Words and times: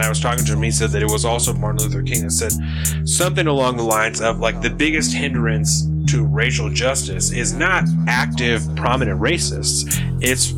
and 0.00 0.06
I 0.06 0.08
was 0.08 0.18
talking 0.18 0.46
to 0.46 0.52
him. 0.54 0.62
He 0.62 0.70
said 0.70 0.90
that 0.92 1.02
it 1.02 1.10
was 1.10 1.26
also 1.26 1.52
Martin 1.52 1.82
Luther 1.82 2.02
King 2.02 2.22
that 2.22 2.30
said 2.30 2.52
something 3.06 3.46
along 3.46 3.76
the 3.76 3.82
lines 3.82 4.22
of 4.22 4.38
like 4.38 4.62
the 4.62 4.70
biggest 4.70 5.12
hindrance 5.12 5.86
to 6.06 6.24
racial 6.24 6.70
justice 6.70 7.32
is 7.32 7.52
not 7.52 7.84
active, 8.08 8.62
prominent 8.76 9.20
racists. 9.20 9.84
It's 10.22 10.54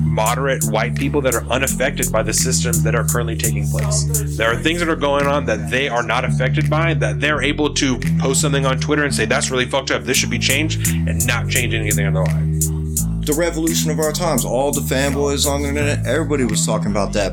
moderate 0.00 0.62
white 0.66 0.94
people 0.94 1.20
that 1.22 1.34
are 1.34 1.44
unaffected 1.46 2.12
by 2.12 2.22
the 2.22 2.32
systems 2.32 2.84
that 2.84 2.94
are 2.94 3.02
currently 3.02 3.36
taking 3.36 3.68
place. 3.68 4.36
There 4.36 4.48
are 4.48 4.54
things 4.54 4.78
that 4.78 4.88
are 4.88 4.94
going 4.94 5.26
on 5.26 5.44
that 5.46 5.70
they 5.70 5.88
are 5.88 6.04
not 6.04 6.24
affected 6.24 6.70
by, 6.70 6.94
that 6.94 7.18
they're 7.18 7.42
able 7.42 7.74
to 7.74 7.98
post 8.20 8.42
something 8.42 8.64
on 8.64 8.78
Twitter 8.78 9.02
and 9.02 9.12
say, 9.12 9.24
that's 9.24 9.50
really 9.50 9.66
fucked 9.66 9.90
up, 9.90 10.04
this 10.04 10.16
should 10.16 10.30
be 10.30 10.38
changed, 10.38 10.86
and 10.86 11.26
not 11.26 11.48
change 11.48 11.74
anything 11.74 12.06
in 12.06 12.12
their 12.12 12.24
life. 12.24 13.26
The 13.26 13.34
revolution 13.36 13.90
of 13.90 13.98
our 13.98 14.12
times. 14.12 14.44
All 14.44 14.70
the 14.70 14.82
fanboys 14.82 15.50
on 15.50 15.62
the 15.62 15.68
internet, 15.68 16.06
everybody 16.06 16.44
was 16.44 16.64
talking 16.64 16.92
about 16.92 17.12
that. 17.14 17.32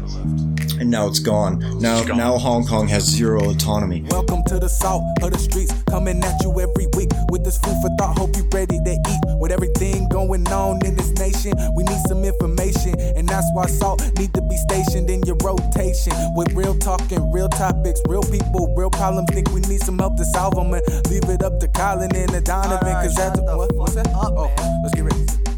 And 0.81 0.89
now 0.89 1.05
it's 1.05 1.19
gone. 1.19 1.59
Now, 1.79 2.01
now 2.01 2.39
Hong 2.39 2.65
Kong 2.65 2.87
has 2.87 3.03
zero 3.03 3.51
autonomy. 3.51 4.01
Welcome 4.09 4.41
to 4.45 4.57
the 4.57 4.67
salt 4.67 5.03
of 5.21 5.31
the 5.31 5.37
streets, 5.37 5.71
coming 5.87 6.23
at 6.23 6.41
you 6.41 6.49
every 6.59 6.87
week 6.97 7.09
with 7.29 7.43
this 7.43 7.59
food 7.59 7.77
for 7.83 7.95
thought. 7.99 8.17
Hope 8.17 8.35
you 8.35 8.49
ready 8.51 8.79
to 8.79 8.93
eat. 8.97 9.21
With 9.39 9.51
everything 9.51 10.09
going 10.09 10.47
on 10.47 10.83
in 10.83 10.95
this 10.95 11.11
nation, 11.21 11.53
we 11.75 11.83
need 11.83 12.01
some 12.07 12.25
information, 12.25 12.99
and 13.15 13.29
that's 13.29 13.45
why 13.53 13.67
salt 13.67 14.01
need 14.17 14.33
to 14.33 14.41
be 14.41 14.57
stationed 14.57 15.11
in 15.11 15.21
your 15.21 15.37
rotation. 15.43 16.13
With 16.33 16.51
real 16.53 16.73
talking, 16.73 17.31
real 17.31 17.49
topics, 17.49 18.01
real 18.09 18.23
people, 18.23 18.73
real 18.75 18.89
problems. 18.89 19.29
Think 19.29 19.51
we 19.51 19.61
need 19.61 19.83
some 19.83 19.99
help 19.99 20.17
to 20.17 20.25
solve 20.33 20.55
them, 20.55 20.73
and 20.73 20.81
leave 21.11 21.29
it 21.29 21.43
up 21.43 21.59
to 21.59 21.67
Colin 21.67 22.09
and 22.15 22.29
the 22.29 22.41
Donovan, 22.41 22.91
cause 23.05 23.13
that's 23.13 23.39
what, 23.39 23.71
what's 23.75 23.93
that? 23.93 24.07
Oh, 24.15 24.49
let's 24.81 24.95
get 24.95 25.03
ready. 25.03 25.50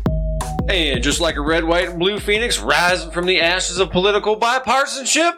And 0.70 1.04
just 1.04 1.20
like 1.20 1.36
a 1.36 1.42
red, 1.42 1.66
white, 1.66 1.90
and 1.90 2.00
blue 2.00 2.20
phoenix 2.20 2.60
rising 2.60 3.12
from 3.12 3.26
the 3.26 3.42
ashes 3.42 3.80
of 3.80 3.92
political 3.92 4.40
bipartisanship, 4.40 5.34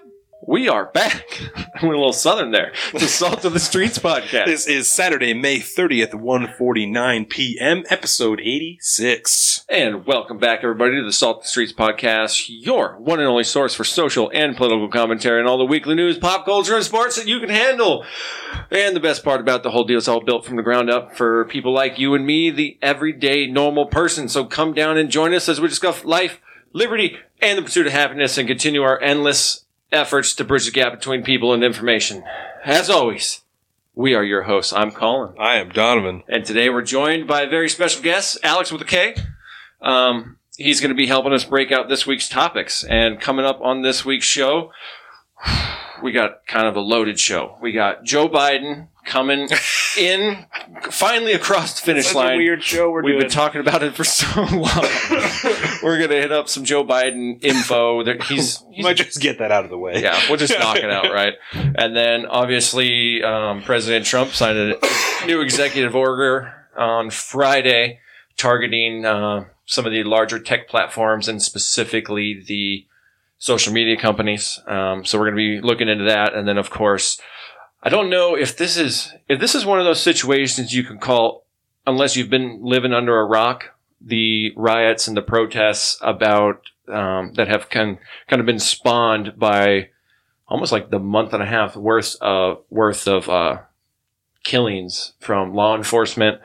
we 0.47 0.69
are 0.69 0.85
back. 0.85 1.41
I 1.55 1.85
went 1.85 1.95
a 1.95 1.97
little 1.97 2.13
southern 2.13 2.51
there. 2.51 2.71
The 2.93 3.07
Salt 3.07 3.45
of 3.45 3.53
the 3.53 3.59
Streets 3.59 3.97
podcast. 3.97 4.45
This 4.45 4.67
is 4.67 4.87
Saturday, 4.87 5.33
May 5.33 5.57
30th, 5.57 6.13
1:49 6.13 7.29
p.m., 7.29 7.83
episode 7.89 8.39
86. 8.39 9.65
And 9.67 10.05
welcome 10.05 10.37
back, 10.37 10.59
everybody, 10.61 10.97
to 10.97 11.03
the 11.03 11.11
Salt 11.11 11.37
of 11.37 11.43
the 11.43 11.49
Streets 11.49 11.73
podcast, 11.73 12.45
your 12.47 12.97
one 12.99 13.19
and 13.19 13.27
only 13.27 13.43
source 13.43 13.73
for 13.73 13.83
social 13.83 14.29
and 14.33 14.55
political 14.55 14.87
commentary 14.87 15.39
and 15.39 15.49
all 15.49 15.57
the 15.57 15.65
weekly 15.65 15.95
news, 15.95 16.17
pop 16.17 16.45
culture, 16.45 16.75
and 16.75 16.85
sports 16.85 17.15
that 17.15 17.27
you 17.27 17.39
can 17.39 17.49
handle. 17.49 18.05
And 18.69 18.95
the 18.95 18.99
best 19.01 19.23
part 19.23 19.41
about 19.41 19.63
the 19.63 19.71
whole 19.71 19.83
deal, 19.83 19.97
is 19.97 20.07
all 20.07 20.23
built 20.23 20.45
from 20.45 20.57
the 20.57 20.63
ground 20.63 20.89
up 20.89 21.15
for 21.15 21.45
people 21.45 21.73
like 21.73 21.97
you 21.97 22.13
and 22.13 22.25
me, 22.25 22.51
the 22.51 22.77
everyday 22.81 23.47
normal 23.47 23.87
person. 23.87 24.29
So 24.29 24.45
come 24.45 24.73
down 24.73 24.97
and 24.97 25.09
join 25.09 25.33
us 25.33 25.49
as 25.49 25.59
we 25.59 25.67
discuss 25.67 26.05
life, 26.05 26.39
liberty, 26.71 27.17
and 27.41 27.57
the 27.57 27.63
pursuit 27.63 27.87
of 27.87 27.93
happiness 27.93 28.37
and 28.37 28.47
continue 28.47 28.83
our 28.83 29.01
endless 29.01 29.64
efforts 29.95 30.35
to 30.35 30.43
bridge 30.43 30.65
the 30.65 30.71
gap 30.71 30.93
between 30.93 31.23
people 31.23 31.53
and 31.53 31.63
information. 31.63 32.23
As 32.63 32.89
always, 32.89 33.41
we 33.95 34.13
are 34.13 34.23
your 34.23 34.43
hosts. 34.43 34.73
I'm 34.73 34.91
Colin. 34.91 35.35
I 35.39 35.55
am 35.55 35.69
Donovan. 35.69 36.23
And 36.27 36.45
today 36.45 36.69
we're 36.69 36.81
joined 36.81 37.27
by 37.27 37.41
a 37.41 37.49
very 37.49 37.69
special 37.69 38.03
guest, 38.03 38.37
Alex 38.43 38.71
with 38.71 38.81
a 38.81 38.85
K. 38.85 39.15
Um, 39.81 40.37
he's 40.57 40.81
going 40.81 40.89
to 40.89 40.95
be 40.95 41.07
helping 41.07 41.31
us 41.31 41.45
break 41.45 41.71
out 41.71 41.87
this 41.87 42.05
week's 42.05 42.27
topics. 42.27 42.83
And 42.83 43.21
coming 43.21 43.45
up 43.45 43.61
on 43.61 43.81
this 43.81 44.03
week's 44.03 44.25
show, 44.25 44.71
we 46.03 46.11
got 46.11 46.45
kind 46.47 46.67
of 46.67 46.75
a 46.75 46.79
loaded 46.81 47.19
show. 47.19 47.57
We 47.61 47.71
got 47.71 48.03
Joe 48.03 48.27
Biden 48.29 48.87
coming 49.05 49.47
in 49.99 50.45
finally 50.89 51.33
across 51.33 51.79
the 51.79 51.85
finish 51.85 52.13
line. 52.15 52.33
a 52.33 52.37
weird 52.37 52.63
show 52.63 52.89
we're 52.89 53.03
We've 53.03 53.13
doing. 53.13 53.21
been 53.21 53.29
talking 53.29 53.61
about 53.61 53.83
it 53.83 53.95
for 53.95 54.03
so 54.03 54.27
long. 54.41 54.51
we're 55.83 55.97
going 55.97 56.09
to 56.09 56.19
hit 56.21 56.31
up 56.31 56.49
some 56.49 56.63
Joe 56.65 56.83
Biden 56.83 57.43
info. 57.43 58.03
There- 58.03 58.17
He's, 58.17 58.63
You 58.71 58.83
might 58.83 58.97
just 58.97 59.21
get 59.21 59.37
that 59.39 59.51
out 59.51 59.63
of 59.63 59.69
the 59.69 59.77
way. 59.77 60.01
yeah, 60.01 60.19
we'll 60.27 60.37
just 60.39 60.57
knock 60.57 60.77
it 60.77 60.89
out, 60.89 61.11
right? 61.11 61.33
And 61.53 61.95
then 61.95 62.25
obviously, 62.25 63.23
um, 63.23 63.61
President 63.61 64.05
Trump 64.05 64.31
signed 64.31 64.57
a 64.57 64.75
new 65.27 65.41
executive 65.41 65.95
order 65.95 66.53
on 66.75 67.09
Friday 67.11 67.99
targeting 68.37 69.05
uh, 69.05 69.45
some 69.65 69.85
of 69.85 69.91
the 69.91 70.03
larger 70.03 70.39
tech 70.39 70.67
platforms 70.67 71.27
and 71.29 71.41
specifically 71.41 72.43
the 72.45 72.85
social 73.37 73.73
media 73.73 73.97
companies. 73.97 74.59
Um, 74.67 75.05
so 75.05 75.17
we're 75.19 75.31
going 75.31 75.37
to 75.37 75.61
be 75.61 75.67
looking 75.67 75.89
into 75.89 76.05
that, 76.05 76.33
and 76.33 76.47
then 76.47 76.57
of 76.57 76.69
course, 76.69 77.19
I 77.83 77.89
don't 77.89 78.09
know 78.09 78.35
if 78.35 78.57
this 78.57 78.77
is 78.77 79.13
if 79.27 79.39
this 79.39 79.55
is 79.55 79.65
one 79.65 79.79
of 79.79 79.85
those 79.85 80.01
situations 80.01 80.73
you 80.73 80.83
can 80.83 80.97
call, 80.97 81.45
unless 81.85 82.15
you've 82.15 82.29
been 82.29 82.59
living 82.63 82.93
under 82.93 83.19
a 83.19 83.25
rock, 83.25 83.75
the 84.01 84.53
riots 84.55 85.07
and 85.07 85.15
the 85.15 85.21
protests 85.21 85.97
about 86.01 86.61
um, 86.87 87.33
that 87.33 87.47
have 87.47 87.69
kind 87.69 87.97
kind 88.27 88.39
of 88.39 88.45
been 88.45 88.59
spawned 88.59 89.37
by 89.37 89.89
almost 90.47 90.71
like 90.71 90.89
the 90.89 90.99
month 90.99 91.33
and 91.33 91.41
a 91.43 91.45
half 91.45 91.75
worth 91.75 92.15
of 92.21 92.63
worth 92.69 93.07
of 93.07 93.29
uh, 93.29 93.61
killings 94.43 95.13
from 95.19 95.53
law 95.53 95.75
enforcement 95.75 96.39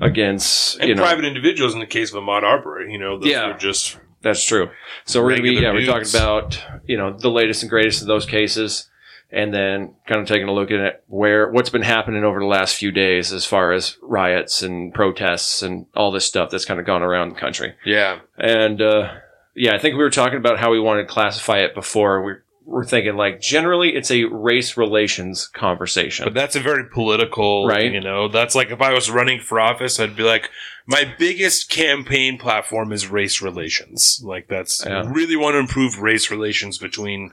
against 0.00 0.78
And 0.80 0.88
you 0.88 0.94
know 0.94 1.02
private 1.02 1.24
individuals 1.24 1.72
in 1.74 1.80
the 1.80 1.86
case 1.86 2.12
of 2.12 2.22
Ahmaud 2.22 2.42
Arbery, 2.42 2.92
you 2.92 2.98
know, 2.98 3.18
those 3.18 3.30
Yeah. 3.30 3.48
were 3.48 3.58
just 3.58 3.98
that's 4.24 4.44
true. 4.44 4.70
So 5.04 5.22
we're 5.22 5.30
gonna 5.30 5.42
be 5.42 5.52
yeah 5.52 5.72
we're 5.72 5.86
talking 5.86 6.08
about 6.08 6.60
you 6.86 6.96
know 6.96 7.12
the 7.12 7.30
latest 7.30 7.62
and 7.62 7.70
greatest 7.70 8.00
of 8.00 8.08
those 8.08 8.26
cases, 8.26 8.88
and 9.30 9.54
then 9.54 9.94
kind 10.08 10.20
of 10.20 10.26
taking 10.26 10.48
a 10.48 10.52
look 10.52 10.70
at 10.70 10.80
it 10.80 11.04
where 11.08 11.50
what's 11.50 11.70
been 11.70 11.82
happening 11.82 12.24
over 12.24 12.40
the 12.40 12.46
last 12.46 12.76
few 12.76 12.90
days 12.90 13.32
as 13.32 13.44
far 13.44 13.72
as 13.72 13.96
riots 14.02 14.62
and 14.62 14.92
protests 14.94 15.62
and 15.62 15.86
all 15.94 16.10
this 16.10 16.24
stuff 16.24 16.50
that's 16.50 16.64
kind 16.64 16.80
of 16.80 16.86
gone 16.86 17.02
around 17.02 17.28
the 17.28 17.40
country. 17.40 17.74
yeah. 17.84 18.20
And 18.38 18.80
uh, 18.80 19.12
yeah, 19.54 19.74
I 19.74 19.78
think 19.78 19.92
we 19.92 20.02
were 20.02 20.10
talking 20.10 20.38
about 20.38 20.58
how 20.58 20.72
we 20.72 20.80
wanted 20.80 21.02
to 21.02 21.08
classify 21.08 21.58
it 21.58 21.74
before. 21.74 22.22
We're, 22.24 22.43
we're 22.66 22.84
thinking 22.84 23.16
like 23.16 23.40
generally 23.40 23.94
it's 23.94 24.10
a 24.10 24.24
race 24.24 24.76
relations 24.76 25.48
conversation. 25.48 26.24
But 26.24 26.34
that's 26.34 26.56
a 26.56 26.60
very 26.60 26.84
political, 26.88 27.66
Right. 27.66 27.92
You 27.92 28.00
know, 28.00 28.28
that's 28.28 28.54
like 28.54 28.70
if 28.70 28.80
I 28.80 28.92
was 28.92 29.10
running 29.10 29.40
for 29.40 29.60
office, 29.60 30.00
I'd 30.00 30.16
be 30.16 30.22
like, 30.22 30.48
my 30.86 31.04
biggest 31.18 31.68
campaign 31.70 32.38
platform 32.38 32.92
is 32.92 33.08
race 33.08 33.42
relations. 33.42 34.20
Like 34.24 34.48
that's 34.48 34.84
Yeah. 34.84 35.04
Really 35.06 35.36
want 35.36 35.54
to 35.54 35.58
improve 35.58 35.98
race 36.00 36.30
relations 36.30 36.78
between 36.78 37.32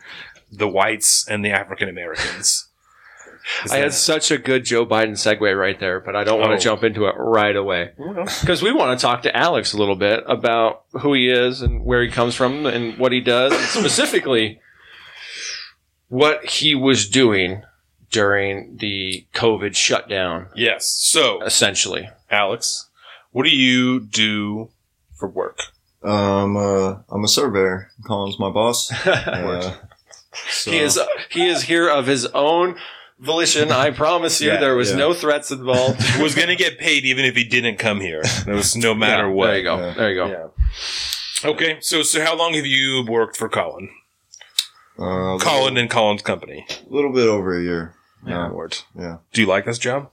the 0.51 0.67
whites 0.67 1.25
and 1.27 1.45
the 1.45 1.51
African 1.51 1.87
Americans. 1.87 2.67
I 3.71 3.77
had 3.77 3.93
such 3.93 4.29
a 4.29 4.37
good 4.37 4.65
Joe 4.65 4.85
Biden 4.85 5.13
segue 5.13 5.57
right 5.57 5.79
there, 5.79 5.99
but 5.99 6.15
I 6.15 6.23
don't 6.23 6.39
want 6.39 6.51
Oh. 6.51 6.57
to 6.57 6.61
jump 6.61 6.83
into 6.83 7.07
it 7.07 7.15
right 7.17 7.55
away 7.55 7.89
oh, 7.99 8.25
because 8.41 8.61
we 8.61 8.71
want 8.71 8.99
to 8.99 9.01
talk 9.01 9.23
to 9.23 9.35
Alex 9.35 9.73
a 9.73 9.77
little 9.77 9.95
bit 9.95 10.23
about 10.27 10.83
who 11.01 11.13
he 11.13 11.29
is 11.29 11.61
and 11.61 11.83
where 11.83 12.03
he 12.03 12.09
comes 12.09 12.35
from 12.35 12.65
and 12.67 12.97
what 12.99 13.11
he 13.11 13.19
does, 13.21 13.51
and 13.53 13.61
specifically 13.85 14.59
what 16.11 16.45
he 16.45 16.75
was 16.75 17.07
doing 17.09 17.63
during 18.11 18.75
the 18.77 19.25
COVID 19.33 19.75
shutdown, 19.75 20.47
yes. 20.53 20.85
So, 20.87 21.41
essentially. 21.43 22.09
Alex, 22.29 22.89
what 23.31 23.43
do 23.43 23.49
you 23.49 24.01
do 24.01 24.69
for 25.17 25.29
work? 25.29 25.59
Um, 26.03 26.57
uh, 26.57 26.95
I'm 27.09 27.23
a 27.23 27.27
surveyor. 27.27 27.89
Colin's 28.05 28.37
my 28.39 28.49
boss. 28.49 28.91
Uh, 29.07 29.75
so- 30.49 30.71
He 30.71 30.79
is 30.79 30.99
he 31.29 31.47
is 31.47 31.63
here 31.63 31.89
of 31.89 32.07
his 32.07 32.25
own 32.27 32.75
volition. 33.19 33.71
I 33.71 33.91
promise 33.91 34.41
you, 34.41 34.47
Yeah, 34.51 34.59
there 34.59 34.75
was 34.75 34.91
yeah. 34.91 34.97
no 34.97 35.13
threats 35.13 35.49
involved. 35.51 35.99
Was 36.21 36.35
going 36.35 36.47
to 36.49 36.55
get 36.55 36.77
paid 36.79 37.05
even 37.05 37.23
if 37.25 37.35
he 37.35 37.43
didn't 37.43 37.77
come 37.77 37.99
here. 38.01 38.21
That 38.45 38.47
was 38.55 38.75
no 38.75 38.93
matter 38.93 39.27
Yeah, 39.27 39.33
what. 39.33 39.47
There 39.47 39.57
you 39.57 39.63
go. 39.63 39.77
Yeah. 39.77 39.93
There 39.93 40.09
you 40.09 40.15
go. 40.15 40.27
Yeah. 40.27 41.49
Okay, 41.51 41.77
so 41.81 42.01
so 42.03 42.21
how 42.23 42.35
long 42.37 42.53
have 42.55 42.65
you 42.65 43.05
worked 43.07 43.35
for 43.37 43.47
Colin? 43.49 43.89
Uh, 45.01 45.37
Colin 45.39 45.77
and 45.77 45.89
Colin's 45.89 46.21
company. 46.21 46.65
A 46.69 46.93
little 46.93 47.11
bit 47.11 47.27
over 47.27 47.57
a 47.57 47.61
year. 47.61 47.95
Yeah. 48.25 48.47
Lord. 48.47 48.77
Yeah. 48.95 49.17
Do 49.33 49.41
you 49.41 49.47
like 49.47 49.65
this 49.65 49.79
job? 49.79 50.11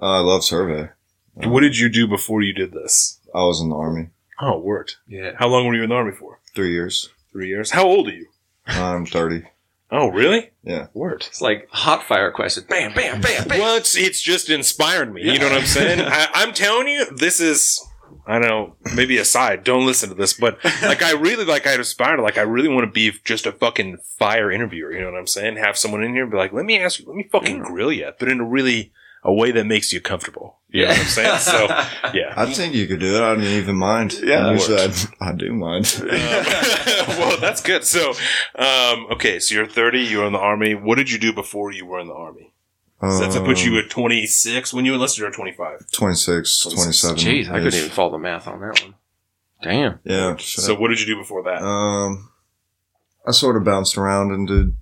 Uh, 0.00 0.06
I 0.06 0.18
love 0.20 0.44
survey. 0.44 0.90
What 1.34 1.60
did 1.60 1.78
you 1.78 1.88
do 1.88 2.06
before 2.06 2.42
you 2.42 2.52
did 2.52 2.72
this? 2.72 3.18
I 3.34 3.44
was 3.44 3.60
in 3.60 3.68
the 3.70 3.76
army. 3.76 4.08
Oh, 4.40 4.58
word. 4.58 4.92
Yeah. 5.06 5.32
How 5.38 5.48
long 5.48 5.66
were 5.66 5.74
you 5.74 5.82
in 5.82 5.90
the 5.90 5.94
army 5.94 6.12
for? 6.12 6.40
Three 6.54 6.72
years. 6.72 7.10
Three 7.30 7.48
years. 7.48 7.70
How 7.70 7.84
old 7.84 8.08
are 8.08 8.12
you? 8.14 8.26
I'm 8.66 9.06
30. 9.06 9.44
Oh, 9.90 10.08
really? 10.08 10.50
Yeah. 10.64 10.86
Word. 10.94 11.26
It's 11.28 11.40
like 11.40 11.68
hot 11.70 12.02
fire 12.04 12.30
question. 12.30 12.64
Bam, 12.68 12.94
bam, 12.94 13.20
bam, 13.20 13.46
bam. 13.48 13.58
Well, 13.58 13.76
it's, 13.76 13.96
it's 13.96 14.22
just 14.22 14.48
inspired 14.48 15.12
me. 15.12 15.22
You 15.22 15.38
know 15.38 15.48
what 15.50 15.58
I'm 15.58 15.66
saying? 15.66 16.00
I, 16.06 16.28
I'm 16.34 16.52
telling 16.54 16.88
you, 16.88 17.06
this 17.14 17.40
is. 17.40 17.80
I 18.26 18.38
don't 18.38 18.48
know, 18.48 18.76
maybe 18.94 19.18
aside, 19.18 19.64
don't 19.64 19.84
listen 19.84 20.08
to 20.10 20.14
this, 20.14 20.32
but 20.32 20.62
like 20.82 21.02
I 21.02 21.12
really 21.12 21.44
like 21.44 21.66
I 21.66 21.72
aspire 21.72 22.16
to 22.16 22.22
like 22.22 22.38
I 22.38 22.42
really 22.42 22.68
want 22.68 22.86
to 22.86 22.92
be 22.92 23.12
just 23.24 23.46
a 23.46 23.52
fucking 23.52 23.98
fire 24.18 24.50
interviewer, 24.50 24.92
you 24.92 25.00
know 25.00 25.10
what 25.10 25.18
I'm 25.18 25.26
saying? 25.26 25.56
Have 25.56 25.76
someone 25.76 26.04
in 26.04 26.12
here 26.12 26.22
and 26.22 26.30
be 26.30 26.36
like, 26.36 26.52
let 26.52 26.64
me 26.64 26.78
ask 26.78 27.00
you, 27.00 27.06
let 27.06 27.16
me 27.16 27.28
fucking 27.30 27.60
grill 27.60 27.92
you, 27.92 28.12
but 28.18 28.28
in 28.28 28.40
a 28.40 28.44
really 28.44 28.92
a 29.24 29.32
way 29.32 29.52
that 29.52 29.64
makes 29.64 29.92
you 29.92 30.00
comfortable. 30.00 30.58
You 30.68 30.82
know 30.82 30.88
what 30.88 30.98
I'm 30.98 31.06
saying? 31.06 31.38
So 31.38 31.66
yeah. 32.14 32.34
I 32.36 32.46
think 32.52 32.74
you 32.74 32.86
could 32.86 32.98
do 32.98 33.16
it. 33.16 33.20
I 33.20 33.34
don't 33.34 33.44
even 33.44 33.76
mind. 33.76 34.14
Yeah. 34.22 34.50
Usually 34.50 34.80
I, 34.80 34.92
I 35.20 35.32
do 35.32 35.52
mind. 35.52 35.96
Um, 36.00 36.08
well, 37.18 37.38
that's 37.38 37.60
good. 37.60 37.84
So, 37.84 38.14
um, 38.56 39.06
okay, 39.12 39.38
so 39.38 39.54
you're 39.54 39.66
30, 39.66 40.00
you're 40.00 40.26
in 40.26 40.32
the 40.32 40.38
army. 40.38 40.74
What 40.74 40.96
did 40.96 41.10
you 41.10 41.18
do 41.18 41.32
before 41.32 41.70
you 41.72 41.86
were 41.86 42.00
in 42.00 42.08
the 42.08 42.14
army? 42.14 42.51
So 43.02 43.18
that's 43.18 43.34
to 43.34 43.42
put 43.42 43.64
you 43.64 43.72
Um, 43.72 43.78
at 43.78 43.90
26 43.90 44.72
when 44.72 44.84
you 44.84 44.94
enlisted, 44.94 45.18
you're 45.18 45.28
at 45.28 45.34
25. 45.34 45.90
26, 45.90 46.58
27. 46.60 47.16
Jeez, 47.16 47.48
I 47.48 47.58
couldn't 47.58 47.74
even 47.74 47.90
follow 47.90 48.12
the 48.12 48.18
math 48.18 48.46
on 48.46 48.60
that 48.60 48.80
one. 48.80 48.94
Damn. 49.60 49.98
Yeah. 50.04 50.36
So, 50.38 50.74
what 50.74 50.88
did 50.88 51.00
you 51.00 51.06
do 51.06 51.16
before 51.16 51.42
that? 51.44 51.62
Um, 51.62 52.30
I 53.26 53.32
sort 53.32 53.56
of 53.56 53.64
bounced 53.64 53.98
around 53.98 54.32
and 54.32 54.46
did 54.46 54.76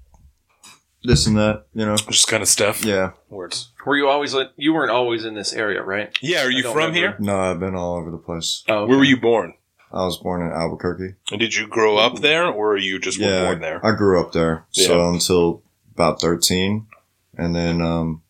this 1.03 1.27
and 1.27 1.37
that. 1.39 1.67
You 1.75 1.87
know. 1.87 1.97
Just 1.97 2.29
kind 2.29 2.43
of 2.43 2.49
stuff. 2.49 2.85
Yeah. 2.85 3.13
Words. 3.31 3.73
Were 3.87 3.97
you 3.97 4.09
always 4.09 4.35
in, 4.35 4.49
you 4.57 4.75
weren't 4.75 4.91
always 4.91 5.25
in 5.25 5.35
this 5.35 5.55
area, 5.55 5.83
right? 5.83 6.17
Yeah. 6.21 6.45
Are 6.45 6.51
you 6.51 6.63
from 6.63 6.77
remember. 6.77 6.97
here? 6.97 7.17
No, 7.19 7.39
I've 7.41 7.61
been 7.61 7.75
all 7.75 7.97
over 7.97 8.11
the 8.11 8.19
place. 8.19 8.65
Oh, 8.69 8.87
Where 8.87 8.99
were 8.99 9.05
you 9.05 9.19
born? 9.19 9.55
I 9.93 10.05
was 10.05 10.19
born 10.19 10.43
in 10.43 10.53
Albuquerque. 10.53 11.15
And 11.33 11.41
did 11.41 11.55
you 11.55 11.67
grow 11.67 11.97
up 11.97 12.21
there, 12.21 12.47
or 12.47 12.77
you 12.77 13.01
just 13.01 13.19
were 13.19 13.27
yeah, 13.27 13.45
born 13.47 13.61
there? 13.61 13.85
I 13.85 13.97
grew 13.97 14.21
up 14.21 14.33
there. 14.33 14.67
So 14.71 15.09
until 15.11 15.63
about 15.95 16.21
13. 16.21 16.87
And 17.41 17.55
then 17.57 17.81
um, 17.81 18.23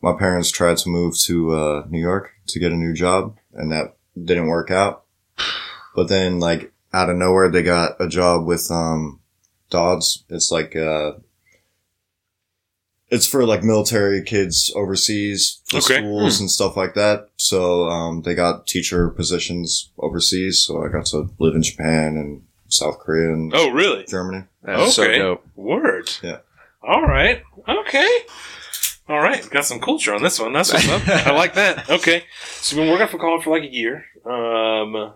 my 0.00 0.12
parents 0.16 0.50
tried 0.52 0.76
to 0.78 0.88
move 0.88 1.18
to 1.24 1.52
uh, 1.54 1.86
New 1.90 2.00
York 2.00 2.30
to 2.48 2.60
get 2.60 2.70
a 2.72 2.76
new 2.76 2.94
job, 2.94 3.36
and 3.52 3.72
that 3.72 3.96
didn't 4.16 4.46
work 4.46 4.70
out. 4.70 5.04
But 5.96 6.08
then, 6.08 6.38
like, 6.38 6.72
out 6.92 7.10
of 7.10 7.16
nowhere, 7.16 7.50
they 7.50 7.62
got 7.62 8.00
a 8.00 8.06
job 8.06 8.46
with 8.46 8.70
um, 8.70 9.20
DoDDS. 9.70 10.22
It's 10.28 10.50
like, 10.52 10.76
uh, 10.76 11.12
it's 13.08 13.26
for 13.26 13.44
like 13.44 13.62
military 13.62 14.22
kids 14.22 14.72
overseas, 14.76 15.60
for 15.64 15.78
Okay. 15.78 15.98
schools 15.98 16.40
and 16.40 16.50
stuff 16.50 16.76
like 16.76 16.94
that. 16.94 17.28
So 17.36 17.88
um, 17.88 18.22
they 18.22 18.34
got 18.34 18.66
teacher 18.66 19.08
positions 19.10 19.90
overseas. 19.98 20.58
So 20.64 20.84
I 20.84 20.88
got 20.88 21.06
to 21.06 21.28
live 21.38 21.54
in 21.54 21.62
Japan 21.62 22.16
and 22.16 22.42
South 22.68 22.98
Korea 22.98 23.32
and 23.32 23.52
oh, 23.54 23.70
really? 23.70 24.04
Germany. 24.06 24.44
That's 24.62 24.94
so 24.94 25.04
Okay. 25.04 25.18
dope. 25.18 25.46
Word. 25.56 26.10
Yeah. 26.22 26.38
All 26.86 27.02
right. 27.02 27.42
Okay. 27.68 28.18
All 29.08 29.20
right. 29.20 29.48
Got 29.50 29.64
some 29.64 29.80
culture 29.80 30.14
on 30.14 30.22
this 30.22 30.38
one. 30.40 30.52
That's 30.52 30.72
what's 30.72 30.88
up. 30.88 31.02
I 31.08 31.32
like 31.32 31.54
that. 31.54 31.88
Okay. 31.90 32.24
So 32.60 32.76
we've 32.76 32.84
been 32.86 32.92
working 32.92 33.08
for 33.08 33.18
Colin 33.18 33.40
for 33.42 33.50
like 33.50 33.68
a 33.68 33.72
year. 33.72 34.04
Um, 34.24 35.14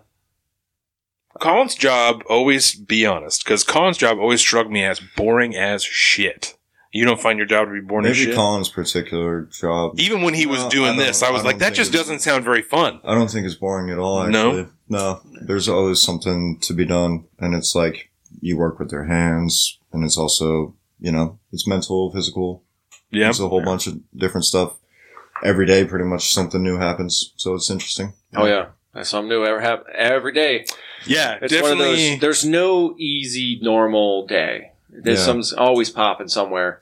Colin's 1.39 1.75
job 1.75 2.23
always 2.29 2.75
be 2.75 3.05
honest, 3.05 3.43
because 3.43 3.63
Colin's 3.63 3.97
job 3.97 4.17
always 4.19 4.41
struck 4.41 4.69
me 4.69 4.83
as 4.83 4.99
boring 5.15 5.55
as 5.55 5.83
shit. 5.83 6.57
You 6.93 7.05
don't 7.05 7.21
find 7.21 7.37
your 7.37 7.47
job 7.47 7.67
to 7.67 7.73
be 7.73 7.79
boring 7.79 8.05
as 8.05 8.17
Maybe 8.17 8.25
shit. 8.31 8.35
Colin's 8.35 8.67
particular 8.69 9.43
job. 9.43 9.97
Even 9.97 10.21
when 10.23 10.33
he 10.33 10.45
was 10.45 10.59
Well, 10.59 10.69
doing 10.69 10.87
don't- 10.97 10.97
this, 10.97 11.23
I 11.23 11.31
was 11.31 11.41
I 11.43 11.45
like, 11.45 11.59
that 11.59 11.73
just 11.73 11.93
doesn't 11.93 12.19
sound 12.19 12.43
very 12.43 12.61
fun. 12.61 12.99
I 13.05 13.15
don't 13.15 13.29
think 13.31 13.45
it's 13.45 13.55
boring 13.55 13.89
at 13.91 13.97
all. 13.97 14.27
No? 14.27 14.49
Actually. 14.49 14.67
no. 14.89 15.21
There's 15.41 15.69
always 15.69 16.01
something 16.01 16.59
to 16.63 16.73
be 16.73 16.85
done, 16.85 17.25
and 17.39 17.55
it's 17.55 17.73
like 17.75 18.09
you 18.41 18.57
work 18.57 18.77
with 18.77 18.89
their 18.89 19.05
hands, 19.05 19.79
and 19.93 20.03
it's 20.03 20.17
also 20.17 20.75
you 21.01 21.11
know 21.11 21.39
it's 21.51 21.67
mental, 21.67 22.11
physical. 22.11 22.63
Yeah. 23.09 23.25
There's 23.25 23.41
a 23.41 23.49
whole 23.49 23.63
bunch 23.63 23.87
of 23.87 23.99
different 24.15 24.45
stuff. 24.45 24.77
Every 25.43 25.65
day, 25.65 25.83
pretty 25.85 26.05
much 26.05 26.33
something 26.33 26.61
new 26.63 26.77
happens, 26.77 27.33
so 27.35 27.55
it's 27.55 27.69
interesting. 27.69 28.13
Oh 28.35 28.45
yeah, 28.45 28.67
that's 28.93 29.09
something 29.09 29.27
new 29.29 29.43
ever 29.43 29.59
happen 29.59 29.87
every 29.93 30.31
day. 30.33 30.65
Yeah. 31.05 31.39
It's 31.41 31.53
one 31.53 31.63
of 31.73 31.77
definitely. 31.79 32.09
those. 32.11 32.19
There's 32.21 32.45
no 32.45 32.95
easy 32.97 33.59
normal 33.61 34.27
day. 34.27 34.71
There's 34.89 35.19
Yeah. 35.27 35.41
some 35.41 35.57
always 35.57 35.89
popping 35.89 36.27
somewhere, 36.27 36.79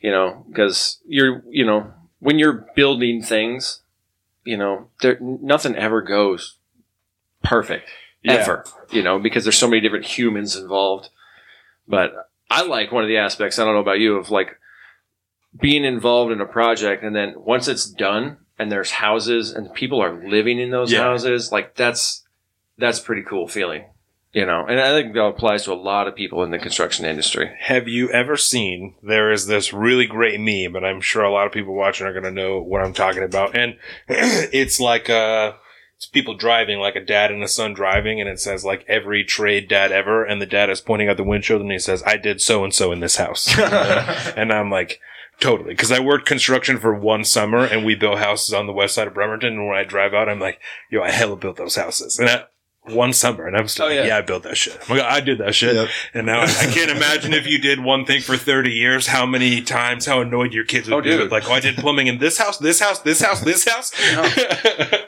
you 0.00 0.10
know, 0.10 0.44
because 0.48 0.98
you're 1.06 1.42
you 1.50 1.66
know 1.66 1.92
when 2.20 2.38
you're 2.38 2.66
building 2.74 3.22
things, 3.22 3.80
you 4.44 4.56
know, 4.56 4.88
there 5.02 5.18
nothing 5.20 5.74
ever 5.76 6.00
goes 6.00 6.56
perfect 7.42 7.88
Yeah. 8.22 8.32
ever, 8.34 8.64
you 8.90 9.02
know, 9.02 9.18
because 9.18 9.44
there's 9.44 9.58
so 9.58 9.68
many 9.68 9.80
different 9.82 10.06
humans 10.06 10.56
involved. 10.56 11.10
But 11.86 12.27
I 12.50 12.62
like 12.66 12.92
one 12.92 13.02
of 13.04 13.08
the 13.08 13.18
aspects. 13.18 13.58
I 13.58 13.64
don't 13.64 13.74
know 13.74 13.80
about 13.80 14.00
you 14.00 14.16
of 14.16 14.30
like 14.30 14.58
being 15.60 15.84
involved 15.84 16.32
in 16.32 16.40
a 16.40 16.46
project, 16.46 17.02
and 17.04 17.14
then 17.14 17.34
once 17.36 17.68
it's 17.68 17.86
done 17.88 18.38
and 18.58 18.70
there's 18.72 18.90
houses 18.90 19.52
and 19.52 19.72
people 19.74 20.02
are 20.02 20.12
living 20.28 20.58
in 20.58 20.70
those 20.70 20.92
Yeah. 20.92 21.02
houses, 21.02 21.52
like 21.52 21.74
that's 21.74 22.24
that's 22.78 23.00
a 23.00 23.02
pretty 23.02 23.22
cool 23.22 23.48
feeling, 23.48 23.84
you 24.32 24.46
know. 24.46 24.64
And 24.68 24.78
I 24.80 24.90
think 24.90 25.14
that 25.14 25.24
applies 25.24 25.64
to 25.64 25.72
a 25.72 25.74
lot 25.74 26.06
of 26.06 26.14
people 26.14 26.42
in 26.44 26.50
the 26.50 26.58
construction 26.58 27.04
industry. 27.04 27.50
Have 27.58 27.88
you 27.88 28.08
ever 28.10 28.36
seen? 28.36 28.94
There 29.02 29.30
is 29.32 29.46
this 29.46 29.72
really 29.72 30.06
great 30.06 30.38
meme, 30.40 30.76
and 30.76 30.86
I'm 30.86 31.00
sure 31.00 31.24
a 31.24 31.32
lot 31.32 31.46
of 31.46 31.52
people 31.52 31.74
watching 31.74 32.06
are 32.06 32.12
going 32.12 32.24
to 32.24 32.30
know 32.30 32.60
what 32.60 32.82
I'm 32.82 32.92
talking 32.92 33.24
about. 33.24 33.56
And 33.56 33.76
it's 34.08 34.78
like 34.80 35.10
uh, 35.10 35.52
it's 35.98 36.06
people 36.06 36.36
driving, 36.36 36.78
like 36.78 36.94
a 36.94 37.04
dad 37.04 37.32
and 37.32 37.42
a 37.42 37.48
son 37.48 37.74
driving, 37.74 38.20
and 38.20 38.30
it 38.30 38.38
says 38.38 38.64
like 38.64 38.84
every 38.86 39.24
trade 39.24 39.68
dad 39.68 39.90
ever, 39.90 40.24
and 40.24 40.40
the 40.40 40.46
dad 40.46 40.70
is 40.70 40.80
pointing 40.80 41.08
out 41.08 41.16
the 41.16 41.24
windshield, 41.24 41.60
and 41.60 41.72
he 41.72 41.78
says, 41.80 42.04
"I 42.06 42.16
did 42.16 42.40
so 42.40 42.62
and 42.62 42.72
so 42.72 42.92
in 42.92 43.00
this 43.00 43.16
house," 43.16 43.58
and 44.36 44.52
I'm 44.52 44.70
like. 44.70 45.00
Totally, 45.40 45.70
because 45.70 45.92
I 45.92 46.00
worked 46.00 46.26
construction 46.26 46.80
for 46.80 46.92
one 46.92 47.22
summer, 47.22 47.64
and 47.64 47.84
we 47.84 47.94
built 47.94 48.18
houses 48.18 48.52
on 48.52 48.66
the 48.66 48.72
west 48.72 48.96
side 48.96 49.06
of 49.06 49.14
Bremerton. 49.14 49.52
And 49.52 49.68
when 49.68 49.76
I 49.76 49.84
drive 49.84 50.12
out, 50.12 50.28
I'm 50.28 50.40
like, 50.40 50.58
"Yo, 50.90 51.00
I 51.00 51.12
hella 51.12 51.36
built 51.36 51.56
those 51.56 51.76
houses." 51.76 52.18
And 52.18 52.26
that 52.26 52.50
one 52.90 53.12
summer, 53.12 53.46
and 53.46 53.56
I'm 53.56 53.68
still, 53.68 53.86
Oh, 53.86 53.88
like, 53.88 53.96
yeah. 53.96 54.06
yeah. 54.06 54.16
I 54.18 54.20
built 54.22 54.42
that 54.44 54.56
shit. 54.56 54.78
I'm 54.88 54.96
like, 54.96 55.04
I 55.06 55.20
did 55.20 55.38
that 55.38 55.54
shit. 55.54 55.74
Yep. 55.74 55.88
And 56.14 56.26
now 56.26 56.40
I, 56.40 56.44
I 56.44 56.66
can't 56.72 56.90
imagine 56.90 57.32
if 57.34 57.46
you 57.46 57.58
did 57.58 57.80
one 57.80 58.04
thing 58.04 58.20
for 58.20 58.36
30 58.36 58.70
years, 58.70 59.06
how 59.06 59.26
many 59.26 59.60
times, 59.62 60.06
how 60.06 60.20
annoyed 60.20 60.52
your 60.52 60.64
kids 60.64 60.88
would 60.88 60.94
Oh, 60.96 61.00
be. 61.02 61.10
dude. 61.10 61.30
Like, 61.30 61.48
oh, 61.48 61.52
I 61.52 61.60
did 61.60 61.76
plumbing 61.76 62.06
in 62.06 62.18
this 62.18 62.38
house, 62.38 62.58
this 62.58 62.80
house, 62.80 63.00
this 63.00 63.20
house, 63.20 63.40
this 63.40 63.66
house. 63.68 63.92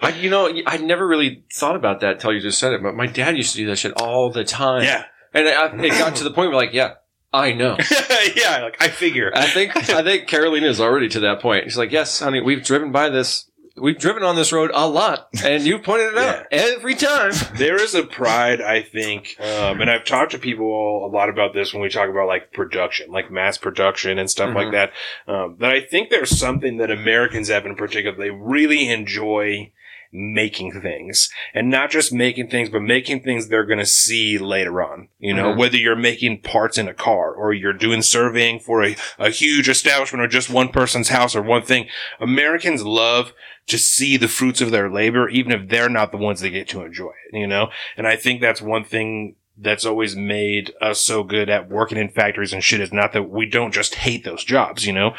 I, 0.02 0.16
you 0.20 0.30
know, 0.30 0.50
I 0.66 0.76
never 0.78 1.06
really 1.06 1.44
thought 1.52 1.76
about 1.76 2.00
that 2.00 2.14
until 2.14 2.32
you 2.32 2.40
just 2.40 2.58
said 2.58 2.72
it. 2.72 2.82
But 2.82 2.94
my 2.94 3.06
dad 3.06 3.36
used 3.36 3.52
to 3.52 3.58
do 3.58 3.66
that 3.66 3.76
shit 3.78 3.92
all 4.00 4.30
the 4.30 4.44
time. 4.44 4.82
yeah. 4.84 5.04
and 5.34 5.48
I, 5.48 5.66
it 5.84 5.90
got 5.98 6.16
to 6.16 6.24
the 6.24 6.30
point 6.30 6.50
where, 6.50 6.56
like, 6.60 6.72
yeah, 6.72 6.94
I 7.32 7.52
know. 7.52 7.76
yeah. 8.36 8.62
Like, 8.62 8.82
I 8.82 8.88
figure. 8.88 9.30
I 9.34 9.46
think 9.46 9.76
I 9.90 10.02
think 10.02 10.26
Carolina 10.26 10.66
is 10.66 10.80
already 10.80 11.08
to 11.10 11.20
that 11.20 11.40
point. 11.40 11.64
She's 11.64 11.76
like, 11.78 11.92
"Yes, 11.92 12.18
honey, 12.18 12.40
we've 12.40 12.64
driven 12.64 12.90
by 12.90 13.08
this. 13.08 13.48
We've 13.76 13.98
driven 13.98 14.22
on 14.22 14.36
this 14.36 14.52
road 14.52 14.70
a 14.74 14.86
lot, 14.88 15.28
and 15.44 15.62
you 15.64 15.78
pointed 15.78 16.12
it 16.12 16.18
out 16.18 16.46
every 16.52 16.94
time." 16.94 17.32
there 17.56 17.76
is 17.80 17.94
a 17.94 18.02
pride, 18.02 18.60
I 18.60 18.82
think, 18.82 19.36
um, 19.40 19.80
and 19.80 19.88
I've 19.90 20.04
talked 20.04 20.32
to 20.32 20.38
people 20.38 21.06
a 21.06 21.08
lot 21.08 21.28
about 21.28 21.54
this 21.54 21.72
when 21.72 21.82
we 21.82 21.88
talk 21.88 22.08
about 22.10 22.26
like 22.28 22.52
production, 22.52 23.10
like 23.10 23.30
mass 23.30 23.56
production 23.58 24.18
and 24.18 24.30
stuff 24.30 24.54
like 24.54 24.68
Mhm. 24.68 24.72
that. 24.72 24.92
Um, 25.32 25.56
that 25.60 25.72
I 25.72 25.80
think 25.80 26.10
there's 26.10 26.36
something 26.38 26.78
that 26.78 26.90
Americans 26.90 27.48
have 27.48 27.64
in 27.66 27.76
particular. 27.76 28.16
They 28.16 28.30
really 28.30 28.88
enjoy 28.88 29.72
making 30.12 30.80
things 30.82 31.30
and 31.54 31.70
not 31.70 31.88
just 31.88 32.12
making 32.12 32.48
things, 32.48 32.68
but 32.68 32.82
making 32.82 33.20
things 33.20 33.46
they're 33.48 33.64
going 33.64 33.78
to 33.78 33.86
see 33.86 34.38
later 34.38 34.82
on. 34.82 35.06
You 35.20 35.34
know, 35.34 35.52
Mhm. 35.52 35.56
whether 35.56 35.76
you're 35.76 35.94
making 35.94 36.40
parts 36.40 36.76
in 36.78 36.88
a 36.88 36.94
car 36.94 37.32
or 37.32 37.52
you're 37.52 37.72
doing 37.72 38.02
surveying 38.02 38.58
for 38.58 38.82
a, 38.84 38.96
a 39.20 39.30
huge 39.30 39.68
establishment 39.68 40.20
or 40.24 40.26
just 40.26 40.50
one 40.50 40.70
person's 40.70 41.10
house 41.10 41.36
or 41.36 41.42
one 41.42 41.62
thing. 41.62 41.86
Americans 42.18 42.82
love 42.84 43.32
to 43.70 43.78
see 43.78 44.16
the 44.16 44.28
fruits 44.28 44.60
of 44.60 44.70
their 44.70 44.90
labor, 44.90 45.28
even 45.28 45.52
if 45.52 45.68
they're 45.68 45.88
not 45.88 46.12
the 46.12 46.18
ones 46.18 46.40
that 46.40 46.50
get 46.50 46.68
to 46.68 46.82
enjoy 46.82 47.12
it, 47.32 47.36
you 47.38 47.46
know? 47.46 47.70
And 47.96 48.06
I 48.06 48.16
think 48.16 48.40
that's 48.40 48.60
one 48.62 48.84
thing 48.84 49.36
that's 49.62 49.84
always 49.84 50.16
made 50.16 50.72
us 50.80 50.98
so 51.00 51.22
good 51.22 51.50
at 51.50 51.68
working 51.68 51.98
in 51.98 52.08
factories 52.08 52.54
and 52.54 52.64
shit 52.64 52.80
is 52.80 52.94
not 52.94 53.12
that 53.12 53.24
we 53.28 53.44
don't 53.44 53.72
just 53.74 53.94
hate 53.96 54.24
those 54.24 54.42
jobs, 54.42 54.86
you 54.86 54.92
know? 54.92 55.12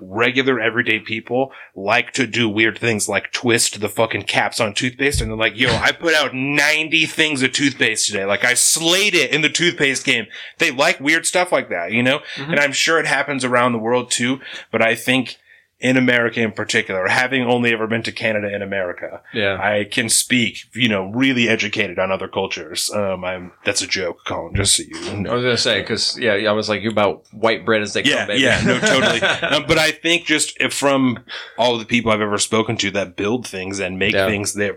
Regular 0.00 0.60
everyday 0.60 1.00
people 1.00 1.50
like 1.74 2.12
to 2.12 2.24
do 2.28 2.48
weird 2.48 2.78
things 2.78 3.08
like 3.08 3.32
twist 3.32 3.80
the 3.80 3.88
fucking 3.88 4.22
caps 4.22 4.60
on 4.60 4.72
toothpaste 4.72 5.20
and 5.20 5.28
they're 5.30 5.36
like, 5.36 5.58
yo, 5.58 5.70
I 5.74 5.90
put 5.90 6.14
out 6.14 6.32
90 6.32 7.06
things 7.06 7.42
of 7.42 7.50
toothpaste 7.50 8.06
today. 8.06 8.24
Like 8.24 8.44
I 8.44 8.54
slayed 8.54 9.16
it 9.16 9.32
in 9.34 9.42
the 9.42 9.48
toothpaste 9.48 10.04
game. 10.04 10.26
They 10.58 10.70
like 10.70 11.00
weird 11.00 11.26
stuff 11.26 11.50
like 11.50 11.68
that, 11.70 11.90
you 11.90 12.04
know? 12.04 12.20
Mhm. 12.36 12.50
And 12.52 12.60
I'm 12.60 12.72
sure 12.72 13.00
it 13.00 13.06
happens 13.06 13.44
around 13.44 13.72
the 13.72 13.78
world 13.78 14.12
too, 14.12 14.38
but 14.70 14.80
I 14.80 14.94
think 14.94 15.38
in 15.80 15.96
America 15.96 16.40
in 16.40 16.50
particular, 16.50 17.06
having 17.06 17.42
only 17.44 17.72
ever 17.72 17.86
been 17.86 18.02
to 18.02 18.10
Canada 18.10 18.50
and 18.52 18.62
America, 18.64 19.22
Yeah, 19.32 19.58
I 19.62 19.84
can 19.84 20.08
speak, 20.08 20.58
you 20.74 20.88
know, 20.88 21.10
really 21.12 21.48
educated 21.48 21.98
on 22.00 22.10
other 22.10 22.26
cultures. 22.26 22.90
Um, 22.90 23.24
I'm 23.24 23.52
that's 23.64 23.80
a 23.80 23.86
joke, 23.86 24.18
Colin. 24.26 24.56
Just 24.56 24.76
so 24.76 24.82
you 24.82 25.16
know. 25.18 25.30
I 25.30 25.34
was 25.34 25.44
gonna 25.44 25.56
say 25.56 25.80
because 25.80 26.18
yeah, 26.18 26.32
I 26.32 26.52
was 26.52 26.68
like, 26.68 26.82
"You 26.82 26.90
about 26.90 27.24
white 27.32 27.64
bread 27.64 27.82
as 27.82 27.92
they 27.92 28.02
Yeah, 28.02 28.18
come, 28.18 28.26
baby." 28.28 28.42
yeah, 28.42 28.60
no, 28.64 28.78
totally. 28.80 29.20
um, 29.54 29.64
but 29.68 29.78
I 29.78 29.92
think 29.92 30.24
just 30.26 30.56
if 30.60 30.72
from 30.74 31.24
all 31.56 31.78
the 31.78 31.84
people 31.84 32.10
I've 32.10 32.20
ever 32.20 32.38
spoken 32.38 32.76
to 32.78 32.90
that 32.92 33.14
build 33.14 33.46
things 33.46 33.78
and 33.78 33.98
make 33.98 34.14
Yeah. 34.14 34.26
things, 34.26 34.54
they 34.54 34.72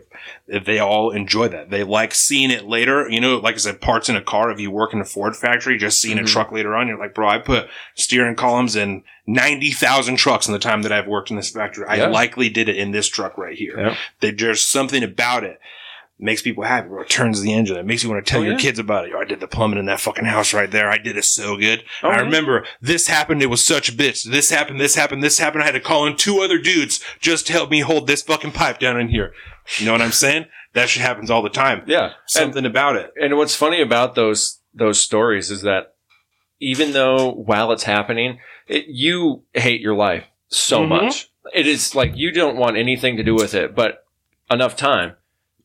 they 0.48 0.80
all 0.80 1.12
enjoy 1.12 1.48
that. 1.50 1.70
They 1.70 1.84
like 1.84 2.14
seeing 2.14 2.52
it 2.52 2.66
later. 2.66 3.10
You 3.10 3.22
know, 3.22 3.38
like 3.38 3.56
I 3.56 3.58
said, 3.60 3.82
parts 3.82 4.10
in 4.10 4.16
a 4.16 4.22
car. 4.22 4.52
If 4.52 4.60
you 4.60 4.72
work 4.72 4.94
in 4.94 5.02
a 5.02 5.06
Ford 5.06 5.36
factory, 5.36 5.78
just 5.78 6.02
seeing 6.02 6.18
Mhm. 6.18 6.24
a 6.24 6.26
truck 6.26 6.52
later 6.52 6.76
on, 6.76 6.88
you're 6.88 6.98
like, 7.00 7.14
bro, 7.14 7.28
I 7.30 7.38
put 7.40 7.70
steering 7.96 8.36
columns 8.36 8.76
in 8.76 9.04
ninety 9.28 9.72
thousand 9.72 10.18
trucks 10.18 10.48
in 10.48 10.54
the 10.54 10.60
time 10.60 10.82
that 10.84 10.92
I've 10.92 11.08
worked 11.08 11.30
in 11.32 11.38
this 11.38 11.50
factory. 11.52 11.86
I 11.88 12.06
likely 12.08 12.50
did 12.50 12.70
it 12.70 12.78
in 12.78 12.92
this 12.92 13.08
truck 13.08 13.38
right 13.38 13.58
here. 13.58 13.76
Yeah. 13.80 13.96
They, 14.20 14.32
there's 14.32 14.62
something 14.62 15.04
about 15.04 15.44
it. 15.44 15.60
Makes 16.24 16.44
people 16.44 16.64
happy, 16.64 16.88
bro. 16.88 17.02
It 17.02 17.10
turns 17.10 17.42
the 17.42 17.52
engine. 17.52 17.78
It 17.78 17.86
makes 17.88 18.04
you 18.04 18.10
want 18.12 18.24
to 18.24 18.30
tell 18.30 18.42
Oh, 18.42 18.44
your 18.44 18.52
yeah. 18.54 18.60
kids 18.60 18.78
about 18.78 19.06
it. 19.06 19.10
Yo, 19.10 19.18
I 19.18 19.26
did 19.26 19.40
the 19.40 19.48
plumbing 19.48 19.80
in 19.80 19.88
that 19.88 20.00
fucking 20.00 20.26
house 20.26 20.54
right 20.54 20.70
there. 20.70 20.88
I 20.88 21.00
did 21.00 21.18
it 21.18 21.26
so 21.26 21.58
good. 21.58 21.84
Oh, 22.04 22.10
I 22.10 22.18
yeah. 22.18 22.22
remember 22.22 22.64
this 22.80 23.08
happened. 23.08 23.42
It 23.42 23.48
was 23.48 23.66
such 23.66 23.90
a 23.90 23.92
bitch. 23.92 24.30
This 24.30 24.52
happened. 24.52 24.80
This 24.80 24.94
happened. 24.94 25.24
This 25.24 25.40
happened. 25.40 25.64
I 25.64 25.66
had 25.66 25.72
to 25.72 25.80
call 25.80 26.06
in 26.06 26.16
two 26.16 26.42
other 26.42 26.60
dudes 26.60 27.04
just 27.20 27.48
to 27.48 27.54
help 27.54 27.72
me 27.72 27.80
hold 27.80 28.06
this 28.06 28.22
fucking 28.22 28.52
pipe 28.52 28.78
down 28.78 29.00
in 29.00 29.10
here. 29.10 29.34
You 29.78 29.86
know 29.86 29.92
what 29.94 30.02
I'm 30.02 30.12
saying? 30.12 30.46
That 30.74 30.90
shit 30.90 31.02
happens 31.02 31.30
all 31.30 31.42
the 31.42 31.50
time. 31.50 31.84
yeah. 31.88 32.04
And, 32.06 32.14
Something 32.26 32.66
about 32.66 32.96
it. 32.96 33.12
and 33.22 33.38
what's 33.38 33.56
funny 33.56 33.82
about 33.82 34.16
those 34.16 34.60
those 34.74 35.00
stories 35.02 35.52
is 35.52 35.62
that 35.64 35.96
even 36.60 36.94
though 36.94 37.32
while 37.32 37.72
it's 37.72 37.84
happening, 37.84 38.40
it, 38.68 38.86
you 38.88 39.44
hate 39.54 39.82
your 39.82 39.96
life 39.96 40.24
so 40.48 40.82
Mhm. 40.84 40.90
much. 40.90 41.30
It 41.54 41.68
is 41.68 41.96
like 41.96 42.12
you 42.16 42.32
don't 42.32 42.56
want 42.56 42.78
anything 42.78 43.18
to 43.18 43.24
do 43.24 43.36
with 43.36 43.54
it, 43.54 43.76
but 43.76 44.06
enough 44.50 44.76
time. 44.78 45.16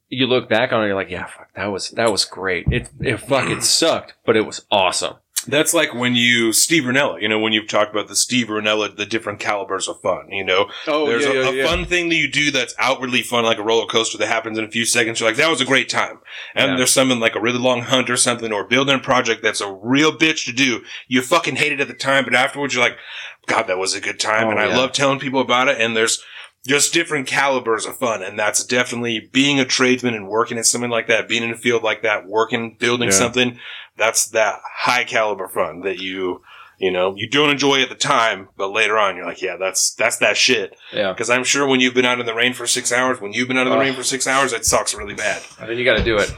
You 0.08 0.26
look 0.26 0.48
back 0.48 0.72
on 0.72 0.82
it, 0.82 0.86
you're 0.86 0.94
like, 0.96 1.10
yeah, 1.10 1.26
fuck, 1.26 1.52
that 1.54 1.66
was 1.66 1.90
that 1.90 2.10
was 2.10 2.24
great. 2.24 2.66
It 2.70 2.88
it 3.00 3.18
fucking 3.18 3.60
sucked, 3.62 4.14
but 4.24 4.36
it 4.36 4.46
was 4.46 4.64
awesome. 4.70 5.16
That's 5.46 5.72
like 5.74 5.94
when 5.94 6.14
you 6.14 6.52
Steve 6.52 6.84
Rinella, 6.84 7.20
you 7.22 7.28
know, 7.28 7.38
when 7.38 7.52
you've 7.52 7.68
talked 7.68 7.90
about 7.92 8.08
the 8.08 8.16
Steve 8.16 8.48
Rinella, 8.48 8.94
the 8.96 9.06
different 9.06 9.40
calibers 9.40 9.88
of 9.88 10.00
fun. 10.00 10.28
You 10.30 10.44
know, 10.44 10.70
Oh, 10.86 11.06
there's 11.06 11.24
yeah, 11.24 11.30
a, 11.30 11.34
yeah, 11.34 11.48
a 11.48 11.52
yeah. 11.54 11.66
fun 11.66 11.84
thing 11.84 12.08
that 12.08 12.16
you 12.16 12.30
do 12.30 12.50
that's 12.50 12.74
outwardly 12.78 13.22
fun, 13.22 13.44
like 13.44 13.58
a 13.58 13.62
roller 13.62 13.86
coaster 13.86 14.18
that 14.18 14.26
happens 14.26 14.58
in 14.58 14.64
a 14.64 14.70
few 14.70 14.84
seconds. 14.84 15.20
You're 15.20 15.28
like, 15.28 15.36
that 15.38 15.50
was 15.50 15.60
a 15.60 15.64
great 15.66 15.88
time. 15.88 16.18
And 16.54 16.78
there's 16.78 16.92
something 16.92 17.20
like 17.20 17.34
a 17.34 17.40
really 17.40 17.58
long 17.58 17.82
hunt 17.82 18.10
or 18.10 18.16
something, 18.16 18.52
or 18.52 18.64
building 18.64 18.96
a 18.96 18.98
project 19.00 19.42
that's 19.42 19.60
a 19.60 19.72
real 19.82 20.12
bitch 20.12 20.44
to 20.46 20.52
do. 20.52 20.82
You 21.08 21.22
fucking 21.22 21.56
hate 21.56 21.72
it 21.72 21.80
at 21.80 21.88
the 21.88 21.94
time, 21.94 22.24
but 22.24 22.34
afterwards 22.34 22.74
you're 22.74 22.84
like, 22.84 22.98
God, 23.46 23.68
that 23.68 23.78
was 23.78 23.94
a 23.94 24.00
good 24.00 24.18
time, 24.18 24.48
Oh, 24.48 24.50
and 24.50 24.58
I 24.58 24.66
love 24.66 24.92
telling 24.92 25.18
people 25.20 25.40
about 25.40 25.68
it. 25.68 25.80
And 25.80 25.96
there's 25.96 26.20
just 26.66 26.92
different 26.92 27.28
calibers 27.28 27.86
of 27.86 27.96
fun, 27.96 28.24
and 28.24 28.36
that's 28.36 28.64
definitely 28.64 29.28
being 29.32 29.60
a 29.60 29.64
tradesman 29.64 30.14
and 30.14 30.26
working 30.26 30.58
at 30.58 30.66
something 30.66 30.90
like 30.90 31.06
that, 31.06 31.28
being 31.28 31.44
in 31.44 31.52
a 31.52 31.56
field 31.56 31.84
like 31.84 32.02
that, 32.02 32.26
working, 32.26 32.76
building 32.80 33.08
Yeah. 33.10 33.14
something. 33.14 33.58
That's 33.96 34.26
that 34.28 34.60
high 34.64 35.04
caliber 35.04 35.48
fun 35.48 35.80
that 35.82 35.98
you. 35.98 36.42
You 36.78 36.90
know, 36.90 37.14
you 37.16 37.26
don't 37.26 37.48
enjoy 37.48 37.80
at 37.80 37.88
the 37.88 37.94
time, 37.94 38.50
but 38.58 38.70
later 38.70 38.98
on, 38.98 39.16
you're 39.16 39.24
like, 39.24 39.40
yeah, 39.40 39.56
that's 39.56 39.94
that's 39.94 40.18
that 40.18 40.36
shit. 40.36 40.76
Yeah. 40.92 41.10
Because 41.10 41.30
I'm 41.30 41.42
sure 41.42 41.66
when 41.66 41.80
you've 41.80 41.94
been 41.94 42.04
out 42.04 42.20
in 42.20 42.26
the 42.26 42.34
rain 42.34 42.52
for 42.52 42.66
six 42.66 42.92
hours, 42.92 43.18
when 43.18 43.32
you've 43.32 43.48
been 43.48 43.56
out 43.56 43.66
in 43.66 43.72
the 43.72 43.78
Oh. 43.78 43.80
rain 43.80 43.94
for 43.94 44.02
six 44.02 44.26
hours, 44.26 44.52
it 44.52 44.66
sucks 44.66 44.94
really 44.94 45.14
bad. 45.14 45.42
And 45.58 45.70
then 45.70 45.78
you 45.78 45.86
got 45.86 45.96
to 45.96 46.04
do 46.04 46.18
it 46.18 46.30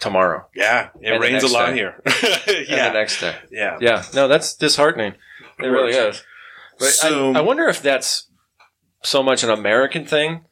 tomorrow. 0.00 0.44
Yeah, 0.56 0.88
it 1.00 1.12
And 1.12 1.22
rains 1.22 1.44
a 1.44 1.46
lot 1.46 1.66
day. 1.66 1.74
here. 1.74 2.02
And 2.48 2.66
yeah, 2.68 2.88
the 2.88 2.94
next 2.94 3.20
day. 3.20 3.36
yeah. 3.52 3.78
Yeah. 3.80 4.02
No, 4.12 4.26
that's 4.26 4.54
disheartening. 4.56 5.14
It 5.60 5.66
really 5.66 5.92
is. 5.92 6.20
But 6.80 6.88
So- 6.88 7.32
I, 7.34 7.38
I 7.38 7.40
wonder 7.40 7.68
if 7.68 7.80
that's 7.80 8.26
so 9.04 9.22
much 9.22 9.44
an 9.44 9.50
American 9.50 10.04
thing 10.04 10.46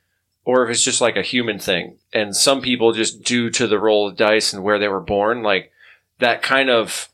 or 0.45 0.64
if 0.64 0.71
it's 0.71 0.85
just 0.85 1.00
like 1.00 1.16
a 1.16 1.23
human 1.23 1.59
thing. 1.59 1.99
And 2.12 2.37
some 2.37 2.61
people 2.62 2.92
just 2.92 3.25
due 3.25 3.50
to 3.50 3.66
the 3.66 3.80
roll 3.80 4.07
of 4.09 4.16
dice 4.16 4.52
and 4.52 4.62
where 4.62 4.78
they 4.78 4.87
were 4.88 5.00
born, 5.00 5.42
like 5.42 5.73
that 6.18 6.42
kind 6.42 6.70
of 6.70 7.08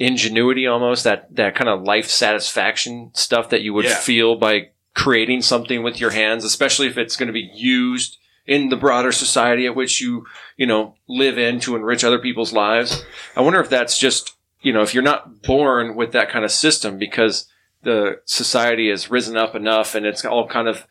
ingenuity 0.00 0.66
almost, 0.66 1.04
that, 1.04 1.34
that 1.34 1.54
kind 1.54 1.68
of 1.68 1.82
life 1.82 2.08
satisfaction 2.08 3.10
stuff 3.14 3.50
that 3.50 3.62
you 3.62 3.74
would 3.74 3.84
Yeah. 3.84 3.96
feel 3.96 4.36
by 4.36 4.70
creating 4.94 5.42
something 5.42 5.82
with 5.82 6.00
your 6.00 6.10
hands, 6.10 6.44
especially 6.44 6.86
if 6.86 6.96
it's 6.98 7.16
going 7.16 7.26
to 7.26 7.32
be 7.32 7.50
used 7.54 8.16
in 8.46 8.68
the 8.68 8.76
broader 8.76 9.12
society 9.12 9.66
at 9.66 9.74
which 9.74 10.00
you, 10.00 10.24
you 10.56 10.66
know, 10.66 10.94
live 11.08 11.36
in 11.38 11.60
to 11.60 11.76
enrich 11.76 12.02
other 12.02 12.18
people's 12.18 12.52
lives. 12.52 13.04
I 13.36 13.40
wonder 13.42 13.60
if 13.60 13.68
that's 13.68 13.98
just, 13.98 14.34
you 14.62 14.72
know, 14.72 14.82
if 14.82 14.94
you're 14.94 15.02
not 15.02 15.42
born 15.42 15.94
with 15.94 16.12
that 16.12 16.30
kind 16.30 16.44
of 16.44 16.50
system 16.50 16.98
because 16.98 17.46
the 17.82 18.20
society 18.24 18.88
has 18.90 19.10
risen 19.10 19.36
up 19.36 19.54
enough 19.54 19.94
and 19.94 20.06
it's 20.06 20.24
all 20.24 20.48
kind 20.48 20.66
of 20.66 20.86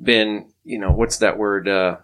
been, 0.00 0.52
you 0.64 0.78
know, 0.78 0.90
what's 0.90 1.16
that 1.18 1.38
word? 1.38 1.66
Uh, 1.68 1.96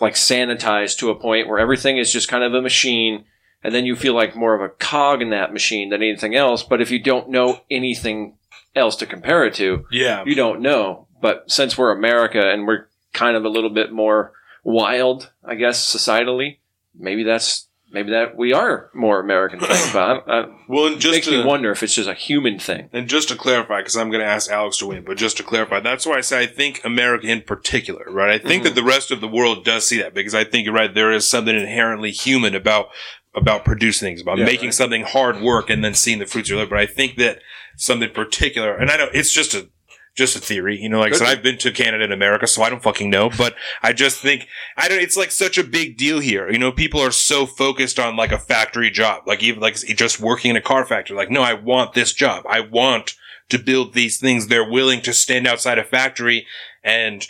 like 0.00 0.14
sanitized 0.14 0.98
to 0.98 1.10
a 1.10 1.14
point 1.14 1.46
where 1.46 1.58
everything 1.58 1.98
is 1.98 2.12
just 2.12 2.28
kind 2.28 2.42
of 2.42 2.54
a 2.54 2.62
machine. 2.62 3.24
And 3.62 3.74
then 3.74 3.84
you 3.86 3.94
feel 3.96 4.14
like 4.14 4.34
more 4.34 4.54
of 4.54 4.60
a 4.62 4.68
cog 4.74 5.20
in 5.22 5.30
that 5.30 5.52
machine 5.52 5.90
than 5.90 6.02
anything 6.02 6.34
else. 6.34 6.62
But 6.62 6.80
if 6.80 6.90
you 6.90 6.98
don't 6.98 7.28
know 7.28 7.60
anything 7.70 8.36
else 8.74 8.96
to 8.96 9.06
compare 9.06 9.44
it 9.44 9.54
to, 9.54 9.84
Yeah. 9.90 10.22
you 10.24 10.34
don't 10.34 10.60
know. 10.60 11.06
But 11.20 11.50
since 11.50 11.76
we're 11.76 11.90
America 11.92 12.40
and 12.50 12.66
we're 12.66 12.86
kind 13.12 13.36
of 13.36 13.44
a 13.44 13.48
little 13.50 13.70
bit 13.70 13.92
more 13.92 14.32
wild, 14.64 15.30
I 15.44 15.54
guess, 15.56 15.84
societally, 15.84 16.58
maybe 16.98 17.22
that's 17.24 17.66
maybe 17.92 18.12
that 18.12 18.36
we 18.36 18.52
are 18.52 18.88
more 18.94 19.18
American 19.18 19.58
thing. 19.58 19.90
But 19.92 20.22
I, 20.28 20.40
I, 20.42 20.46
Well, 20.68 20.86
and 20.86 20.94
it 20.96 21.00
just 21.00 21.12
makes 21.12 21.26
to, 21.26 21.32
me 21.32 21.44
wonder 21.44 21.72
if 21.72 21.82
it's 21.82 21.94
just 21.96 22.08
a 22.08 22.14
human 22.14 22.60
thing. 22.60 22.88
and 22.92 23.08
just 23.08 23.28
to 23.30 23.34
clarify, 23.36 23.80
because 23.80 23.96
I'm 23.96 24.10
going 24.10 24.20
to 24.20 24.26
ask 24.30 24.48
Alex 24.48 24.78
to 24.78 24.86
win, 24.86 25.02
but 25.04 25.16
just 25.16 25.36
to 25.38 25.42
clarify, 25.42 25.80
that's 25.80 26.06
why 26.06 26.18
I 26.18 26.20
say 26.20 26.40
I 26.40 26.46
think 26.46 26.80
America 26.84 27.26
in 27.26 27.42
particular, 27.42 28.04
right? 28.08 28.30
I 28.30 28.38
think 28.38 28.62
Mhm. 28.62 28.66
that 28.66 28.74
the 28.76 28.84
rest 28.84 29.10
of 29.10 29.20
the 29.20 29.26
world 29.26 29.64
does 29.64 29.88
see 29.88 29.98
that 30.00 30.14
because 30.14 30.36
I 30.36 30.44
think 30.44 30.66
you're 30.66 30.74
right. 30.74 30.94
There 30.94 31.10
is 31.10 31.28
something 31.28 31.56
inherently 31.56 32.12
human 32.12 32.54
about 32.54 32.90
about 33.34 33.64
producing 33.64 34.06
things, 34.08 34.20
about 34.20 34.38
Yeah, 34.38 34.44
making 34.44 34.68
right. 34.68 34.74
something 34.74 35.02
hard 35.02 35.40
work 35.40 35.70
and 35.70 35.84
then 35.84 35.94
seeing 35.94 36.18
the 36.18 36.26
fruits 36.26 36.48
of 36.48 36.50
your 36.50 36.58
labor. 36.60 36.76
But 36.76 36.80
I 36.80 36.86
think 36.86 37.16
that 37.16 37.40
something 37.76 38.10
particular, 38.10 38.76
and 38.76 38.90
I 38.90 38.96
know 38.96 39.08
it's 39.12 39.32
just 39.32 39.54
a 39.54 39.68
just 40.16 40.34
a 40.34 40.40
theory, 40.40 40.76
you 40.76 40.88
know. 40.88 40.98
Like 40.98 41.12
I 41.12 41.16
said, 41.16 41.28
I've 41.28 41.42
been 41.42 41.56
to 41.58 41.70
Canada 41.70 42.02
and 42.02 42.12
America, 42.12 42.46
so 42.48 42.62
I 42.62 42.68
don't 42.68 42.82
fucking 42.82 43.08
know. 43.08 43.30
But 43.30 43.54
I 43.80 43.92
just 43.92 44.20
think 44.20 44.48
I 44.76 44.88
don't. 44.88 45.00
It's 45.00 45.16
like 45.16 45.30
such 45.30 45.56
a 45.56 45.64
big 45.64 45.96
deal 45.96 46.18
here. 46.18 46.50
You 46.50 46.58
know, 46.58 46.72
people 46.72 47.00
are 47.00 47.12
so 47.12 47.46
focused 47.46 47.98
on 47.98 48.16
like 48.16 48.32
a 48.32 48.38
factory 48.38 48.90
job, 48.90 49.22
like 49.26 49.42
even 49.42 49.60
like 49.60 49.76
just 49.76 50.20
working 50.20 50.50
in 50.50 50.56
a 50.56 50.60
car 50.60 50.84
factory. 50.84 51.16
Like, 51.16 51.30
no, 51.30 51.42
I 51.42 51.54
want 51.54 51.94
this 51.94 52.12
job. 52.12 52.44
I 52.48 52.60
want 52.60 53.14
to 53.50 53.58
build 53.58 53.94
these 53.94 54.18
things. 54.18 54.48
They're 54.48 54.68
willing 54.68 55.00
to 55.02 55.12
stand 55.12 55.46
outside 55.46 55.78
a 55.78 55.84
factory 55.84 56.46
and 56.82 57.26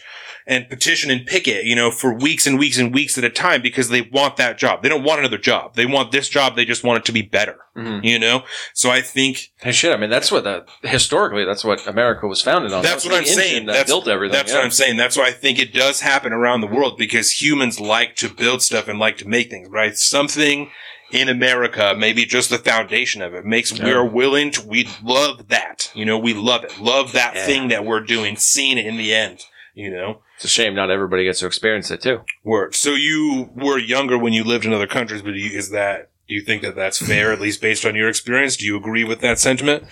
and 0.51 0.69
petition 0.69 1.11
and 1.11 1.25
picket, 1.27 1.65
you 1.65 1.75
know, 1.77 1.91
for 1.91 2.13
weeks 2.13 2.47
and 2.47 2.59
weeks 2.59 2.77
and 2.77 2.93
weeks 2.93 3.17
at 3.17 3.25
a 3.25 3.31
time 3.31 3.63
because 3.63 3.89
they 3.89 4.03
want 4.03 4.37
that 4.37 4.59
job. 4.59 4.83
They 4.83 4.89
don't 4.89 5.05
want 5.05 5.21
another 5.21 5.39
job. 5.39 5.77
They 5.77 5.87
want 5.87 6.11
this 6.13 6.29
job. 6.29 6.57
They 6.57 6.65
just 6.67 6.83
want 6.85 6.99
it 6.99 7.05
to 7.07 7.13
be 7.13 7.23
better, 7.23 7.57
Mhm. 7.77 8.05
you 8.05 8.19
know? 8.19 8.43
So 8.75 8.91
I 8.91 9.01
think 9.01 9.51
Hey, 9.63 9.73
shit! 9.73 9.93
I 9.93 9.97
mean, 9.97 10.11
that's 10.11 10.33
what 10.33 10.45
the 10.45 10.65
historically 10.83 11.45
that's 11.45 11.65
what 11.65 11.87
America 11.87 12.27
was 12.27 12.43
founded 12.43 12.73
on. 12.73 12.83
That's 12.83 13.05
That 13.05 13.11
what 13.13 13.19
I'm 13.21 13.25
saying. 13.27 13.67
That 13.67 13.73
That's- 13.73 13.87
built 13.89 14.09
everything. 14.09 14.33
That's 14.37 14.51
yeah. 14.53 14.59
what 14.59 14.65
I'm 14.65 14.71
saying. 14.71 14.97
That's 14.97 15.17
why 15.17 15.27
I 15.29 15.33
think 15.33 15.59
it 15.59 15.73
does 15.73 16.01
happen 16.01 16.33
around 16.33 16.61
the 16.63 16.67
world 16.67 16.99
because 16.99 17.41
humans 17.41 17.79
like 17.81 18.17
to 18.17 18.29
build 18.29 18.61
stuff 18.61 18.89
and 18.89 18.99
like 18.99 19.17
to 19.19 19.29
make 19.29 19.51
things, 19.51 19.69
right? 19.71 19.97
Something 19.97 20.71
in 21.13 21.29
America, 21.29 21.95
maybe 21.97 22.25
just 22.25 22.51
the 22.51 22.59
foundation 22.59 23.21
of 23.23 23.35
it 23.35 23.45
makes 23.45 23.73
Yeah. 23.73 23.85
we're 23.85 24.05
willing 24.05 24.51
to, 24.53 24.63
we 24.67 24.89
love 25.03 25.49
that. 25.49 25.91
You 25.95 26.05
know, 26.05 26.19
we 26.19 26.35
love 26.35 26.63
it. 26.65 26.79
Love 26.81 27.13
that 27.13 27.35
Yeah. 27.35 27.47
thing 27.47 27.69
that 27.69 27.85
we're 27.85 28.01
doing, 28.01 28.37
seeing 28.37 28.79
it 28.79 28.87
in 28.87 28.97
the 28.97 29.13
end, 29.15 29.45
you 29.75 29.91
know? 29.91 30.23
It's 30.37 30.45
a 30.45 30.49
shame 30.49 30.75
not 30.75 30.91
everybody 30.91 31.25
gets 31.25 31.41
to 31.41 31.47
experience 31.47 31.91
it 31.91 32.01
too. 32.01 32.21
Word. 32.45 32.75
So 32.75 32.91
you 32.91 33.51
were 33.55 33.79
younger 33.79 34.19
when 34.19 34.33
you 34.33 34.45
lived 34.45 34.65
in 34.65 34.73
other 34.73 34.87
countries, 34.87 35.23
but 35.23 35.35
you, 35.35 35.51
is 35.51 35.71
that, 35.71 36.11
do 36.29 36.35
you 36.35 36.43
think 36.43 36.63
that 36.63 36.77
that's 36.77 36.99
fair, 37.05 37.33
at 37.33 37.41
least 37.41 37.61
based 37.61 37.85
on 37.85 37.95
your 37.95 38.09
experience? 38.09 38.57
Do 38.57 38.65
you 38.65 38.77
agree 38.77 39.05
with 39.05 39.21
that 39.21 39.39
sentiment? 39.39 39.85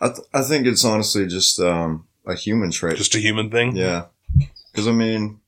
I, 0.00 0.08
th- 0.08 0.26
I 0.32 0.42
think 0.42 0.66
it's 0.66 0.84
honestly 0.84 1.26
just 1.26 1.60
um, 1.60 2.06
a 2.26 2.34
human 2.34 2.70
trait. 2.70 2.96
Just 2.96 3.14
a 3.14 3.18
human 3.18 3.50
thing? 3.50 3.76
yeah. 3.76 4.06
Because, 4.72 4.88
I 4.88 4.92
mean, 4.92 5.40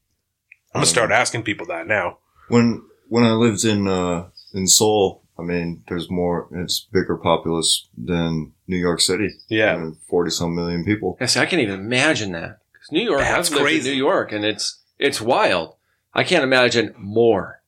I'm 0.75 0.81
gonna 0.81 0.87
start 0.87 1.11
asking 1.11 1.45
people 1.45 1.67
that 1.67 1.87
now. 1.87 2.19
when 2.49 2.83
when 3.09 3.25
I 3.25 3.33
lived 3.33 3.65
in 3.65 3.89
uh, 3.89 4.29
in 4.53 4.67
Seoul, 4.67 5.23
I 5.39 5.43
mean, 5.43 5.83
there's 5.89 6.11
more, 6.11 6.49
it's 6.53 6.87
bigger 6.93 7.17
populace 7.17 7.89
than 7.97 8.53
New 8.67 8.77
York 8.77 9.01
City. 9.01 9.31
Yeah. 9.49 9.91
Forty 10.09 10.31
some 10.31 10.55
million 10.55 10.85
people. 10.85 11.17
Yeah, 11.21 11.27
see, 11.27 11.41
I 11.41 11.47
can't 11.47 11.63
even 11.63 11.81
imagine 11.81 12.33
that. 12.33 12.59
'Cause 12.85 12.93
New 12.93 13.03
York, 13.03 13.21
That's 13.21 13.49
I've 13.49 13.55
lived 13.55 13.65
crazy. 13.65 13.91
in 13.91 13.97
New 13.97 14.05
York, 14.05 14.33
and 14.33 14.45
it's 14.45 14.79
it's 14.99 15.21
wild. 15.21 15.75
I 16.13 16.23
can't 16.23 16.45
imagine 16.45 16.95
more. 16.99 17.61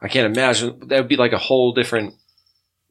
I 0.00 0.08
can't 0.08 0.26
imagine 0.34 0.78
that 0.86 0.98
would 0.98 1.08
be 1.08 1.16
like 1.16 1.32
a 1.32 1.38
whole 1.38 1.72
different. 1.72 2.14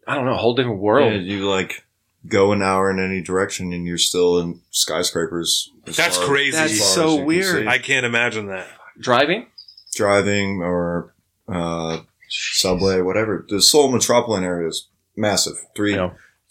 I 0.06 0.16
don't 0.16 0.26
know, 0.26 0.34
a 0.34 0.38
whole 0.38 0.56
different 0.56 0.80
world. 0.82 1.14
Yeah, 1.14 1.20
you 1.20 1.50
like 1.50 1.86
go 2.28 2.52
an 2.52 2.62
hour 2.62 2.92
in 2.92 3.00
any 3.00 3.22
direction 3.22 3.72
and 3.72 3.86
you're 3.88 3.98
still 3.98 4.40
in 4.40 4.60
skyscrapers. 4.72 5.72
That's 5.86 6.18
far- 6.18 6.26
crazy. 6.28 6.52
That's 6.52 6.84
so 6.84 7.06
as 7.06 7.12
you 7.14 7.18
can 7.20 7.26
weird. 7.26 7.68
I 7.68 7.78
can't 7.78 8.06
imagine 8.06 8.48
that. 8.48 8.68
Driving, 9.00 9.48
Driving 9.96 10.62
or 10.62 11.14
uh, 11.48 12.02
subway, 12.28 13.00
whatever. 13.02 13.46
The 13.48 13.62
Seoul 13.62 13.92
metropolitan 13.92 14.44
area 14.46 14.68
is 14.68 14.88
massive. 15.16 15.56
Three 15.76 15.98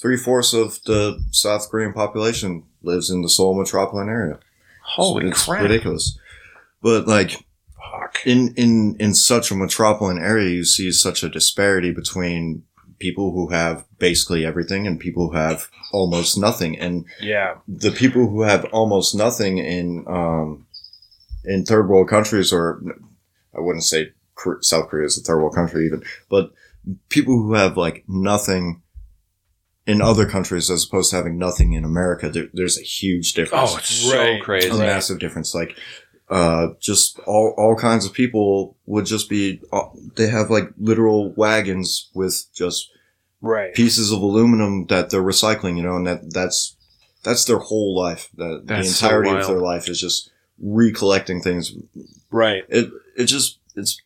three 0.00 0.16
fourths 0.16 0.54
of 0.54 0.80
the 0.84 1.22
South 1.32 1.68
Korean 1.70 1.92
population 1.92 2.64
lives 2.82 3.10
in 3.10 3.20
the 3.22 3.28
Seoul 3.28 3.54
metropolitan 3.58 4.08
area. 4.08 4.38
Holy 4.96 5.28
it's 5.28 5.44
crap! 5.44 5.62
ridiculous. 5.62 6.18
But 6.82 7.06
like 7.06 7.30
Fuck. 7.76 8.20
in 8.24 8.54
in 8.56 8.96
in 8.98 9.14
such 9.14 9.50
a 9.50 9.54
metropolitan 9.54 10.22
area, 10.22 10.50
you 10.50 10.64
see 10.64 10.90
such 10.92 11.22
a 11.22 11.28
disparity 11.28 11.90
between 11.92 12.64
people 12.98 13.30
who 13.32 13.48
have 13.50 13.84
basically 13.98 14.44
everything 14.44 14.86
and 14.86 14.98
people 14.98 15.30
who 15.30 15.36
have 15.36 15.68
almost 15.92 16.36
nothing. 16.38 16.78
And 16.78 17.04
Yeah. 17.20 17.54
the 17.68 17.90
people 17.92 18.28
who 18.28 18.42
have 18.42 18.64
almost 18.72 19.14
nothing 19.14 19.58
in 19.58 20.04
um, 20.08 20.66
in 21.44 21.64
third 21.64 21.88
world 21.88 22.08
countries, 22.08 22.52
or 22.52 22.82
I 23.56 23.60
wouldn't 23.60 23.84
say 23.84 24.12
South 24.62 24.88
Korea 24.88 25.06
is 25.06 25.18
a 25.18 25.22
third 25.22 25.38
world 25.40 25.54
country 25.54 25.86
even, 25.86 26.02
but 26.28 26.52
people 27.08 27.34
who 27.42 27.54
have 27.54 27.76
like 27.76 28.04
nothing 28.08 28.82
in 29.88 30.00
other 30.02 30.26
countries 30.26 30.70
as 30.70 30.84
opposed 30.84 31.10
to 31.10 31.16
having 31.16 31.38
nothing 31.38 31.72
in 31.72 31.84
America, 31.84 32.28
there, 32.28 32.48
there's 32.52 32.78
a 32.78 32.82
huge 32.82 33.32
difference 33.32 33.72
Oh, 33.72 33.76
it's 33.78 33.88
so 33.88 34.38
crazy. 34.40 34.68
a 34.68 34.74
massive 34.74 35.18
difference. 35.18 35.54
Like, 35.54 35.76
uh, 36.28 36.68
just 36.78 37.18
all, 37.20 37.54
all 37.56 37.74
kinds 37.74 38.04
of 38.04 38.12
people 38.12 38.76
would 38.86 39.06
just 39.06 39.28
be, 39.30 39.60
uh, 39.72 39.86
they 40.16 40.28
have 40.28 40.50
like 40.50 40.68
literal 40.78 41.32
wagons 41.32 42.10
with 42.14 42.44
just 42.54 42.90
Right. 43.40 43.72
pieces 43.72 44.12
of 44.12 44.20
aluminum 44.20 44.86
that 44.86 45.10
they're 45.10 45.22
recycling, 45.22 45.76
you 45.76 45.82
know, 45.82 45.96
and 45.96 46.06
that, 46.06 46.32
that's, 46.34 46.76
that's 47.22 47.44
their 47.46 47.58
whole 47.58 47.96
life. 47.96 48.28
The, 48.34 48.58
the 48.58 48.62
That's 48.66 48.94
so 48.96 49.06
entirety 49.06 49.30
of 49.30 49.46
their 49.46 49.58
life 49.60 49.88
is 49.88 50.00
just 50.00 50.30
recollecting 50.60 51.40
things. 51.40 51.72
Right. 52.30 52.64
It, 52.68 52.90
it 53.16 53.24
just, 53.24 53.58
it's, 53.74 54.00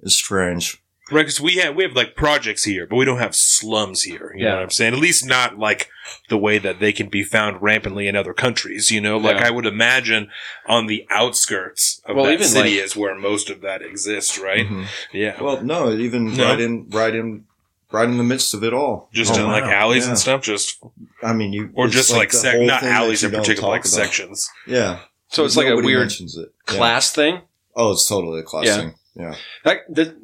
it's 0.00 0.14
strange. 0.14 0.79
Right. 1.10 1.22
Because 1.22 1.40
we 1.40 1.56
have 1.56 1.74
we 1.74 1.82
have 1.84 1.92
like 1.94 2.14
projects 2.14 2.64
here, 2.64 2.86
but 2.86 2.96
we 2.96 3.04
don't 3.04 3.18
have 3.18 3.34
slums 3.34 4.02
here. 4.02 4.32
You 4.36 4.44
know 4.44 4.48
Yeah. 4.48 4.54
what 4.56 4.62
I'm 4.64 4.70
saying? 4.70 4.94
At 4.94 5.00
least 5.00 5.26
not 5.26 5.58
like 5.58 5.88
the 6.28 6.38
way 6.38 6.58
that 6.58 6.80
they 6.80 6.92
can 6.92 7.08
be 7.08 7.22
found 7.22 7.60
rampantly 7.62 8.06
in 8.08 8.16
other 8.16 8.32
countries. 8.34 8.90
You 8.90 9.00
know, 9.00 9.16
like 9.18 9.36
Yeah. 9.38 9.48
I 9.48 9.50
would 9.50 9.66
imagine 9.66 10.28
on 10.66 10.86
the 10.86 11.06
outskirts 11.10 12.00
of 12.04 12.16
Well, 12.16 12.26
that 12.26 12.32
even, 12.34 12.46
city 12.46 12.76
like- 12.76 12.84
is 12.84 12.96
where 12.96 13.14
most 13.14 13.50
of 13.50 13.60
that 13.62 13.82
exists. 13.82 14.38
Right. 14.38 14.66
Mhm. 14.68 14.86
Yeah. 15.12 15.40
Well, 15.42 15.62
no, 15.62 15.92
even 15.92 16.34
No? 16.36 16.44
right 16.50 16.60
in, 16.60 16.86
right 16.90 17.14
in 17.14 17.44
right 17.92 18.08
in 18.08 18.18
the 18.18 18.22
midst 18.24 18.54
of 18.54 18.62
it 18.62 18.72
all. 18.72 19.08
Just 19.12 19.34
Oh, 19.36 19.42
in 19.42 19.46
like 19.48 19.64
alleys 19.64 20.04
Yeah. 20.04 20.10
and 20.10 20.18
stuff, 20.18 20.42
just 20.42 20.78
I 21.24 21.32
mean, 21.32 21.52
you 21.52 21.70
or 21.74 21.88
just 21.88 22.12
like, 22.12 22.30
the 22.30 22.36
sec- 22.36 22.60
not 22.60 22.84
alleys 22.84 23.24
in 23.24 23.32
particular, 23.32 23.68
like 23.68 23.80
about. 23.80 23.88
sections. 23.90 24.48
Yeah. 24.66 25.00
So 25.28 25.44
it's 25.44 25.56
like 25.56 25.66
a 25.66 25.74
weird 25.76 26.00
mentions 26.00 26.36
it. 26.36 26.50
Yeah. 26.68 26.76
class 26.76 27.10
thing. 27.12 27.40
Oh, 27.74 27.92
it's 27.92 28.08
totally 28.08 28.40
a 28.40 28.42
class 28.44 28.66
Yeah. 28.66 28.76
thing. 28.76 28.94
Yeah. 29.16 29.34
That, 29.64 29.78
that, 29.94 30.16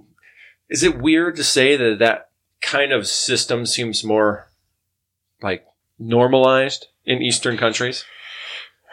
is 0.69 0.83
it 0.83 0.99
weird 0.99 1.37
to 1.37 1.45
say 1.45 1.77
that 1.77 1.99
that 1.99 2.31
kind 2.61 2.93
of 2.93 3.07
system 3.07 3.67
seems 3.67 4.03
more 4.05 4.49
like 5.43 5.65
normalized 5.99 6.87
in 7.05 7.23
Eastern 7.23 7.57
countries? 7.57 8.05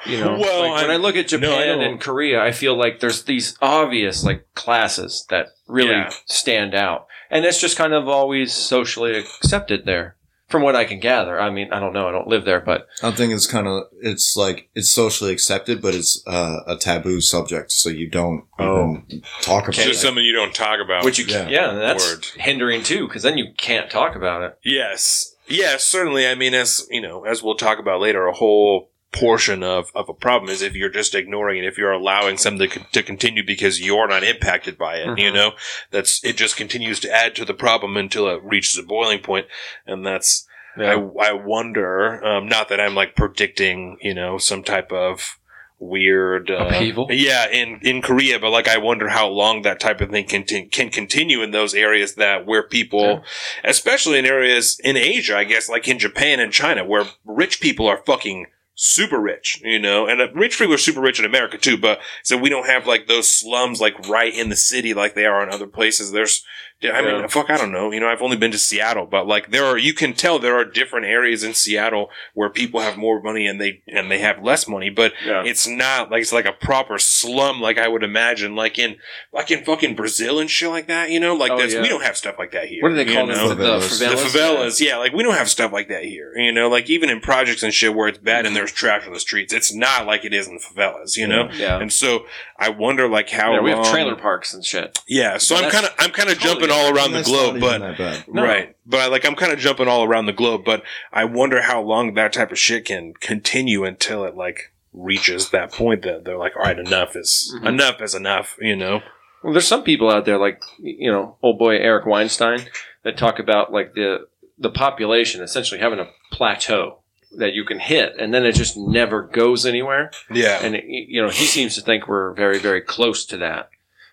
You 0.05 0.19
know, 0.19 0.37
Well, 0.37 0.69
like 0.69 0.81
when 0.81 0.91
I'm- 0.91 1.01
look 1.01 1.15
at 1.15 1.29
Japan 1.29 1.79
don't- 1.79 1.81
and 1.81 2.01
Korea, 2.01 2.41
I 2.43 2.51
feel 2.51 2.75
like 2.75 2.99
there's 2.99 3.23
these 3.23 3.57
obvious 3.61 4.23
like 4.23 4.45
classes 4.53 5.25
that 5.29 5.47
really 5.67 5.91
Yeah. 5.91 6.11
stand 6.25 6.75
out, 6.75 7.07
and 7.31 7.45
it's 7.45 7.61
just 7.61 7.77
kind 7.77 7.93
of 7.93 8.09
always 8.09 8.51
socially 8.51 9.17
accepted 9.17 9.85
there, 9.85 10.17
from 10.53 10.61
what 10.61 10.75
I 10.75 10.85
can 10.85 10.99
gather. 10.99 11.41
I 11.41 11.49
mean, 11.49 11.73
I 11.73 11.79
don't 11.79 11.93
know, 11.93 12.07
I 12.07 12.11
don't 12.11 12.27
live 12.27 12.45
there, 12.45 12.59
but 12.59 12.87
I 13.01 13.09
think 13.09 13.33
it's 13.33 13.47
kind 13.47 13.65
of, 13.67 13.85
it's 14.03 14.35
like, 14.37 14.69
it's 14.75 14.91
socially 14.91 15.31
accepted, 15.33 15.81
but 15.81 15.95
it's 15.95 16.21
uh, 16.27 16.57
a 16.67 16.77
taboo 16.77 17.21
subject. 17.21 17.71
So 17.71 17.89
you 17.89 18.07
don't 18.07 18.45
Oh. 18.59 19.01
even 19.09 19.23
talk 19.41 19.63
about 19.63 19.69
It's 19.79 19.79
it. 19.79 19.87
just 19.89 20.01
something 20.03 20.23
you 20.23 20.31
don't 20.35 20.53
talk 20.53 20.79
about. 20.79 21.03
which 21.05 21.17
you 21.17 21.25
Yeah. 21.25 21.47
yeah, 21.49 21.71
yeah 21.71 21.73
that's 21.73 22.07
Word. 22.07 22.25
hindering 22.37 22.83
too, 22.83 23.07
because 23.07 23.23
then 23.23 23.39
you 23.39 23.47
can't 23.57 23.89
talk 23.89 24.15
about 24.15 24.43
it. 24.43 24.59
Yes. 24.63 25.35
Yes, 25.47 25.83
certainly. 25.83 26.27
I 26.27 26.35
mean, 26.35 26.53
as 26.53 26.87
you 26.91 27.01
know, 27.01 27.25
as 27.25 27.41
we'll 27.41 27.55
talk 27.55 27.79
about 27.79 27.99
later, 27.99 28.27
a 28.27 28.31
whole 28.33 28.91
portion 29.13 29.63
of, 29.63 29.89
of 29.95 30.09
a 30.09 30.13
problem 30.13 30.49
is 30.49 30.61
if 30.61 30.75
you're 30.75 30.89
just 30.89 31.15
ignoring 31.15 31.59
it, 31.59 31.65
if 31.65 31.77
you're 31.77 31.91
allowing 31.91 32.37
something 32.37 32.69
to, 32.69 32.79
to 32.91 33.03
continue 33.03 33.45
because 33.45 33.79
you're 33.79 34.07
not 34.07 34.23
impacted 34.23 34.77
by 34.77 34.95
it, 34.97 35.17
you 35.17 35.29
Mhm. 35.31 35.33
know, 35.33 35.51
that's, 35.91 36.23
it 36.25 36.35
just 36.35 36.57
continues 36.57 36.99
to 37.01 37.11
add 37.11 37.35
to 37.35 37.45
the 37.45 37.53
problem 37.53 37.95
until 37.95 38.27
it 38.27 38.43
reaches 38.43 38.77
a 38.77 38.83
boiling 38.83 39.19
point, 39.19 39.45
And 39.85 40.05
that's, 40.05 40.47
I, 40.77 40.93
I 40.93 41.33
wonder, 41.33 42.23
um, 42.25 42.47
not 42.47 42.67
that 42.69 42.79
I'm 42.79 42.95
like 42.95 43.15
predicting, 43.15 43.97
you 44.01 44.13
know, 44.15 44.39
some 44.39 44.63
type 44.63 44.91
of 44.91 45.37
weird, 45.79 46.49
uh, 46.49 46.67
Upheaval? 46.69 47.07
yeah, 47.11 47.47
in, 47.49 47.79
in 47.83 48.01
Korea, 48.01 48.39
but 48.39 48.49
like 48.51 48.67
I 48.67 48.77
wonder 48.77 49.09
how 49.09 49.27
long 49.27 49.61
that 49.63 49.79
type 49.79 50.01
of 50.01 50.09
thing 50.09 50.25
can, 50.25 50.43
can 50.45 50.89
continue 50.89 51.43
in 51.43 51.51
those 51.51 51.75
areas 51.75 52.15
that 52.15 52.45
where 52.45 52.63
people, 52.63 53.23
especially 53.63 54.17
in 54.17 54.25
areas 54.25 54.79
in 54.83 54.95
Asia, 54.97 55.37
I 55.37 55.43
guess, 55.43 55.69
like 55.69 55.87
in 55.87 55.99
Japan 55.99 56.39
and 56.39 56.51
China, 56.53 56.83
where 56.85 57.05
rich 57.25 57.59
people 57.61 57.87
are 57.87 58.01
fucking 58.05 58.47
super 58.75 59.19
rich, 59.19 59.61
you 59.63 59.79
know, 59.79 60.07
and 60.07 60.21
uh, 60.21 60.31
rich 60.33 60.57
people 60.57 60.73
are 60.73 60.77
super 60.77 61.01
rich 61.01 61.19
in 61.19 61.25
America 61.25 61.57
too, 61.57 61.77
but 61.77 61.99
so 62.23 62.37
we 62.37 62.49
don't 62.49 62.67
have 62.67 62.87
like 62.87 63.07
those 63.07 63.29
slums 63.29 63.79
like 63.79 64.07
right 64.07 64.33
in 64.33 64.49
the 64.49 64.55
city 64.55 64.93
like 64.93 65.13
they 65.13 65.25
are 65.25 65.43
in 65.43 65.53
other 65.53 65.67
places. 65.67 66.11
There's, 66.11 66.43
I 66.91 67.01
mean, 67.01 67.21
Yeah. 67.21 67.27
fuck, 67.27 67.49
I 67.49 67.57
don't 67.57 67.71
know, 67.71 67.91
you 67.91 67.99
know, 67.99 68.07
I've 68.07 68.21
only 68.21 68.37
been 68.37 68.51
to 68.51 68.57
Seattle, 68.57 69.05
but 69.05 69.27
like 69.27 69.51
there 69.51 69.65
are, 69.65 69.77
you 69.77 69.93
can 69.93 70.13
tell 70.13 70.39
there 70.39 70.55
are 70.57 70.65
different 70.65 71.05
areas 71.05 71.43
in 71.43 71.53
Seattle 71.53 72.09
where 72.33 72.49
people 72.49 72.79
have 72.81 72.97
more 72.97 73.21
money 73.21 73.45
and 73.47 73.59
they, 73.61 73.81
and 73.87 74.09
they 74.11 74.19
have 74.19 74.43
less 74.43 74.67
money, 74.67 74.89
but 74.89 75.13
Yeah. 75.25 75.43
it's 75.45 75.67
not 75.67 76.11
like 76.11 76.21
it's 76.21 76.33
like 76.33 76.45
a 76.45 76.51
proper 76.53 76.97
slum 76.99 77.61
like 77.61 77.77
I 77.77 77.87
would 77.87 78.03
imagine, 78.03 78.55
like 78.55 78.77
in 78.79 78.97
like 79.31 79.51
in 79.51 79.63
fucking 79.63 79.95
Brazil 79.95 80.39
and 80.39 80.49
shit 80.49 80.69
like 80.69 80.87
that. 80.87 81.09
You 81.11 81.19
know, 81.19 81.35
like 81.35 81.51
Oh, 81.51 81.57
that's, 81.57 81.73
yeah. 81.73 81.81
we 81.81 81.89
don't 81.89 82.03
have 82.03 82.17
stuff 82.17 82.35
like 82.39 82.51
that 82.51 82.65
here. 82.67 82.81
What 82.81 82.89
do 82.89 82.95
they 82.95 83.05
you 83.07 83.15
call 83.17 83.27
know? 83.27 83.49
them? 83.49 83.57
The, 83.57 83.63
Favelas. 83.63 83.99
the 83.99 84.05
The 84.09 84.15
favelas? 84.15 84.55
favelas, 84.55 84.79
yeah, 84.81 84.97
like 84.97 85.13
we 85.13 85.23
don't 85.23 85.35
have 85.35 85.49
stuff 85.49 85.71
like 85.71 85.89
that 85.89 86.03
here. 86.03 86.31
You 86.35 86.51
know, 86.51 86.67
like 86.69 86.89
even 86.89 87.09
in 87.09 87.19
projects 87.21 87.63
and 87.63 87.73
shit 87.73 87.93
where 87.95 88.07
it's 88.07 88.17
bad 88.17 88.39
and 88.39 88.47
mm-hmm. 88.47 88.55
there's 88.55 88.71
trash 88.71 89.05
on 89.07 89.13
the 89.13 89.19
streets, 89.19 89.53
it's 89.53 89.73
not 89.73 90.05
like 90.05 90.25
it 90.25 90.33
is 90.33 90.47
in 90.47 90.55
the 90.55 90.59
favelas. 90.61 91.15
You 91.17 91.27
know, 91.27 91.45
mm-hmm. 91.45 91.59
Yeah. 91.59 91.79
and 91.79 91.91
so 91.93 92.25
I 92.63 92.69
wonder 92.69 93.07
like 93.09 93.29
how 93.29 93.53
yeah, 93.53 93.61
we 93.61 93.71
have 93.71 93.89
trailer 93.91 94.15
parks 94.15 94.53
and 94.53 94.63
shit. 94.63 94.97
Yeah, 95.07 95.37
so 95.37 95.55
But 95.55 95.65
I'm 95.65 95.71
kind 95.71 95.85
of 95.85 95.91
I'm 95.99 96.11
kind 96.11 96.29
of 96.29 96.39
totally 96.39 96.67
jumping 96.67 96.71
all 96.71 96.95
around 96.95 97.11
the 97.11 97.23
globe, 97.23 97.59
but 97.59 97.75
even 97.75 97.81
that 97.81 97.97
bad. 97.97 98.27
No. 98.27 98.43
Right. 98.43 98.75
But 98.85 98.99
I, 99.01 99.07
like 99.07 99.25
I'm 99.25 99.35
kind 99.35 99.51
of 99.51 99.59
jumping 99.59 99.87
all 99.87 100.03
around 100.03 100.25
the 100.27 100.33
globe, 100.33 100.63
but 100.65 100.83
I 101.11 101.25
wonder 101.25 101.61
how 101.61 101.81
long 101.81 102.13
that 102.13 102.33
type 102.33 102.51
of 102.51 102.59
shit 102.59 102.85
can 102.85 103.13
continue 103.19 103.83
until 103.83 104.23
it 104.23 104.35
like 104.35 104.71
reaches 104.93 105.49
that 105.49 105.71
point 105.71 106.03
that 106.03 106.23
they're 106.23 106.37
like, 106.37 106.55
all 106.55 106.63
right, 106.63 106.79
enough 106.79 107.15
is 107.15 107.53
Mhm. 107.59 107.67
enough 107.67 108.01
is 108.01 108.15
enough, 108.15 108.55
you 108.61 108.75
know? 108.75 109.01
Well, 109.43 109.53
there's 109.53 109.67
some 109.67 109.83
people 109.83 110.09
out 110.09 110.25
there 110.25 110.37
like 110.37 110.61
you 110.79 111.11
know, 111.11 111.37
old 111.43 111.59
boy 111.59 111.77
Eric 111.77 112.05
Weinstein 112.05 112.67
that 113.03 113.17
talk 113.17 113.39
about 113.39 113.73
like 113.73 113.93
the 113.93 114.27
the 114.57 114.69
population 114.69 115.41
essentially 115.41 115.81
having 115.81 115.99
a 115.99 116.07
plateau 116.31 116.99
that 117.37 117.53
you 117.53 117.63
can 117.65 117.79
hit, 117.79 118.15
and 118.19 118.33
then 118.33 118.45
it 118.45 118.53
just 118.53 118.77
never 118.77 119.21
goes 119.23 119.65
anywhere. 119.65 120.11
Yeah. 120.31 120.59
And 120.63 120.75
it, 120.75 120.85
you 120.85 121.21
know, 121.21 121.29
he 121.29 121.45
seems 121.45 121.75
to 121.75 121.81
think 121.81 122.07
we're 122.07 122.33
very 122.33 122.59
very 122.59 122.81
close 122.81 123.25
to 123.27 123.37
that. 123.37 123.69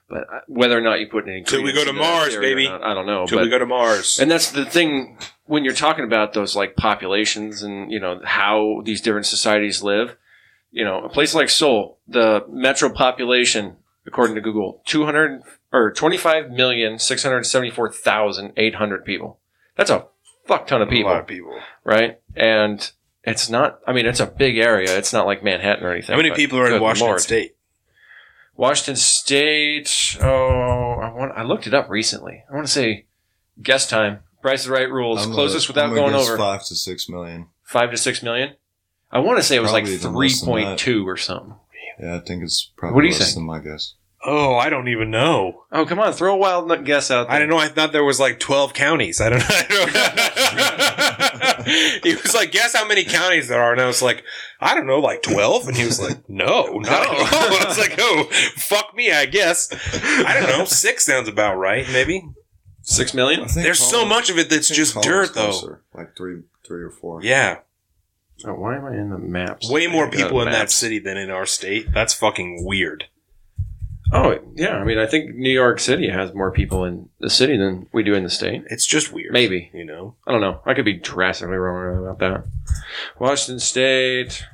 But 0.08 0.22
uh, 0.22 0.40
whether 0.48 0.76
or 0.76 0.80
not 0.80 0.98
you 0.98 1.06
put 1.06 1.28
any 1.28 1.44
Till 1.44 1.62
we 1.62 1.72
go 1.72 1.84
to 1.84 1.92
Mars, 1.92 2.36
baby. 2.36 2.68
not, 2.68 2.82
I 2.82 2.94
don't 2.94 3.06
know. 3.06 3.26
Till 3.26 3.38
but 3.38 3.44
we 3.44 3.50
go 3.50 3.60
to 3.60 3.66
Mars. 3.66 4.18
And 4.18 4.28
that's 4.28 4.50
the 4.50 4.64
thing 4.64 5.18
when 5.46 5.64
you're 5.64 5.72
talking 5.72 6.04
about 6.04 6.32
those 6.32 6.56
like 6.56 6.74
populations 6.76 7.62
and 7.62 7.92
you 7.92 8.00
know 8.00 8.20
how 8.24 8.82
these 8.84 9.00
different 9.00 9.26
societies 9.26 9.82
live. 9.82 10.16
You 10.72 10.84
know, 10.84 11.02
a 11.04 11.08
place 11.08 11.34
like 11.34 11.48
Seoul, 11.48 11.98
the 12.06 12.44
metro 12.48 12.90
population, 12.90 13.76
according 14.06 14.34
to 14.36 14.40
Google, 14.40 14.82
two 14.84 15.04
hundred 15.04 15.42
or 15.72 15.92
twenty 15.92 16.16
five 16.16 16.50
million 16.50 16.98
six 16.98 17.22
hundred 17.22 17.44
seventy 17.44 17.70
four 17.70 17.90
thousand 17.92 18.52
eight 18.56 18.76
hundred 18.76 19.04
people. 19.04 19.38
That's 19.76 19.90
a 19.90 20.06
fuck 20.46 20.66
ton 20.66 20.82
of 20.82 20.88
people. 20.88 21.10
a 21.10 21.14
lot 21.14 21.20
of 21.20 21.26
people. 21.28 21.56
right? 21.84 22.20
And 22.34 22.90
it's 23.24 23.48
not. 23.50 23.80
I 23.86 23.92
mean, 23.92 24.06
it's 24.06 24.20
a 24.20 24.26
big 24.26 24.58
area. 24.58 24.96
It's 24.96 25.12
not 25.12 25.26
like 25.26 25.42
Manhattan 25.44 25.84
or 25.84 25.92
anything. 25.92 26.12
How 26.14 26.16
many 26.16 26.30
but 26.30 26.36
people 26.36 26.58
are 26.58 26.66
in 26.66 26.72
good 26.72 26.82
Washington 26.82 27.08
Lord. 27.08 27.20
State? 27.20 27.56
Washington 28.56 28.96
State. 28.96 30.16
Oh, 30.20 30.98
I 31.02 31.12
want. 31.12 31.32
I 31.36 31.42
looked 31.42 31.66
it 31.66 31.74
up 31.74 31.88
recently. 31.88 32.44
I 32.50 32.54
want 32.54 32.66
to 32.66 32.72
say 32.72 33.06
guess 33.62 33.88
time. 33.88 34.20
Price 34.42 34.62
is 34.62 34.68
right 34.68 34.90
rules. 34.90 35.24
I'm 35.26 35.32
Closest 35.32 35.68
gonna- 35.68 35.90
without 35.90 35.98
I'm 35.98 36.04
gonna 36.10 36.18
guess 36.18 36.28
over. 36.28 36.38
Five 36.38 36.64
to 36.66 36.74
six 36.74 37.08
million. 37.08 37.46
five 37.62 37.90
to 37.90 37.96
six 37.96 38.22
million. 38.22 38.54
I 39.12 39.18
want 39.18 39.38
to 39.38 39.42
say 39.42 39.56
it 39.56 39.60
was 39.60 39.70
Probably 39.70 39.90
like 39.90 39.98
even 40.00 40.12
three 40.12 40.28
less 40.28 40.40
than 40.40 40.46
point 40.48 40.78
two 40.78 41.06
or 41.08 41.16
something. 41.16 41.54
Yeah, 42.00 42.16
I 42.16 42.20
think 42.20 42.42
it's 42.42 42.70
probably 42.76 42.94
What 42.94 43.00
do 43.02 43.08
you 43.08 43.12
less 43.12 43.24
think? 43.24 43.34
than 43.34 43.44
my 43.44 43.58
guess. 43.58 43.94
Oh, 44.24 44.54
I 44.56 44.68
don't 44.70 44.88
even 44.88 45.10
know. 45.10 45.64
Oh, 45.72 45.84
come 45.86 45.98
on, 45.98 46.12
throw 46.12 46.34
a 46.34 46.36
wild 46.36 46.84
guess 46.84 47.10
out 47.10 47.28
there. 47.28 47.36
I 47.36 47.38
don't 47.38 47.48
know. 47.48 47.56
I 47.58 47.68
thought 47.68 47.92
there 47.92 48.04
was 48.04 48.20
like 48.20 48.38
12 48.38 48.72
counties. 48.74 49.18
I 49.20 49.30
don't 49.30 49.38
know. 49.38 49.46
I 51.34 51.52
don't 51.52 51.66
know. 51.66 51.72
he 52.02 52.14
was 52.14 52.34
like, 52.34 52.52
guess 52.52 52.74
how 52.74 52.86
many 52.86 53.04
counties 53.04 53.48
there 53.48 53.60
are? 53.60 53.72
And 53.72 53.80
I 53.80 53.86
was 53.86 54.02
like, 54.02 54.24
I 54.60 54.74
don't 54.74 54.86
know, 54.86 54.98
like 54.98 55.22
12? 55.22 55.68
And 55.68 55.76
he 55.76 55.84
was 55.84 56.00
like, 56.00 56.28
no, 56.28 56.64
no. 56.64 56.80
I 56.90 57.64
was 57.66 57.78
like, 57.78 57.94
oh, 57.98 58.24
fuck 58.56 58.94
me, 58.94 59.12
I 59.12 59.26
guess. 59.26 59.72
I 60.24 60.34
don't 60.38 60.48
know. 60.48 60.64
Six 60.64 61.06
sounds 61.06 61.28
about 61.28 61.56
right, 61.56 61.86
maybe. 61.92 62.22
Six 62.82 63.14
million? 63.14 63.40
I 63.40 63.44
million? 63.44 63.62
There's 63.62 63.78
so 63.78 64.04
much 64.04 64.30
of 64.30 64.38
it 64.38 64.50
that's 64.50 64.68
just 64.68 64.94
Collins 64.94 65.30
dirt, 65.30 65.34
though. 65.34 65.78
Like 65.94 66.16
three, 66.16 66.42
three 66.66 66.82
or 66.82 66.90
four. 66.90 67.22
Yeah. 67.22 67.58
Oh, 68.44 68.54
why 68.54 68.76
am 68.76 68.84
I 68.86 68.92
in 68.92 69.10
the 69.10 69.18
maps? 69.18 69.70
Way 69.70 69.86
more 69.86 70.10
people 70.10 70.40
in 70.40 70.50
that 70.50 70.70
city 70.70 70.98
than 70.98 71.16
in 71.16 71.30
our 71.30 71.46
state. 71.46 71.92
That's 71.92 72.14
fucking 72.14 72.64
weird. 72.64 73.04
Oh, 74.12 74.38
yeah. 74.56 74.76
I 74.76 74.84
mean, 74.84 74.98
I 74.98 75.06
think 75.06 75.34
New 75.36 75.50
York 75.52 75.78
City 75.80 76.08
has 76.10 76.34
more 76.34 76.50
people 76.50 76.84
in 76.84 77.08
the 77.20 77.30
city 77.30 77.56
than 77.56 77.86
we 77.92 78.02
do 78.02 78.14
in 78.14 78.24
the 78.24 78.30
state. 78.30 78.64
It's 78.68 78.86
just 78.86 79.12
weird. 79.12 79.32
Maybe. 79.32 79.70
You 79.72 79.84
know? 79.84 80.16
I 80.26 80.32
don't 80.32 80.40
know. 80.40 80.60
I 80.66 80.74
could 80.74 80.84
be 80.84 80.94
drastically 80.94 81.56
wrong 81.56 82.04
about 82.04 82.18
that. 82.18 82.44
Washington 83.18 83.60
State. 83.60 84.44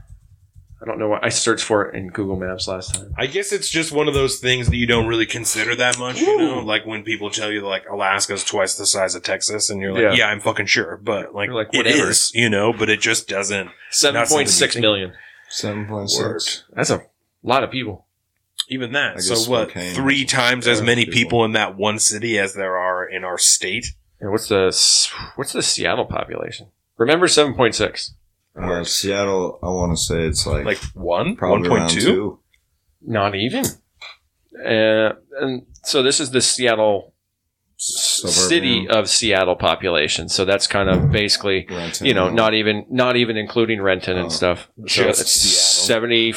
I 0.83 0.85
don't 0.85 0.99
know 0.99 1.09
what 1.09 1.25
I 1.25 1.31
searched 1.31 1.65
for 1.65 1.87
it 1.89 1.95
in 1.97 2.09
Google 2.09 2.37
Maps 2.37 2.69
last 2.69 2.95
time. 2.95 3.15
I 3.17 3.27
guess 3.27 3.51
it's 3.51 3.71
just 3.71 3.93
one 3.93 4.09
of 4.09 4.15
those 4.15 4.41
things 4.41 4.69
that 4.69 4.77
you 4.77 4.87
don't 4.87 5.07
really 5.07 5.25
consider 5.25 5.75
that 5.75 5.99
much, 5.99 6.21
you 6.21 6.37
know? 6.37 6.59
Like 6.61 6.85
when 6.85 7.03
people 7.03 7.31
tell 7.31 7.51
you 7.51 7.67
like 7.67 7.89
Alaska's 7.89 8.45
twice 8.45 8.77
the 8.77 8.85
size 8.85 9.15
of 9.15 9.23
Texas 9.23 9.71
and 9.71 9.81
you're 9.81 9.95
like, 9.95 10.03
Yeah. 10.03 10.13
yeah, 10.13 10.27
I'm 10.29 10.41
fucking 10.41 10.67
sure. 10.67 10.99
But 11.03 11.35
like, 11.35 11.47
You're 11.47 11.57
like, 11.57 11.69
it 11.73 11.79
whatever. 11.79 12.11
is, 12.11 12.31
you 12.35 12.51
know, 12.51 12.75
but 12.75 12.91
it 12.91 13.01
just 13.01 13.27
doesn't. 13.27 13.71
Seven 13.91 14.27
point 14.27 14.51
six 14.51 14.75
something 14.75 14.83
you 14.83 14.89
million. 14.89 15.13
Seven 15.49 15.87
point 15.87 16.11
Word. 16.19 16.43
six. 16.43 16.65
That's 16.75 16.91
a 16.91 17.03
lot 17.43 17.65
of 17.65 17.71
people. 17.71 18.06
Even 18.69 18.93
that. 18.93 19.17
I 19.17 19.21
So 19.21 19.35
guess 19.35 19.49
what? 19.49 19.71
Spokane 19.71 19.95
Three 19.95 20.25
times 20.25 20.67
as 20.67 20.83
many 20.83 21.05
people. 21.05 21.19
people 21.19 21.45
in 21.45 21.53
that 21.53 21.77
one 21.77 21.99
city 21.99 22.39
as 22.39 22.55
there 22.55 22.77
are 22.77 23.07
in 23.09 23.23
our 23.25 23.39
state. 23.39 23.87
And 24.21 24.31
what's 24.33 24.49
the 24.49 24.67
what's 25.37 25.53
the 25.53 25.63
Seattle 25.63 26.07
population? 26.07 26.69
Remember 26.97 27.29
seven 27.29 27.55
point 27.55 27.75
six. 27.75 28.15
Uh, 28.61 28.83
Seattle, 28.85 29.59
I 29.63 29.67
want 29.67 29.93
to 29.97 30.03
say 30.03 30.23
it's 30.23 30.47
like, 30.47 30.65
Like 30.65 30.79
one? 30.95 31.27
One 31.27 31.37
probably 31.37 31.69
around 31.69 31.91
two? 31.91 32.01
two. 32.01 32.39
Not 33.03 33.35
even. 33.35 33.65
Uh, 34.59 35.13
and 35.41 35.67
so 35.85 36.03
this 36.03 36.19
is 36.21 36.31
the 36.31 36.41
Seattle 36.41 37.13
Suburban. 37.77 38.33
city 38.49 38.89
of 38.89 39.09
Seattle 39.11 39.57
population. 39.57 40.31
So 40.31 40.47
that's 40.47 40.67
kind 40.67 40.89
of 40.89 41.13
basically, 41.13 41.67
Renton. 41.69 42.07
you 42.07 42.15
know, 42.15 42.31
not 42.31 42.55
even 42.55 42.87
not 42.89 43.17
even 43.17 43.37
including 43.37 43.83
Renton 43.83 44.17
Oh. 44.17 44.23
and 44.23 44.33
stuff. 44.33 44.69
So 44.79 44.85
Just 44.87 45.21
it's 45.21 45.31
Seattle. 45.33 45.87
70 45.87 46.35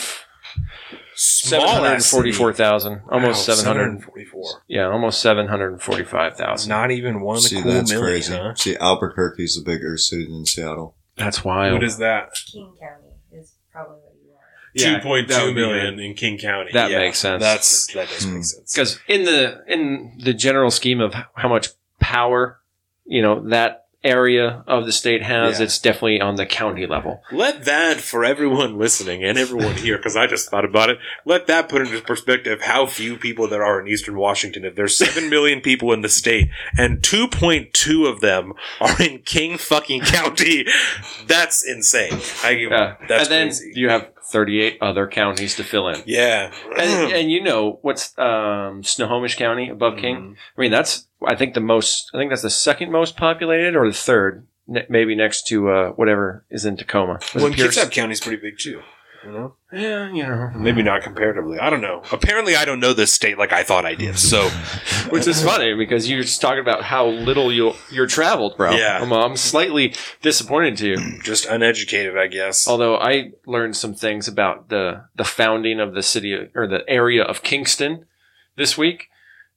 Small 1.21 1.62
ass 1.86 2.05
city. 2.05 2.32
744,000, 2.32 3.01
almost 3.12 3.47
Wow, 3.49 3.55
744. 3.55 4.63
Yeah, 4.67 4.88
almost 4.89 5.21
745,000. 5.21 6.69
Not 6.69 6.91
even 6.91 7.19
one 7.21 7.39
See, 7.41 7.62
cool 7.62 7.71
that's 7.73 7.91
million, 7.91 8.08
crazy. 8.08 8.34
huh? 8.36 8.53
See, 8.55 8.77
Albuquerque's 8.77 9.58
a 9.58 9.62
bigger 9.62 9.97
city 9.97 10.25
than 10.25 10.45
Seattle. 10.45 10.95
That's 11.17 11.43
What 11.43 11.58
wild. 11.58 11.84
is 11.84 11.97
that? 11.97 12.29
King 12.49 12.73
County 12.79 13.10
is 13.34 13.53
probably 13.71 13.95
what 13.97 14.13
you 14.23 14.29
want. 14.32 14.43
Yeah, 14.73 14.95
Two 14.99 15.03
point 15.03 15.27
that 15.27 15.39
two 15.41 15.45
would 15.47 15.55
be 15.55 16.03
in 16.05 16.13
King 16.13 16.38
County. 16.38 16.69
That 16.71 16.89
Yeah, 16.91 16.99
makes 16.99 17.19
sense. 17.19 17.41
That's 17.43 17.88
that 17.93 18.08
does 18.08 18.23
Hmm. 18.23 18.34
make 18.36 18.43
sense. 18.45 18.73
Because 18.73 18.99
in 19.10 19.25
the 19.25 19.62
in 19.67 20.17
the 20.23 20.34
general 20.34 20.71
scheme 20.71 21.01
of 21.01 21.13
how 21.36 21.49
much 21.49 21.67
power 21.99 22.60
you 23.05 23.21
know 23.21 23.49
that 23.49 23.88
area 24.03 24.63
of 24.65 24.85
the 24.85 24.91
state 24.91 25.21
has. 25.23 25.59
Yeah. 25.59 25.65
It's 25.65 25.79
definitely 25.79 26.21
on 26.21 26.35
the 26.35 26.45
county 26.45 26.85
level. 26.85 27.21
Let 27.31 27.65
that 27.65 27.97
for 27.97 28.23
everyone 28.23 28.77
listening 28.77 29.23
and 29.23 29.38
everyone 29.38 29.75
here, 29.77 29.97
because 29.97 30.15
I 30.15 30.25
just 30.27 30.49
thought 30.49 30.65
about 30.65 30.89
it. 30.89 30.99
Let 31.25 31.47
that 31.47 31.67
put 31.69 31.81
into 31.81 31.99
perspective 32.01 32.62
how 32.62 32.85
few 32.85 33.17
people 33.17 33.47
there 33.47 33.63
are 33.63 33.81
in 33.81 33.88
Eastern 33.88 34.17
Washington. 34.17 34.63
If 34.65 34.75
there's 34.75 34.97
seven 34.97 35.29
million 35.35 35.62
people 35.62 35.91
in 35.91 36.01
the 36.01 36.09
state 36.09 36.49
and 36.77 37.01
2.2 37.01 38.09
of 38.09 38.21
them 38.21 38.53
are 38.79 39.01
in 39.01 39.19
King 39.19 39.57
fucking 39.57 40.01
County, 40.01 40.65
that's 41.27 41.65
insane. 41.67 42.19
I 42.43 42.51
Yeah, 42.51 42.95
that's 43.07 43.23
and 43.23 43.31
then 43.31 43.47
crazy. 43.47 43.71
you 43.75 43.89
have 43.89 44.07
38 44.31 44.77
other 44.81 45.07
counties 45.07 45.55
to 45.55 45.63
fill 45.63 45.87
in. 45.89 46.01
yeah, 46.05 46.51
And, 46.77 47.11
and 47.13 47.31
you 47.31 47.41
know 47.43 47.79
what's 47.81 48.17
um, 48.17 48.83
Snohomish 48.83 49.35
County 49.37 49.69
above 49.69 49.97
King? 49.97 50.15
Mhm. 50.17 50.35
I 50.57 50.61
mean, 50.61 50.71
that's 50.71 51.07
I 51.25 51.35
think 51.35 51.53
the 51.53 51.59
most. 51.61 52.11
I 52.13 52.17
think 52.17 52.29
that's 52.31 52.41
the 52.43 52.49
second 52.49 52.91
most 52.91 53.17
populated, 53.17 53.75
or 53.75 53.87
the 53.87 53.93
third, 53.93 54.47
ne- 54.67 54.85
maybe 54.89 55.15
next 55.15 55.47
to 55.47 55.69
uh, 55.69 55.89
whatever 55.91 56.45
is 56.49 56.65
in 56.65 56.77
Tacoma. 56.77 57.19
Was 57.33 57.43
Well? 57.43 57.51
Kitsap 57.51 57.91
County's 57.91 58.21
pretty 58.21 58.41
big 58.41 58.57
too. 58.57 58.81
You 59.25 59.32
know, 59.32 59.55
Yeah, 59.73 60.12
you 60.13 60.23
know, 60.23 60.51
maybe 60.55 60.82
not 60.82 61.03
comparatively. 61.03 61.60
I 61.60 61.69
don't 61.69 61.82
know. 61.82 62.03
Apparently, 62.12 62.55
I 62.55 62.63
don't 62.65 62.79
know 62.79 62.93
this 62.93 63.13
state 63.13 63.38
like 63.38 63.51
I 63.51 63.63
thought 63.63 63.86
I 63.86 63.95
did. 63.95 64.17
So 64.17 64.47
which 65.10 65.27
is 65.27 65.43
funny 65.43 65.73
because 65.73 66.10
you're 66.10 66.21
just 66.21 66.41
talking 66.41 66.60
about 66.62 66.84
how 66.84 67.08
little 67.08 67.51
you 67.51 67.73
you're 67.91 68.08
traveled, 68.08 68.55
bro. 68.58 68.71
Yeah. 68.71 68.99
I'm, 69.01 69.12
I'm 69.12 69.36
slightly 69.36 69.93
disappointed 70.21 70.77
to 70.77 70.88
you. 70.88 71.19
just 71.21 71.45
uneducated, 71.45 72.17
I 72.17 72.27
guess. 72.27 72.67
Although 72.67 72.97
I 72.97 73.32
learned 73.45 73.75
some 73.75 73.93
things 73.93 74.27
about 74.27 74.69
the 74.69 75.05
the 75.15 75.25
founding 75.25 75.79
of 75.79 75.93
the 75.93 76.03
city 76.03 76.34
or 76.55 76.67
the 76.67 76.84
area 76.88 77.23
of 77.23 77.43
Kingston 77.43 78.05
this 78.55 78.77
week 78.77 79.10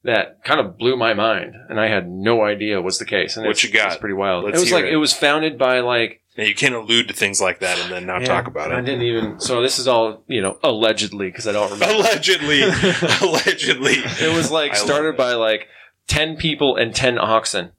that 0.04 0.42
kind 0.44 0.58
of 0.60 0.76
blew 0.76 0.96
my 0.96 1.14
mind, 1.14 1.54
and 1.68 1.78
I 1.78 1.86
had 1.88 2.08
no 2.10 2.42
idea 2.42 2.82
was 2.82 2.98
the 2.98 3.04
case. 3.04 3.36
And 3.36 3.46
What 3.46 3.52
it's, 3.52 3.64
you 3.64 3.70
got? 3.70 3.92
It's 3.92 4.00
pretty 4.00 4.14
wild. 4.14 4.44
Let's 4.44 4.56
it 4.56 4.60
was 4.60 4.68
hear 4.70 4.78
like 4.78 4.86
it. 4.86 4.94
it. 4.94 4.96
was 4.96 5.12
founded 5.12 5.58
by 5.58 5.80
like 5.80 6.21
Yeah, 6.36 6.44
you 6.44 6.54
can't 6.54 6.74
allude 6.74 7.08
to 7.08 7.14
things 7.14 7.40
like 7.40 7.60
that 7.60 7.78
and 7.78 7.92
then 7.92 8.06
not 8.06 8.22
Yeah, 8.22 8.28
talk 8.28 8.46
about 8.46 8.70
it. 8.70 8.74
I 8.74 8.80
didn't 8.80 9.02
even. 9.02 9.38
So 9.38 9.60
this 9.60 9.78
is 9.78 9.86
all 9.86 10.24
you 10.28 10.40
know 10.40 10.58
allegedly 10.62 11.28
because 11.28 11.46
I 11.46 11.52
don't 11.52 11.70
remember. 11.70 11.94
Allegedly, 11.94 12.62
allegedly, 13.20 13.94
It 14.20 14.34
was 14.34 14.50
like 14.50 14.72
I 14.72 14.76
started 14.76 15.16
by 15.16 15.34
like 15.34 15.68
ten 16.06 16.36
people 16.36 16.76
and 16.76 16.94
ten 16.94 17.18
oxen 17.18 17.72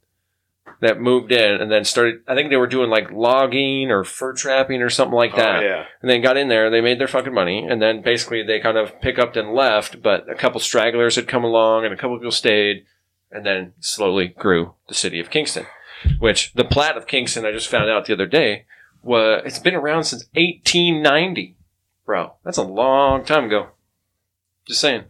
that 0.81 0.99
moved 0.99 1.31
in 1.31 1.61
and 1.61 1.71
then 1.71 1.83
started. 1.83 2.21
I 2.27 2.35
think 2.35 2.51
they 2.51 2.57
were 2.57 2.67
doing 2.67 2.91
like 2.91 3.11
logging 3.11 3.89
or 3.89 4.03
fur 4.03 4.33
trapping 4.33 4.83
or 4.83 4.89
something 4.89 5.15
like 5.15 5.33
oh, 5.33 5.37
that. 5.37 5.63
Oh, 5.63 5.65
yeah. 5.65 5.85
and 6.01 6.11
then 6.11 6.21
got 6.21 6.37
in 6.37 6.49
there. 6.49 6.69
They 6.69 6.81
made 6.81 6.99
their 6.99 7.07
fucking 7.07 7.33
money, 7.33 7.65
and 7.67 7.81
then 7.81 8.03
basically 8.03 8.43
they 8.43 8.59
kind 8.59 8.77
of 8.77 9.01
pick 9.01 9.17
up 9.17 9.35
and 9.35 9.53
left. 9.53 10.03
But 10.03 10.29
a 10.29 10.35
couple 10.35 10.59
stragglers 10.59 11.15
had 11.15 11.27
come 11.27 11.43
along, 11.43 11.85
and 11.85 11.93
a 11.93 11.97
couple 11.97 12.17
people 12.17 12.31
stayed, 12.31 12.85
and 13.31 13.43
then 13.43 13.73
slowly 13.79 14.27
grew 14.27 14.75
the 14.87 14.93
city 14.93 15.19
of 15.19 15.31
Kingston. 15.31 15.65
Which 16.19 16.53
the 16.53 16.65
plat 16.65 16.97
of 16.97 17.07
Kingston, 17.07 17.45
I 17.45 17.51
just 17.51 17.67
found 17.67 17.89
out 17.89 18.05
the 18.05 18.13
other 18.13 18.25
day, 18.25 18.65
was 19.01 19.41
it's 19.45 19.59
been 19.59 19.75
around 19.75 20.05
since 20.05 20.23
1890, 20.33 21.55
bro. 22.05 22.33
That's 22.43 22.57
a 22.57 22.63
long 22.63 23.23
time 23.25 23.45
ago. 23.45 23.69
Just 24.67 24.81
saying. 24.81 25.05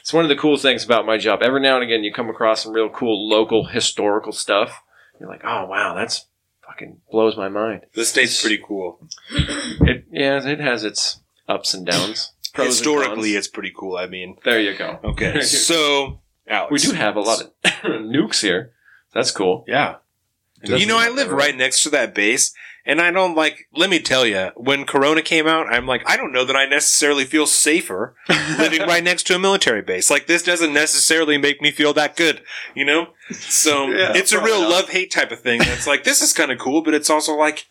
It's 0.00 0.12
one 0.14 0.24
of 0.24 0.30
the 0.30 0.36
cool 0.36 0.56
things 0.56 0.82
about 0.84 1.04
my 1.04 1.18
job. 1.18 1.42
Every 1.42 1.60
now 1.60 1.74
and 1.74 1.84
again, 1.84 2.04
you 2.04 2.12
come 2.12 2.30
across 2.30 2.62
some 2.62 2.72
real 2.72 2.88
cool 2.88 3.28
local 3.28 3.66
historical 3.66 4.32
stuff. 4.32 4.82
You're 5.20 5.28
like, 5.28 5.42
oh 5.44 5.66
wow, 5.66 5.94
that's 5.94 6.26
fucking 6.66 7.00
blows 7.10 7.36
my 7.36 7.48
mind. 7.48 7.82
This 7.94 8.08
state's 8.08 8.40
pretty 8.40 8.62
cool. 8.66 9.06
It 9.82 10.06
yeah, 10.10 10.42
it 10.46 10.60
has 10.60 10.84
its 10.84 11.20
ups 11.48 11.74
and 11.74 11.84
downs. 11.86 12.32
And 12.54 12.66
Historically, 12.66 13.32
cons. 13.32 13.34
it's 13.34 13.48
pretty 13.48 13.72
cool. 13.76 13.96
I 13.96 14.06
mean, 14.06 14.36
there 14.44 14.60
you 14.60 14.76
go. 14.76 14.98
okay. 15.04 15.40
So, 15.42 16.20
Alex, 16.48 16.72
We 16.72 16.78
do 16.78 16.92
have 16.96 17.16
a 17.16 17.20
lot 17.20 17.42
of 17.42 17.50
nukes 17.84 18.40
here. 18.40 18.72
That's 19.14 19.30
cool. 19.30 19.64
Yeah. 19.66 19.96
Doesn't 20.62 20.80
You 20.80 20.86
know, 20.86 20.98
I 20.98 21.08
live 21.08 21.28
that 21.28 21.34
right 21.34 21.56
next 21.56 21.82
to 21.82 21.90
that 21.90 22.14
base, 22.14 22.54
and 22.86 23.00
I 23.00 23.10
don't 23.10 23.34
like. 23.34 23.68
Let 23.74 23.90
me 23.90 23.98
tell 24.00 24.26
you, 24.26 24.50
when 24.56 24.84
Corona 24.86 25.22
came 25.22 25.46
out, 25.46 25.72
I'm 25.72 25.86
like, 25.86 26.02
I 26.08 26.16
don't 26.16 26.32
know 26.32 26.44
that 26.44 26.56
I 26.56 26.64
necessarily 26.66 27.24
feel 27.24 27.46
safer 27.46 28.16
living 28.58 28.82
right 28.82 29.04
next 29.04 29.26
to 29.28 29.34
a 29.34 29.38
military 29.38 29.82
base. 29.82 30.10
Like, 30.10 30.26
this 30.26 30.42
doesn't 30.42 30.72
necessarily 30.72 31.38
make 31.38 31.60
me 31.60 31.70
feel 31.70 31.92
that 31.94 32.16
good, 32.16 32.42
you 32.74 32.84
know? 32.84 33.08
So, 33.30 33.88
Yeah, 33.90 34.12
it's 34.14 34.32
a 34.32 34.42
real 34.42 34.60
love 34.60 34.88
hate 34.88 35.10
type 35.10 35.30
of 35.30 35.40
thing. 35.40 35.60
That's 35.60 35.86
like, 35.86 36.04
this 36.04 36.22
is 36.22 36.32
kind 36.32 36.50
of 36.50 36.58
cool, 36.58 36.82
but 36.82 36.94
it's 36.94 37.10
also 37.10 37.34
like, 37.36 37.66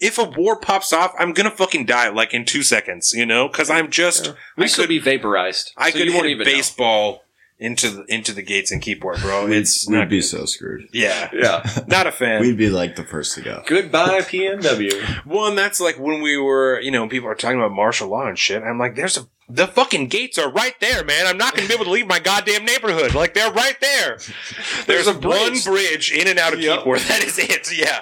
if 0.00 0.18
a 0.18 0.24
war 0.24 0.58
pops 0.58 0.94
off, 0.94 1.12
I'm 1.18 1.34
gonna 1.34 1.50
fucking 1.50 1.84
die 1.84 2.08
like 2.08 2.32
in 2.32 2.46
two 2.46 2.62
seconds, 2.62 3.12
you 3.14 3.26
know? 3.26 3.48
Because 3.48 3.68
I'm 3.68 3.90
just, 3.90 4.32
We 4.56 4.64
I 4.64 4.68
could, 4.68 4.88
be 4.88 4.98
vaporized. 4.98 5.72
I 5.76 5.90
so 5.90 5.98
could 5.98 6.06
you 6.06 6.14
won't 6.14 6.26
hit 6.26 6.40
a 6.40 6.42
even 6.42 6.46
know. 6.46 7.20
Baseball 7.60 7.70
into 7.70 7.90
the, 7.90 8.14
into 8.14 8.32
the 8.32 8.42
gates 8.42 8.70
and 8.72 8.80
keep 8.80 9.04
work, 9.04 9.20
bro. 9.20 9.46
It's 9.46 9.86
We'd 9.88 9.96
not 9.98 10.08
be 10.08 10.18
good. 10.18 10.22
so 10.24 10.44
screwed. 10.46 10.88
yeah, 10.92 11.28
Yeah. 11.34 11.62
not 11.86 12.06
a 12.06 12.12
fan. 12.12 12.40
We'd 12.40 12.56
be 12.56 12.70
like 12.70 12.96
the 12.96 13.04
first 13.04 13.34
to 13.36 13.42
go. 13.42 13.62
Goodbye 13.66 14.20
PNW. 14.22 15.22
Well, 15.26 15.46
and 15.46 15.56
that's 15.58 15.80
like 15.80 15.98
when 15.98 16.22
we 16.22 16.36
were, 16.38 16.80
you 16.80 16.90
know, 16.90 17.00
when 17.00 17.08
people 17.10 17.28
are 17.28 17.34
talking 17.34 17.58
about 17.58 17.72
martial 17.72 18.08
law 18.08 18.26
and 18.26 18.38
shit. 18.38 18.62
I'm 18.62 18.78
like, 18.78 18.96
there's 18.96 19.16
a, 19.16 19.26
the 19.48 19.66
fucking 19.66 20.08
gates 20.08 20.38
are 20.38 20.50
right 20.50 20.74
there, 20.80 21.04
man. 21.04 21.26
I'm 21.26 21.36
not 21.36 21.54
going 21.54 21.64
to 21.64 21.68
be 21.68 21.74
able 21.74 21.84
to 21.84 21.90
leave 21.90 22.06
my 22.06 22.18
goddamn 22.20 22.64
neighborhood. 22.64 23.14
Like, 23.14 23.34
they're 23.34 23.52
right 23.52 23.76
there. 23.80 24.16
There's, 24.86 24.86
There's 24.86 25.06
a 25.08 25.12
one 25.12 25.20
bridge. 25.50 25.64
bridge 25.64 26.12
in 26.12 26.26
and 26.28 26.38
out 26.38 26.52
of 26.54 26.60
Yep. 26.60 26.80
Keyport. 26.80 27.06
That 27.08 27.22
is 27.22 27.38
it. 27.38 27.76
Yeah. 27.76 28.00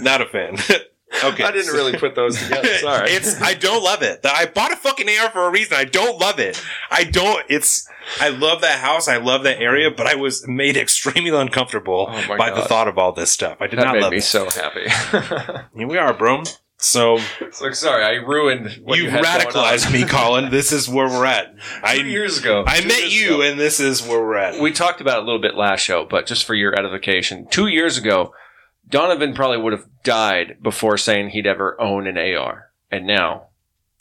Not 0.00 0.20
a 0.20 0.26
fan. 0.26 0.56
Okay. 1.24 1.44
I 1.44 1.50
didn't 1.50 1.74
really 1.74 1.96
put 1.96 2.14
those 2.14 2.40
together. 2.40 2.68
Sorry. 2.78 3.10
it's 3.10 3.40
I 3.40 3.54
don't 3.54 3.82
love 3.82 4.02
it. 4.02 4.20
I 4.24 4.46
bought 4.46 4.72
a 4.72 4.76
fucking 4.76 5.06
AR 5.08 5.30
for 5.30 5.46
a 5.46 5.50
reason. 5.50 5.76
I 5.76 5.84
don't 5.84 6.20
love 6.20 6.38
it. 6.38 6.62
I 6.90 7.04
don't. 7.04 7.44
It's 7.48 7.88
I 8.20 8.28
love 8.30 8.60
that 8.62 8.80
house. 8.80 9.08
I 9.08 9.16
love 9.18 9.42
that 9.44 9.60
area, 9.60 9.90
but 9.90 10.06
I 10.06 10.14
was 10.14 10.46
made 10.46 10.76
extremely 10.76 11.30
uncomfortable 11.30 12.08
Oh 12.10 12.36
by 12.36 12.50
the 12.50 12.62
thought 12.62 12.88
of 12.88 12.98
all 12.98 13.12
this 13.12 13.30
stuff. 13.30 13.58
I 13.60 13.66
did 13.66 13.78
that 13.78 13.84
not 13.84 13.94
made 13.94 14.02
love 14.02 14.12
me 14.12 14.18
it. 14.18 14.22
so 14.22 14.48
happy. 14.50 14.88
Here 15.76 15.88
we 15.88 15.98
are, 15.98 16.14
bro. 16.14 16.42
So 16.80 17.18
like 17.60 17.74
sorry, 17.74 18.04
I 18.04 18.12
ruined 18.24 18.80
what 18.84 18.98
you 18.98 19.06
you 19.06 19.10
radicalized 19.10 19.92
me, 19.92 20.04
Colin. 20.08 20.50
This 20.50 20.70
is 20.70 20.88
where 20.88 21.08
we're 21.08 21.26
at. 21.26 21.56
Two 21.56 21.60
I 21.82 21.94
years 21.94 22.38
ago. 22.38 22.62
I 22.66 22.84
met 22.84 23.10
you, 23.10 23.36
ago. 23.36 23.42
and 23.42 23.58
this 23.58 23.80
is 23.80 24.00
where 24.00 24.20
we're 24.20 24.36
at. 24.36 24.60
we 24.60 24.70
talked 24.70 25.00
about 25.00 25.18
it 25.18 25.22
a 25.22 25.26
little 25.26 25.40
bit 25.40 25.56
last 25.56 25.80
show, 25.80 26.06
but 26.08 26.26
just 26.26 26.44
for 26.44 26.54
your 26.54 26.78
edification, 26.78 27.48
two 27.50 27.66
years 27.66 27.98
ago, 27.98 28.32
Donovan 28.88 29.34
probably 29.34 29.58
would 29.58 29.72
have 29.72 29.86
died 30.02 30.58
before 30.62 30.96
saying 30.96 31.30
he'd 31.30 31.46
ever 31.46 31.80
own 31.80 32.06
an 32.06 32.16
AR, 32.16 32.70
and 32.90 33.06
now, 33.06 33.48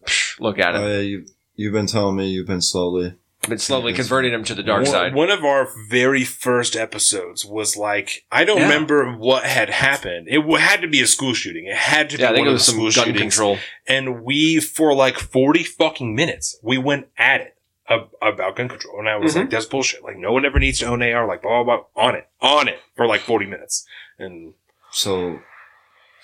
psh, 0.05 0.39
look 0.39 0.59
at 0.59 0.75
him. 0.75 0.81
Oh 0.81 0.87
yeah, 0.87 0.99
you 0.99 1.25
you've 1.55 1.73
been 1.73 1.87
telling 1.87 2.15
me 2.15 2.27
you've 2.29 2.47
been 2.47 2.61
slowly. 2.61 3.15
been 3.47 3.57
slowly 3.57 3.93
converting 3.93 4.33
him 4.33 4.43
to 4.43 4.53
the 4.55 4.63
dark 4.63 4.83
one, 4.83 4.91
side. 4.91 5.13
One 5.13 5.29
of 5.29 5.43
our 5.45 5.69
very 5.89 6.23
first 6.25 6.75
episodes 6.75 7.45
was 7.45 7.77
like 7.77 8.25
I 8.31 8.43
don't 8.43 8.57
Yeah. 8.57 8.63
remember 8.63 9.13
what 9.13 9.43
had 9.45 9.69
happened. 9.69 10.27
It 10.29 10.37
w- 10.39 10.57
had 10.57 10.81
to 10.81 10.87
be 10.87 11.01
a 11.01 11.07
school 11.07 11.33
shooting. 11.33 11.65
It 11.65 11.75
had 11.77 12.09
to 12.09 12.17
be 12.17 12.23
yeah, 12.23 12.29
I 12.29 12.33
think 12.33 12.39
one 12.39 12.47
it 12.47 12.51
of 12.51 12.53
was 12.55 12.65
the 12.65 12.71
some 12.73 12.75
school 12.91 12.91
gun 12.91 13.13
shootings. 13.13 13.21
control. 13.35 13.57
And 13.87 14.23
we 14.23 14.59
for 14.59 14.93
like 14.93 15.17
forty 15.17 15.63
fucking 15.63 16.13
minutes 16.13 16.57
we 16.61 16.77
went 16.77 17.07
at 17.17 17.39
it 17.41 17.55
ab- 17.89 18.09
about 18.21 18.57
gun 18.57 18.67
control, 18.67 18.99
and 18.99 19.07
I 19.07 19.15
was 19.17 19.33
Mhm. 19.33 19.41
like, 19.41 19.49
"That's 19.49 19.65
bullshit. 19.65 20.03
Like 20.03 20.17
no 20.17 20.33
one 20.33 20.45
ever 20.45 20.59
needs 20.59 20.79
to 20.79 20.85
own 20.87 21.01
AR. 21.01 21.25
Like 21.27 21.41
blah 21.41 21.63
blah 21.63 21.77
blah 21.77 22.03
on 22.03 22.15
it, 22.15 22.27
on 22.41 22.67
it 22.67 22.79
for 22.97 23.07
like 23.07 23.21
forty 23.21 23.45
minutes." 23.45 23.85
And 24.19 24.53
So 24.91 25.39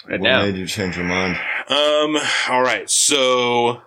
And 0.07 0.21
what 0.21 0.29
now, 0.29 0.41
made 0.43 0.55
you 0.55 0.67
change 0.67 0.95
your 0.97 1.05
mind? 1.05 1.37
Um. 1.69 2.17
All 2.49 2.61
right. 2.61 2.89
So, 2.89 3.81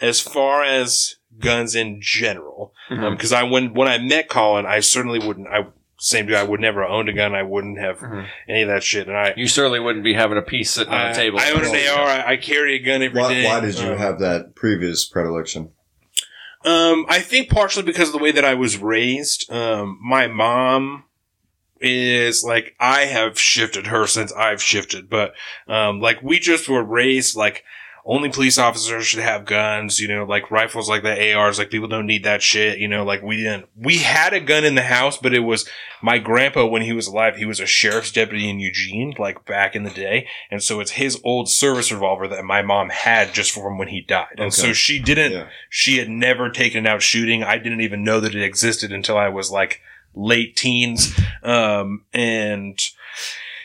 as 0.00 0.20
far 0.20 0.62
as 0.64 1.16
guns 1.38 1.74
in 1.74 1.98
general, 2.02 2.72
because 2.88 3.32
I 3.32 3.42
when 3.44 3.72
when 3.74 3.88
I 3.88 3.98
met 3.98 4.28
Colin, 4.28 4.66
I 4.66 4.80
certainly 4.80 5.18
wouldn't. 5.18 5.48
I 5.48 5.66
same 5.98 6.26
dude. 6.26 6.34
I 6.34 6.42
would 6.42 6.58
never 6.60 6.82
have 6.82 6.90
owned 6.90 7.08
a 7.08 7.12
gun. 7.12 7.32
I 7.34 7.44
wouldn't 7.44 7.78
have 7.78 7.98
Mhm. 8.00 8.26
any 8.48 8.62
of 8.62 8.68
that 8.68 8.82
shit. 8.82 9.06
And 9.06 9.16
I. 9.16 9.34
you 9.36 9.46
certainly 9.46 9.78
wouldn't 9.78 10.04
be 10.04 10.14
having 10.14 10.36
a 10.36 10.42
piece 10.42 10.72
sitting 10.72 10.92
on 10.92 11.00
I, 11.00 11.10
a 11.10 11.14
table. 11.14 11.38
I 11.38 11.50
own 11.52 11.64
an 11.64 11.88
AR. 11.88 12.06
I, 12.08 12.32
I 12.32 12.36
carry 12.38 12.74
a 12.74 12.80
gun 12.80 13.02
every 13.02 13.22
day. 13.22 13.44
Why, 13.44 13.54
why 13.54 13.60
did 13.60 13.78
you 13.78 13.92
Um, 13.92 13.98
have 13.98 14.18
that 14.18 14.56
previous 14.56 15.04
predilection? 15.04 15.70
Um, 16.64 17.06
I 17.08 17.20
think 17.20 17.48
partially 17.50 17.84
because 17.84 18.08
of 18.08 18.12
the 18.14 18.18
way 18.22 18.32
that 18.32 18.44
I 18.44 18.54
was 18.54 18.76
raised. 18.78 19.50
Um, 19.52 19.98
my 20.02 20.26
mom 20.26 21.04
is 21.82 22.44
like 22.44 22.74
I 22.80 23.02
have 23.06 23.38
shifted 23.38 23.88
her 23.88 24.06
since 24.06 24.32
I've 24.32 24.62
shifted, 24.62 25.08
but 25.10 25.34
um, 25.68 26.00
like 26.00 26.22
we 26.22 26.38
just 26.38 26.68
were 26.68 26.84
raised 26.84 27.36
like 27.36 27.64
only 28.04 28.28
police 28.28 28.58
officers 28.58 29.06
should 29.06 29.20
have 29.20 29.44
guns, 29.44 30.00
you 30.00 30.08
know, 30.08 30.24
like 30.24 30.50
rifles 30.50 30.88
like 30.88 31.04
the 31.04 31.34
ARs, 31.34 31.58
like 31.58 31.70
people 31.70 31.86
don't 31.86 32.06
need 32.06 32.24
that 32.24 32.42
shit, 32.42 32.78
you 32.80 32.88
know, 32.88 33.04
like 33.04 33.22
we 33.22 33.36
didn't, 33.36 33.66
we 33.76 33.98
had 33.98 34.32
a 34.32 34.40
gun 34.40 34.64
in 34.64 34.74
the 34.74 34.82
house, 34.82 35.16
but 35.16 35.32
it 35.32 35.40
was 35.40 35.68
my 36.02 36.18
grandpa 36.18 36.66
when 36.66 36.82
he 36.82 36.92
was 36.92 37.06
alive, 37.06 37.36
he 37.36 37.44
was 37.44 37.60
a 37.60 37.66
sheriff's 37.66 38.10
deputy 38.10 38.50
in 38.50 38.58
Eugene, 38.58 39.14
like 39.18 39.44
back 39.44 39.76
in 39.76 39.84
the 39.84 39.90
day. 39.90 40.26
And 40.50 40.60
so 40.60 40.80
it's 40.80 40.90
his 40.92 41.20
old 41.22 41.48
service 41.48 41.92
revolver 41.92 42.26
that 42.26 42.44
my 42.44 42.60
mom 42.60 42.88
had 42.88 43.32
just 43.32 43.52
from 43.52 43.78
when 43.78 43.86
he 43.86 44.00
died. 44.00 44.34
And 44.36 44.52
so 44.52 44.72
she 44.72 44.98
didn't, 44.98 45.30
Yeah. 45.30 45.48
she 45.70 45.98
had 45.98 46.08
never 46.08 46.50
taken 46.50 46.84
it 46.84 46.88
out 46.88 47.02
shooting. 47.02 47.44
I 47.44 47.56
didn't 47.58 47.82
even 47.82 48.02
know 48.02 48.18
that 48.18 48.34
it 48.34 48.42
existed 48.42 48.90
until 48.92 49.16
I 49.16 49.28
was 49.28 49.52
like 49.52 49.80
late 50.14 50.56
teens. 50.56 51.18
Um, 51.42 52.04
and 52.12 52.78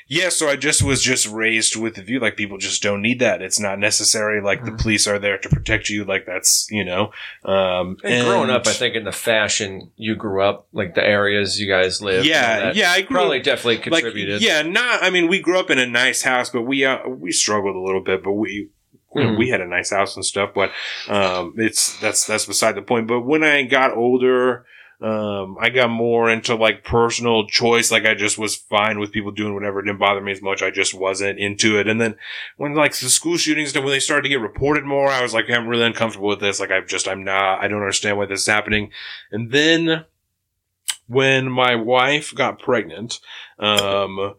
Yeah, 0.10 0.30
so 0.30 0.48
I 0.48 0.56
just 0.56 0.82
was 0.84 1.04
just 1.04 1.28
raised 1.28 1.76
with 1.76 1.96
the 1.96 2.02
view 2.02 2.22
like 2.22 2.38
people 2.38 2.58
just 2.58 2.82
don't 2.82 3.02
need 3.02 3.20
that. 3.20 3.42
It's 3.42 3.60
not 3.60 3.78
necessary. 3.78 4.42
Like 4.42 4.64
the 4.64 4.72
police 4.72 5.06
are 5.06 5.20
there 5.20 5.38
to 5.38 5.50
protect 5.50 5.90
you. 5.90 6.06
Like 6.06 6.26
that's 6.26 6.66
you 6.72 6.86
know. 6.86 7.12
Um, 7.44 7.98
And, 8.06 8.26
growing 8.26 8.50
up, 8.50 8.66
I 8.68 8.72
think 8.72 8.96
in 8.96 9.04
the 9.04 9.12
fashion 9.12 9.92
you 9.98 10.16
grew 10.16 10.42
up, 10.42 10.68
like 10.72 10.96
the 10.96 11.04
areas 11.06 11.60
you 11.60 11.68
guys 11.68 12.02
lived. 12.02 12.26
and 12.26 12.36
all 12.36 12.42
Yeah, 12.42 12.60
that, 12.60 12.76
yeah, 12.78 12.92
I 12.92 13.02
grew 13.02 13.18
probably 13.18 13.40
up- 13.40 13.44
definitely 13.44 13.76
like 13.76 13.84
contributed. 14.04 14.42
yeah, 14.42 14.62
not. 14.62 15.04
I 15.04 15.10
mean, 15.10 15.28
we 15.28 15.42
grew 15.42 15.60
up 15.60 15.70
in 15.70 15.78
a 15.78 15.86
nice 15.86 16.22
house, 16.22 16.50
but 16.50 16.62
we 16.62 16.86
uh, 16.86 17.00
we 17.10 17.34
struggled 17.34 17.76
a 17.76 17.80
little 17.82 18.02
bit. 18.02 18.24
But 18.24 18.32
we 18.34 18.70
you 19.14 19.24
know, 19.24 19.30
Mhm. 19.32 19.38
we 19.40 19.50
had 19.50 19.60
a 19.62 19.68
nice 19.68 19.90
house 19.90 20.16
and 20.16 20.24
stuff. 20.24 20.52
But 20.56 20.72
um, 21.10 21.54
it's 21.58 22.00
that's 22.00 22.26
that's 22.26 22.46
beside 22.46 22.76
the 22.76 22.82
point. 22.82 23.08
But 23.08 23.22
when 23.26 23.44
I 23.44 23.64
got 23.64 23.92
older. 23.98 24.66
Um, 25.00 25.58
I 25.60 25.70
got 25.70 25.92
more 25.92 26.28
into 26.28 26.56
like 26.56 26.84
personal 26.84 27.46
choice. 27.46 27.92
Like 27.92 28.06
I 28.06 28.16
just 28.16 28.40
was 28.40 28.56
fine 28.56 29.00
with 29.00 29.12
people 29.12 29.32
doing 29.32 29.54
whatever. 29.54 29.80
It 29.80 29.84
didn't 29.84 30.00
bother 30.00 30.22
me 30.22 30.32
as 30.32 30.42
much. 30.42 30.64
I 30.64 30.72
just 30.72 30.94
wasn't 30.96 31.38
into 31.38 31.80
it. 31.80 31.88
And 31.88 32.02
then 32.02 32.16
when 32.58 32.74
like 32.74 32.96
the 32.96 33.10
school 33.10 33.38
shootings, 33.38 33.76
and 33.76 33.86
when 33.86 33.94
they 33.94 34.00
started 34.00 34.24
to 34.24 34.30
get 34.30 34.42
reported 34.42 34.86
more, 34.86 35.10
I 35.10 35.22
was 35.22 35.36
like, 35.36 35.50
I'm 35.50 35.68
really 35.68 35.86
uncomfortable 35.86 36.30
with 36.30 36.40
this. 36.40 36.60
Like 36.60 36.72
I've 36.72 36.88
just, 36.88 37.08
I'm 37.08 37.24
not, 37.24 37.64
I 37.64 37.68
don't 37.68 37.82
understand 37.82 38.18
why 38.18 38.26
this 38.26 38.42
is 38.42 38.48
happening. 38.48 38.90
And 39.32 39.52
then 39.52 40.06
when 41.08 41.52
my 41.52 41.76
wife 41.76 42.34
got 42.34 42.60
pregnant, 42.60 43.20
um, 43.60 44.34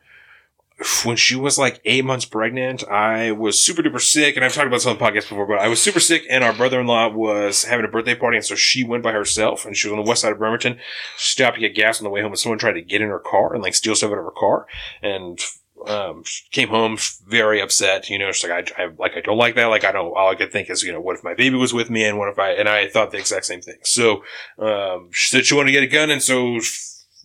when 1.04 1.16
she 1.16 1.34
was 1.34 1.58
like 1.58 1.80
eight 1.84 2.04
months 2.04 2.24
pregnant, 2.24 2.88
I 2.88 3.32
was 3.32 3.62
super 3.62 3.82
duper 3.82 4.00
sick, 4.00 4.36
and 4.36 4.44
I've 4.44 4.54
talked 4.54 4.68
about 4.68 4.76
this 4.76 4.86
on 4.86 4.96
the 4.96 5.04
podcast 5.04 5.28
before, 5.28 5.46
but 5.46 5.58
I 5.58 5.66
was 5.66 5.82
super 5.82 5.98
sick, 5.98 6.22
and 6.30 6.44
our 6.44 6.52
brother-in-law 6.52 7.08
was 7.08 7.64
having 7.64 7.84
a 7.84 7.88
birthday 7.88 8.14
party, 8.14 8.36
and 8.36 8.46
so 8.46 8.54
she 8.54 8.84
went 8.84 9.02
by 9.02 9.12
herself, 9.12 9.64
and 9.66 9.76
she 9.76 9.88
was 9.88 9.98
on 9.98 10.04
the 10.04 10.08
west 10.08 10.22
side 10.22 10.32
of 10.32 10.38
Bremerton. 10.38 10.78
She 11.16 11.32
stopped 11.32 11.56
to 11.56 11.60
get 11.60 11.74
gas 11.74 11.98
on 11.98 12.04
the 12.04 12.10
way 12.10 12.22
home, 12.22 12.30
and 12.30 12.38
someone 12.38 12.58
tried 12.58 12.74
to 12.74 12.82
get 12.82 13.02
in 13.02 13.08
her 13.08 13.18
car 13.18 13.54
and 13.54 13.62
like 13.62 13.74
steal 13.74 13.96
stuff 13.96 14.12
out 14.12 14.18
of 14.18 14.24
her 14.24 14.30
car, 14.30 14.66
and 15.02 15.40
um, 15.86 16.22
came 16.52 16.68
home 16.68 16.96
very 17.26 17.60
upset. 17.60 18.08
You 18.08 18.18
know, 18.18 18.30
she's 18.30 18.48
like, 18.48 18.72
I, 18.78 18.84
I 18.84 18.90
like, 18.98 19.16
I 19.16 19.20
don't 19.20 19.38
like 19.38 19.56
that. 19.56 19.66
Like, 19.66 19.84
I 19.84 19.92
don't. 19.92 20.16
All 20.16 20.30
I 20.30 20.34
could 20.36 20.52
think 20.52 20.70
is, 20.70 20.82
you 20.82 20.92
know, 20.92 21.00
what 21.00 21.16
if 21.16 21.24
my 21.24 21.34
baby 21.34 21.56
was 21.56 21.74
with 21.74 21.90
me, 21.90 22.04
and 22.04 22.18
what 22.18 22.28
if 22.28 22.38
I? 22.38 22.50
And 22.50 22.68
I 22.68 22.86
thought 22.88 23.10
the 23.10 23.18
exact 23.18 23.46
same 23.46 23.60
thing. 23.60 23.78
So, 23.82 24.22
um, 24.58 25.08
she 25.10 25.30
said 25.30 25.44
she 25.44 25.54
wanted 25.54 25.72
to 25.72 25.72
get 25.72 25.82
a 25.82 25.88
gun, 25.88 26.10
and 26.10 26.22
so 26.22 26.58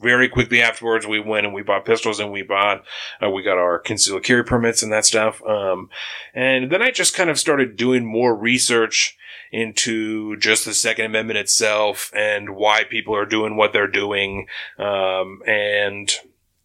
very 0.04 0.30
quickly 0.30 0.62
afterwards, 0.62 1.08
we 1.08 1.20
went 1.20 1.46
and 1.46 1.56
we 1.56 1.64
bought 1.64 1.86
pistols, 1.86 2.20
and 2.20 2.32
we 2.32 2.44
bought, 2.44 2.84
uh, 3.24 3.30
we 3.30 3.42
got 3.42 3.58
our 3.58 3.80
concealed 3.80 4.24
carry 4.24 4.44
permits 4.44 4.84
and 4.84 4.92
that 4.92 5.06
stuff. 5.06 5.42
Um, 5.44 5.90
and 6.34 6.72
then 6.72 6.82
I 6.82 6.92
just 6.92 7.16
kind 7.16 7.30
of 7.30 7.40
started 7.40 7.78
doing 7.78 8.06
more 8.06 8.36
research 8.36 9.18
into 9.52 10.36
just 10.38 10.66
the 10.66 10.74
Second 10.74 11.06
Amendment 11.06 11.38
itself 11.38 12.12
and 12.16 12.56
why 12.56 12.84
people 12.84 13.16
are 13.16 13.26
doing 13.26 13.56
what 13.56 13.72
they're 13.72 13.88
doing. 13.88 14.48
Um, 14.80 15.42
and 15.46 16.12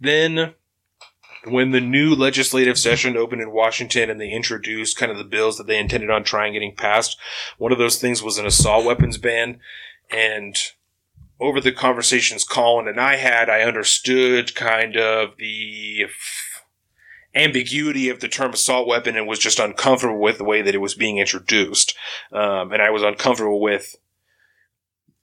then 0.00 0.54
when 1.44 1.70
the 1.70 1.80
new 1.80 2.14
legislative 2.14 2.78
session 2.78 3.16
opened 3.16 3.42
in 3.42 3.52
Washington 3.52 4.08
and 4.10 4.20
they 4.20 4.30
introduced 4.30 4.96
kind 4.96 5.12
of 5.12 5.18
the 5.18 5.24
bills 5.24 5.58
that 5.58 5.66
they 5.66 5.78
intended 5.78 6.10
on 6.10 6.24
trying 6.24 6.54
getting 6.54 6.74
passed, 6.74 7.18
one 7.58 7.72
of 7.72 7.78
those 7.78 8.00
things 8.00 8.22
was 8.22 8.38
an 8.38 8.46
assault 8.46 8.84
weapons 8.86 9.18
ban. 9.18 9.60
And 10.10 10.56
over 11.40 11.60
the 11.60 11.72
conversations 11.72 12.44
Colin 12.44 12.88
and 12.88 13.00
I 13.00 13.16
had, 13.16 13.48
I 13.48 13.62
understood 13.62 14.54
kind 14.54 14.96
of 14.96 15.36
the 15.38 16.06
ambiguity 17.34 18.08
of 18.08 18.20
the 18.20 18.28
term 18.28 18.52
assault 18.52 18.88
weapon 18.88 19.16
and 19.16 19.26
was 19.26 19.38
just 19.38 19.58
uncomfortable 19.58 20.18
with 20.18 20.38
the 20.38 20.44
way 20.44 20.62
that 20.62 20.74
it 20.74 20.78
was 20.78 20.94
being 20.94 21.18
introduced. 21.18 21.94
Um, 22.32 22.72
and 22.72 22.82
I 22.82 22.90
was 22.90 23.02
uncomfortable 23.02 23.60
with 23.60 23.96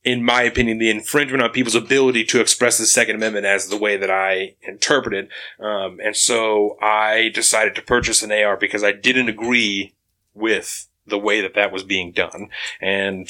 in 0.05 0.23
my 0.23 0.43
opinion, 0.43 0.77
the 0.77 0.91
infringement 0.91 1.41
on 1.41 1.49
people's 1.49 1.73
ability 1.73 2.23
to 2.23 2.39
express 2.39 2.77
the 2.77 2.85
Second 2.85 3.15
Amendment 3.15 3.47
as 3.47 3.67
the 3.67 3.77
way 3.77 3.97
that 3.97 4.11
I 4.11 4.53
interpreted. 4.61 5.29
Um, 5.59 5.99
and 5.99 6.15
so 6.15 6.77
I 6.79 7.31
decided 7.33 7.73
to 7.75 7.81
purchase 7.81 8.21
an 8.21 8.31
AR 8.31 8.55
because 8.55 8.83
I 8.83 8.91
didn't 8.91 9.29
agree 9.29 9.95
with 10.35 10.87
the 11.07 11.19
way 11.19 11.41
that 11.41 11.53
that 11.53 11.71
was 11.71 11.83
being 11.83 12.11
done. 12.11 12.49
And 12.81 13.29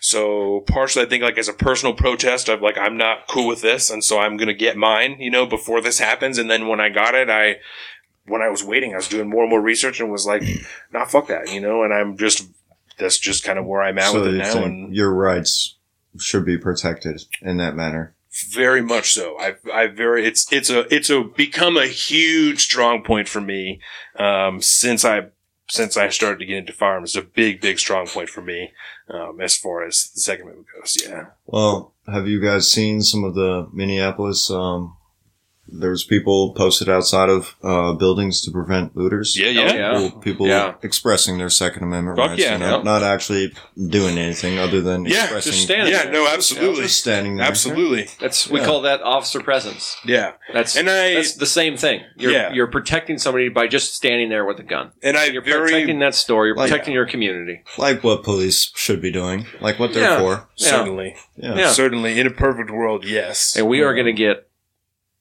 so 0.00 0.60
partially, 0.68 1.04
I 1.04 1.08
think 1.08 1.22
like 1.22 1.38
as 1.38 1.48
a 1.48 1.52
personal 1.52 1.94
protest 1.94 2.48
of 2.48 2.62
like, 2.62 2.78
I'm 2.78 2.96
not 2.96 3.26
cool 3.28 3.48
with 3.48 3.62
this. 3.62 3.90
And 3.90 4.04
so 4.04 4.18
I'm 4.18 4.36
going 4.36 4.48
to 4.48 4.54
get 4.54 4.76
mine, 4.76 5.16
you 5.18 5.30
know, 5.30 5.46
before 5.46 5.80
this 5.80 5.98
happens. 5.98 6.38
And 6.38 6.50
then 6.50 6.68
when 6.68 6.80
I 6.80 6.88
got 6.88 7.14
it, 7.14 7.28
I, 7.28 7.56
when 8.26 8.42
I 8.42 8.48
was 8.48 8.62
waiting, 8.62 8.92
I 8.92 8.96
was 8.96 9.08
doing 9.08 9.28
more 9.28 9.42
and 9.42 9.50
more 9.50 9.60
research 9.60 10.00
and 10.00 10.10
was 10.10 10.26
like, 10.26 10.42
nah, 10.92 11.04
fuck 11.04 11.28
that, 11.28 11.52
you 11.52 11.60
know, 11.60 11.82
and 11.82 11.92
I'm 11.92 12.16
just, 12.16 12.48
that's 12.98 13.18
just 13.18 13.44
kind 13.44 13.58
of 13.58 13.66
where 13.66 13.82
I'm 13.82 13.98
at 13.98 14.12
so 14.12 14.20
with 14.20 14.34
it 14.34 14.38
now. 14.38 14.64
And 14.64 14.94
your 14.94 15.12
rights 15.12 15.76
should 16.18 16.44
be 16.44 16.56
protected 16.56 17.22
in 17.42 17.56
that 17.58 17.74
manner. 17.74 18.14
very 18.52 18.82
much 18.82 19.12
so. 19.12 19.36
I, 19.38 19.56
I 19.72 19.88
very, 19.88 20.26
it's, 20.26 20.50
it's 20.52 20.70
a, 20.70 20.92
it's 20.94 21.10
a 21.10 21.22
become 21.22 21.76
a 21.76 21.86
huge 21.86 22.62
strong 22.62 23.02
point 23.02 23.28
for 23.28 23.40
me, 23.40 23.80
um, 24.18 24.62
since 24.62 25.04
I, 25.04 25.26
since 25.68 25.96
I 25.96 26.08
started 26.08 26.38
to 26.38 26.46
get 26.46 26.58
into 26.58 26.72
firearms. 26.72 27.16
It's 27.16 27.24
a 27.24 27.28
big, 27.28 27.60
big 27.60 27.78
strong 27.78 28.06
point 28.06 28.28
for 28.28 28.42
me, 28.42 28.72
um, 29.08 29.40
as 29.40 29.56
far 29.56 29.84
as 29.84 30.10
the 30.14 30.20
Second 30.20 30.42
Amendment 30.44 30.68
goes. 30.78 30.96
Yeah. 31.04 31.26
Well, 31.46 31.92
have 32.06 32.28
you 32.28 32.40
guys 32.40 32.70
seen 32.70 33.02
some 33.02 33.24
of 33.24 33.34
the 33.34 33.68
Minneapolis? 33.72 34.50
Um, 34.50 34.95
there's 35.68 36.04
people 36.04 36.52
posted 36.54 36.88
outside 36.88 37.28
of 37.28 37.54
uh, 37.62 37.92
buildings 37.94 38.40
to 38.42 38.50
prevent 38.50 38.96
looters. 38.96 39.36
Yeah. 39.38 39.46
Oh, 39.48 39.50
Yeah. 39.50 39.72
yeah. 39.74 39.98
People, 40.04 40.20
people 40.20 40.46
Yeah. 40.48 40.74
expressing 40.82 41.38
their 41.38 41.50
Second 41.50 41.82
Amendment 41.84 42.16
Fuck 42.18 42.30
rights. 42.30 42.42
yeah. 42.42 42.52
you 42.52 42.58
know, 42.58 42.76
Yep. 42.76 42.84
not 42.84 43.02
actually 43.02 43.52
doing 43.88 44.18
anything 44.18 44.58
other 44.58 44.80
than 44.80 45.04
Yeah, 45.04 45.24
expressing. 45.24 45.52
just 45.52 45.64
standing 45.64 45.92
Yeah. 45.92 46.10
No, 46.10 46.26
absolutely. 46.28 46.82
just 46.84 46.98
standing 47.00 47.36
there. 47.36 47.46
Absolutely. 47.46 48.08
That's 48.20 48.48
we 48.48 48.60
Yeah. 48.60 48.66
call 48.66 48.82
that 48.82 49.02
officer 49.02 49.40
presence. 49.40 49.96
Yeah. 50.04 50.32
That's 50.52 50.76
And 50.76 50.88
I- 50.88 51.14
that's 51.14 51.34
the 51.34 51.46
same 51.46 51.76
thing. 51.76 52.02
You're 52.16 52.32
Yeah. 52.32 52.52
you're 52.52 52.66
protecting 52.68 53.18
somebody 53.18 53.48
by 53.48 53.66
just 53.66 53.94
standing 53.94 54.28
there 54.28 54.44
with 54.44 54.58
a 54.60 54.62
gun. 54.64 54.92
And 55.02 55.16
I 55.16 55.26
You're 55.26 55.42
very, 55.42 55.70
protecting 55.70 55.98
that 56.00 56.14
store. 56.14 56.46
You're 56.46 56.56
Like- 56.56 56.70
protecting 56.70 56.94
your 56.94 57.06
community. 57.06 57.62
Like 57.78 58.02
what 58.04 58.22
police 58.22 58.70
should 58.74 59.00
be 59.02 59.10
doing. 59.10 59.46
Like 59.60 59.78
what 59.78 59.92
they're 59.92 60.02
Yeah. 60.02 60.18
for. 60.20 60.48
Yeah. 60.56 60.70
certainly, 60.70 61.16
Yeah. 61.36 61.54
Yeah. 61.56 61.70
certainly 61.70 62.18
in 62.18 62.26
a 62.26 62.30
perfect 62.30 62.70
world, 62.70 63.04
yes. 63.04 63.56
And 63.56 63.66
we 63.68 63.82
are 63.82 63.92
going 63.94 64.06
to 64.06 64.12
get 64.12 64.45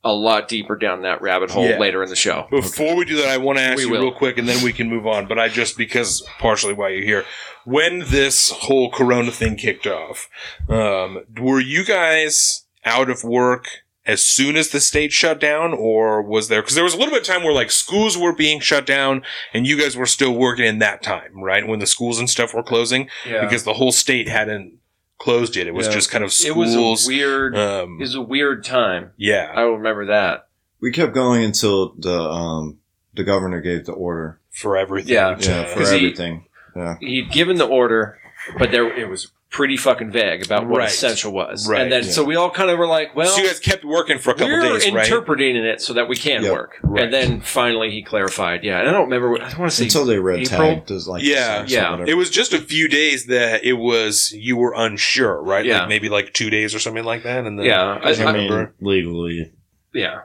a 0.05 0.13
lot 0.13 0.47
deeper 0.47 0.77
down 0.77 1.01
that 1.01 1.21
rabbit 1.21 1.49
hole 1.49 1.67
Yeah. 1.67 1.79
later 1.79 2.03
in 2.03 2.09
the 2.09 2.15
show. 2.15 2.47
Before 2.51 2.95
we 2.95 3.03
do 3.05 3.15
that, 3.17 3.27
I 3.27 3.37
want 3.37 3.57
to 3.57 3.63
ask 3.63 3.77
We 3.77 3.83
you 3.85 3.89
will. 3.89 4.01
real 4.03 4.11
quick, 4.13 4.37
and 4.37 4.47
then 4.47 4.63
we 4.63 4.71
can 4.71 4.87
move 4.87 5.07
on. 5.07 5.25
But 5.27 5.39
I 5.39 5.49
just 5.49 5.77
because 5.77 6.21
partially 6.39 6.73
why 6.73 6.89
you're 6.89 7.03
here, 7.03 7.25
when 7.65 7.99
this 8.07 8.51
whole 8.51 8.91
Corona 8.91 9.31
thing 9.31 9.55
kicked 9.57 9.87
off, 9.87 10.29
um, 10.69 11.23
were 11.39 11.59
you 11.59 11.83
guys 11.83 12.65
out 12.85 13.09
of 13.09 13.23
work 13.23 13.65
as 14.05 14.21
soon 14.21 14.55
as 14.55 14.69
the 14.69 14.79
state 14.79 15.11
shut 15.11 15.39
down, 15.39 15.73
or 15.73 16.21
was 16.21 16.47
there? 16.47 16.61
Because 16.61 16.75
there 16.75 16.83
was 16.83 16.93
a 16.93 16.97
little 16.97 17.11
bit 17.13 17.21
of 17.21 17.27
time 17.27 17.43
where 17.43 17.51
like 17.53 17.71
schools 17.71 18.15
were 18.15 18.33
being 18.35 18.59
shut 18.59 18.85
down, 18.85 19.23
and 19.55 19.65
you 19.65 19.75
guys 19.79 19.97
were 19.97 20.05
still 20.05 20.33
working 20.33 20.65
in 20.65 20.77
that 20.79 21.01
time, 21.01 21.41
right? 21.41 21.67
When 21.67 21.79
the 21.79 21.87
schools 21.87 22.19
and 22.19 22.29
stuff 22.29 22.53
were 22.53 22.61
closing, 22.61 23.09
Yeah. 23.27 23.41
because 23.41 23.63
the 23.63 23.73
whole 23.73 23.91
state 23.91 24.29
hadn't 24.29 24.73
closed 25.17 25.55
yet. 25.55 25.67
It 25.67 25.73
was 25.73 25.87
Yeah. 25.87 25.93
just 25.93 26.11
kind 26.11 26.23
of 26.23 26.31
schools. 26.33 26.73
it 26.75 26.77
was 26.79 27.05
a 27.05 27.09
weird. 27.09 27.57
um, 27.57 27.97
it 27.99 28.03
was 28.03 28.15
a 28.15 28.21
weird 28.21 28.63
time. 28.63 29.11
yeah, 29.17 29.51
I 29.55 29.61
remember 29.61 30.07
that. 30.07 30.47
We 30.81 30.91
kept 30.91 31.13
going 31.13 31.43
until 31.43 31.93
the 31.97 32.19
um, 32.19 32.79
the 33.13 33.23
governor 33.23 33.61
gave 33.61 33.85
the 33.85 33.93
order. 33.93 34.39
for 34.51 34.77
everything. 34.77 35.13
Yeah. 35.13 35.37
Yeah, 35.39 35.65
for 35.65 35.79
'Cause 35.79 35.89
he- 35.91 35.97
everything. 35.97 36.45
yeah. 36.75 36.95
He'd 37.01 37.29
given 37.31 37.57
the 37.57 37.65
order, 37.67 38.17
but 38.57 38.71
there 38.71 38.87
it 38.87 39.09
was 39.09 39.31
pretty 39.55 39.77
fucking 39.77 40.11
vague 40.11 40.45
about 40.45 40.67
what 40.67 40.79
Right. 40.79 40.89
essential 40.89 41.31
was. 41.31 41.65
Right, 41.69 41.81
and 41.83 41.89
then 41.89 42.03
yeah. 42.03 42.09
so 42.11 42.25
we 42.25 42.35
all 42.35 42.49
kind 42.51 42.69
of 42.69 42.77
were 42.77 42.85
like, 42.87 43.15
well, 43.15 43.27
so 43.29 43.41
you 43.41 43.47
guys 43.47 43.61
kept 43.61 43.85
working 43.85 44.17
for 44.19 44.31
a 44.31 44.33
couple 44.33 44.47
we're 44.49 44.59
days, 44.77 44.91
right? 44.91 45.05
interpreting 45.05 45.55
it 45.55 45.79
so 45.81 45.93
that 45.93 46.09
we 46.09 46.17
can 46.17 46.43
Yep. 46.43 46.51
work. 46.51 46.77
Right. 46.83 47.03
And 47.05 47.13
then 47.13 47.39
finally 47.39 47.89
he 47.89 48.03
clarified. 48.03 48.65
Yeah, 48.65 48.79
and 48.81 48.89
I 48.89 48.91
don't 48.91 49.05
remember. 49.05 49.29
What, 49.31 49.41
I 49.43 49.49
don't 49.49 49.59
want 49.59 49.71
to 49.71 49.77
say 49.77 49.85
Until 49.85 50.03
they 50.05 50.19
red 50.19 50.39
April? 50.41 50.57
tagged 50.75 50.91
as 50.91 51.07
like 51.07 51.23
Yeah. 51.23 51.59
the 51.59 51.63
or 51.63 51.67
Yeah. 51.67 51.91
whatever. 51.91 52.09
It 52.11 52.15
was 52.15 52.29
just 52.29 52.51
a 52.53 52.57
few 52.59 52.89
days 52.89 53.27
that 53.27 53.63
it 53.63 53.73
was 53.73 54.33
you 54.33 54.57
were 54.57 54.73
unsure, 54.75 55.41
right? 55.41 55.63
Yeah. 55.65 55.79
Like 55.79 55.87
maybe 55.89 56.09
like 56.09 56.33
two 56.33 56.49
days 56.49 56.75
or 56.75 56.79
something 56.79 57.05
like 57.05 57.23
that. 57.23 57.45
And 57.45 57.57
then 57.57 57.65
Yeah, 57.65 57.81
I, 58.03 58.09
I- 58.09 58.11
I 58.11 58.31
mean, 58.33 58.51
remember. 58.51 58.75
legally, 58.81 59.53
yeah, 59.93 60.23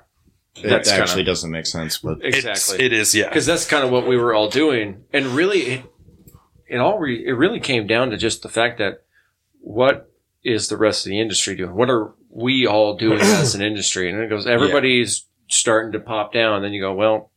it 0.57 0.69
That's 0.69 0.90
actually 0.90 1.21
kinda- 1.23 1.31
doesn't 1.31 1.51
make 1.53 1.66
sense, 1.66 1.99
but 1.99 2.19
It's- 2.25 2.45
exactly. 2.45 2.85
it 2.85 2.93
is, 2.93 3.14
yeah. 3.14 3.29
because 3.29 3.47
that's 3.47 3.64
kind 3.64 3.85
of 3.85 3.90
what 3.93 4.09
we 4.09 4.16
were 4.16 4.35
all 4.35 4.49
doing, 4.49 5.05
and 5.12 5.27
really, 5.29 5.61
it 5.61 5.83
it 6.69 6.79
all 6.79 6.99
re, 6.99 7.25
it 7.27 7.33
really 7.33 7.59
came 7.61 7.87
down 7.87 8.11
to 8.11 8.16
just 8.16 8.43
the 8.43 8.49
fact 8.49 8.79
that 8.79 9.03
what 9.61 10.11
is 10.42 10.68
the 10.68 10.77
rest 10.77 11.07
of 11.07 11.11
the 11.11 11.20
industry 11.20 11.55
doing? 11.55 11.75
What 11.75 11.90
are 11.90 12.12
we 12.31 12.66
all 12.66 12.96
doing 12.96 13.20
as 13.20 13.55
an 13.55 13.62
industry? 13.62 14.11
And 14.11 14.20
it 14.20 14.29
goes, 14.31 14.46
everybody's 14.46 15.27
starting 15.49 15.92
to 15.92 16.01
pop 16.01 16.33
down. 16.33 16.57
And 16.57 16.64
Then 16.64 16.73
you 16.73 16.81
go, 16.81 16.92
well, 16.94 17.31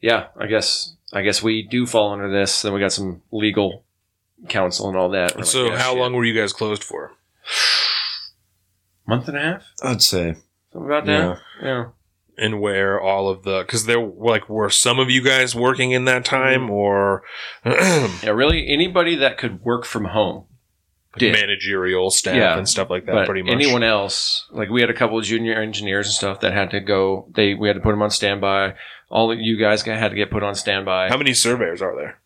yeah, 0.00 0.28
I 0.38 0.46
guess 0.46 0.94
I 1.12 1.22
guess 1.22 1.42
we 1.42 1.62
do 1.62 1.86
fall 1.86 2.12
under 2.12 2.30
this. 2.30 2.62
Then 2.62 2.72
we 2.72 2.80
got 2.80 2.92
some 2.92 3.22
legal 3.32 3.84
counsel 4.48 4.88
and 4.88 4.96
all 4.96 5.10
that. 5.10 5.32
We're 5.34 5.40
like, 5.42 5.46
So 5.50 5.66
yeah, 5.66 5.78
how 5.78 5.90
shit. 5.92 5.98
long 6.00 6.12
were 6.14 6.24
you 6.24 6.38
guys 6.38 6.52
closed 6.52 6.82
for? 6.84 7.12
Month 9.06 9.28
and 9.28 9.36
a 9.36 9.40
half. 9.40 9.62
I'd 9.82 10.02
say 10.02 10.36
Something 10.72 10.88
about 10.88 11.06
that. 11.06 11.38
Yeah. 11.62 11.84
And 12.38 12.60
where 12.60 12.98
all 13.00 13.28
of 13.28 13.42
the 13.42 13.60
because 13.66 13.84
there 13.86 14.00
like 14.00 14.48
were 14.48 14.70
some 14.70 14.98
of 14.98 15.10
you 15.10 15.20
guys 15.22 15.54
working 15.54 15.90
in 15.92 16.04
that 16.06 16.24
time 16.24 16.62
Mm-hmm. 16.62 16.70
or 16.70 17.22
Yeah, 17.66 18.30
really, 18.30 18.68
anybody 18.68 19.14
that 19.16 19.36
could 19.36 19.62
work 19.62 19.84
from 19.84 20.06
home 20.06 20.44
did. 21.18 21.32
managerial 21.32 22.10
staff 22.10 22.36
Yeah. 22.36 22.56
and 22.56 22.68
stuff 22.68 22.88
like 22.90 23.06
that. 23.06 23.12
but 23.12 23.26
pretty 23.26 23.42
much. 23.42 23.52
anyone 23.52 23.82
else, 23.82 24.46
like 24.50 24.68
we 24.70 24.80
had 24.80 24.90
a 24.90 24.94
couple 24.94 25.18
of 25.18 25.24
junior 25.24 25.60
engineers 25.60 26.06
and 26.06 26.14
stuff 26.14 26.40
that 26.40 26.52
had 26.52 26.70
to 26.70 26.80
go. 26.80 27.26
They 27.34 27.54
we 27.54 27.68
had 27.68 27.74
to 27.74 27.80
put 27.80 27.90
them 27.90 28.02
on 28.02 28.10
standby. 28.10 28.74
all 29.10 29.32
of 29.32 29.40
you 29.40 29.56
guys 29.58 29.82
had 29.82 30.08
to 30.10 30.14
get 30.14 30.30
put 30.30 30.42
on 30.44 30.54
standby. 30.54 31.08
How 31.08 31.16
many 31.16 31.34
surveyors 31.34 31.82
are 31.82 31.96
there? 31.96 32.20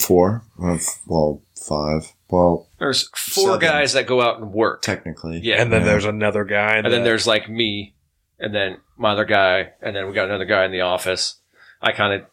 Four. 0.00 0.42
Uh, 0.60 0.78
well, 1.06 1.42
five. 1.68 2.12
Well, 2.28 2.66
There's 2.80 3.08
four 3.16 3.44
Seven. 3.52 3.60
guys 3.60 3.92
that 3.92 4.06
go 4.08 4.20
out 4.20 4.40
and 4.40 4.52
work. 4.52 4.82
technically. 4.82 5.38
Yeah. 5.42 5.62
And 5.62 5.72
then 5.72 5.82
Yeah. 5.82 5.86
there's 5.86 6.04
another 6.04 6.44
guy. 6.44 6.76
And 6.78 6.92
then 6.92 7.04
there's 7.04 7.26
like 7.26 7.48
me, 7.48 7.94
and 8.40 8.52
then 8.52 8.78
my 8.96 9.12
other 9.12 9.24
guy, 9.24 9.70
and 9.80 9.94
then 9.94 10.08
we 10.08 10.12
got 10.12 10.24
another 10.28 10.44
guy 10.44 10.64
in 10.64 10.72
the 10.72 10.80
office. 10.80 11.36
I 11.80 11.92
kind 11.92 12.20
of 12.20 12.26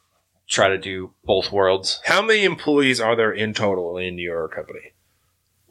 try 0.47 0.69
to 0.69 0.77
do 0.79 1.13
both 1.23 1.51
worlds. 1.51 2.01
How 2.05 2.21
many 2.23 2.43
employees 2.43 2.99
are 2.99 3.15
there 3.15 3.31
in 3.31 3.53
total 3.53 3.97
in 3.97 4.17
your 4.17 4.47
company? 4.47 4.93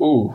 Ooh. 0.03 0.35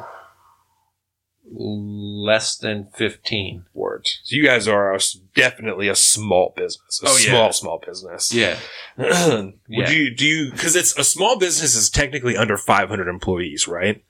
Less 1.50 2.58
than 2.58 2.90
15. 2.96 3.66
Words. 3.74 4.20
So 4.24 4.36
you 4.36 4.44
guys 4.44 4.68
are 4.68 4.94
a 4.94 5.00
definitely 5.34 5.88
a 5.88 5.96
small 5.96 6.54
business. 6.58 7.02
A 7.04 7.08
Oh, 7.08 7.18
yeah. 7.18 7.30
small, 7.30 7.54
small 7.54 7.82
business. 7.86 8.34
Yeah. 8.34 8.58
Would 8.98 9.54
Yeah. 9.70 9.90
you 9.90 10.14
do 10.14 10.26
you 10.26 10.52
because 10.52 10.76
it's 10.76 10.98
a 10.98 11.04
small 11.06 11.38
business 11.40 11.74
is 11.76 11.90
technically 11.90 12.36
under 12.36 12.58
500 12.58 13.08
employees, 13.08 13.66
right? 13.68 14.04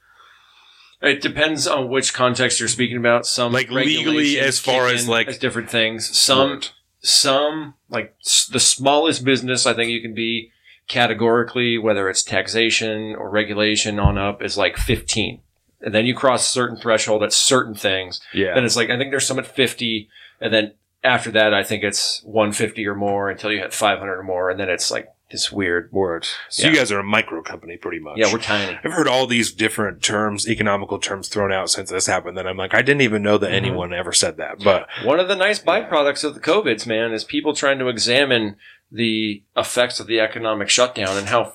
It 0.99 1.21
depends 1.21 1.67
on 1.67 1.89
which 1.89 2.11
context 2.11 2.59
you're 2.59 2.67
speaking 2.69 2.97
about. 2.97 3.27
Some 3.27 3.51
Like, 3.53 3.69
legally, 3.69 4.39
as 4.39 4.57
far 4.57 4.87
as, 4.87 5.07
like- 5.07 5.27
as 5.27 5.37
different 5.37 5.69
things. 5.69 6.17
Some 6.17 6.61
some 7.01 7.75
like 7.87 8.15
s- 8.25 8.47
the 8.51 8.59
smallest 8.59 9.23
business 9.23 9.67
I 9.67 9.73
think 9.75 9.91
you 9.91 10.01
can 10.01 10.15
be 10.15 10.51
categorically, 10.87 11.77
whether 11.77 12.09
it's 12.09 12.23
taxation 12.23 13.15
or 13.15 13.29
regulation 13.29 13.99
on 13.99 14.17
up, 14.17 14.41
is 14.41 14.57
like 14.57 14.75
15. 14.77 15.41
And 15.81 15.93
then 15.93 16.05
you 16.05 16.15
cross 16.15 16.45
a 16.45 16.49
certain 16.49 16.77
threshold 16.77 17.23
at 17.23 17.33
certain 17.33 17.75
things. 17.75 18.19
Yeah. 18.33 18.55
Then 18.55 18.65
it's 18.65 18.75
like, 18.75 18.89
I 18.89 18.97
think 18.97 19.11
there's 19.11 19.27
some 19.27 19.39
at 19.39 19.45
50. 19.47 20.09
And 20.41 20.53
then 20.53 20.73
after 21.03 21.29
that, 21.31 21.53
I 21.53 21.63
think 21.63 21.83
it's 21.83 22.21
150 22.23 22.85
or 22.87 22.95
more 22.95 23.29
until 23.29 23.51
you 23.51 23.59
hit 23.59 23.73
500 23.73 24.17
or 24.17 24.23
more. 24.23 24.49
And 24.49 24.59
then 24.59 24.69
it's 24.69 24.89
like 24.89 25.07
this 25.29 25.51
weird. 25.51 25.91
Words. 25.91 26.33
So 26.49 26.63
Yeah. 26.63 26.71
you 26.71 26.77
guys 26.77 26.91
are 26.91 26.99
a 26.99 27.03
micro 27.03 27.41
company, 27.43 27.77
pretty 27.77 27.99
much. 27.99 28.17
Yeah, 28.17 28.31
we're 28.31 28.39
tiny. 28.39 28.79
I've 28.83 28.93
heard 28.93 29.07
all 29.07 29.27
these 29.27 29.51
different 29.51 30.01
terms, 30.01 30.49
economical 30.49 30.97
terms 30.99 31.27
thrown 31.27 31.51
out 31.51 31.69
since 31.69 31.91
this 31.91 32.07
happened. 32.07 32.37
That 32.37 32.47
I'm 32.47 32.57
like, 32.57 32.73
I 32.73 32.81
didn't 32.81 33.01
even 33.01 33.21
know 33.21 33.37
that 33.37 33.51
Mhm. 33.51 33.55
anyone 33.55 33.93
ever 33.93 34.13
said 34.13 34.37
that. 34.37 34.63
But 34.63 34.87
One 35.03 35.19
of 35.19 35.27
the 35.27 35.35
nice 35.35 35.59
byproducts 35.59 36.23
of 36.23 36.33
the 36.33 36.39
COVIDs, 36.39 36.87
man, 36.87 37.11
is 37.13 37.23
people 37.23 37.53
trying 37.53 37.77
to 37.79 37.87
examine 37.87 38.55
the 38.91 39.43
effects 39.55 39.99
of 39.99 40.07
the 40.07 40.19
economic 40.21 40.69
shutdown 40.69 41.17
and 41.17 41.27
how 41.27 41.53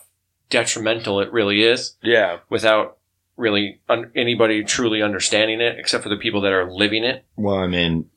detrimental 0.51 1.19
it 1.21 1.33
really 1.33 1.63
is 1.63 1.97
yeah, 2.03 2.39
without 2.51 2.99
really 3.43 3.81
un- 3.89 4.11
anybody 4.17 4.65
truly 4.65 5.03
understanding 5.03 5.61
it, 5.61 5.79
except 5.79 6.03
for 6.03 6.09
the 6.09 6.17
people 6.17 6.41
that 6.43 6.53
are 6.53 6.71
living 6.73 7.05
it. 7.05 7.25
Well, 7.37 7.57
I 7.57 7.67
mean, 7.67 8.09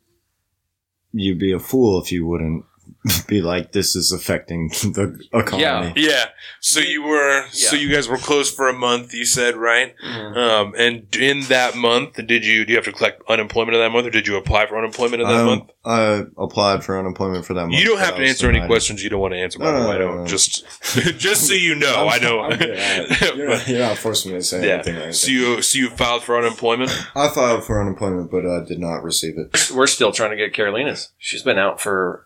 you'd 1.12 1.40
be 1.40 1.52
a 1.52 1.60
fool 1.60 2.02
if 2.02 2.12
you 2.12 2.26
wouldn't 2.26 2.64
be 3.28 3.42
like, 3.42 3.72
this 3.72 3.96
is 3.96 4.12
affecting 4.12 4.70
the 4.70 5.20
economy. 5.34 5.62
yeah. 5.62 5.94
yeah. 5.96 6.26
So 6.62 6.80
you 6.80 7.04
were, 7.04 7.46
so 7.52 7.76
you 7.76 7.92
guys 7.94 8.08
were 8.08 8.18
closed 8.18 8.56
for 8.56 8.68
a 8.68 8.74
month. 8.74 9.14
You 9.14 9.26
said 9.26 9.56
right. 9.56 9.94
Um, 10.04 10.74
and 10.78 11.16
in 11.16 11.42
that 11.42 11.76
month, 11.76 12.16
did 12.16 12.44
you 12.46 12.66
do 12.66 12.72
you 12.72 12.78
have 12.78 12.86
to 12.86 12.92
collect 12.92 13.22
unemployment 13.30 13.76
in 13.76 13.82
that 13.82 13.92
month, 13.92 14.08
or 14.08 14.10
did 14.10 14.26
you 14.28 14.36
apply 14.38 14.66
for 14.68 14.78
unemployment 14.78 15.22
in 15.22 15.28
that 15.28 15.40
Um, 15.42 15.46
month? 15.46 15.70
I 15.86 16.24
applied 16.38 16.84
for 16.84 16.98
unemployment 16.98 17.46
for 17.46 17.54
that 17.54 17.62
month. 17.68 17.74
You 17.80 17.86
don't 17.86 18.00
have 18.00 18.16
to 18.16 18.24
answer 18.26 18.50
any 18.50 18.66
questions 18.66 19.04
you 19.04 19.10
don't 19.12 19.20
want 19.22 19.34
to 19.34 19.40
answer. 19.40 19.60
By 19.60 19.66
No, 19.66 19.72
the 19.74 19.84
no, 19.84 19.92
I 19.92 19.98
don't 20.00 20.18
no. 20.22 20.26
just 20.26 20.66
just 21.20 21.48
so 21.48 21.54
you 21.54 21.76
know. 21.76 22.08
I 22.08 22.18
know. 22.18 22.42
I'm 22.42 22.58
good. 22.58 22.78
I- 22.78 23.32
You're 23.36 23.50
not, 23.50 23.68
you're 23.68 23.80
not 23.80 23.98
forcing 23.98 24.32
me 24.32 24.38
to 24.40 24.44
say 24.44 24.72
anything. 24.72 24.96
yeah. 24.96 25.04
Like 25.06 25.14
So 25.14 25.30
you 25.30 25.62
so 25.62 25.78
you 25.78 25.90
filed 25.90 26.24
for 26.24 26.38
unemployment. 26.38 26.90
I 27.16 27.28
filed 27.30 27.64
for 27.66 27.80
unemployment, 27.82 28.32
but 28.32 28.46
I 28.46 28.64
did 28.66 28.80
not 28.80 29.04
receive 29.04 29.36
it. 29.38 29.72
We're 29.76 29.88
still 29.88 30.12
trying 30.12 30.32
to 30.32 30.38
get 30.38 30.54
Carolina's. 30.54 31.12
She's 31.20 31.44
been 31.44 31.58
out 31.60 31.80
for 31.80 32.25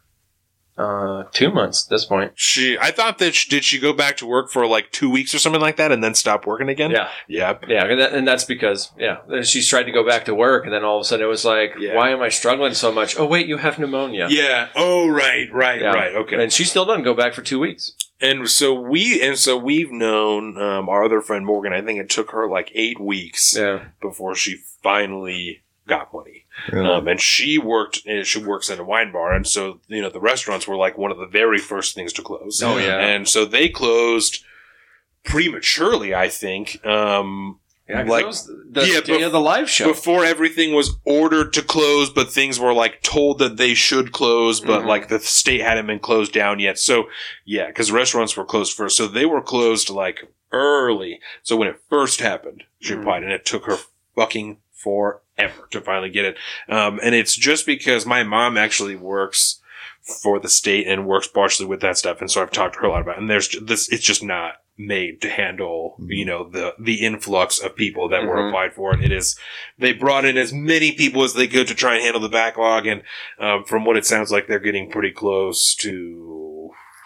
uh, 0.79 1.23
two 1.31 1.51
months 1.51 1.85
at 1.85 1.89
this 1.89 2.05
point. 2.05 2.31
She, 2.35 2.77
I 2.79 2.91
thought 2.91 3.17
that 3.19 3.35
she, 3.35 3.49
did 3.49 3.63
she 3.65 3.79
go 3.79 3.91
back 3.93 4.17
to 4.17 4.25
work 4.25 4.49
for 4.49 4.65
like 4.65 4.91
two 4.91 5.09
weeks 5.09 5.35
or 5.35 5.39
something 5.39 5.61
like 5.61 5.75
that, 5.75 5.91
and 5.91 6.03
then 6.03 6.15
stop 6.15 6.47
working 6.47 6.69
again? 6.69 6.91
Yeah. 6.91 7.09
Yeah. 7.27 7.57
Yeah, 7.67 7.85
and, 7.85 7.99
that, 7.99 8.13
and 8.13 8.27
that's 8.27 8.45
because 8.45 8.91
yeah, 8.97 9.17
she's 9.43 9.67
tried 9.67 9.83
to 9.83 9.91
go 9.91 10.05
back 10.05 10.25
to 10.25 10.33
work, 10.33 10.63
and 10.65 10.73
then 10.73 10.83
all 10.83 10.97
of 10.97 11.01
a 11.01 11.03
sudden 11.03 11.25
it 11.25 11.29
was 11.29 11.43
like, 11.45 11.75
Yeah. 11.77 11.95
why 11.95 12.09
am 12.11 12.21
I 12.21 12.29
struggling 12.29 12.73
so 12.73 12.91
much? 12.91 13.19
Oh 13.19 13.25
wait, 13.25 13.47
you 13.47 13.57
have 13.57 13.77
pneumonia. 13.77 14.27
Yeah. 14.29 14.69
Oh, 14.75 15.07
right, 15.09 15.51
right, 15.53 15.81
Yeah. 15.81 15.91
right. 15.93 16.15
Okay. 16.15 16.41
And 16.41 16.51
she 16.53 16.63
still 16.63 16.85
doesn't 16.85 17.03
go 17.03 17.13
back 17.13 17.33
for 17.33 17.41
two 17.41 17.59
weeks. 17.59 17.93
And 18.21 18.49
so 18.49 18.73
we 18.73 19.21
and 19.21 19.37
so 19.37 19.57
we've 19.57 19.91
known 19.91 20.61
um, 20.61 20.89
our 20.89 21.03
other 21.05 21.21
friend 21.21 21.45
Morgan. 21.45 21.71
I 21.73 21.81
think 21.81 21.99
it 21.99 22.09
took 22.09 22.31
her 22.31 22.49
like 22.49 22.71
eight 22.75 22.99
weeks 22.99 23.55
Yeah. 23.57 23.85
before 24.01 24.35
she 24.35 24.57
finally 24.83 25.61
got 25.87 26.13
money. 26.13 26.38
Really. 26.71 26.89
Um, 26.89 27.07
and 27.07 27.19
she 27.21 27.57
worked. 27.57 28.01
She 28.23 28.39
works 28.43 28.69
in 28.69 28.79
a 28.79 28.83
wine 28.83 29.11
bar, 29.11 29.33
and 29.33 29.47
so 29.47 29.79
you 29.87 30.01
know 30.01 30.09
the 30.09 30.19
restaurants 30.19 30.67
were 30.67 30.75
like 30.75 30.97
one 30.97 31.11
of 31.11 31.17
the 31.17 31.25
very 31.27 31.57
first 31.59 31.95
things 31.95 32.13
to 32.13 32.21
close. 32.21 32.61
Oh, 32.63 32.77
yeah. 32.77 32.97
And 32.99 33.27
so 33.27 33.45
they 33.45 33.69
closed 33.69 34.43
prematurely. 35.23 36.13
I 36.13 36.29
think. 36.29 36.83
Um, 36.85 37.59
Yeah, 37.91 38.03
'cause 38.03 38.09
Like- 38.11 38.21
that 38.21 38.27
was 38.27 38.45
the 38.45 38.85
Yeah, 38.87 38.99
day 39.01 39.13
bef- 39.21 39.25
of 39.25 39.31
the 39.31 39.39
live 39.39 39.67
show. 39.67 39.87
before 39.87 40.23
everything 40.23 40.75
was 40.75 40.97
ordered 41.05 41.53
to 41.53 41.63
close, 41.63 42.11
but 42.11 42.31
things 42.31 42.59
were 42.59 42.71
like 42.71 43.01
told 43.01 43.39
that 43.39 43.57
they 43.57 43.73
should 43.73 44.11
close, 44.11 44.59
but 44.59 44.83
Mhm. 44.83 44.85
like 44.85 45.07
the 45.07 45.17
state 45.19 45.61
hadn't 45.61 45.87
been 45.87 45.97
closed 45.97 46.31
down 46.31 46.59
yet. 46.59 46.77
So 46.77 47.09
yeah, 47.45 47.65
because 47.65 47.91
restaurants 47.91 48.37
were 48.37 48.45
closed 48.45 48.73
first, 48.77 48.95
so 48.95 49.07
they 49.07 49.25
were 49.25 49.41
closed 49.41 49.89
like 49.89 50.27
early. 50.51 51.19
So 51.41 51.55
when 51.55 51.67
it 51.67 51.79
first 51.89 52.19
happened, 52.19 52.63
she 52.79 52.93
Mhm. 52.93 52.99
applied, 53.01 53.23
and 53.23 53.31
it 53.31 53.43
took 53.43 53.65
her 53.65 53.79
fucking 54.15 54.57
forever 54.71 55.21
to 55.71 55.81
finally 55.81 56.09
get 56.09 56.25
it. 56.25 56.37
Um, 56.67 56.99
and 57.03 57.15
it's 57.15 57.35
just 57.35 57.65
because 57.65 58.05
my 58.05 58.23
mom 58.23 58.57
actually 58.57 58.95
works 58.95 59.61
for 60.23 60.39
the 60.39 60.49
state 60.49 60.87
and 60.87 61.05
works 61.05 61.27
partially 61.27 61.67
with 61.67 61.81
that 61.81 61.97
stuff, 61.97 62.19
and 62.21 62.31
so 62.31 62.41
I've 62.41 62.51
talked 62.51 62.75
to 62.75 62.79
her 62.81 62.87
a 62.87 62.89
lot 62.91 63.01
about. 63.01 63.17
It. 63.17 63.21
And 63.21 63.29
there's 63.29 63.49
this, 63.61 63.89
it's 63.89 64.03
just 64.03 64.23
not 64.23 64.53
made 64.77 65.21
to 65.21 65.29
handle, 65.29 65.97
Mhm. 65.99 66.07
you 66.09 66.25
know, 66.25 66.49
the 66.49 66.73
the 66.79 67.05
influx 67.05 67.59
of 67.59 67.75
people 67.75 68.07
that 68.09 68.23
were 68.25 68.37
Mhm. 68.37 68.47
applied 68.47 68.73
for 68.73 68.93
it. 68.93 69.03
It 69.03 69.11
is 69.11 69.37
they 69.77 69.91
brought 69.91 70.23
in 70.23 70.37
as 70.37 70.53
many 70.53 70.93
people 70.93 71.21
as 71.23 71.33
they 71.33 71.47
could 71.47 71.67
to 71.67 71.75
try 71.75 71.95
and 71.95 72.03
handle 72.03 72.21
the 72.21 72.29
backlog, 72.29 72.87
and 72.87 73.03
um, 73.39 73.65
from 73.65 73.83
what 73.83 73.97
it 73.97 74.05
sounds 74.05 74.31
like, 74.31 74.47
they're 74.47 74.57
getting 74.57 74.89
pretty 74.89 75.11
close 75.11 75.75
to 75.75 76.38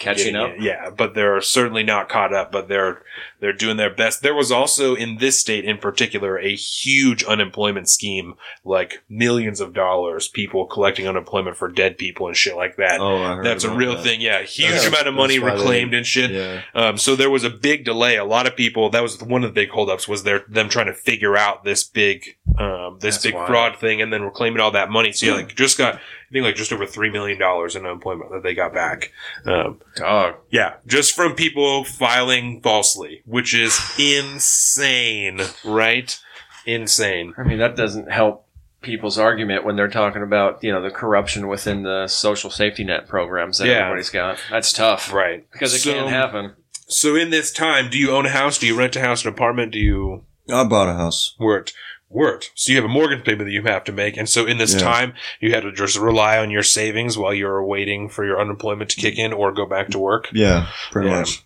Catching 0.03 0.35
up. 0.35 0.51
it. 0.51 0.61
Yeah, 0.61 0.89
but 0.89 1.15
they're 1.15 1.41
certainly 1.41 1.83
not 1.83 2.09
caught 2.09 2.33
up. 2.33 2.51
But 2.51 2.67
they're 2.67 3.01
they're 3.39 3.53
doing 3.53 3.77
their 3.77 3.93
best. 3.93 4.21
There 4.21 4.35
was 4.35 4.51
also 4.51 4.95
in 4.95 5.17
this 5.17 5.39
state 5.39 5.65
in 5.65 5.77
particular 5.77 6.37
a 6.39 6.55
huge 6.55 7.23
unemployment 7.23 7.89
scheme, 7.89 8.35
like 8.63 9.03
millions 9.09 9.59
of 9.59 9.73
dollars, 9.73 10.27
people 10.27 10.65
collecting 10.65 11.07
unemployment 11.07 11.57
for 11.57 11.67
dead 11.69 11.97
people 11.97 12.27
and 12.27 12.35
shit 12.37 12.55
like 12.55 12.77
that. 12.77 12.99
oh, 13.01 13.21
I 13.21 13.35
heard 13.35 13.45
That's 13.45 13.63
a 13.63 13.73
real 13.75 13.95
that. 13.95 14.03
thing. 14.03 14.21
Yeah, 14.21 14.41
huge 14.43 14.69
That's- 14.69 14.87
amount 14.87 15.07
of 15.07 15.13
money 15.13 15.37
that's 15.37 15.49
they- 15.51 15.57
reclaimed 15.57 15.93
and 15.93 16.05
shit. 16.05 16.31
Yeah. 16.31 16.61
Um, 16.75 16.97
so 16.97 17.15
there 17.15 17.29
was 17.29 17.43
a 17.43 17.49
big 17.49 17.85
delay. 17.85 18.17
A 18.17 18.25
lot 18.25 18.47
of 18.47 18.55
people. 18.55 18.89
That 18.89 19.03
was 19.03 19.21
one 19.21 19.43
of 19.43 19.49
the 19.49 19.53
big 19.53 19.69
holdups. 19.69 20.07
Was 20.07 20.23
their 20.23 20.43
them 20.49 20.69
trying 20.69 20.87
to 20.87 20.93
figure 20.93 21.35
out 21.37 21.63
this 21.63 21.83
big, 21.83 22.37
um, 22.57 22.97
this 22.99 23.15
That's 23.15 23.23
big 23.25 23.35
wild. 23.35 23.47
fraud 23.47 23.77
thing, 23.77 24.01
and 24.01 24.11
then 24.11 24.21
reclaiming 24.23 24.59
all 24.59 24.71
that 24.71 24.89
money. 24.89 25.11
So 25.11 25.27
yeah, 25.27 25.33
like 25.33 25.55
just 25.55 25.77
got, 25.77 25.99
I 26.33 26.37
think 26.37 26.45
like 26.45 26.55
just 26.55 26.73
over 26.73 26.87
three 26.87 27.11
million 27.11 27.37
dollars 27.37 27.75
in 27.75 27.85
unemployment 27.85 28.31
that 28.31 28.41
they 28.41 28.55
got 28.55 28.73
back. 28.73 29.11
Um, 29.45 29.79
Dog. 29.95 30.33
yeah, 30.49 30.77
just 30.87 31.15
from 31.15 31.35
people 31.35 31.83
filing 31.83 32.59
falsely, 32.61 33.21
which 33.27 33.53
is 33.53 33.79
insane, 33.99 35.41
right? 35.63 36.19
Insane. 36.65 37.35
I 37.37 37.43
mean, 37.43 37.59
that 37.59 37.75
doesn't 37.75 38.11
help 38.11 38.47
people's 38.81 39.19
argument 39.19 39.63
when 39.63 39.75
they're 39.75 39.87
talking 39.87 40.23
about 40.23 40.63
you 40.63 40.71
know 40.71 40.81
the 40.81 40.89
corruption 40.89 41.47
within 41.47 41.83
the 41.83 42.07
social 42.07 42.49
safety 42.49 42.83
net 42.83 43.07
programs 43.07 43.59
that 43.59 43.67
Yeah. 43.67 43.73
everybody's 43.83 44.09
got. 44.09 44.39
That's 44.49 44.73
tough 44.73 45.13
Right. 45.13 45.45
because 45.51 45.75
it 45.75 45.79
So- 45.81 45.93
can't 45.93 46.09
happen. 46.09 46.53
So 46.87 47.15
in 47.15 47.29
this 47.29 47.51
time, 47.51 47.89
do 47.91 47.97
you 47.99 48.09
own 48.11 48.25
a 48.25 48.29
house? 48.29 48.57
Do 48.57 48.65
you 48.65 48.75
rent 48.77 48.95
a 48.95 49.01
house, 49.01 49.23
an 49.23 49.29
apartment? 49.29 49.71
Do 49.71 49.79
you 49.79 50.23
I 50.51 50.63
bought 50.65 50.89
a 50.89 50.93
house. 50.93 51.35
Word. 51.39 51.71
Word. 52.13 52.47
So 52.55 52.71
you 52.71 52.77
have 52.77 52.85
a 52.85 52.93
mortgage 52.93 53.25
payment 53.25 53.45
that 53.45 53.51
you 53.53 53.63
have 53.63 53.83
to 53.85 53.91
make, 53.91 54.17
and 54.17 54.29
so 54.29 54.45
in 54.45 54.57
this 54.57 54.73
Yeah. 54.73 54.79
time, 54.79 55.13
you 55.39 55.51
had 55.51 55.63
to 55.63 55.71
just 55.71 55.97
rely 55.97 56.37
on 56.37 56.51
your 56.51 56.63
savings 56.63 57.17
while 57.17 57.33
you're 57.33 57.63
waiting 57.63 58.09
for 58.09 58.23
your 58.25 58.39
unemployment 58.39 58.89
to 58.91 58.95
kick 58.97 59.15
mm-hmm. 59.15 59.25
in 59.25 59.33
or 59.33 59.51
go 59.51 59.65
back 59.65 59.89
to 59.89 59.99
work. 59.99 60.29
Yeah, 60.33 60.67
pretty 60.91 61.09
Yeah. 61.09 61.19
much. 61.19 61.43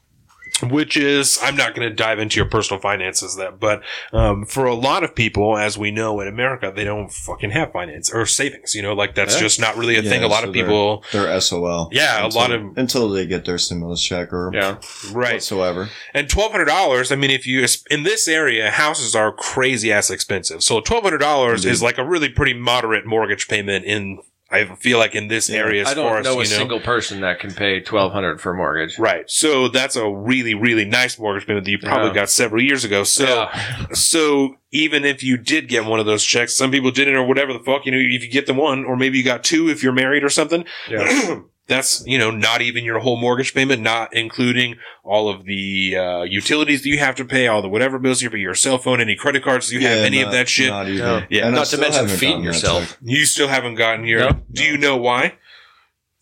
Which 0.63 0.97
is, 0.97 1.37
I'm 1.43 1.55
not 1.55 1.75
going 1.75 1.87
to 1.87 1.93
dive 1.93 2.17
into 2.17 2.37
your 2.37 2.49
personal 2.49 2.81
finances, 2.81 3.35
that, 3.35 3.59
but 3.59 3.83
um, 4.11 4.43
for 4.45 4.65
a 4.65 4.73
lot 4.73 5.03
of 5.03 5.13
people, 5.13 5.55
as 5.55 5.77
we 5.77 5.91
know 5.91 6.19
in 6.19 6.27
America, 6.27 6.73
they 6.75 6.83
don't 6.83 7.11
fucking 7.11 7.51
have 7.51 7.71
finance 7.71 8.11
or 8.11 8.25
savings. 8.25 8.73
You 8.73 8.81
know, 8.81 8.93
like 8.93 9.13
that's 9.13 9.35
Yeah. 9.35 9.41
just 9.41 9.59
not 9.59 9.77
really 9.77 9.97
a 9.97 10.01
Yeah, 10.01 10.09
thing. 10.09 10.23
A 10.23 10.27
lot 10.27 10.41
so 10.41 10.47
of 10.47 10.53
people, 10.53 11.03
They're 11.11 11.39
SOL. 11.39 11.89
Yeah, 11.91 12.25
a 12.25 12.29
lot 12.29 12.51
of- 12.51 12.75
until 12.75 13.07
they 13.09 13.27
get 13.27 13.45
their 13.45 13.59
stimulus 13.59 14.01
check 14.03 14.33
or 14.33 14.49
Yeah. 14.53 14.77
right? 15.11 15.33
whatsoever. 15.33 15.89
And 16.15 16.27
twelve 16.29 16.51
hundred 16.51 16.65
dollars. 16.65 17.11
I 17.11 17.15
mean, 17.17 17.29
if 17.31 17.45
you 17.45 17.63
in 17.91 18.03
this 18.03 18.27
area, 18.27 18.71
houses 18.71 19.15
are 19.15 19.31
crazy 19.31 19.91
ass 19.91 20.09
expensive. 20.09 20.63
So 20.63 20.81
twelve 20.81 21.03
hundred 21.03 21.19
dollars 21.19 21.65
is 21.65 21.83
like 21.83 21.97
a 21.99 22.03
really 22.03 22.29
pretty 22.29 22.53
moderate 22.55 23.05
mortgage 23.05 23.47
payment 23.47 23.85
in. 23.85 24.17
I 24.49 24.63
feel 24.75 24.97
like 24.97 25.13
in 25.13 25.27
this 25.27 25.49
area, 25.49 25.81
as 25.81 25.89
I 25.89 25.93
don't 25.93 26.17
as 26.19 26.23
know 26.23 26.31
you 26.33 26.37
a 26.39 26.43
know, 26.43 26.45
single 26.45 26.79
person 26.79 27.19
that 27.21 27.39
can 27.39 27.53
pay 27.53 27.81
twelve 27.81 28.13
hundred 28.13 28.39
for 28.39 28.53
a 28.53 28.55
mortgage. 28.55 28.97
right. 28.97 29.29
So 29.29 29.67
that's 29.67 29.95
a 29.97 30.09
really 30.09 30.53
really 30.53 30.85
nice 30.85 31.19
mortgage 31.19 31.45
payment 31.47 31.65
that 31.65 31.71
you 31.71 31.79
probably 31.79 32.07
Yeah. 32.09 32.13
got 32.15 32.29
several 32.29 32.63
years 32.63 32.85
ago. 32.85 33.03
So 33.03 33.25
Yeah. 33.25 33.87
so 33.93 34.55
even 34.71 35.03
if 35.03 35.21
you 35.23 35.37
did 35.37 35.67
get 35.67 35.83
one 35.85 35.99
of 35.99 36.05
those 36.05 36.23
checks, 36.23 36.55
some 36.55 36.71
people 36.71 36.91
didn't 36.91 37.15
or 37.15 37.25
whatever 37.25 37.51
the 37.51 37.59
fuck. 37.59 37.85
You 37.85 37.91
know, 37.91 37.97
if 37.97 38.23
you 38.23 38.29
get 38.31 38.45
the 38.45 38.53
one, 38.53 38.85
or 38.85 38.95
maybe 38.95 39.17
you 39.17 39.23
got 39.23 39.43
two 39.43 39.69
if 39.69 39.83
you're 39.83 39.91
married 39.93 40.23
or 40.23 40.29
something. 40.29 40.63
Yeah. 40.89 41.39
That's 41.67 42.01
you 42.07 42.17
know 42.17 42.31
not 42.31 42.61
even 42.61 42.85
your 42.85 42.99
whole 42.99 43.17
mortgage 43.19 43.53
payment, 43.53 43.81
not 43.81 44.13
including 44.15 44.77
all 45.03 45.27
of 45.29 45.43
the 45.43 45.97
uh, 45.97 46.21
utilities 46.23 46.83
that 46.83 46.89
you 46.89 46.99
have 46.99 47.15
to 47.15 47.25
pay, 47.25 47.47
all 47.47 47.61
the 47.61 47.67
whatever 47.67 47.99
bills 47.99 48.21
you 48.21 48.29
pay, 48.29 48.37
your 48.39 48.55
cell 48.55 48.77
phone, 48.77 49.01
any 49.01 49.15
credit 49.15 49.43
cards 49.43 49.71
you 49.71 49.81
have, 49.81 49.99
Yeah, 49.99 50.05
any 50.05 50.21
of 50.21 50.31
that 50.31 50.47
shit. 50.47 50.69
Not 50.69 50.87
even. 50.87 50.99
No. 50.99 51.21
Yeah. 51.29 51.47
And 51.47 51.55
I 51.55 51.59
Not 51.59 51.67
to 51.67 51.77
mention 51.77 52.07
feeding 52.07 52.29
gotten 52.29 52.41
that 52.41 52.47
yourself. 52.53 52.97
You 53.01 53.25
still 53.25 53.49
haven't 53.49 53.75
gotten 53.75 54.05
your. 54.05 54.19
No? 54.21 54.41
Do 54.51 54.63
you 54.63 54.77
know 54.77 54.95
why? 54.97 55.33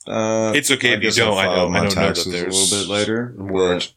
Uh, 0.07 0.53
It's 0.55 0.69
okay 0.71 0.91
I 0.91 0.97
if 0.97 1.03
you 1.03 1.11
don't. 1.11 1.37
I 1.37 1.45
know- 1.45 1.49
file 1.55 1.65
I 1.67 1.69
my 1.69 1.77
don't 1.79 1.95
know 1.95 2.01
that 2.01 2.15
taxes 2.15 2.27
a 2.27 2.29
little 2.31 2.79
bit 2.79 2.87
later. 2.91 3.33
words. 3.37 3.93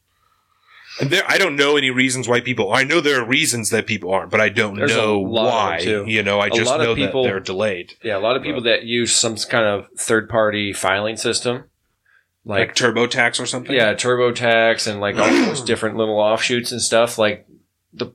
There, 1.01 1.23
I 1.29 1.39
don't 1.39 1.57
know 1.57 1.77
any 1.77 1.91
reasons 1.91 2.27
why 2.29 2.41
people. 2.41 2.73
I 2.73 2.83
know 2.85 3.01
there 3.01 3.21
are 3.21 3.25
reasons 3.25 3.71
that 3.71 3.87
people 3.87 4.11
aren't, 4.13 4.31
but 4.31 4.41
I 4.41 4.49
don't 4.49 4.77
There's 4.77 4.95
know 4.95 5.19
why. 5.19 5.79
You 5.79 6.23
know, 6.23 6.41
I 6.41 6.47
A 6.47 6.51
just 6.51 6.71
know 6.79 6.95
people- 6.95 7.23
that 7.23 7.29
they're 7.29 7.41
delayed. 7.41 7.95
Yeah, 8.03 8.17
a 8.17 8.21
lot 8.21 8.37
of 8.37 8.43
people 8.43 8.63
that 8.63 8.85
use 8.85 9.15
some 9.15 9.37
kind 9.37 9.67
of 9.67 9.87
third 9.99 10.29
party 10.29 10.73
filing 10.73 11.17
system, 11.17 11.65
Like, 12.45 12.69
like, 12.69 12.75
TurboTax 12.75 13.41
or 13.41 13.47
something. 13.47 13.75
yeah, 13.75 13.95
TurboTax 13.95 14.87
and 14.91 15.01
like 15.01 15.17
all 15.17 15.29
those 15.31 15.63
different 15.73 15.97
little 15.97 16.19
offshoots 16.19 16.73
and 16.73 16.81
stuff. 16.83 17.17
Like 17.19 17.47
the 17.93 18.13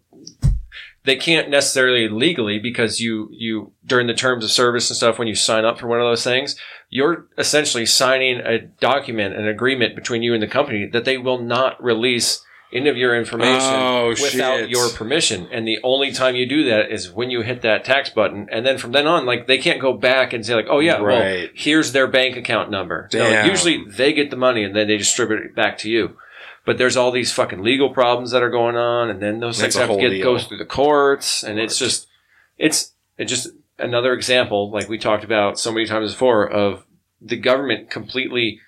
they 1.06 1.16
can't 1.18 1.50
necessarily 1.50 2.08
legally 2.08 2.60
because 2.60 3.00
you 3.02 3.30
you 3.32 3.72
during 3.86 4.08
the 4.08 4.14
terms 4.14 4.44
of 4.44 4.52
service 4.52 4.90
and 4.90 4.96
stuff 4.98 5.20
when 5.20 5.28
you 5.28 5.36
sign 5.36 5.66
up 5.66 5.80
for 5.80 5.88
one 5.88 6.00
of 6.00 6.06
those 6.06 6.24
things, 6.24 6.56
you're 6.90 7.28
essentially 7.38 7.86
signing 7.86 8.40
a 8.40 8.60
document, 8.60 9.36
an 9.36 9.48
agreement 9.48 9.96
between 9.96 10.22
you 10.24 10.34
and 10.34 10.42
the 10.42 10.48
company 10.48 10.86
that 10.92 11.04
they 11.06 11.18
will 11.18 11.40
not 11.42 11.82
release 11.84 12.42
any 12.74 12.90
of 12.90 12.98
your 12.98 13.16
information 13.16 13.62
Oh, 13.74 14.10
without 14.10 14.60
shit. 14.60 14.70
your 14.70 14.90
permission. 14.90 15.48
And 15.52 15.68
the 15.68 15.80
only 15.84 16.12
time 16.12 16.36
you 16.36 16.46
do 16.46 16.64
that 16.70 16.92
is 16.92 17.12
when 17.12 17.30
you 17.30 17.42
hit 17.42 17.62
that 17.62 17.86
tax 17.86 18.10
button. 18.10 18.48
And 18.52 18.66
then 18.66 18.78
from 18.78 18.92
then 18.92 19.08
on, 19.08 19.26
like 19.26 19.48
they 19.48 19.58
can't 19.58 19.80
go 19.82 19.94
back 19.94 20.34
and 20.34 20.46
say 20.46 20.56
like, 20.56 20.68
oh 20.70 20.80
yeah, 20.80 21.00
well, 21.00 21.20
Right. 21.20 21.52
here's 21.54 21.92
their 21.92 22.08
bank 22.08 22.36
account 22.36 22.70
number. 22.72 23.10
No, 23.14 23.44
usually 23.46 23.84
they 23.86 24.14
get 24.14 24.30
the 24.30 24.36
money 24.38 24.64
and 24.64 24.76
then 24.76 24.88
they 24.88 24.98
distribute 24.98 25.42
it 25.46 25.56
back 25.56 25.78
to 25.80 25.90
you. 25.90 26.18
But 26.66 26.78
there's 26.78 26.96
all 26.96 27.12
these 27.12 27.32
fucking 27.34 27.62
legal 27.62 27.90
problems 27.90 28.32
that 28.32 28.42
are 28.42 28.50
going 28.50 28.78
on, 28.78 29.10
and 29.10 29.22
then 29.22 29.42
those 29.42 29.60
things 29.60 29.76
have 29.76 29.90
to 29.90 29.98
get 29.98 30.12
deal. 30.12 30.24
goes 30.24 30.46
through 30.46 30.60
the 30.60 30.66
courts, 30.66 31.44
and 31.44 31.60
it's 31.60 31.78
just, 31.78 32.08
it's 32.58 32.94
it's 33.18 33.30
just 33.30 33.50
another 33.78 34.14
example, 34.14 34.72
like 34.72 34.88
we 34.88 34.98
talked 34.98 35.26
about 35.26 35.60
so 35.60 35.74
many 35.74 35.86
times 35.86 36.14
before, 36.14 36.50
of 36.50 36.86
the 37.22 37.36
government 37.36 37.90
completely 37.90 38.62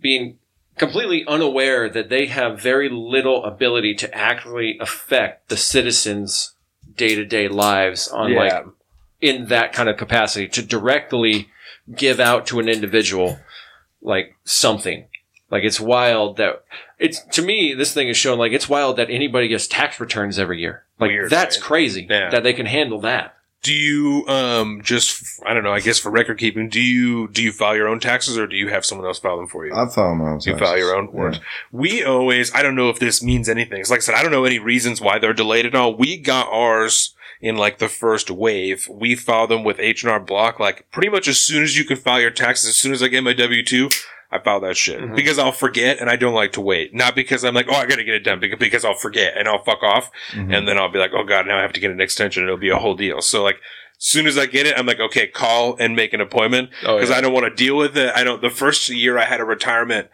being 0.00 0.38
completely 0.76 1.24
unaware 1.26 1.88
that 1.88 2.08
they 2.08 2.26
have 2.26 2.60
very 2.60 2.88
little 2.88 3.44
ability 3.44 3.94
to 3.96 4.14
actually 4.14 4.78
affect 4.80 5.48
the 5.48 5.56
citizens' 5.56 6.54
day 6.96 7.14
to 7.14 7.24
day 7.24 7.48
lives 7.48 8.08
on 8.08 8.32
Yeah. 8.32 8.38
like 8.38 8.64
in 9.20 9.46
that 9.46 9.72
kind 9.72 9.88
of 9.88 9.96
capacity 9.96 10.48
to 10.48 10.62
directly 10.62 11.48
give 11.94 12.20
out 12.20 12.46
to 12.48 12.60
an 12.60 12.68
individual 12.68 13.38
like 14.02 14.36
something. 14.44 15.06
Like 15.50 15.64
it's 15.64 15.80
wild 15.80 16.36
that 16.38 16.64
it's 16.98 17.20
to 17.32 17.42
me 17.42 17.74
this 17.74 17.94
thing 17.94 18.08
is 18.08 18.16
showing 18.16 18.38
like 18.38 18.52
it's 18.52 18.68
wild 18.68 18.96
that 18.96 19.10
anybody 19.10 19.48
gets 19.48 19.66
tax 19.66 20.00
returns 20.00 20.38
every 20.38 20.60
year. 20.60 20.84
Like 20.98 21.10
Weird, 21.10 21.30
that's 21.30 21.56
right? 21.58 21.64
crazy 21.64 22.06
Yeah. 22.08 22.30
that 22.30 22.42
they 22.42 22.52
can 22.52 22.66
handle 22.66 23.00
that. 23.00 23.36
Do 23.64 23.74
you 23.74 24.26
um 24.28 24.82
just 24.82 25.40
I 25.44 25.54
don't 25.54 25.64
know? 25.64 25.72
I 25.72 25.80
guess 25.80 25.98
for 25.98 26.10
record 26.10 26.38
keeping, 26.38 26.68
do 26.68 26.80
you 26.80 27.28
do 27.28 27.42
you 27.42 27.50
file 27.50 27.74
your 27.74 27.88
own 27.88 27.98
taxes 27.98 28.38
or 28.38 28.46
do 28.46 28.56
you 28.56 28.68
have 28.68 28.84
someone 28.84 29.06
else 29.06 29.18
file 29.18 29.38
them 29.38 29.48
for 29.48 29.66
you? 29.66 29.74
I 29.74 29.88
file 29.88 30.14
my 30.14 30.30
own. 30.30 30.40
You 30.44 30.56
file 30.56 30.78
your 30.78 30.94
own 30.94 31.08
Yeah. 31.14 31.38
We 31.72 32.04
always, 32.04 32.54
I 32.54 32.62
don't 32.62 32.76
know 32.76 32.90
if 32.90 32.98
this 32.98 33.22
means 33.22 33.48
anything. 33.48 33.80
It's 33.80 33.90
like 33.90 34.00
I 34.00 34.02
said, 34.02 34.14
I 34.14 34.22
don't 34.22 34.30
know 34.30 34.44
any 34.44 34.58
reasons 34.58 35.00
why 35.00 35.18
they're 35.18 35.32
delayed 35.32 35.66
at 35.66 35.74
all. 35.74 35.96
We 35.96 36.16
got 36.18 36.46
ours 36.52 37.14
in 37.40 37.56
like 37.56 37.78
the 37.78 37.88
first 37.88 38.30
wave. 38.30 38.86
We 38.90 39.14
filed 39.14 39.50
them 39.50 39.64
with 39.64 39.80
H&R 39.80 40.20
Block, 40.20 40.60
like 40.60 40.90
pretty 40.90 41.08
much 41.08 41.26
as 41.26 41.40
soon 41.40 41.62
as 41.62 41.76
you 41.76 41.84
can 41.84 41.96
file 41.96 42.20
your 42.20 42.30
taxes, 42.30 42.70
as 42.70 42.76
soon 42.76 42.92
as 42.92 43.02
I 43.02 43.08
get 43.08 43.24
my 43.24 43.32
W-2, 43.32 43.94
I 44.34 44.42
file 44.42 44.60
that 44.60 44.76
shit. 44.76 45.00
Mhm. 45.00 45.14
Because 45.14 45.38
I'll 45.38 45.52
forget 45.52 45.98
and 46.00 46.10
I 46.10 46.16
don't 46.16 46.34
like 46.34 46.52
to 46.52 46.60
wait. 46.60 46.92
Not 46.94 47.14
because 47.14 47.44
I'm 47.44 47.54
like, 47.54 47.66
oh, 47.68 47.74
I 47.74 47.86
gotta 47.86 48.04
get 48.04 48.14
it 48.14 48.24
done, 48.24 48.40
because, 48.40 48.58
because 48.58 48.84
I'll 48.84 48.94
forget 48.94 49.36
and 49.36 49.46
I'll 49.48 49.62
fuck 49.62 49.82
off. 49.82 50.10
Mhm. 50.32 50.54
And 50.56 50.68
then 50.68 50.76
I'll 50.78 50.90
be 50.90 50.98
like, 50.98 51.12
oh 51.14 51.24
god, 51.24 51.46
now 51.46 51.58
I 51.58 51.62
have 51.62 51.72
to 51.74 51.80
get 51.80 51.90
an 51.90 52.00
extension. 52.00 52.42
It'll 52.44 52.56
be 52.56 52.70
a 52.70 52.76
whole 52.76 52.94
deal. 52.96 53.20
So 53.22 53.42
like, 53.42 53.56
as 53.56 54.06
soon 54.06 54.26
as 54.26 54.36
I 54.36 54.46
get 54.46 54.66
it, 54.66 54.74
I'm 54.76 54.86
like, 54.86 54.98
okay, 55.00 55.28
call 55.28 55.76
and 55.78 55.94
make 55.94 56.12
an 56.12 56.20
appointment 56.20 56.70
Oh, 56.84 56.96
because 56.96 57.12
I 57.12 57.20
don't 57.20 57.32
want 57.32 57.46
to 57.46 57.54
deal 57.54 57.76
with 57.76 57.96
it. 57.96 58.12
I 58.14 58.24
don't. 58.24 58.42
The 58.42 58.50
first 58.50 58.88
year 58.88 59.16
I 59.18 59.24
had 59.24 59.38
a 59.40 59.44
retirement, 59.44 60.08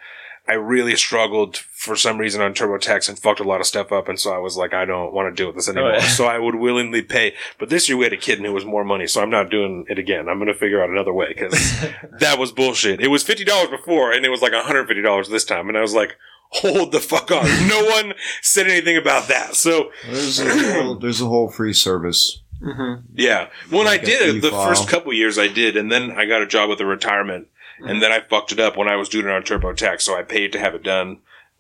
I 0.51 0.55
really 0.55 0.97
struggled 0.97 1.57
for 1.57 1.95
some 1.97 2.19
reason 2.19 2.41
on 2.43 2.55
TurboTax 2.55 3.09
and 3.09 3.19
fucked 3.19 3.41
a 3.41 3.45
lot 3.45 3.61
of 3.61 3.67
stuff 3.67 3.93
up, 3.93 4.09
and 4.09 4.19
so 4.19 4.33
I 4.35 4.39
was 4.39 4.57
like, 4.57 4.75
I 4.75 4.85
don't 4.85 5.13
want 5.13 5.35
to 5.35 5.41
deal 5.41 5.47
with 5.47 5.57
this 5.57 5.69
anymore. 5.69 5.93
yeah. 5.93 6.01
So 6.01 6.27
I 6.27 6.39
would 6.39 6.57
willingly 6.57 7.03
pay. 7.03 7.35
But 7.59 7.69
this 7.71 7.89
year 7.89 7.97
we 7.97 8.05
had 8.05 8.13
a 8.13 8.17
kid 8.17 8.39
and 8.39 8.47
it 8.47 8.51
was 8.51 8.65
more 8.65 8.85
money, 8.85 9.07
so 9.07 9.23
I'm 9.23 9.31
not 9.31 9.51
doing 9.51 9.85
it 9.89 9.99
again. 9.99 10.29
I'm 10.29 10.39
going 10.39 10.49
to 10.53 10.55
figure 10.55 10.83
out 10.83 10.91
another 10.91 11.13
way 11.13 11.29
because 11.29 11.53
that 12.21 12.39
was 12.39 12.53
bullshit. 12.53 13.01
It 13.01 13.09
was 13.09 13.23
fifty 13.23 13.45
dollars 13.45 13.71
before, 13.71 14.13
and 14.13 14.25
it 14.27 14.31
was 14.31 14.43
like 14.43 14.53
150 14.53 15.01
dollars 15.03 15.29
this 15.29 15.45
time, 15.45 15.69
and 15.69 15.79
I 15.79 15.83
was 15.83 15.95
like. 15.95 16.17
Hold 16.53 16.91
the 16.91 16.99
fuck 16.99 17.31
on. 17.31 17.45
No 17.69 17.85
one 17.85 18.13
said 18.43 18.67
anything 18.67 18.97
about 18.97 19.29
that. 19.29 19.55
So, 19.55 19.93
There's 20.05 20.41
a 20.41 20.51
whole, 20.83 20.95
there's 21.01 21.21
a 21.21 21.27
whole 21.27 21.49
free 21.49 21.73
service. 21.73 22.43
Mm-hmm. 22.61 23.07
yeah. 23.15 23.51
When 23.71 23.87
I 23.87 23.91
Like 23.93 24.03
a 24.03 24.07
did 24.07 24.35
it, 24.37 24.43
the 24.43 24.51
first 24.51 24.89
couple 24.89 25.13
years 25.13 25.39
I 25.39 25.47
did, 25.47 25.77
and 25.77 25.93
then 25.93 26.11
I 26.11 26.25
got 26.27 26.43
a 26.43 26.47
job 26.49 26.69
with 26.69 26.81
a 26.81 26.87
retirement, 26.87 27.47
and 27.87 28.03
then 28.03 28.13
I 28.13 28.21
fucked 28.21 28.53
it 28.53 28.61
up 28.61 28.77
when 28.77 28.89
I 28.89 28.97
was 28.97 29.09
doing 29.09 29.27
it 29.27 29.33
on 29.33 29.43
TurboTax, 29.43 30.03
so 30.03 30.17
I 30.17 30.23
paid 30.23 30.53
to 30.53 30.59
have 30.59 30.75
it 30.75 30.83
done 30.83 31.19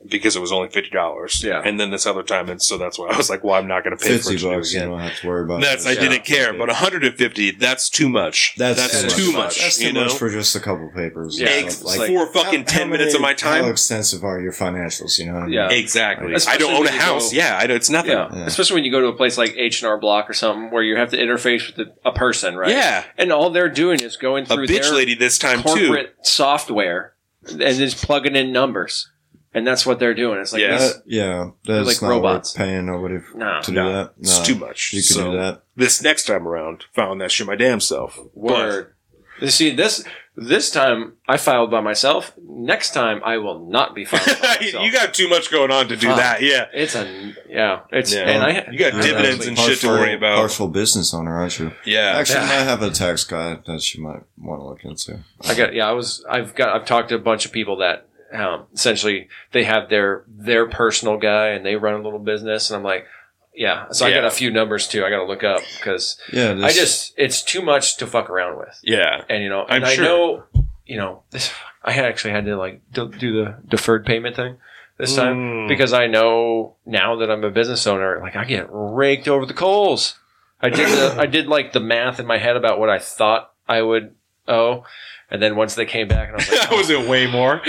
because 0.09 0.35
it 0.35 0.41
was 0.41 0.51
only 0.53 0.69
fifty 0.71 0.91
dollars. 0.91 1.43
Yeah. 1.45 1.61
and 1.65 1.79
then 1.79 1.91
this 1.91 2.07
other 2.07 2.23
time, 2.23 2.49
and 2.49 2.63
so 2.63 2.79
that's 2.79 2.99
why 2.99 3.09
I 3.11 3.17
was 3.17 3.29
like, 3.29 3.45
well, 3.45 3.55
I'm 3.55 3.67
not 3.69 3.85
going 3.85 3.97
to 3.97 4.03
pay 4.03 4.17
for 4.19 4.31
Fifty 4.31 4.35
it 4.35 4.39
to 4.39 4.45
do 4.45 4.55
bucks, 4.57 4.73
you 4.73 4.79
again. 4.81 4.91
don't 4.91 5.01
have 5.01 5.17
to 5.21 5.27
worry 5.29 5.45
about. 5.45 5.61
That's 5.61 5.87
I 5.87 5.95
didn't 5.95 6.25
care, 6.25 6.53
but 6.53 6.69
150, 6.69 7.51
that's 7.53 7.91
too 7.91 8.09
much. 8.09 8.55
That's, 8.57 8.79
that's 8.79 9.15
too, 9.15 9.25
too 9.27 9.33
much. 9.33 9.45
much. 9.45 9.61
That's 9.61 9.79
too 9.79 9.87
you 9.89 9.93
know, 9.93 10.05
much 10.05 10.15
for 10.15 10.31
just 10.31 10.57
a 10.57 10.61
couple 10.61 10.91
papers. 10.95 11.39
Yeah, 11.41 11.51
You 11.59 11.67
Ex- 11.67 11.85
like- 11.85 12.09
for 12.09 12.27
fucking 12.33 12.61
how- 12.67 12.73
how 12.73 12.79
10 12.79 12.91
minutes 12.91 13.15
of 13.15 13.21
my 13.21 13.35
time. 13.35 13.65
How 13.65 13.71
extensive 13.71 14.25
are 14.25 14.41
your 14.41 14.53
financials? 14.53 15.19
You 15.19 15.27
know 15.27 15.35
what 15.35 15.43
I 15.43 15.47
mean? 15.47 15.53
Yeah. 15.55 15.71
Exactly. 15.71 16.33
Especially 16.35 16.65
I 16.65 16.69
don't 16.71 16.81
own 16.81 16.87
a 16.87 16.91
house. 16.99 17.31
go- 17.31 17.37
yeah, 17.37 17.59
I 17.61 17.67
know 17.67 17.75
it's 17.75 17.91
nothing. 17.91 18.13
Yeah. 18.13 18.29
Yeah. 18.35 18.47
especially 18.47 18.77
when 18.77 18.85
you 18.85 18.91
go 18.91 19.01
to 19.01 19.09
a 19.09 19.13
place 19.17 19.37
like 19.37 19.55
H 19.57 19.83
and 19.83 19.89
R 19.91 19.99
Block 19.99 20.31
or 20.31 20.33
something 20.33 20.71
where 20.71 20.83
you 20.83 20.97
have 20.97 21.11
to 21.11 21.17
interface 21.19 21.67
with 21.67 21.77
the, 21.77 21.95
a 22.09 22.13
person, 22.13 22.57
right? 22.57 22.71
Yeah. 22.71 23.05
and 23.19 23.33
all 23.33 23.51
they're 23.51 23.69
doing 23.69 24.01
is 24.01 24.17
going 24.17 24.45
A 24.45 24.47
through 24.47 24.67
bitch 24.67 24.83
their 24.83 24.95
lady 24.95 25.15
this 25.15 25.37
time 25.39 25.63
too. 25.63 26.07
software 26.23 27.15
and 27.49 27.61
just 27.61 28.05
plugging 28.05 28.37
in 28.37 28.53
numbers, 28.53 29.11
and 29.55 29.67
that's 29.67 29.85
what 29.87 29.99
they're 29.99 30.15
doing. 30.15 30.39
It's 30.41 30.53
like 30.53 30.63
Yeah. 30.63 30.79
this- 30.79 30.95
That- 30.95 31.03
yeah, 31.07 31.51
that's 31.67 31.87
like 31.87 32.03
not 32.03 32.09
robots. 32.09 32.55
worth 32.55 32.59
paying 32.67 32.87
nobody 32.87 33.17
f- 33.17 33.35
No. 33.35 33.61
to 33.63 33.71
do 33.71 33.75
No, 33.75 33.93
that. 33.93 34.13
It's 34.21 34.39
too 34.41 34.55
much. 34.55 34.93
You 34.93 35.01
can 35.01 35.15
So, 35.15 35.31
do 35.33 35.39
that. 35.39 35.63
This 35.77 36.03
next 36.03 36.25
time 36.27 36.47
around, 36.47 36.85
found 36.93 37.21
that 37.21 37.31
shit 37.33 37.47
my 37.47 37.57
damn 37.57 37.81
self. 37.81 38.19
word. 38.35 38.95
You 39.41 39.49
see 39.49 39.71
this 39.71 40.05
this 40.37 40.71
time 40.71 41.15
I 41.29 41.37
filed 41.39 41.71
by 41.71 41.81
myself. 41.81 42.33
Next 42.47 42.93
time 42.95 43.21
I 43.25 43.39
will 43.39 43.67
not 43.67 43.95
be 43.95 44.05
filing 44.05 44.27
by 44.27 44.49
But 44.49 44.61
myself. 44.61 44.85
you 44.85 44.93
got 44.93 45.13
too 45.15 45.29
much 45.29 45.51
going 45.51 45.71
on 45.71 45.89
to 45.89 45.97
do 45.97 46.09
Fuck. 46.09 46.17
that. 46.19 46.43
Yeah. 46.43 46.67
it's 46.75 46.95
a 46.95 47.35
yeah. 47.49 47.81
It's 47.91 48.13
Yeah. 48.15 48.29
and 48.29 48.43
I 48.43 48.69
You 48.71 48.79
got 48.79 48.93
You're 48.93 49.03
dividends 49.03 49.47
a 49.47 49.49
and 49.49 49.59
shit 49.59 49.81
to 49.81 49.89
worry 49.89 50.15
about. 50.15 50.37
Partial 50.37 50.69
business 50.69 51.13
owner, 51.15 51.35
aren't 51.41 51.59
you? 51.59 51.73
Yeah. 51.87 52.17
Actually, 52.19 52.41
Yeah. 52.41 52.45
I 52.45 52.59
might 52.59 52.65
have 52.65 52.83
a 52.83 52.91
tax 52.91 53.25
guy 53.25 53.59
that 53.67 53.95
you 53.95 54.03
might 54.03 54.23
want 54.39 54.61
to 54.61 54.67
look 54.67 54.85
into. 54.85 55.21
I 55.49 55.55
got 55.55 55.73
yeah. 55.75 55.89
I 55.89 55.93
was 55.93 56.25
I've 56.31 56.55
got 56.55 56.75
I've 56.75 56.85
talked 56.87 57.09
to 57.09 57.15
a 57.15 57.19
bunch 57.19 57.47
of 57.47 57.53
people 57.53 57.77
that 57.79 58.07
um, 58.33 58.66
essentially 58.74 59.28
they 59.53 59.64
have 59.64 59.89
their 59.91 60.24
their 60.28 60.68
personal 60.68 61.16
guy 61.16 61.49
and 61.49 61.64
they 61.66 61.76
run 61.76 61.95
a 61.95 62.03
little 62.03 62.18
business 62.18 62.70
and 62.70 62.76
I'm 62.78 62.85
like 62.85 63.07
yeah. 63.53 63.87
So 63.91 64.07
I 64.07 64.12
got 64.12 64.24
a 64.24 64.31
few 64.31 64.51
numbers 64.51 64.87
too. 64.87 65.05
I 65.05 65.11
got 65.11 65.18
to 65.18 65.24
look 65.24 65.43
up 65.43 65.61
because 65.76 66.18
Yeah, 66.33 66.53
I 66.62 66.72
just 66.72 67.12
it's 67.16 67.43
too 67.43 67.61
much 67.61 67.97
to 67.99 68.07
fuck 68.07 68.31
around 68.31 68.59
with. 68.59 68.78
yeah. 68.83 69.22
And 69.28 69.43
you 69.43 69.49
know, 69.49 69.66
I'm 69.68 69.85
I 69.85 69.95
sure. 69.95 70.05
know, 70.05 70.45
you 70.87 70.97
know, 70.97 71.22
this. 71.31 71.53
I 71.83 71.95
actually 71.95 72.31
had 72.33 72.45
to 72.45 72.57
like 72.57 72.81
do, 72.93 73.09
do 73.11 73.45
the 73.45 73.57
deferred 73.68 74.07
payment 74.07 74.37
thing 74.37 74.59
this 74.99 75.16
time 75.16 75.37
Mm. 75.37 75.68
because 75.68 75.93
I 75.93 76.07
know 76.07 76.76
now 76.87 77.16
that 77.16 77.31
I'm 77.31 77.43
a 77.43 77.51
business 77.51 77.87
owner, 77.87 78.20
like 78.20 78.37
I 78.37 78.45
get 78.45 78.68
raked 78.70 79.26
over 79.28 79.45
the 79.47 79.55
coals. 79.55 80.14
I 80.62 80.68
did 80.68 80.89
the, 80.89 81.16
I 81.18 81.26
did 81.26 81.47
like 81.49 81.72
the 81.72 81.81
math 81.81 82.20
in 82.20 82.26
my 82.26 82.37
head 82.39 82.55
about 82.57 82.78
what 82.78 82.89
I 82.91 82.99
thought 82.99 83.51
I 83.68 83.81
would 83.83 84.14
owe, 84.47 84.85
and 85.31 85.41
then 85.43 85.57
once 85.57 85.74
they 85.74 85.87
came 85.87 86.07
back, 86.07 86.28
and 86.28 86.37
I 86.37 86.39
was 86.39 86.51
like, 86.51 86.61
that 86.68 86.76
was 86.76 86.91
it 86.91 87.09
way 87.09 87.26
more. 87.26 87.62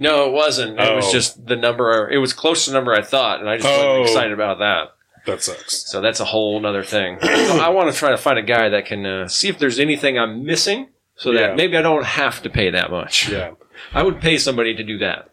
No, 0.00 0.26
it 0.26 0.32
wasn't. 0.32 0.80
It 0.80 0.96
was 0.96 1.06
Oh. 1.08 1.12
just 1.12 1.46
the 1.46 1.54
number. 1.56 2.08
It 2.10 2.18
was 2.18 2.32
close 2.32 2.64
to 2.64 2.70
the 2.72 2.74
number 2.76 2.92
I 2.92 3.02
thought, 3.02 3.38
and 3.40 3.48
I 3.48 3.56
just 3.58 3.68
Oh. 3.68 4.00
wasn't 4.00 4.08
excited 4.08 4.32
about 4.32 4.58
that. 4.58 4.94
That 5.26 5.42
sucks. 5.42 5.88
So 5.90 6.00
that's 6.00 6.18
a 6.18 6.24
whole 6.24 6.64
other 6.66 6.82
thing. 6.82 7.18
so 7.22 7.58
I 7.60 7.68
want 7.68 7.92
to 7.92 7.96
try 7.96 8.10
to 8.10 8.16
find 8.16 8.38
a 8.38 8.42
guy 8.42 8.68
that 8.70 8.86
can 8.86 9.04
uh, 9.06 9.28
see 9.28 9.48
if 9.48 9.58
there's 9.58 9.78
anything 9.78 10.18
I'm 10.18 10.44
missing, 10.44 10.88
so 11.14 11.32
that 11.32 11.50
Yeah. 11.50 11.54
maybe 11.54 11.76
I 11.76 11.82
don't 11.82 12.04
have 12.06 12.42
to 12.42 12.50
pay 12.50 12.70
that 12.70 12.90
much. 12.90 13.28
Yeah. 13.28 13.50
I 13.94 14.02
would 14.02 14.20
pay 14.20 14.38
somebody 14.38 14.74
to 14.74 14.82
do 14.82 14.98
that. 14.98 15.28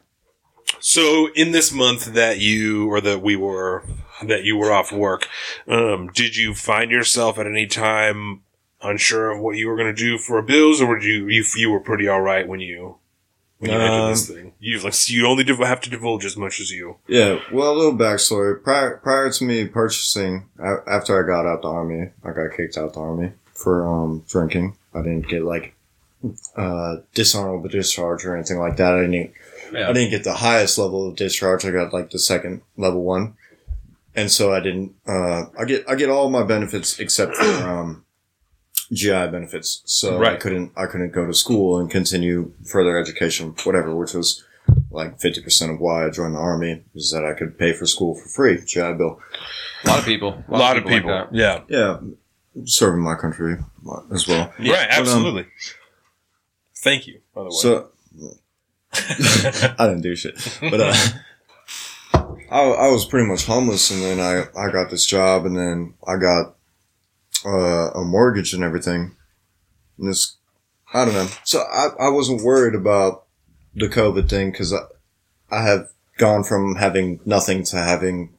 So 0.80 1.30
in 1.34 1.52
this 1.52 1.72
month 1.72 2.06
that 2.14 2.40
you 2.40 2.90
or 2.92 3.00
that 3.02 3.22
we 3.22 3.36
were 3.36 3.84
that 4.24 4.44
you 4.44 4.58
were 4.58 4.72
off 4.72 4.92
work, 4.92 5.28
um, 5.68 6.10
did 6.14 6.36
you 6.36 6.54
find 6.54 6.92
yourself 6.92 7.38
at 7.40 7.46
any 7.48 7.66
time 7.68 8.42
unsure 8.82 9.32
of 9.32 9.40
what 9.40 9.56
you 9.58 9.68
were 9.68 9.76
going 9.78 9.94
to 9.94 10.02
do 10.02 10.18
for 10.18 10.42
bills, 10.42 10.82
or 10.82 10.88
were 10.88 11.00
you 11.00 11.28
you 11.28 11.44
you 11.56 11.72
were 11.72 11.80
pretty 11.80 12.08
all 12.08 12.22
right 12.22 12.48
when 12.48 12.60
you 12.60 12.98
when 13.60 13.72
you 13.72 13.78
entered 13.78 14.12
this 14.12 14.30
thing? 14.30 14.54
You 14.60 14.80
like 14.80 15.10
you 15.10 15.26
only 15.28 15.46
have 15.46 15.82
to 15.82 15.90
divulge 15.90 16.26
as 16.26 16.38
much 16.38 16.60
as 16.60 16.72
you. 16.72 16.98
Yeah, 17.08 17.40
well, 17.52 17.72
a 17.72 17.78
little 17.78 17.98
backstory. 17.98 18.62
Prior, 18.62 18.98
prior 18.98 19.32
to 19.32 19.44
me 19.44 19.68
purchasing, 19.68 20.46
after 20.60 21.24
I 21.24 21.28
got 21.28 21.46
out 21.46 21.62
the 21.62 21.70
army, 21.70 22.12
I 22.24 22.32
got 22.32 22.56
kicked 22.56 22.78
out 22.78 22.94
the 22.94 23.00
army 23.00 23.34
for 23.54 23.88
um 23.88 24.24
drinking. 24.28 24.78
I 24.94 25.02
didn't 25.02 25.28
get 25.28 25.44
like 25.44 25.76
uh, 26.56 26.98
dishonorable 27.14 27.70
discharge 27.70 28.26
or 28.26 28.36
anything 28.36 28.58
like 28.58 28.78
that. 28.78 28.94
I 28.94 29.02
didn't. 29.02 29.34
Yeah. 29.72 29.90
I 29.90 29.94
didn't 29.94 30.12
get 30.12 30.24
the 30.24 30.34
highest 30.34 30.78
level 30.78 31.08
of 31.08 31.16
discharge. 31.16 31.66
I 31.66 31.72
got 31.72 31.94
like 31.94 32.12
the 32.12 32.20
second 32.20 32.62
level 32.78 33.04
one, 33.04 33.36
and 34.16 34.32
so 34.32 34.54
I 34.54 34.60
didn't. 34.60 34.96
Uh, 35.08 35.46
I 35.58 35.66
get 35.66 35.90
I 35.90 35.96
get 35.96 36.10
all 36.10 36.30
my 36.30 36.44
benefits 36.44 37.00
except 37.00 37.36
for 37.36 37.46
um, 37.46 38.06
GI 38.92 39.28
benefits. 39.28 39.82
So 39.86 40.24
I 40.24 40.36
couldn't 40.36 40.72
I 40.76 40.86
couldn't 40.86 41.12
go 41.12 41.26
to 41.26 41.34
school 41.34 41.80
and 41.80 41.90
continue 41.90 42.54
further 42.66 42.98
education, 42.98 43.56
whatever, 43.64 43.96
which 43.96 44.14
was 44.14 44.44
like 44.92 45.20
fifty 45.20 45.42
percent 45.42 45.72
of 45.72 45.80
why 45.80 46.06
I 46.06 46.10
joined 46.10 46.36
the 46.36 46.40
army 46.40 46.84
is 46.96 47.12
that 47.12 47.26
I 47.26 47.34
could 47.34 47.58
pay 47.58 47.74
for 47.74 47.86
school 47.86 48.16
for 48.16 48.28
free, 48.30 48.62
GI 48.66 48.94
Bill. 48.94 49.20
A 49.84 49.88
lot 49.88 50.00
of 50.00 50.06
people. 50.06 50.44
A 50.48 50.58
lot 50.58 50.78
of 50.78 50.86
like 50.86 50.94
people. 50.94 51.10
that. 51.10 51.34
yeah. 51.34 51.62
Yeah, 51.68 52.00
serving 52.66 53.02
my 53.02 53.16
country 53.16 53.58
as 54.14 54.28
well. 54.28 54.54
Right. 54.60 54.68
But, 54.68 54.70
um, 54.70 54.88
Absolutely. 54.90 55.46
Thank 56.78 57.08
you. 57.08 57.22
By 57.34 57.44
the 57.44 57.50
way. 57.50 57.52
So 57.52 57.90
I 59.80 59.88
didn't 59.88 60.02
do 60.02 60.16
shit, 60.16 60.36
but 60.62 60.80
uh, 60.80 60.96
I, 62.50 62.62
I 62.62 62.88
was 62.90 63.06
pretty 63.06 63.28
much 63.28 63.46
homeless, 63.46 63.92
and 63.92 64.02
then 64.02 64.20
I 64.20 64.46
I 64.60 64.72
got 64.72 64.90
this 64.90 65.06
job, 65.06 65.46
and 65.46 65.58
then 65.58 65.94
I 66.08 66.18
got 66.18 66.56
uh, 67.46 67.92
a 67.92 68.04
mortgage 68.04 68.54
and 68.54 68.64
everything. 68.64 69.16
And 69.98 70.10
this, 70.10 70.38
I 70.94 71.06
don't 71.06 71.14
know. 71.14 71.28
So 71.44 71.60
I 71.60 71.88
I 72.00 72.10
wasn't 72.10 72.44
worried 72.44 72.76
about 72.76 73.26
the 73.76 73.88
COVID 73.88 74.30
thing 74.30 74.52
because 74.52 74.74
I 74.74 74.80
I 75.50 75.64
have 75.64 75.90
gone 76.18 76.44
from 76.44 76.76
having 76.76 77.20
nothing 77.26 77.64
to 77.64 77.78
having, 77.78 78.34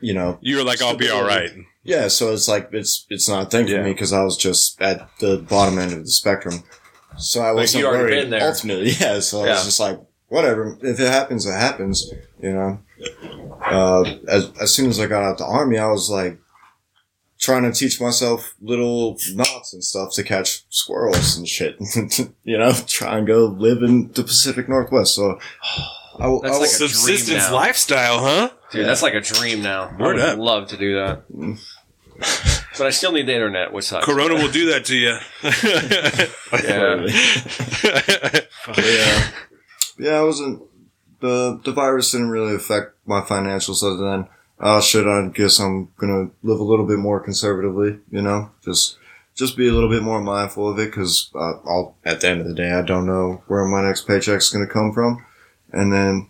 you 0.00 0.14
know, 0.14 0.38
you 0.40 0.56
were 0.56 0.64
like, 0.64 0.82
I'll 0.82 0.96
be 0.96 1.08
all 1.08 1.24
right. 1.24 1.50
yeah, 1.84 2.08
so 2.08 2.32
it's 2.32 2.48
like 2.48 2.68
it's 2.72 3.06
it's 3.08 3.28
not 3.28 3.46
a 3.46 3.50
thing 3.50 3.66
for 3.66 3.82
me 3.82 3.92
because 3.92 4.12
I 4.12 4.22
was 4.22 4.36
just 4.36 4.80
at 4.80 5.08
the 5.20 5.38
bottom 5.38 5.78
end 5.78 5.92
of 5.92 6.00
the 6.00 6.10
spectrum. 6.10 6.64
So 7.18 7.40
I 7.40 7.52
wasn't 7.52 7.82
you'd 7.82 7.88
already 7.88 8.02
worried. 8.02 8.20
been 8.22 8.30
there. 8.30 8.48
Ultimately, 8.48 8.90
yeah. 9.00 9.20
So 9.20 9.44
I 9.44 9.50
was 9.50 9.64
just 9.64 9.80
like, 9.80 9.98
whatever. 10.28 10.76
If 10.82 11.00
it 11.00 11.08
happens, 11.10 11.46
it 11.46 11.52
happens. 11.52 12.12
You 12.40 12.52
know. 12.52 12.80
Uh, 13.64 14.02
as 14.28 14.50
as 14.60 14.74
soon 14.74 14.90
as 14.90 15.00
I 15.00 15.06
got 15.06 15.22
out 15.22 15.38
the 15.38 15.44
army, 15.46 15.78
I 15.78 15.86
was 15.86 16.10
like 16.10 16.38
trying 17.38 17.62
to 17.64 17.72
teach 17.72 18.00
myself 18.00 18.54
little 18.60 19.16
knots 19.34 19.72
and 19.72 19.82
stuff 19.84 20.12
to 20.14 20.22
catch 20.22 20.64
squirrels 20.70 21.36
and 21.36 21.46
shit. 21.46 21.76
you 22.44 22.56
know, 22.58 22.72
try 22.86 23.18
and 23.18 23.26
go 23.26 23.46
live 23.46 23.82
in 23.82 24.10
the 24.12 24.22
Pacific 24.22 24.68
Northwest. 24.68 25.14
So. 25.14 25.38
I, 26.18 26.28
will- 26.28 26.40
That's 26.40 26.54
I 26.54 26.56
will- 26.56 26.62
like 26.62 26.70
a 26.74 26.78
dream 26.78 26.88
Subsistence 26.88 27.48
now. 27.50 27.54
lifestyle, 27.54 28.18
huh? 28.20 28.50
Dude, 28.72 28.86
that's 28.86 29.02
like 29.02 29.12
a 29.12 29.20
dream 29.20 29.62
now. 29.62 29.94
I 29.98 30.02
would 30.02 30.18
up. 30.18 30.38
love 30.38 30.68
to 30.68 30.76
do 30.78 30.94
that. 30.94 31.24
but 32.78 32.86
I 32.86 32.90
still 32.90 33.12
need 33.12 33.26
the 33.26 33.34
internet, 33.34 33.70
which 33.70 33.84
sucks. 33.84 34.06
Corona 34.06 34.32
will 34.34 34.50
do 34.50 34.70
that 34.70 34.86
to 34.86 34.96
you. 34.96 35.18
Yeah. 36.64 37.06
yeah. 38.78 39.28
Yeah, 39.98 40.12
I 40.18 40.22
wasn't. 40.22 40.62
The 41.20 41.60
the 41.64 41.72
virus 41.72 42.12
didn't 42.12 42.30
really 42.30 42.54
affect 42.54 42.92
my 43.06 43.20
financials 43.20 43.82
other 43.82 43.96
than 43.96 44.28
oh 44.60 44.80
shit. 44.80 45.06
I 45.06 45.28
guess 45.28 45.58
I'm 45.58 45.90
gonna 45.96 46.30
live 46.42 46.60
a 46.60 46.64
little 46.64 46.86
bit 46.86 46.98
more 46.98 47.20
conservatively. 47.20 47.98
You 48.10 48.22
know, 48.22 48.50
just 48.64 48.98
just 49.34 49.56
be 49.56 49.68
a 49.68 49.72
little 49.72 49.90
bit 49.90 50.02
more 50.02 50.20
mindful 50.20 50.68
of 50.70 50.78
it 50.78 50.86
because 50.90 51.30
uh, 51.34 51.54
I'll 51.66 51.96
at 52.04 52.20
the 52.20 52.28
end 52.28 52.40
of 52.40 52.46
the 52.48 52.54
day 52.54 52.72
I 52.72 52.82
don't 52.82 53.06
know 53.06 53.42
where 53.46 53.64
my 53.64 53.82
next 53.82 54.06
paycheck's 54.06 54.50
gonna 54.50 54.66
come 54.66 54.92
from, 54.92 55.24
and 55.72 55.92
then 55.92 56.28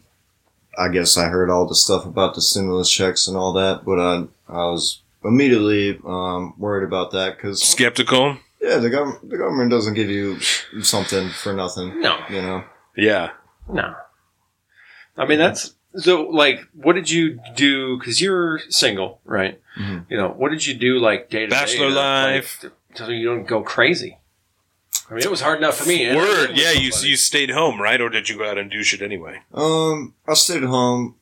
I 0.78 0.88
guess 0.88 1.16
I 1.16 1.26
heard 1.26 1.50
all 1.50 1.66
the 1.66 1.74
stuff 1.74 2.04
about 2.04 2.34
the 2.34 2.42
stimulus 2.42 2.90
checks 2.90 3.28
and 3.28 3.36
all 3.36 3.52
that, 3.54 3.84
but 3.84 3.98
I 4.00 4.24
I 4.48 4.64
was 4.70 5.00
immediately 5.24 5.98
um, 6.06 6.54
worried 6.58 6.86
about 6.86 7.10
that 7.12 7.36
because 7.36 7.62
Skeptical. 7.62 8.38
yeah, 8.60 8.76
the 8.76 8.90
government 8.90 9.30
the 9.30 9.38
government 9.38 9.70
doesn't 9.70 9.94
give 9.94 10.10
you 10.10 10.38
something 10.82 11.30
for 11.30 11.52
nothing. 11.52 12.00
No, 12.00 12.18
You 12.30 12.42
know. 12.42 12.64
Yeah. 12.96 13.30
no. 13.68 13.94
I 15.18 15.26
mean, 15.26 15.38
that's 15.38 15.74
so. 15.96 16.22
Like, 16.22 16.60
what 16.74 16.94
did 16.94 17.10
you 17.10 17.38
do? 17.54 17.98
Because 17.98 18.20
you're 18.20 18.60
single, 18.68 19.20
right? 19.24 19.60
Mhm. 19.78 20.06
You 20.10 20.16
know, 20.16 20.28
what 20.28 20.50
did 20.50 20.66
you 20.66 20.74
do? 20.74 20.98
Like 20.98 21.30
day 21.30 21.40
to 21.40 21.46
day 21.46 21.50
Bachelor 21.50 21.90
life. 21.90 22.62
like, 22.62 22.72
so 22.94 23.08
you 23.08 23.26
don't 23.26 23.46
go 23.46 23.62
crazy. 23.62 24.18
I 25.10 25.14
mean, 25.14 25.22
it 25.22 25.30
was 25.30 25.40
hard 25.42 25.58
enough 25.58 25.76
for 25.76 25.88
me. 25.88 26.14
Word. 26.14 26.50
Yeah. 26.54 26.72
You 26.72 26.90
you 27.02 27.16
stayed 27.16 27.50
home, 27.50 27.80
right? 27.80 28.00
Or 28.00 28.08
did 28.08 28.28
you 28.28 28.36
go 28.38 28.48
out 28.50 28.58
and 28.58 28.70
do 28.70 28.82
shit 28.82 29.02
anyway? 29.02 29.40
Um, 29.54 30.14
I 30.26 30.34
stayed 30.34 30.64
home 30.64 31.14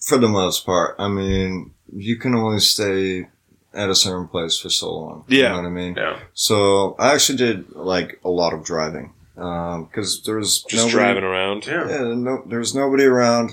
for 0.00 0.16
the 0.18 0.28
most 0.28 0.64
part. 0.64 0.96
I 0.98 1.08
mean, 1.08 1.72
you 1.94 2.16
can 2.16 2.34
only 2.34 2.60
stay 2.60 3.28
at 3.74 3.88
a 3.90 3.94
certain 3.94 4.28
place 4.28 4.58
for 4.58 4.70
so 4.70 4.92
long. 4.92 5.24
You 5.28 5.40
Yeah. 5.42 5.48
know 5.50 5.56
what 5.56 5.66
I 5.66 5.70
mean? 5.70 5.94
Yeah. 5.96 6.18
So 6.34 6.94
I 6.98 7.12
actually 7.14 7.38
did 7.38 7.72
like 7.72 8.18
a 8.24 8.28
lot 8.30 8.52
of 8.54 8.64
driving. 8.64 9.12
Um, 9.36 9.88
cause 9.94 10.22
there 10.24 10.36
was 10.36 10.62
Just 10.62 10.74
nobody, 10.86 10.92
driving 10.92 11.24
around. 11.24 11.66
Yeah. 11.66 11.88
Yeah, 11.88 12.14
no, 12.14 12.42
there 12.46 12.58
was 12.58 12.74
nobody 12.74 13.04
around. 13.04 13.52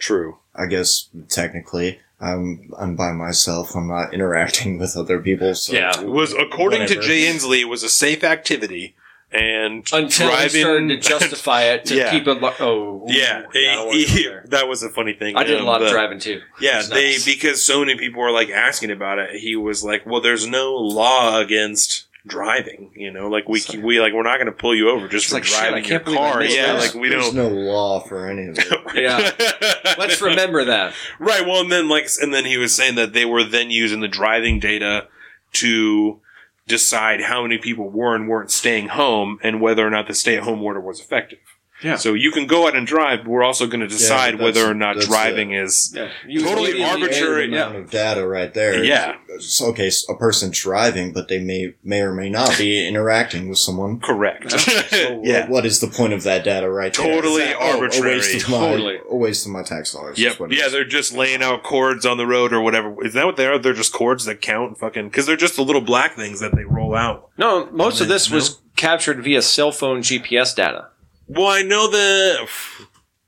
True. 0.00 0.38
I 0.56 0.66
guess 0.66 1.08
technically 1.28 2.00
I'm, 2.20 2.70
I'm 2.76 2.96
by 2.96 3.12
myself. 3.12 3.76
I'm 3.76 3.86
not 3.88 4.12
interacting 4.14 4.78
with 4.78 4.96
other 4.96 5.20
people. 5.20 5.54
So 5.54 5.72
Yeah. 5.74 5.92
It 6.00 6.08
was 6.08 6.32
according 6.34 6.88
to 6.88 7.00
Jay 7.00 7.22
Inslee, 7.32 7.60
it 7.60 7.68
was 7.68 7.82
a 7.84 7.88
safe 7.88 8.24
activity, 8.24 8.96
and 9.32 9.86
Until 9.92 10.26
I 10.28 10.48
driving. 10.48 10.60
started 10.62 10.88
to 10.88 10.96
justify 11.08 11.62
it 11.64 11.84
to 11.86 11.94
Yeah. 11.94 12.10
keep 12.10 12.26
it. 12.26 12.40
Lo- 12.42 12.52
oh, 12.58 13.04
yeah, 13.06 13.44
I 13.48 13.74
don't 13.76 13.86
wanna 13.86 14.04
go 14.06 14.12
there. 14.14 14.44
that 14.48 14.66
was 14.68 14.82
a 14.82 14.88
funny 14.88 15.12
thing. 15.12 15.36
I 15.36 15.44
did 15.44 15.56
a 15.56 15.60
Um, 15.60 15.66
lot 15.66 15.82
of 15.82 15.88
driving 15.90 16.18
too. 16.18 16.40
Yeah, 16.60 16.82
they 16.82 17.12
nice. 17.12 17.24
because 17.24 17.64
so 17.64 17.78
many 17.80 17.96
people 17.96 18.20
were 18.20 18.32
like 18.32 18.50
asking 18.50 18.90
about 18.90 19.18
it. 19.20 19.36
He 19.36 19.54
was 19.54 19.84
like, 19.84 20.04
"Well, 20.04 20.20
there's 20.20 20.46
no 20.48 20.72
law 20.74 21.38
against 21.38 22.06
driving. 22.26 22.92
You 22.94 23.12
know, 23.12 23.28
like 23.28 23.48
we 23.48 23.62
we 23.82 24.00
like 24.00 24.12
we're 24.12 24.22
not 24.22 24.36
going 24.36 24.46
to 24.46 24.52
pull 24.52 24.74
you 24.74 24.90
over 24.90 25.08
just 25.08 25.28
for 25.28 25.34
like, 25.36 25.44
shit, 25.44 25.58
I 25.58 25.70
driving 25.70 25.84
your 25.84 25.98
can't 26.00 26.04
believe 26.04 26.20
I 26.20 26.32
car. 26.32 26.44
Yeah, 26.44 26.66
that. 26.72 26.78
like 26.80 26.94
we 26.94 27.08
there's 27.08 27.24
don't. 27.26 27.34
There's 27.34 27.52
no 27.52 27.58
law 27.58 28.00
for 28.00 28.28
any 28.28 28.48
of 28.48 28.58
it. 28.58 28.66
Yeah. 28.94 29.30
Let's 29.98 30.20
remember 30.20 30.64
that. 30.66 30.94
Right. 31.18 31.46
Well, 31.46 31.60
and 31.60 31.70
then 31.72 31.88
like, 31.88 32.08
and 32.20 32.32
then 32.34 32.44
he 32.44 32.56
was 32.56 32.74
saying 32.74 32.94
that 32.96 33.12
they 33.12 33.24
were 33.24 33.44
then 33.44 33.70
using 33.70 34.00
the 34.00 34.08
driving 34.08 34.58
data 34.58 35.08
to 35.52 36.20
decide 36.66 37.22
how 37.22 37.42
many 37.42 37.58
people 37.58 37.88
were 37.90 38.14
and 38.14 38.28
weren't 38.28 38.50
staying 38.50 38.88
home, 38.88 39.38
and 39.42 39.60
whether 39.60 39.86
or 39.86 39.90
not 39.90 40.06
the 40.06 40.14
stay-at-home 40.14 40.62
order 40.62 40.80
was 40.80 41.00
effective. 41.00 41.38
Yeah. 41.82 41.96
So 41.96 42.14
you 42.14 42.30
can 42.32 42.46
go 42.46 42.66
out 42.66 42.76
and 42.76 42.86
drive. 42.86 43.20
But 43.24 43.28
we're 43.28 43.42
also 43.42 43.66
going 43.66 43.80
to 43.80 43.86
decide 43.88 44.38
but 44.38 44.44
whether 44.44 44.70
or 44.70 44.74
not 44.74 44.96
that's, 44.96 45.06
driving 45.08 45.52
is 45.52 45.92
Yeah. 45.94 46.08
Totally 46.26 46.70
immediately- 46.72 46.84
arbitrary. 46.84 47.44
Added 47.44 47.54
amount 47.54 47.76
of 47.76 47.90
data 47.90 48.26
right 48.26 48.52
there. 48.52 48.84
Yeah. 48.84 49.16
So, 49.38 49.66
okay, 49.66 49.90
so 49.90 50.12
a 50.12 50.18
person 50.18 50.50
driving, 50.52 51.12
but 51.12 51.28
they 51.28 51.38
may 51.38 51.74
may 51.84 52.00
or 52.02 52.12
may 52.12 52.28
not 52.28 52.56
be 52.58 52.86
interacting 52.88 53.48
with 53.48 53.58
someone. 53.58 54.00
correct. 54.00 54.52
So 54.90 55.20
yeah. 55.24 55.48
what 55.48 55.64
is 55.66 55.80
the 55.80 55.86
point 55.86 56.12
of 56.12 56.22
that 56.24 56.44
data 56.44 56.68
right 56.70 56.92
there? 56.92 57.06
Totally 57.14 57.42
Is 57.42 57.48
that- 57.48 57.56
oh, 57.60 57.76
arbitrary. 57.80 58.12
A 58.14 58.16
waste 58.18 58.44
of 58.44 58.50
my, 58.50 58.58
Totally. 58.58 58.98
a 59.08 59.16
waste 59.16 59.46
of 59.46 59.52
my 59.52 59.62
tax 59.62 59.92
dollars. 59.92 60.18
Yep. 60.18 60.36
Yeah, 60.50 60.66
is. 60.66 60.72
they're 60.72 60.84
just 60.84 61.12
laying 61.12 61.42
out 61.42 61.62
cords 61.62 62.04
on 62.04 62.16
the 62.18 62.26
road 62.26 62.52
or 62.52 62.60
whatever. 62.60 63.04
Is 63.04 63.14
that 63.14 63.24
what 63.26 63.36
they 63.36 63.46
are? 63.46 63.58
They're 63.58 63.72
just 63.72 63.92
cords 63.92 64.24
that 64.26 64.40
count, 64.40 64.78
fucking, 64.78 65.08
because 65.08 65.26
they're 65.26 65.36
just 65.36 65.56
the 65.56 65.62
little 65.64 65.80
black 65.80 66.14
things 66.14 66.40
that 66.40 66.54
they 66.54 66.64
roll 66.64 66.94
out. 66.94 67.30
No, 67.38 67.66
most 67.70 68.00
of 68.00 68.08
this 68.08 68.30
was 68.30 68.60
captured 68.76 69.22
via 69.22 69.42
cell 69.42 69.72
phone 69.72 70.00
GPS 70.02 70.54
data. 70.54 70.88
Well, 71.30 71.46
I 71.48 71.62
know 71.62 71.88
the 71.90 72.48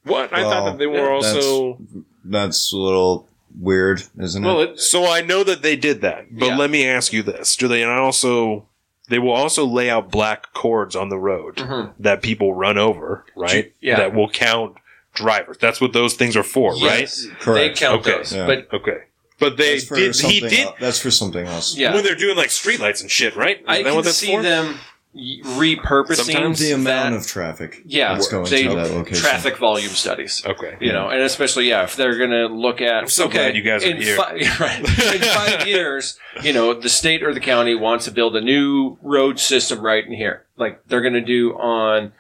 what 0.05 0.33
I 0.33 0.43
thought 0.43 0.65
that 0.71 0.79
they 0.79 0.87
were 0.87 0.97
yeah, 0.97 1.09
also. 1.15 1.79
That's 2.25 2.73
a 2.73 2.77
little 2.77 3.29
weird, 3.59 4.03
isn't 4.19 4.43
Well, 4.45 4.61
it? 4.61 4.71
it, 4.71 4.81
So 4.81 5.07
I 5.11 5.21
know 5.21 5.45
that 5.45 5.63
they 5.63 5.77
did 5.77 6.01
that, 6.03 6.27
but 6.37 6.47
Yeah. 6.47 6.57
let 6.57 6.71
me 6.71 6.87
ask 6.87 7.13
you 7.13 7.23
this: 7.23 7.57
Do 7.57 7.69
they 7.69 7.85
also? 7.85 8.67
They 9.09 9.19
will 9.19 9.33
also 9.33 9.67
lay 9.67 9.91
out 9.91 10.11
black 10.11 10.53
cords 10.55 10.97
on 10.97 11.09
the 11.11 11.19
road 11.19 11.57
Mhm. 11.57 11.93
that 11.99 12.23
people 12.23 12.55
run 12.55 12.79
over, 12.79 13.25
right? 13.37 13.73
Yeah. 13.81 13.97
That 13.97 14.15
will 14.15 14.29
count 14.29 14.77
drivers. 15.15 15.59
That's 15.59 15.81
what 15.81 15.93
those 15.93 16.15
things 16.15 16.37
are 16.37 16.43
for, 16.45 16.75
yes, 16.77 17.27
Correct. 17.41 17.77
They 17.77 17.87
count 17.87 18.01
Okay. 18.01 18.19
those, 18.19 18.33
Yeah. 18.33 18.47
but 18.47 18.49
right? 18.57 18.67
Okay. 18.73 18.99
But 19.39 19.57
they 19.59 19.81
did. 19.81 20.17
He 20.17 20.41
did 20.41 20.67
el- 20.67 20.77
That's 20.81 21.01
for 21.01 21.11
something 21.11 21.45
else. 21.47 21.77
yeah, 21.77 21.93
when 21.93 22.05
they're 22.05 22.15
doing 22.15 22.37
like 22.37 22.49
streetlights 22.49 23.03
and 23.03 23.11
shit, 23.11 23.35
right? 23.37 23.59
Is 23.59 23.65
I 23.67 23.79
that 23.79 23.85
can 23.85 23.95
what 23.97 24.05
that's 24.05 24.17
see 24.17 24.33
for? 24.35 24.41
them 24.43 24.67
y- 24.69 24.79
repurposing 25.15 26.15
Sometimes 26.33 26.59
The 26.59 26.73
amount 26.73 27.13
that- 27.13 27.21
of 27.21 27.27
traffic. 27.27 27.83
yeah, 27.85 28.15
that's 28.15 28.29
going 28.29 28.45
they 28.49 28.63
to 28.65 28.75
that 28.77 28.91
location. 28.91 29.23
traffic 29.23 29.57
volume 29.59 29.91
studies. 29.91 30.43
Okay. 30.47 30.77
You 30.81 30.93
know, 30.93 31.09
and 31.11 31.21
especially 31.23 31.69
yeah, 31.69 31.83
if 31.85 31.97
they're 31.97 32.17
going 32.17 32.31
to 32.31 32.47
look 32.47 32.81
at 32.81 33.03
I'm 33.03 33.09
so 33.09 33.27
okay, 33.27 33.39
glad 33.53 33.57
you 33.57 33.63
guys 33.63 33.85
are 33.85 33.89
in 33.91 33.99
here. 34.01 34.17
Fi- 34.17 34.33
right, 34.61 34.79
in 35.15 35.23
five 35.23 35.67
years, 35.67 36.19
you 36.43 36.53
know, 36.53 36.73
the 36.75 36.89
state 36.89 37.23
or 37.23 37.35
the 37.35 37.41
county 37.41 37.75
wants 37.75 38.07
to 38.07 38.11
build 38.11 38.37
a 38.37 38.41
new 38.41 38.97
road 39.03 39.39
system 39.39 39.81
right 39.81 40.05
in 40.05 40.13
here, 40.13 40.47
like 40.57 40.83
they're 40.87 41.03
going 41.03 41.13
to 41.15 41.21
do 41.21 41.53
on 41.59 42.13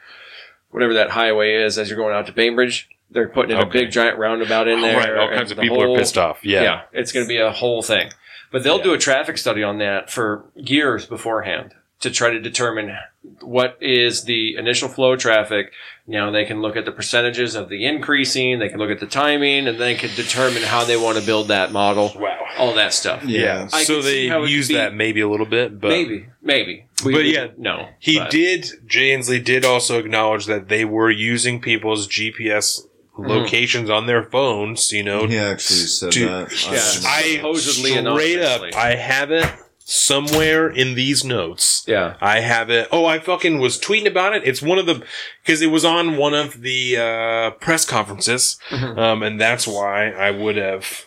whatever 0.70 0.95
that 0.95 1.11
highway 1.11 1.55
is 1.55 1.78
as 1.78 1.88
you're 1.88 1.99
going 1.99 2.14
out 2.14 2.26
to 2.26 2.32
Bainbridge. 2.32 2.88
They're 3.11 3.28
putting 3.28 3.55
in 3.55 3.62
a 3.62 3.66
big 3.66 3.90
giant 3.90 4.18
roundabout 4.18 4.68
in 4.68 4.80
there. 4.80 4.97
right. 4.97 5.16
All 5.18 5.28
kinds 5.28 5.51
of 5.51 5.59
people 5.59 5.76
whole- 5.82 5.95
are 5.95 5.99
pissed 5.99 6.16
off. 6.16 6.45
Yeah. 6.45 6.62
Yeah, 6.62 6.80
it's 6.93 7.12
going 7.12 7.24
to 7.24 7.28
be 7.28 7.36
a 7.38 7.51
whole 7.53 7.82
thing. 7.82 8.11
But 8.51 8.64
they'll 8.64 8.78
Yeah. 8.78 8.84
do 8.84 8.95
a 8.95 8.99
traffic 8.99 9.36
study 9.38 9.62
on 9.62 9.78
that 9.78 10.11
for 10.11 10.45
years 10.55 11.05
beforehand 11.07 11.74
to 12.03 12.11
try 12.11 12.30
to 12.30 12.40
determine 12.40 12.96
what 13.40 13.78
is 13.80 14.24
the 14.24 14.57
initial 14.57 14.88
flow 14.88 15.12
of 15.14 15.20
traffic. 15.20 15.72
Now 16.07 16.30
they 16.30 16.44
can 16.44 16.61
look 16.61 16.76
at 16.76 16.84
the 16.84 16.92
percentages 16.92 17.55
of 17.55 17.68
the 17.68 17.86
increasing, 17.86 18.59
they 18.59 18.68
can 18.68 18.78
look 18.78 18.90
at 18.90 19.00
the 19.00 19.07
timing, 19.07 19.66
and 19.68 19.78
they 19.80 19.94
can 19.94 20.11
determine 20.14 20.62
how 20.62 20.84
they 20.84 20.96
want 20.96 21.18
to 21.18 21.24
build 21.24 21.48
that 21.48 21.72
model. 21.72 22.12
Wow. 22.16 22.38
All 22.59 22.74
that 22.74 22.92
stuff. 22.92 23.24
Yeah. 23.24 23.68
I 23.72 23.84
so 23.84 24.03
they 24.03 24.28
how 24.28 24.44
use 24.44 24.68
be- 24.68 24.74
that 24.74 24.94
maybe 24.94 25.20
a 25.20 25.28
little 25.28 25.46
bit, 25.46 25.80
but 25.80 25.88
maybe, 25.88 26.26
maybe. 26.42 26.86
We, 27.05 27.12
But 27.14 27.24
yeah, 27.24 27.46
don't. 27.61 27.88
He 27.98 28.18
but- 28.18 28.30
did. 28.30 28.66
Jay 28.86 29.11
Inslee 29.11 29.42
did 29.44 29.64
also 29.64 29.98
acknowledge 29.98 30.46
that 30.46 30.68
they 30.68 30.84
were 30.84 31.11
using 31.11 31.61
people's 31.61 32.07
GPS 32.09 32.82
Mm-hmm. 33.12 33.28
locations 33.30 33.90
on 33.90 34.07
their 34.07 34.22
phones. 34.22 34.90
You 34.90 35.03
know, 35.03 35.26
He 35.26 35.36
actually 35.36 35.80
said 35.80 36.12
to- 36.12 36.28
that. 36.28 36.64
Yeah. 36.64 37.09
I 37.11 37.36
Supposedly 37.36 37.90
straight 37.90 38.40
up. 38.40 38.62
I 38.74 38.94
have 38.94 39.30
it 39.30 39.44
somewhere 39.93 40.68
in 40.68 40.95
these 40.95 41.24
notes. 41.24 41.84
Yeah. 41.86 42.16
I 42.20 42.40
have 42.40 42.70
it. 42.70 42.88
Oh, 42.90 43.05
I 43.05 43.18
fucking 43.18 43.59
was 43.61 43.78
tweeting 43.78 44.07
about 44.07 44.34
it. 44.34 44.43
It's 44.47 44.62
one 44.62 44.78
of 44.78 44.86
the 44.86 45.05
because 45.45 45.61
it 45.61 45.66
was 45.70 45.84
on 45.84 46.16
one 46.16 46.34
of 46.34 46.62
the 46.62 46.97
uh, 46.97 47.51
press 47.53 47.84
conferences, 47.84 48.59
Mm-hmm. 48.70 48.99
um, 48.99 49.22
and 49.22 49.40
that's 49.40 49.66
why 49.66 50.11
I 50.11 50.30
would 50.30 50.57
have 50.57 51.05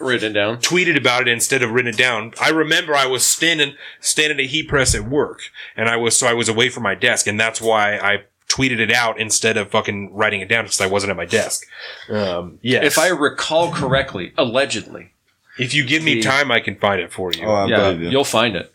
Written 0.00 0.32
down. 0.32 0.58
tweeted 0.58 0.96
about 0.96 1.22
it 1.22 1.28
instead 1.32 1.60
of 1.62 1.72
written 1.72 1.92
it 1.92 1.96
down. 1.98 2.32
I 2.40 2.50
remember 2.50 2.94
I 2.94 3.06
was 3.06 3.26
standing 3.26 3.74
standing 3.98 4.38
at 4.38 4.46
heat 4.46 4.68
press 4.68 4.94
at 4.94 5.02
work, 5.08 5.40
and 5.76 5.88
I 5.88 5.96
was 5.96 6.16
so 6.16 6.28
I 6.28 6.34
was 6.34 6.48
away 6.48 6.68
from 6.68 6.84
my 6.84 6.94
desk, 6.94 7.26
and 7.26 7.38
that's 7.40 7.60
why 7.60 7.96
I 7.98 8.22
tweeted 8.48 8.78
it 8.78 8.92
out 8.92 9.18
instead 9.18 9.56
of 9.56 9.70
fucking 9.72 10.14
writing 10.14 10.40
it 10.40 10.48
down 10.48 10.64
because 10.64 10.80
I 10.80 10.86
wasn't 10.86 11.10
at 11.10 11.16
my 11.16 11.24
desk. 11.26 11.66
Um, 12.08 12.60
yes. 12.62 12.84
If 12.84 12.96
I 12.98 13.08
recall 13.08 13.72
correctly, 13.72 14.32
allegedly, 14.38 15.14
if 15.58 15.74
you 15.74 15.84
give 15.84 16.02
me 16.02 16.20
time, 16.22 16.50
I 16.50 16.60
can 16.60 16.76
find 16.76 17.00
it 17.00 17.12
for 17.12 17.32
you. 17.32 17.44
Oh, 17.46 17.52
I 17.52 17.66
yeah, 17.66 17.76
believe 17.76 18.02
you. 18.02 18.08
you'll 18.10 18.24
find 18.24 18.56
it. 18.56 18.72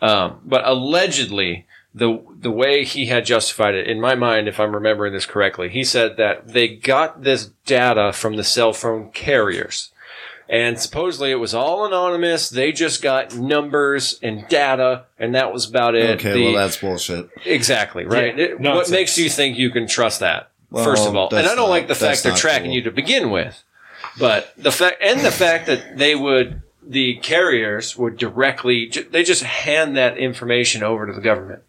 Um, 0.00 0.40
but 0.44 0.66
allegedly, 0.66 1.66
the 1.94 2.22
the 2.38 2.50
way 2.50 2.84
he 2.84 3.06
had 3.06 3.24
justified 3.24 3.74
it, 3.74 3.86
in 3.88 4.00
my 4.00 4.14
mind, 4.14 4.48
if 4.48 4.60
I'm 4.60 4.74
remembering 4.74 5.12
this 5.12 5.26
correctly, 5.26 5.68
he 5.70 5.84
said 5.84 6.16
that 6.18 6.48
they 6.48 6.68
got 6.68 7.22
this 7.22 7.46
data 7.64 8.12
from 8.12 8.36
the 8.36 8.44
cell 8.44 8.72
phone 8.72 9.10
carriers. 9.12 9.90
And 10.48 10.78
supposedly 10.78 11.32
it 11.32 11.40
was 11.40 11.54
all 11.54 11.84
anonymous. 11.86 12.48
They 12.50 12.70
just 12.70 13.02
got 13.02 13.34
numbers 13.34 14.16
and 14.22 14.46
data, 14.46 15.06
and 15.18 15.34
that 15.34 15.52
was 15.52 15.68
about 15.68 15.96
it. 15.96 16.20
Okay, 16.20 16.34
The- 16.34 16.44
well 16.44 16.52
that's 16.54 16.76
bullshit. 16.76 17.28
exactly 17.44 18.04
right. 18.04 18.36
Yeah, 18.38 18.44
It- 18.44 18.52
what 18.52 18.60
nonsense. 18.60 18.90
makes 18.90 19.18
you 19.18 19.28
think 19.28 19.58
you 19.58 19.70
can 19.70 19.88
trust 19.88 20.20
that? 20.20 20.50
Well, 20.70 20.84
first 20.84 21.08
of 21.08 21.16
all, 21.16 21.28
and 21.30 21.38
that's 21.38 21.48
I 21.48 21.56
don't 21.56 21.64
not- 21.64 21.70
like 21.70 21.82
the 21.88 21.94
that's 21.94 22.00
fact 22.00 22.22
they're 22.22 22.32
not 22.32 22.38
tracking 22.38 22.66
cool. 22.66 22.74
you 22.74 22.82
to 22.82 22.90
begin 22.92 23.30
with, 23.30 23.60
but 24.18 24.52
the 24.56 24.72
fact 24.72 24.96
and 25.02 25.20
the 25.20 25.30
fact 25.30 25.66
that 25.66 25.98
they 25.98 26.14
would 26.14 26.62
the 26.82 27.16
carriers 27.16 27.96
would 27.96 28.16
directly 28.16 28.90
they 29.10 29.22
just 29.24 29.42
hand 29.42 29.96
that 29.96 30.16
information 30.18 30.82
over 30.82 31.06
to 31.06 31.12
the 31.12 31.20
government. 31.20 31.62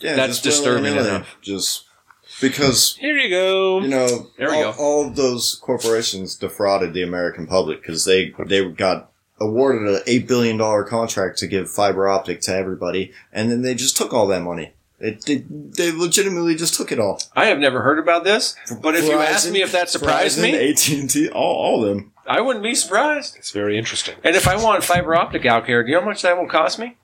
Yeah, 0.00 0.16
That's 0.16 0.40
disturbing 0.42 0.94
enough. 0.96 1.36
Just 1.40 1.84
because 2.40 2.96
Here 2.96 3.16
you 3.16 3.30
go. 3.30 3.80
you 3.80 3.88
know 3.88 4.26
There 4.36 4.50
we 4.50 4.56
all, 4.62 4.72
go. 4.72 4.78
all 4.78 5.06
of 5.06 5.16
those 5.16 5.54
corporations 5.62 6.34
defrauded 6.34 6.92
the 6.92 7.02
American 7.02 7.46
public 7.46 7.80
because 7.80 8.04
they 8.04 8.34
they 8.46 8.68
got 8.70 9.10
awarded 9.40 9.88
an 9.88 10.00
eight 10.06 10.26
billion 10.28 10.56
dollar 10.56 10.84
contract 10.84 11.38
to 11.38 11.46
give 11.46 11.70
fiber 11.70 12.08
optic 12.08 12.40
to 12.42 12.54
everybody, 12.54 13.12
and 13.32 13.50
then 13.50 13.62
they 13.62 13.74
just 13.74 13.96
took 13.96 14.12
all 14.12 14.26
that 14.26 14.42
money. 14.42 14.72
It, 14.98 15.24
they, 15.26 15.44
they 15.48 15.92
legitimately 15.92 16.54
just 16.54 16.74
took 16.74 16.90
it 16.90 16.98
all. 16.98 17.20
I 17.34 17.46
have 17.46 17.58
never 17.58 17.82
heard 17.82 17.98
about 17.98 18.24
this, 18.24 18.56
but 18.80 18.96
if 18.96 19.04
you 19.04 19.12
ask 19.12 19.46
Verizon- 19.46 19.52
me 19.52 19.62
if 19.62 19.72
that 19.72 19.90
surprised 19.90 20.40
me, 20.40 20.54
AT 20.70 20.88
and 20.88 21.10
T, 21.10 21.28
all, 21.28 21.54
all 21.56 21.84
of 21.84 21.88
them. 21.96 22.12
I 22.26 22.40
wouldn't 22.40 22.62
be 22.64 22.74
surprised. 22.74 23.36
it's 23.36 23.50
very 23.50 23.78
interesting. 23.78 24.14
And 24.24 24.34
if 24.34 24.48
I 24.48 24.56
want 24.56 24.82
fiber 24.82 25.14
optic 25.14 25.44
out 25.46 25.66
here, 25.66 25.82
do 25.82 25.90
you 25.90 25.94
know 25.96 26.00
how 26.00 26.08
much 26.08 26.22
that 26.22 26.36
will 26.38 26.48
cost 26.48 26.78
me? 26.78 26.96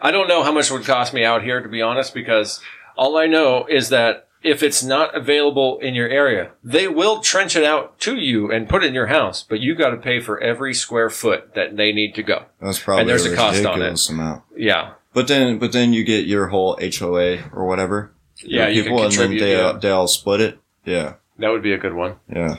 I 0.00 0.10
don't 0.10 0.26
know 0.28 0.42
how 0.42 0.50
much 0.50 0.70
it 0.70 0.72
would 0.72 0.84
cost 0.84 1.14
me 1.14 1.24
out 1.24 1.44
here, 1.44 1.60
to 1.62 1.68
be 1.68 1.80
honest, 1.82 2.12
because 2.12 2.60
all 2.96 3.16
I 3.16 3.26
know 3.26 3.66
is 3.66 3.90
that 3.90 4.26
if 4.42 4.62
it's 4.62 4.82
not 4.82 5.14
available 5.16 5.78
in 5.78 5.94
your 5.94 6.08
area, 6.08 6.50
they 6.64 6.88
will 6.88 7.20
trench 7.20 7.54
it 7.54 7.62
out 7.62 8.00
to 8.00 8.16
you 8.16 8.50
and 8.50 8.68
put 8.68 8.82
it 8.82 8.88
in 8.88 8.94
your 8.94 9.06
house, 9.06 9.44
but 9.48 9.60
you 9.60 9.76
got 9.76 9.90
to 9.90 9.96
pay 9.98 10.18
for 10.18 10.40
every 10.40 10.74
square 10.74 11.10
foot 11.10 11.54
that 11.54 11.76
they 11.76 11.92
need 11.92 12.16
to 12.16 12.24
go. 12.24 12.46
That's 12.60 12.80
probably 12.80 13.02
And 13.02 13.10
there's 13.10 13.26
a 13.26 13.32
a 13.32 13.36
cost 13.36 13.58
on 13.60 13.66
it. 13.66 13.68
ridiculous 13.68 14.08
amount. 14.08 14.42
Yeah. 14.56 14.94
But 15.14 15.28
then, 15.28 15.58
but 15.58 15.72
then 15.72 15.92
you 15.92 16.04
get 16.04 16.26
your 16.26 16.48
whole 16.48 16.78
HOA 16.80 17.50
or 17.52 17.66
whatever. 17.66 18.12
Yeah, 18.44 18.68
you 18.68 18.82
can 18.82 18.92
and 18.92 19.00
then 19.02 19.10
contribute, 19.10 19.40
they 19.40 19.52
yeah. 19.56 19.66
uh, 19.66 19.72
they 19.78 19.90
all 19.90 20.08
split 20.08 20.40
it. 20.40 20.58
Yeah, 20.84 21.14
That 21.38 21.50
would 21.50 21.62
be 21.62 21.72
a 21.72 21.78
good 21.78 21.94
one. 21.94 22.16
yeah. 22.28 22.56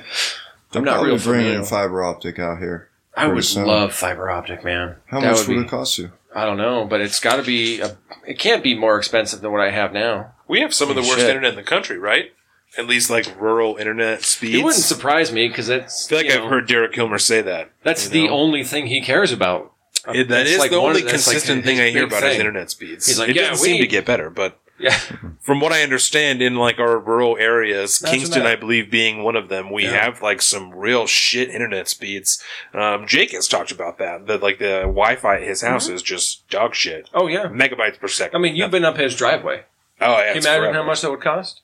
I'm 0.73 0.83
not 0.83 0.93
Probably 0.93 1.11
real 1.11 1.19
bringing 1.19 1.45
familiar. 1.45 1.65
fiber 1.65 2.03
optic 2.03 2.39
out 2.39 2.57
here. 2.59 2.89
I 3.15 3.27
would 3.27 3.43
soon. 3.43 3.67
love 3.67 3.93
fiber 3.93 4.29
optic, 4.29 4.63
man. 4.63 4.95
How 5.07 5.19
That 5.19 5.31
much 5.35 5.47
would, 5.47 5.55
be, 5.55 5.61
it 5.61 5.67
cost 5.67 5.97
you? 5.99 6.11
I 6.33 6.45
don't 6.45 6.57
know, 6.57 6.85
but 6.85 6.99
it's 7.01 7.19
got 7.19 7.35
to 7.35 7.43
be. 7.43 7.79
A, 7.81 7.95
it 8.25 8.39
can't 8.39 8.63
be 8.63 8.73
more 8.73 8.97
expensive 8.97 9.41
than 9.41 9.51
what 9.51 9.61
I 9.61 9.69
have 9.69 9.93
now. 9.93 10.33
We 10.47 10.61
have 10.61 10.73
some 10.73 10.89
of 10.89 10.95
the 10.95 11.01
worst 11.03 11.19
shit. 11.19 11.29
internet 11.29 11.51
in 11.51 11.55
the 11.57 11.63
country, 11.63 11.97
right? 11.99 12.31
At 12.75 12.87
least 12.87 13.11
like 13.11 13.39
rural 13.39 13.75
internet 13.75 14.23
speeds. 14.23 14.55
It 14.55 14.63
wouldn't 14.63 14.83
surprise 14.83 15.31
me 15.31 15.47
because 15.47 15.69
it's. 15.69 16.07
I 16.07 16.09
feel 16.09 16.17
like 16.17 16.27
you 16.27 16.33
I've 16.33 16.39
know, 16.45 16.49
heard 16.49 16.67
Derek 16.67 16.93
Kilmer 16.93 17.19
say 17.19 17.41
that. 17.43 17.69
That's 17.83 18.09
the 18.09 18.25
know? 18.27 18.33
only 18.33 18.63
thing 18.63 18.87
he 18.87 18.99
cares 19.01 19.31
about. 19.31 19.72
It, 20.13 20.27
that 20.29 20.41
It's 20.41 20.51
is 20.51 20.59
like 20.59 20.71
the 20.71 20.77
only 20.77 21.01
of- 21.01 21.07
that's 21.07 21.27
like 21.27 21.33
consistent 21.35 21.63
thing 21.65 21.79
I 21.79 21.89
hear 21.89 22.05
big 22.07 22.17
about 22.17 22.23
is 22.29 22.37
internet 22.39 22.69
speeds. 22.69 23.05
He's 23.07 23.19
like, 23.19 23.29
it 23.29 23.35
"Yeah, 23.35 23.49
doesn't 23.51 23.63
we 23.63 23.69
seem 23.73 23.81
to 23.81 23.87
get 23.87 24.05
better, 24.05 24.29
but 24.29 24.59
Yeah. 24.79 24.97
from 25.39 25.59
what 25.61 25.71
I 25.71 25.81
understand, 25.83 26.41
in 26.41 26.55
like 26.55 26.79
our 26.79 26.97
rural 26.99 27.37
areas, 27.37 28.01
Imagine 28.01 28.19
Kingston. 28.19 28.45
I 28.45 28.55
believe, 28.57 28.91
being 28.91 29.23
one 29.23 29.35
of 29.37 29.47
them, 29.49 29.71
we 29.71 29.83
Yeah. 29.83 29.91
have 30.03 30.21
like 30.21 30.41
some 30.41 30.71
real 30.71 31.07
shit 31.07 31.49
internet 31.49 31.87
speeds. 31.87 32.43
Um, 32.73 33.07
Jake 33.07 33.31
has 33.31 33.47
talked 33.47 33.71
about 33.71 33.97
that. 33.99 34.27
That 34.27 34.41
like 34.43 34.59
the 34.59 34.81
Wi-Fi 34.81 35.35
at 35.37 35.43
his 35.43 35.61
house 35.61 35.87
is 35.87 36.01
just 36.01 36.47
dog 36.49 36.75
shit, 36.75 37.07
Oh 37.13 37.27
yeah. 37.27 37.45
megabytes 37.45 37.99
per 37.99 38.07
second. 38.09 38.35
I 38.35 38.39
mean, 38.39 38.55
you've 38.55 38.71
been 38.71 38.83
up 38.85 38.97
his 38.97 39.15
driveway. 39.15 39.63
oh 40.01 40.17
yeah, 40.17 40.17
Can 40.17 40.25
you 40.25 40.31
imagine 40.41 40.43
forever. 40.63 40.73
how 40.73 40.83
much 40.83 41.01
that 41.01 41.11
would 41.11 41.21
cost 41.21 41.61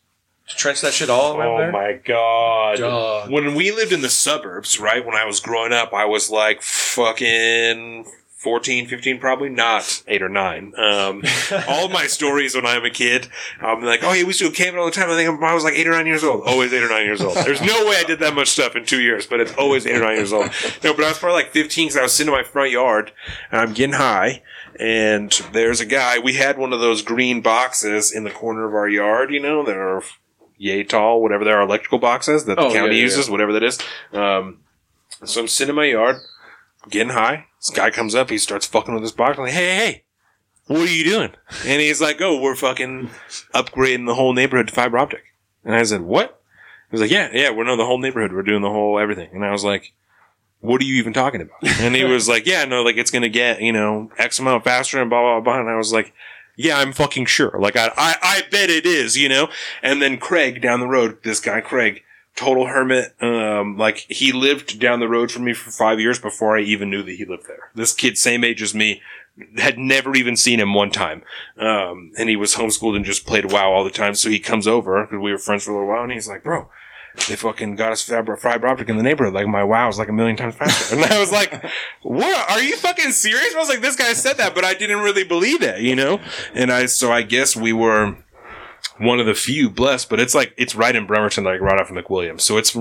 to 0.47 0.55
trench 0.55 0.79
that 0.81 0.93
shit 0.93 1.09
all 1.09 1.35
the 1.37 1.43
Oh 1.43 1.57
there? 1.57 1.71
my 1.71 1.93
god. 1.93 2.77
Dog. 2.77 3.29
When 3.31 3.53
we 3.53 3.71
lived 3.71 3.91
in 3.91 4.01
the 4.01 4.09
suburbs, 4.09 4.79
right, 4.79 5.05
when 5.05 5.15
I 5.15 5.25
was 5.25 5.39
growing 5.41 5.73
up, 5.73 5.93
I 5.93 6.05
was 6.05 6.29
like 6.29 6.61
fucking 6.61 8.05
14, 8.39 8.87
15, 8.87 9.19
probably 9.19 9.49
not 9.49 10.01
8 10.07 10.21
or 10.21 10.29
9. 10.29 10.73
Um, 10.77 11.23
all 11.67 11.89
my 11.89 12.07
stories 12.07 12.55
when 12.55 12.65
I'm 12.65 12.85
a 12.85 12.89
kid, 12.89 13.27
I'm 13.59 13.83
like, 13.83 13.99
oh 14.01 14.13
yeah, 14.13 14.23
we 14.23 14.27
used 14.27 14.39
to 14.39 14.45
go 14.47 14.51
camping 14.55 14.79
all 14.79 14.85
the 14.85 14.91
time. 14.93 15.09
I 15.09 15.15
think 15.15 15.43
I 15.43 15.53
was 15.53 15.65
like 15.65 15.73
8 15.73 15.87
or 15.87 15.91
9 15.91 16.07
years 16.07 16.23
old. 16.23 16.43
Always 16.47 16.71
8 16.71 16.81
or 16.81 16.87
9 16.89 17.03
years 17.05 17.19
old. 17.21 17.35
There's 17.35 17.61
no 17.61 17.85
way 17.85 17.97
I 17.97 18.03
did 18.05 18.19
that 18.19 18.33
much 18.33 18.47
stuff 18.47 18.77
in 18.77 18.85
two 18.85 19.01
years, 19.01 19.27
but 19.27 19.41
it's 19.41 19.53
always 19.55 19.85
8 19.85 19.93
or 19.97 19.99
9 20.05 20.15
years 20.15 20.31
old. 20.31 20.49
No, 20.83 20.93
but 20.93 21.03
I 21.03 21.09
was 21.09 21.19
probably 21.19 21.43
like 21.43 21.51
15 21.51 21.87
because 21.87 21.97
I 21.97 22.03
was 22.03 22.13
sitting 22.13 22.31
in 22.33 22.39
my 22.39 22.43
front 22.43 22.71
yard 22.71 23.11
and 23.51 23.59
I'm 23.59 23.73
getting 23.73 23.95
high. 23.95 24.41
And 24.79 25.29
there's 25.51 25.81
a 25.81 25.85
guy, 25.85 26.19
we 26.19 26.35
had 26.35 26.57
one 26.57 26.71
of 26.71 26.79
those 26.79 27.01
green 27.01 27.41
boxes 27.41 28.13
in 28.13 28.23
the 28.23 28.31
corner 28.31 28.65
of 28.65 28.73
our 28.73 28.87
yard, 28.87 29.33
you 29.33 29.41
know, 29.41 29.65
that 29.65 29.75
are 29.75 30.01
yay 30.57 30.83
tall, 30.85 31.21
whatever 31.21 31.43
they 31.43 31.51
are, 31.51 31.61
electrical 31.61 31.99
boxes 31.99 32.45
that 32.45 32.55
the 32.55 32.61
Oh, 32.67 32.71
county 32.73 32.95
yeah, 32.95 33.01
uses, 33.01 33.29
whatever 33.29 33.51
that 33.51 33.63
is. 33.63 33.77
Um, 34.13 34.59
so 35.25 35.41
I'm 35.41 35.49
sitting 35.49 35.71
in 35.71 35.75
my 35.75 35.85
yard, 35.85 36.15
getting 36.89 37.09
high. 37.13 37.47
This 37.60 37.72
guy 37.72 37.89
comes 37.89 38.16
up, 38.16 38.30
he 38.30 38.38
starts 38.38 38.66
fucking 38.66 38.93
with 38.93 39.03
this 39.03 39.12
box. 39.12 39.38
I'm 39.38 39.43
like, 39.45 39.53
hey, 39.53 39.76
hey, 39.76 39.86
hey, 39.86 40.03
what 40.68 40.88
are 40.88 40.93
you 40.93 41.03
doing? 41.03 41.32
And 41.66 41.82
he's 41.82 42.01
like, 42.01 42.22
oh, 42.22 42.39
we're 42.39 42.55
fucking 42.55 43.10
upgrading 43.53 44.05
the 44.05 44.16
whole 44.16 44.34
neighborhood 44.34 44.70
to 44.70 44.74
fiber 44.74 44.97
optic. 44.97 45.24
And 45.66 45.76
I 45.76 45.84
said, 45.84 46.01
what? 46.01 46.41
He 46.89 46.95
was 46.95 47.01
like, 47.01 47.12
yeah, 47.12 47.30
yeah, 47.34 47.51
we're 47.51 47.66
no 47.66 47.76
the 47.76 47.86
whole 47.86 47.99
neighborhood. 47.99 48.34
We're 48.34 48.43
doing 48.43 48.62
the 48.62 48.70
whole 48.70 48.97
everything. 48.97 49.30
And 49.34 49.45
I 49.45 49.51
was 49.51 49.64
like, 49.64 49.93
what 50.62 50.82
are 50.82 50.86
you 50.86 50.95
even 50.95 51.14
talking 51.14 51.41
about? 51.41 51.57
And 51.82 51.95
he 51.95 52.03
was 52.03 52.28
like, 52.28 52.45
yeah, 52.45 52.66
no, 52.66 52.82
like 52.82 52.97
it's 52.97 53.12
gonna 53.12 53.30
get 53.30 53.62
you 53.62 53.72
know 53.72 54.12
X 54.18 54.39
amount 54.39 54.64
faster 54.64 55.01
and 55.01 55.10
blah 55.10 55.22
blah 55.22 55.41
blah. 55.41 55.60
And 55.60 55.70
I 55.70 55.76
was 55.76 55.93
like, 55.93 56.14
yeah, 56.55 56.78
I'm 56.78 56.93
fucking 56.93 57.26
sure. 57.26 57.55
Like 57.60 57.76
I 57.76 57.91
I, 57.95 58.16
I 58.22 58.43
bet 58.49 58.70
it 58.70 58.86
is, 58.86 59.18
you 59.18 59.30
know. 59.30 59.49
And 59.82 60.01
then 60.01 60.18
Craig 60.18 60.62
down 60.62 60.80
the 60.80 60.88
road, 60.88 61.24
this 61.24 61.39
guy 61.39 61.62
Craig, 61.62 62.03
total 62.39 62.67
hermit. 62.67 63.13
Um, 63.21 63.77
like 63.77 64.05
he 64.09 64.31
lived 64.31 64.79
down 64.79 64.99
the 64.99 65.09
road 65.09 65.31
from 65.31 65.43
me 65.43 65.53
for 65.53 65.71
five 65.71 65.99
years 65.99 66.19
before 66.19 66.57
I 66.57 66.61
even 66.61 66.89
knew 66.89 67.03
that 67.03 67.15
he 67.15 67.25
lived 67.25 67.47
there. 67.47 67.71
This 67.75 67.93
kid, 67.93 68.17
same 68.17 68.43
age 68.43 68.61
as 68.61 68.73
me. 68.73 69.01
Had 69.57 69.77
never 69.77 70.15
even 70.15 70.35
seen 70.35 70.59
him 70.59 70.73
one 70.73 70.91
time, 70.91 71.21
um, 71.57 72.11
and 72.17 72.27
he 72.27 72.35
was 72.35 72.55
homeschooled 72.55 72.97
and 72.97 73.05
just 73.05 73.25
played 73.25 73.53
WoW 73.53 73.71
all 73.71 73.85
the 73.85 73.89
time. 73.89 74.13
So 74.13 74.29
he 74.29 74.37
comes 74.37 74.67
over 74.67 75.01
because 75.05 75.23
we 75.23 75.31
were 75.31 75.37
friends 75.37 75.63
for 75.63 75.71
a 75.71 75.75
little 75.75 75.87
while, 75.87 76.03
and 76.03 76.11
he's 76.11 76.27
like, 76.27 76.43
"Bro, 76.43 76.67
they 77.27 77.35
fucking 77.35 77.75
got 77.75 77.91
us 77.91 78.03
fiber, 78.03 78.35
fiber 78.35 78.67
optic 78.67 78.89
in 78.89 78.97
the 78.97 79.03
neighborhood. 79.03 79.33
Like 79.33 79.47
my 79.47 79.63
WoW 79.63 79.87
is 79.89 79.97
like 79.97 80.09
a 80.09 80.13
million 80.13 80.35
times 80.35 80.55
faster. 80.55 80.95
And 80.95 81.05
I 81.05 81.19
was 81.19 81.31
like, 81.31 81.63
what? 82.01 82.49
Are 82.51 82.61
you 82.61 82.75
fucking 82.77 83.11
serious? 83.11 83.55
I 83.55 83.59
was 83.59 83.69
like, 83.69 83.81
this 83.81 83.95
guy 83.95 84.13
said 84.13 84.37
that, 84.37 84.55
but 84.55 84.65
I 84.65 84.73
didn't 84.73 84.99
really 84.99 85.23
believe 85.23 85.61
it, 85.61 85.81
you 85.81 85.95
know? 85.95 86.19
And 86.53 86.71
I, 86.71 86.85
so 86.85 87.11
I 87.11 87.21
guess 87.21 87.55
we 87.55 87.73
were 87.73 88.17
one 89.00 89.20
of 89.20 89.26
the 89.26 89.34
few 89.34 89.70
blessed, 89.70 90.10
but 90.10 90.20
it's 90.20 90.36
like, 90.36 90.54
it's 90.58 90.76
right 90.76 90.95
in 90.95 91.06
Bremerton, 91.08 91.43
like 91.43 91.62
right 91.62 91.80
off 91.80 91.89
of 91.89 91.95
McWilliams. 91.95 92.41
So 92.41 92.58
it's, 92.58 92.78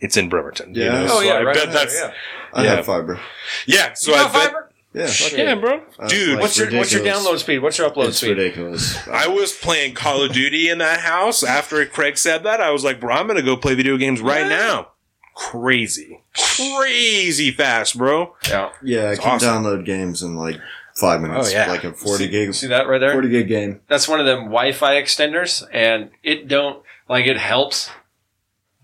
it's 0.00 0.16
in 0.16 0.28
Bremerton. 0.28 0.74
you 0.74 0.82
Yeah. 0.84 0.92
know? 0.92 1.04
Oh, 1.04 1.06
So 1.08 1.20
yeah, 1.20 1.32
I 1.34 1.42
right 1.42 1.54
bet 1.54 1.64
there, 1.66 1.72
that's, 1.74 1.94
yeah. 1.94 2.12
I 2.54 2.64
Yeah. 2.64 2.76
have 2.76 2.86
fiber. 2.86 3.20
yeah. 3.66 3.92
So 3.94 4.12
You 4.12 4.16
I 4.16 4.22
got 4.24 4.32
bet, 4.32 4.42
fiber? 4.46 4.62
Yeah, 4.94 5.08
yeah, 5.36 5.54
bro. 5.56 5.82
Uh, 5.98 6.08
Dude, 6.08 6.30
like- 6.30 6.40
What's 6.42 6.56
your 6.56 6.70
what's 6.72 6.90
your 6.90 7.02
download 7.04 7.36
speed? 7.38 7.58
What's 7.58 7.76
your 7.76 7.90
upload 7.90 8.08
it's 8.08 8.16
speed? 8.16 8.30
ridiculous. 8.38 8.96
I 9.08 9.28
was 9.28 9.52
playing 9.52 9.92
Call 9.92 10.22
of 10.22 10.32
Duty 10.32 10.70
in 10.70 10.78
that 10.78 11.00
house 11.00 11.42
after 11.42 11.84
Craig 11.84 12.16
said 12.16 12.44
that. 12.44 12.62
I 12.62 12.70
was 12.70 12.82
like, 12.82 12.98
bro, 12.98 13.14
I'm 13.14 13.26
going 13.26 13.36
to 13.36 13.42
go 13.42 13.58
play 13.58 13.74
video 13.74 13.98
games 13.98 14.22
right 14.22 14.40
Yeah. 14.48 14.56
now. 14.56 14.88
Crazy. 15.34 16.22
Crazy 16.34 17.50
fast, 17.50 17.98
bro. 17.98 18.34
Yeah. 18.48 18.70
Yeah, 18.82 19.10
I 19.10 19.16
can 19.16 19.32
awesome. 19.32 19.48
download 19.64 19.84
games 19.84 20.22
in 20.22 20.34
like 20.34 20.56
five 20.96 21.20
minutes. 21.20 21.48
Oh, 21.48 21.52
yeah. 21.52 21.68
Like 21.68 21.84
a 21.84 21.92
40 21.92 22.28
gig, 22.28 22.54
See 22.54 22.66
that 22.68 22.88
right 22.88 22.98
there? 22.98 23.12
40 23.12 23.28
gig 23.28 23.48
game. 23.48 23.80
That's 23.88 24.08
one 24.08 24.20
of 24.20 24.26
them 24.26 24.44
Wi-Fi 24.44 24.94
extenders, 25.00 25.66
and 25.72 26.10
it 26.22 26.48
don't 26.48 26.82
like 27.08 27.26
it 27.26 27.36
helps, 27.38 27.90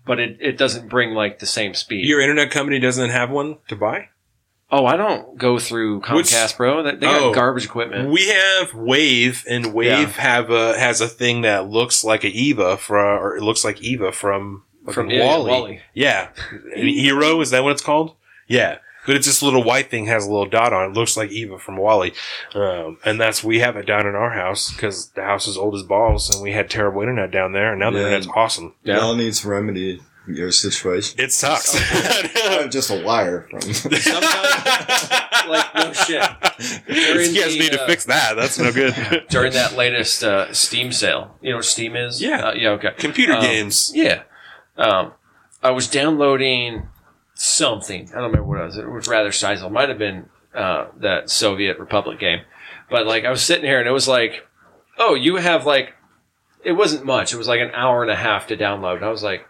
but 0.05 0.19
it, 0.19 0.37
it 0.39 0.57
doesn't 0.57 0.89
bring 0.89 1.11
like 1.13 1.39
the 1.39 1.45
same 1.45 1.73
speed. 1.73 2.05
Your 2.07 2.21
internet 2.21 2.51
company 2.51 2.79
doesn't 2.79 3.09
have 3.09 3.29
one 3.29 3.57
to 3.67 3.75
buy? 3.75 4.09
oh, 4.75 4.87
I 4.87 4.97
don't 4.97 5.37
go 5.37 5.59
through 5.59 5.97
Which- 5.97 6.31
Comcast, 6.31 6.57
bro. 6.57 6.81
They, 6.81 6.91
they 6.95 7.05
got 7.05 7.21
Oh. 7.21 7.31
garbage 7.31 7.65
equipment. 7.65 8.09
We 8.09 8.27
have 8.29 8.73
Wave, 8.73 9.45
and 9.47 9.71
Wave 9.71 9.85
Yeah. 9.87 10.05
have 10.07 10.49
a 10.49 10.79
has 10.79 10.99
a 10.99 11.07
thing 11.07 11.41
that 11.41 11.67
looks 11.69 12.03
like 12.03 12.23
a 12.23 12.29
Eva 12.29 12.77
from, 12.77 13.19
or 13.21 13.37
it 13.37 13.43
looks 13.43 13.63
like 13.63 13.79
Eva 13.83 14.11
from 14.11 14.63
From 14.85 14.93
from 14.93 15.09
yeah, 15.11 15.17
yeah, 15.17 15.25
WALL-E. 15.27 15.49
WALL-E. 15.51 15.79
Yeah, 15.93 16.29
Eero 16.75 17.39
is 17.43 17.51
that 17.51 17.63
what 17.63 17.71
it's 17.73 17.83
called? 17.83 18.15
Yeah, 18.47 18.77
but 19.05 19.15
it's 19.15 19.27
this 19.27 19.41
little 19.41 19.63
white 19.63 19.89
thing 19.89 20.05
has 20.07 20.25
a 20.25 20.29
little 20.31 20.45
dot 20.45 20.73
on 20.73 20.89
it. 20.91 20.93
Looks 20.93 21.15
like 21.17 21.31
Eva 21.31 21.57
from 21.59 21.77
WALL-E, 21.77 22.13
um, 22.55 22.97
and 23.05 23.19
that's 23.19 23.43
we 23.43 23.59
have 23.59 23.75
it 23.77 23.85
down 23.85 24.07
in 24.07 24.15
our 24.15 24.31
house 24.31 24.71
because 24.71 25.09
the 25.09 25.23
house 25.23 25.47
is 25.47 25.57
old 25.57 25.75
as 25.75 25.83
balls, 25.83 26.33
and 26.33 26.41
we 26.43 26.51
had 26.53 26.69
terrible 26.69 27.01
internet 27.01 27.31
down 27.31 27.51
there, 27.53 27.71
and 27.71 27.79
now 27.79 27.89
the 27.91 27.97
Yeah. 27.99 28.03
internet's 28.05 28.27
awesome. 28.35 28.73
Yeah. 28.83 28.97
Y'all 28.97 29.15
need 29.15 29.33
to 29.33 29.47
remedy 29.47 30.01
your 30.25 30.51
situation. 30.53 31.19
It 31.19 31.33
sucks. 31.33 31.75
I'm 32.47 32.71
just 32.71 32.89
a 32.89 32.95
liar 32.95 33.45
from. 33.49 33.61
Sometimes, 33.73 35.09
like 35.49 35.75
no 35.75 35.91
shit. 35.93 36.23
During 36.87 37.35
you 37.35 37.41
guys 37.41 37.53
the, 37.53 37.59
need 37.59 37.71
to 37.73 37.81
uh, 37.83 37.87
fix 37.87 38.05
that. 38.05 38.35
That's 38.35 38.57
no 38.57 38.71
good. 38.71 39.25
During 39.29 39.51
that 39.53 39.75
latest 39.75 40.23
uh, 40.23 40.53
Steam 40.53 40.91
sale, 40.93 41.37
you 41.41 41.49
know 41.51 41.57
what 41.57 41.65
Steam 41.65 41.95
is? 41.97 42.21
Yeah. 42.21 42.47
Uh, 42.47 42.53
yeah. 42.53 42.69
Okay. 42.69 42.91
Computer 42.97 43.33
Um, 43.33 43.41
games. 43.41 43.91
Yeah. 43.93 44.23
Um, 44.77 45.11
I 45.61 45.71
was 45.71 45.87
downloading 45.87 46.87
something. 47.43 48.07
I 48.09 48.15
don't 48.15 48.31
remember 48.31 48.43
what 48.43 48.61
it 48.61 48.65
was. 48.65 48.77
It 48.77 48.89
was 48.89 49.07
rather 49.07 49.31
sizable. 49.31 49.69
Might 49.69 49.89
have 49.89 49.97
been 49.97 50.29
uh, 50.55 50.87
that 50.97 51.29
Soviet 51.29 51.77
Republic 51.79 52.19
game. 52.19 52.39
But 52.89 53.05
like 53.05 53.25
I 53.25 53.29
was 53.29 53.41
sitting 53.41 53.65
here 53.65 53.79
and 53.79 53.87
it 53.87 53.91
was 53.91 54.07
like, 54.07 54.47
oh, 54.97 55.13
you 55.15 55.35
have 55.37 55.65
like, 55.65 55.93
it 56.63 56.73
wasn't 56.73 57.05
much. 57.05 57.33
It 57.33 57.37
was 57.37 57.47
like 57.47 57.59
an 57.59 57.71
hour 57.71 58.01
and 58.01 58.11
a 58.11 58.15
half 58.15 58.47
to 58.47 58.57
download. 58.57 58.97
And 58.97 59.05
I 59.05 59.09
was 59.09 59.23
like, 59.23 59.45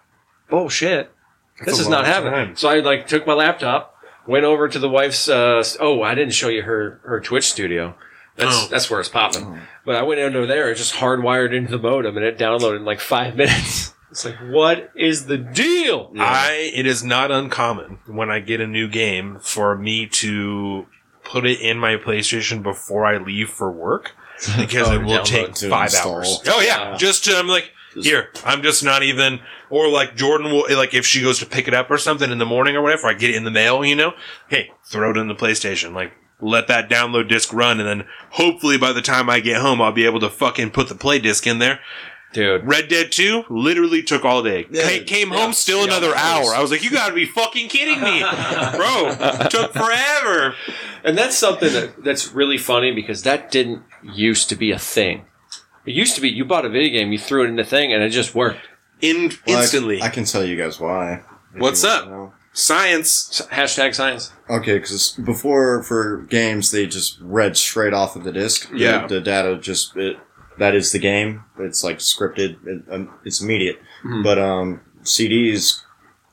bullshit. 0.50 1.12
That's 1.60 1.72
This 1.72 1.80
is 1.82 1.88
not 1.88 2.06
happening. 2.06 2.34
time. 2.34 2.56
So 2.56 2.68
I 2.70 2.80
like 2.80 3.06
took 3.08 3.28
my 3.28 3.34
laptop, 3.34 3.96
went 4.28 4.44
over 4.46 4.68
to 4.68 4.80
the 4.80 4.90
wife's. 4.90 5.30
Uh, 5.30 5.64
oh, 5.80 6.02
I 6.02 6.16
didn't 6.16 6.34
show 6.34 6.50
you 6.50 6.64
her 6.64 7.00
her 7.04 7.20
Twitch 7.22 7.46
studio. 7.52 7.96
That's 8.36 8.64
Oh. 8.64 8.68
that's 8.72 8.90
where 8.90 9.00
it's 9.00 9.10
popping. 9.10 9.60
But 9.86 9.96
I 9.96 10.02
went 10.02 10.20
under 10.20 10.48
there, 10.48 10.72
it 10.72 10.76
just 10.76 10.96
hardwired 10.96 11.54
into 11.54 11.78
the 11.78 11.78
modem, 11.78 12.18
and 12.18 12.26
it 12.26 12.40
downloaded 12.40 12.78
in 12.78 12.86
like 12.86 13.00
five 13.00 13.36
minutes. 13.38 13.93
It's 14.14 14.26
like, 14.26 14.38
what 14.48 14.92
is 14.96 15.26
the 15.26 15.38
deal? 15.40 16.12
I 16.20 16.72
it 16.74 16.86
is 16.86 17.04
not 17.04 17.32
uncommon 17.32 17.98
when 18.06 18.30
I 18.30 18.40
get 18.40 18.62
a 18.62 18.68
new 18.68 18.88
game 18.88 19.40
for 19.42 19.76
me 19.76 20.06
to 20.08 20.86
put 21.24 21.46
it 21.48 21.60
in 21.60 21.80
my 21.80 21.96
PlayStation 21.98 22.62
before 22.62 23.06
I 23.06 23.18
leave 23.18 23.50
for 23.50 23.72
work 23.72 24.12
because 24.58 24.90
Oh, 24.90 24.94
it 24.94 25.04
will 25.04 25.24
take 25.24 25.58
five 25.58 25.86
install. 25.86 26.16
hours. 26.18 26.42
Oh 26.48 26.62
yeah, 26.62 26.92
Yeah. 26.92 26.98
just 26.98 27.26
to, 27.26 27.36
I'm 27.36 27.48
like 27.48 27.72
here. 28.00 28.30
I'm 28.46 28.62
just 28.62 28.84
not 28.84 29.02
even 29.02 29.40
or 29.72 29.88
like 29.90 30.16
Jordan 30.16 30.52
will 30.52 30.66
like 30.78 30.94
if 30.94 31.06
she 31.08 31.22
goes 31.24 31.40
to 31.40 31.46
pick 31.48 31.68
it 31.68 31.74
up 31.74 31.90
or 31.90 31.98
something 31.98 32.30
in 32.32 32.38
the 32.38 32.46
morning 32.46 32.76
or 32.76 32.82
whatever. 32.84 33.08
I 33.08 33.14
get 33.14 33.32
it 33.32 33.36
in 33.36 33.44
the 33.46 33.52
mail, 33.52 33.84
you 33.84 33.96
know. 33.96 34.14
Hey, 34.48 34.70
throw 34.86 35.10
it 35.12 35.18
in 35.18 35.28
the 35.28 35.36
PlayStation. 35.36 35.94
Like 35.96 36.12
let 36.40 36.68
that 36.68 36.90
download 36.90 37.30
disc 37.30 37.52
run, 37.54 37.80
and 37.80 37.88
then 37.88 38.08
hopefully 38.32 38.78
by 38.78 38.92
the 38.92 39.02
time 39.02 39.30
I 39.30 39.40
get 39.40 39.62
home, 39.62 39.82
I'll 39.82 39.92
be 39.92 40.06
able 40.06 40.20
to 40.20 40.30
fucking 40.30 40.72
put 40.72 40.90
the 40.90 40.96
play 40.96 41.18
disc 41.18 41.48
in 41.48 41.58
there. 41.60 41.80
Dude. 42.34 42.66
Red 42.66 42.88
Dead 42.90 43.12
2 43.12 43.46
literally 43.50 44.02
took 44.04 44.26
all 44.26 44.42
day. 44.44 44.66
Yeah. 44.72 44.84
Ca- 44.84 45.04
came 45.06 45.32
Yeah. 45.32 45.38
home 45.40 45.54
still 45.54 45.80
Yeah, 45.80 45.86
another 45.86 46.16
hour. 46.16 46.54
I 46.56 46.62
was 46.62 46.72
like, 46.72 46.84
you 46.84 46.90
gotta 47.02 47.14
be 47.14 47.26
fucking 47.26 47.70
kidding 47.70 48.02
me. 48.02 48.20
Bro, 48.76 49.48
took 49.50 49.74
forever. 49.74 50.56
And 51.04 51.18
that's 51.18 51.38
something 51.38 51.72
that, 51.74 52.04
that's 52.04 52.32
really 52.34 52.58
funny 52.58 52.92
because 52.94 53.24
that 53.24 53.52
didn't 53.52 53.84
used 54.04 54.50
to 54.50 54.56
be 54.56 54.72
a 54.72 54.80
thing. 54.80 55.26
It 55.86 55.94
used 55.94 56.16
to 56.16 56.22
be 56.22 56.30
you 56.30 56.46
bought 56.46 56.66
a 56.66 56.70
video 56.70 56.98
game, 57.00 57.12
you 57.12 57.20
threw 57.20 57.44
it 57.44 57.50
in 57.50 57.56
the 57.58 57.64
thing, 57.64 57.94
and 57.94 58.02
it 58.02 58.10
just 58.10 58.34
worked. 58.34 58.60
In 59.02 59.32
Well, 59.46 59.60
instantly. 59.60 60.02
I, 60.02 60.08
can 60.10 60.24
tell 60.24 60.44
you 60.46 60.56
guys 60.56 60.80
why. 60.80 61.22
What's 61.58 61.84
up? 61.84 62.34
Science. 62.54 63.42
Hashtag 63.52 63.94
science. 63.94 64.32
Okay, 64.50 64.78
because 64.78 65.12
before 65.26 65.84
for 65.84 66.22
games 66.30 66.72
they 66.72 66.86
just 66.88 67.18
read 67.22 67.58
straight 67.58 67.94
off 67.94 68.16
of 68.16 68.24
the 68.24 68.32
disc. 68.32 68.70
The- 68.70 68.78
Yeah. 68.78 69.08
the, 69.08 69.20
data 69.20 69.58
just 69.58 69.98
it, 69.98 70.18
that 70.58 70.76
is 70.76 70.92
the 70.92 71.00
game. 71.00 71.44
It's 71.60 71.84
like 71.84 71.98
scripted. 72.00 72.58
It, 72.66 72.84
um, 72.92 73.10
it's 73.26 73.42
immediate. 73.42 73.80
Mhm. 74.04 74.24
But 74.24 74.38
um, 74.40 74.82
CDs, 75.04 75.82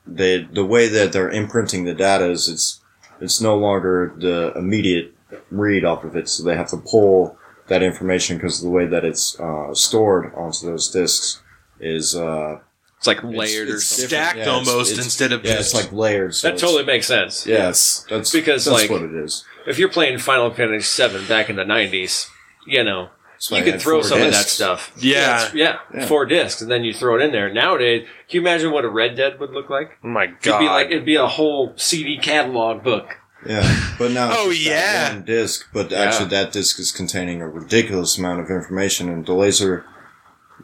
they 0.06 0.42
the 0.42 0.64
way 0.64 0.88
that 0.88 1.12
they're 1.12 1.30
imprinting 1.30 1.84
the 1.84 1.94
data 1.94 2.30
is 2.30 2.48
it's 2.48 2.80
it's 3.20 3.40
no 3.40 3.56
longer 3.56 4.12
the 4.18 4.52
immediate 4.56 5.14
read 5.50 5.84
off 5.84 6.04
of 6.04 6.16
it. 6.16 6.28
So 6.28 6.42
they 6.42 6.56
have 6.56 6.68
to 6.70 6.76
pull 6.78 7.36
that 7.68 7.82
information 7.82 8.36
because 8.36 8.58
of 8.58 8.64
the 8.64 8.70
way 8.70 8.86
that 8.86 9.04
it's 9.04 9.38
uh, 9.38 9.72
stored 9.74 10.32
onto 10.34 10.66
those 10.66 10.90
discs 10.90 11.40
is 11.78 12.16
uh, 12.16 12.58
It's 12.98 13.06
like 13.06 13.22
layered 13.22 13.68
or 13.68 13.74
it's 13.76 13.86
something. 13.86 14.08
different. 14.08 14.30
Stacked 14.30 14.38
Yeah, 14.38 14.52
almost 14.52 14.92
it's- 14.92 15.04
instead 15.04 15.32
of 15.32 15.44
yeah, 15.44 15.56
just 15.56 15.74
it's 15.74 15.84
like 15.84 15.92
layers. 15.92 16.38
so 16.38 16.50
That 16.50 16.58
totally 16.58 16.84
makes 16.84 17.06
sense. 17.06 17.46
Yes, 17.46 18.04
that's 18.10 18.32
Because, 18.32 18.64
that's 18.64 18.82
like- 18.82 18.90
what 18.90 19.02
it 19.02 19.14
is. 19.14 19.44
If 19.66 19.78
you're 19.78 19.88
playing 19.90 20.18
Final 20.18 20.50
Fantasy 20.52 21.06
VII 21.06 21.26
back 21.28 21.48
in 21.50 21.56
the 21.56 21.64
'90s, 21.64 22.26
you 22.66 22.82
know, 22.82 23.10
That's 23.40 23.50
why 23.52 23.58
you 23.60 23.64
I 23.64 23.70
could 23.70 23.80
throw 23.80 24.00
four 24.00 24.08
some 24.10 24.20
of 24.20 24.32
that 24.32 24.48
stuff. 24.50 24.92
Yeah. 24.98 25.48
yeah, 25.54 25.78
Yeah. 25.94 26.04
four 26.06 26.26
discs, 26.26 26.60
and 26.60 26.70
then 26.70 26.84
you 26.84 26.92
throw 26.92 27.16
it 27.18 27.22
in 27.22 27.32
there. 27.32 27.50
Nowadays, 27.50 28.06
can 28.28 28.34
you 28.36 28.40
imagine 28.42 28.70
what 28.70 28.84
a 28.84 28.90
Red 28.90 29.16
Dead 29.16 29.40
would 29.40 29.48
look 29.52 29.70
like? 29.70 29.92
Oh 30.04 30.08
my 30.08 30.24
It'd 30.24 30.42
god. 30.42 30.58
be 30.58 30.66
like 30.66 30.86
it'd 30.88 31.06
be 31.06 31.16
a 31.16 31.26
whole 31.26 31.72
CD 31.76 32.18
catalog 32.18 32.82
book. 32.84 33.16
Yeah, 33.46 33.94
but 33.98 34.10
now 34.10 34.28
Oh, 34.34 34.50
just 34.50 34.60
yeah. 34.66 35.14
one 35.14 35.24
disc. 35.24 35.66
But 35.72 35.90
Yeah. 35.90 36.00
actually, 36.00 36.28
that 36.28 36.52
disc 36.52 36.78
is 36.78 36.92
containing 36.92 37.40
a 37.40 37.48
ridiculous 37.48 38.18
amount 38.18 38.40
of 38.40 38.50
information, 38.50 39.08
and 39.08 39.24
the 39.24 39.32
laser. 39.32 39.86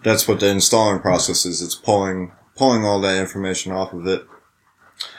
That's 0.04 0.28
what 0.28 0.40
the 0.40 0.48
installing 0.50 1.00
process 1.00 1.46
is. 1.46 1.62
It's 1.62 1.74
pulling 1.74 2.32
pulling 2.58 2.84
all 2.84 3.00
that 3.00 3.16
information 3.16 3.72
off 3.72 3.94
of 3.94 4.06
it. 4.06 4.26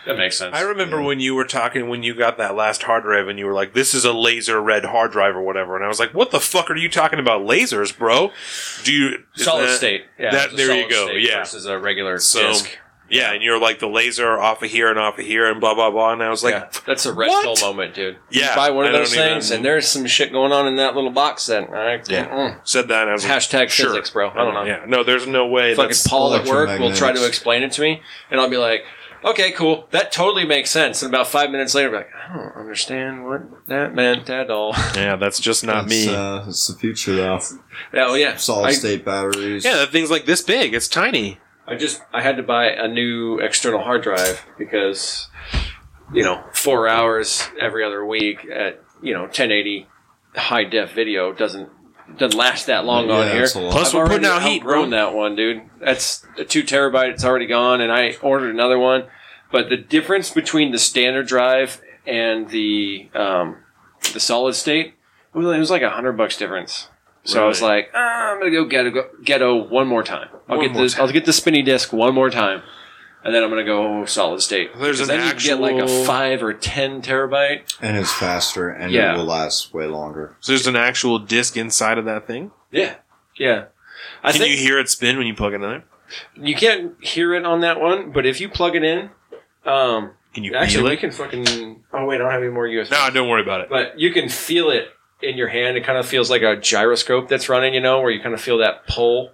That 0.05 0.17
makes 0.17 0.37
sense. 0.37 0.55
I 0.55 0.61
remember 0.61 1.01
when 1.01 1.19
you 1.19 1.35
were 1.35 1.45
talking 1.45 1.87
when 1.89 2.01
you 2.01 2.15
got 2.15 2.37
that 2.37 2.55
last 2.55 2.83
hard 2.83 3.03
drive 3.03 3.27
and 3.27 3.37
you 3.37 3.45
were 3.45 3.53
like, 3.53 3.73
"This 3.73 3.93
is 3.93 4.05
a 4.05 4.13
laser 4.13 4.61
red 4.61 4.85
hard 4.85 5.11
drive 5.11 5.35
or 5.35 5.41
whatever," 5.41 5.75
and 5.75 5.85
I 5.85 5.87
was 5.87 5.99
like, 5.99 6.13
"What 6.13 6.31
the 6.31 6.39
fuck 6.39 6.71
are 6.71 6.75
you 6.75 6.89
talking 6.89 7.19
about 7.19 7.41
lasers, 7.41 7.95
bro?" 7.95 8.31
Do 8.83 8.91
you 8.93 9.23
solid 9.35 9.67
that- 9.67 9.77
state. 9.77 10.05
Yeah, 10.17 10.31
that- 10.31 10.45
it's 10.45 10.53
a 10.53 10.57
there 10.57 10.75
you 10.75 10.89
go, 10.89 11.07
state 11.07 11.21
yeah. 11.29 11.39
versus 11.39 11.65
a 11.65 11.77
regular 11.77 12.17
So, 12.19 12.41
disc. 12.47 12.77
Yeah, 13.09 13.31
and 13.31 13.41
you're 13.41 13.57
like 13.57 13.79
the 13.79 13.87
laser 13.87 14.37
off 14.37 14.61
of 14.61 14.69
here 14.69 14.89
and 14.89 14.99
off 14.99 15.17
of 15.17 15.25
here 15.25 15.49
and 15.49 15.61
blah 15.61 15.73
blah 15.73 15.89
blah, 15.91 16.11
and 16.11 16.21
I 16.21 16.29
was 16.29 16.43
like, 16.43 16.55
yeah, 16.55 16.67
that's 16.85 17.05
a 17.05 17.13
red 17.13 17.29
what? 17.29 17.57
pill 17.57 17.69
moment, 17.69 17.93
dude. 17.93 18.17
Yeah, 18.29 18.49
you 18.49 18.55
buy 18.57 18.69
one 18.71 18.85
of 18.85 18.93
I 18.93 18.97
those 18.97 19.13
don't 19.13 19.19
even- 19.23 19.33
things, 19.35 19.51
and 19.51 19.63
there's 19.63 19.87
some 19.87 20.05
shit 20.07 20.33
going 20.33 20.51
on 20.51 20.67
in 20.67 20.75
that 20.75 20.93
little 20.93 21.11
box. 21.11 21.45
Then 21.45 21.67
I, 21.73 22.01
Yeah. 22.09 22.25
mm. 22.27 22.59
said 22.65 22.89
that, 22.89 23.03
and 23.03 23.11
I 23.11 23.13
was 23.13 23.23
like, 23.25 23.37
hashtag 23.37 23.69
sure. 23.69 23.87
physics, 23.91 24.09
bro. 24.09 24.31
I 24.31 24.35
don't 24.43 24.53
know. 24.53 24.63
Yeah, 24.65 24.81
no, 24.87 25.03
there's 25.05 25.25
no 25.25 25.45
way. 25.47 25.73
Fucking 25.73 25.87
That's, 25.87 26.05
Paul 26.05 26.33
at 26.35 26.45
work 26.47 26.77
will 26.79 26.91
try 26.93 27.13
to 27.13 27.25
explain 27.25 27.63
it 27.63 27.71
to 27.73 27.81
me, 27.81 28.01
and 28.29 28.41
I'll 28.41 28.49
be 28.49 28.57
like, 28.57 28.83
"Okay, 29.23 29.51
cool, 29.51 29.87
that 29.91 30.11
totally 30.11 30.45
makes 30.45 30.69
sense." 30.69 31.01
And 31.03 31.13
about 31.13 31.27
five 31.27 31.51
minutes 31.51 31.73
later, 31.75 31.87
I'll 31.87 31.91
be 31.91 31.97
like, 31.97 32.13
"I 32.15 32.35
don't 32.35 32.55
understand 32.55 33.25
what 33.25 33.41
that 33.67 33.93
meant 33.93 34.29
at 34.29 34.49
all." 34.49 34.73
yeah, 34.95 35.15
that's 35.15 35.39
just 35.39 35.63
not 35.63 35.87
That's, 35.87 36.07
me. 36.07 36.13
Uh, 36.15 36.47
it's 36.47 36.67
the 36.67 36.75
future, 36.75 37.15
though. 37.15 37.39
oh 37.95 38.13
yeah, 38.15 38.35
Solid 38.37 38.67
I, 38.67 38.71
state 38.71 39.03
batteries. 39.05 39.65
yeah, 39.65 39.77
that 39.77 39.91
thing's 39.91 40.11
like 40.11 40.25
this 40.25 40.41
big. 40.41 40.73
It's 40.73 40.87
tiny. 40.87 41.39
I 41.67 41.75
just 41.75 42.01
I 42.13 42.21
had 42.21 42.37
to 42.37 42.43
buy 42.43 42.67
a 42.69 42.87
new 42.87 43.39
external 43.39 43.81
hard 43.81 44.01
drive 44.03 44.45
because 44.57 45.27
you 46.13 46.23
know 46.23 46.43
four 46.53 46.87
hours 46.87 47.49
every 47.59 47.83
other 47.83 48.05
week 48.05 48.45
at 48.49 48.81
you 49.01 49.13
know 49.13 49.23
1080 49.23 49.87
high 50.35 50.63
def 50.63 50.93
video 50.93 51.33
doesn't 51.33 51.69
doesn't 52.17 52.37
last 52.37 52.65
that 52.67 52.85
long 52.85 53.09
on 53.09 53.27
here. 53.27 53.43
it's 53.43 53.55
a 53.55 53.59
lot. 53.59 53.71
Plus, 53.71 53.89
I've 53.89 53.93
we're 53.95 54.07
putting 54.07 54.25
out 54.25 54.41
heat, 54.43 54.61
outgrown 54.61 54.89
bro. 54.89 54.97
that 54.97 55.13
one, 55.13 55.35
dude. 55.35 55.61
That's 55.79 56.25
a 56.37 56.43
two 56.45 56.63
terabyte. 56.63 57.09
It's 57.11 57.23
already 57.25 57.47
gone, 57.47 57.81
and 57.81 57.91
I 57.91 58.15
ordered 58.21 58.53
another 58.53 58.79
one. 58.79 59.05
But 59.51 59.69
the 59.69 59.77
difference 59.77 60.29
between 60.31 60.71
the 60.71 60.77
standard 60.79 61.27
drive 61.27 61.81
and 62.05 62.49
the 62.49 63.09
um, 63.13 63.57
the 64.13 64.19
solid 64.19 64.55
state 64.55 64.93
it 65.33 65.37
was, 65.37 65.69
like 65.69 65.81
a 65.83 65.89
hundred 65.91 66.13
bucks 66.13 66.35
difference. 66.37 66.89
So 67.23 67.43
I 67.43 67.47
was 67.47 67.61
like, 67.61 67.91
ah, 67.93 68.31
I'm 68.31 68.39
gonna 68.39 68.51
go 68.51 68.65
ghetto, 68.65 69.09
ghetto 69.23 69.55
one 69.67 69.87
more 69.87 70.01
time. 70.01 70.29
I'll 70.47 70.57
One 70.57 70.65
get 70.65 70.73
more 70.73 70.83
this. 70.83 70.93
time. 70.93 71.05
I'll 71.05 71.11
get 71.11 71.25
the 71.25 71.33
spinny 71.33 71.61
disc 71.61 71.91
one 71.91 72.13
more 72.15 72.29
time, 72.29 72.63
and 73.23 73.33
then 73.35 73.43
I'm 73.43 73.49
gonna 73.49 73.63
go 73.65 74.05
solid 74.05 74.41
state. 74.41 74.71
There's 74.77 74.97
Because 74.97 75.09
an 75.09 75.19
then 75.19 75.27
you 75.35 75.39
get 75.41 75.59
like 75.59 75.75
a 75.75 75.83
actual- 75.83 76.03
five 76.05 76.43
or 76.43 76.53
ten 76.53 77.01
terabyte. 77.01 77.77
And 77.81 77.97
it's 77.97 78.11
faster, 78.13 78.69
and 78.69 78.91
Yeah. 78.91 79.13
it 79.13 79.17
will 79.17 79.25
last 79.25 79.73
way 79.73 79.85
longer. 79.85 80.35
So 80.39 80.51
there's 80.53 80.67
an 80.67 80.75
actual 80.75 81.19
disc 81.19 81.57
inside 81.57 81.97
of 81.97 82.05
that 82.05 82.25
thing. 82.27 82.51
Yeah, 82.71 82.95
yeah. 83.37 83.65
I 84.23 84.31
Can 84.31 84.41
think 84.41 84.51
you 84.51 84.57
hear 84.57 84.79
it 84.79 84.89
spin 84.89 85.17
when 85.17 85.27
you 85.27 85.33
plug 85.33 85.53
it 85.53 85.55
in 85.57 85.61
there? 85.61 85.83
You 86.35 86.55
can't 86.55 86.93
hear 87.01 87.33
it 87.33 87.45
on 87.45 87.61
that 87.61 87.79
one, 87.79 88.11
but 88.11 88.25
if 88.25 88.39
you 88.39 88.47
plug 88.49 88.75
it 88.75 88.83
in, 88.83 89.09
um, 89.65 90.11
Can 90.33 90.43
you 90.43 90.53
actually 90.53 90.75
feel 90.77 90.83
we 90.85 90.93
it? 90.93 90.99
can 90.99 91.11
fucking. 91.11 91.83
Oh 91.93 92.05
wait, 92.05 92.15
I 92.15 92.17
don't 92.19 92.31
have 92.31 92.41
any 92.41 92.51
more 92.51 92.65
USB. 92.67 92.91
No, 92.91 93.09
don't 93.13 93.27
worry 93.29 93.41
about 93.41 93.61
it. 93.61 93.69
but 93.69 93.99
you 93.99 94.11
can 94.11 94.29
feel 94.29 94.69
it 94.69 94.89
in 95.21 95.35
your 95.35 95.47
hand. 95.47 95.75
It 95.77 95.83
kind 95.83 95.97
of 95.97 96.05
feels 96.07 96.29
like 96.29 96.43
a 96.43 96.55
gyroscope 96.55 97.27
that's 97.27 97.49
running. 97.49 97.73
You 97.73 97.81
know, 97.81 97.99
where 98.01 98.11
you 98.11 98.21
kind 98.21 98.33
of 98.35 98.39
feel 98.41 98.59
that 98.59 98.87
pull 98.87 99.31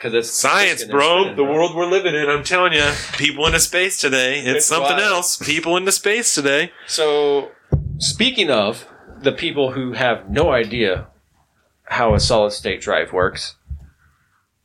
because 0.00 0.14
it's 0.14 0.30
Science, 0.30 0.82
bro. 0.84 1.20
spinning, 1.24 1.36
The 1.36 1.44
world 1.44 1.74
we're 1.76 1.84
living 1.84 2.14
in. 2.14 2.28
I'm 2.30 2.42
telling 2.42 2.72
you, 2.72 2.90
people 3.18 3.44
into 3.46 3.60
space 3.60 4.00
today. 4.00 4.38
It's, 4.40 4.48
It's 4.48 4.66
something 4.66 4.92
wild. 4.96 5.02
else. 5.12 5.36
People 5.36 5.76
into 5.76 5.92
space 5.92 6.34
today. 6.34 6.72
So, 6.86 7.50
speaking 7.98 8.50
of 8.50 8.86
the 9.20 9.32
people 9.32 9.72
who 9.72 9.92
have 9.92 10.30
no 10.30 10.50
idea 10.52 11.08
how 11.84 12.14
a 12.14 12.20
solid 12.20 12.52
state 12.52 12.80
drive 12.80 13.12
works, 13.12 13.56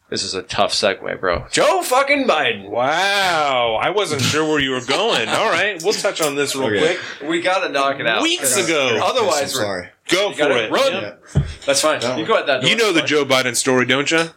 this 0.10 0.24
is 0.24 0.34
a 0.36 0.42
tough 0.44 0.72
segue, 0.72 1.20
bro. 1.20 1.48
Joe 1.52 1.82
fucking 1.84 2.26
Biden. 2.28 2.70
Wow, 2.70 3.78
I 3.82 3.90
wasn't 3.90 4.22
sure 4.22 4.48
where 4.48 4.60
you 4.62 4.72
were 4.72 4.86
going. 4.86 5.28
All 5.28 5.50
right, 5.50 5.82
we'll 5.84 5.92
touch 5.94 6.22
on 6.22 6.36
this 6.36 6.56
real 6.56 6.68
Okay. 6.68 6.96
quick. 7.20 7.30
We 7.30 7.42
gotta 7.42 7.68
knock 7.70 8.00
it 8.00 8.08
out. 8.08 8.22
Weeks 8.22 8.56
ago. 8.56 9.00
Otherwise, 9.04 9.42
I'm 9.42 9.50
sorry. 9.50 9.90
Go 10.08 10.30
you 10.30 10.36
for 10.36 10.52
it. 10.52 10.72
run. 10.72 10.94
Yep. 10.94 11.24
That's 11.66 11.82
fine. 11.82 12.00
No. 12.00 12.16
You 12.16 12.26
go 12.26 12.38
at 12.38 12.46
that. 12.46 12.62
door. 12.62 12.70
You 12.70 12.78
know 12.78 12.94
the 12.94 13.02
Joe 13.02 13.26
Biden 13.26 13.56
story, 13.56 13.86
don't 13.88 14.10
you? 14.12 14.30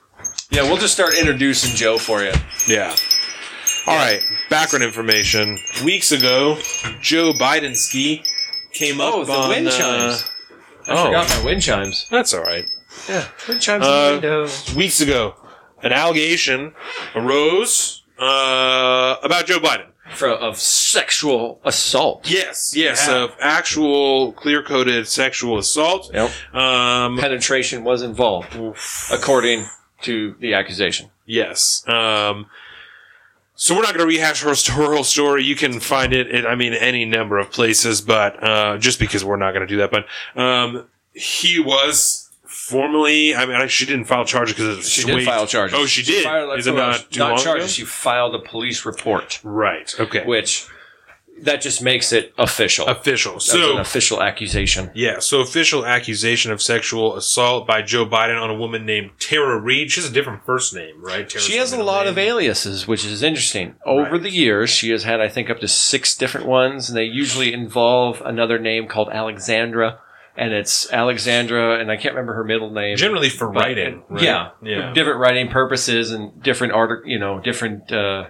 Yeah, 0.51 0.63
we'll 0.63 0.79
just 0.79 0.95
start 0.95 1.15
introducing 1.19 1.75
Joe 1.77 1.99
for 1.99 2.23
you. 2.23 2.33
Yeah. 2.67 2.95
All 3.87 3.97
right. 3.97 4.23
Background 4.49 4.83
information. 4.85 5.59
Weeks 5.85 6.11
ago, 6.13 6.57
Joe 7.03 7.33
Bidenski 7.33 8.27
came 8.73 9.01
up 9.01 9.15
Oh, 9.15 9.25
the 9.25 9.33
on. 9.33 9.49
wind 9.51 9.69
uh, 9.69 9.71
chimes. 9.71 10.31
I 10.87 10.93
oh. 10.93 11.05
forgot 11.07 11.29
my 11.29 11.45
wind 11.45 11.63
chimes. 11.63 12.07
that's 12.11 12.33
all 12.33 12.43
right. 12.43 12.65
Yeah, 13.09 13.27
wind 13.47 13.61
chimes 13.61 13.85
Uh, 13.85 13.89
in 13.89 14.21
the 14.23 14.29
window. 14.29 14.75
Weeks 14.77 15.01
ago, 15.01 15.35
an 15.83 15.93
allegation 15.93 16.73
arose 17.15 18.03
uh, 18.19 19.17
about 19.23 19.47
Joe 19.47 19.59
Biden. 19.59 19.87
For, 20.15 20.31
of 20.31 20.57
sexual 20.59 21.61
assault. 21.65 22.31
Yes, 22.31 22.73
yes, 22.75 23.07
Yeah. 23.07 23.25
of 23.25 23.37
actual 23.41 24.33
clear-coded 24.33 25.07
sexual 25.07 25.59
assault. 25.59 26.11
Yep. 26.15 26.31
Um, 26.55 27.19
Penetration 27.19 27.85
was 27.85 28.01
involved, 28.01 28.57
according 29.13 29.67
to 30.03 30.35
the 30.41 30.55
accusation. 30.55 31.11
Yes. 31.27 31.87
Um, 31.89 32.47
so 33.55 33.75
we're 33.75 33.83
not 33.83 33.95
going 33.95 34.09
to 34.09 34.15
rehash 34.17 34.43
her, 34.43 34.51
her 34.51 34.95
whole 34.95 35.05
story. 35.05 35.43
You 35.45 35.57
can 35.57 35.81
find 35.81 36.13
it, 36.13 36.31
in, 36.31 36.47
I 36.47 36.55
mean, 36.55 36.73
any 36.75 37.05
number 37.05 37.39
of 37.39 37.51
places, 37.51 38.01
but 38.01 38.41
uh, 38.43 38.79
just 38.79 39.01
because 39.01 39.25
we're 39.25 39.37
not 39.37 39.53
going 39.53 39.67
to 39.67 39.67
do 39.67 39.79
that. 39.79 39.91
But 39.91 40.07
um, 40.41 40.87
he 41.13 41.59
was 41.59 42.31
formally. 42.45 43.35
I 43.35 43.47
mean, 43.47 43.67
she 43.69 43.85
didn't 43.85 44.05
file 44.05 44.25
charges 44.25 44.55
because 44.55 44.89
She 44.89 45.05
did 45.05 45.25
file 45.25 45.47
charges. 45.47 45.77
Oh, 45.79 45.87
she 45.87 46.03
did. 46.05 46.23
filed, 46.25 46.51
like, 46.51 46.59
Is 46.61 46.67
it 46.69 46.73
not 46.75 47.07
not 47.17 47.41
charges? 47.41 47.65
ago? 47.65 47.67
She 47.67 47.85
filed 47.85 48.35
a 48.37 48.39
police 48.39 48.85
report, 48.87 49.41
Right. 49.43 49.93
Okay. 49.99 50.25
which 50.25 50.69
that 51.43 51.61
just 51.61 51.83
makes 51.83 52.13
it 52.13 52.33
official. 52.39 52.87
Official. 52.87 53.35
That's 53.35 53.55
an 53.55 53.61
So. 53.61 53.79
official 53.79 54.23
accusation. 54.23 54.91
Yeah, 54.95 55.19
so 55.21 55.41
official 55.41 55.85
accusation 55.87 56.53
of 56.53 56.61
sexual 56.63 57.17
assault 57.17 57.67
by 57.67 57.83
Joe 57.83 58.07
Biden 58.07 58.41
on 58.41 58.51
a 58.51 58.55
woman 58.55 58.85
named 58.87 59.11
Tara 59.19 59.59
Reade. 59.61 59.91
She 59.91 60.01
has 60.01 60.11
a 60.11 60.13
different 60.13 60.45
first 60.45 60.75
name, 60.75 60.95
right? 61.03 61.31
She 61.31 61.57
has 61.57 61.73
a 61.73 61.83
lot 61.83 62.05
name. 62.05 62.13
of 62.13 62.19
aliases, 62.19 62.87
which 62.89 63.05
is 63.05 63.23
interesting. 63.23 63.75
Over 63.87 64.13
Right. 64.13 64.23
the 64.23 64.31
years, 64.31 64.71
she 64.71 64.91
has 64.91 65.05
had, 65.05 65.21
I 65.21 65.29
think, 65.29 65.51
up 65.51 65.61
to 65.61 65.69
six 65.69 66.17
different 66.17 66.47
ones, 66.47 66.89
and 66.89 66.97
they 66.97 67.05
usually 67.05 67.53
involve 67.53 68.23
another 68.25 68.59
name 68.59 68.87
called 68.87 69.09
Alexandra. 69.11 69.99
And 70.37 70.53
it's 70.53 70.89
Alexandra, 70.93 71.81
and 71.81 71.91
I 71.91 71.97
can't 71.97 72.15
remember 72.15 72.35
her 72.35 72.45
middle 72.45 72.71
name. 72.71 72.97
Generally 72.97 73.31
for 73.31 73.49
But- 73.49 73.65
writing. 73.65 74.05
right? 74.09 74.23
Yeah, 74.23 74.49
Yeah. 74.63 74.93
different 74.93 75.19
writing 75.19 75.49
purposes 75.49 76.13
and 76.13 76.41
different 76.41 76.73
art, 76.75 77.05
you 77.07 77.19
know, 77.19 77.41
different 77.41 77.91
uh, 77.91 78.27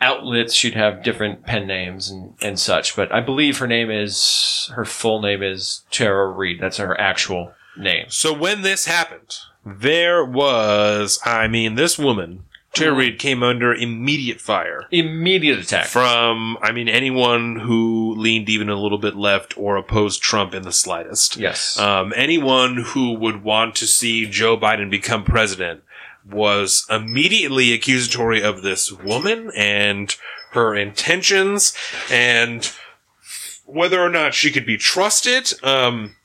outlets. 0.00 0.54
She'd 0.54 0.74
have 0.74 1.02
different 1.02 1.44
pen 1.44 1.66
names 1.66 2.10
and, 2.10 2.34
and 2.42 2.58
such. 2.58 2.96
But 2.96 3.12
I 3.12 3.20
believe 3.20 3.58
her 3.58 3.66
name 3.66 3.90
is 3.90 4.70
her 4.74 4.84
full 4.84 5.20
name 5.22 5.42
is 5.42 5.82
Tara 5.90 6.28
Reade. 6.28 6.60
That's 6.60 6.78
her 6.78 6.98
actual 7.00 7.52
name. 7.76 8.06
So 8.08 8.32
when 8.32 8.62
this 8.62 8.86
happened, 8.86 9.36
there 9.64 10.24
was, 10.24 11.18
I 11.24 11.48
mean, 11.48 11.74
this 11.74 11.98
woman, 11.98 12.44
Tara 12.74 12.90
Mm-hmm. 12.90 12.98
Reade, 12.98 13.18
came 13.20 13.42
under 13.44 13.72
immediate 13.72 14.40
fire 14.40 14.86
Immediate 14.90 15.60
attack. 15.60 15.86
from, 15.86 16.58
I 16.60 16.72
mean, 16.72 16.88
anyone 16.88 17.56
who 17.60 18.14
leaned 18.16 18.48
even 18.48 18.68
a 18.68 18.74
little 18.74 18.98
bit 18.98 19.14
left 19.16 19.56
or 19.56 19.76
opposed 19.76 20.22
Trump 20.22 20.54
in 20.54 20.64
the 20.64 20.72
slightest. 20.72 21.36
yes. 21.36 21.78
Um, 21.78 22.12
anyone 22.16 22.78
who 22.78 23.12
would 23.14 23.42
want 23.44 23.76
to 23.76 23.86
see 23.86 24.26
Joe 24.26 24.56
Biden 24.58 24.90
become 24.90 25.22
president 25.24 25.82
was 26.24 26.86
immediately 26.90 27.72
accusatory 27.72 28.42
of 28.42 28.62
this 28.62 28.90
woman 28.90 29.50
and 29.56 30.16
her 30.52 30.74
intentions 30.74 31.74
and 32.10 32.72
whether 33.66 34.00
or 34.00 34.08
not 34.08 34.34
she 34.34 34.50
could 34.50 34.66
be 34.66 34.76
trusted. 34.76 35.52
Um, 35.62 36.16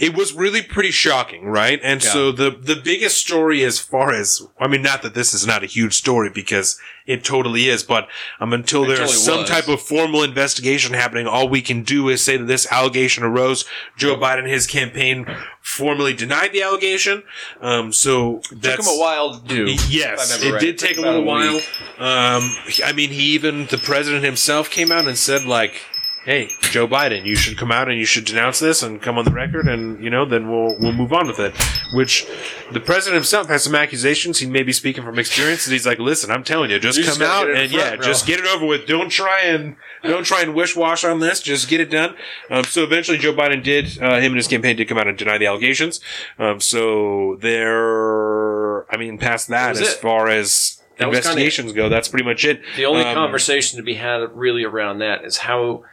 it 0.00 0.16
was 0.16 0.32
really 0.32 0.62
pretty 0.62 0.90
shocking, 0.90 1.44
right? 1.44 1.78
And 1.82 2.02
so 2.02 2.32
the 2.32 2.50
the 2.50 2.74
biggest 2.74 3.18
story, 3.18 3.62
as 3.64 3.78
far 3.78 4.12
as 4.14 4.42
I 4.58 4.66
mean, 4.66 4.82
not 4.82 5.02
that 5.02 5.14
this 5.14 5.34
is 5.34 5.46
not 5.46 5.62
a 5.62 5.66
huge 5.66 5.94
story 5.94 6.30
because 6.30 6.80
it 7.06 7.22
totally 7.22 7.68
is, 7.68 7.82
but 7.82 8.08
um, 8.40 8.52
until 8.54 8.84
there's 8.86 8.98
totally 9.00 9.16
some 9.16 9.40
was. 9.40 9.50
type 9.50 9.68
of 9.68 9.82
formal 9.82 10.22
investigation 10.22 10.94
happening, 10.94 11.26
all 11.26 11.48
we 11.48 11.60
can 11.60 11.82
do 11.82 12.08
is 12.08 12.22
say 12.22 12.38
that 12.38 12.46
this 12.46 12.70
allegation 12.72 13.24
arose. 13.24 13.66
Joe 13.96 14.16
Biden, 14.16 14.48
his 14.48 14.66
campaign, 14.66 15.26
formally 15.60 16.14
denied 16.14 16.52
the 16.52 16.62
allegation. 16.62 17.22
Um, 17.60 17.92
so 17.92 18.38
Took 18.38 18.80
him 18.80 18.86
a 18.86 18.98
while 18.98 19.38
to 19.38 19.46
do. 19.46 19.66
Yes, 19.88 19.90
if 19.90 20.20
I 20.20 20.36
remember 20.36 20.46
it 20.46 20.52
right. 20.52 20.60
did 20.60 20.78
Took 20.78 20.88
take 20.88 20.98
a 20.98 21.00
little 21.02 21.22
a 21.22 21.24
while. 21.24 21.56
Um, 21.98 22.56
I 22.84 22.92
mean, 22.94 23.10
he 23.10 23.34
even 23.34 23.66
the 23.66 23.78
president 23.78 24.24
himself 24.24 24.70
came 24.70 24.90
out 24.90 25.06
and 25.06 25.18
said 25.18 25.44
like, 25.44 25.82
"Hey, 26.24 26.48
Joe 26.70 26.86
Biden, 26.86 27.24
you 27.24 27.34
should 27.34 27.56
come 27.56 27.72
out 27.72 27.88
and 27.88 27.98
you 27.98 28.04
should 28.04 28.24
denounce 28.24 28.58
this 28.58 28.82
and 28.82 29.00
come 29.00 29.16
on 29.18 29.24
the 29.24 29.30
record, 29.30 29.66
and 29.68 30.02
you 30.02 30.10
know, 30.10 30.24
then 30.24 30.50
we'll 30.50 30.76
we'll 30.78 30.92
move 30.92 31.12
on 31.12 31.26
with 31.26 31.38
it." 31.38 31.54
Which 31.94 32.26
the 32.72 32.80
president 32.80 33.14
himself 33.16 33.48
has 33.48 33.64
some 33.64 33.74
accusations. 33.74 34.38
He 34.38 34.46
may 34.46 34.62
be 34.62 34.72
speaking 34.72 35.02
from 35.02 35.18
experience, 35.18 35.66
and 35.66 35.72
he's 35.72 35.86
like, 35.86 35.98
"Listen, 35.98 36.30
I'm 36.30 36.44
telling 36.44 36.70
you, 36.70 36.78
just 36.78 36.98
You 36.98 37.04
come 37.04 37.22
out 37.22 37.46
and 37.48 37.56
front, 37.56 37.70
yeah, 37.72 37.96
bro." 37.96 38.04
just 38.04 38.26
get 38.26 38.38
it 38.38 38.46
over 38.46 38.66
with. 38.66 38.86
Don't 38.86 39.08
try 39.10 39.40
and 39.42 39.76
don't 40.02 40.24
try 40.24 40.42
and 40.42 40.54
wish 40.54 40.76
wash 40.76 41.04
on 41.04 41.20
this. 41.20 41.40
Just 41.40 41.68
get 41.68 41.80
it 41.80 41.90
done." 41.90 42.14
Um, 42.50 42.64
so 42.64 42.84
eventually, 42.84 43.18
Joe 43.18 43.32
Biden 43.34 43.62
did. 43.62 43.98
Uh, 44.00 44.16
him 44.16 44.32
and 44.32 44.36
his 44.36 44.48
campaign 44.48 44.76
did 44.76 44.88
come 44.88 44.98
out 44.98 45.08
and 45.08 45.16
deny 45.18 45.38
the 45.38 45.46
allegations. 45.46 46.00
Um, 46.38 46.60
so 46.60 47.36
there, 47.40 48.90
I 48.92 48.96
mean, 48.96 49.18
past 49.18 49.48
that, 49.48 49.70
was 49.70 49.80
as 49.80 49.94
it. 49.94 50.00
far 50.00 50.28
as 50.28 50.80
That 50.98 51.08
was 51.08 51.18
kinda 51.18 51.30
investigations 51.30 51.72
go, 51.72 51.88
that's 51.88 52.08
pretty 52.08 52.24
much 52.24 52.44
it. 52.44 52.60
The 52.76 52.84
only 52.86 53.02
Um, 53.02 53.14
conversation 53.14 53.78
to 53.78 53.82
be 53.82 53.94
had 53.94 54.20
really 54.34 54.64
around 54.64 54.98
that 54.98 55.24
is 55.24 55.38
how, 55.38 55.84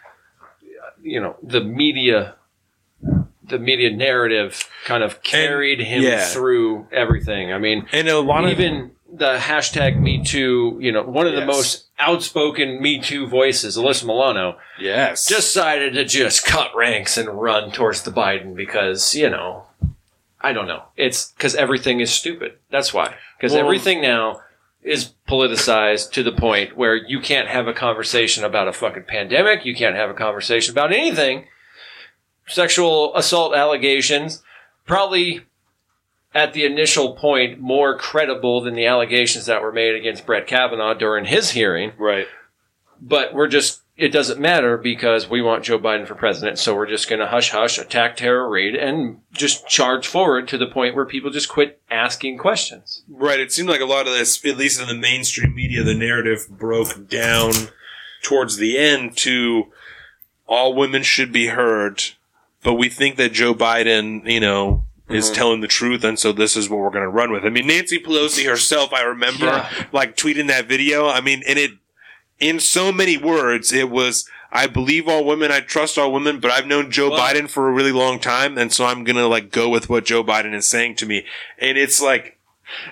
you 1.07 1.21
know, 1.21 1.35
the 1.41 1.61
media, 1.61 2.35
the 3.43 3.59
media 3.59 3.95
narrative 3.95 4.69
kind 4.85 5.03
of 5.03 5.23
carried 5.23 5.79
him 5.79 6.03
yeah. 6.03 6.25
through 6.25 6.87
everything. 6.91 7.53
I 7.53 7.57
mean, 7.57 7.87
And 7.91 8.07
a 8.07 8.19
lot 8.19 8.43
of 8.43 8.51
even 8.51 8.91
the 9.11 9.37
hashtag 9.37 9.99
Me 9.99 10.23
Too, 10.23 10.77
you 10.81 10.91
know, 10.91 11.03
one 11.03 11.27
of 11.27 11.33
the 11.33 11.45
most 11.45 11.85
outspoken 11.97 12.81
Me 12.81 12.99
Too 12.99 13.27
voices, 13.27 13.77
Alyssa 13.77 14.05
Milano, 14.05 14.57
yes, 14.79 15.25
decided 15.25 15.93
to 15.93 16.03
just 16.05 16.45
cut 16.45 16.75
ranks 16.75 17.17
and 17.17 17.29
run 17.29 17.71
towards 17.71 18.01
the 18.03 18.11
Biden 18.11 18.55
because, 18.55 19.15
you 19.15 19.29
know, 19.29 19.63
I 20.41 20.53
don't 20.53 20.67
know. 20.67 20.83
It's 20.97 21.31
because 21.31 21.55
everything 21.55 21.99
is 21.99 22.11
stupid. 22.11 22.53
That's 22.69 22.93
why. 22.93 23.15
Because 23.37 23.53
Well- 23.53 23.61
everything 23.63 24.01
now 24.01 24.41
is 24.87 25.13
politicized 25.27 26.11
to 26.11 26.23
the 26.23 26.31
point 26.31 26.77
where 26.77 26.95
you 26.95 27.19
can't 27.19 27.47
have 27.47 27.67
a 27.67 27.73
conversation 27.73 28.43
about 28.43 28.67
a 28.67 28.73
fucking 28.73 29.03
pandemic. 29.03 29.65
You 29.65 29.75
can't 29.75 29.95
have 29.95 30.09
a 30.09 30.15
conversation 30.15 30.73
about 30.73 30.91
anything. 30.91 31.45
Sexual 32.47 33.15
assault 33.15 33.53
allegations, 33.53 34.41
probably 34.85 35.41
at 36.33 36.53
the 36.53 36.65
initial 36.65 37.15
point, 37.15 37.59
more 37.59 37.97
credible 37.97 38.61
than 38.61 38.75
the 38.75 38.85
allegations 38.85 39.45
that 39.47 39.61
were 39.61 39.71
made 39.71 39.95
against 39.95 40.25
Brett 40.25 40.47
Kavanaugh 40.47 40.93
during 40.93 41.25
his 41.25 41.51
hearing 41.51 41.91
right. 41.97 42.27
but 43.01 43.33
we're 43.33 43.47
just 43.47 43.81
it 43.97 44.09
doesn't 44.09 44.39
matter 44.39 44.77
because 44.77 45.27
we 45.27 45.41
want 45.41 45.63
Joe 45.63 45.79
Biden 45.79 46.07
for 46.07 46.13
president, 46.13 46.59
so 46.59 46.75
we're 46.75 46.87
just 46.87 47.09
going 47.09 47.19
to 47.19 47.27
hush 47.27 47.49
hush, 47.49 47.79
attack 47.79 48.15
Tara 48.15 48.47
Reade, 48.47 48.75
and 48.75 49.21
just 49.33 49.67
charge 49.67 50.07
forward 50.07 50.47
to 50.49 50.57
the 50.57 50.67
point 50.67 50.95
where 50.95 51.05
people 51.05 51.31
just 51.31 51.49
quit 51.49 51.81
asking 51.89 52.37
questions. 52.37 53.03
Right. 53.09 53.39
It 53.39 53.51
seemed 53.51 53.69
like 53.69 53.81
a 53.81 53.85
lot 53.85 54.05
of 54.05 54.13
this, 54.13 54.45
at 54.45 54.55
least 54.55 54.79
in 54.79 54.87
the 54.87 54.93
mainstream 54.93 55.55
media, 55.55 55.83
the 55.83 55.95
narrative 55.95 56.47
broke 56.47 57.09
down 57.09 57.53
towards 58.21 58.57
the 58.57 58.77
end 58.77 59.17
to 59.17 59.71
all 60.45 60.75
women 60.75 61.01
should 61.01 61.31
be 61.31 61.47
heard, 61.47 62.03
but 62.63 62.75
we 62.75 62.89
think 62.89 63.15
that 63.15 63.33
Joe 63.33 63.55
Biden, 63.55 64.29
you 64.29 64.39
know, 64.39 64.85
is 65.09 65.25
mm-hmm. 65.25 65.35
telling 65.35 65.61
the 65.61 65.67
truth, 65.67 66.03
and 66.03 66.19
so 66.19 66.31
this 66.31 66.55
is 66.55 66.69
what 66.69 66.79
we're 66.79 66.91
going 66.91 67.03
to 67.03 67.09
run 67.09 67.31
with. 67.31 67.45
I 67.45 67.49
mean, 67.49 67.65
Nancy 67.65 67.97
Pelosi 67.97 68.47
herself, 68.47 68.93
I 68.93 69.01
remember, 69.01 69.45
Yeah. 69.45 69.69
like 69.91 70.15
tweeting 70.15 70.47
that 70.49 70.67
video. 70.67 71.07
I 71.07 71.21
mean, 71.21 71.41
and 71.47 71.57
it, 71.57 71.71
in 72.39 72.59
so 72.59 72.91
many 72.91 73.17
words, 73.17 73.71
it 73.73 73.89
was. 73.89 74.29
I 74.49 74.65
believe 74.65 75.09
all 75.09 75.25
women. 75.25 75.51
I 75.51 75.59
trust 75.59 75.97
all 75.97 76.11
women, 76.11 76.39
but 76.39 76.51
I've 76.51 76.65
known 76.65 76.89
Joe 76.89 77.09
Well- 77.11 77.19
Biden 77.19 77.49
for 77.49 77.67
a 77.67 77.71
really 77.71 77.91
long 77.91 78.17
time, 78.19 78.57
and 78.57 78.71
so 78.71 78.85
I'm 78.85 79.03
gonna 79.03 79.27
like 79.27 79.51
go 79.51 79.67
with 79.69 79.89
what 79.89 80.05
Joe 80.05 80.23
Biden 80.23 80.53
is 80.53 80.65
saying 80.65 80.95
to 80.95 81.05
me. 81.05 81.25
And 81.59 81.77
it's 81.77 82.01
like, 82.01 82.37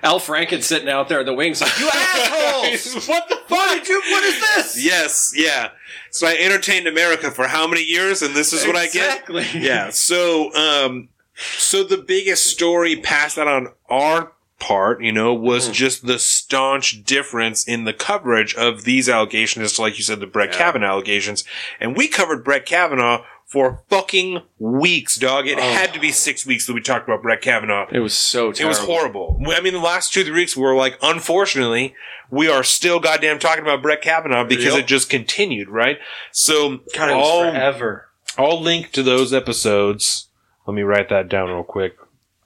Al 0.03 0.19
Franken 0.19 0.61
sitting 0.61 0.89
out 0.89 1.07
there 1.09 1.21
in 1.21 1.25
the 1.25 1.33
wings 1.33 1.61
like, 1.61 1.77
you 1.79 1.89
assholes! 1.89 3.07
what 3.07 3.29
the 3.29 3.39
What 3.47 3.73
did 3.77 3.87
you? 3.87 4.01
What 4.09 4.23
is 4.23 4.39
this? 4.55 4.83
Yes, 4.83 5.33
yeah. 5.35 5.69
So 6.11 6.27
I 6.27 6.35
entertained 6.35 6.87
America 6.87 7.31
for 7.31 7.47
how 7.47 7.67
many 7.67 7.83
years, 7.83 8.21
and 8.21 8.33
this 8.35 8.53
is 8.53 8.65
what 8.65 8.75
I 8.75 8.87
get. 8.87 9.21
Exactly. 9.29 9.45
Yeah. 9.59 9.89
So, 9.89 10.53
um, 10.55 11.09
so 11.57 11.83
the 11.83 11.97
biggest 11.97 12.47
story 12.47 12.95
passed 12.97 13.37
out 13.37 13.47
on 13.47 13.69
our 13.89 14.31
part, 14.59 15.03
you 15.03 15.11
know, 15.11 15.33
was 15.33 15.69
Mhm. 15.69 15.73
just 15.73 16.07
the 16.07 16.17
staunch 16.17 17.03
difference 17.03 17.63
in 17.67 17.83
the 17.83 17.93
coverage 17.93 18.55
of 18.55 18.83
these 18.83 19.09
allegations, 19.09 19.65
just 19.69 19.79
like 19.79 19.97
you 19.97 20.03
said, 20.03 20.19
the 20.19 20.27
Brett 20.27 20.51
Yeah. 20.53 20.57
Kavanaugh 20.59 20.87
allegations. 20.91 21.43
And 21.79 21.95
we 21.95 22.07
covered 22.07 22.43
Brett 22.43 22.65
Kavanaugh 22.65 23.23
for 23.45 23.83
fucking 23.89 24.41
weeks, 24.57 25.17
dog. 25.17 25.47
It 25.47 25.57
Oh. 25.59 25.61
had 25.61 25.93
to 25.93 25.99
be 25.99 26.11
six 26.11 26.45
weeks 26.45 26.65
that 26.65 26.73
we 26.73 26.81
talked 26.81 27.07
about 27.07 27.21
Brett 27.21 27.41
Kavanaugh. 27.41 27.85
It 27.91 27.99
was 27.99 28.15
so 28.15 28.49
It 28.49 28.55
terrible. 28.55 28.69
was 28.69 28.79
horrible. 28.79 29.41
I 29.55 29.61
mean, 29.61 29.73
the 29.73 29.79
last 29.79 30.13
two, 30.13 30.23
three 30.23 30.33
weeks 30.33 30.55
were 30.57 30.73
like, 30.75 30.97
unfortunately, 31.01 31.93
we 32.31 32.47
are 32.49 32.63
still 32.63 32.99
goddamn 32.99 33.37
talking 33.39 33.61
about 33.63 33.81
Brett 33.83 34.01
Kavanaugh 34.01 34.45
because 34.45 34.73
Yep. 34.73 34.79
it 34.79 34.87
just 34.87 35.09
continued, 35.09 35.69
right? 35.69 35.99
So, 36.31 36.79
God, 36.95 37.09
it 37.09 37.13
all, 37.13 37.43
forever. 37.51 38.07
I'll 38.37 38.59
link 38.61 38.91
to 38.93 39.03
those 39.03 39.33
episodes. 39.33 40.27
Let 40.65 40.73
me 40.73 40.81
write 40.81 41.09
that 41.09 41.29
down 41.29 41.49
real 41.49 41.63
quick. 41.63 41.95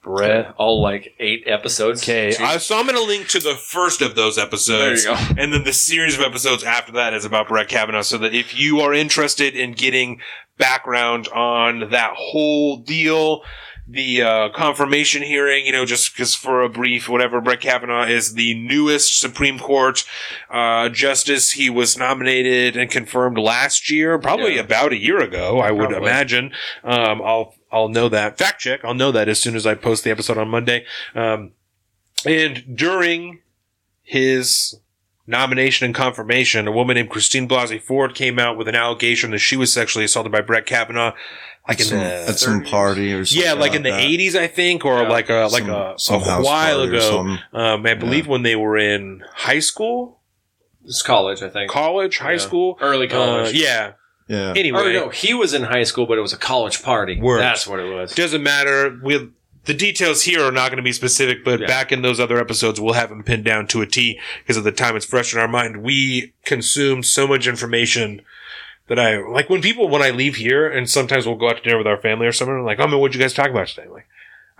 Brett. 0.02 0.54
All 0.56 0.80
like 0.82 1.14
eight 1.18 1.44
episodes. 1.46 2.02
Okay, 2.02 2.30
Jeez. 2.30 2.40
uh, 2.40 2.58
so 2.58 2.78
I'm 2.78 2.86
going 2.86 2.96
to 2.96 3.04
link 3.04 3.28
to 3.28 3.38
the 3.38 3.54
first 3.54 4.00
of 4.00 4.14
those 4.14 4.38
episodes. 4.38 5.04
There 5.04 5.12
you 5.18 5.34
go. 5.34 5.34
And 5.40 5.52
then 5.52 5.64
the 5.64 5.72
series 5.72 6.16
of 6.18 6.24
episodes 6.24 6.64
after 6.64 6.92
that 6.92 7.12
is 7.14 7.24
about 7.24 7.48
Brett 7.48 7.68
Kavanaugh. 7.68 8.02
So 8.02 8.18
that 8.18 8.34
if 8.34 8.58
you 8.58 8.80
are 8.80 8.94
interested 8.94 9.54
in 9.54 9.72
getting 9.72 10.20
background 10.56 11.28
on 11.28 11.90
that 11.90 12.12
whole 12.16 12.78
deal, 12.78 13.42
the 13.88 14.22
uh, 14.22 14.48
confirmation 14.50 15.20
hearing, 15.22 15.66
you 15.66 15.72
know, 15.72 15.84
just 15.84 16.12
because 16.14 16.34
for 16.34 16.62
a 16.62 16.68
brief, 16.68 17.08
whatever, 17.08 17.40
Brett 17.40 17.60
Kavanaugh 17.60 18.06
is 18.06 18.34
the 18.34 18.54
newest 18.54 19.18
Supreme 19.18 19.58
Court 19.58 20.04
uh, 20.48 20.88
justice. 20.90 21.52
He 21.52 21.68
was 21.68 21.98
nominated 21.98 22.76
and 22.76 22.88
confirmed 22.90 23.36
last 23.36 23.90
year, 23.90 24.16
probably 24.18 24.54
Yeah. 24.56 24.60
about 24.62 24.92
a 24.92 24.96
year 24.98 25.18
ago, 25.20 25.58
I 25.58 25.72
would 25.72 25.90
imagine. 25.92 26.52
Um, 26.84 27.20
I'll 27.22 27.54
I'll 27.72 27.88
know 27.88 28.08
that 28.08 28.36
fact 28.38 28.60
check. 28.60 28.84
I'll 28.84 28.94
know 28.94 29.12
that 29.12 29.28
as 29.28 29.38
soon 29.38 29.54
as 29.56 29.66
I 29.66 29.74
post 29.74 30.04
the 30.04 30.10
episode 30.10 30.38
on 30.38 30.48
Monday. 30.48 30.84
Um, 31.14 31.52
and 32.26 32.64
during 32.76 33.40
his 34.02 34.78
nomination 35.26 35.84
and 35.86 35.94
confirmation, 35.94 36.66
a 36.66 36.72
woman 36.72 36.94
named 36.96 37.10
Christine 37.10 37.48
Blasey 37.48 37.80
Ford 37.80 38.14
came 38.14 38.38
out 38.38 38.56
with 38.56 38.66
an 38.68 38.74
allegation 38.74 39.30
that 39.30 39.38
she 39.38 39.56
was 39.56 39.72
sexually 39.72 40.04
assaulted 40.04 40.32
by 40.32 40.40
Brett 40.40 40.66
Kavanaugh, 40.66 41.14
like 41.68 41.78
in 41.78 41.86
Some- 41.86 41.98
at 41.98 42.38
some 42.38 42.64
party 42.64 43.12
or 43.12 43.24
something. 43.24 43.46
Yeah, 43.46 43.52
like 43.52 43.74
in 43.74 43.82
the 43.84 43.90
that. 43.92 44.00
eighties, 44.00 44.34
I 44.34 44.48
think, 44.48 44.84
or 44.84 45.02
Yeah. 45.02 45.08
like 45.08 45.30
a 45.30 45.48
like 45.52 45.62
Some- 45.64 45.70
a, 45.70 45.94
some 45.98 46.22
a 46.22 46.42
while 46.42 46.80
ago. 46.82 47.36
Um, 47.52 47.86
I 47.86 47.94
believe 47.94 48.26
when 48.26 48.42
they 48.42 48.56
were 48.56 48.76
in 48.76 49.22
high 49.34 49.60
school, 49.60 50.20
It's 50.84 51.02
college, 51.02 51.42
I 51.42 51.48
think. 51.50 51.70
college, 51.70 52.18
high 52.18 52.32
Yeah. 52.32 52.38
school, 52.38 52.78
Early 52.80 53.06
college. 53.06 53.48
Uh, 53.54 53.58
yeah. 53.58 53.92
Yeah. 54.30 54.52
Anyway, 54.56 54.80
Or 54.80 54.92
no, 54.92 55.08
he 55.08 55.34
was 55.34 55.52
in 55.54 55.64
high 55.64 55.82
school, 55.82 56.06
but 56.06 56.16
it 56.16 56.20
was 56.20 56.32
a 56.32 56.36
college 56.38 56.82
party. 56.84 57.20
Word. 57.20 57.40
That's 57.40 57.66
what 57.66 57.80
it 57.80 57.92
was. 57.92 58.14
doesn't 58.14 58.42
matter. 58.44 58.98
We 59.02 59.28
the 59.64 59.74
details 59.74 60.22
here 60.22 60.42
are 60.42 60.52
not 60.52 60.68
going 60.70 60.78
to 60.78 60.82
be 60.82 60.92
specific, 60.92 61.44
but 61.44 61.60
Yeah. 61.60 61.66
back 61.66 61.92
in 61.92 62.00
those 62.02 62.18
other 62.20 62.38
episodes, 62.38 62.80
we'll 62.80 62.94
have 62.94 63.10
them 63.10 63.22
pinned 63.24 63.44
down 63.44 63.66
to 63.68 63.82
a 63.82 63.86
T 63.86 64.18
because 64.38 64.56
at 64.56 64.64
the 64.64 64.72
time 64.72 64.96
it's 64.96 65.04
fresh 65.04 65.34
in 65.34 65.40
our 65.40 65.48
mind. 65.48 65.82
We 65.82 66.32
consume 66.46 67.02
so 67.02 67.26
much 67.26 67.46
information 67.46 68.22
that 68.86 68.98
I 68.98 69.18
like 69.18 69.50
when 69.50 69.60
people 69.62 69.88
when 69.88 70.00
I 70.02 70.10
leave 70.10 70.36
here 70.36 70.68
and 70.68 70.88
sometimes 70.88 71.26
we'll 71.26 71.36
go 71.36 71.48
out 71.50 71.56
to 71.58 71.62
dinner 71.62 71.76
with 71.78 71.86
our 71.86 72.00
family 72.00 72.26
or 72.26 72.32
something. 72.32 72.64
Like, 72.64 72.78
oh 72.78 72.86
man, 72.86 73.00
what'd 73.00 73.14
you 73.14 73.20
guys 73.20 73.34
talk 73.34 73.50
about 73.50 73.66
today? 73.68 73.82
I'm 73.86 73.92
like, 73.92 74.06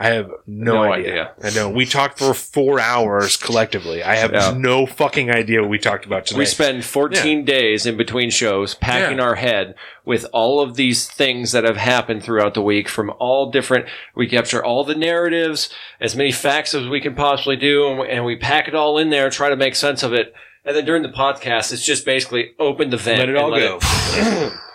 I 0.03 0.09
have 0.14 0.30
no, 0.46 0.74
No 0.84 0.92
idea. 0.94 1.11
idea. 1.11 1.32
I 1.44 1.51
know 1.51 1.68
we 1.68 1.84
talked 1.84 2.18
for 2.18 2.32
four 2.32 2.80
hours 2.80 3.36
collectively. 3.36 4.03
I 4.03 4.16
have 4.16 4.32
Yeah. 4.32 4.55
no 4.57 4.86
fucking 4.86 5.30
idea 5.30 5.61
what 5.61 5.68
we 5.68 5.78
talked 5.78 6.07
about 6.07 6.24
today. 6.24 6.38
We 6.38 6.46
spend 6.46 6.86
14 6.86 7.44
days 7.44 7.84
in 7.84 7.98
between 7.98 8.30
shows 8.30 8.74
packing 8.74 9.18
Yeah. 9.18 9.24
our 9.24 9.34
head 9.34 9.74
with 10.07 10.24
all 10.32 10.61
of 10.62 10.76
these 10.76 11.07
things 11.07 11.53
that 11.53 11.64
have 11.64 11.76
happened 11.76 12.22
throughout 12.24 12.55
the 12.55 12.62
week 12.62 12.88
from 12.88 13.12
all 13.18 13.51
different. 13.51 13.84
We 14.16 14.26
capture 14.26 14.64
all 14.64 14.84
the 14.84 14.94
narratives, 14.94 15.68
as 16.01 16.16
many 16.16 16.32
facts 16.32 16.72
as 16.74 16.88
we 16.88 17.03
can 17.03 17.14
possibly 17.14 17.57
do, 17.57 17.86
and 17.86 17.98
we, 17.98 18.09
and 18.09 18.24
we 18.24 18.36
pack 18.36 18.68
it 18.68 18.74
all 18.74 18.96
in 18.96 19.11
there, 19.11 19.28
try 19.28 19.51
to 19.51 19.57
make 19.57 19.74
sense 19.76 20.03
of 20.03 20.14
it. 20.14 20.32
And 20.64 20.74
then 20.74 20.86
during 20.86 21.03
the 21.03 21.11
podcast, 21.11 21.72
it's 21.74 21.84
just 21.84 22.07
basically 22.07 22.53
open 22.59 22.88
the 22.88 22.96
vent. 22.96 23.18
let 23.18 23.28
it 23.28 23.36
and 23.36 23.38
all 23.38 23.51
go. 23.51 23.78
And 24.14 24.53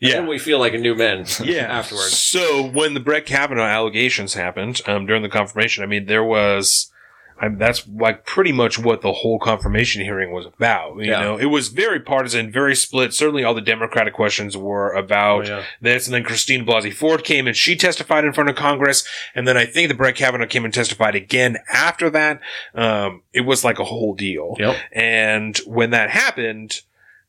yeah. 0.00 0.12
then 0.12 0.26
we 0.26 0.38
feel 0.38 0.58
like 0.58 0.74
a 0.74 0.78
new 0.78 0.94
men 0.94 1.24
yeah. 1.44 1.62
afterwards. 1.78 2.16
So 2.18 2.62
when 2.68 2.94
the 2.94 3.00
Brett 3.00 3.26
Kavanaugh 3.26 3.62
allegations 3.64 4.34
happened 4.34 4.80
um, 4.86 5.06
during 5.06 5.22
the 5.22 5.28
confirmation, 5.28 5.82
I 5.82 5.86
mean, 5.86 6.06
there 6.06 6.24
was. 6.24 6.90
I 7.38 7.50
that's 7.50 7.86
like 7.86 8.24
pretty 8.24 8.50
much 8.52 8.78
what 8.78 9.02
the 9.02 9.12
whole 9.12 9.38
confirmation 9.38 10.00
hearing 10.02 10.32
was 10.32 10.46
about. 10.46 10.96
You 10.96 11.10
Yeah. 11.10 11.20
know, 11.20 11.36
it 11.36 11.44
was 11.44 11.68
very 11.68 12.00
partisan, 12.00 12.50
very 12.50 12.74
split. 12.74 13.12
Certainly, 13.12 13.44
all 13.44 13.52
the 13.52 13.60
Democratic 13.60 14.14
questions 14.14 14.56
were 14.56 14.90
about 14.94 15.44
Oh, 15.44 15.56
yeah. 15.58 15.62
this, 15.82 16.06
and 16.06 16.14
then 16.14 16.24
Christine 16.24 16.64
Blasey 16.64 16.94
Ford 16.94 17.24
came 17.24 17.46
and 17.46 17.54
she 17.54 17.76
testified 17.76 18.24
in 18.24 18.32
front 18.32 18.48
of 18.48 18.56
Congress, 18.56 19.06
and 19.34 19.46
then 19.46 19.54
I 19.58 19.66
think 19.66 19.88
that 19.88 19.98
Brett 19.98 20.16
Kavanaugh 20.16 20.46
came 20.46 20.64
and 20.64 20.72
testified 20.72 21.14
again 21.14 21.58
after 21.70 22.08
that. 22.08 22.40
Um, 22.74 23.20
it 23.34 23.42
was 23.42 23.62
like 23.64 23.78
a 23.78 23.84
whole 23.84 24.14
deal. 24.14 24.56
Yep. 24.58 24.76
And 24.92 25.58
when 25.66 25.90
that 25.90 26.08
happened, 26.08 26.80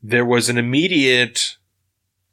there 0.01 0.25
was 0.25 0.47
an 0.47 0.57
immediate 0.57 1.56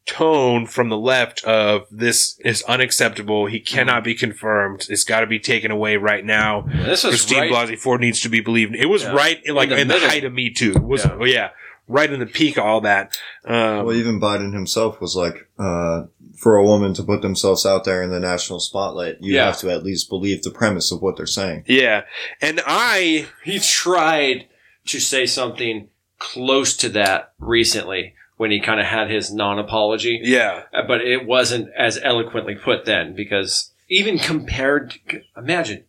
tone 0.06 0.66
from 0.66 0.88
the 0.90 0.98
left 0.98 1.42
of 1.44 1.86
this 1.90 2.38
is 2.44 2.62
unacceptable. 2.64 3.46
He 3.46 3.60
cannot 3.60 4.04
be 4.04 4.14
confirmed. 4.14 4.86
It's 4.90 5.04
got 5.04 5.20
to 5.20 5.26
be 5.26 5.38
taken 5.38 5.70
away 5.70 5.96
right 5.96 6.24
now. 6.24 6.62
This 6.62 7.04
is 7.04 7.10
Christine 7.10 7.38
right. 7.38 7.50
Blasey 7.52 7.78
Ford 7.78 8.00
needs 8.00 8.20
to 8.20 8.28
be 8.28 8.40
believed. 8.40 8.74
It 8.74 8.86
was 8.86 9.02
Yeah. 9.02 9.12
right 9.14 9.40
in, 9.44 9.54
like 9.54 9.70
In 9.70 9.78
in 9.78 9.88
the 9.88 9.94
the, 9.98 10.08
height 10.08 10.24
of 10.24 10.32
Me 10.32 10.50
Too. 10.50 10.72
It 10.72 10.82
was 10.82 11.04
Yeah. 11.04 11.16
oh, 11.18 11.24
yeah, 11.24 11.50
right 11.88 12.12
in 12.12 12.20
the 12.20 12.26
peak 12.26 12.58
of 12.58 12.64
all 12.64 12.80
that. 12.82 13.16
Um, 13.46 13.86
Well, 13.86 13.94
even 13.94 14.20
Biden 14.20 14.52
himself 14.52 15.00
was 15.00 15.16
like, 15.16 15.48
uh, 15.58 16.02
for 16.38 16.56
a 16.56 16.64
woman 16.64 16.92
to 16.94 17.02
put 17.02 17.22
themselves 17.22 17.64
out 17.64 17.84
there 17.84 18.02
in 18.02 18.10
the 18.10 18.20
national 18.20 18.60
spotlight, 18.60 19.16
you 19.20 19.34
Yeah. 19.36 19.46
have 19.46 19.58
to 19.60 19.70
at 19.70 19.84
least 19.84 20.10
believe 20.10 20.42
the 20.42 20.50
premise 20.50 20.92
of 20.92 21.00
what 21.00 21.16
they're 21.16 21.26
saying. 21.26 21.64
yeah, 21.66 22.02
and 22.42 22.60
I 22.66 23.26
he 23.44 23.58
tried 23.58 24.46
to 24.86 25.00
say 25.00 25.24
something 25.24 25.88
close 26.18 26.76
to 26.78 26.88
that 26.90 27.32
recently 27.38 28.14
when 28.36 28.50
he 28.50 28.60
kind 28.60 28.80
of 28.80 28.86
had 28.86 29.10
his 29.10 29.32
non-apology. 29.32 30.20
yeah 30.24 30.62
Uh, 30.72 30.82
but 30.86 31.00
it 31.00 31.24
wasn't 31.26 31.68
as 31.76 31.98
eloquently 32.02 32.54
put 32.54 32.84
then 32.84 33.14
because 33.14 33.72
even 33.88 34.18
compared 34.18 34.94
to, 35.08 35.20
imagine 35.36 35.84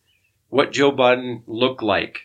what 0.50 0.72
Joe 0.72 0.91
Biden 0.91 1.41
looked 1.48 1.82
like 1.82 2.20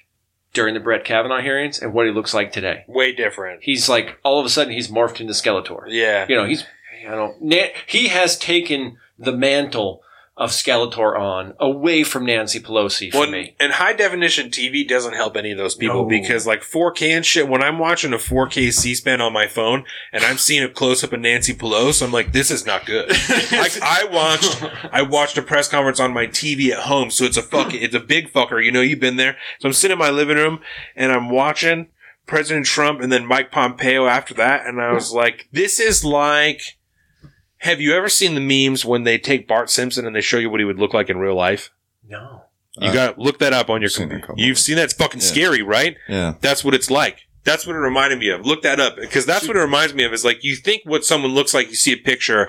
during 0.52 0.74
the 0.74 0.80
Brett 0.80 1.04
Kavanaugh 1.04 1.40
hearings 1.40 1.80
and 1.80 1.92
what 1.94 2.06
he 2.06 2.12
looks 2.12 2.34
like 2.34 2.52
today. 2.52 2.84
way 2.88 3.12
different. 3.14 3.62
He's 3.62 3.88
like 3.88 4.18
all 4.24 4.38
of 4.40 4.46
a 4.46 4.48
sudden 4.50 4.72
he's 4.72 4.88
morphed 4.88 5.20
into 5.20 5.32
Skeletor. 5.32 5.84
Yeah, 5.88 6.26
You 6.28 6.36
know, 6.36 6.44
he's 6.44 6.64
you 7.02 7.08
know 7.08 7.34
Na- 7.40 7.72
he 7.86 8.08
has 8.08 8.36
taken 8.38 8.98
the 9.18 9.32
mantle 9.32 10.02
of 10.40 10.50
Skeletor 10.50 11.16
on 11.20 11.52
away 11.60 12.02
from 12.02 12.24
Nancy 12.24 12.58
Pelosi 12.58 13.12
for 13.12 13.18
Well, 13.20 13.30
me. 13.30 13.54
and 13.60 13.74
high 13.74 13.92
definition 13.92 14.48
TV 14.48 14.88
doesn't 14.88 15.12
help 15.12 15.36
any 15.36 15.52
of 15.52 15.58
those 15.58 15.74
people 15.74 16.04
No. 16.04 16.08
because 16.08 16.46
like 16.46 16.62
4K 16.62 17.10
and 17.14 17.26
shit. 17.26 17.46
When 17.46 17.62
I'm 17.62 17.78
watching 17.78 18.14
a 18.14 18.16
4K 18.18 18.72
C-SPAN 18.72 19.20
on 19.20 19.34
my 19.34 19.46
phone 19.46 19.84
and 20.14 20.24
I'm 20.24 20.38
seeing 20.38 20.62
a 20.64 20.68
close 20.70 21.04
up 21.04 21.12
of 21.12 21.20
Nancy 21.20 21.52
Pelosi, 21.52 22.02
I'm 22.02 22.10
like, 22.10 22.32
this 22.32 22.50
is 22.50 22.64
not 22.64 22.86
good. 22.86 23.10
like 23.52 23.80
I 23.82 24.06
watched, 24.10 24.64
I 24.90 25.02
watched 25.02 25.36
a 25.36 25.42
press 25.42 25.68
conference 25.68 26.00
on 26.00 26.14
my 26.14 26.26
TV 26.26 26.70
at 26.70 26.84
home, 26.84 27.10
so 27.10 27.24
it's 27.24 27.36
a 27.36 27.42
fuck, 27.42 27.74
it's 27.74 27.94
a 27.94 28.00
big 28.00 28.32
fucker. 28.32 28.64
You 28.64 28.72
know, 28.72 28.80
you've 28.80 28.98
been 28.98 29.16
there. 29.16 29.36
So 29.60 29.68
I'm 29.68 29.74
sitting 29.74 29.92
in 29.92 29.98
my 29.98 30.08
living 30.10 30.38
room 30.38 30.60
and 30.96 31.12
I'm 31.12 31.28
watching 31.28 31.88
President 32.26 32.64
Trump 32.64 33.02
and 33.02 33.12
then 33.12 33.26
Mike 33.26 33.50
Pompeo 33.52 34.06
after 34.06 34.32
that, 34.34 34.64
and 34.64 34.80
I 34.80 34.92
was 34.92 35.12
like, 35.12 35.48
this 35.52 35.78
is 35.78 36.02
like. 36.02 36.62
Have 37.60 37.80
you 37.80 37.94
ever 37.94 38.08
seen 38.08 38.34
the 38.34 38.40
memes 38.40 38.84
when 38.84 39.04
they 39.04 39.18
take 39.18 39.46
Bart 39.48 39.70
Simpson 39.70 40.06
and 40.06 40.14
they 40.14 40.20
show 40.20 40.38
you 40.38 40.50
what 40.50 40.60
he 40.60 40.64
would 40.64 40.78
look 40.78 40.92
like 40.94 41.08
in 41.10 41.18
real 41.18 41.34
life? 41.36 41.70
no. 42.08 42.42
You 42.78 42.88
uh, 42.90 42.92
got 42.94 43.16
to 43.16 43.20
look 43.20 43.40
that 43.40 43.52
up 43.52 43.68
on 43.68 43.80
your 43.80 43.90
computer. 43.90 44.32
You've 44.36 44.58
seen 44.58 44.76
that. 44.76 44.84
It's 44.84 44.92
fucking 44.94 45.20
Yeah. 45.20 45.26
scary, 45.26 45.60
right? 45.60 45.96
Yeah. 46.08 46.34
That's 46.40 46.64
what 46.64 46.72
it's 46.72 46.88
like. 46.88 47.26
That's 47.42 47.66
what 47.66 47.74
it 47.74 47.80
reminded 47.80 48.20
me 48.20 48.28
of. 48.30 48.46
Look 48.46 48.62
that 48.62 48.78
up 48.78 48.94
because 48.96 49.26
that's 49.26 49.46
what 49.48 49.56
it 49.56 49.60
reminds 49.60 49.92
me 49.92 50.04
of. 50.04 50.12
Is 50.12 50.24
like 50.24 50.44
you 50.44 50.54
think 50.54 50.82
what 50.84 51.04
someone 51.04 51.32
looks 51.34 51.52
like, 51.52 51.68
you 51.68 51.74
see 51.74 51.92
a 51.92 51.96
picture. 51.96 52.48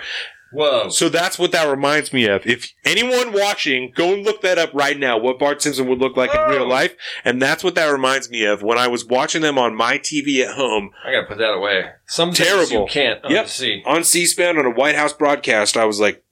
Whoa. 0.54 0.90
So 0.90 1.08
that's 1.10 1.40
what 1.40 1.52
that 1.54 1.70
reminds 1.70 2.12
me 2.12 2.26
of. 2.28 2.46
If 2.46 2.72
anyone 2.86 3.32
watching, 3.34 3.94
go 3.96 4.14
and 4.14 4.24
look 4.24 4.42
that 4.42 4.58
up 4.58 4.74
right 4.74 4.98
now. 5.00 5.18
What 5.18 5.40
Bart 5.40 5.62
Simpson 5.62 5.88
would 5.88 6.00
look 6.00 6.18
like 6.18 6.34
in 6.36 6.42
real 6.50 6.68
life, 6.68 6.96
and 7.24 7.42
that's 7.42 7.64
what 7.64 7.76
that 7.76 7.88
reminds 7.88 8.30
me 8.30 8.46
of 8.46 8.62
when 8.62 8.78
I 8.78 8.88
was 8.88 9.06
watching 9.06 9.42
them 9.42 9.58
on 9.58 9.76
my 9.76 9.98
TV 9.98 10.44
at 10.46 10.56
home 10.56 10.92
I 11.06 11.12
gotta 11.14 11.28
put 11.28 11.38
that 11.38 11.54
away. 11.54 11.92
Some 12.08 12.34
Terrible. 12.34 12.82
you 12.82 12.86
can't 12.90 13.20
Yep. 13.30 13.46
unsee. 13.46 13.82
on 13.86 14.04
C-SPAN 14.04 14.58
on 14.58 14.66
a 14.66 14.72
White 14.72 14.96
House 14.96 15.14
broadcast. 15.14 15.78
I 15.78 15.86
was 15.86 16.00
like, 16.00 16.24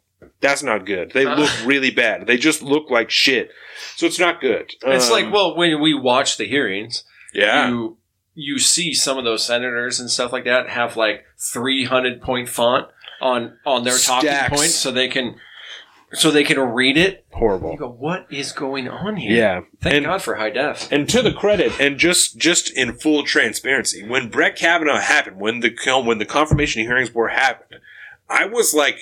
that's 0.42 0.64
not 0.64 0.86
good. 0.86 1.12
They 1.14 1.26
Uh. 1.26 1.36
look 1.36 1.52
really 1.66 1.92
bad. 1.92 2.28
They 2.28 2.38
just 2.38 2.62
look 2.62 2.90
like 2.90 3.10
shit. 3.10 3.52
So 3.96 4.06
it's 4.06 4.20
not 4.20 4.42
good. 4.42 4.72
It's 4.86 5.08
Um, 5.08 5.12
like, 5.14 5.34
well, 5.34 5.56
when 5.56 5.80
we 5.82 5.94
watch 5.94 6.38
the 6.38 6.46
hearings, 6.46 7.04
yeah. 7.34 7.70
you 7.70 7.96
you 8.36 8.58
see 8.58 8.94
some 8.94 9.18
of 9.18 9.26
those 9.26 9.44
senators 9.44 10.00
and 10.00 10.10
stuff 10.10 10.32
like 10.32 10.46
that 10.46 10.70
have 10.70 10.96
like 10.96 11.26
300 11.54 12.22
point 12.22 12.48
font 12.48 12.88
on 13.22 13.58
on 13.66 13.84
their 13.84 13.98
talking 13.98 14.30
Stacks. 14.30 14.56
points 14.56 14.76
so 14.76 14.92
they 14.92 15.08
can 15.08 15.36
so 16.14 16.32
they 16.32 16.44
can 16.44 16.60
read 16.60 16.98
it. 16.98 17.26
Horrible. 17.32 17.72
You 17.72 17.78
go, 17.78 17.90
what 17.90 18.26
is 18.32 18.52
going 18.52 18.88
on 18.88 19.18
here? 19.18 19.32
Yeah. 19.38 19.62
Thank 19.82 19.96
And- 19.98 20.06
God 20.06 20.22
for 20.24 20.36
high 20.36 20.50
def. 20.50 20.92
And 20.92 21.08
to 21.10 21.22
the 21.22 21.32
credit, 21.34 21.80
and 21.80 21.98
just 22.00 22.38
just 22.38 22.72
in 22.72 22.94
full 22.98 23.24
transparency, 23.24 24.04
when 24.08 24.30
Brett 24.30 24.56
Kavanaugh 24.56 25.00
happened, 25.00 25.40
when 25.40 25.60
the 25.60 25.72
when 26.04 26.18
the 26.18 26.26
confirmation 26.26 26.82
hearings 26.82 27.14
were 27.14 27.28
happened, 27.28 27.82
I 28.30 28.46
was 28.46 28.74
like 28.74 28.98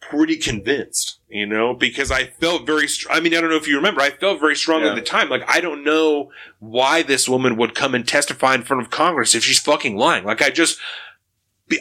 pretty 0.00 0.36
convinced, 0.36 1.18
you 1.28 1.46
know, 1.46 1.72
because 1.72 2.10
I 2.10 2.24
felt 2.26 2.66
very, 2.66 2.86
str- 2.88 3.10
I 3.10 3.20
mean, 3.20 3.34
I 3.34 3.40
don't 3.40 3.48
know 3.50 3.56
if 3.56 3.68
you 3.68 3.76
remember, 3.76 4.00
I 4.00 4.10
felt 4.10 4.40
very 4.40 4.56
strongly 4.56 4.86
Yeah. 4.86 4.92
at 4.92 4.96
the 4.96 5.00
time. 5.00 5.28
Like, 5.30 5.44
I 5.48 5.60
don't 5.60 5.84
know 5.84 6.30
why 6.58 7.02
this 7.02 7.28
woman 7.28 7.56
would 7.56 7.74
come 7.74 7.94
and 7.94 8.06
testify 8.06 8.54
in 8.56 8.62
front 8.62 8.82
of 8.82 8.90
Congress 8.90 9.34
if 9.34 9.42
she's 9.44 9.60
fucking 9.60 9.96
lying. 9.96 10.24
Like, 10.24 10.42
I 10.42 10.50
just, 10.50 10.78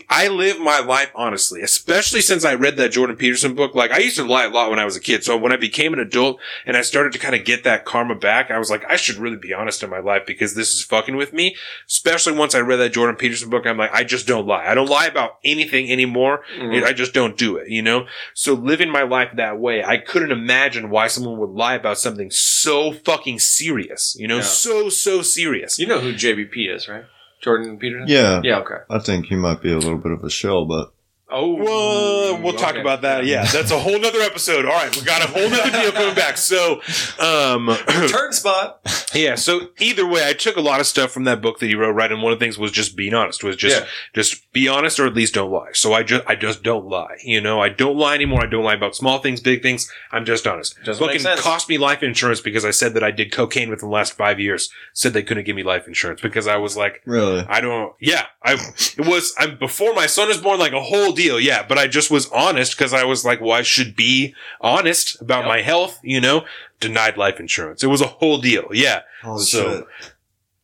I 0.10 0.28
live 0.28 0.60
my 0.60 0.80
life 0.80 1.12
honestly, 1.16 1.62
especially 1.62 2.22
since 2.22 2.46
I 2.46 2.54
read 2.56 2.78
that 2.78 2.92
Jordan 2.92 3.16
Peterson 3.16 3.56
book. 3.56 3.76
Like, 3.76 3.92
I 3.92 4.00
used 4.00 4.18
to 4.18 4.24
lie 4.24 4.46
a 4.46 4.50
lot 4.50 4.70
when 4.70 4.80
I 4.80 4.86
was 4.86 4.96
a 4.96 5.00
kid. 5.00 5.24
So 5.24 5.38
when 5.38 5.52
I 5.52 5.58
became 5.58 5.94
an 5.94 6.00
adult 6.00 6.40
and 6.66 6.76
I 6.78 6.82
started 6.82 7.14
to 7.14 7.20
kind 7.20 7.36
of 7.36 7.46
get 7.46 7.64
that 7.64 7.86
karma 7.86 8.16
back, 8.16 8.52
I 8.52 8.60
was 8.60 8.70
like, 8.70 8.84
I 8.90 8.96
should 8.96 9.18
really 9.18 9.38
be 9.38 9.54
honest 9.54 9.84
in 9.84 9.90
my 9.90 10.00
life 10.00 10.24
because 10.26 10.56
this 10.56 10.72
is 10.74 10.84
fucking 10.84 11.16
with 11.16 11.34
me. 11.34 11.56
Especially 11.88 12.34
once 12.34 12.56
I 12.56 12.60
read 12.60 12.78
that 12.78 12.94
Jordan 12.94 13.16
Peterson 13.16 13.50
book, 13.50 13.66
I'm 13.66 13.78
like, 13.78 13.94
I 13.94 14.04
just 14.04 14.28
don't 14.28 14.48
lie. 14.48 14.66
I 14.68 14.76
don't 14.76 14.90
lie 14.90 15.08
about 15.08 15.38
anything 15.44 15.92
anymore. 15.92 16.44
Mhm. 16.58 16.84
I 16.84 16.94
just 16.94 17.14
don't 17.14 17.38
do 17.38 17.58
it, 17.58 17.70
you 17.70 17.82
know? 17.82 18.08
So 18.34 18.54
living 18.54 18.90
my 18.90 19.04
life 19.04 19.30
that 19.36 19.60
way, 19.60 19.84
I 19.84 19.98
couldn't 19.98 20.32
imagine 20.32 20.90
why 20.90 21.08
someone 21.08 21.38
would 21.40 21.50
lie 21.52 21.76
about 21.76 21.98
something 21.98 22.32
so 22.32 22.92
fucking 22.92 23.40
serious, 23.40 24.16
you 24.18 24.28
know? 24.28 24.38
Yeah. 24.38 24.42
So, 24.44 24.90
so 24.90 25.22
serious. 25.22 25.80
You 25.80 25.88
know 25.88 26.00
who 26.00 26.14
JBP 26.14 26.74
is, 26.74 26.88
right? 26.88 27.06
Jordan 27.42 27.78
Peterson. 27.78 28.08
Yeah. 28.08 28.42
Yeah. 28.44 28.60
Okay. 28.60 28.78
I 28.90 29.00
think 29.00 29.26
he 29.26 29.36
might 29.36 29.62
be 29.62 29.72
a 29.72 29.78
little 29.78 29.98
bit 29.98 30.12
of 30.12 30.24
a 30.24 30.30
shell, 30.30 30.66
but 30.66 30.94
Oh, 31.32 31.56
Well, 31.56 32.42
we'll 32.42 32.54
talk 32.54 32.76
about 32.76 33.02
that. 33.04 33.26
Yeah, 33.26 33.46
that's 33.46 33.72
a 33.72 33.80
whole 33.80 33.98
nother 34.00 34.20
episode. 34.22 34.66
All 34.66 34.72
right, 34.72 34.96
we 34.96 35.04
got 35.04 35.24
a 35.24 35.28
whole 35.28 35.50
nother 35.50 35.72
deal 35.72 35.92
coming 35.92 36.16
back. 36.16 36.38
So, 36.38 36.82
um, 37.20 37.76
Turn 38.10 38.34
spot. 38.34 38.82
yeah. 39.14 39.36
So 39.36 39.70
either 39.80 40.06
way, 40.06 40.28
I 40.28 40.34
took 40.34 40.56
a 40.58 40.62
lot 40.62 40.80
of 40.80 40.88
stuff 40.88 41.12
from 41.12 41.24
that 41.26 41.42
book 41.42 41.60
that 41.60 41.68
he 41.68 41.76
wrote. 41.76 41.92
Right, 41.94 42.12
and 42.12 42.22
one 42.22 42.34
of 42.34 42.40
the 42.40 42.46
things 42.46 42.58
was 42.58 42.72
just 42.72 42.96
being 42.96 43.14
honest. 43.14 43.44
Was 43.44 43.56
just 43.56 43.80
Yeah. 43.82 43.88
just 44.14 44.52
be 44.54 44.68
honest, 44.68 45.00
or 45.00 45.08
at 45.08 45.14
least 45.14 45.34
don't 45.34 45.52
lie. 45.52 45.70
So 45.74 45.94
I 45.94 46.04
just 46.04 46.24
I 46.28 46.36
just 46.36 46.64
don't 46.64 46.86
lie. 46.88 47.18
You 47.24 47.42
know, 47.42 47.62
I 47.62 47.70
don't 47.70 47.98
lie 47.98 48.16
anymore. 48.16 48.44
I 48.44 48.48
don't 48.48 48.64
lie 48.64 48.74
about 48.76 48.96
small 48.96 49.20
things, 49.20 49.40
big 49.42 49.62
things. 49.62 49.92
I'm 50.12 50.26
just 50.26 50.46
honest. 50.48 50.76
Doesn't 50.84 51.00
Fucking 51.04 51.14
make 51.16 51.22
sense. 51.22 51.42
cost 51.42 51.70
me 51.70 51.78
life 51.78 52.04
insurance 52.04 52.42
because 52.42 52.66
I 52.66 52.72
said 52.72 52.94
that 52.96 53.04
I 53.04 53.12
did 53.12 53.32
cocaine 53.32 53.70
within 53.70 53.88
the 53.90 53.94
last 53.94 54.14
five 54.14 54.40
years. 54.40 54.70
Said 54.94 55.14
they 55.14 55.24
couldn't 55.24 55.46
give 55.46 55.56
me 55.56 55.64
life 55.64 55.88
insurance 55.88 56.22
because 56.22 56.48
I 56.48 56.58
was 56.58 56.76
like. 56.76 57.02
really, 57.06 57.46
I 57.48 57.62
don't. 57.62 57.94
Yeah, 58.00 58.26
I. 58.44 58.54
It 58.98 59.08
was. 59.08 59.34
I'm 59.38 59.58
before 59.58 59.94
my 59.94 60.06
son 60.06 60.28
was 60.28 60.38
born, 60.38 60.60
like 60.60 60.74
a 60.74 60.82
whole 60.82 61.14
deal. 61.22 61.40
Yeah, 61.40 61.64
but 61.68 61.78
I 61.78 61.88
just 61.88 62.10
was 62.12 62.26
honest 62.32 62.78
because 62.78 62.94
I 62.94 63.04
was 63.04 63.24
like, 63.26 63.40
well, 63.42 63.52
I 63.52 63.62
should 63.64 63.96
be 63.96 64.34
honest 64.62 65.22
about 65.22 65.42
Yep. 65.42 65.48
my 65.48 65.62
health. 65.62 66.00
You 66.04 66.22
know, 66.22 66.46
denied 66.80 67.18
life 67.18 67.40
insurance. 67.40 67.84
It 67.84 67.88
was 67.88 68.02
a 68.02 68.08
whole 68.08 68.40
deal. 68.40 68.68
Yeah, 68.74 69.02
holy 69.24 69.44
So- 69.46 69.86
shit. 70.02 70.12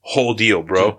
whole 0.01 0.33
deal, 0.33 0.61
bro. 0.63 0.97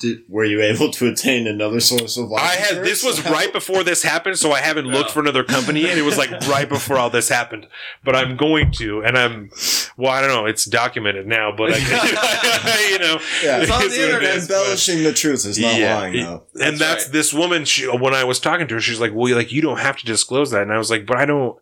Did, 0.00 0.20
were 0.28 0.44
you 0.44 0.62
able 0.62 0.90
to 0.92 1.08
attain 1.08 1.46
another 1.48 1.80
source 1.80 2.16
of 2.16 2.28
life 2.28 2.42
I 2.42 2.54
had. 2.54 2.84
This 2.84 3.02
was 3.02 3.24
right 3.28 3.52
before 3.52 3.82
this 3.82 4.04
happened, 4.04 4.38
so 4.38 4.52
I 4.52 4.60
haven't 4.60 4.86
looked 4.86 5.10
for 5.10 5.18
another 5.18 5.42
company, 5.42 5.88
and 5.88 5.98
it 5.98 6.02
was 6.02 6.16
like 6.16 6.30
right 6.48 6.68
before 6.68 6.96
all 6.98 7.10
this 7.10 7.28
happened. 7.28 7.66
But 8.04 8.14
I'm 8.14 8.36
going 8.36 8.70
to, 8.74 9.02
and 9.02 9.18
I'm. 9.18 9.50
Well, 9.96 10.12
I 10.12 10.20
don't 10.20 10.30
know. 10.30 10.46
It's 10.46 10.64
documented 10.66 11.26
now, 11.26 11.50
but 11.56 11.72
I, 11.72 11.78
you 12.92 12.98
know, 13.00 13.18
Yeah. 13.42 13.58
It's 13.62 13.70
on 13.72 13.80
the 13.80 13.86
it's 13.86 13.96
what 13.98 14.04
it 14.08 14.10
internet. 14.10 14.36
is, 14.36 14.46
but- 14.48 14.54
Embellishing 14.60 15.02
the 15.02 15.12
truth 15.12 15.44
is 15.46 15.58
not 15.58 15.74
Yeah. 15.78 15.96
lying, 15.96 16.24
though. 16.24 16.44
and 16.54 16.78
That's 16.78 16.78
that's 16.78 17.04
right. 17.06 17.12
this 17.12 17.34
woman 17.34 17.64
she 17.64 17.86
when 17.88 18.14
i 18.14 18.24
was 18.24 18.40
talking 18.40 18.66
to 18.68 18.74
her 18.74 18.80
she's 18.80 19.00
like 19.00 19.12
well 19.14 19.34
like 19.34 19.52
you 19.52 19.60
don't 19.62 19.78
have 19.78 19.96
to 19.98 20.06
disclose 20.06 20.50
that 20.52 20.62
and 20.62 20.72
i 20.72 20.78
was 20.78 20.90
like 20.90 21.06
but 21.06 21.16
i 21.16 21.24
don't 21.26 21.56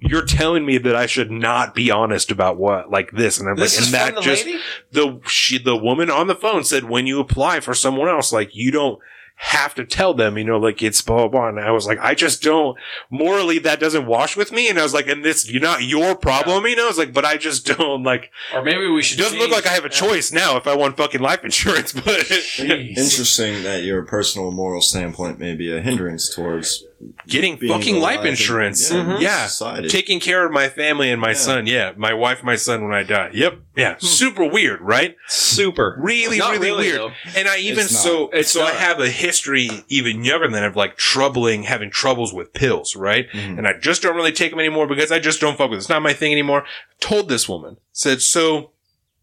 you're 0.00 0.24
telling 0.24 0.64
me 0.64 0.78
that 0.78 0.96
i 0.96 1.06
should 1.06 1.30
not 1.30 1.74
be 1.74 1.90
honest 1.90 2.30
about 2.30 2.56
what 2.56 2.90
like 2.90 3.10
this 3.12 3.38
and 3.38 3.48
i'm 3.48 3.56
This 3.56 3.76
like 3.76 3.82
is 3.82 3.86
and 3.88 3.94
that 3.94 4.14
the 4.16 4.20
just 4.22 4.46
lady. 4.46 4.58
the 4.92 5.20
she 5.28 5.58
the 5.58 5.76
woman 5.76 6.10
on 6.10 6.26
the 6.26 6.34
phone 6.34 6.64
said 6.64 6.84
when 6.84 7.06
you 7.06 7.20
apply 7.20 7.60
for 7.60 7.74
someone 7.74 8.08
else 8.08 8.32
like 8.32 8.54
you 8.54 8.70
don't 8.70 8.98
have 9.42 9.74
to 9.74 9.86
tell 9.86 10.12
them 10.12 10.36
you 10.36 10.44
know 10.44 10.58
like 10.58 10.82
it's 10.82 11.00
blah 11.00 11.16
blah 11.16 11.28
blah 11.28 11.48
and 11.48 11.58
i 11.60 11.70
was 11.70 11.86
like 11.86 11.98
i 12.00 12.14
just 12.14 12.42
don't 12.42 12.76
morally 13.08 13.58
that 13.58 13.80
doesn't 13.80 14.04
wash 14.04 14.36
with 14.36 14.52
me 14.52 14.68
and 14.68 14.78
i 14.78 14.82
was 14.82 14.92
like 14.92 15.06
and 15.08 15.24
this 15.24 15.50
you're 15.50 15.62
not 15.62 15.82
your 15.82 16.14
problem 16.14 16.66
you 16.66 16.76
know 16.76 16.84
i 16.84 16.88
was 16.88 16.98
like 16.98 17.14
but 17.14 17.24
i 17.24 17.38
just 17.38 17.64
don't 17.64 18.02
like 18.02 18.30
Or 18.54 18.62
maybe 18.62 18.86
we 18.86 19.00
it 19.00 19.02
should. 19.04 19.18
doesn't 19.18 19.38
look 19.38 19.50
like 19.50 19.66
i 19.66 19.70
have 19.70 19.84
a 19.84 19.88
uh, 19.88 19.90
choice 19.90 20.30
now 20.30 20.58
if 20.58 20.66
i 20.66 20.74
want 20.74 20.98
fucking 20.98 21.22
life 21.22 21.42
insurance 21.42 21.92
but 22.04 22.30
Interesting 22.58 23.62
that 23.62 23.82
your 23.82 24.02
personal 24.04 24.50
moral 24.50 24.82
standpoint 24.82 25.38
may 25.38 25.54
be 25.54 25.74
a 25.74 25.80
hindrance 25.80 26.28
towards 26.34 26.84
getting 27.26 27.56
fucking 27.56 27.96
life 27.98 28.16
alive 28.16 28.24
in- 28.26 28.30
insurance. 28.32 28.90
yeah, 28.90 29.14
in 29.16 29.20
Yeah. 29.22 29.46
society. 29.46 29.88
Taking 29.88 30.20
care 30.20 30.44
of 30.44 30.52
my 30.52 30.68
family 30.68 31.10
and 31.10 31.20
my 31.20 31.28
Yeah. 31.30 31.34
son. 31.34 31.66
Yeah. 31.66 31.92
My 31.96 32.12
wife, 32.12 32.42
my 32.42 32.56
son 32.56 32.84
when 32.84 32.92
I 32.94 33.02
die. 33.02 33.30
Yep. 33.32 33.54
Yeah. 33.76 33.94
Super 33.98 34.44
weird, 34.44 34.80
right? 34.82 35.16
Super. 35.28 35.96
Really, 36.00 36.38
Not 36.38 36.52
really, 36.52 36.66
really, 36.70 36.86
weird. 36.88 37.00
though. 37.00 37.12
And 37.36 37.48
I 37.48 37.58
even 37.58 37.84
It's 37.84 37.92
not. 37.94 38.02
so 38.02 38.30
It's 38.32 38.50
so 38.50 38.62
I 38.62 38.72
have 38.72 39.00
a 39.00 39.08
history 39.08 39.70
even 39.88 40.24
younger 40.24 40.48
than 40.48 40.64
of 40.64 40.76
like 40.76 40.96
troubling 40.96 41.62
having 41.62 41.90
troubles 41.90 42.34
with 42.34 42.52
pills, 42.52 42.94
right? 42.96 43.30
Mhm. 43.32 43.58
And 43.58 43.66
I 43.66 43.72
just 43.80 44.02
don't 44.02 44.16
really 44.16 44.32
take 44.32 44.50
them 44.50 44.60
anymore 44.60 44.86
because 44.86 45.10
I 45.10 45.18
just 45.18 45.40
don't 45.40 45.56
fuck 45.56 45.70
with 45.70 45.78
it. 45.78 45.80
It's 45.80 45.88
not 45.88 46.02
my 46.02 46.12
thing 46.12 46.32
anymore. 46.32 46.64
Told 47.00 47.28
this 47.28 47.48
woman 47.48 47.76
said 47.92 48.20
so. 48.22 48.72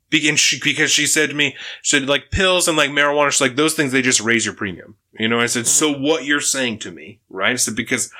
Because 0.09 0.39
she, 0.39 0.59
because 0.63 0.89
she 0.89 1.05
said 1.05 1.29
to 1.29 1.35
me, 1.35 1.55
she 1.81 1.99
said 1.99 2.07
like 2.07 2.31
pills 2.31 2.67
and 2.67 2.77
like 2.77 2.91
marijuana, 2.91 3.31
she's 3.31 3.41
like 3.41 3.55
those 3.55 3.73
things 3.73 3.91
they 3.91 4.01
just 4.01 4.21
raise 4.21 4.45
your 4.45 4.55
premium. 4.55 4.95
You 5.19 5.27
know, 5.27 5.39
I 5.39 5.47
said 5.47 5.67
so 5.67 5.93
mm. 5.93 6.01
what 6.01 6.25
you're 6.25 6.39
saying 6.39 6.79
to 6.79 6.91
me, 6.91 7.19
right? 7.29 7.51
I 7.51 7.55
said 7.55 7.75
because 7.75 8.11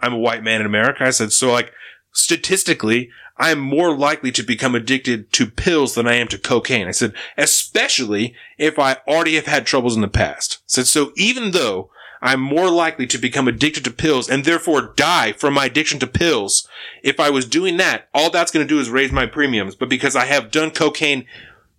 I'm 0.00 0.14
a 0.14 0.18
white 0.18 0.42
man 0.42 0.60
in 0.60 0.66
America. 0.66 1.04
I 1.04 1.10
said 1.10 1.32
so 1.32 1.52
like 1.52 1.72
statistically, 2.12 3.10
I 3.36 3.50
am 3.50 3.60
more 3.60 3.96
likely 3.96 4.32
to 4.32 4.42
become 4.42 4.74
addicted 4.74 5.32
to 5.34 5.46
pills 5.46 5.94
than 5.94 6.08
I 6.08 6.14
am 6.14 6.28
to 6.28 6.38
cocaine. 6.38 6.88
I 6.88 6.92
said, 6.92 7.12
especially 7.36 8.34
if 8.56 8.78
I 8.78 8.96
already 9.06 9.34
have 9.34 9.46
had 9.46 9.66
troubles 9.66 9.94
in 9.94 10.00
the 10.00 10.08
past. 10.08 10.58
I 10.60 10.64
said, 10.66 10.86
so 10.86 11.12
even 11.16 11.50
though 11.50 11.90
I'm 12.26 12.40
more 12.40 12.68
likely 12.70 13.06
to 13.06 13.18
become 13.18 13.46
addicted 13.46 13.84
to 13.84 13.90
pills 13.92 14.28
and 14.28 14.44
therefore 14.44 14.92
die 14.96 15.32
from 15.32 15.54
my 15.54 15.66
addiction 15.66 16.00
to 16.00 16.06
pills, 16.08 16.68
if 17.04 17.20
I 17.20 17.30
was 17.30 17.46
doing 17.46 17.76
that, 17.76 18.08
all 18.12 18.30
that's 18.30 18.50
going 18.50 18.66
to 18.66 18.74
do 18.74 18.80
is 18.80 18.90
raise 18.90 19.12
my 19.12 19.26
premiums. 19.26 19.76
But 19.76 19.88
because 19.88 20.16
I 20.16 20.24
have 20.24 20.50
done 20.50 20.72
cocaine 20.72 21.24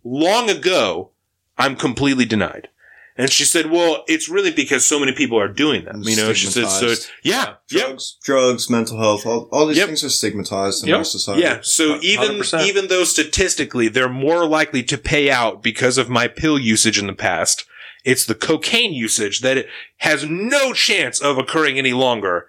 long 0.05 0.49
ago, 0.49 1.11
I'm 1.57 1.75
completely 1.75 2.23
denied. 2.23 2.69
And 3.19 3.31
she 3.31 3.45
said, 3.45 3.71
well, 3.71 4.03
it's 4.07 4.29
really 4.29 4.51
because 4.51 4.85
so 4.85 4.99
many 4.99 5.11
people 5.11 5.39
are 5.39 5.47
doing 5.47 5.83
them. 5.85 6.03
You 6.03 6.15
know, 6.15 6.33
she 6.33 6.45
said, 6.47 6.67
so, 6.67 6.93
yeah, 7.23 7.55
yep. 7.55 7.63
drugs, 7.67 8.17
drugs, 8.23 8.69
mental 8.69 8.99
health, 8.99 9.25
all, 9.25 9.49
all 9.51 9.65
these 9.65 9.77
Yep. 9.77 9.87
things 9.87 10.03
are 10.03 10.09
stigmatized 10.09 10.83
in 10.83 10.89
Yep. 10.89 10.97
our 10.99 11.03
society. 11.03 11.41
Yeah. 11.41 11.59
So 11.63 11.99
even 12.01 12.37
100%. 12.37 12.67
even 12.67 12.87
though 12.87 13.03
statistically 13.03 13.87
they're 13.87 14.07
more 14.07 14.45
likely 14.47 14.83
to 14.83 14.97
pay 14.99 15.31
out 15.31 15.63
because 15.63 15.97
of 15.97 16.09
my 16.09 16.27
pill 16.27 16.59
usage 16.59 16.99
in 16.99 17.07
the 17.07 17.13
past, 17.13 17.65
it's 18.07 18.25
the 18.25 18.35
cocaine 18.35 18.93
usage 18.93 19.41
that 19.41 19.57
it 19.57 19.67
has 19.97 20.23
no 20.27 20.73
chance 20.73 21.19
of 21.21 21.37
occurring 21.37 21.77
any 21.77 21.93
longer. 21.93 22.47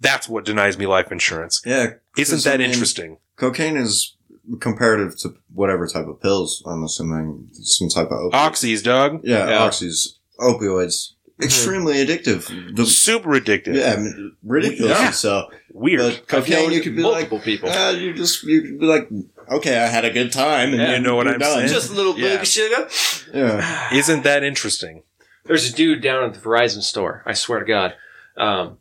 That's 0.00 0.28
what 0.28 0.44
denies 0.44 0.76
me 0.78 0.86
life 0.86 1.12
insurance. 1.12 1.62
Yeah. 1.64 1.94
Isn't 2.16 2.36
'cause, 2.38 2.46
I 2.46 2.50
that 2.52 2.58
mean, 2.60 2.70
interesting? 2.70 3.18
Cocaine 3.36 3.76
is 3.76 4.16
comparative 4.60 5.16
to 5.20 5.34
whatever 5.52 5.86
type 5.86 6.06
of 6.06 6.20
pills. 6.20 6.62
I'm 6.66 6.82
assuming 6.84 7.48
some 7.52 7.88
type 7.88 8.10
of 8.10 8.18
opiate. 8.18 8.32
Oxys, 8.52 8.82
dog. 8.82 9.20
Yeah, 9.24 9.48
Yeah. 9.48 9.58
oxys, 9.68 10.14
opioids, 10.40 11.10
extremely 11.42 11.94
addictive. 12.04 12.74
The- 12.76 12.86
Super 12.86 13.30
addictive. 13.30 13.74
yeah, 13.76 13.94
I 13.94 13.96
mean, 13.96 14.36
ridiculous. 14.42 14.98
Yeah. 14.98 15.10
So, 15.10 15.48
Weird. 15.72 16.00
but 16.00 16.28
cocaine, 16.28 16.70
you 16.72 16.80
could 16.82 16.94
be 16.96 17.02
like, 17.02 17.12
multiple 17.12 17.40
people. 17.40 17.68
ah, 17.72 17.90
you 17.90 18.12
just 18.14 18.42
you 18.44 18.62
could 18.62 18.78
be 18.80 18.86
like, 18.86 19.08
okay, 19.50 19.78
I 19.78 19.86
had 19.86 20.04
a 20.04 20.10
good 20.10 20.32
time, 20.32 20.70
and 20.72 20.80
Yeah. 20.80 20.92
You 20.94 21.00
know 21.00 21.16
what 21.16 21.28
I'm 21.28 21.38
done. 21.38 21.54
saying? 21.58 21.68
Just 21.68 21.90
a 21.90 21.94
little 21.94 22.18
Yeah. 22.18 22.30
bit 22.30 22.40
of 22.42 22.48
sugar. 22.48 22.88
yeah. 23.32 23.88
Isn't 23.96 24.22
that 24.24 24.42
interesting? 24.42 25.02
There's 25.44 25.68
a 25.70 25.74
dude 25.74 26.00
down 26.00 26.24
at 26.24 26.34
the 26.34 26.40
Verizon 26.40 26.82
store. 26.82 27.22
I 27.26 27.34
swear 27.34 27.60
to 27.60 27.66
God, 27.66 27.94
um, 28.36 28.78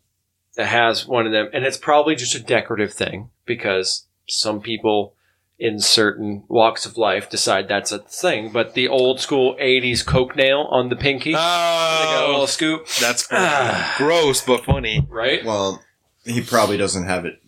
that 0.56 0.68
has 0.68 1.06
one 1.06 1.26
of 1.26 1.32
them, 1.32 1.50
and 1.54 1.66
it's 1.66 1.78
probably 1.78 2.16
just 2.16 2.36
a 2.36 2.40
decorative 2.40 2.94
thing 2.94 3.30
because 3.46 4.06
some 4.28 4.62
people 4.62 5.14
in 5.60 5.80
certain 5.80 6.44
walks 6.48 6.86
of 6.86 6.98
life 6.98 7.30
decide 7.30 7.68
that's 7.68 7.92
a 7.92 8.00
thing. 8.00 8.50
But 8.52 8.74
the 8.74 8.88
old 8.88 9.20
school 9.20 9.56
'80s 9.60 10.06
Coke 10.06 10.36
nail 10.36 10.68
on 10.72 10.90
the 10.90 10.96
pinky, 10.96 11.32
they 11.32 11.36
got 11.38 12.24
a 12.24 12.28
little 12.28 12.42
Oh, 12.42 12.46
scoop, 12.46 12.88
that's. 13.02 13.28
Ah. 13.32 13.96
gross 13.98 14.42
but 14.42 14.64
funny. 14.66 15.06
right? 15.10 15.44
Well, 15.44 15.84
he 16.26 16.42
probably 16.42 16.78
doesn't 16.78 17.06
have 17.06 17.26
it. 17.26 17.42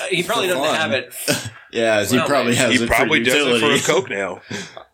Uh, 0.00 0.04
he 0.10 0.22
probably 0.22 0.48
doesn't 0.48 0.62
fun. 0.62 0.74
have 0.74 0.92
it. 0.92 1.14
Yeah, 1.72 2.02
he 2.04 2.16
Well, 2.16 2.26
probably 2.26 2.54
has 2.54 2.72
He 2.78 2.82
it 2.84 2.88
probably 2.88 3.18
for 3.24 3.30
does 3.30 3.62
it 3.62 3.82
for 3.84 3.92
a 3.92 3.94
coke 4.00 4.08
now. 4.08 4.40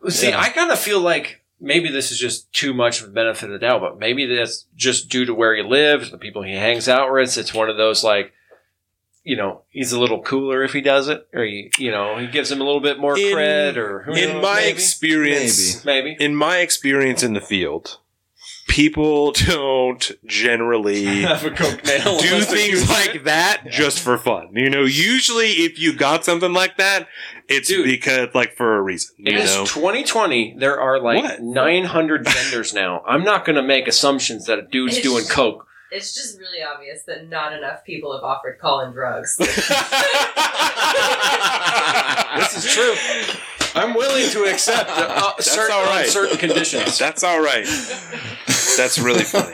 See, 0.09 0.29
Yeah. 0.29 0.39
I 0.41 0.49
kind 0.49 0.69
of 0.69 0.77
feel 0.79 0.99
like 0.99 1.41
maybe 1.61 1.89
this 1.89 2.11
is 2.11 2.19
just 2.19 2.51
too 2.51 2.73
much 2.73 3.01
of 3.01 3.07
a 3.07 3.11
benefit 3.11 3.45
of 3.45 3.51
the 3.51 3.59
doubt, 3.59 3.79
but 3.79 3.99
maybe 3.99 4.25
that's 4.25 4.65
just 4.75 5.07
due 5.07 5.23
to 5.25 5.33
where 5.33 5.55
he 5.55 5.61
lives, 5.63 6.11
the 6.11 6.17
people 6.17 6.41
he 6.41 6.53
hangs 6.55 6.89
out 6.89 7.09
with. 7.13 7.37
It's 7.37 7.53
one 7.53 7.69
of 7.69 7.77
those 7.77 8.03
like, 8.03 8.33
you 9.23 9.37
know, 9.37 9.61
he's 9.69 9.93
a 9.93 9.99
little 9.99 10.21
cooler 10.23 10.61
if 10.63 10.73
he 10.73 10.81
does 10.81 11.07
it, 11.07 11.25
or 11.33 11.45
he, 11.45 11.71
you 11.77 11.89
know, 11.91 12.17
he 12.17 12.27
gives 12.27 12.51
him 12.51 12.59
a 12.59 12.65
little 12.65 12.81
bit 12.81 12.99
more 12.99 13.17
In- 13.17 13.33
cred, 13.37 13.77
or 13.77 14.01
who 14.03 14.11
In 14.13 14.29
knows, 14.33 14.41
my 14.43 14.55
maybe? 14.55 14.71
experience, 14.71 15.85
maybe. 15.85 16.17
in 16.19 16.35
my 16.35 16.57
experience 16.57 17.23
in 17.23 17.31
the 17.31 17.39
field, 17.39 17.97
people 18.67 19.31
don't 19.31 20.11
generally 20.25 21.03
Have 21.21 21.45
a 21.45 21.51
coke 21.51 21.81
do 21.83 22.41
things 22.41 22.89
like 22.89 23.15
it. 23.15 23.23
that 23.25 23.63
just 23.69 23.99
for 23.99 24.17
fun. 24.17 24.49
You 24.53 24.69
know, 24.69 24.83
usually 24.83 25.51
if 25.51 25.79
you 25.79 25.93
got 25.95 26.25
something 26.25 26.53
like 26.53 26.77
that, 26.77 27.07
it's 27.47 27.67
Dude. 27.69 27.85
because 27.85 28.29
like 28.33 28.55
for 28.55 28.77
a 28.77 28.81
reason. 28.81 29.15
It 29.19 29.33
You 29.33 29.39
is 29.39 29.53
2020. 29.71 30.55
There 30.57 30.79
are 30.79 30.99
like 30.99 31.23
What? 31.23 31.41
900 31.41 32.27
vendors 32.29 32.73
now. 32.73 33.01
I'm 33.07 33.23
not 33.23 33.45
going 33.45 33.55
to 33.57 33.63
make 33.63 33.87
assumptions 33.87 34.45
that 34.45 34.59
a 34.59 34.63
dude's 34.63 34.97
It's- 34.97 35.11
doing 35.11 35.25
coke. 35.25 35.65
It's 35.91 36.15
just 36.15 36.39
really 36.39 36.63
obvious 36.63 37.03
that 37.05 37.29
not 37.29 37.53
enough 37.53 37.83
people 37.85 38.13
have 38.13 38.23
offered 38.23 38.57
Colin 38.59 38.93
drugs. 38.93 39.37
this 39.37 39.59
is 42.57 42.65
true. 42.73 42.95
I'm 43.75 43.93
willing 43.95 44.29
to 44.31 44.43
accept 44.45 44.89
uh, 44.89 45.33
certain, 45.39 45.75
all 45.75 45.85
right. 45.85 46.05
certain 46.07 46.37
conditions. 46.37 46.97
That's 46.99 47.23
all 47.23 47.41
right. 47.41 47.65
That's 48.77 48.99
really 48.99 49.23
funny. 49.23 49.51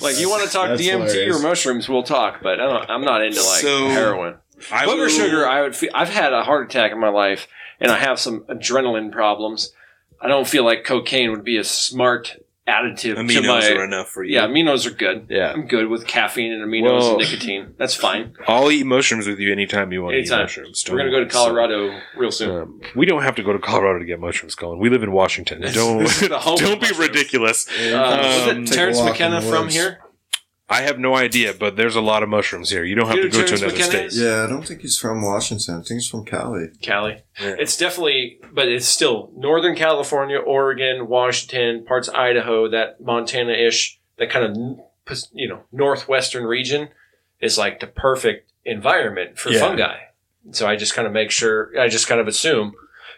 Like 0.00 0.18
you 0.18 0.28
want 0.30 0.42
to 0.44 0.48
talk 0.50 0.68
That's 0.68 0.82
DMT 0.82 1.08
hilarious. 1.08 1.36
or 1.36 1.42
mushrooms, 1.42 1.88
we'll 1.88 2.02
talk. 2.02 2.40
But 2.42 2.60
I 2.60 2.66
don't, 2.66 2.90
I'm 2.90 3.02
not 3.04 3.22
into 3.22 3.42
like 3.42 3.60
So, 3.60 3.88
heroin. 3.88 4.36
I 4.72 4.86
Booger 4.86 4.96
will- 4.98 5.08
sugar, 5.08 5.46
I 5.48 5.62
would. 5.62 5.76
Feel, 5.76 5.90
I've 5.94 6.08
had 6.08 6.32
a 6.32 6.42
heart 6.42 6.70
attack 6.70 6.92
in 6.92 6.98
my 6.98 7.08
life, 7.10 7.46
and 7.80 7.90
I 7.90 7.98
have 7.98 8.18
some 8.18 8.40
adrenaline 8.42 9.12
problems. 9.12 9.72
I 10.20 10.28
don't 10.28 10.48
feel 10.48 10.64
like 10.64 10.84
cocaine 10.84 11.30
would 11.30 11.44
be 11.44 11.56
a 11.58 11.64
smart 11.64 12.36
additive 12.66 12.96
to 12.96 13.14
Aminos 13.16 13.46
my. 13.46 13.68
are 13.72 13.84
enough 13.84 14.08
for 14.08 14.24
you. 14.24 14.34
yeah, 14.34 14.46
aminos 14.46 14.86
are 14.86 14.90
good. 14.90 15.26
Yeah. 15.28 15.52
I'm 15.52 15.66
good 15.66 15.88
with 15.88 16.06
caffeine 16.06 16.52
and 16.52 16.62
aminos 16.62 16.82
Well- 17.00 17.10
and 17.10 17.18
nicotine. 17.18 17.74
That's 17.78 17.94
fine. 17.94 18.34
I'll 18.48 18.70
eat 18.70 18.84
mushrooms 18.86 19.26
with 19.26 19.38
you 19.38 19.52
anytime 19.52 19.92
you 19.92 20.02
want 20.02 20.12
to 20.14 20.16
eat 20.18 20.20
Anytime. 20.20 20.40
mushrooms. 20.42 20.84
We're 20.90 20.96
gonna 20.98 21.10
go 21.10 21.20
to 21.20 21.26
Colorado 21.30 21.98
real 22.16 22.30
soon. 22.30 22.50
Um, 22.50 22.80
we 22.96 23.04
don't 23.06 23.22
have 23.22 23.34
to 23.36 23.42
go 23.42 23.52
to 23.52 23.58
Colorado 23.58 23.98
to 23.98 24.04
get 24.06 24.18
mushrooms, 24.20 24.54
Colin. 24.54 24.78
We 24.78 24.88
live 24.88 25.02
in 25.02 25.12
Washington. 25.12 25.60
Don't 25.72 25.98
this 25.98 26.22
is 26.22 26.28
the 26.28 26.38
home 26.38 26.56
don't 26.58 26.80
be 26.80 26.88
mushrooms. 26.88 26.98
ridiculous. 27.10 27.66
Uh, 27.68 27.96
Um, 27.96 28.18
was 28.64 28.70
it 28.70 28.74
Terence 28.74 29.00
McKenna 29.02 29.42
from 29.42 29.68
here? 29.68 29.98
I 30.68 30.80
have 30.82 30.98
no 30.98 31.14
idea, 31.14 31.52
but 31.52 31.76
there's 31.76 31.94
a 31.96 32.00
lot 32.00 32.22
of 32.22 32.28
mushrooms 32.30 32.70
here. 32.70 32.84
You 32.84 32.94
don't 32.94 33.06
have 33.08 33.16
You 33.16 33.28
to 33.28 33.36
know 33.36 33.42
go 33.42 33.46
to 33.48 33.54
another 33.54 33.66
McKenna 33.66 33.84
state. 33.90 34.06
is? 34.06 34.18
Yeah, 34.18 34.44
I 34.44 34.46
don't 34.46 34.66
think 34.66 34.80
he's 34.80 34.96
from 34.98 35.20
Washington. 35.22 35.74
I 35.74 35.78
think 35.82 36.00
he's 36.00 36.08
from 36.08 36.24
Cali. 36.24 36.68
Cali. 36.80 37.22
Yeah. 37.38 37.56
It's 37.58 37.76
definitely, 37.76 38.38
but 38.50 38.68
it's 38.68 38.86
still 38.86 39.30
Northern 39.36 39.76
California, 39.76 40.38
Oregon, 40.38 41.06
Washington, 41.06 41.84
parts 41.84 42.08
of 42.08 42.14
Idaho, 42.14 42.68
that 42.70 43.00
Montana-ish, 43.02 44.00
that 44.16 44.30
kind 44.30 44.46
of 44.46 44.78
you 45.34 45.48
know 45.48 45.60
northwestern 45.70 46.44
region 46.44 46.88
is 47.40 47.58
like 47.58 47.80
the 47.80 47.86
perfect 47.86 48.50
environment 48.64 49.38
for 49.38 49.50
Yeah. 49.50 49.60
fungi. 49.60 49.98
So 50.52 50.66
I 50.66 50.76
just 50.76 50.94
kind 50.94 51.06
of 51.06 51.12
make 51.12 51.30
sure, 51.30 51.78
I 51.78 51.88
just 51.88 52.08
kind 52.08 52.20
of 52.22 52.26
assume, 52.26 52.72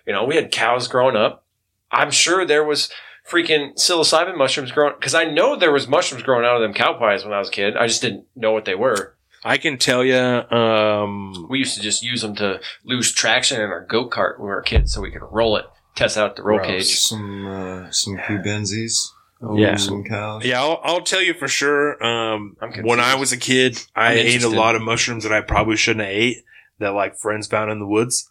you 0.04 0.12
know, 0.12 0.24
we 0.24 0.34
had 0.34 0.50
cows 0.50 0.88
growing 0.88 1.14
up. 1.16 1.44
I'm 1.92 2.10
sure 2.10 2.44
there 2.44 2.64
was 2.64 2.90
freaking 3.30 3.74
psilocybin 3.74 4.36
mushrooms 4.36 4.72
growing 4.72 4.94
because 4.98 5.14
I 5.14 5.24
know 5.24 5.56
there 5.56 5.72
was 5.72 5.88
mushrooms 5.88 6.22
growing 6.22 6.44
out 6.44 6.56
of 6.56 6.62
them 6.62 6.72
cow 6.74 6.94
pies 6.98 7.24
when 7.24 7.32
I 7.32 7.38
was 7.38 7.48
a 7.48 7.52
kid. 7.52 7.76
I 7.76 7.86
just 7.86 8.02
didn't 8.02 8.26
know 8.34 8.52
what 8.52 8.64
they 8.64 8.74
were. 8.74 9.14
I 9.44 9.58
can 9.58 9.78
tell 9.78 10.04
you, 10.04 10.16
um, 10.16 11.46
We 11.48 11.58
used 11.58 11.76
to 11.76 11.80
just 11.80 12.02
use 12.02 12.22
them 12.22 12.34
to 12.36 12.60
lose 12.84 13.12
traction 13.12 13.60
in 13.60 13.68
our 13.70 13.84
go 13.84 14.08
kart 14.08 14.38
when 14.38 14.46
we 14.46 14.54
were 14.54 14.62
kids, 14.62 14.92
so 14.92 15.00
we 15.00 15.10
could 15.12 15.22
roll 15.22 15.56
it, 15.56 15.66
test 15.94 16.16
out 16.16 16.34
the 16.36 16.42
roll 16.42 16.58
Gross. 16.58 16.68
cage. 16.70 16.98
Some 16.98 17.46
uh, 17.46 17.90
some 17.90 18.16
cubensis. 18.16 19.10
Yeah. 19.54 19.76
Some 19.76 20.02
cows. 20.02 20.44
yeah, 20.44 20.60
I'll, 20.60 20.80
I'll 20.82 21.02
tell 21.02 21.20
you 21.20 21.34
for 21.34 21.46
sure. 21.46 22.02
Um, 22.02 22.56
when 22.82 23.00
I 23.00 23.16
was 23.16 23.32
a 23.32 23.36
kid, 23.36 23.78
I 23.94 24.14
ate 24.14 24.42
a 24.42 24.48
lot 24.48 24.74
of 24.74 24.82
mushrooms 24.82 25.24
that 25.24 25.32
I 25.32 25.42
probably 25.42 25.76
shouldn't 25.76 26.06
have 26.06 26.14
ate. 26.14 26.38
That 26.78 26.90
like 26.94 27.18
friends 27.18 27.46
found 27.46 27.70
in 27.70 27.78
the 27.78 27.86
woods. 27.86 28.28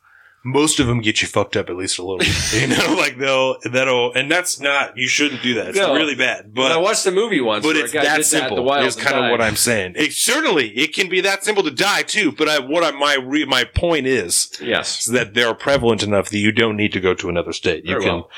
Most 0.47 0.79
of 0.79 0.85
them 0.85 1.01
get 1.01 1.21
you 1.23 1.27
fucked 1.27 1.57
up 1.57 1.71
at 1.71 1.75
least 1.75 1.97
a 1.97 2.03
little. 2.05 2.23
you 2.59 2.67
know, 2.67 2.95
like 2.95 3.17
they'll 3.17 3.57
that'll, 3.65 4.13
and 4.13 4.29
that's 4.31 4.59
not. 4.59 4.95
You 4.95 5.07
shouldn't 5.07 5.41
do 5.41 5.55
that. 5.55 5.69
It's 5.69 5.77
No. 5.79 5.93
really 5.95 6.13
bad. 6.13 6.53
But 6.53 6.71
I 6.71 6.77
watched 6.77 7.03
the 7.03 7.11
movie 7.11 7.41
once. 7.41 7.63
but 7.65 7.75
where 7.75 7.83
it's 7.83 7.93
a 7.93 7.97
guy 7.97 8.03
that 8.03 8.15
did 8.17 8.21
that 8.21 8.25
simple. 8.27 8.63
the 8.63 8.71
is 8.85 8.95
kind 8.95 9.25
of 9.25 9.31
what 9.31 9.41
I'm 9.41 9.55
saying. 9.55 9.93
It, 9.95 10.13
certainly, 10.13 10.69
it 10.77 10.93
can 10.93 11.09
be 11.09 11.19
that 11.21 11.43
simple 11.43 11.63
to 11.63 11.71
die 11.71 12.03
too. 12.03 12.31
But 12.31 12.47
I, 12.47 12.59
what 12.59 12.83
I, 12.83 12.91
my 12.91 13.15
re, 13.15 13.43
my 13.45 13.63
point 13.63 14.05
is, 14.05 14.51
Yes. 14.61 15.07
is 15.07 15.13
that 15.13 15.33
they're 15.33 15.55
prevalent 15.55 16.03
enough 16.03 16.29
that 16.29 16.37
you 16.37 16.51
don't 16.51 16.77
need 16.77 16.93
to 16.93 16.99
go 16.99 17.15
to 17.15 17.27
another 17.27 17.51
state. 17.51 17.83
You 17.85 17.93
Very 17.93 18.03
can, 18.03 18.13
well. 18.13 18.29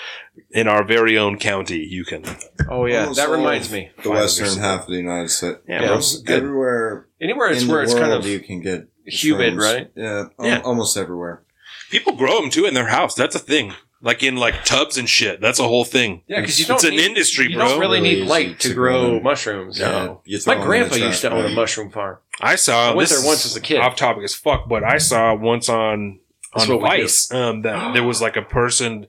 in 0.52 0.68
our 0.70 0.86
very 0.86 1.18
own 1.18 1.38
county, 1.38 1.80
you 1.80 2.06
can. 2.06 2.24
Oh 2.70 2.86
yeah, 2.86 3.02
Almost 3.02 3.18
that 3.20 3.30
reminds 3.30 3.70
me. 3.72 3.90
The 4.02 4.12
western 4.12 4.58
half 4.60 4.84
of 4.84 4.88
the 4.88 4.96
United 4.96 5.30
States. 5.30 5.60
Yeah, 5.68 5.82
Yeah. 5.82 5.88
bro, 5.88 6.36
everywhere 6.36 7.08
Anywhere 7.20 7.50
it's 7.50 7.64
in 7.64 7.68
where 7.68 7.80
the 7.80 7.84
it's 7.84 7.94
world 7.94 8.04
kind 8.06 8.14
of 8.14 8.26
you 8.28 8.40
can 8.40 8.62
get 8.62 8.88
humid, 9.06 9.56
right? 9.58 9.90
Yeah, 9.96 10.26
al- 10.40 10.46
Yeah. 10.46 10.62
almost 10.64 10.96
everywhere. 10.96 11.44
People 11.90 12.14
grow 12.14 12.40
them 12.42 12.50
too 12.50 12.66
in 12.66 12.74
their 12.74 12.88
house. 12.88 13.16
That's 13.16 13.36
a 13.36 13.40
thing. 13.40 13.74
Like 14.02 14.22
in 14.22 14.36
like 14.36 14.64
tubs 14.64 14.98
and 14.98 15.10
shit. 15.10 15.42
That's 15.42 15.60
a 15.60 15.64
whole 15.68 15.84
thing. 15.86 16.22
Yeah, 16.28 16.42
because 16.42 16.60
you 16.60 16.66
It's 16.72 16.84
don't. 16.84 16.92
an 16.92 16.98
need- 16.98 17.06
industry, 17.06 17.48
you 17.50 17.56
bro. 17.58 17.68
don't 17.68 17.80
really 17.80 18.00
Really 18.00 18.16
need 18.22 18.28
light 18.28 18.60
to 18.60 18.70
to 18.70 18.74
grow 18.76 19.10
grow. 19.10 19.20
mushrooms. 19.22 19.80
No. 19.80 20.22
You 20.24 20.38
throw 20.38 20.54
My 20.54 20.56
'em 20.58 20.62
in 20.62 20.68
grandpa 20.68 20.96
used 20.98 21.22
to 21.22 21.30
trash 21.30 21.38
own 21.40 21.46
a 21.46 21.48
bag. 21.48 21.56
mushroom 21.56 21.90
farm. 21.92 22.18
I 22.40 22.56
saw. 22.58 22.92
I 22.92 22.94
went 22.94 23.10
this 23.10 23.18
there 23.20 23.28
once 23.28 23.46
is 23.46 23.52
as 23.52 23.58
a 23.58 23.62
kid. 23.62 23.80
Off 23.80 23.96
topic 23.96 24.24
as 24.24 24.36
fuck, 24.36 24.70
but 24.70 24.84
I 24.84 24.98
saw 25.00 25.34
once 25.34 25.68
on 25.70 26.20
That's 26.54 26.70
on 26.70 26.76
what 26.80 26.84
we 26.92 26.98
do. 26.98 27.02
Vice 27.04 27.32
um, 27.34 27.64
that 27.64 27.94
there 27.94 28.04
was 28.04 28.22
like 28.22 28.36
a 28.38 28.44
person. 28.44 29.08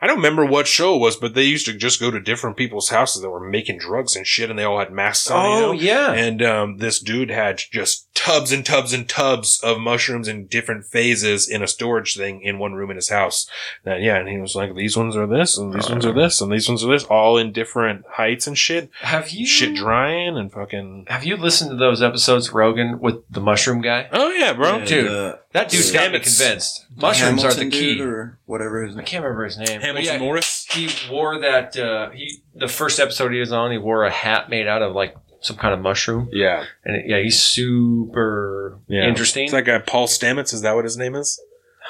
I 0.00 0.06
don't 0.08 0.16
remember 0.16 0.44
what 0.44 0.66
show 0.66 0.96
it 0.96 0.98
was, 0.98 1.14
but 1.14 1.34
they 1.34 1.44
used 1.44 1.66
to 1.66 1.72
just 1.74 2.00
go 2.00 2.10
to 2.10 2.18
different 2.18 2.56
people's 2.56 2.88
houses 2.88 3.22
that 3.22 3.30
were 3.30 3.38
making 3.38 3.78
drugs 3.78 4.16
and 4.16 4.26
shit, 4.26 4.50
and 4.50 4.58
they 4.58 4.64
all 4.64 4.78
had 4.80 4.90
masks 4.90 5.30
on. 5.30 5.44
you 5.44 5.52
Oh 5.52 5.60
know? 5.66 5.72
yeah. 5.72 6.12
And 6.12 6.42
um, 6.42 6.78
this 6.78 6.98
dude 6.98 7.30
had 7.30 7.60
just 7.70 8.11
tubs 8.14 8.52
and 8.52 8.64
tubs 8.64 8.92
and 8.92 9.08
tubs 9.08 9.58
of 9.62 9.78
mushrooms 9.80 10.28
in 10.28 10.46
different 10.46 10.84
phases 10.84 11.48
in 11.48 11.62
a 11.62 11.66
storage 11.66 12.14
thing 12.16 12.42
in 12.42 12.58
one 12.58 12.74
room 12.74 12.90
in 12.90 12.96
his 12.96 13.08
house. 13.08 13.48
And 13.84 14.04
yeah, 14.04 14.16
and 14.16 14.28
he 14.28 14.38
was 14.38 14.54
like, 14.54 14.74
"These 14.74 14.96
ones 14.96 15.16
are 15.16 15.26
this, 15.26 15.56
and 15.56 15.72
these 15.72 15.88
Oh, 15.88 15.92
ones 15.92 16.04
are 16.06 16.12
this, 16.12 16.40
and 16.40 16.52
these 16.52 16.68
ones 16.68 16.84
are 16.84 16.90
this, 16.92 17.04
all 17.04 17.38
in 17.38 17.52
different 17.52 18.04
heights 18.06 18.46
and 18.46 18.56
shit. 18.56 18.90
Have 19.00 19.30
you 19.30 19.46
Shit 19.46 19.74
drying 19.74 20.36
and 20.36 20.52
fucking. 20.52 21.06
Have 21.08 21.24
you 21.24 21.36
listened 21.36 21.70
to 21.70 21.76
those 21.76 22.02
episodes 22.02 22.52
Rogan 22.52 23.00
with 23.00 23.16
the 23.30 23.40
mushroom 23.40 23.80
guy? 23.80 24.08
Oh 24.12 24.30
yeah, 24.30 24.52
bro. 24.52 24.76
And, 24.76 24.86
Dude, 24.86 25.08
uh, 25.10 25.36
That 25.52 25.68
dude's 25.70 25.90
the- 25.90 25.98
got 25.98 26.12
me 26.12 26.18
convinced. 26.20 26.86
Mushrooms 26.96 27.44
are 27.44 27.54
the 27.54 27.70
key. 27.70 27.94
dude 27.96 28.00
or 28.08 28.38
whatever 28.46 28.84
his 28.84 28.96
I 28.96 29.02
can't 29.02 29.24
remember 29.24 29.44
his 29.44 29.56
name. 29.58 29.80
Hamilton 29.80 30.04
yeah, 30.04 30.18
Morris. 30.18 30.66
He 30.70 30.88
wore 31.10 31.38
that. 31.40 31.76
Uh, 31.78 32.10
he 32.10 32.38
the 32.54 32.68
first 32.68 33.00
episode 33.00 33.32
he 33.32 33.40
was 33.40 33.52
on, 33.52 33.70
he 33.72 33.78
wore 33.78 34.04
a 34.04 34.10
hat 34.10 34.50
made 34.50 34.66
out 34.66 34.82
of 34.82 34.94
like 34.94 35.16
some 35.42 35.56
kind 35.56 35.74
of 35.74 35.80
mushroom, 35.80 36.28
Yeah, 36.32 36.64
and 36.84 36.96
it, 36.96 37.04
yeah, 37.06 37.20
he's 37.20 37.40
super 37.42 38.78
Yeah. 38.88 39.06
interesting. 39.08 39.44
it's 39.44 39.52
like 39.52 39.68
a 39.68 39.80
Paul 39.80 40.06
Stamets. 40.06 40.52
Is 40.54 40.62
that 40.62 40.74
what 40.74 40.84
his 40.84 40.96
name 40.96 41.14
is? 41.14 41.40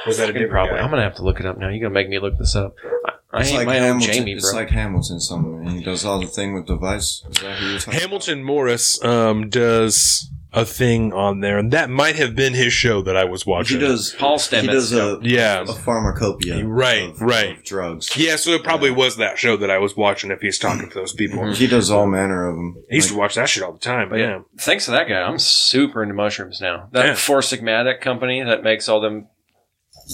Or 0.07 0.11
is 0.11 0.19
that 0.19 0.31
a 0.31 0.33
different 0.33 0.51
probably. 0.53 0.77
guy? 0.77 0.83
I'm 0.83 0.91
gonna 0.91 1.03
have 1.03 1.17
to 1.17 1.23
look 1.23 1.39
it 1.39 1.47
up 1.47 1.59
now. 1.59 1.69
You're 1.69 1.81
gonna 1.83 1.95
make 1.95 2.09
me 2.09 2.19
look 2.19 2.39
this 2.39 2.57
up. 2.57 2.75
I, 3.07 3.13
I 3.35 3.41
It's 3.41 3.51
ain't 3.51 3.59
like 3.59 3.67
my 3.67 3.79
own 3.79 3.85
Hamilton. 4.01 4.13
Jamie, 4.15 4.33
it's 4.33 4.51
bro. 4.51 4.61
like 4.61 4.71
Hamilton 4.71 5.21
somewhere. 5.21 5.71
He 5.71 5.83
does 5.85 6.05
all 6.05 6.21
the 6.21 6.27
thing 6.27 6.55
with 6.55 6.67
the 6.67 6.77
vice. 6.77 7.25
Is 7.31 7.37
that 7.43 7.57
who 7.59 7.67
you're 7.71 7.79
talking 7.79 8.01
Hamilton 8.01 8.43
Morris 8.45 9.03
um, 9.05 9.49
does 9.49 10.31
a 10.55 10.67
thing 10.67 11.13
on 11.15 11.41
there, 11.41 11.57
and 11.59 11.73
that 11.73 11.89
might 11.89 12.17
have 12.17 12.35
been 12.35 12.53
his 12.53 12.73
show 12.75 13.01
that 13.03 13.17
I 13.17 13.25
was 13.25 13.47
watching. 13.47 13.81
He 13.81 13.87
does. 13.87 14.15
Paul 14.19 14.37
Stamets. 14.39 14.61
He 14.61 14.67
does 14.67 14.93
a, 14.93 15.19
Yeah. 15.23 15.63
a 15.63 15.73
pharmacopoeia. 15.73 16.67
Right, 16.67 17.09
of, 17.11 17.23
right. 17.23 17.57
of 17.59 17.65
drugs. 17.65 18.15
Yeah, 18.17 18.37
so 18.37 18.51
it 18.51 18.63
probably 18.63 18.91
was 18.91 19.17
that 19.17 19.39
show 19.39 19.57
that 19.57 19.71
I 19.71 19.79
was 19.79 19.97
watching 19.97 20.31
if 20.31 20.41
he's 20.43 20.59
talking 20.59 20.89
to 20.91 20.95
those 20.95 21.15
people. 21.15 21.53
He 21.53 21.67
does 21.67 21.91
all 21.91 22.07
manner 22.07 22.47
of 22.49 22.57
them. 22.57 22.77
I 22.91 22.95
used 22.97 23.09
to 23.09 23.17
watch 23.17 23.35
that 23.37 23.49
shit 23.49 23.63
all 23.63 23.73
the 23.73 23.79
time. 23.79 24.11
But 24.11 24.19
yeah. 24.19 24.41
Thanks 24.59 24.85
to 24.85 24.91
that 24.91 25.09
guy, 25.09 25.23
I'm 25.23 25.39
super 25.39 26.03
into 26.03 26.15
mushrooms 26.15 26.61
now. 26.61 26.89
That 26.93 27.07
Yeah. 27.07 27.15
Four 27.15 27.41
Sigmatic 27.41 28.01
company 28.03 28.43
that 28.43 28.63
makes 28.63 28.89
all 28.91 29.01
them 29.01 29.29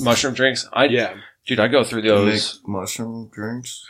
mushroom 0.00 0.34
drinks. 0.34 0.68
I 0.72 0.84
Yeah. 0.84 1.14
dude, 1.46 1.58
I 1.60 1.66
go 1.68 1.82
through 1.82 2.02
They 2.02 2.08
make 2.10 2.32
those. 2.34 2.60
mushroom 2.66 3.30
drinks. 3.34 3.84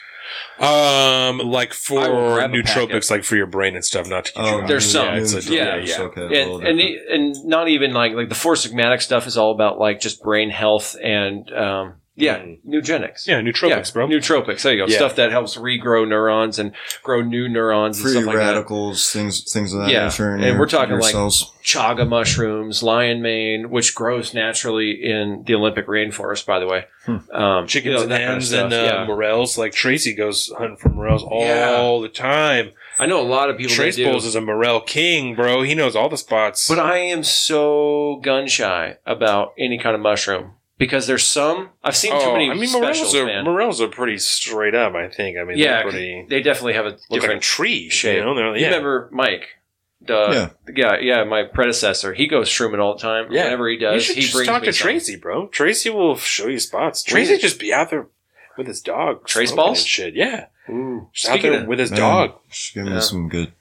Um, 0.58 1.38
like 1.38 1.72
for 1.72 2.04
grab 2.34 2.50
nootropics, 2.50 3.10
like 3.10 3.24
for 3.24 3.36
your 3.36 3.46
brain 3.46 3.74
and 3.76 3.84
stuff, 3.84 4.08
not 4.08 4.26
to 4.26 4.32
get 4.32 4.44
you 4.44 4.50
Oh, 4.50 4.60
out. 4.62 4.68
There's 4.68 4.90
some. 4.90 5.06
Yeah, 5.06 5.14
it's 5.20 5.34
a, 5.34 5.40
Yeah. 5.52 5.76
yeah, 5.76 5.84
yeah. 5.84 6.00
Okay, 6.02 6.42
And 6.42 6.66
and, 6.66 6.78
the, 6.78 6.98
and 7.10 7.44
not 7.44 7.68
even 7.68 7.92
like 7.92 8.12
like 8.12 8.28
the 8.28 8.34
Four 8.34 8.54
Sigmatic 8.54 9.00
stuff 9.02 9.26
is 9.26 9.36
all 9.38 9.52
about 9.52 9.78
like 9.78 10.00
just 10.00 10.22
brain 10.22 10.50
health 10.50 10.96
and 11.02 11.50
um 11.52 11.94
yeah 12.18 12.38
Mm. 12.38 12.58
eugenics. 12.64 13.26
Yeah, 13.26 13.40
nootropics, 13.40 13.92
bro. 13.92 14.06
Nootropics. 14.08 14.62
There 14.62 14.74
you 14.74 14.84
go. 14.84 14.90
Yeah. 14.90 14.96
Stuff 14.98 15.16
that 15.16 15.30
helps 15.30 15.56
regrow 15.56 16.06
neurons 16.06 16.58
and 16.58 16.72
grow 17.02 17.22
new 17.22 17.48
neurons 17.48 17.96
and 17.98 18.02
free 18.04 18.12
stuff 18.12 18.26
like 18.26 18.36
that. 18.36 18.52
radicals, 18.54 19.10
things, 19.12 19.50
things 19.52 19.72
of 19.72 19.80
that 19.82 19.90
Yeah, 19.90 20.04
nature. 20.04 20.34
And 20.34 20.44
your, 20.44 20.58
we're 20.58 20.66
talking 20.66 20.90
your 20.90 21.00
like- 21.00 21.12
cells. 21.12 21.52
chaga 21.64 22.08
mushrooms, 22.08 22.82
lion 22.82 23.20
mane, 23.22 23.70
which 23.70 23.94
grows 23.94 24.34
naturally 24.34 24.92
in 25.02 25.44
the 25.46 25.54
Olympic 25.54 25.86
rainforest, 25.86 26.44
by 26.46 26.58
the 26.58 26.66
way. 26.66 26.84
Hmm. 27.06 27.16
Um, 27.32 27.66
Chickens 27.66 27.84
you 27.86 27.96
know, 27.96 28.02
and 28.02 28.10
that 28.12 28.18
kind 28.18 28.24
of 28.24 28.34
hens 28.34 28.48
stuff, 28.48 28.64
and 28.64 28.72
uh, 28.74 28.76
yeah. 28.76 29.04
morels. 29.06 29.56
Like 29.58 29.72
Tracy 29.72 30.14
goes 30.14 30.52
hunting 30.58 30.76
for 30.76 30.88
morels 30.90 31.22
all 31.22 31.40
Yeah. 32.00 32.02
the 32.02 32.08
time. 32.12 32.70
I 32.98 33.06
know 33.06 33.20
a 33.20 33.22
lot 33.22 33.48
of 33.48 33.56
people 33.56 33.70
that 33.70 33.76
Trace. 33.76 33.96
Bowles 33.96 34.24
is 34.24 34.34
a 34.34 34.40
morel 34.40 34.80
king, 34.80 35.36
bro. 35.36 35.62
He 35.62 35.74
knows 35.76 35.94
all 35.94 36.08
the 36.08 36.16
spots. 36.16 36.66
But 36.68 36.80
I 36.80 36.98
am 36.98 37.22
so 37.22 38.20
gun 38.24 38.48
shy 38.48 38.96
about 39.06 39.52
any 39.58 39.78
kind 39.78 39.94
of 39.94 40.00
mushroom 40.02 40.52
because 40.78 41.06
there's 41.06 41.26
some 41.26 41.70
I've 41.84 41.96
seen 41.96 42.12
too 42.12 42.18
Oh, 42.20 42.32
many 42.32 42.50
I 42.50 42.54
mean, 42.54 42.66
specials, 42.68 43.12
morels 43.12 43.14
are 43.16 43.26
man. 43.26 43.44
morels 43.44 43.80
are 43.80 43.88
pretty 43.88 44.18
straight 44.18 44.74
up. 44.74 44.94
I 44.94 45.08
think. 45.08 45.36
I 45.38 45.44
mean, 45.44 45.58
yeah, 45.58 45.82
they're 45.82 45.90
pretty 45.90 46.26
they 46.28 46.40
definitely 46.40 46.74
have 46.74 46.86
a 46.86 46.90
look 46.90 47.00
like 47.10 47.18
a 47.18 47.20
different 47.20 47.42
tree 47.42 47.90
shape. 47.90 48.16
You 48.18 48.24
know, 48.24 48.34
they're, 48.34 48.56
You 48.56 48.62
yeah. 48.62 48.66
remember 48.68 49.08
Mike? 49.12 49.48
The, 50.00 50.52
yeah, 50.74 50.96
yeah, 51.00 51.24
my 51.24 51.42
predecessor. 51.42 52.14
He 52.14 52.28
goes 52.28 52.48
shrooming 52.48 52.78
all 52.80 52.94
the 52.94 53.00
time. 53.00 53.32
Yeah. 53.32 53.44
Whenever 53.44 53.68
he 53.68 53.76
does, 53.78 54.06
he 54.06 54.20
just 54.20 54.32
brings 54.32 54.46
talk 54.46 54.62
me 54.62 54.66
to 54.68 54.72
some. 54.72 54.84
Tracy, 54.86 55.16
bro. 55.16 55.48
Tracy 55.48 55.90
will 55.90 56.16
show 56.16 56.46
you 56.46 56.60
spots. 56.60 57.02
Tracy 57.02 57.32
is- 57.34 57.42
just 57.42 57.58
be 57.58 57.74
out 57.74 57.90
there 57.90 58.06
with 58.56 58.68
his 58.68 58.80
dog. 58.80 59.26
Trace 59.26 59.50
balls? 59.50 59.80
and 59.80 59.86
shit. 59.88 60.14
Yeah, 60.14 60.46
Ooh. 60.70 61.08
just 61.12 61.28
out 61.28 61.42
there 61.42 61.62
of, 61.62 61.66
with 61.66 61.80
his 61.80 61.90
Man, 61.90 61.98
dog. 62.00 62.34
Just 62.48 62.74
give 62.74 62.84
me 62.84 62.92
Yeah. 62.92 63.00
some 63.00 63.28
good 63.28 63.52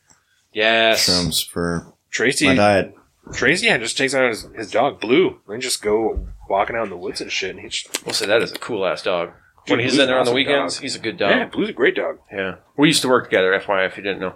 yes, 0.53 1.09
shrooms 1.09 1.45
for 1.49 1.91
Tracy, 2.11 2.45
my 2.45 2.53
diet. 2.55 2.93
Tracy, 3.33 3.65
yeah, 3.67 3.77
just 3.77 3.97
takes 3.97 4.13
out 4.13 4.27
his, 4.29 4.43
his 4.55 4.71
dog 4.71 4.99
Blue 4.99 5.39
and 5.47 5.61
just 5.61 5.81
go 5.81 6.27
walking 6.49 6.75
out 6.75 6.83
in 6.85 6.89
the 6.89 6.97
woods 6.97 7.21
and 7.21 7.31
shit. 7.31 7.51
And 7.51 7.59
he's 7.59 7.85
we'll 8.05 8.13
say 8.13 8.25
that 8.25 8.41
is 8.41 8.51
a 8.51 8.57
cool 8.59 8.85
ass 8.85 9.03
dog. 9.03 9.31
Dude, 9.65 9.77
when 9.77 9.79
he's 9.81 9.91
Blue's 9.95 10.01
in 10.03 10.07
there 10.07 10.17
on 10.19 10.25
the 10.25 10.31
awesome 10.31 10.35
weekends, 10.35 10.75
dog. 10.75 10.81
he's 10.81 10.95
a 10.95 10.99
good 10.99 11.17
dog. 11.17 11.31
yeah, 11.31 11.45
Blue's 11.45 11.69
a 11.69 11.73
great 11.73 11.95
dog. 11.95 12.19
Yeah. 12.31 12.55
We 12.77 12.87
used 12.87 13.01
to 13.01 13.09
work 13.09 13.25
together, 13.25 13.51
FYI, 13.59 13.85
if 13.87 13.97
you 13.97 14.03
didn't 14.03 14.19
know. 14.21 14.35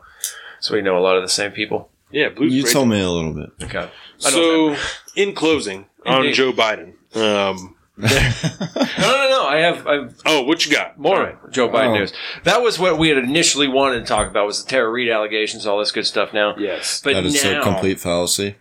So 0.59 0.73
we 0.75 0.81
know 0.81 0.97
a 0.97 0.99
lot 0.99 1.15
of 1.15 1.23
the 1.23 1.29
same 1.29 1.51
people. 1.51 1.89
Yeah, 2.11 2.29
Blue's 2.29 2.53
You 2.53 2.63
great. 2.63 2.73
told 2.73 2.89
me 2.89 2.99
a 3.01 3.09
little 3.09 3.33
bit. 3.33 3.49
Okay. 3.63 3.77
I 3.79 4.29
don't 4.31 4.75
So, 4.75 4.75
in 5.15 5.33
closing, 5.33 5.85
on 6.05 6.17
Indeed. 6.25 6.33
Joe 6.35 6.51
Biden. 6.51 6.93
Um, 7.15 7.75
No, 7.97 8.07
no, 8.07 9.29
no. 9.29 9.45
I 9.47 9.57
have 9.59 9.87
I've 9.87 10.15
oh, 10.25 10.43
what 10.43 10.65
you 10.65 10.71
got? 10.75 10.97
more 10.97 11.17
All 11.17 11.23
right. 11.23 11.35
Joe 11.51 11.69
Biden 11.69 11.89
Oh. 11.91 11.99
news. 11.99 12.13
That 12.43 12.61
was 12.61 12.79
what 12.79 12.97
we 12.97 13.09
had 13.09 13.17
initially 13.17 13.67
wanted 13.67 13.99
to 13.99 14.05
talk 14.05 14.27
about 14.29 14.45
was 14.47 14.63
the 14.63 14.69
Tara 14.69 14.89
Reade 14.89 15.09
allegations, 15.11 15.65
all 15.65 15.79
this 15.79 15.91
good 15.91 16.05
stuff. 16.07 16.33
Now, 16.33 16.55
Yes. 16.57 17.01
but 17.03 17.13
that 17.13 17.25
is 17.25 17.43
now 17.43 17.61
a 17.61 17.63
complete 17.63 17.99
fallacy. 17.99 18.55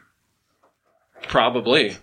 Probably 1.31 1.97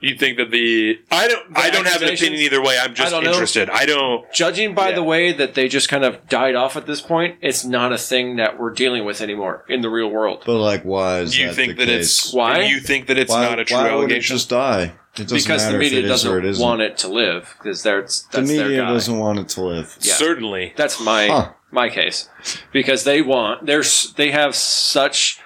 You 0.00 0.14
think 0.16 0.36
that 0.36 0.50
the 0.50 0.98
I 1.10 1.26
don't 1.26 1.56
I 1.56 1.70
don't 1.70 1.86
have 1.88 2.02
an 2.02 2.10
opinion 2.12 2.40
either 2.42 2.62
way. 2.62 2.78
I'm 2.78 2.90
I 2.90 2.94
just 2.94 3.10
don't 3.10 3.24
know. 3.24 3.30
interested. 3.32 3.70
I 3.70 3.86
don't. 3.86 4.30
judging 4.32 4.74
by 4.74 4.90
Yeah. 4.90 4.96
the 4.96 5.02
way 5.02 5.32
that 5.32 5.54
they 5.54 5.66
just 5.68 5.88
kind 5.88 6.04
of 6.04 6.28
died 6.28 6.54
off 6.54 6.76
at 6.76 6.86
this 6.86 7.00
point, 7.00 7.36
it's 7.40 7.64
not 7.64 7.92
a 7.92 7.98
thing 7.98 8.36
that 8.36 8.60
we're 8.60 8.70
dealing 8.70 9.04
with 9.04 9.20
anymore 9.22 9.64
in 9.68 9.80
the 9.80 9.88
real 9.88 10.08
world. 10.08 10.42
But 10.46 10.58
like, 10.58 10.82
why 10.84 11.20
is 11.20 11.36
You 11.36 11.48
that 11.48 11.54
think 11.54 11.76
the 11.76 11.86
that 11.86 11.90
case? 11.90 12.26
it's 12.26 12.32
Why? 12.34 12.60
You 12.66 12.78
think 12.80 13.06
that 13.08 13.18
it's 13.18 13.32
why, 13.32 13.48
not 13.48 13.58
a 13.58 13.64
true 13.64 13.76
why 13.78 13.84
would 13.84 13.90
it 13.90 13.94
allegation? 14.12 14.36
just 14.36 14.50
die? 14.50 14.82
It 14.82 15.22
doesn't 15.22 15.38
because 15.38 15.62
the 15.64 15.68
matter 15.68 15.78
media 15.78 15.98
if 16.00 16.04
it 16.04 16.10
is 16.10 16.26
or 16.26 16.38
it 16.38 16.42
doesn't 16.42 16.50
isn't. 16.50 16.62
want 16.68 16.82
it 16.82 16.98
to 16.98 17.08
live 17.08 17.54
because 17.58 17.82
that's 17.82 18.22
the 18.24 18.36
that's 18.42 18.50
their 18.52 18.66
media 18.68 18.82
guy. 18.82 18.92
doesn't 18.92 19.18
want 19.18 19.38
it 19.38 19.48
to 19.48 19.62
live. 19.64 19.96
Yeah. 20.02 20.12
Certainly. 20.14 20.74
That's 20.76 21.00
my 21.00 21.26
Huh. 21.28 21.52
my 21.70 21.88
case 21.88 22.28
because 22.70 23.04
they 23.04 23.22
want 23.22 23.64
there's 23.64 24.12
they 24.12 24.30
have 24.30 24.54
such 24.54 25.40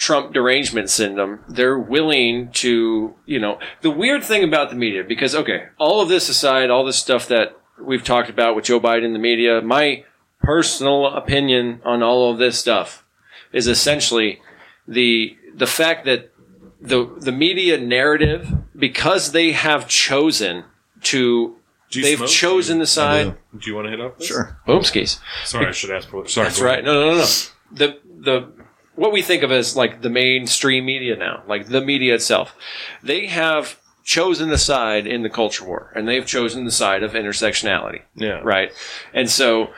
Trump 0.00 0.32
derangement 0.32 0.88
syndrome. 0.88 1.40
They're 1.46 1.78
willing 1.78 2.50
to 2.52 3.14
you 3.26 3.38
know 3.38 3.58
the 3.82 3.90
weird 3.90 4.24
thing 4.24 4.42
about 4.42 4.70
the 4.70 4.76
media 4.76 5.04
because 5.04 5.34
okay, 5.34 5.66
all 5.78 6.00
of 6.00 6.08
this 6.08 6.28
aside, 6.30 6.70
all 6.70 6.84
this 6.86 6.96
stuff 6.98 7.28
that 7.28 7.54
we've 7.78 8.02
talked 8.02 8.30
about 8.30 8.56
with 8.56 8.64
Joe 8.64 8.80
Biden, 8.80 9.12
the 9.12 9.18
media, 9.18 9.60
my 9.60 10.04
personal 10.42 11.06
opinion 11.06 11.82
on 11.84 12.02
all 12.02 12.32
of 12.32 12.38
this 12.38 12.58
stuff 12.58 13.04
is 13.52 13.66
essentially 13.66 14.40
the 14.88 15.36
the 15.54 15.66
fact 15.66 16.06
that 16.06 16.32
the 16.80 17.04
the 17.18 17.32
media 17.32 17.76
narrative 17.76 18.50
because 18.74 19.32
they 19.32 19.52
have 19.52 19.86
chosen 19.86 20.64
to 21.02 21.56
Do 21.90 21.98
you 21.98 22.04
they've 22.06 22.16
smoke? 22.16 22.30
chosen 22.30 22.78
the 22.78 22.86
side 22.86 23.36
do. 23.52 23.58
Do 23.58 23.70
you 23.70 23.76
want 23.76 23.84
to 23.88 23.90
hit 23.90 24.00
up? 24.00 24.16
this? 24.16 24.28
Sure. 24.28 24.58
boomskis. 24.66 25.18
Sorry, 25.44 25.66
I 25.66 25.72
should 25.72 25.90
ask. 25.90 26.08
For, 26.08 26.26
sorry, 26.26 26.46
That's 26.48 26.60
right. 26.62 26.82
No, 26.82 26.94
no, 26.94 27.10
no, 27.10 27.16
no. 27.18 27.26
The 27.72 27.98
the 28.18 28.52
what 29.00 29.12
we 29.12 29.22
think 29.22 29.42
of 29.42 29.50
as 29.50 29.74
like 29.76 30.02
the 30.02 30.10
mainstream 30.10 30.84
media 30.84 31.16
now, 31.16 31.42
like 31.48 31.68
the 31.68 31.80
media 31.80 32.14
itself, 32.14 32.54
they 33.02 33.26
have 33.28 33.80
chosen 34.04 34.50
the 34.50 34.58
side 34.58 35.06
in 35.06 35.22
the 35.22 35.30
culture 35.30 35.64
war, 35.64 35.90
and 35.96 36.06
they've 36.06 36.26
chosen 36.26 36.66
the 36.66 36.70
side 36.70 37.02
of 37.02 37.12
intersectionality, 37.12 38.02
Yeah. 38.14 38.40
right? 38.44 38.70
And 39.14 39.30
so 39.30 39.70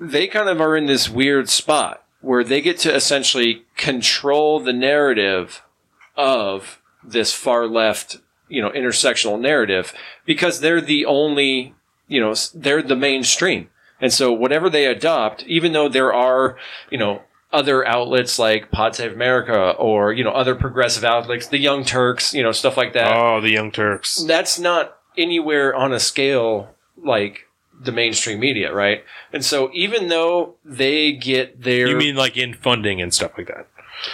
they 0.00 0.26
kind 0.26 0.50
of 0.50 0.60
are 0.60 0.76
in 0.76 0.84
this 0.84 1.08
weird 1.08 1.48
spot 1.48 2.02
where 2.20 2.44
they 2.44 2.60
get 2.60 2.76
to 2.80 2.94
essentially 2.94 3.62
control 3.78 4.60
the 4.60 4.72
narrative 4.74 5.62
of 6.14 6.82
this 7.02 7.32
far 7.32 7.66
left, 7.66 8.18
you 8.48 8.60
know, 8.60 8.70
intersectional 8.70 9.40
narrative 9.40 9.94
because 10.26 10.60
they're 10.60 10.80
the 10.82 11.06
only, 11.06 11.74
you 12.06 12.20
know, 12.20 12.34
they're 12.54 12.82
the 12.82 12.96
mainstream. 12.96 13.70
And 14.00 14.12
so 14.12 14.30
whatever 14.30 14.68
they 14.68 14.84
adopt, 14.84 15.42
even 15.44 15.72
though 15.72 15.88
there 15.88 16.12
are, 16.12 16.56
you 16.90 16.98
know, 16.98 17.22
other 17.52 17.86
outlets 17.86 18.38
like 18.38 18.70
Pod 18.70 18.94
Save 18.94 19.12
America 19.12 19.70
or, 19.78 20.12
you 20.12 20.22
know, 20.24 20.30
other 20.32 20.54
progressive 20.54 21.04
outlets, 21.04 21.46
the 21.46 21.58
Young 21.58 21.84
Turks, 21.84 22.34
you 22.34 22.42
know, 22.42 22.52
stuff 22.52 22.76
like 22.76 22.92
that, 22.92 23.16
Oh, 23.16 23.40
the 23.40 23.50
Young 23.50 23.70
Turks. 23.70 24.22
that's 24.26 24.58
not 24.58 24.98
anywhere 25.16 25.74
on 25.74 25.92
a 25.92 26.00
scale 26.00 26.74
like 27.02 27.46
the 27.80 27.92
mainstream 27.92 28.40
media, 28.40 28.72
right? 28.74 29.04
And 29.32 29.44
so 29.44 29.70
even 29.72 30.08
though 30.08 30.56
they 30.64 31.12
get 31.12 31.62
their 31.62 31.88
You 31.88 31.96
mean 31.96 32.16
like 32.16 32.36
in 32.36 32.52
funding 32.54 33.00
and 33.00 33.14
stuff 33.14 33.32
like 33.38 33.46
that? 33.48 33.66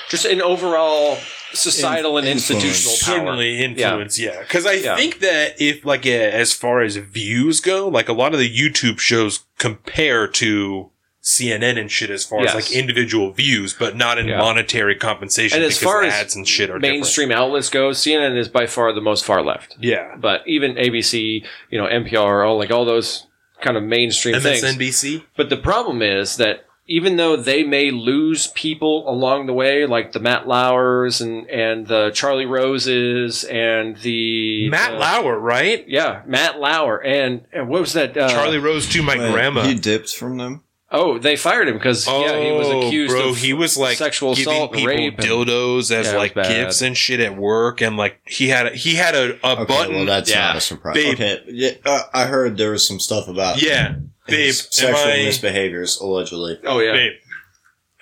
just 0.08 0.24
an 0.24 0.40
overall 0.40 1.18
societal 1.52 2.16
In- 2.16 2.24
and 2.24 2.36
influence. 2.38 2.64
institutional 2.64 2.92
power. 3.18 3.26
Certainly 3.26 3.62
influence, 3.64 4.18
yeah. 4.18 4.40
Because 4.40 4.64
I 4.64 4.72
Yeah. 4.74 4.96
think 4.96 5.20
that 5.20 5.60
if 5.60 5.84
like 5.84 6.06
uh, 6.06 6.10
as 6.10 6.52
far 6.54 6.80
as 6.82 6.96
views 6.96 7.60
go, 7.60 7.88
like 7.88 8.08
a 8.08 8.12
lot 8.14 8.32
of 8.32 8.38
the 8.40 8.48
YouTube 8.50 8.98
shows 8.98 9.40
compare 9.58 10.26
to 10.28 10.90
CNN 11.24 11.78
and 11.80 11.90
shit 11.90 12.10
as 12.10 12.24
far 12.24 12.42
Yes. 12.42 12.50
as 12.50 12.54
like 12.54 12.72
individual 12.72 13.32
views, 13.32 13.72
but 13.72 13.96
not 13.96 14.18
in 14.18 14.28
Yeah. 14.28 14.38
monetary 14.38 14.94
compensation 14.94 15.56
And 15.56 15.64
as 15.64 15.78
because 15.78 15.82
far 15.92 16.02
as 16.04 16.12
ads 16.12 16.36
and 16.36 16.46
shit 16.46 16.68
are 16.68 16.78
Mainstream 16.78 17.32
outlets 17.32 17.70
go, 17.70 17.90
CNN 17.92 18.36
is 18.36 18.48
by 18.48 18.66
far 18.66 18.92
the 18.92 19.00
most 19.00 19.24
far 19.24 19.42
left. 19.42 19.74
Yeah. 19.80 20.16
But 20.20 20.42
even 20.46 20.76
ABC, 20.76 21.42
you 21.70 21.78
know, 21.78 21.86
NPR, 21.86 22.46
all 22.46 22.58
like 22.58 22.70
all 22.70 22.84
those 22.84 23.26
kind 23.62 23.78
of 23.78 23.82
mainstream 23.82 24.38
things. 24.38 24.62
MSNBC. 24.62 25.22
But 25.34 25.48
the 25.48 25.56
problem 25.56 26.02
is 26.02 26.36
that 26.36 26.66
even 26.86 27.16
though 27.16 27.34
they 27.36 27.62
may 27.64 27.90
lose 27.90 28.48
people 28.48 29.08
along 29.08 29.46
the 29.46 29.54
way, 29.54 29.86
like 29.86 30.12
the 30.12 30.20
Matt 30.20 30.46
Lauers 30.46 31.22
and 31.22 31.48
and 31.48 31.86
the 31.86 32.10
Charlie 32.12 32.44
Roses 32.44 33.44
and 33.44 33.96
the 33.98 34.68
Matt 34.68 34.92
uh, 34.92 34.98
Lauer, 34.98 35.38
right? 35.38 35.82
yeah, 35.88 36.20
Matt 36.26 36.60
Lauer 36.60 37.02
and, 37.02 37.46
and 37.54 37.70
what 37.70 37.80
was 37.80 37.94
that? 37.94 38.14
Uh, 38.14 38.28
Charlie 38.28 38.58
Rose 38.58 38.86
to 38.90 39.02
my 39.02 39.16
Wait, 39.16 39.32
grandma. 39.32 39.62
He 39.62 39.74
dipped 39.74 40.10
from 40.14 40.36
them. 40.36 40.60
Oh, 40.96 41.18
they 41.18 41.34
fired 41.34 41.66
him 41.68 41.74
because 41.74 42.06
yeah, 42.06 42.38
he 42.40 42.52
was 42.52 42.68
Oh, 42.68 42.86
accused 42.86 43.10
bro, 43.12 43.30
of 43.30 43.36
he 43.36 43.52
was 43.52 43.76
like 43.76 43.98
sexual 43.98 44.34
giving 44.36 44.52
assault 44.52 44.70
and 44.70 44.78
people 44.78 44.94
rape. 44.94 45.18
and- 45.18 45.26
dildos 45.26 45.90
as 45.90 46.06
Yeah, 46.06 46.16
like 46.16 46.34
gifts 46.34 46.82
and 46.82 46.96
shit 46.96 47.18
at 47.18 47.36
work, 47.36 47.80
and 47.82 47.96
like 47.96 48.20
he 48.24 48.48
had 48.48 48.66
a, 48.68 48.70
he 48.70 48.94
had 48.94 49.14
a, 49.16 49.34
a 49.44 49.52
Okay, 49.54 49.64
button. 49.64 49.94
well 49.96 50.04
that's 50.06 50.30
yeah. 50.30 50.40
not 50.46 50.56
a 50.56 50.60
surprise. 50.60 50.94
Babe. 50.94 51.14
Okay, 51.14 51.40
yeah, 51.48 51.70
uh, 51.84 52.02
I 52.14 52.26
heard 52.26 52.56
there 52.56 52.70
was 52.70 52.86
some 52.86 53.00
stuff 53.00 53.26
about 53.26 53.60
yeah, 53.60 53.96
babe, 54.28 54.52
sexual 54.52 54.96
I, 55.10 55.16
misbehaviors 55.26 56.00
allegedly. 56.00 56.60
oh 56.64 56.78
yeah, 56.78 56.92
babe, 56.92 57.12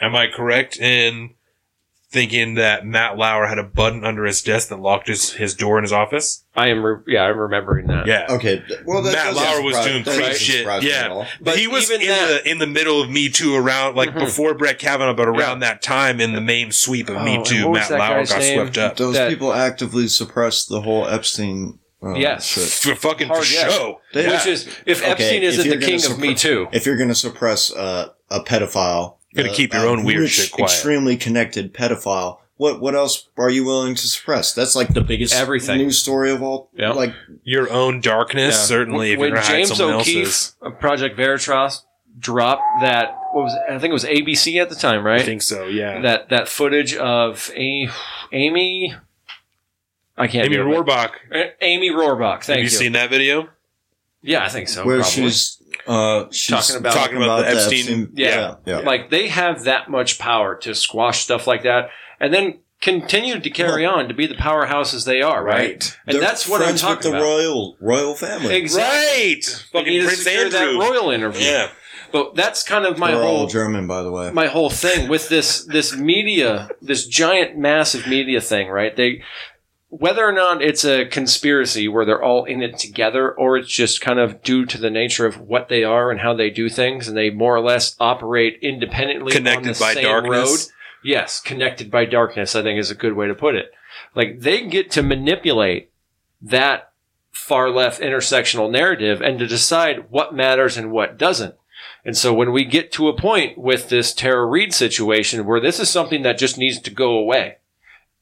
am 0.01 0.14
I 0.14 0.27
correct 0.27 0.78
in 0.78 1.31
thinking 2.12 2.55
that 2.55 2.84
Matt 2.86 3.16
Lauer 3.16 3.47
had 3.47 3.59
a 3.59 3.62
button 3.64 4.05
under 4.05 4.24
his 4.24 4.43
desk 4.43 4.68
that 4.68 4.78
locked 4.80 5.09
his, 5.09 5.32
his 5.32 5.55
door 5.55 5.78
in 5.78 5.84
his 5.84 5.93
office? 5.93 6.44
I 6.55 6.68
am. 6.68 6.84
Re- 6.84 7.02
yeah, 7.06 7.22
I'm 7.22 7.39
remembering 7.39 7.86
that. 7.86 8.06
Yeah. 8.06 8.26
Okay, 8.28 8.62
well 8.84 9.02
that 9.02 9.12
Matt 9.14 9.34
doesn't 9.34 9.43
Lauer 9.43 9.62
was 9.62 9.74
surprise- 9.76 9.90
doing 9.90 10.05
that 10.05 10.14
creep 10.14 10.26
doesn't 10.26 10.43
shit. 10.43 10.59
surprise 10.59 10.84
Yeah. 10.84 11.26
But 11.40 11.56
he 11.59 11.66
was 11.66 11.90
in 11.90 12.06
that- 12.06 12.44
the 12.44 12.51
in 12.51 12.59
the 12.59 12.66
middle 12.66 13.01
of 13.01 13.10
Me 13.10 13.28
Too 13.30 13.56
around 13.56 13.97
like 13.97 14.10
Mhm. 14.10 14.18
before 14.20 14.55
Brett 14.55 14.78
Kavanaugh, 14.78 15.14
but 15.14 15.26
around 15.28 15.60
Yeah. 15.62 15.68
that 15.70 15.82
time 15.82 16.20
in 16.20 16.34
the 16.34 16.40
main 16.43 16.70
sweep 16.70 17.09
of 17.09 17.16
Oh, 17.16 17.24
Me 17.24 17.43
Too, 17.43 17.72
Matt 17.72 17.90
Lauer 17.90 18.24
got 18.26 18.39
name? 18.39 18.56
swept 18.59 18.78
up. 18.78 18.97
Those 18.97 19.14
that- 19.14 19.30
people 19.30 19.52
actively 19.55 20.06
suppressed 20.09 20.68
the 20.68 20.82
whole 20.82 21.09
Epstein. 21.09 21.78
Uh, 22.05 22.14
Yes. 22.14 22.44
shit. 22.47 22.64
For 22.64 22.94
fucking 22.97 23.28
Hard 23.28 23.44
for 23.44 23.52
yes. 23.52 23.72
show. 23.72 24.01
They- 24.12 24.26
Which 24.28 24.44
is 24.47 24.66
if 24.86 25.01
Okay, 25.02 25.10
Epstein 25.12 25.43
if 25.44 25.48
isn't 25.55 25.64
you're 25.66 25.76
the 25.76 25.86
king 25.86 26.01
gonna 26.01 26.14
of 26.14 26.20
Me 26.20 26.34
Too. 26.34 26.66
If 26.72 26.84
you're 26.84 26.97
going 26.97 27.09
to 27.10 27.14
suppress 27.14 27.72
uh, 27.72 28.09
a 28.28 28.40
pedophile, 28.40 29.14
Gotta 29.34 29.50
uh, 29.50 29.54
keep 29.54 29.72
your 29.72 29.86
own 29.86 30.04
weird 30.04 30.20
rich, 30.22 30.32
shit 30.32 30.52
quiet. 30.52 30.70
Extremely 30.70 31.16
connected 31.16 31.72
pedophile. 31.74 32.38
What 32.56 32.80
what 32.80 32.94
else 32.94 33.28
are 33.38 33.50
you 33.50 33.64
willing 33.64 33.94
to 33.94 34.06
suppress? 34.06 34.52
That's 34.54 34.76
like 34.76 34.94
the 34.94 35.00
biggest 35.00 35.34
Everything. 35.34 35.78
news 35.78 35.98
story 35.98 36.30
of 36.30 36.42
all. 36.42 36.68
Yeah. 36.74 36.90
Like 36.92 37.14
Your 37.42 37.70
own 37.72 38.00
darkness, 38.00 38.54
Yeah. 38.54 38.60
certainly. 38.62 39.12
If 39.12 39.18
when 39.18 39.28
you're 39.30 39.36
gonna 39.38 39.46
hide 39.46 39.56
James 39.64 39.76
someone 39.76 39.96
O'Keefe 40.00 40.26
else's, 40.26 40.56
Project 40.78 41.16
Veritas 41.16 41.84
dropped 42.18 42.62
that, 42.82 43.16
what 43.32 43.44
was 43.44 43.54
it? 43.54 43.62
I 43.68 43.78
think 43.78 43.90
it 43.90 43.94
was 43.94 44.04
ABC 44.04 44.60
at 44.60 44.68
the 44.68 44.76
time, 44.76 45.04
right? 45.04 45.20
I 45.22 45.24
think 45.24 45.42
so. 45.42 45.66
Yeah. 45.66 46.02
that 46.02 46.28
that 46.28 46.46
footage 46.48 46.94
of 46.94 47.50
A- 47.56 47.88
Amy. 48.32 48.94
I 50.16 50.26
can't. 50.26 50.46
Amy 50.46 50.56
do 50.56 50.64
Robach. 50.64 51.12
Uh, 51.34 51.44
Amy 51.62 51.90
Robach. 51.90 52.44
Thank 52.44 52.48
Have 52.48 52.56
you, 52.59 52.62
you. 52.64 52.68
seen 52.68 52.92
that 52.92 53.09
video? 53.10 53.48
yeah, 54.20 54.44
I 54.44 54.50
think 54.50 54.68
so. 54.68 54.84
where 54.84 54.98
probably. 54.98 55.10
she's 55.10 55.56
uh 55.86 56.24
she's 56.30 56.48
Talking 56.48 56.76
about- 56.76 56.94
Talking 56.94 57.16
about 57.16 57.40
the 57.44 57.50
Epstein- 57.50 58.10
Yeah. 58.14 58.56
yeah. 58.66 58.78
like 58.78 59.10
they 59.10 59.28
have 59.28 59.64
that 59.64 59.90
much 59.90 60.18
power 60.18 60.56
to 60.62 60.74
squash 60.74 61.20
stuff 61.22 61.46
like 61.46 61.62
that, 61.64 61.88
and 62.20 62.32
then 62.32 62.59
continue 62.80 63.38
to 63.38 63.50
carry 63.50 63.86
on 63.86 64.09
to 64.09 64.14
be 64.14 64.26
the 64.26 64.34
powerhouses 64.34 65.04
they 65.06 65.22
are, 65.22 65.44
right? 65.44 65.96
And 66.06 66.14
They're 66.16 66.20
that's 66.20 66.48
what 66.48 66.62
I'm 66.62 66.74
talking 66.74 66.96
with 66.96 67.02
the 67.04 67.09
about. 67.10 67.22
royal 67.22 67.76
royal 67.80 68.14
family. 68.14 68.54
Exactly. 68.56 68.90
Right. 69.34 69.40
They 69.72 69.78
Fucking 69.78 69.92
need 69.92 70.00
to 70.00 70.06
Prince 70.06 70.22
secure 70.24 70.50
that 70.50 70.68
Andrew. 70.68 70.80
royal 70.80 71.10
interview. 71.10 71.44
Yeah. 71.46 71.68
But 72.10 72.34
that's 72.34 72.62
kind 72.62 72.84
of 72.84 72.98
my 72.98 73.12
They're 73.12 73.22
all 73.22 73.36
whole 73.38 73.46
German, 73.46 73.86
by 73.86 74.02
the 74.02 74.10
way. 74.12 74.30
my 74.32 74.46
whole 74.46 74.68
thing 74.68 75.09
with 75.09 75.28
this 75.30 75.64
this 75.64 75.96
media, 75.96 76.68
this 76.82 77.06
giant 77.06 77.56
massive 77.56 78.06
media 78.06 78.40
thing, 78.40 78.68
right? 78.68 78.94
They 78.94 79.22
whether 79.93 80.27
or 80.27 80.32
not 80.32 80.62
it's 80.62 80.86
a 80.86 81.05
conspiracy 81.05 81.86
where 81.86 82.06
they're 82.06 82.23
all 82.23 82.47
in 82.47 82.62
it 82.62 82.78
together 82.78 83.31
or 83.31 83.59
it's 83.59 83.69
just 83.69 84.01
kind 84.01 84.19
of 84.19 84.43
due 84.43 84.64
to 84.64 84.78
the 84.78 84.89
nature 84.89 85.27
of 85.27 85.39
what 85.39 85.69
they 85.69 85.85
are 85.85 86.10
and 86.10 86.20
how 86.20 86.32
they 86.32 86.48
do 86.48 86.70
things 86.70 87.06
and 87.06 87.14
they 87.14 87.28
more 87.28 87.55
or 87.55 87.60
less 87.60 87.94
operate 88.01 88.59
independently 88.62 89.32
on 89.32 89.36
Connected 89.36 89.74
the 89.74 89.78
by 89.78 89.93
darkness. 89.93 90.32
road. 90.32 90.59
Yes, 91.05 91.43
connected 91.43 91.90
by 91.90 92.06
darkness, 92.06 92.56
I 92.56 92.62
think 92.62 92.81
is 92.81 92.90
a 92.90 92.94
good 92.94 93.12
way 93.12 93.27
to 93.27 93.35
put 93.35 93.55
it. 93.55 93.70
Like 94.14 94.40
they 94.40 94.66
get 94.66 94.90
to 94.93 95.02
manipulate 95.02 95.90
that 96.40 96.93
far 97.31 97.69
left 97.69 98.01
intersectional 98.01 98.70
narrative 98.70 99.20
and 99.20 99.39
to 99.40 99.47
decide 99.47 100.10
what 100.10 100.35
matters 100.35 100.78
and 100.78 100.90
what 100.90 101.19
doesn't. 101.19 101.55
And 102.02 102.16
so 102.16 102.32
when 102.32 102.51
we 102.52 102.64
get 102.64 102.93
to 102.93 103.09
a 103.09 103.16
point 103.16 103.59
with 103.59 103.90
this 103.90 104.14
Tara 104.14 104.47
Reade 104.47 104.73
situation 104.73 105.44
where 105.44 105.60
this 105.60 105.78
is 105.78 105.90
something 105.90 106.23
that 106.23 106.39
just 106.39 106.56
needs 106.56 106.81
to 106.81 106.90
go 106.90 107.10
away, 107.10 107.59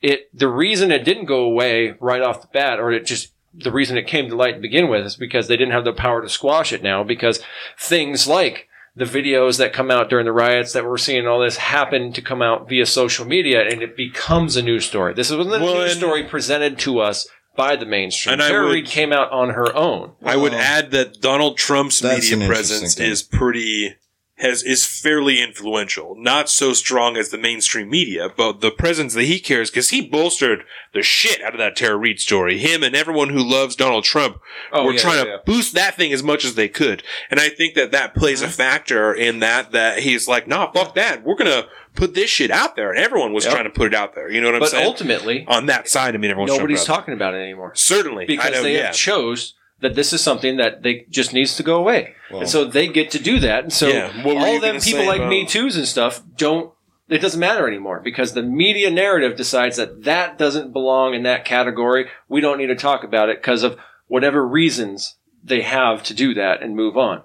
it 0.03 0.29
the 0.37 0.49
reason 0.49 0.91
it 0.91 1.05
didn't 1.05 1.27
go 1.27 1.41
away 1.45 1.95
right 2.01 2.23
off 2.23 2.43
the 2.43 2.49
bat, 2.53 2.79
or 2.81 2.91
it 2.93 3.07
just 3.07 3.33
the 3.55 3.73
reason 3.73 3.97
it 3.99 4.07
came 4.07 4.29
to 4.29 4.37
light 4.37 4.55
to 4.55 4.61
begin 4.61 4.89
with 4.89 5.05
is 5.05 5.17
because 5.17 5.49
they 5.49 5.57
didn't 5.57 5.73
have 5.73 5.85
the 5.85 5.93
power 5.93 6.23
to 6.23 6.29
squash 6.29 6.73
it 6.73 6.83
now 6.83 7.03
because 7.03 7.41
things 7.79 8.27
like 8.29 8.69
the 8.95 9.05
videos 9.05 9.59
that 9.59 9.73
come 9.73 9.91
out 9.91 10.09
during 10.09 10.25
the 10.25 10.33
riots 10.33 10.73
that 10.73 10.85
we're 10.85 10.99
seeing 10.99 11.27
all 11.27 11.41
this 11.41 11.57
happen 11.57 12.13
to 12.13 12.23
come 12.23 12.43
out 12.43 12.69
via 12.69 12.87
social 12.87 13.25
media 13.25 13.63
and 13.69 13.83
it 13.83 13.97
becomes 13.97 14.57
a 14.57 14.63
news 14.63 14.85
story. 14.85 15.15
This 15.15 15.31
wasn't 15.31 15.57
a 15.63 15.65
Well, 15.65 15.75
news 15.83 15.97
story 15.97 16.25
presented 16.25 16.79
to 16.81 17.01
us 17.01 17.29
by 17.57 17.77
the 17.77 17.87
mainstream. 17.87 18.35
And 18.35 18.43
I 18.43 18.53
would- 18.53 18.73
Reade 18.73 18.87
came 18.87 19.13
out 19.13 19.31
on 19.33 19.51
her 19.51 19.75
own. 19.77 20.13
I 20.25 20.37
would 20.37 20.53
Well, 20.53 20.61
add 20.61 20.91
that 20.93 21.21
Donald 21.21 21.57
Trump's 21.57 22.03
media 22.03 22.47
presence 22.47 22.99
is 22.99 23.23
pretty 23.23 23.95
has 24.41 24.63
is 24.63 24.85
fairly 24.87 25.41
influential. 25.43 26.15
Not 26.19 26.49
so 26.49 26.73
strong 26.73 27.17
as 27.17 27.29
the 27.31 27.39
mainstream 27.39 27.91
media, 27.91 28.29
but 28.35 28.61
the 28.61 28.71
presence 28.71 29.15
that 29.15 29.25
he 29.25 29.39
carries 29.41 29.71
because 29.71 29.91
he 29.91 30.01
bolstered 30.01 30.65
the 30.93 31.03
shit 31.03 31.41
out 31.43 31.53
of 31.55 31.59
that 31.59 31.77
Tara 31.77 31.97
Reade 31.97 32.21
story. 32.21 32.59
Him 32.59 32.83
and 32.83 32.95
everyone 32.97 33.29
who 33.31 33.43
loves 33.43 33.77
Donald 33.77 34.05
Trump 34.05 34.39
Oh, 34.73 34.85
were 34.85 34.93
yeah, 34.93 34.99
trying 34.99 35.27
yeah, 35.27 35.37
to 35.37 35.43
boost 35.45 35.75
that 35.75 35.95
thing 35.97 36.13
as 36.13 36.23
much 36.23 36.45
as 36.45 36.55
they 36.55 36.69
could, 36.69 37.03
and 37.31 37.39
I 37.41 37.49
think 37.49 37.75
that 37.75 37.93
that 37.93 38.15
plays 38.15 38.43
a 38.43 38.47
uh-huh. 38.47 38.53
factor 38.53 39.13
in 39.15 39.39
that. 39.41 39.73
That 39.73 40.01
he's 40.01 40.27
like, 40.29 40.47
nah, 40.49 40.71
fuck 40.73 40.95
that. 40.95 41.23
We're 41.25 41.37
gonna 41.37 41.67
put 41.95 42.15
this 42.15 42.31
shit 42.31 42.51
out 42.51 42.77
there, 42.77 42.91
and 42.91 42.99
everyone 42.99 43.33
was 43.33 43.45
Yep. 43.45 43.53
trying 43.53 43.65
to 43.65 43.71
put 43.71 43.89
it 43.89 43.95
out 43.95 44.15
there. 44.15 44.31
You 44.31 44.41
know 44.41 44.49
what 44.49 44.55
I'm 44.57 44.61
But 44.61 44.71
saying? 44.71 44.85
But 44.85 44.89
ultimately, 44.89 45.45
On 45.49 45.67
that 45.67 45.89
side, 45.89 46.15
I 46.15 46.19
mean, 46.19 46.31
everyone's 46.31 46.53
nobody's 46.53 46.85
talking. 46.85 47.15
about 47.15 47.35
it 47.35 47.39
anymore. 47.39 47.73
Certainly, 47.75 48.27
because 48.27 48.53
know, 48.53 48.63
they 48.63 48.77
yeah. 48.77 48.87
have 48.87 48.95
chose 48.95 49.55
that 49.81 49.95
this 49.95 50.13
is 50.13 50.21
something 50.21 50.57
that 50.57 50.83
they 50.83 51.07
just 51.11 51.33
needs 51.33 51.57
to 51.57 51.63
go 51.63 51.77
away, 51.77 52.15
Well- 52.31 52.41
and 52.43 52.49
so 52.51 52.65
they 52.65 52.87
get 52.89 53.11
to 53.13 53.19
do 53.19 53.39
that. 53.41 53.65
And 53.65 53.73
so 53.73 53.89
Yeah. 53.89 54.13
All 54.25 54.61
them 54.61 54.81
people 54.81 55.07
like 55.07 55.19
about- 55.21 55.31
Me 55.31 55.47
Too's 55.47 55.77
and 55.77 55.87
stuff 55.87 56.23
don't. 56.37 56.73
It 57.09 57.21
doesn't 57.21 57.41
matter 57.41 57.67
anymore 57.67 58.01
because 58.05 58.35
the 58.35 58.43
media 58.43 58.89
narrative 58.89 59.37
decides 59.37 59.77
that 59.79 60.05
that 60.05 60.39
doesn't 60.39 60.73
belong 60.73 61.13
in 61.15 61.25
that 61.25 61.45
category. 61.45 62.07
We 62.29 62.41
don't 62.41 62.59
need 62.59 62.69
to 62.69 62.77
talk 62.77 63.03
about 63.03 63.29
it 63.29 63.41
because 63.43 63.65
of 63.65 63.77
whatever 64.07 64.47
reasons 64.47 65.17
they 65.43 65.63
have 65.63 66.05
to 66.05 66.15
do 66.15 66.35
that 66.35 66.63
and 66.63 66.77
move 66.77 66.97
on. 66.97 67.23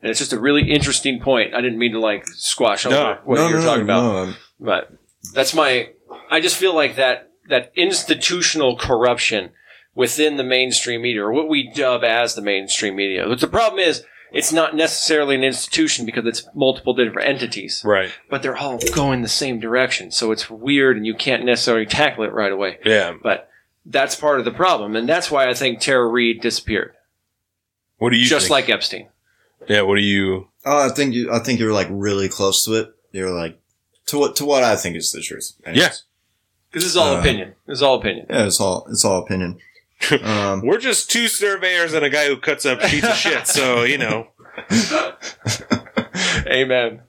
And 0.00 0.10
it's 0.10 0.20
just 0.20 0.32
a 0.32 0.38
really 0.38 0.70
interesting 0.70 1.20
point. 1.20 1.54
I 1.54 1.60
didn't 1.60 1.78
mean 1.78 1.92
to 1.92 2.00
like 2.00 2.26
squash 2.28 2.86
over 2.86 2.94
No. 2.94 3.18
what 3.24 3.36
no, 3.36 3.48
you 3.48 3.54
were 3.56 3.60
no, 3.60 3.66
talking 3.66 3.82
about. 3.82 4.34
But 4.58 4.90
that's 5.34 5.52
my. 5.54 5.90
I 6.30 6.40
just 6.40 6.56
feel 6.56 6.74
like 6.74 6.96
that 6.96 7.30
that 7.48 7.72
institutional 7.76 8.76
corruption 8.76 9.50
within 9.96 10.36
the 10.36 10.44
mainstream 10.44 11.02
media, 11.02 11.24
or 11.24 11.32
what 11.32 11.48
we 11.48 11.68
dub 11.72 12.04
as 12.04 12.34
the 12.36 12.42
mainstream 12.42 12.94
media. 12.94 13.24
But 13.26 13.40
the 13.40 13.48
problem 13.48 13.80
is, 13.80 14.04
it's 14.32 14.52
not 14.52 14.76
necessarily 14.76 15.34
an 15.34 15.42
institution 15.42 16.04
because 16.06 16.26
it's 16.26 16.46
multiple 16.54 16.94
different 16.94 17.28
entities, 17.28 17.82
right. 17.84 18.12
but 18.30 18.42
they're 18.42 18.56
all 18.56 18.78
going 18.94 19.22
the 19.22 19.28
same 19.28 19.58
direction. 19.58 20.10
So 20.12 20.30
it's 20.30 20.48
weird, 20.50 20.96
and 20.96 21.06
you 21.06 21.14
can't 21.14 21.44
necessarily 21.44 21.86
tackle 21.86 22.22
it 22.24 22.32
right 22.32 22.52
away. 22.52 22.78
Yeah. 22.84 23.14
But 23.20 23.48
that's 23.84 24.14
part 24.14 24.38
of 24.38 24.44
the 24.44 24.50
problem, 24.52 24.94
and 24.94 25.08
that's 25.08 25.30
why 25.30 25.48
I 25.48 25.54
think 25.54 25.80
Tara 25.80 26.06
Reade 26.06 26.40
disappeared, 26.42 26.94
What 27.98 28.10
do 28.10 28.16
you 28.16 28.26
just 28.26 28.46
think? 28.46 28.50
like 28.50 28.68
Epstein. 28.68 29.08
Yeah. 29.68 29.82
What 29.82 29.96
do 29.96 30.02
you? 30.02 30.48
Oh, 30.64 30.86
I 30.86 30.90
think 30.90 31.14
you. 31.14 31.32
I 31.32 31.38
think 31.38 31.58
you're 31.58 31.72
like 31.72 31.88
really 31.90 32.28
close 32.28 32.64
to 32.66 32.74
it. 32.74 32.94
You're 33.12 33.30
like 33.30 33.58
to 34.06 34.18
what 34.18 34.36
to 34.36 34.44
what 34.44 34.62
I 34.62 34.76
think 34.76 34.96
is 34.96 35.12
the 35.12 35.20
truth. 35.22 35.52
Anyways. 35.64 35.82
Yeah. 35.82 35.92
Because 36.70 36.82
this 36.82 36.90
is 36.90 36.96
all 36.96 37.16
Uh, 37.16 37.20
opinion. 37.20 37.54
It's 37.66 37.80
all 37.80 37.94
opinion. 37.98 38.26
yeah. 38.28 38.44
It's 38.46 38.60
all 38.60 38.86
it's 38.90 39.04
all 39.04 39.22
opinion. 39.22 39.58
Um, 40.22 40.60
We're 40.64 40.78
just 40.78 41.10
two 41.10 41.26
surveyors 41.28 41.92
and 41.92 42.04
a 42.04 42.10
guy 42.10 42.26
who 42.26 42.36
cuts 42.36 42.64
up 42.66 42.80
sheets 42.82 43.06
of 43.08 43.14
shit. 43.14 43.46
So 43.46 43.82
you 43.84 43.98
know. 43.98 44.28
Amen. 46.46 47.02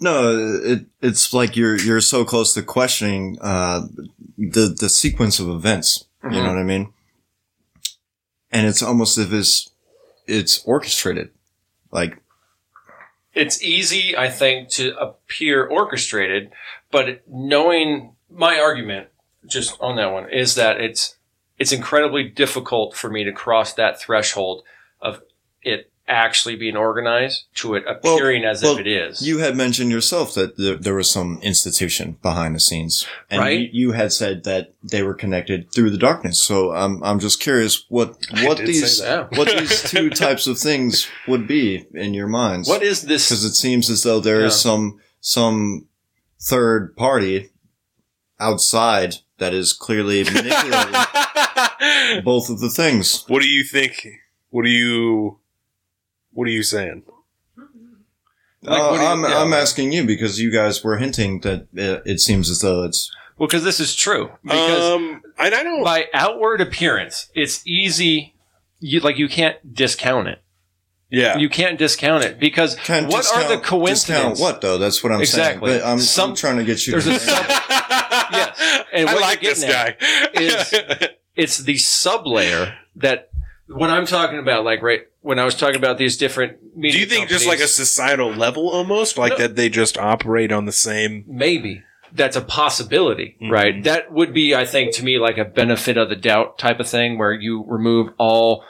no, 0.00 0.60
it 0.64 0.86
it's 1.00 1.32
like 1.32 1.56
you're 1.56 1.78
you're 1.78 2.00
so 2.00 2.24
close 2.24 2.54
to 2.54 2.62
questioning 2.62 3.38
uh, 3.40 3.82
the 4.38 4.74
the 4.78 4.88
sequence 4.88 5.38
of 5.40 5.48
events. 5.48 6.04
You 6.22 6.30
Mhm. 6.30 6.34
know 6.44 6.48
what 6.48 6.58
I 6.58 6.62
mean? 6.64 6.92
And 8.50 8.66
it's 8.66 8.82
almost 8.82 9.18
as 9.18 9.26
if 9.26 9.32
it's 9.32 9.70
it's 10.26 10.62
orchestrated. 10.64 11.30
Like 11.90 12.18
it's 13.34 13.62
easy, 13.62 14.16
I 14.16 14.28
think, 14.28 14.68
to 14.70 14.94
appear 14.98 15.64
orchestrated, 15.66 16.52
but 16.90 17.22
knowing 17.26 18.14
my 18.30 18.58
argument 18.58 19.08
just 19.46 19.76
on 19.80 19.96
that 19.96 20.12
one 20.12 20.28
is 20.30 20.54
that 20.56 20.80
it's 20.80 21.16
it's 21.62 21.72
incredibly 21.72 22.24
difficult 22.28 22.94
for 22.96 23.08
me 23.08 23.24
to 23.24 23.32
cross 23.32 23.72
that 23.74 24.00
threshold 24.00 24.62
of 25.00 25.22
it 25.62 25.88
actually 26.08 26.56
being 26.56 26.76
organized 26.76 27.44
to 27.54 27.74
it 27.76 27.84
appearing 27.86 28.44
as 28.44 28.60
well, 28.62 28.74
if 28.74 28.80
it 28.80 28.86
is. 28.88 29.22
You 29.22 29.38
had 29.38 29.56
mentioned 29.56 29.90
yourself 29.92 30.34
that 30.34 30.56
there, 30.58 30.76
there 30.76 30.94
was 30.94 31.08
some 31.08 31.38
institution 31.42 32.18
behind 32.22 32.56
the 32.56 32.60
scenes, 32.60 33.06
and 33.30 33.38
Right. 33.40 33.60
you, 33.60 33.68
you 33.72 33.92
had 33.92 34.12
said 34.12 34.42
that 34.44 34.74
they 34.82 35.02
were 35.04 35.14
connected 35.14 35.72
through 35.72 35.90
the 35.90 35.96
darkness. 35.98 36.40
So 36.42 36.72
I'm 36.72 37.02
I'm 37.04 37.20
just 37.20 37.40
curious 37.40 37.84
what 37.88 38.16
what 38.42 38.58
these 38.58 39.00
what 39.00 39.48
these 39.58 39.82
two 39.88 40.10
types 40.10 40.46
of 40.48 40.58
things 40.58 41.08
would 41.28 41.46
be 41.46 41.86
in 41.94 42.12
your 42.14 42.26
minds. 42.28 42.68
what 42.68 42.82
is 42.82 43.02
this? 43.02 43.28
Because 43.28 43.44
it 43.44 43.54
seems 43.54 43.88
as 43.88 44.02
though 44.02 44.18
there 44.20 44.44
is 44.44 44.54
Yeah. 44.54 44.70
some 44.70 45.00
some 45.20 45.86
third 46.40 46.96
party 46.96 47.50
outside 48.40 49.14
that 49.38 49.54
is 49.54 49.72
clearly 49.72 50.24
manipulating 50.24 50.94
both 52.24 52.48
of 52.50 52.60
the 52.60 52.70
things. 52.70 53.24
what 53.28 53.42
do 53.42 53.48
you 53.48 53.64
think? 53.64 54.06
What 54.50 54.64
do 54.64 54.70
you? 54.70 55.38
What 56.32 56.46
are 56.48 56.50
you 56.50 56.62
saying? 56.62 57.02
Like, 58.62 58.80
Uh, 58.80 58.94
you- 58.94 59.00
I'm 59.00 59.22
yeah. 59.22 59.38
I'm 59.42 59.52
asking 59.52 59.92
you 59.92 60.04
because 60.06 60.40
you 60.40 60.50
guys 60.52 60.84
were 60.84 60.96
hinting 60.98 61.40
that 61.40 61.66
it, 61.74 62.02
it 62.06 62.20
seems 62.20 62.48
as 62.50 62.60
though 62.60 62.84
it's 62.84 63.10
well, 63.38 63.48
because 63.48 63.64
this 63.64 63.80
is 63.80 63.94
true. 63.96 64.30
Because 64.44 64.94
um, 64.94 65.22
and 65.38 65.54
I 65.54 65.62
don't. 65.62 65.82
by 65.82 66.06
outward 66.14 66.60
appearance, 66.60 67.28
it's 67.34 67.66
easy. 67.66 68.34
You 68.80 69.00
like 69.00 69.18
you 69.18 69.28
can't 69.28 69.74
discount 69.74 70.28
it. 70.28 70.40
yeah. 71.10 71.36
You 71.38 71.48
can't 71.48 71.78
discount 71.78 72.24
it 72.24 72.38
because 72.38 72.74
Can't 72.76 73.08
what 73.08 73.26
are 73.34 73.48
the 73.48 73.58
coincidences? 73.62 74.40
What 74.40 74.60
though? 74.60 74.78
That's 74.78 75.02
what 75.02 75.12
I'm 75.12 75.20
Exactly. 75.20 75.70
saying. 75.70 75.80
But 75.82 75.86
I'm, 75.88 75.98
Some- 75.98 76.30
I'm 76.30 76.36
trying 76.36 76.56
to 76.58 76.64
get 76.64 76.86
you. 76.86 76.92
there's 76.92 77.04
to 77.06 77.12
a 77.12 77.18
sub- 77.18 77.46
Yes. 77.48 77.81
And 78.92 79.08
I 79.08 79.14
like 79.14 79.40
this 79.40 79.64
guy. 79.64 79.96
is- 80.34 80.74
it's 81.36 81.58
the 81.58 81.74
sublayer 81.74 82.74
that 82.96 83.30
what 83.68 83.88
I'm 83.90 84.06
talking 84.06 84.38
about, 84.38 84.64
like 84.64 84.82
right 84.82 85.02
when 85.20 85.38
I 85.38 85.44
was 85.44 85.54
talking 85.54 85.76
about 85.76 85.96
these 85.98 86.16
different 86.16 86.58
media 86.76 86.92
do 86.92 86.98
you 86.98 87.06
think 87.06 87.28
just 87.28 87.46
like 87.46 87.60
a 87.60 87.66
societal 87.68 88.30
level 88.32 88.68
almost 88.68 89.16
like 89.16 89.32
No. 89.32 89.38
that 89.38 89.56
they 89.56 89.68
just 89.68 89.96
operate 89.96 90.52
on 90.52 90.64
the 90.66 90.72
same? 90.72 91.24
maybe 91.26 91.82
that's 92.14 92.36
a 92.36 92.42
possibility, 92.42 93.36
Mhm. 93.40 93.50
right? 93.50 93.84
That 93.84 94.12
would 94.12 94.34
be, 94.34 94.54
I 94.54 94.66
think, 94.66 94.92
to 94.96 95.04
me, 95.04 95.18
like 95.18 95.38
a 95.38 95.46
benefit 95.46 95.96
of 95.96 96.10
the 96.10 96.16
doubt 96.16 96.58
type 96.58 96.78
of 96.78 96.86
thing, 96.86 97.16
where 97.18 97.32
you 97.32 97.64
remove 97.66 98.12
all 98.18 98.64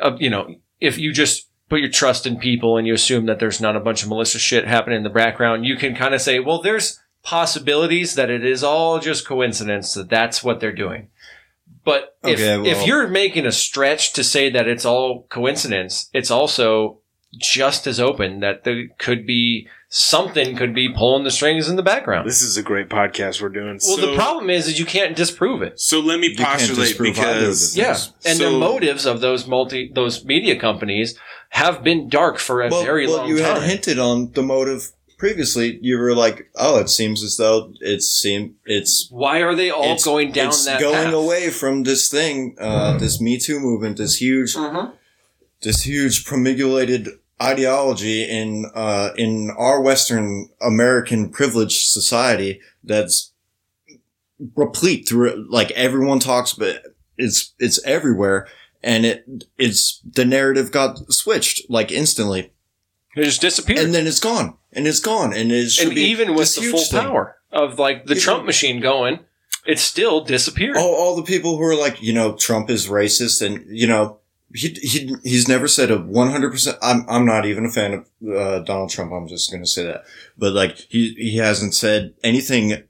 of, 0.00 0.22
you 0.22 0.30
know, 0.30 0.54
if 0.80 0.96
you 0.98 1.12
just 1.12 1.48
put 1.68 1.80
your 1.80 1.90
trust 1.90 2.24
in 2.26 2.38
people 2.38 2.76
and 2.76 2.86
you 2.86 2.94
assume 2.94 3.26
that 3.26 3.40
there's 3.40 3.60
not 3.60 3.74
a 3.74 3.80
bunch 3.80 4.04
of 4.04 4.08
malicious 4.08 4.40
shit 4.42 4.64
happening 4.68 4.98
in 4.98 5.02
the 5.02 5.10
background, 5.10 5.64
you 5.64 5.74
can 5.76 5.96
kind 5.96 6.14
of 6.14 6.20
say, 6.20 6.38
well, 6.38 6.62
there's 6.62 7.00
possibilities 7.26 8.14
that 8.14 8.30
it 8.30 8.44
is 8.44 8.62
all 8.62 9.00
just 9.00 9.26
coincidence 9.26 9.94
that 9.94 10.08
that's 10.08 10.44
what 10.44 10.60
they're 10.60 10.72
doing. 10.72 11.08
But 11.84 12.16
if, 12.22 12.38
Okay, 12.38 12.56
well- 12.56 12.66
if 12.66 12.86
you're 12.86 13.08
making 13.08 13.46
a 13.46 13.52
stretch 13.52 14.12
to 14.12 14.22
say 14.22 14.48
that 14.50 14.68
it's 14.68 14.84
all 14.84 15.26
coincidence, 15.28 16.08
it's 16.12 16.30
also 16.30 16.98
just 17.36 17.88
as 17.88 17.98
open 17.98 18.38
that 18.40 18.62
there 18.62 18.86
could 18.98 19.26
be 19.26 19.66
something 19.88 20.56
could 20.56 20.72
be 20.72 20.88
pulling 20.88 21.24
the 21.24 21.30
strings 21.32 21.68
in 21.68 21.74
the 21.74 21.82
background. 21.82 22.28
This 22.28 22.42
is 22.42 22.56
a 22.56 22.62
great 22.62 22.88
podcast 22.88 23.42
we're 23.42 23.48
doing. 23.48 23.80
Well, 23.84 23.96
so, 23.96 24.06
the 24.06 24.14
problem 24.14 24.48
is, 24.48 24.68
is 24.68 24.78
you 24.78 24.86
can't 24.86 25.16
disprove 25.16 25.62
it. 25.62 25.80
So 25.80 25.98
let 25.98 26.20
me 26.20 26.36
postulate 26.36 26.88
disprove 26.90 27.18
either 27.18 27.28
of 27.28 27.36
because 27.40 27.76
Yeah, 27.76 27.96
and 28.24 28.38
So- 28.38 28.52
the 28.52 28.58
motives 28.58 29.04
of 29.04 29.20
those 29.20 29.48
multi 29.48 29.90
those 29.92 30.24
media 30.24 30.58
companies 30.58 31.18
have 31.50 31.82
been 31.82 32.08
dark 32.08 32.38
for 32.38 32.62
a 32.62 32.68
well, 32.68 32.84
very 32.84 33.06
well, 33.08 33.18
long 33.18 33.28
you 33.28 33.38
time. 33.38 33.56
You 33.56 33.60
had 33.62 33.68
hinted 33.68 33.98
on 33.98 34.30
the 34.32 34.42
motive 34.42 34.92
previously. 35.18 35.78
You 35.82 35.98
were 35.98 36.14
like, 36.14 36.48
"Oh, 36.56 36.78
it 36.78 36.88
seems 36.90 37.22
as 37.22 37.36
though 37.36 37.72
it's 37.80 38.08
seem 38.08 38.56
it's 38.64 39.08
Why 39.10 39.40
are 39.42 39.54
they 39.54 39.70
all 39.70 39.92
it's, 39.94 40.04
going 40.04 40.32
down 40.32 40.48
it's 40.48 40.64
that 40.66 40.80
going 40.80 40.94
path? 41.06 41.14
away 41.14 41.50
from 41.50 41.82
this 41.84 42.08
thing, 42.10 42.56
uh, 42.60 42.96
this 42.98 43.20
Me 43.20 43.38
Too 43.38 43.58
movement, 43.60 43.96
this 43.98 44.16
huge, 44.20 44.54
Mhm. 44.54 44.92
this 45.62 45.82
huge 45.82 46.24
promulgated 46.24 47.08
ideology 47.42 48.22
in 48.24 48.70
uh, 48.74 49.10
in 49.16 49.50
our 49.58 49.80
Western 49.80 50.48
American 50.60 51.28
privileged 51.30 51.86
society 51.88 52.60
that's 52.84 53.32
replete 54.54 55.08
through 55.08 55.46
like 55.50 55.70
everyone 55.72 56.18
talks, 56.18 56.52
but 56.52 56.82
it's 57.18 57.54
it's 57.58 57.82
everywhere, 57.84 58.46
and 58.82 59.06
it 59.06 59.44
it's 59.58 60.00
the 60.10 60.24
narrative 60.24 60.70
got 60.70 60.98
switched 61.12 61.68
like 61.70 61.90
instantly, 61.90 62.52
It 63.16 63.24
just 63.24 63.40
disappeared. 63.40 63.80
and 63.80 63.94
then 63.94 64.06
it's 64.06 64.20
gone, 64.20 64.56
and 64.72 64.86
it's 64.86 65.00
gone, 65.00 65.32
and 65.32 65.50
it 65.50 65.70
should 65.70 65.88
And 65.88 65.98
even 65.98 66.34
with 66.34 66.54
the 66.54 66.70
full 66.70 66.80
thing. 66.80 67.00
power 67.00 67.36
of 67.50 67.78
like 67.78 68.06
the 68.06 68.14
Trump 68.14 68.44
machine 68.44 68.80
going, 68.80 69.20
it 69.66 69.78
still 69.78 70.22
disappeared. 70.22 70.76
all, 70.76 70.94
all 70.94 71.16
the 71.16 71.22
people 71.22 71.56
who 71.56 71.62
are 71.64 71.74
like, 71.74 72.02
you 72.02 72.12
know, 72.12 72.34
Trump 72.36 72.70
is 72.70 72.88
racist 72.88 73.44
and, 73.44 73.64
you 73.68 73.86
know, 73.86 74.18
he, 74.54 74.68
he, 74.80 75.14
he's 75.24 75.48
never 75.48 75.66
said 75.66 75.90
a 75.90 75.98
100%. 75.98 76.78
I'm, 76.80 77.04
I'm 77.08 77.26
not 77.26 77.46
even 77.46 77.66
a 77.66 77.70
fan 77.70 77.94
of, 77.94 78.06
uh, 78.32 78.60
Donald 78.60 78.90
Trump. 78.90 79.12
I'm 79.12 79.26
just 79.26 79.50
going 79.50 79.62
to 79.62 79.68
say 79.68 79.84
that. 79.84 80.04
But 80.38 80.52
like, 80.52 80.76
he, 80.76 81.14
he 81.14 81.38
hasn't 81.38 81.74
said 81.74 82.14
anything 82.22 82.84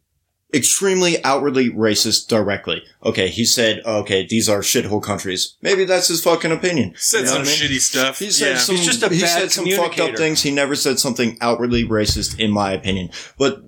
extremely 0.55 1.23
outwardly 1.25 1.71
racist 1.71 2.29
directly. 2.29 2.83
Okay, 3.05 3.29
he 3.29 3.45
said, 3.45 3.83
okay, 3.85 4.27
these 4.27 4.49
are 4.49 4.61
shithole 4.61 5.03
countries. 5.03 5.57
Maybe 5.61 5.85
that's 5.85 6.09
his 6.09 6.23
fucking 6.23 6.53
opinion. 6.53 6.95
Said 6.97 7.19
You 7.21 7.25
know 7.25 7.31
some 7.33 7.43
I 7.43 7.45
mean? 7.45 7.55
shitty 7.55 7.81
stuff. 7.81 8.19
He 8.21 8.31
said 8.31 8.53
yeah. 8.53 8.59
some. 8.59 8.77
He's 8.77 8.87
just 8.87 9.03
a 9.03 9.09
he 9.09 9.21
bad 9.21 9.29
said 9.29 9.51
some 9.53 9.67
fucked 9.67 10.01
up 10.01 10.17
things. 10.17 10.43
He 10.43 10.51
never 10.53 10.75
said 10.77 10.99
something 10.99 11.37
outwardly 11.41 11.85
racist, 11.85 12.39
in 12.39 12.51
my 12.53 12.73
opinion. 12.73 13.11
But 13.39 13.63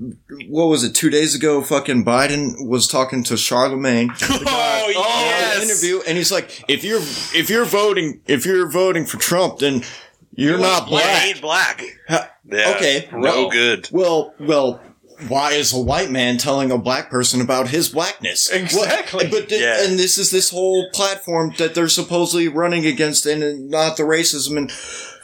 what 0.48 0.66
was 0.66 0.84
it? 0.84 0.94
Two 0.94 1.10
days 1.10 1.34
ago, 1.34 1.62
fucking 1.62 2.04
Biden 2.04 2.66
was 2.68 2.86
talking 2.88 3.22
to 3.24 3.36
Charlemagne 3.36 4.10
oh, 4.22 4.34
on 4.36 4.92
yes. 4.94 5.56
an 5.56 5.62
interview, 5.68 6.00
and 6.06 6.16
he's 6.16 6.32
like, 6.32 6.64
"If 6.68 6.84
you're 6.84 7.00
if 7.00 7.50
you're 7.50 7.64
voting 7.64 8.20
if 8.26 8.46
you're 8.46 8.68
voting 8.70 9.04
for 9.04 9.18
Trump, 9.18 9.58
then 9.58 9.82
you're 10.34 10.58
not 10.58 10.84
Yeah, 10.88 10.88
black." 10.88 11.40
black. 11.40 11.84
Ha- 12.08 12.30
Yeah. 12.50 12.72
Okay, 12.76 13.08
No 13.12 13.20
well- 13.20 13.50
good. 13.50 13.88
Well, 13.92 14.34
well, 14.40 14.80
why 15.26 15.52
is 15.52 15.72
a 15.72 15.80
white 15.80 16.10
man 16.10 16.38
telling 16.38 16.70
a 16.70 16.78
black 16.78 17.10
person 17.10 17.40
about 17.40 17.68
his 17.68 17.88
blackness? 17.88 18.48
Exactly. 18.50 19.24
What- 19.24 19.30
but 19.32 19.48
th- 19.48 19.60
Yeah. 19.60 19.82
and 19.84 19.98
this 19.98 20.16
is 20.18 20.30
this 20.30 20.50
whole 20.50 20.88
platform 20.90 21.52
that 21.58 21.74
they're 21.74 21.88
supposedly 21.88 22.46
running 22.46 22.86
against, 22.86 23.26
and 23.26 23.68
not 23.68 23.96
the 23.96 24.04
racism, 24.04 24.56
and 24.56 24.70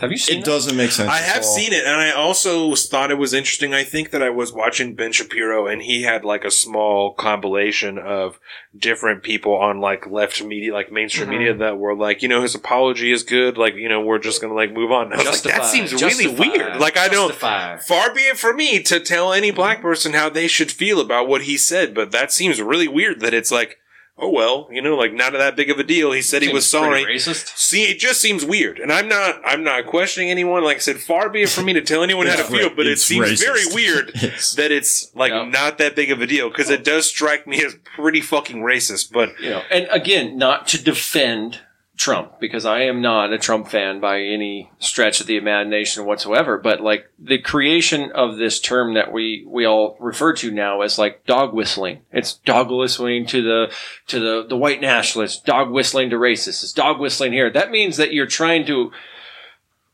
Have 0.01 0.11
you 0.11 0.19
seen 0.19 0.39
it 0.39 0.41
it? 0.41 0.45
doesn't 0.45 0.77
make 0.77 0.91
sense. 0.91 1.09
I 1.11 1.19
at 1.19 1.25
have 1.25 1.37
all. 1.45 1.57
seen 1.57 1.73
it, 1.73 1.85
and 1.85 1.97
I 2.01 2.11
also 2.13 2.75
thought 2.75 3.11
it 3.11 3.19
was 3.19 3.33
interesting. 3.33 3.73
I 3.75 3.85
think 3.85 4.11
that 4.11 4.23
I 4.23 4.31
was 4.31 4.53
watching 4.53 4.95
Ben 4.95 5.13
Shapiro, 5.13 5.67
and 5.67 5.83
he 5.83 6.03
had 6.03 6.25
like 6.25 6.45
a 6.45 6.51
small 6.51 7.13
compilation 7.15 7.99
of 7.99 8.39
different 8.77 9.23
people 9.23 9.55
on 9.57 9.81
like 9.81 10.07
left 10.07 10.43
media, 10.43 10.73
like 10.73 10.91
mainstream 10.93 11.29
Mhm. 11.29 11.31
media, 11.39 11.55
that 11.55 11.79
were 11.79 11.95
like, 11.95 12.23
you 12.23 12.29
know, 12.29 12.43
his 12.43 12.55
apology 12.55 13.13
is 13.13 13.23
good. 13.23 13.57
Like, 13.57 13.75
you 13.75 13.89
know, 13.89 14.01
we're 14.01 14.19
just 14.19 14.41
gonna 14.41 14.55
like 14.55 14.73
move 14.73 14.91
on. 14.91 15.13
And 15.13 15.17
like, 15.19 15.25
that 15.25 15.33
Justified. 15.33 15.67
seems 15.67 15.93
really 15.93 16.25
Justified. 16.25 16.39
weird. 16.59 16.77
Like, 16.81 16.97
I 16.97 17.09
don't. 17.09 17.29
Justified. 17.29 17.83
Far 17.85 18.15
be 18.15 18.23
it 18.23 18.39
from 18.39 18.57
me 18.57 18.83
to 18.83 19.01
tell 19.01 19.33
any 19.33 19.51
black 19.51 19.81
person 19.81 20.13
how 20.15 20.29
they 20.29 20.49
should 20.49 20.73
feel 20.73 21.01
about 21.01 21.29
what 21.29 21.43
he 21.43 21.57
said, 21.57 21.95
but 21.95 22.11
that 22.13 22.33
seems 22.33 22.61
really 22.61 22.89
weird. 22.89 23.21
That 23.21 23.35
it's 23.35 23.53
like, 23.53 23.79
oh 24.19 24.31
well, 24.31 24.69
you 24.71 24.81
know, 24.81 24.95
like 24.97 25.13
not 25.13 25.33
that 25.33 25.57
big 25.57 25.71
of 25.71 25.79
a 25.79 25.83
deal. 25.85 26.13
He 26.13 26.23
said 26.23 26.43
he 26.43 26.53
was 26.53 26.69
sorry. 26.69 27.05
Racist. 27.05 27.57
See, 27.57 27.85
it 27.85 27.99
just 27.99 28.21
seems 28.21 28.45
weird, 28.45 28.79
and 28.79 28.93
I'm 28.93 29.09
not. 29.09 29.41
I'm 29.45 29.63
not 29.65 29.87
questioning 29.87 30.31
anyone. 30.31 30.63
Like 30.65 30.77
I 30.77 30.81
said, 30.81 30.99
far 30.99 31.29
be 31.29 31.43
it 31.43 31.49
from 31.49 31.65
me 31.67 31.73
to 31.75 31.81
tell 31.83 32.03
anyone 32.03 32.27
how 32.27 32.37
to 32.37 32.45
feel, 32.45 32.71
but 32.71 32.87
it 32.87 32.93
it's 32.93 33.03
seems 33.05 33.27
racist. 33.29 33.45
very 33.45 33.75
weird 33.75 34.09
It's- 34.15 34.55
that 34.55 34.71
it's 34.71 35.15
like 35.15 35.33
Yeah. 35.33 35.45
not 35.45 35.79
that 35.79 35.97
big 35.97 36.11
of 36.11 36.21
a 36.21 36.27
deal 36.27 36.49
because 36.49 36.71
it 36.71 36.85
does 36.85 37.07
strike 37.07 37.47
me 37.47 37.65
as 37.65 37.77
pretty 37.97 38.21
fucking 38.21 38.59
racist. 38.63 39.13
But 39.13 39.39
you 39.41 39.51
know, 39.51 39.63
and 39.71 39.87
again, 39.91 40.37
not 40.39 40.67
to 40.69 40.83
defend 40.83 41.61
Trump 41.97 42.41
because 42.41 42.67
I 42.67 42.83
am 42.83 43.01
not 43.01 43.33
a 43.33 43.39
Trump 43.39 43.69
fan 43.69 44.01
by 44.01 44.21
any 44.21 44.71
stretch 44.81 45.21
of 45.21 45.29
the 45.29 45.37
imagination 45.37 46.05
whatsoever. 46.05 46.59
But 46.59 46.81
like 46.81 47.09
the 47.19 47.39
creation 47.39 48.11
of 48.13 48.37
this 48.37 48.61
term 48.61 48.95
that 48.95 49.13
we 49.13 49.45
we 49.47 49.65
all 49.65 49.97
refer 50.01 50.33
to 50.35 50.51
now 50.51 50.81
as 50.81 50.99
like 50.99 51.25
dog 51.25 51.55
whistling. 51.55 52.01
It's 52.11 52.35
dog 52.35 52.71
whistling 52.71 53.27
to 53.27 53.43
the 53.43 53.73
to 54.09 54.19
the 54.19 54.47
the 54.47 54.57
white 54.57 54.81
nationalists. 54.81 55.41
Dog 55.41 55.71
whistling 55.71 56.11
to 56.11 56.17
racists. 56.17 56.65
It's 56.65 56.73
dog 56.73 56.99
whistling 56.99 57.33
here. 57.33 57.51
That 57.51 57.71
means 57.71 57.97
that 57.97 58.13
you're 58.13 58.27
trying 58.27 58.67
to 58.67 58.91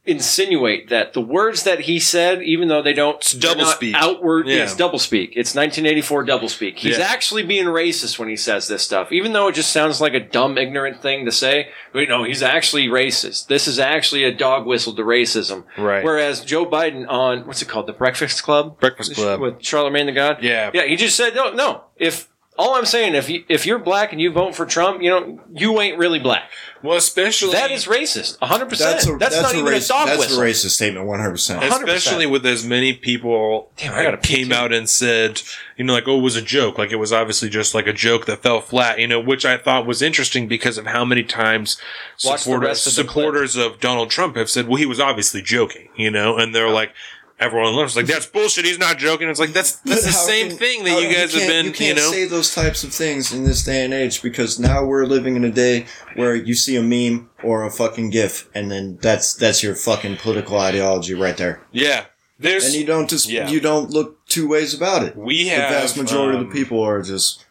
insinuate 0.06 0.89
that 0.89 1.12
the 1.12 1.20
words 1.20 1.62
that 1.64 1.81
he 1.81 2.01
said, 2.01 2.43
even 2.43 2.68
though 2.68 2.82
they 2.82 2.93
don't 2.94 3.22
they're 3.39 3.55
not 3.55 3.78
doublespeak. 3.81 3.94
outward, 3.94 4.47
Yeah. 4.48 4.62
it's 4.64 4.74
doublespeak. 4.74 5.32
It's 5.36 5.55
1984 5.55 6.24
double 6.24 6.48
speak. 6.48 6.78
He's 6.78 6.98
Yeah. 6.98 7.05
actually 7.05 7.43
being 7.43 7.66
racist 7.66 8.18
when 8.18 8.28
he 8.28 8.36
says 8.36 8.66
this 8.66 8.82
stuff, 8.82 9.12
even 9.12 9.32
though 9.35 9.48
it 9.48 9.55
just 9.55 9.70
sounds 9.72 10.01
like 10.01 10.14
a 10.14 10.20
dumb, 10.20 10.56
ignorant 10.56 11.02
thing 11.02 11.27
to 11.27 11.32
say. 11.32 11.68
But 11.93 12.09
no, 12.09 12.24
he's 12.24 12.43
actually 12.43 12.89
racist. 12.89 13.47
This 13.48 13.68
is 13.68 13.78
actually 13.78 14.24
a 14.24 14.32
dog 14.32 14.66
whistle 14.66 14.94
to 14.94 15.02
racism. 15.02 15.64
Right. 15.77 16.02
Whereas 16.02 16.40
Joe 16.44 16.64
Biden 16.64 17.06
on 17.09 17.47
what's 17.47 17.60
it 17.60 17.68
called, 17.68 17.86
the 17.86 17.93
Breakfast 17.93 18.43
Club, 18.43 18.81
Breakfast 18.81 19.14
Club. 19.14 19.39
with 19.40 19.62
Charlemagne 19.62 20.06
the 20.06 20.12
God. 20.12 20.39
Yeah. 20.40 20.70
yeah. 20.72 20.85
He 20.86 20.97
just 20.97 21.16
said 21.16 21.35
no, 21.35 21.52
no. 21.52 21.82
If 21.97 22.28
all 22.60 22.74
I'm 22.74 22.84
saying, 22.84 23.14
if 23.14 23.30
you, 23.30 23.42
if 23.48 23.64
you're 23.64 23.78
black 23.78 24.12
and 24.12 24.20
you 24.20 24.30
vote 24.30 24.54
for 24.54 24.66
Trump, 24.66 25.00
you 25.02 25.08
know 25.08 25.40
you 25.54 25.80
ain't 25.80 25.96
really 25.96 26.18
black. 26.18 26.50
well, 26.82 26.98
especially 26.98 27.52
That 27.52 27.70
is 27.70 27.86
racist. 27.86 28.38
100. 28.40 28.68
percent 28.68 28.90
That's 28.92 29.06
a, 29.06 29.16
That's, 29.16 29.34
that's 29.36 29.42
not 29.42 29.54
a 29.54 29.58
even 29.58 29.72
a 29.72 29.80
dog 29.80 30.06
That's 30.08 30.18
whistle. 30.18 30.42
a 30.42 30.44
racist 30.44 30.70
statement, 30.70 31.06
one 31.06 31.20
hundred 31.20 31.32
percent. 31.32 31.64
especially 31.64 32.26
with 32.26 32.44
as 32.44 32.64
many 32.66 32.92
people 32.92 33.70
Damn, 33.78 33.94
I 33.94 34.02
gotta 34.02 34.18
came 34.18 34.52
out 34.52 34.74
and 34.74 34.88
said, 34.90 35.40
you 35.78 35.84
know, 35.84 35.94
like, 35.94 36.06
oh, 36.06 36.18
it 36.18 36.22
was 36.22 36.36
a 36.36 36.42
joke. 36.42 36.76
Like, 36.76 36.92
it 36.92 36.96
was 36.96 37.12
obviously 37.14 37.48
just 37.48 37.74
like 37.74 37.86
a 37.86 37.94
joke 37.94 38.26
that 38.26 38.42
fell 38.42 38.60
flat, 38.60 38.98
you 38.98 39.06
know, 39.06 39.20
which 39.20 39.46
I 39.46 39.56
thought 39.56 39.86
was 39.86 40.02
interesting 40.02 40.46
because 40.46 40.76
of 40.76 40.86
how 40.86 41.04
many 41.06 41.22
times 41.22 41.80
supporters, 42.18 42.86
of 42.86 42.92
supporters 42.92 43.56
of 43.56 43.80
Donald 43.80 44.10
Trump 44.10 44.36
have 44.36 44.50
said, 44.50 44.68
well, 44.68 44.76
he 44.76 44.86
was 44.86 45.00
obviously 45.00 45.40
joking, 45.40 45.88
you 45.96 46.10
know, 46.10 46.36
and 46.36 46.54
they're 46.54 46.68
like, 46.68 46.92
everyone 47.40 47.72
learns 47.72 47.96
like, 47.96 48.06
that's 48.06 48.26
bullshit. 48.26 48.64
He's 48.64 48.78
not 48.78 48.98
joking. 48.98 49.28
It's 49.28 49.40
like, 49.40 49.52
that's, 49.52 49.76
that's 49.76 50.04
the 50.04 50.12
same 50.32 50.48
can- 50.50 50.58
thing 50.58 50.78
how- 50.80 50.84
that 50.96 51.02
you 51.02 51.14
guys 51.14 51.32
have 51.34 51.48
been, 51.48 51.64
You 51.64 51.70
you, 51.70 51.76
can't 51.76 51.96
know. 51.96 52.10
say 52.12 52.26
those 52.26 52.54
types 52.54 52.84
of 52.84 52.92
things 52.92 53.32
in 53.32 53.44
this 53.44 53.64
day 53.64 53.84
and 53.84 53.92
age 53.94 54.22
because 54.22 54.58
now 54.58 54.84
we're 54.84 55.06
living 55.06 55.36
in 55.36 55.44
a 55.44 55.50
day 55.50 55.86
where 56.14 56.34
you 56.34 56.54
see 56.54 56.76
a 56.76 56.82
meme 56.82 57.30
or 57.42 57.64
a 57.64 57.70
fucking 57.70 58.10
GIF, 58.10 58.48
and 58.54 58.70
then 58.70 58.98
that's 59.00 59.34
that's 59.34 59.62
your 59.62 59.74
fucking 59.74 60.18
political 60.18 60.58
ideology 60.58 61.14
right 61.14 61.36
there, 61.36 61.66
yeah. 61.72 62.04
There's, 62.38 62.64
and 62.66 62.74
you 62.74 62.86
don't 62.86 63.08
just 63.10 63.28
Yeah. 63.28 63.48
you 63.50 63.60
don't 63.60 63.90
look 63.90 64.26
two 64.26 64.48
ways 64.48 64.72
about 64.72 65.02
it. 65.02 65.14
we 65.16 65.44
The 65.44 65.50
have, 65.50 65.70
vast 65.70 65.96
majority 65.98 66.38
of 66.38 66.44
um, 66.44 66.48
the 66.48 66.54
people 66.54 66.80
are 66.82 67.02
just 67.02 67.44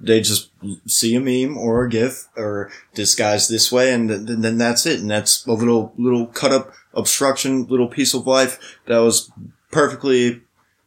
they 0.00 0.20
just 0.20 0.50
see 0.86 1.14
a 1.16 1.20
meme 1.20 1.56
or 1.58 1.84
a 1.84 1.88
GIF 1.88 2.28
or 2.36 2.70
disguised 2.94 3.50
this 3.50 3.70
way, 3.72 3.92
and 3.92 4.08
th- 4.08 4.20
then 4.38 4.58
that's 4.58 4.86
it, 4.86 5.00
and 5.00 5.10
that's 5.10 5.44
a 5.46 5.52
little 5.52 5.92
little 5.96 6.26
cut 6.26 6.52
up 6.52 6.72
obstruction, 6.94 7.66
little 7.66 7.88
piece 7.88 8.14
of 8.14 8.26
life 8.26 8.78
that 8.86 8.98
was 8.98 9.30
perfectly 9.70 10.42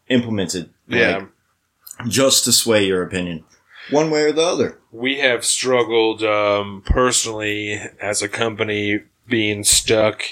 implemented. 0.10 0.69
Yeah. 0.88 1.18
Like, 1.18 2.10
just 2.10 2.44
to 2.45 2.52
sway 2.52 2.86
your 2.86 3.03
opinion, 3.03 3.45
one 3.90 4.10
way 4.11 4.23
or 4.23 4.32
the 4.34 4.41
other. 4.41 4.80
we 4.91 5.19
have 5.19 5.45
struggled 5.45 6.22
um, 6.23 6.84
personally 6.86 7.80
as 8.02 8.22
a 8.22 8.27
company 8.27 9.03
being 9.27 9.64
stuck 9.64 10.23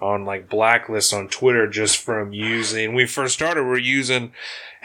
on 0.00 0.24
like 0.24 0.48
blacklists 0.48 1.16
on 1.16 1.28
Twitter 1.28 1.66
just 1.66 1.96
from 1.96 2.32
using. 2.32 2.94
We 2.94 3.06
first 3.06 3.34
started, 3.34 3.64
we 3.64 3.70
are 3.70 3.78
using 3.78 4.32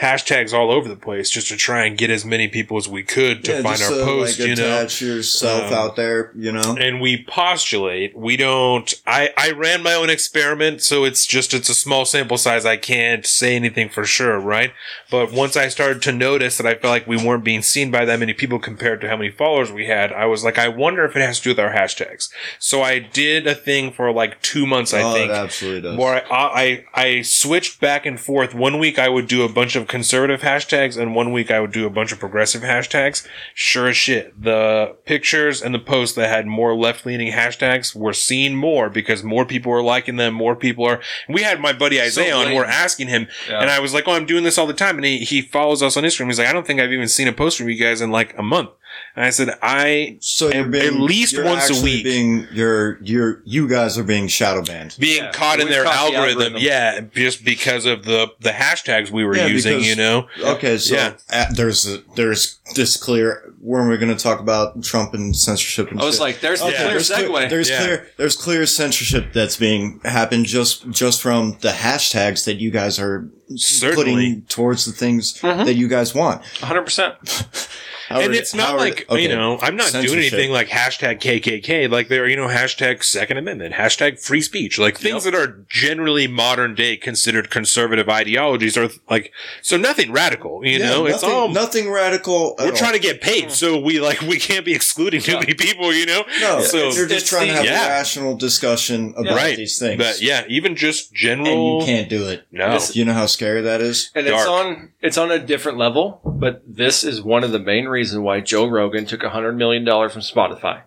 hashtags 0.02 0.52
all 0.54 0.72
over 0.72 0.90
the 0.90 0.96
place 0.96 1.30
just 1.30 1.48
to 1.50 1.56
try 1.58 1.86
and 1.86 1.98
get 1.98 2.10
as 2.10 2.26
many 2.26 2.48
people 2.48 2.76
as 2.78 2.90
we 2.90 3.04
could 3.04 3.44
to 3.46 3.62
find 3.62 3.78
just 3.78 3.92
our 3.92 3.98
to, 4.00 4.04
post. 4.04 4.40
like, 4.40 4.48
you 4.50 4.56
know, 4.56 4.82
yourself 4.82 5.72
Um, 5.72 5.74
out 5.74 5.96
there. 5.96 6.32
You 6.36 6.52
know, 6.52 6.76
and 6.80 7.00
we 7.00 7.24
postulate 7.24 8.16
we 8.18 8.36
don't 8.38 8.94
i 9.06 9.30
i 9.38 9.52
ran 9.52 9.84
my 9.84 9.94
own 9.94 10.10
experiment 10.10 10.82
so 10.82 11.04
it's 11.04 11.26
just 11.26 11.54
it's 11.54 11.70
a 11.70 11.74
small 11.76 12.06
sample 12.06 12.38
size 12.38 12.66
i 12.66 12.78
can't 12.78 13.26
say 13.26 13.56
anything 13.56 13.90
for 13.90 14.06
sure 14.06 14.40
right 14.40 14.72
but 15.10 15.32
once 15.32 15.56
i 15.56 15.68
started 15.68 16.02
to 16.02 16.12
notice 16.12 16.58
that 16.58 16.66
i 16.66 16.74
felt 16.74 16.92
like 16.92 17.08
we 17.08 17.18
weren't 17.18 17.44
being 17.44 17.62
seen 17.62 17.92
by 17.92 18.06
that 18.06 18.20
many 18.20 18.34
people 18.34 18.58
compared 18.60 19.02
to 19.02 19.08
how 19.08 19.16
many 19.18 19.30
followers 19.30 19.72
we 19.72 19.86
had 19.86 20.12
i 20.14 20.26
was 20.26 20.44
like 20.44 20.58
i 20.58 20.68
wonder 20.68 21.06
if 21.06 21.16
it 21.16 21.22
has 21.22 21.38
to 21.38 21.44
do 21.44 21.50
with 21.52 21.60
our 21.60 21.72
hashtags 21.74 22.30
so 22.60 22.82
i 22.82 22.98
did 23.00 23.46
a 23.48 23.56
thing 23.56 23.92
for 23.92 24.12
like 24.12 24.42
two 24.42 24.66
months 24.66 24.94
i 24.94 25.02
oh, 25.02 25.14
think 25.14 25.30
it 25.30 25.36
absolutely 25.36 25.82
does. 25.82 25.98
where 25.98 26.32
I, 26.32 26.86
I 26.96 27.02
I 27.02 27.22
switched 27.24 27.80
back 27.80 28.06
and 28.06 28.20
forth. 28.20 28.54
One 28.54 28.78
week 28.80 29.00
I 29.00 29.10
would 29.10 29.28
do 29.28 29.44
a 29.44 29.50
bunch 29.50 29.76
of 29.76 29.88
conservative 29.92 30.42
hashtags, 30.42 30.98
and 31.00 31.14
one 31.14 31.32
week 31.32 31.52
I 31.52 31.60
would 31.60 31.72
do 31.72 31.86
a 31.86 31.90
bunch 31.92 32.12
of 32.12 32.20
progressive 32.20 32.64
hashtags. 32.64 33.28
Sure 33.54 33.90
as 33.90 33.98
shit, 33.98 34.42
the 34.42 34.96
pictures 35.06 35.62
and 35.62 35.76
the 35.76 35.80
posts 35.80 36.16
that 36.16 36.30
had 36.30 36.48
more 36.48 36.74
left 36.76 37.06
leaning 37.06 37.32
hashtags 37.34 37.94
were 37.96 38.14
seen 38.14 38.56
more 38.56 38.90
because 38.90 39.24
more 39.24 39.46
people 39.46 39.72
were 39.72 39.84
liking 39.84 40.16
them. 40.16 40.34
More 40.34 40.56
people 40.56 40.86
are. 40.86 41.02
We 41.30 41.44
had 41.44 41.60
my 41.60 41.74
buddy 41.74 42.02
Isaiah 42.02 42.36
on. 42.36 42.54
We're 42.56 42.66
asking 42.66 43.10
him, 43.10 43.28
Yeah. 43.50 43.60
and 43.62 43.70
I 43.70 43.80
was 43.80 43.94
like, 43.94 44.08
"Oh, 44.08 44.14
I'm 44.14 44.26
doing 44.26 44.44
this 44.44 44.58
all 44.58 44.66
the 44.68 44.74
time," 44.74 44.96
and 44.96 45.06
he 45.06 45.20
he 45.20 45.42
follows 45.42 45.84
us 45.84 45.96
on 45.98 46.04
Instagram. 46.04 46.28
He's 46.28 46.40
like, 46.40 46.48
"I 46.48 46.54
don't 46.54 46.66
think 46.66 46.80
I've 46.80 46.94
even 46.94 47.08
seen 47.08 47.28
a 47.28 47.34
post 47.34 47.58
from 47.58 47.70
you 47.70 47.76
guys 47.76 48.02
in 48.02 48.10
like 48.10 48.34
a 48.38 48.44
month." 48.44 48.70
And 49.14 49.26
I 49.26 49.30
said, 49.30 49.58
"I 49.62 50.18
so 50.22 50.52
you're 50.54 50.74
at 50.74 50.94
least 50.94 51.34
you're 51.34 51.44
once 51.44 51.70
a 51.70 51.84
week. 51.84 52.06
Being 52.06 52.48
you're 52.54 52.98
you're 53.04 53.42
you 53.44 53.68
guys 53.68 53.98
are 53.98 54.04
being 54.04 54.28
shadow 54.30 54.64
banned. 54.64 54.96
being 54.98 55.24
Yeah, 55.24 55.32
caught 55.32 55.60
in 55.60 55.68
their 55.68 55.84
caught 55.84 56.12
the 56.12 56.16
algorithm, 56.18 56.42
algorithm. 56.56 56.58
yeah, 56.62 57.02
just 57.14 57.44
because 57.44 57.86
of 57.86 58.06
the 58.06 58.30
the 58.40 58.52
hashtags 58.52 59.12
we 59.12 59.26
were 59.26 59.36
Yeah, 59.36 59.48
using, 59.48 59.74
because- 59.80 59.88
you 59.90 59.96
know. 59.98 60.28
Okay, 60.42 60.78
so 60.78 60.96
Yeah. 60.96 61.14
uh, 61.30 61.46
there's 61.54 61.86
a, 61.88 62.02
there's 62.16 62.60
this 62.76 62.96
clear. 62.96 63.54
When 63.60 63.88
we're 63.88 63.98
going 63.98 64.16
to 64.16 64.24
talk 64.24 64.40
about 64.40 64.82
Trump 64.82 65.14
and 65.14 65.36
censorship, 65.36 65.92
and 65.92 66.02
I 66.02 66.06
was 66.06 66.16
shit. 66.16 66.22
like, 66.22 66.40
there's 66.42 66.62
the 66.62 66.68
Okay, 66.68 66.78
clear 66.78 66.90
there's 66.90 67.10
segue. 67.12 67.28
Clear, 67.28 67.50
there's 67.50 67.70
Yeah. 67.70 67.80
clear 67.84 68.08
there's 68.18 68.36
clear 68.36 68.66
censorship 68.66 69.34
that's 69.34 69.58
being 69.58 70.00
happened 70.06 70.46
just 70.48 70.90
just 70.90 71.22
from 71.22 71.58
the 71.62 71.70
hashtags 71.72 72.46
that 72.46 72.56
you 72.56 72.72
guys 72.72 72.98
are 72.98 73.30
Certainly. 73.58 74.04
putting 74.04 74.42
towards 74.48 74.86
the 74.86 74.94
things 74.94 75.34
Mhm. 75.42 75.66
that 75.66 75.74
you 75.76 75.88
guys 75.90 76.16
want. 76.16 76.42
100. 76.62 76.82
percent 76.84 77.16
Howard- 78.12 78.26
and 78.26 78.36
it's 78.36 78.54
not 78.54 78.68
Howard- 78.70 78.80
like 78.80 79.06
okay, 79.10 79.22
you 79.22 79.30
know 79.30 79.58
i'm 79.62 79.76
not 79.76 79.92
doing 79.92 80.18
anything 80.20 80.52
like 80.52 80.68
hashtag 80.70 81.20
kkk 81.20 81.90
like 81.90 82.08
there 82.08 82.24
are 82.24 82.28
you 82.28 82.36
know 82.36 82.48
hashtag 82.48 83.04
second 83.04 83.38
amendment 83.38 83.76
hashtag 83.76 84.20
free 84.22 84.42
speech 84.42 84.78
like 84.80 84.98
things 84.98 85.24
that 85.24 85.36
are 85.36 85.64
generally 85.70 86.28
modern 86.28 86.76
day 86.76 86.98
considered 86.98 87.50
conservative 87.50 88.10
ideologies 88.10 88.78
are 88.78 88.90
like 89.10 89.32
so 89.62 89.78
nothing 89.78 90.12
radical 90.12 90.66
you 90.66 90.80
Yeah, 90.80 90.90
know 90.90 90.98
nothing, 91.04 91.14
it's 91.16 91.24
all 91.24 91.50
nothing 91.50 91.90
radical. 91.90 92.56
at 92.60 92.66
we're 92.66 92.72
all. 92.72 92.78
trying 92.78 92.94
to 92.94 93.00
get 93.00 93.22
paid 93.22 93.52
so 93.52 93.80
we 93.80 94.00
like 94.00 94.22
we 94.22 94.38
can't 94.38 94.66
be 94.66 94.74
excluding 94.74 95.22
too 95.22 95.34
many 95.40 95.54
people 95.54 95.94
you 95.94 96.06
know 96.06 96.24
No, 96.42 96.62
so 96.62 96.90
you're 96.92 97.08
just 97.08 97.28
trying 97.28 97.48
to 97.48 97.54
have 97.54 97.66
Yeah. 97.66 97.86
a 97.86 97.90
rational 97.90 98.36
discussion 98.36 99.14
about 99.18 99.36
right 99.36 99.58
these 99.58 99.78
things. 99.80 99.98
but 99.98 100.22
yeah 100.22 100.44
even 100.48 100.76
just 100.76 101.10
and 101.12 101.18
general 101.18 101.80
you 101.82 101.86
can't 101.86 102.10
do 102.10 102.28
it. 102.28 102.46
no 102.52 102.78
Do 102.80 103.00
you 103.00 103.06
know 103.06 103.14
how 103.14 103.26
scary 103.26 103.62
that 103.62 103.82
is? 103.82 104.12
and 104.16 104.28
it's 104.28 104.46
on 104.48 104.92
it's 105.02 105.18
on 105.18 105.32
a 105.32 105.40
different 105.40 105.78
level 105.78 106.22
but 106.26 106.62
this 106.68 107.04
is 107.04 107.22
one 107.22 107.44
of 107.44 107.52
the 107.52 107.60
main 107.60 107.86
reasons 107.86 108.01
why 108.16 108.40
joe 108.40 108.66
rogan 108.68 109.06
took 109.06 109.24
a 109.24 109.30
hundred 109.30 109.54
million 109.54 109.84
dollars 109.84 110.12
from 110.12 110.22
spotify 110.22 110.82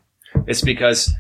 it's 0.47 0.63
because 0.63 1.13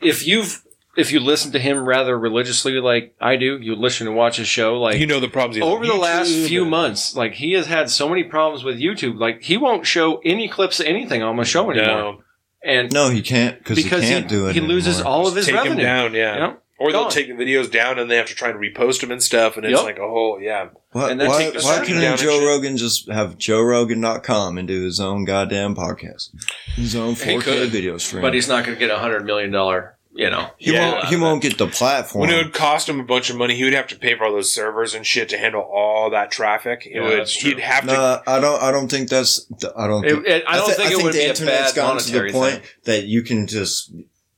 if 0.00 0.26
you've 0.26 0.62
if 0.96 1.10
you 1.12 1.20
listen 1.20 1.52
to 1.52 1.58
him 1.58 1.86
rather 1.88 2.18
religiously 2.18 2.72
like 2.80 3.14
i 3.20 3.36
do 3.36 3.58
you 3.58 3.74
listen 3.74 4.06
and 4.06 4.16
watch 4.16 4.36
his 4.36 4.46
show 4.48 4.78
like 4.80 4.98
you 4.98 5.06
know 5.06 5.20
the 5.20 5.28
problems 5.28 5.56
he 5.56 5.62
over 5.62 5.82
on 5.82 5.88
the 5.88 5.94
last 5.94 6.30
few 6.48 6.62
and- 6.62 6.70
months 6.70 7.14
like 7.16 7.34
he 7.34 7.52
has 7.52 7.66
had 7.66 7.88
so 7.90 8.08
many 8.08 8.24
problems 8.24 8.64
with 8.64 8.78
youtube 8.78 9.18
like 9.18 9.42
he 9.42 9.56
won't 9.56 9.86
show 9.86 10.18
any 10.24 10.48
clips 10.48 10.80
of 10.80 10.86
anything 10.86 11.22
on 11.22 11.36
my 11.36 11.44
show 11.44 11.70
anymore 11.70 11.86
no 11.96 12.22
and 12.64 12.92
No, 12.92 13.08
he 13.10 13.22
can't 13.22 13.58
because 13.58 13.76
he 13.78 13.82
can't 13.84 14.04
he, 14.04 14.20
do 14.22 14.46
it. 14.46 14.54
he 14.54 14.60
loses 14.60 14.96
anymore. 15.00 15.12
all 15.12 15.26
of 15.26 15.34
his 15.34 15.46
take 15.46 15.54
revenue 15.56 15.74
them 15.76 15.84
down 15.84 16.14
yeah 16.14 16.36
Yep. 16.46 16.62
Or 16.82 16.90
they'll 16.92 17.02
Gone. 17.02 17.10
take 17.12 17.28
the 17.28 17.34
videos 17.34 17.70
down 17.70 17.98
and 17.98 18.10
they 18.10 18.16
have 18.16 18.26
to 18.26 18.34
try 18.34 18.50
and 18.50 18.58
repost 18.58 19.00
them 19.00 19.10
and 19.12 19.22
stuff 19.22 19.56
and 19.56 19.64
it's 19.64 19.76
Yep. 19.76 19.84
like 19.84 19.98
a 19.98 20.08
whole 20.08 20.40
yeah 20.40 20.68
Why, 20.90 21.10
and 21.10 21.20
then 21.20 21.28
why, 21.28 21.38
take 21.44 21.52
the 21.54 21.60
why 21.60 21.74
stream 21.74 21.86
couldn't 21.86 22.02
down 22.02 22.12
and 22.12 22.20
Joe 22.20 22.38
shit. 22.40 22.48
Rogan 22.48 22.76
just 22.76 23.08
have 23.10 23.38
JoeRogan.com 23.38 24.58
and 24.58 24.68
do 24.68 24.84
his 24.84 25.00
own 25.00 25.24
goddamn 25.24 25.74
podcast, 25.74 26.30
his 26.74 26.94
own 26.96 27.14
He 27.14 27.36
4K 27.36 27.40
could, 27.42 27.68
video 27.70 27.98
stream? 27.98 28.22
but 28.22 28.34
he's 28.34 28.48
not 28.48 28.64
going 28.64 28.76
to 28.76 28.78
get 28.80 28.90
a 28.90 28.98
hundred 28.98 29.24
million 29.24 29.50
dollar 29.50 29.96
you 30.14 30.28
know 30.28 30.50
he 30.58 30.74
Yeah. 30.74 30.92
won't. 30.92 31.04
He 31.06 31.16
won't 31.16 31.40
get 31.42 31.56
the 31.56 31.66
platform. 31.68 32.20
When 32.20 32.30
it 32.30 32.36
would 32.36 32.52
cost 32.52 32.86
him 32.86 33.00
a 33.00 33.02
bunch 33.02 33.30
of 33.30 33.36
money, 33.36 33.54
he 33.56 33.64
would 33.64 33.72
have 33.72 33.86
to 33.86 33.96
pay 33.96 34.14
for 34.14 34.24
all 34.26 34.32
those 34.32 34.52
servers 34.52 34.92
and 34.92 35.06
shit 35.06 35.30
to 35.30 35.38
handle 35.38 35.62
all 35.62 36.10
that 36.10 36.30
traffic. 36.30 36.84
It 36.84 36.96
Yeah, 36.96 37.02
would. 37.08 37.18
that's 37.20 37.34
true. 37.34 37.52
He'd 37.52 37.60
have 37.60 37.86
to. 37.86 37.92
No, 37.94 38.20
I 38.26 38.38
don't. 38.38 38.62
I 38.62 38.70
don't 38.72 38.88
think 38.90 39.08
that's. 39.08 39.46
I 39.74 39.86
don't. 39.86 40.04
It- 40.04 40.12
Think, 40.12 40.26
it- 40.26 40.44
I 40.46 40.56
don't 40.58 40.68
thi- 40.68 40.74
think 40.74 40.90
it 40.92 40.96
would 41.02 41.14
the 41.14 41.18
be 41.18 41.24
a 41.24 41.28
internet's 41.30 41.72
bad 41.72 41.76
gotten 41.76 41.98
to 41.98 42.04
the 42.04 42.12
monetary 42.18 42.32
point 42.32 42.54
thing. 42.56 42.62
that 42.84 43.04
you 43.04 43.22
can 43.22 43.46
just 43.46 43.90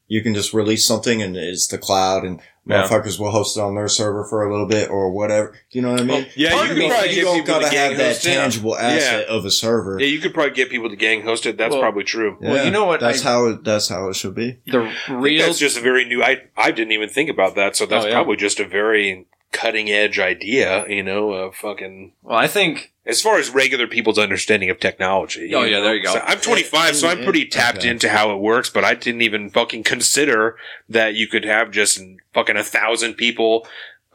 you 0.06 0.22
can 0.22 0.34
just 0.34 0.52
release 0.52 0.86
something 0.86 1.22
and 1.22 1.36
it's 1.36 1.66
the 1.66 1.78
cloud 1.78 2.24
and 2.24 2.40
Yeah. 2.66 2.82
motherfuckers 2.84 3.18
will 3.18 3.30
host 3.30 3.56
it 3.56 3.60
on 3.60 3.74
their 3.74 3.88
server 3.88 4.24
for 4.24 4.42
a 4.44 4.50
little 4.50 4.66
bit 4.66 4.88
or 4.90 5.10
whatever. 5.10 5.54
You 5.70 5.82
know 5.82 5.92
what 5.92 6.00
I 6.00 6.04
mean? 6.04 6.26
yeah, 6.34 6.52
part 6.52 6.68
you 6.68 6.74
could 6.76 6.90
probably 6.90 7.16
you 7.16 7.22
don't 7.22 7.46
gotta 7.46 7.68
have 7.68 7.96
that 7.98 8.06
host 8.08 8.22
tangible 8.24 8.76
asset 8.76 9.26
of 9.28 9.44
a 9.44 9.50
server. 9.50 9.98
Yeah, 10.00 10.06
you 10.06 10.18
could 10.18 10.32
probably 10.32 10.54
get 10.54 10.70
people 10.70 10.88
to 10.88 10.96
gang 10.96 11.22
host 11.22 11.44
it. 11.46 11.56
That's 11.58 11.72
Well- 11.72 11.80
probably 11.82 12.04
true. 12.04 12.36
Well, 12.40 12.64
you 12.64 12.70
know 12.70 12.84
what? 12.86 13.00
That's 13.00 13.20
I- 13.24 13.28
how 13.30 13.46
it. 13.48 13.64
That's 13.64 13.88
how 13.88 14.08
it 14.08 14.16
should 14.16 14.34
be. 14.34 14.58
the 14.66 14.90
real 15.10 15.44
that's 15.46 15.58
just 15.58 15.76
a 15.76 15.80
very 15.80 16.04
new. 16.06 16.22
I 16.22 16.42
I 16.56 16.70
didn't 16.70 16.92
even 16.92 17.08
think 17.10 17.28
about 17.28 17.54
that. 17.56 17.76
So 17.76 17.84
that's 17.86 18.04
Oh, 18.04 18.08
yeah. 18.08 18.14
probably 18.14 18.36
just 18.36 18.58
a 18.60 18.64
very 18.66 19.26
cutting 19.54 19.88
edge 19.90 20.18
idea. 20.18 20.84
You 20.88 21.02
know, 21.02 21.30
of 21.32 21.54
fucking. 21.54 22.12
well 22.22 22.36
i 22.36 22.46
think 22.46 22.92
As 23.06 23.22
far 23.22 23.38
as 23.38 23.48
regular 23.50 23.86
people's 23.86 24.18
understanding 24.18 24.68
of 24.70 24.78
technology. 24.80 25.54
Oh, 25.54 25.62
yeah, 25.62 25.78
know? 25.78 25.84
there 25.84 25.96
you 25.96 26.02
go. 26.02 26.12
So 26.14 26.20
I'm 26.20 26.40
25, 26.40 26.96
so 26.96 27.08
I'm 27.08 27.22
pretty 27.22 27.46
tapped 27.46 27.78
Okay. 27.78 27.88
into 27.90 28.08
how 28.08 28.34
it 28.34 28.40
works, 28.40 28.68
but 28.70 28.82
I 28.84 28.94
didn't 28.94 29.22
even 29.22 29.50
fucking 29.50 29.84
consider 29.84 30.56
that 30.88 31.14
you 31.14 31.26
could 31.28 31.44
have 31.44 31.70
just 31.70 32.00
fucking 32.32 32.56
a 32.56 32.64
thousand 32.64 33.14
people 33.14 33.66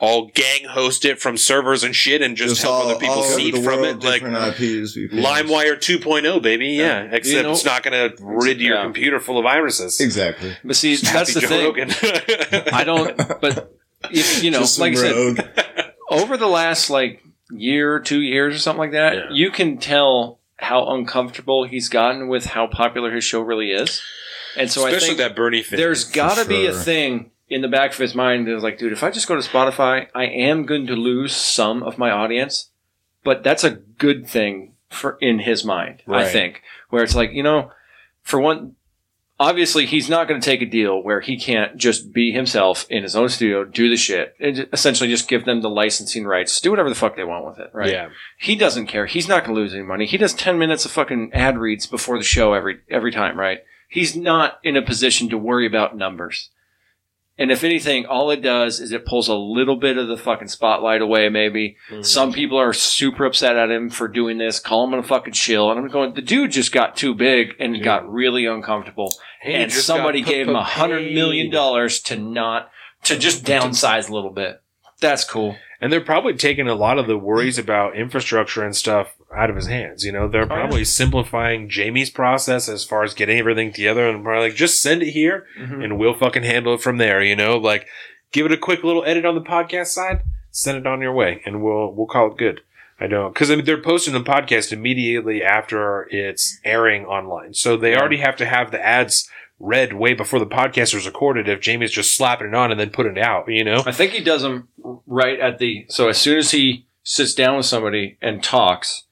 all 0.01 0.31
gang 0.33 0.63
host 0.69 1.03
it 1.03 1.19
from 1.19 1.35
servers 1.35 1.83
and 1.83 1.93
shit 1.93 2.21
and 2.21 2.37
just, 2.37 2.61
help 2.61 2.85
other 2.85 2.95
people 2.97 3.15
over 3.15 3.33
seed 3.33 3.53
from 3.53 3.81
world, 3.81 4.01
it. 4.01 4.07
Like, 4.07 4.21
IPs, 4.23 4.95
LimeWire 4.95 5.75
2.0, 5.75 6.41
baby. 6.41 6.67
Yeah. 6.67 7.03
Yeah. 7.03 7.09
Except 7.11 7.25
You 7.35 7.43
know- 7.43 7.51
it's 7.51 7.65
not 7.65 7.83
going 7.83 7.97
to 8.09 8.15
rid 8.23 8.61
your 8.61 8.77
Yeah. 8.77 8.83
computer 8.83 9.19
full 9.19 9.37
of 9.37 9.43
viruses. 9.43 9.99
Exactly. 9.99 10.55
but 10.63 10.75
see 10.77 10.95
that's 10.95 11.09
Happy 11.09 11.33
the 11.33 11.41
Joe 11.41 11.73
thing 11.73 12.63
i 12.73 12.83
don't 12.85 13.17
but 13.41 13.75
if, 14.11 14.43
you 14.43 14.51
know 14.51 14.59
Just 14.59 14.75
some 14.75 14.83
like 14.83 14.97
i 14.97 15.33
said 15.35 15.53
over 16.09 16.37
the 16.37 16.47
last 16.47 16.89
like 16.89 17.23
year, 17.51 17.99
two 17.99 18.21
years, 18.21 18.55
or 18.55 18.59
something 18.59 18.79
like 18.79 18.91
that, 18.91 19.13
Yeah. 19.15 19.23
you 19.31 19.51
can 19.51 19.77
tell 19.77 20.39
how 20.57 20.87
uncomfortable 20.93 21.63
he's 21.63 21.89
gotten 21.89 22.27
with 22.27 22.45
how 22.45 22.67
popular 22.67 23.11
his 23.11 23.23
show 23.23 23.41
really 23.41 23.71
is. 23.71 24.01
And 24.57 24.69
so 24.69 24.85
I 24.85 24.89
Especially 24.89 25.07
think 25.09 25.17
that 25.19 25.35
Bernie 25.35 25.63
thing. 25.63 25.77
there's 25.77 26.03
got 26.03 26.37
to 26.37 26.45
be 26.45 26.65
a 26.65 26.73
thing 26.73 27.31
in 27.47 27.61
the 27.61 27.67
back 27.67 27.91
of 27.93 27.97
his 27.97 28.13
mind 28.13 28.47
that's 28.47 28.61
like, 28.61 28.77
dude, 28.77 28.91
if 28.91 29.03
I 29.03 29.09
just 29.09 29.27
go 29.27 29.35
to 29.35 29.47
Spotify, 29.47 30.07
I 30.13 30.25
am 30.25 30.65
going 30.65 30.85
to 30.87 30.95
lose 30.95 31.35
some 31.35 31.81
of 31.83 31.97
my 31.97 32.11
audience, 32.11 32.69
but 33.23 33.43
that's 33.43 33.63
a 33.63 33.71
good 33.71 34.27
thing 34.27 34.73
for 34.89 35.17
in 35.21 35.39
his 35.39 35.63
mind. 35.63 36.03
I 36.07 36.25
think 36.25 36.61
where 36.89 37.03
it's 37.03 37.15
like, 37.15 37.31
you 37.31 37.43
know, 37.43 37.71
for 38.23 38.39
one. 38.39 38.75
Obviously, 39.41 39.85
he's 39.85 40.09
not 40.09 40.27
going 40.27 40.41
to 40.41 40.45
take 40.45 40.61
a 40.61 40.65
deal 40.65 41.01
where 41.01 41.21
he 41.21 41.39
can't 41.39 41.77
just 41.77 42.11
be 42.11 42.31
himself 42.31 42.85
in 42.89 43.03
his 43.03 43.15
own 43.15 43.29
studio, 43.29 43.63
do 43.63 43.89
the 43.89 43.95
shit, 43.95 44.35
and 44.37 44.67
essentially 44.73 45.09
just 45.09 45.29
give 45.29 45.45
them 45.45 45.61
the 45.61 45.69
licensing 45.69 46.25
rights, 46.25 46.59
do 46.59 46.69
whatever 46.69 46.89
the 46.89 46.95
fuck 46.95 47.15
they 47.15 47.23
want 47.23 47.45
with 47.45 47.57
it, 47.57 47.69
right? 47.73 47.91
Yeah. 47.91 48.09
He 48.37 48.55
doesn't 48.57 48.87
care. 48.87 49.05
He's 49.05 49.29
not 49.29 49.45
going 49.45 49.55
to 49.55 49.61
lose 49.61 49.73
any 49.73 49.83
money. 49.83 50.05
He 50.05 50.17
does 50.17 50.33
10 50.33 50.59
minutes 50.59 50.83
of 50.83 50.91
fucking 50.91 51.31
ad 51.33 51.57
reads 51.57 51.87
before 51.87 52.17
the 52.17 52.23
show 52.23 52.53
every 52.53 52.81
every 52.89 53.11
time, 53.11 53.39
right? 53.39 53.59
He's 53.87 54.15
not 54.15 54.59
in 54.63 54.75
a 54.75 54.81
position 54.81 55.29
to 55.29 55.37
worry 55.37 55.65
about 55.65 55.95
numbers. 55.95 56.49
And 57.39 57.51
if 57.51 57.63
anything, 57.63 58.05
all 58.05 58.29
it 58.31 58.41
does 58.41 58.81
is 58.81 58.91
it 58.91 59.05
pulls 59.05 59.29
a 59.29 59.33
little 59.33 59.77
bit 59.77 59.97
of 59.97 60.09
the 60.09 60.17
fucking 60.17 60.49
spotlight 60.49 61.01
away, 61.01 61.29
maybe. 61.29 61.77
Mm-hmm. 61.89 62.01
Some 62.01 62.33
people 62.33 62.59
are 62.59 62.73
super 62.73 63.23
upset 63.23 63.55
at 63.55 63.71
him 63.71 63.89
for 63.89 64.09
doing 64.09 64.37
this, 64.37 64.59
call 64.59 64.85
him 64.85 64.93
a 64.93 65.01
fucking 65.01 65.31
chill. 65.31 65.71
And 65.71 65.79
I'm 65.79 65.87
going, 65.87 66.13
the 66.15 66.21
dude 66.21 66.51
just 66.51 66.73
got 66.73 66.97
too 66.97 67.15
big 67.15 67.53
and 67.57 67.81
got 67.81 68.11
really 68.11 68.45
uncomfortable. 68.45 69.15
He 69.41 69.53
and 69.53 69.71
somebody 69.71 70.21
gave 70.21 70.49
him 70.49 70.55
a 70.57 70.63
hundred 70.65 71.13
million 71.13 71.49
dollars 71.49 72.01
to 72.01 72.17
not, 72.17 72.71
to 73.03 73.17
just 73.17 73.45
downsize 73.45 74.09
a 74.09 74.13
little 74.13 74.33
bit. 74.33 74.61
That's 74.99 75.23
cool. 75.23 75.55
And 75.79 75.93
they're 75.93 76.01
probably 76.01 76.33
taking 76.33 76.67
a 76.67 76.75
lot 76.75 76.99
of 76.99 77.07
the 77.07 77.17
worries 77.17 77.57
about 77.57 77.95
infrastructure 77.95 78.65
and 78.65 78.75
stuff 78.75 79.15
out 79.35 79.49
of 79.49 79.55
his 79.55 79.67
hands. 79.67 80.03
You 80.03 80.11
know, 80.11 80.27
they're 80.27 80.41
Oh, 80.43 80.45
yeah. 80.55 80.61
probably 80.61 80.83
simplifying 80.85 81.69
Jamie's 81.69 82.09
process 82.09 82.67
as 82.67 82.83
far 82.83 83.03
as 83.03 83.13
getting 83.13 83.37
everything 83.39 83.71
together 83.71 84.07
and 84.07 84.23
probably 84.23 84.49
like, 84.49 84.55
just 84.57 84.81
send 84.81 85.03
it 85.03 85.11
here 85.11 85.45
Mhm. 85.59 85.83
and 85.83 85.99
we'll 85.99 86.13
fucking 86.13 86.43
handle 86.43 86.73
it 86.73 86.81
from 86.81 86.97
there. 86.97 87.21
You 87.23 87.35
know, 87.35 87.57
like 87.57 87.87
give 88.31 88.45
it 88.45 88.51
a 88.51 88.57
quick 88.57 88.83
little 88.83 89.03
edit 89.05 89.25
on 89.25 89.35
the 89.35 89.41
podcast 89.41 89.87
side, 89.87 90.21
send 90.51 90.77
it 90.77 90.87
on 90.87 91.01
your 91.01 91.13
way, 91.13 91.41
and 91.45 91.61
we'll 91.63 91.93
we'll 91.93 92.07
call 92.07 92.31
it 92.31 92.37
good. 92.37 92.61
I 92.99 93.07
don't 93.07 93.33
because 93.33 93.49
I 93.51 93.55
mean 93.55 93.65
they're 93.65 93.81
posting 93.81 94.13
the 94.13 94.19
podcast 94.19 94.73
immediately 94.73 95.43
after 95.43 96.07
it's 96.11 96.59
airing 96.65 97.05
online, 97.05 97.53
so 97.53 97.77
they 97.77 97.91
Yeah. 97.91 97.99
already 97.99 98.17
have 98.17 98.35
to 98.37 98.45
have 98.45 98.71
the 98.71 98.83
ads 98.85 99.29
read 99.61 99.93
way 99.93 100.13
before 100.13 100.39
the 100.39 100.45
podcast 100.45 100.95
is 100.95 101.05
recorded. 101.05 101.47
If 101.49 101.59
Jamie's 101.61 101.91
just 101.91 102.15
slapping 102.15 102.47
it 102.47 102.55
on 102.55 102.71
and 102.71 102.79
then 102.79 102.89
putting 102.89 103.17
it 103.17 103.23
out, 103.23 103.45
you 103.49 103.63
know, 103.63 103.83
I 103.85 103.91
think 103.91 104.13
he 104.13 104.23
does 104.23 104.41
them 104.41 104.69
right 105.05 105.39
at 105.39 105.59
the. 105.59 105.85
So 105.89 106.07
as 106.09 106.17
soon 106.17 106.37
as 106.37 106.51
he 106.51 106.85
sits 107.03 107.33
down 107.33 107.57
with 107.57 107.65
somebody 107.65 108.17
and 108.21 108.41
talks, 108.43 109.03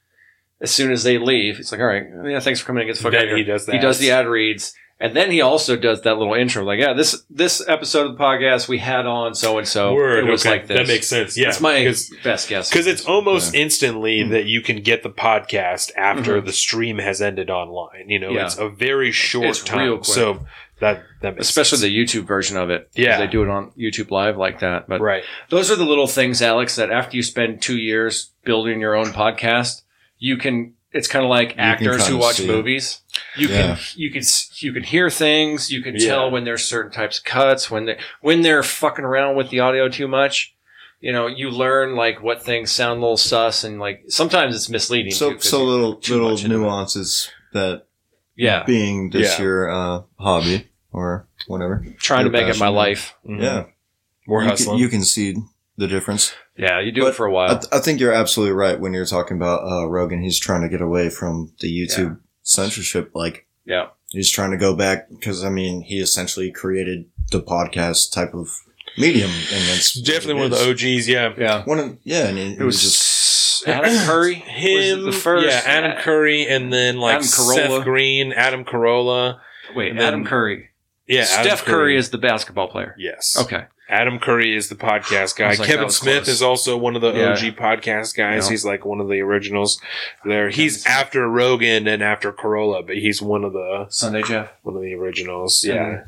as 0.62 0.72
soon 0.72 0.92
as 0.92 1.04
they 1.04 1.18
leave, 1.18 1.60
it's 1.60 1.72
like, 1.72 1.82
all 1.82 1.88
right, 1.88 2.04
yeah, 2.26 2.40
thanks 2.40 2.60
for 2.60 2.68
coming 2.68 2.82
in. 2.82 2.88
Get 2.88 2.98
the 2.98 3.04
fuck 3.04 3.14
out 3.14 3.24
of 3.24 3.28
here. 3.30 3.38
he 3.38 3.44
does 3.44 3.66
the 3.66 3.74
He 3.74 3.80
does 3.80 3.98
ads. 3.98 4.00
the 4.00 4.12
ad 4.12 4.28
reads, 4.28 4.74
and 5.00 5.16
then 5.16 5.30
he 5.30 5.42
also 5.42 5.76
does 5.76 6.02
that 6.02 6.18
little 6.18 6.34
intro, 6.34 6.64
like, 6.64 6.80
yeah, 6.80 6.94
this 6.94 7.24
this 7.30 7.64
episode 7.68 8.08
of 8.10 8.18
the 8.18 8.24
podcast 8.24 8.68
we 8.68 8.80
had 8.80 9.06
on 9.06 9.36
so 9.36 9.58
and 9.60 9.68
so. 9.68 9.94
Word, 9.94 10.26
It 10.28 10.32
was 10.32 10.42
okay. 10.46 10.58
like 10.58 10.68
this. 10.68 10.78
That 10.78 10.88
makes 10.88 11.08
sense. 11.08 11.38
Yeah, 11.38 11.46
That's 11.46 11.62
my 11.62 11.80
because 11.80 12.12
best 12.24 12.50
guess. 12.50 12.70
because 12.70 12.88
it's 12.88 13.06
almost 13.06 13.54
Yeah. 13.54 13.62
instantly 13.62 14.20
Mm. 14.24 14.32
that 14.32 14.46
you 14.46 14.62
can 14.62 14.78
get 14.82 15.04
the 15.04 15.12
podcast 15.12 15.92
after 15.96 16.42
Mhm. 16.42 16.46
the 16.46 16.54
stream 16.54 16.98
has 16.98 17.22
ended 17.22 17.50
online. 17.52 18.10
You 18.10 18.18
know, 18.20 18.32
Yeah. 18.32 18.46
it's 18.46 18.58
a 18.58 18.70
very 18.70 19.12
short 19.12 19.46
It's 19.46 19.64
time. 19.64 19.80
real 19.88 19.98
quick. 19.98 20.06
So 20.06 20.46
that 20.80 21.04
that 21.22 21.36
makes 21.36 21.50
Especially 21.50 21.78
sense. 21.78 21.82
the 21.92 22.22
YouTube 22.22 22.26
version 22.28 22.58
of 22.58 22.72
it. 22.72 22.90
Yeah. 22.96 23.20
They 23.20 23.28
do 23.28 23.44
it 23.44 23.50
on 23.50 23.72
YouTube 23.78 24.10
Live 24.12 24.38
like 24.38 24.60
that. 24.62 24.88
But 24.88 25.02
right. 25.02 25.24
those 25.50 25.70
are 25.72 25.76
the 25.76 25.86
little 25.86 26.06
things, 26.08 26.42
Alex, 26.42 26.76
that 26.78 26.92
after 26.92 27.16
you 27.16 27.22
spend 27.24 27.62
two 27.62 27.78
years 27.78 28.32
building 28.46 28.80
your 28.82 28.96
own 28.96 29.08
podcast, 29.08 29.82
you 30.20 30.38
can. 30.38 30.74
It's 30.94 31.08
kind 31.08 31.24
of 31.26 31.30
like 31.30 31.50
can 31.52 31.60
actors 31.60 32.08
who 32.08 32.18
watch 32.18 32.42
movies. 32.42 33.02
You 33.36 33.50
Yeah. 33.50 33.76
can 33.76 33.78
you 33.96 34.10
can 34.12 34.22
you 34.60 34.74
can 34.74 34.84
hear 34.84 35.10
things. 35.10 35.70
You 35.72 35.82
can 35.84 35.96
Yeah. 35.96 36.08
tell 36.08 36.32
when 36.32 36.44
there's 36.46 36.64
certain 36.64 36.92
types 36.92 37.20
of 37.20 37.26
cuts 37.26 37.70
when 37.70 37.86
they 37.86 37.98
when 38.22 38.42
they're 38.42 38.64
fucking 38.64 39.04
around 39.06 39.36
with 39.36 39.50
the 39.50 39.60
audio 39.60 39.90
too 39.90 40.08
much. 40.08 40.54
You 41.02 41.12
know, 41.12 41.28
you 41.28 41.52
learn 41.52 41.96
like 41.96 42.24
what 42.24 42.42
things 42.42 42.72
sound 42.72 42.98
a 42.98 43.02
little 43.02 43.18
sus 43.18 43.64
and 43.64 43.80
like 43.80 44.06
sometimes 44.08 44.56
it's 44.56 44.70
misleading. 44.70 45.12
too, 45.34 45.40
so 45.40 45.64
little 45.64 46.00
little 46.16 46.32
much 46.32 46.44
into 46.44 46.56
it. 46.56 46.60
nuances 46.60 47.30
that 47.54 47.86
yeah, 48.36 48.64
being 48.64 49.10
this 49.12 49.38
Yeah. 49.38 49.44
your 49.44 49.70
uh, 49.70 50.02
hobby 50.18 50.68
or 50.92 51.28
whatever. 51.48 51.86
trying 52.00 52.20
to 52.26 52.32
your 52.32 52.32
make 52.32 52.44
it 52.56 52.60
my 52.60 52.66
passion. 52.68 52.76
life. 52.76 53.14
Mhm. 53.28 53.42
Yeah, 53.44 53.64
We're 54.26 54.44
you 54.44 54.50
hustling. 54.50 54.78
can, 54.78 54.80
you 54.84 54.90
can 54.90 55.04
see 55.04 55.36
the 55.78 55.88
difference. 55.88 56.34
Yeah, 56.58 56.80
you 56.80 56.92
do 56.92 57.02
But 57.02 57.10
it 57.10 57.16
for 57.16 57.26
a 57.26 57.32
while. 57.32 57.60
th- 57.60 57.72
I 57.72 57.80
think 57.80 58.00
you're 58.00 58.14
absolutely 58.14 58.54
right 58.56 58.80
when 58.80 58.94
you're 58.94 59.06
talking 59.06 59.38
about 59.38 59.64
uh, 59.64 59.88
Rogan. 59.88 60.22
He's 60.24 60.40
trying 60.40 60.62
to 60.62 60.70
get 60.70 60.82
away 60.82 61.10
from 61.10 61.52
the 61.60 61.68
YouTube 61.68 62.20
censorship. 62.44 63.12
Like 63.14 63.46
yeah, 63.66 63.88
he's 64.12 64.32
trying 64.32 64.52
to 64.52 64.58
go 64.58 64.76
back 64.76 65.10
because 65.10 65.44
I 65.44 65.50
mean 65.50 65.82
he 65.82 66.00
essentially 66.00 66.52
created 66.52 67.06
the 67.32 67.42
podcast 67.42 68.12
type 68.12 68.34
of 68.34 68.50
medium, 68.98 69.30
and 69.30 69.62
that's 69.70 69.96
It's 69.96 70.02
definitely 70.02 70.36
one 70.42 70.52
of 70.52 70.58
the 70.58 70.70
OGs. 70.72 71.08
Yeah. 71.08 71.34
yeah. 71.38 71.64
one 71.66 71.80
of 71.80 71.98
yeah, 72.04 72.28
and 72.28 72.38
he, 72.38 72.54
It 72.54 72.64
was 72.64 72.82
just 72.82 73.68
Adam 73.68 73.94
Curry. 74.08 74.36
Him, 74.36 75.06
was 75.06 75.16
the 75.16 75.22
first. 75.22 75.46
yeah, 75.46 75.62
Adam 75.66 75.98
Curry, 76.02 76.48
and 76.48 76.72
then 76.74 76.98
like 76.98 77.16
Adam 77.18 77.28
Carolla. 77.28 77.56
Seth 77.56 77.84
Green, 77.84 78.34
Adam 78.34 78.66
Carolla. 78.66 79.40
Wait, 79.76 79.90
And 79.92 80.00
then- 80.00 80.08
Adam 80.08 80.26
Curry. 80.26 80.70
Yeah, 81.10 81.22
Adam 81.30 81.46
Steph 81.58 81.64
Curry. 81.66 81.96
is 81.98 82.10
the 82.10 82.18
basketball 82.18 82.68
player. 82.68 82.94
yes. 82.98 83.38
Okay. 83.40 83.66
Adam 83.90 84.20
Curry 84.20 84.56
is 84.56 84.70
the 84.70 84.76
podcast 84.76 85.38
guy. 85.38 85.50
like, 85.56 85.60
Kevin 85.68 85.90
Smith 85.90 86.26
close. 86.26 86.28
is 86.28 86.42
also 86.42 86.78
one 86.78 86.96
of 86.96 87.02
the 87.02 87.14
Yeah. 87.14 87.32
OG 87.32 87.52
podcast 87.56 88.16
guys. 88.16 88.46
Yeah. 88.46 88.50
He's 88.52 88.66
like 88.66 88.86
one 88.86 89.00
of 89.00 89.08
the 89.08 89.22
originals 89.22 89.82
there. 90.26 90.50
He's 90.50 90.86
after 90.86 91.28
Rogan 91.30 91.88
and 91.88 92.04
after 92.04 92.34
Carolla, 92.34 92.86
but 92.86 92.98
he's 92.98 93.22
one 93.22 93.44
of 93.44 93.54
the 93.54 93.86
Sunday 93.90 94.24
Jeff 94.24 94.52
one 94.64 94.76
of 94.76 94.82
the 94.82 94.94
originals. 94.94 95.64
Yeah. 95.66 95.74
Yeah. 95.74 96.04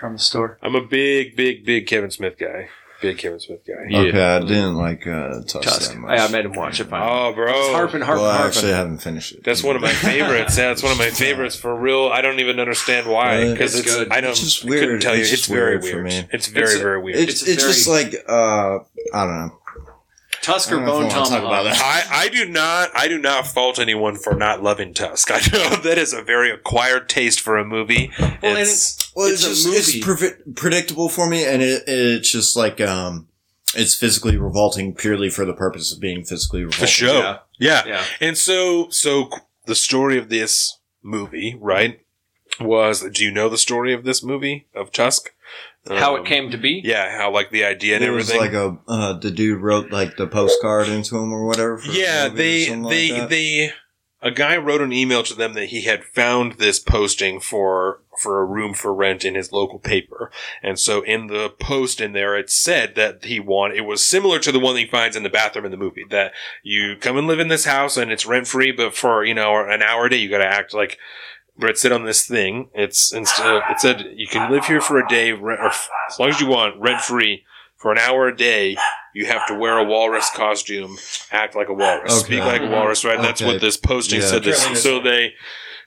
from 0.00 0.12
the 0.12 0.18
store. 0.20 0.58
I'm 0.62 0.76
a 0.76 0.80
big, 0.80 1.34
big, 1.34 1.64
big 1.64 1.88
Kevin 1.88 2.10
Smith 2.12 2.38
guy. 2.38 2.68
Big 3.00 3.16
Kevin 3.18 3.38
Smith 3.38 3.60
guy. 3.66 3.74
Yeah. 3.88 3.98
Okay, 4.00 4.20
I 4.36 4.40
didn't 4.40 4.74
like 4.74 5.06
uh, 5.06 5.40
Tusk, 5.42 5.62
Tusk. 5.62 5.92
that 5.92 5.98
much. 5.98 6.18
I, 6.18 6.24
I 6.26 6.28
made 6.30 6.44
him 6.46 6.52
watch 6.52 6.80
it. 6.80 6.88
Finally. 6.88 7.10
Oh, 7.10 7.32
bro. 7.32 7.52
harping, 7.72 8.00
harping, 8.00 8.22
well, 8.22 8.30
I 8.30 8.38
harping. 8.38 8.46
actually 8.48 8.72
haven't 8.72 8.98
finished 8.98 9.34
it. 9.34 9.44
That's 9.44 9.62
one 9.62 9.76
of 9.76 9.82
my 9.82 9.92
favorites. 9.92 10.58
Yeah, 10.58 10.72
it's 10.72 10.82
one 10.82 10.90
of 10.92 10.98
my 10.98 11.10
favorites 11.10 11.54
for 11.54 11.74
real. 11.76 12.08
I 12.08 12.20
don't 12.22 12.40
even 12.40 12.58
understand 12.58 13.06
why 13.06 13.52
because 13.52 13.76
It's 13.76 13.86
it's, 13.86 13.96
good. 13.96 14.10
I 14.10 14.20
don't. 14.20 14.30
It's 14.32 14.40
just 14.40 14.64
I 14.64 14.68
couldn't 14.68 14.88
weird. 14.88 15.00
tell 15.02 15.14
you. 15.14 15.22
It's 15.22 15.32
It's, 15.32 15.46
very 15.46 15.78
weird 15.78 15.82
weird. 15.84 15.94
for 15.94 16.02
me. 16.02 16.28
It's 16.32 16.46
very 16.48 16.64
It's 16.66 16.74
a- 16.74 16.78
very 16.78 17.00
weird. 17.02 17.18
It's, 17.18 17.42
It's 17.42 17.48
a 17.48 17.52
it's 17.52 17.62
just 17.64 17.88
like 17.88 18.14
uh, 18.28 18.78
I 19.14 19.24
don't 19.24 19.46
know. 19.46 19.57
Tusk 20.52 20.72
or 20.72 20.80
Bone 20.80 21.06
if 21.06 21.12
I 21.12 21.14
talk 21.14 21.28
about 21.28 21.40
Tomahawk. 21.40 21.64
that. 21.64 22.08
I, 22.12 22.24
I 22.24 22.28
do 22.28 22.48
not 22.48 22.90
I 22.94 23.08
do 23.08 23.18
not 23.18 23.46
fault 23.46 23.78
anyone 23.78 24.16
for 24.16 24.34
not 24.34 24.62
loving 24.62 24.94
Tusk. 24.94 25.30
I 25.32 25.40
know 25.52 25.76
that 25.76 25.98
is 25.98 26.12
a 26.12 26.22
very 26.22 26.50
acquired 26.50 27.08
taste 27.08 27.40
for 27.40 27.56
a 27.58 27.64
movie. 27.64 28.10
Well, 28.18 28.30
and 28.42 28.58
It's- 28.58 28.96
it's 28.98 29.12
Well, 29.14 29.26
it's, 29.26 29.44
It's 29.44 29.44
a 29.44 29.48
just 29.48 29.66
movie. 29.66 29.78
it's 29.78 29.94
previ- 30.44 30.56
predictable 30.56 31.08
for 31.08 31.28
me, 31.28 31.44
and 31.44 31.62
it, 31.62 31.84
it's 31.86 32.30
just 32.30 32.56
like 32.56 32.80
um, 32.80 33.28
it's 33.74 33.94
physically 33.94 34.36
revolting 34.36 34.94
purely 34.94 35.28
for 35.30 35.44
the 35.44 35.52
purpose 35.54 35.92
of 35.92 36.00
being 36.00 36.24
physically 36.24 36.60
revolting. 36.64 36.80
for 36.80 36.86
show. 36.86 37.18
Yeah. 37.18 37.38
Yeah. 37.58 37.82
yeah. 37.86 38.04
And 38.20 38.38
so 38.38 38.88
so 38.90 39.28
the 39.66 39.74
story 39.74 40.16
of 40.18 40.28
this 40.28 40.78
movie, 41.02 41.56
right? 41.60 42.00
Was 42.60 43.02
do 43.12 43.24
you 43.24 43.30
know 43.30 43.48
the 43.48 43.58
story 43.58 43.92
of 43.92 44.04
this 44.04 44.22
movie 44.22 44.66
of 44.74 44.90
Tusk? 44.90 45.32
How 45.88 46.16
Um, 46.16 46.22
it 46.22 46.28
came 46.28 46.50
to 46.50 46.58
be. 46.58 46.80
Yeah, 46.84 47.16
how 47.16 47.32
like 47.32 47.50
the 47.50 47.64
idea 47.64 47.96
and 47.96 48.04
It 48.04 48.10
was 48.10 48.34
like 48.34 48.52
a 48.52 48.76
uh, 48.86 49.14
the 49.14 49.30
dude 49.30 49.60
wrote 49.60 49.90
like 49.90 50.16
the 50.16 50.26
postcard 50.26 50.88
into 50.88 51.16
him 51.16 51.32
or 51.32 51.46
whatever. 51.46 51.78
For 51.78 51.90
the 51.90 51.98
yeah, 51.98 52.28
movie 52.28 52.34
or 52.34 52.36
they 52.36 52.76
like 52.76 52.90
they 52.90 53.26
they 53.26 53.72
a 54.20 54.30
guy 54.32 54.56
wrote 54.56 54.80
an 54.80 54.92
email 54.92 55.22
to 55.22 55.34
them 55.34 55.52
that 55.54 55.66
he 55.66 55.82
had 55.82 56.04
found 56.04 56.54
this 56.54 56.78
posting 56.80 57.40
for 57.40 58.02
for 58.20 58.40
a 58.40 58.44
room 58.44 58.74
for 58.74 58.92
rent 58.92 59.24
in 59.24 59.36
his 59.36 59.52
local 59.52 59.78
paper. 59.78 60.32
And 60.60 60.78
so 60.78 61.02
in 61.02 61.28
the 61.28 61.50
post 61.50 62.00
in 62.00 62.12
there 62.12 62.36
it 62.36 62.50
said 62.50 62.96
that 62.96 63.24
he 63.24 63.38
want 63.38 63.74
it 63.74 63.82
was 63.82 64.04
similar 64.04 64.40
to 64.40 64.50
the 64.50 64.58
one 64.58 64.74
that 64.74 64.80
he 64.80 64.86
finds 64.90 65.14
in 65.14 65.22
the 65.22 65.28
bathroom 65.30 65.64
in 65.64 65.70
the 65.70 65.76
movie 65.76 66.04
that 66.10 66.32
you 66.64 66.96
come 66.96 67.16
and 67.16 67.28
live 67.28 67.38
in 67.38 67.46
this 67.46 67.64
house 67.64 67.96
and 67.96 68.10
it's 68.10 68.26
rent 68.26 68.48
free 68.48 68.72
but 68.72 68.96
for, 68.96 69.24
you 69.24 69.34
know, 69.34 69.56
an 69.56 69.82
hour 69.82 70.06
a 70.06 70.10
day 70.10 70.16
you 70.16 70.28
got 70.28 70.38
to 70.38 70.46
act 70.46 70.74
like 70.74 70.98
but 71.58 71.70
it 71.70 71.78
said 71.78 71.92
on 71.92 72.04
this 72.04 72.26
thing, 72.26 72.70
it's 72.74 73.12
instead 73.12 73.46
uh, 73.46 73.60
it 73.70 73.80
said 73.80 74.06
you 74.16 74.26
can 74.26 74.50
live 74.50 74.64
here 74.66 74.80
for 74.80 74.98
a 74.98 75.08
day, 75.08 75.32
rent, 75.32 75.60
or 75.60 75.66
f- 75.68 75.88
as 76.10 76.18
long 76.18 76.28
as 76.30 76.40
you 76.40 76.46
want, 76.46 76.80
rent 76.80 77.00
free 77.00 77.44
for 77.76 77.92
an 77.92 77.98
hour 77.98 78.28
a 78.28 78.36
day. 78.36 78.76
You 79.14 79.26
have 79.26 79.46
to 79.48 79.54
wear 79.54 79.78
a 79.78 79.84
walrus 79.84 80.30
costume, 80.34 80.96
act 81.32 81.56
like 81.56 81.68
a 81.68 81.74
walrus, 81.74 82.12
Okay. 82.22 82.34
speak 82.36 82.40
like 82.44 82.62
a 82.62 82.66
walrus. 82.70 83.04
Right? 83.04 83.20
That's 83.20 83.40
what 83.42 83.60
this 83.60 83.76
posting 83.76 84.20
Yeah. 84.20 84.26
said. 84.26 84.44
This, 84.44 84.82
so 84.82 85.00
they, 85.00 85.32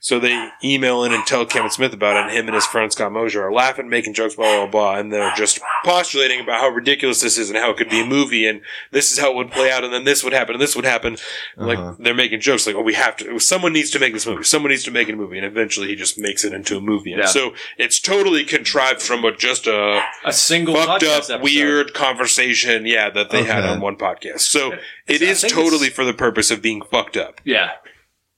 so 0.04 0.20
they 0.20 0.50
email 0.64 1.04
in 1.04 1.14
and 1.14 1.24
tell 1.28 1.46
Kevin 1.46 1.70
Smith 1.70 1.94
about 1.94 2.18
it, 2.18 2.24
and 2.24 2.32
him 2.32 2.48
and 2.48 2.56
his 2.56 2.66
friend 2.66 2.92
Scott 2.92 3.12
Mosier 3.12 3.44
are 3.44 3.54
laughing, 3.54 3.88
making 3.88 4.16
jokes, 4.16 4.36
blah 4.36 4.58
blah 4.58 4.68
blah, 4.68 4.96
and 5.00 5.14
they're 5.14 5.32
just 5.36 5.60
postulating 5.86 6.42
about 6.42 6.60
how 6.60 6.70
ridiculous 6.70 7.22
this 7.22 7.38
is 7.38 7.50
and 7.50 7.58
how 7.58 7.70
it 7.70 7.78
could 7.78 7.90
be 7.90 8.02
a 8.02 8.06
movie, 8.06 8.46
and 8.48 8.62
this 8.92 9.12
is 9.12 9.20
how 9.20 9.30
it 9.32 9.36
would 9.36 9.52
play 9.52 9.72
out, 9.72 9.84
and 9.84 9.94
then 9.94 10.04
this 10.04 10.24
would 10.24 10.34
happen, 10.34 10.56
and 10.56 10.62
this 10.62 10.76
would 10.76 10.86
happen. 10.86 11.14
And, 11.58 11.70
Uh-huh. 11.72 11.86
Like 11.86 11.98
they're 12.00 12.14
making 12.16 12.40
jokes, 12.42 12.66
like, 12.66 12.76
"Oh, 12.76 12.82
we 12.82 12.96
have 12.96 13.16
to. 13.18 13.38
Someone 13.40 13.72
needs 13.74 13.92
to 13.92 14.00
make 14.00 14.14
this 14.14 14.26
movie. 14.26 14.44
Someone 14.44 14.72
needs 14.72 14.84
to 14.86 14.92
make 14.92 15.08
a 15.08 15.14
movie." 15.16 15.38
And 15.38 15.46
eventually, 15.46 15.88
he 15.90 15.96
just 15.96 16.18
makes 16.18 16.44
it 16.44 16.52
into 16.52 16.76
a 16.78 16.82
movie. 16.82 17.14
And 17.14 17.22
Yeah. 17.22 17.28
so 17.28 17.54
it's 17.78 18.00
totally 18.00 18.44
contrived 18.44 19.02
from 19.02 19.24
a, 19.24 19.32
just 19.36 19.68
a 19.68 20.02
A 20.26 20.34
single 20.34 20.74
fucked 20.76 21.04
up, 21.04 21.18
episode. 21.18 21.42
weird 21.44 21.94
conversation. 21.94 22.86
Yeah, 22.88 23.10
that 23.12 23.30
they 23.30 23.44
had 23.44 23.64
on 23.64 23.80
one 23.82 23.96
podcast. 23.98 24.42
So 24.42 24.74
it's, 25.08 25.44
I 25.44 25.48
totally 25.48 25.90
for 25.90 26.04
the 26.06 26.14
purpose 26.14 26.50
of 26.52 26.62
being 26.62 26.82
fucked 26.82 27.18
up. 27.18 27.40
Yeah, 27.44 27.72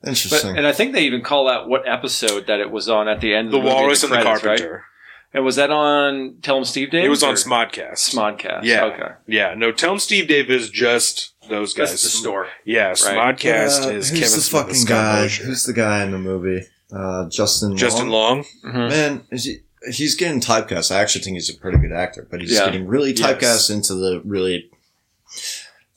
but 0.04 0.10
Interesting. 0.10 0.58
and 0.58 0.68
I 0.68 0.72
think 0.74 0.94
they 0.94 1.04
even 1.06 1.22
call 1.22 1.50
out 1.50 1.68
what 1.70 1.88
episode 1.88 2.48
that 2.48 2.60
it 2.60 2.70
was 2.70 2.90
on 2.90 3.08
at 3.08 3.22
the 3.22 3.34
end. 3.34 3.48
Of 3.48 3.52
The 3.54 3.58
the, 3.60 3.64
movie, 3.64 3.74
Walrus 3.76 4.04
and 4.04 4.12
the 4.12 4.18
credits, 4.22 4.42
Carpenter. 4.44 4.72
Right? 4.74 4.82
And 5.36 5.44
was 5.46 5.56
that 5.56 5.72
on 5.72 6.36
Tell 6.44 6.54
Tell 6.54 6.58
'em 6.58 6.66
Steve 6.66 6.92
Dave? 6.92 7.06
It 7.06 7.10
was 7.10 7.24
on 7.24 7.34
Smodcast. 7.36 8.14
Smodcast. 8.14 8.64
Yeah. 8.66 8.86
Okay. 8.86 9.14
Yeah, 9.28 9.56
no, 9.58 9.72
tell 9.72 9.94
him 9.94 10.00
Steve 10.00 10.28
Dave 10.28 10.52
is 10.52 10.70
just 10.70 11.34
those 11.50 11.74
guys. 11.74 11.90
That's 11.90 12.04
the 12.04 12.10
store. 12.10 12.48
Yeah, 12.66 12.92
Smodcast 12.92 13.86
Uh, 13.86 13.90
is 13.90 14.10
who's 14.10 14.20
Kevin 14.20 14.36
the 14.36 14.42
Smith 14.42 14.62
fucking 14.68 14.86
guy? 14.86 15.22
Mosier. 15.24 15.44
Who's 15.46 15.64
the 15.64 15.74
guy 15.74 16.04
in 16.04 16.12
the 16.12 16.20
movie? 16.20 16.66
Uh, 16.96 17.28
Justin. 17.30 17.76
Justin 17.76 18.10
Long? 18.10 18.46
Long. 18.64 18.74
Mhm. 18.74 18.90
Man, 18.90 19.24
is 19.32 19.46
he, 19.46 19.58
he's 19.92 20.14
getting 20.16 20.40
typecast. 20.40 20.92
I 20.96 21.00
actually 21.02 21.24
think 21.24 21.36
he's 21.38 21.50
a 21.50 21.58
pretty 21.58 21.80
good 21.80 21.92
actor, 21.94 22.28
but 22.30 22.40
he's 22.42 22.52
Yeah. 22.52 22.66
getting 22.66 22.86
really 22.86 23.14
Yes. 23.14 23.22
typecast 23.22 23.72
into 23.74 23.96
the 23.96 24.22
really 24.24 24.70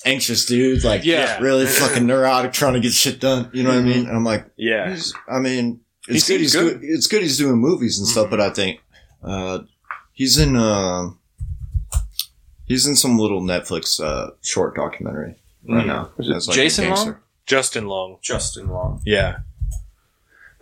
anxious 0.07 0.47
dude, 0.47 0.85
like 0.85 1.05
Yeah. 1.05 1.39
really 1.41 1.67
fucking 1.81 2.07
neurotic, 2.07 2.53
trying 2.53 2.75
to 2.75 2.81
get 2.81 2.93
shit 2.93 3.21
done. 3.21 3.51
You 3.53 3.63
know 3.65 3.71
what 3.71 3.79
I 3.79 3.83
mean? 3.83 4.07
And 4.07 4.17
I'm 4.17 4.25
like, 4.25 4.47
Yeah. 4.57 4.91
he's, 4.91 5.13
I 5.29 5.39
mean, 5.41 5.81
He 6.09 6.15
it's 6.17 6.29
good. 6.29 6.41
He's 6.41 6.55
good. 6.55 6.81
good. 6.81 6.89
It's 6.89 7.07
good. 7.07 7.23
He's 7.23 7.37
doing 7.39 7.57
movies 7.57 7.99
and 7.99 8.07
stuff, 8.09 8.31
but 8.31 8.41
I 8.41 8.51
think 8.51 8.81
uh, 9.23 9.61
he's 10.13 10.39
in 10.39 10.57
uh, 10.57 11.11
he's 12.67 12.87
in 12.87 12.97
some 12.97 13.19
little 13.19 13.41
Netflix 13.43 14.01
uh, 14.03 14.31
short 14.43 14.75
documentary 14.77 15.37
right 15.69 15.85
Mm. 15.85 15.87
now. 15.87 16.11
Was 16.17 16.29
it 16.31 16.37
As, 16.37 16.49
a 16.49 16.53
Jason 16.53 16.85
gangster. 16.87 17.11
Long? 17.11 17.21
Justin 17.47 17.87
Long. 17.87 18.19
Justin 18.23 18.69
Long. 18.69 19.01
Yeah. 19.05 19.39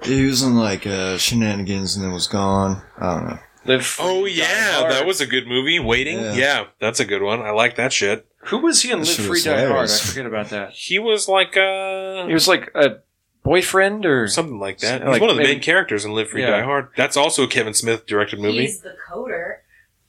He 0.03 0.25
was 0.27 0.43
in 0.43 0.57
like 0.57 0.87
uh, 0.87 1.17
shenanigans 1.19 1.97
and 1.97 2.05
then 2.05 2.13
was 2.13 2.27
gone. 2.27 2.83
I 2.99 3.15
don't 3.15 3.29
know. 3.29 3.39
Live 3.67 3.85
Free, 3.87 4.05
Oh 4.07 4.25
Die 4.27 4.31
yeah, 4.33 4.73
Hard. 4.81 4.93
that 4.93 5.07
was 5.07 5.21
a 5.21 5.27
good 5.27 5.47
movie. 5.47 5.79
Waiting. 5.79 6.19
Yeah. 6.19 6.33
Yeah. 6.35 6.65
that's 6.81 7.01
a 7.01 7.05
good 7.05 7.23
one. 7.23 7.41
I 7.43 7.51
like 7.51 7.77
that 7.77 7.93
shit. 7.93 8.27
Who 8.47 8.59
was 8.59 8.83
he 8.83 8.91
in 8.91 9.01
That 9.01 9.07
Live 9.09 9.17
Free 9.17 9.29
was 9.31 9.45
Die 9.45 9.67
Hard? 9.67 9.91
I 9.91 9.97
forget 9.97 10.27
about 10.27 10.51
that. 10.51 10.71
He 10.73 10.99
was 10.99 11.29
like 11.29 11.57
uh 11.57 12.27
He 12.27 12.35
was 12.35 12.47
like 12.49 12.71
a 12.75 12.99
boyfriend 13.43 14.07
or 14.07 14.27
something 14.29 14.59
like 14.59 14.79
that. 14.79 15.03
Like 15.05 15.15
He's 15.15 15.21
one 15.21 15.31
of 15.31 15.37
the 15.37 15.43
maybe- 15.43 15.55
main 15.55 15.63
characters 15.63 16.05
in 16.05 16.13
Live 16.13 16.29
Free 16.31 16.43
Yeah. 16.43 16.51
Die 16.51 16.63
Hard. 16.63 16.89
That's 16.97 17.17
also 17.17 17.45
a 17.45 17.49
Kevin 17.49 17.75
Smith 17.75 18.07
directed 18.07 18.39
movie. 18.41 18.63
He's 18.63 18.81
the 18.81 18.97
coder. 19.11 19.57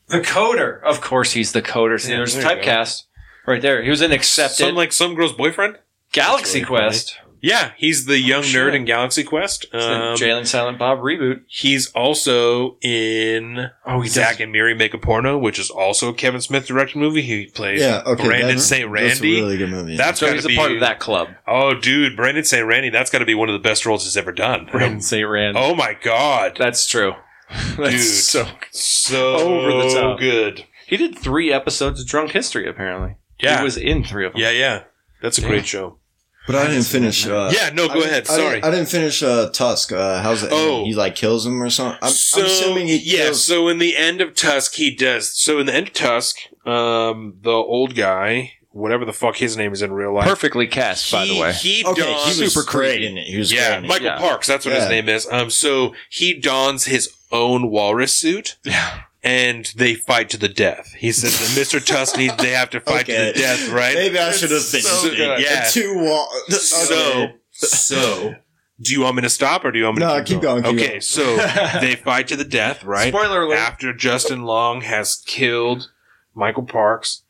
the 0.07 0.19
coder. 0.22 0.82
Of 0.84 1.02
course, 1.02 1.32
he's 1.34 1.52
the 1.52 1.61
coder. 1.61 1.99
See, 1.99 2.11
Yeah, 2.11 2.18
there's 2.18 2.36
there 2.36 2.44
you 2.44 2.64
go. 2.64 2.69
typecast 2.72 3.03
right 3.45 3.61
there. 3.61 3.82
He 3.84 3.90
was 3.90 4.02
in 4.02 4.11
Accepted, 4.11 4.65
Some 4.68 4.76
like 4.76 4.91
some 4.94 5.15
girl's 5.15 5.34
boyfriend. 5.34 5.77
Galaxy 6.11 6.60
really 6.60 6.65
Quest, 6.68 7.18
Yeah, 7.46 7.72
he's 7.78 8.06
the 8.06 8.18
young 8.18 8.42
shit. 8.42 8.60
nerd 8.60 8.74
in 8.76 8.86
Galaxy 8.86 9.24
Quest. 9.24 9.66
It's 9.66 9.86
the 9.86 9.94
Um, 9.94 10.16
Jay 10.18 10.32
and 10.32 10.48
Silent 10.48 10.80
Bob 10.80 11.00
reboot. 11.00 11.42
he's 11.48 11.92
also 11.92 12.78
in 12.82 13.70
Oh, 13.86 14.02
he 14.02 14.10
Zack 14.10 14.34
does. 14.34 14.42
and 14.42 14.52
Miri 14.52 14.74
Make 14.74 14.94
a 14.94 14.98
Porno, 14.98 15.38
which 15.38 15.60
is 15.60 15.70
also 15.70 16.10
a 16.10 16.14
Kevin 16.14 16.42
Smith 16.42 16.66
directed 16.66 16.98
movie. 16.98 17.22
He 17.22 17.46
plays 17.46 17.82
Yeah, 17.82 18.02
okay. 18.06 18.24
Brandon 18.26 18.48
that's- 18.48 18.66
St. 18.66 18.92
That's 18.92 19.20
a 19.20 19.22
Randy. 19.24 19.42
really 19.42 19.58
good 19.58 19.70
movie. 19.70 19.96
That's 19.96 20.20
So 20.20 20.26
got 20.26 20.34
he's 20.36 20.46
to 20.46 20.54
a 20.54 20.56
part 20.56 20.72
of 20.72 20.80
that 20.80 21.00
club. 21.00 21.30
Oh, 21.48 21.74
dude, 21.76 22.16
Brandon 22.16 22.44
St. 22.44 22.66
Randy. 22.66 22.90
That's 22.90 23.12
got 23.12 23.20
to 23.20 23.26
be 23.26 23.36
one 23.36 23.48
of 23.50 23.54
the 23.54 23.60
best 23.60 23.86
roles 23.86 24.06
he's 24.06 24.18
ever 24.18 24.32
done. 24.32 24.68
Brandon 24.72 25.02
St. 25.02 25.28
Randy. 25.28 25.60
Oh 25.62 25.76
my 25.76 25.96
god, 26.02 26.56
That's 26.58 26.88
true. 26.88 27.14
That's 27.78 27.92
Dude. 27.92 28.02
so. 28.02 28.48
so 28.72 29.36
Over 29.36 29.84
the 29.88 29.94
top. 29.94 30.20
good. 30.20 30.66
He 30.88 30.98
did 30.98 31.16
three 31.18 31.54
episodes 31.54 32.02
of 32.02 32.08
Drunk 32.08 32.32
History. 32.32 32.68
Apparently, 32.68 33.18
Yeah. 33.40 33.60
he 33.60 33.64
was 33.64 33.78
in 33.78 34.04
three 34.04 34.26
of 34.26 34.34
them. 34.34 34.42
Yeah, 34.42 34.50
yeah, 34.50 34.84
that's 35.22 35.38
a 35.38 35.42
Damn. 35.42 35.50
great 35.52 35.68
show. 35.68 36.00
But 36.46 36.56
I 36.56 36.68
didn't 36.68 36.86
finish. 36.86 37.26
Uh, 37.28 37.52
yeah, 37.54 37.70
no, 37.74 37.88
go 37.88 37.96
didn't- 37.96 38.10
ahead. 38.10 38.24
I 38.30 38.36
Sorry. 38.36 38.54
didn't, 38.56 38.66
I 38.66 38.72
didn't 38.72 38.90
finish 38.90 39.24
uh, 39.24 39.50
Tusk. 39.50 39.92
Uh, 39.92 40.22
how's 40.22 40.44
it? 40.44 40.50
Oh. 40.52 40.84
he 40.86 40.94
like 40.94 41.16
kills 41.16 41.46
him 41.46 41.62
or 41.62 41.70
something. 41.70 42.00
I'm, 42.02 42.12
so 42.12 42.40
I'm 42.42 42.46
assuming 42.46 42.88
he 42.88 42.98
yeah. 42.98 43.26
kills. 43.26 43.44
So 43.44 43.68
in 43.68 43.78
the 43.80 43.98
end 43.98 44.22
of 44.22 44.36
Tusk, 44.36 44.76
he 44.76 44.94
does. 44.96 45.34
So 45.34 45.60
in 45.60 45.66
the 45.66 45.74
end 45.74 45.88
of 45.88 45.94
Tusk, 45.94 46.38
um, 46.66 47.38
the 47.42 47.52
old 47.52 47.96
guy, 47.96 48.54
whatever 48.72 49.06
the 49.06 49.14
fuck 49.14 49.38
his 49.38 49.56
name 49.56 49.72
is 49.74 49.82
in 49.82 49.94
real 49.94 50.14
life, 50.14 50.28
Perfectly 50.28 50.68
cast, 50.68 51.12
by 51.12 51.26
the 51.26 51.40
way. 51.40 51.54
he 51.54 51.84
okay, 51.86 52.02
dons 52.02 52.36
he 52.38 52.44
was 52.44 52.54
super 52.54 52.70
great 52.70 53.04
in 53.04 53.18
it. 53.18 53.26
He 53.28 53.38
was 53.38 53.52
yeah, 53.54 53.80
great. 53.80 53.88
Michael 53.90 54.06
Yeah. 54.08 54.18
Parks. 54.18 54.48
That's 54.48 54.66
what 54.66 54.76
his 54.76 54.90
name 54.90 55.08
is. 55.10 55.28
Um, 55.32 55.50
so 55.50 55.94
he 56.10 56.34
dons 56.40 56.86
his 56.86 57.10
own 57.32 57.70
walrus 57.72 58.16
suit. 58.16 58.58
Yeah. 58.64 59.02
And 59.26 59.66
they 59.76 59.96
fight 59.96 60.30
to 60.30 60.38
the 60.38 60.48
death. 60.48 60.94
He 60.94 61.12
says 61.12 61.40
that 61.40 61.60
Mr. 61.60 61.84
Tusk 61.84 62.16
needs 62.18 62.36
they 62.38 62.52
have 62.52 62.70
to 62.70 62.80
fight 62.80 63.08
to 63.08 63.12
the 63.12 63.34
death, 63.34 63.70
right? 63.70 63.96
Maybe 63.96 64.20
I 64.20 64.32
should 64.32 64.52
have 64.52 64.60
It's 64.60 64.72
finished 64.72 64.88
so 64.88 65.08
it. 65.08 65.18
Yeah. 65.42 65.66
The 65.66 65.70
two 65.72 65.98
wall. 65.98 66.30
So, 66.50 67.28
so, 67.52 68.36
do 68.80 68.94
you 68.94 69.02
want 69.02 69.16
me 69.16 69.22
to 69.24 69.30
stop 69.30 69.66
or 69.66 69.72
do 69.72 69.80
you 69.80 69.86
want 69.86 69.98
me 69.98 70.02
No, 70.06 70.18
to 70.18 70.24
keep 70.24 70.42
going, 70.42 70.62
keep 70.64 70.74
okay, 70.76 70.88
going. 70.90 71.02
so 71.02 71.38
they 71.82 71.96
fight 71.96 72.28
to 72.28 72.36
the 72.36 72.44
death, 72.46 72.84
right? 72.84 73.12
Spoiler 73.12 73.42
alert. 73.44 73.58
After 73.58 73.94
Justin 73.94 74.44
Long 74.44 74.82
has 74.82 75.16
killed 75.26 75.90
Michael 76.36 76.64
Parks, 76.64 77.24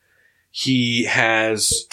he 0.51 1.05
has 1.05 1.85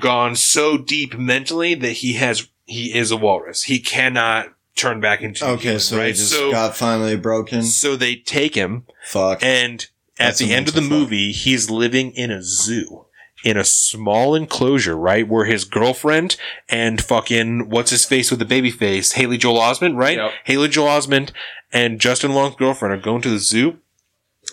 gone 0.00 0.34
so 0.34 0.76
deep 0.76 1.16
mentally 1.16 1.74
that 1.74 1.92
he 1.92 2.14
has 2.14 2.48
he 2.64 2.92
is 2.98 3.10
a 3.12 3.16
walrus. 3.16 3.62
He 3.64 3.78
cannot 3.78 4.48
turn 4.76 5.00
back 5.00 5.22
into 5.22 5.44
Okay, 5.44 5.62
human, 5.64 5.80
so 5.80 5.96
right? 5.98 6.06
he 6.08 6.12
just 6.12 6.30
so, 6.32 6.50
got 6.52 6.76
finally 6.76 7.16
broken. 7.16 7.62
so 7.62 7.96
they 7.96 8.14
take 8.16 8.54
him 8.54 8.84
Fuck. 9.06 9.42
and 9.42 9.86
at 10.18 10.26
That's 10.26 10.38
the 10.38 10.52
end 10.54 10.68
of 10.68 10.74
the 10.74 10.80
fuck. 10.82 10.90
movie, 10.90 11.32
he's 11.32 11.68
living 11.70 12.12
in 12.12 12.30
a 12.30 12.42
zoo. 12.42 13.06
in 13.44 13.56
a 13.56 13.64
small 13.64 14.34
enclosure, 14.34 14.96
right? 14.96 15.28
Where 15.28 15.44
his 15.44 15.64
girlfriend 15.64 16.36
and 16.68 17.00
fucking, 17.02 17.68
what's 17.68 17.90
his 17.90 18.04
face 18.04 18.30
with 18.30 18.40
the 18.40 18.44
baby 18.46 18.70
face? 18.70 19.12
Haley 19.12 19.36
Joel 19.38 19.60
Osment, 19.60 19.96
right? 19.96 20.16
Yep. 20.16 20.30
Haley 20.44 20.68
Joel 20.68 20.88
Osment 20.88 21.30
and 21.72 22.00
Justin 22.00 22.32
Long's 22.32 22.56
girlfriend 22.56 22.94
are 22.94 23.00
going 23.02 23.22
to 23.22 23.28
the 23.30 23.38
zoo. 23.38 23.78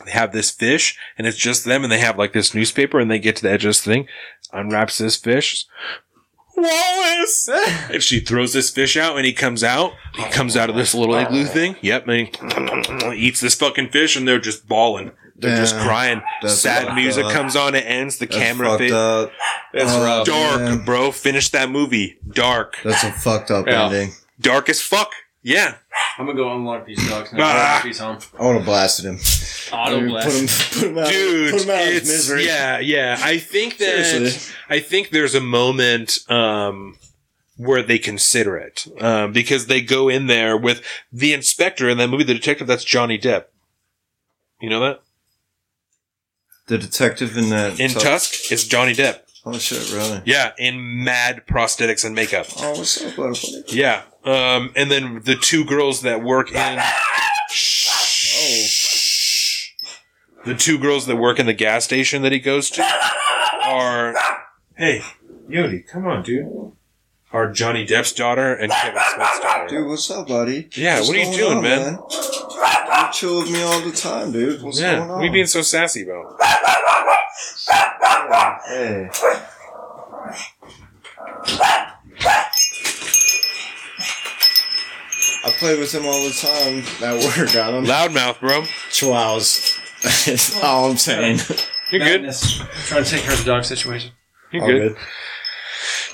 They 0.05 0.11
have 0.11 0.31
this 0.31 0.51
fish 0.51 0.97
and 1.17 1.25
it's 1.25 1.37
just 1.37 1.65
them 1.65 1.83
and 1.83 1.91
they 1.91 1.99
have 1.99 2.17
like 2.19 2.33
this 2.33 2.53
newspaper 2.53 2.99
and 2.99 3.09
they 3.09 3.19
get 3.19 3.35
to 3.37 3.41
the 3.43 3.51
edge 3.51 3.63
of 3.65 3.69
this 3.69 3.81
thing, 3.83 4.07
unwraps 4.51 4.97
this 4.99 5.15
fish. 5.15 5.65
Wallace! 6.55 7.49
and 7.91 8.01
she 8.03 8.19
throws 8.19 8.53
this 8.53 8.69
fish 8.69 8.95
out 8.97 9.17
and 9.17 9.25
he 9.25 9.34
comes 9.34 9.63
out. 9.63 9.93
He 10.15 10.23
comes 10.30 10.55
out 10.55 10.69
of 10.69 10.75
this 10.75 10.93
little 10.93 11.15
igloo 11.15 11.45
thing. 11.45 11.75
Yep. 11.81 12.07
And 12.07 13.13
he 13.13 13.27
eats 13.27 13.41
this 13.41 13.55
fucking 13.55 13.89
fish 13.89 14.15
and 14.15 14.27
they're 14.27 14.39
just 14.39 14.67
bawling. 14.67 15.11
They're 15.35 15.57
just 15.57 15.75
crying. 15.77 16.21
That's 16.41 16.59
Sad 16.59 16.93
music 16.95 17.25
up. 17.25 17.31
comes 17.34 17.55
on. 17.55 17.75
It 17.75 17.85
ends. 17.85 18.17
The 18.17 18.27
That's 18.27 18.38
camera 18.38 18.77
fades. 18.77 18.91
fade. 18.91 18.93
up. 18.93 19.31
It's 19.73 19.91
Oh, 19.91 20.03
rough. 20.03 20.25
Dark, 20.27 20.61
man. 20.61 20.85
bro. 20.85 21.11
Finish 21.11 21.49
that 21.49 21.69
movie. 21.69 22.17
Dark. 22.31 22.77
That's 22.84 23.03
a 23.03 23.11
fucked 23.11 23.51
up 23.51 23.67
Yeah. 23.67 23.85
ending. 23.85 24.13
Dark 24.39 24.69
as 24.69 24.81
fuck. 24.81 25.11
Yeah. 25.44 25.76
I'm 26.18 26.26
gonna 26.26 26.38
go 26.38 26.56
unlock 26.56 26.86
these 26.86 27.07
dogs 27.10 27.32
and 27.32 27.41
ah. 27.41 27.80
Peace 27.84 27.99
home. 27.99 28.18
I 28.40 28.45
would 28.48 28.56
have 28.57 28.65
blasted 28.65 29.06
him. 29.06 29.20
Auto 29.74 29.99
Put 29.99 30.07
blast. 30.10 30.30
him, 30.76 30.80
put 30.82 30.90
him 30.90 30.98
out, 30.99 31.07
Dude, 31.10 31.52
put 31.52 31.61
him 31.64 31.70
out 31.70 31.82
of 31.82 31.88
his 31.88 31.98
it's 31.98 32.07
misery. 32.10 32.45
yeah, 32.45 32.80
yeah. 32.80 33.18
I 33.22 33.38
think 33.40 33.78
that 33.78 34.06
Seriously. 34.06 34.56
I 34.70 34.80
think 34.80 35.10
there's 35.10 35.34
a 35.36 35.41
moment 35.41 36.20
um, 36.30 36.98
where 37.57 37.82
they 37.84 37.98
consider 37.98 38.57
it 38.57 38.86
um, 39.02 39.34
because 39.34 39.65
they 39.68 39.82
go 39.82 40.07
in 40.10 40.28
there 40.28 40.56
with 40.56 40.84
the 41.11 41.34
inspector 41.34 41.90
in 41.90 41.98
that 41.98 42.07
movie, 42.10 42.24
the 42.24 42.36
detective. 42.36 42.68
That's 42.68 42.84
Johnny 42.84 43.18
Depp. 43.18 43.45
You 44.61 44.70
know 44.70 44.80
that 44.82 45.02
The 46.68 46.78
detective 46.78 47.36
in 47.36 47.49
that 47.49 47.80
in 47.80 47.90
Tusk- 47.90 48.06
Tusk 48.06 48.52
is 48.52 48.68
Johnny 48.68 48.94
Depp. 48.94 49.20
Oh 49.45 49.57
shit, 49.57 49.91
really? 49.91 50.22
Yeah, 50.26 50.53
in 50.57 51.03
mad 51.03 51.44
prosthetics 51.45 52.06
and 52.06 52.15
makeup. 52.15 52.48
Oh, 52.57 52.78
what's 52.78 53.03
up, 53.03 53.15
buddy? 53.15 53.64
Yeah, 53.68 54.03
um, 54.24 54.72
and 54.76 54.90
then 54.90 55.22
the 55.24 55.36
two 55.36 55.65
girls 55.65 56.02
that 56.02 56.24
work 56.24 56.52
in. 56.52 56.80
Oh. 56.80 58.65
The 60.45 60.56
two 60.56 60.78
girls 60.78 61.06
that 61.06 61.15
work 61.15 61.40
in 61.40 61.45
the 61.45 61.53
gas 61.53 61.86
station 61.86 62.22
that 62.24 62.34
he 62.34 62.40
goes 62.40 62.70
to 62.72 62.84
are. 63.64 64.14
Hey, 64.76 65.02
Yodi, 65.48 65.88
come 65.88 66.06
on, 66.06 66.22
dude. 66.22 66.74
Are 67.32 67.49
Johnny 67.52 67.86
Depp's 67.86 68.11
daughter 68.11 68.53
and 68.53 68.70
Kevin 68.70 69.02
Smith's 69.15 69.40
daughter. 69.40 69.68
Dude, 69.70 69.88
what's 69.88 70.11
up, 70.11 70.28
buddy? 70.28 70.70
Yeah, 70.76 70.98
What's 70.98 71.07
what 71.07 71.18
are 71.18 71.20
you 71.22 71.34
doing, 71.38 71.57
on, 71.60 71.64
man? 71.64 71.94
You 71.94 73.10
chill 73.14 73.40
with 73.40 73.52
me 73.52 73.64
all 73.64 73.80
the 73.80 73.91
time, 73.91 74.34
dude. 74.34 74.61
What's 74.61 74.82
yeah, 74.82 74.98
going 74.98 75.03
on? 75.03 75.10
what 75.10 75.22
are 75.22 75.26
you 75.26 75.32
being 75.32 75.45
so 75.45 75.61
sassy 75.61 76.03
about? 76.03 76.38
Hey. 78.68 79.10
I 85.45 85.51
play 85.60 85.77
with 85.77 85.93
him 85.93 86.05
all 86.05 86.23
the 86.23 86.31
time 86.31 86.84
at 87.03 87.38
work. 87.38 87.55
I 87.55 87.72
don't 87.72 87.85
Loudmouth, 87.85 88.39
bro. 88.39 88.61
Chihuahuas. 88.91 89.80
That's 90.26 90.64
all 90.64 90.91
I'm 90.91 90.97
saying. 90.97 91.39
You're 91.91 91.99
good. 91.99 92.22
Madness. 92.22 92.61
Trying 92.88 93.03
to 93.03 93.10
take 93.10 93.23
care 93.23 93.34
of 93.34 93.39
the 93.39 93.45
dog 93.45 93.65
situation. 93.65 94.11
You're 94.51 94.64
All 94.64 94.69
good. 94.69 94.97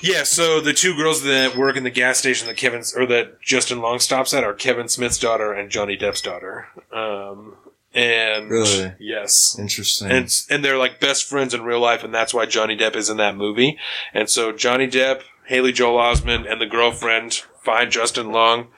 Yeah, 0.02 0.22
so 0.22 0.60
the 0.60 0.72
two 0.72 0.96
girls 0.96 1.22
that 1.24 1.56
work 1.56 1.76
in 1.76 1.84
the 1.84 1.90
gas 1.90 2.18
station 2.18 2.46
that 2.48 2.56
Kevin 2.56 2.82
or 2.96 3.04
that 3.06 3.40
Justin 3.42 3.80
Long 3.80 3.98
stops 3.98 4.32
at 4.32 4.44
are 4.44 4.54
Kevin 4.54 4.88
Smith's 4.88 5.18
daughter 5.18 5.52
and 5.52 5.70
Johnny 5.70 5.96
Depp's 5.96 6.22
daughter. 6.22 6.68
Um, 6.90 7.56
and 7.94 8.50
Really? 8.50 8.92
yes, 8.98 9.56
Interesting. 9.58 10.10
and 10.10 10.30
and 10.48 10.64
they're 10.64 10.78
like 10.78 11.00
best 11.00 11.24
friends 11.28 11.54
in 11.54 11.62
real 11.62 11.80
life, 11.80 12.02
and 12.04 12.14
that's 12.14 12.32
why 12.34 12.46
Johnny 12.46 12.76
Depp 12.76 12.96
is 12.96 13.10
in 13.10 13.16
that 13.18 13.36
movie. 13.36 13.78
And 14.14 14.28
so 14.30 14.52
Johnny 14.52 14.86
Depp, 14.88 15.22
Haley 15.46 15.72
Joel 15.72 15.98
Osment, 16.00 16.50
and 16.50 16.60
the 16.60 16.66
girlfriend 16.66 17.34
find 17.62 17.90
Justin 17.90 18.30
Long. 18.32 18.68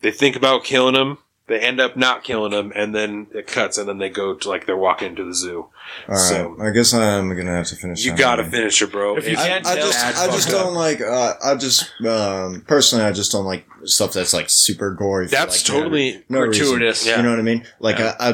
They 0.00 0.10
think 0.10 0.36
about 0.36 0.64
killing 0.64 0.94
him. 0.94 1.18
They 1.48 1.60
end 1.60 1.78
up 1.80 1.96
not 1.96 2.24
killing 2.24 2.50
him, 2.52 2.72
and 2.74 2.92
then 2.92 3.28
it 3.32 3.46
cuts, 3.46 3.78
and 3.78 3.88
then 3.88 3.98
they 3.98 4.08
go 4.08 4.34
to 4.34 4.48
like 4.48 4.66
they're 4.66 4.76
walking 4.76 5.10
into 5.10 5.22
the 5.24 5.32
zoo. 5.32 5.58
all 5.58 5.70
right. 6.08 6.18
so- 6.18 6.56
I 6.60 6.70
guess 6.70 6.92
I'm 6.92 7.28
gonna 7.36 7.52
have 7.56 7.66
to 7.68 7.76
finish. 7.76 8.04
You 8.04 8.16
gotta 8.16 8.42
movie. 8.42 8.56
finish 8.56 8.82
it, 8.82 8.90
bro. 8.90 9.16
If 9.16 9.28
you 9.28 9.36
I, 9.36 9.46
can't 9.46 9.66
I 9.66 9.76
tell, 9.76 9.86
just, 9.86 10.18
I 10.18 10.26
just 10.26 10.48
don't 10.48 10.74
like. 10.74 11.00
Uh, 11.00 11.34
I 11.44 11.54
just 11.54 11.92
um, 12.04 12.64
personally, 12.66 13.04
I 13.04 13.12
just 13.12 13.30
don't 13.30 13.44
like 13.44 13.64
stuff 13.84 14.12
that's 14.12 14.32
like 14.34 14.50
super 14.50 14.92
gory. 14.94 15.26
for, 15.28 15.36
that's 15.36 15.68
like, 15.68 15.78
totally 15.80 16.24
no 16.28 16.40
reason. 16.40 16.64
gratuitous. 16.66 17.06
Yeah. 17.06 17.18
You 17.18 17.22
know 17.22 17.30
what 17.30 17.38
I 17.38 17.42
mean? 17.42 17.64
Like 17.78 17.98
Yeah. 17.98 18.16
I, 18.18 18.28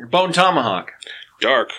I 0.00 0.04
Bone 0.06 0.32
tomahawk. 0.32 0.92
dark. 1.40 1.70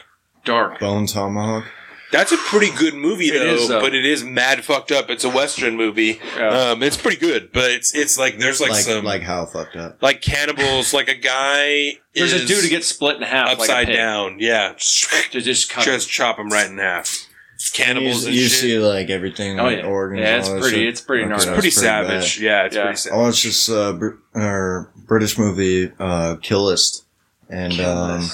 Dark. 0.46 0.80
bone 0.80 1.08
tomahawk. 1.08 1.66
That's 2.14 2.32
a 2.32 2.38
pretty 2.38 2.70
good 2.78 2.94
movie 2.94 3.32
though, 3.32 3.44
is, 3.56 3.68
though. 3.68 3.82
but 3.82 3.94
it 3.94 4.06
is 4.06 4.24
mad 4.24 4.64
fucked 4.64 4.92
up. 4.94 5.10
It's 5.10 5.24
a 5.26 5.30
western 5.30 5.76
movie. 5.76 6.20
Yeah. 6.38 6.72
Um, 6.72 6.84
it's 6.84 6.96
pretty 6.96 7.18
good, 7.18 7.52
but 7.52 7.72
it's 7.72 7.94
it's 7.94 8.18
like 8.18 8.38
there's 8.38 8.62
like, 8.62 8.70
Like 8.72 8.82
some 8.84 9.04
like 9.04 9.20
like, 9.20 9.22
how 9.24 9.46
fucked 9.48 9.76
up. 9.76 9.98
Like 10.02 10.22
cannibals. 10.22 10.94
Like 10.94 11.10
a 11.10 11.16
guy 11.16 11.98
There's 12.16 12.32
is 12.32 12.44
a 12.44 12.48
dude 12.48 12.64
to 12.64 12.70
get 12.70 12.84
split 12.86 13.18
in 13.18 13.24
half, 13.24 13.50
upside 13.60 13.88
pig. 13.88 13.96
down. 13.98 14.38
Yeah, 14.40 14.74
To 14.74 15.42
just 15.42 15.70
cut. 15.72 15.84
just 15.84 16.08
chop 16.10 16.38
him 16.38 16.50
right 16.50 16.70
in 16.70 16.78
half. 16.78 17.28
Cannibals 17.74 18.26
and 18.26 18.36
you 18.36 18.44
shit. 18.48 18.52
see 18.60 18.78
like 18.80 19.10
everything. 19.10 19.60
Oh 19.60 19.64
like, 19.64 19.78
yeah, 19.80 19.86
organs. 19.86 20.22
yeah. 20.22 20.38
It's 20.38 20.50
pretty. 20.50 20.70
shit. 20.70 20.88
It's 20.88 21.02
pretty 21.02 21.24
Okay, 21.24 21.30
gnarly. 21.30 21.46
that's 21.46 21.54
pretty 21.56 21.60
pretty 21.62 21.72
savage. 21.72 22.40
Yeah, 22.40 22.64
it's 22.66 22.76
Yeah. 22.76 22.82
pretty 22.84 22.98
savage. 22.98 23.18
I 23.18 23.22
watched 23.22 23.44
this 23.46 23.70
uh, 23.70 23.94
Br- 23.94 24.10
or 24.36 24.92
British 25.08 25.38
movie, 25.38 25.92
uh, 26.00 26.36
Kill 26.42 26.66
List, 26.66 27.06
and 27.50 27.80
um, 27.80 28.28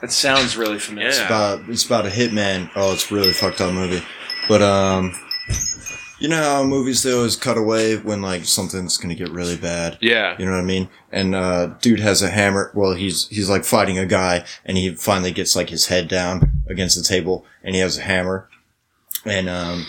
That 0.00 0.12
sounds 0.12 0.56
really 0.56 0.78
familiar. 0.78 1.08
it's 1.08 1.20
about 1.20 1.68
it's 1.68 1.84
about 1.84 2.06
a 2.06 2.10
hitman. 2.10 2.70
Oh, 2.74 2.92
it's 2.92 3.10
a 3.10 3.14
really 3.14 3.32
fucked 3.32 3.60
up 3.60 3.72
movie, 3.74 4.02
but 4.48 4.62
um, 4.62 5.12
you 6.18 6.28
know 6.28 6.36
how 6.42 6.64
movies 6.64 7.02
they 7.02 7.12
always 7.12 7.36
cut 7.36 7.58
away 7.58 7.96
when 7.96 8.22
like 8.22 8.44
something's 8.44 8.96
gonna 8.96 9.14
get 9.14 9.30
really 9.30 9.56
bad. 9.56 9.98
Yeah, 10.00 10.36
You 10.38 10.46
know 10.46 10.52
what 10.52 10.60
I 10.60 10.64
mean? 10.64 10.88
And 11.12 11.34
uh, 11.34 11.66
dude 11.80 12.00
has 12.00 12.22
a 12.22 12.30
hammer. 12.30 12.70
Well, 12.74 12.94
he's 12.94 13.28
he's 13.28 13.50
like 13.50 13.64
fighting 13.64 13.98
a 13.98 14.06
guy, 14.06 14.44
and 14.64 14.78
he 14.78 14.94
finally 14.94 15.32
gets 15.32 15.54
like 15.54 15.68
his 15.70 15.86
head 15.86 16.08
down 16.08 16.62
against 16.66 16.96
the 16.96 17.04
table, 17.04 17.44
and 17.62 17.74
he 17.74 17.80
has 17.80 17.98
a 17.98 18.02
hammer, 18.02 18.48
and 19.24 19.48
um, 19.48 19.86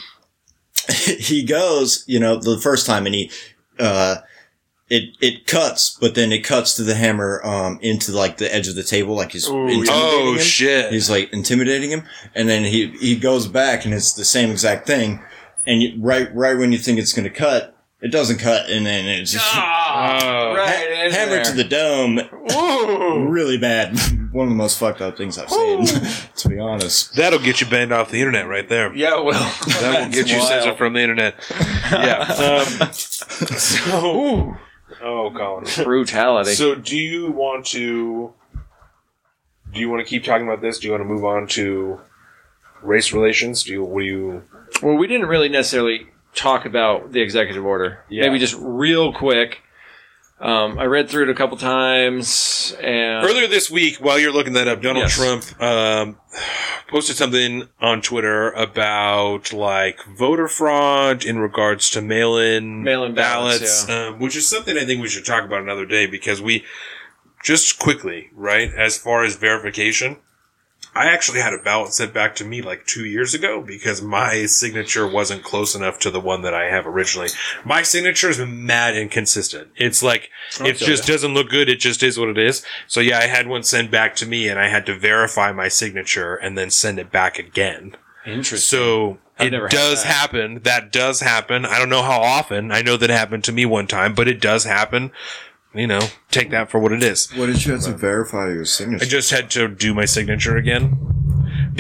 he 0.90 1.44
goes, 1.44 2.04
you 2.08 2.20
know, 2.20 2.38
the 2.38 2.58
first 2.58 2.86
time, 2.86 3.06
and 3.06 3.16
he 3.16 3.32
uh, 3.80 4.18
it 4.92 5.16
it 5.22 5.48
cuts, 5.48 5.98
but 6.02 6.14
then 6.16 6.32
it 6.32 6.44
cuts 6.44 6.76
to 6.76 6.84
the 6.84 6.94
hammer 6.96 7.42
um 7.46 7.80
into 7.82 8.12
like 8.12 8.38
the 8.38 8.54
edge 8.54 8.68
of 8.68 8.76
the 8.76 8.84
table, 8.84 9.16
like 9.16 9.32
he's 9.32 9.48
intimidating 9.48 9.86
Oh 9.90 10.34
him. 10.34 10.40
shit! 10.40 10.92
He's 10.92 11.10
like 11.10 11.32
intimidating 11.34 11.90
him, 11.90 12.04
and 12.36 12.48
then 12.50 12.64
he 12.66 12.88
he 13.00 13.16
goes 13.16 13.48
back, 13.48 13.86
and 13.86 13.94
it's 13.94 14.14
the 14.14 14.26
same 14.26 14.52
exact 14.52 14.86
thing. 14.86 15.22
And 15.66 15.82
you, 15.82 15.96
right 16.00 16.28
right 16.36 16.58
when 16.58 16.72
you 16.72 16.78
think 16.78 17.00
it's 17.00 17.14
going 17.14 17.24
to 17.24 17.30
cut, 17.34 17.76
it 18.02 18.12
doesn't 18.12 18.40
cut, 18.40 18.70
and 18.70 18.86
then 18.86 19.06
it's 19.06 19.32
just 19.32 19.46
Oh. 19.56 20.54
right 20.58 21.06
in 21.06 21.12
hammer 21.12 21.36
there. 21.36 21.44
to 21.46 21.54
the 21.54 21.64
dome. 21.64 22.20
Really 23.32 23.58
bad. 23.58 23.98
One 24.32 24.48
of 24.48 24.50
the 24.52 24.56
most 24.56 24.78
fucked 24.80 25.02
up 25.02 25.18
things 25.18 25.38
I've 25.38 25.50
seen, 25.50 25.86
to 26.38 26.50
be 26.50 26.58
honest. 26.58 27.16
That'll 27.16 27.40
get 27.40 27.60
you 27.62 27.68
banned 27.68 27.92
off 27.92 28.10
the 28.12 28.20
internet 28.20 28.48
right 28.48 28.68
there. 28.68 28.94
Yeah, 28.96 29.20
well, 29.20 29.34
That 29.82 30.06
will 30.06 30.12
get 30.14 30.30
you 30.32 30.40
censored 30.42 30.78
from 30.78 30.94
the 30.94 31.02
internet. 31.02 31.36
Yeah. 31.92 32.22
Um, 32.82 32.92
so, 32.94 34.56
oh, 35.02 35.32
Colin. 35.36 35.66
brutality. 35.84 36.54
So, 36.54 36.76
do 36.76 36.98
you 36.98 37.32
want 37.32 37.66
to? 37.68 38.34
Do 39.74 39.80
you 39.80 39.90
want 39.90 40.06
to 40.06 40.10
keep 40.10 40.24
talking 40.24 40.48
about 40.48 40.62
this? 40.62 40.80
Do 40.80 40.88
you 40.88 40.92
want 40.92 41.02
to 41.02 41.08
move 41.08 41.24
on 41.24 41.48
to 41.48 42.00
race 42.82 43.14
relations? 43.14 43.64
Do 43.64 43.72
you? 43.72 43.84
What 43.84 44.00
do 44.02 44.06
you? 44.06 44.44
Well, 44.82 44.96
we 44.96 45.08
didn't 45.08 45.28
really 45.28 45.50
necessarily 45.50 46.08
talk 46.36 46.66
about 46.66 47.12
the 47.12 47.22
executive 47.22 47.66
order. 47.66 48.04
Yeah. 48.10 48.24
Maybe 48.24 48.40
just 48.40 48.56
real 48.60 49.14
quick. 49.14 49.62
Um, 50.42 50.80
I 50.80 50.86
read 50.86 51.08
through 51.08 51.24
it 51.24 51.30
a 51.30 51.36
couple 51.36 51.56
times, 51.56 52.76
and 52.82 53.24
Earlier 53.24 53.48
this 53.48 53.70
week, 53.70 53.98
while 53.98 54.18
you're 54.18 54.34
looking 54.34 54.54
that 54.54 54.68
up, 54.68 54.82
Donald 54.82 55.04
Yes. 55.04 55.16
Trump 55.16 55.62
um, 55.62 56.18
posted 56.88 57.16
something 57.16 57.68
on 57.80 58.02
Twitter 58.02 58.50
about 58.54 59.54
like 59.54 60.00
voter 60.18 60.48
fraud 60.48 61.24
in 61.24 61.38
regards 61.38 61.92
to 61.92 62.02
mail-in 62.02 62.82
Mail-in 62.82 63.14
ballots, 63.14 63.88
um, 63.88 64.20
which 64.20 64.36
is 64.36 64.48
something 64.48 64.78
I 64.80 64.86
think 64.86 65.00
we 65.00 65.10
should 65.10 65.26
talk 65.26 65.44
about 65.44 65.62
another 65.62 65.86
day 65.86 66.08
because 66.08 66.42
we 66.42 66.66
just 67.44 67.78
quickly, 67.78 68.32
right, 68.34 68.74
as 68.74 68.98
far 68.98 69.24
as 69.24 69.36
verification. 69.36 70.18
I 70.94 71.08
actually 71.08 71.40
had 71.40 71.54
a 71.54 71.58
ballot 71.58 71.94
sent 71.94 72.14
back 72.14 72.36
to 72.36 72.46
me 72.46 72.62
like 72.62 72.86
two 72.86 73.06
years 73.06 73.34
ago 73.34 73.62
because 73.62 74.02
my 74.02 74.46
signature 74.46 75.08
wasn't 75.08 75.44
close 75.44 75.74
enough 75.74 76.00
to 76.00 76.12
the 76.12 76.20
one 76.20 76.42
that 76.42 76.54
I 76.54 76.66
have 76.66 76.86
originally. 76.86 77.30
My 77.64 77.82
signature 77.82 78.30
is 78.30 78.40
mad 78.40 78.98
inconsistent. 78.98 79.70
It's 79.78 80.04
like, 80.04 80.30
it 80.60 80.78
just 80.78 81.08
doesn't 81.08 81.34
look 81.34 81.50
good. 81.50 81.70
It 81.70 81.80
just 81.80 82.04
is 82.04 82.20
what 82.20 82.28
it 82.28 82.38
is. 82.38 82.66
So 82.88 83.00
yeah, 83.00 83.20
I 83.20 83.28
had 83.28 83.48
one 83.48 83.64
sent 83.64 83.90
back 83.90 84.16
to 84.18 84.26
me 84.26 84.50
and 84.50 84.60
I 84.60 84.68
had 84.68 84.86
to 84.88 84.98
verify 84.98 85.54
my 85.54 85.70
signature 85.70 86.36
and 86.36 86.58
then 86.58 86.70
send 86.70 87.00
it 87.00 87.10
back 87.10 87.40
again. 87.40 87.96
interesting. 88.26 88.58
So 88.58 89.18
I've 89.40 89.54
it 89.54 89.70
does 89.72 90.04
that. 90.04 90.14
happen. 90.14 90.62
That 90.64 90.92
does 90.92 91.22
happen. 91.22 91.66
I 91.66 91.80
don't 91.80 91.90
know 91.90 92.04
how 92.04 92.20
often. 92.22 92.72
I 92.72 92.82
know 92.82 92.98
that 92.98 93.10
it 93.10 93.14
happened 93.14 93.44
to 93.46 93.52
me 93.52 93.66
one 93.66 93.88
time, 93.88 94.14
but 94.14 94.28
it 94.28 94.42
does 94.42 94.66
happen. 94.66 95.12
You 95.74 95.88
know, 95.88 96.02
take 96.30 96.50
that 96.52 96.70
for 96.70 96.80
what 96.80 96.92
it 96.92 97.02
is. 97.02 97.32
What 97.32 97.46
did 97.46 97.66
you 97.66 97.72
have 97.74 97.84
to 97.84 97.94
verify 97.94 98.50
your 98.50 98.66
signature? 98.66 99.06
I 99.06 99.08
just 99.08 99.32
had 99.32 99.50
to 99.52 99.70
do 99.70 99.94
my 99.94 100.06
signature 100.06 100.58
again 100.58 101.21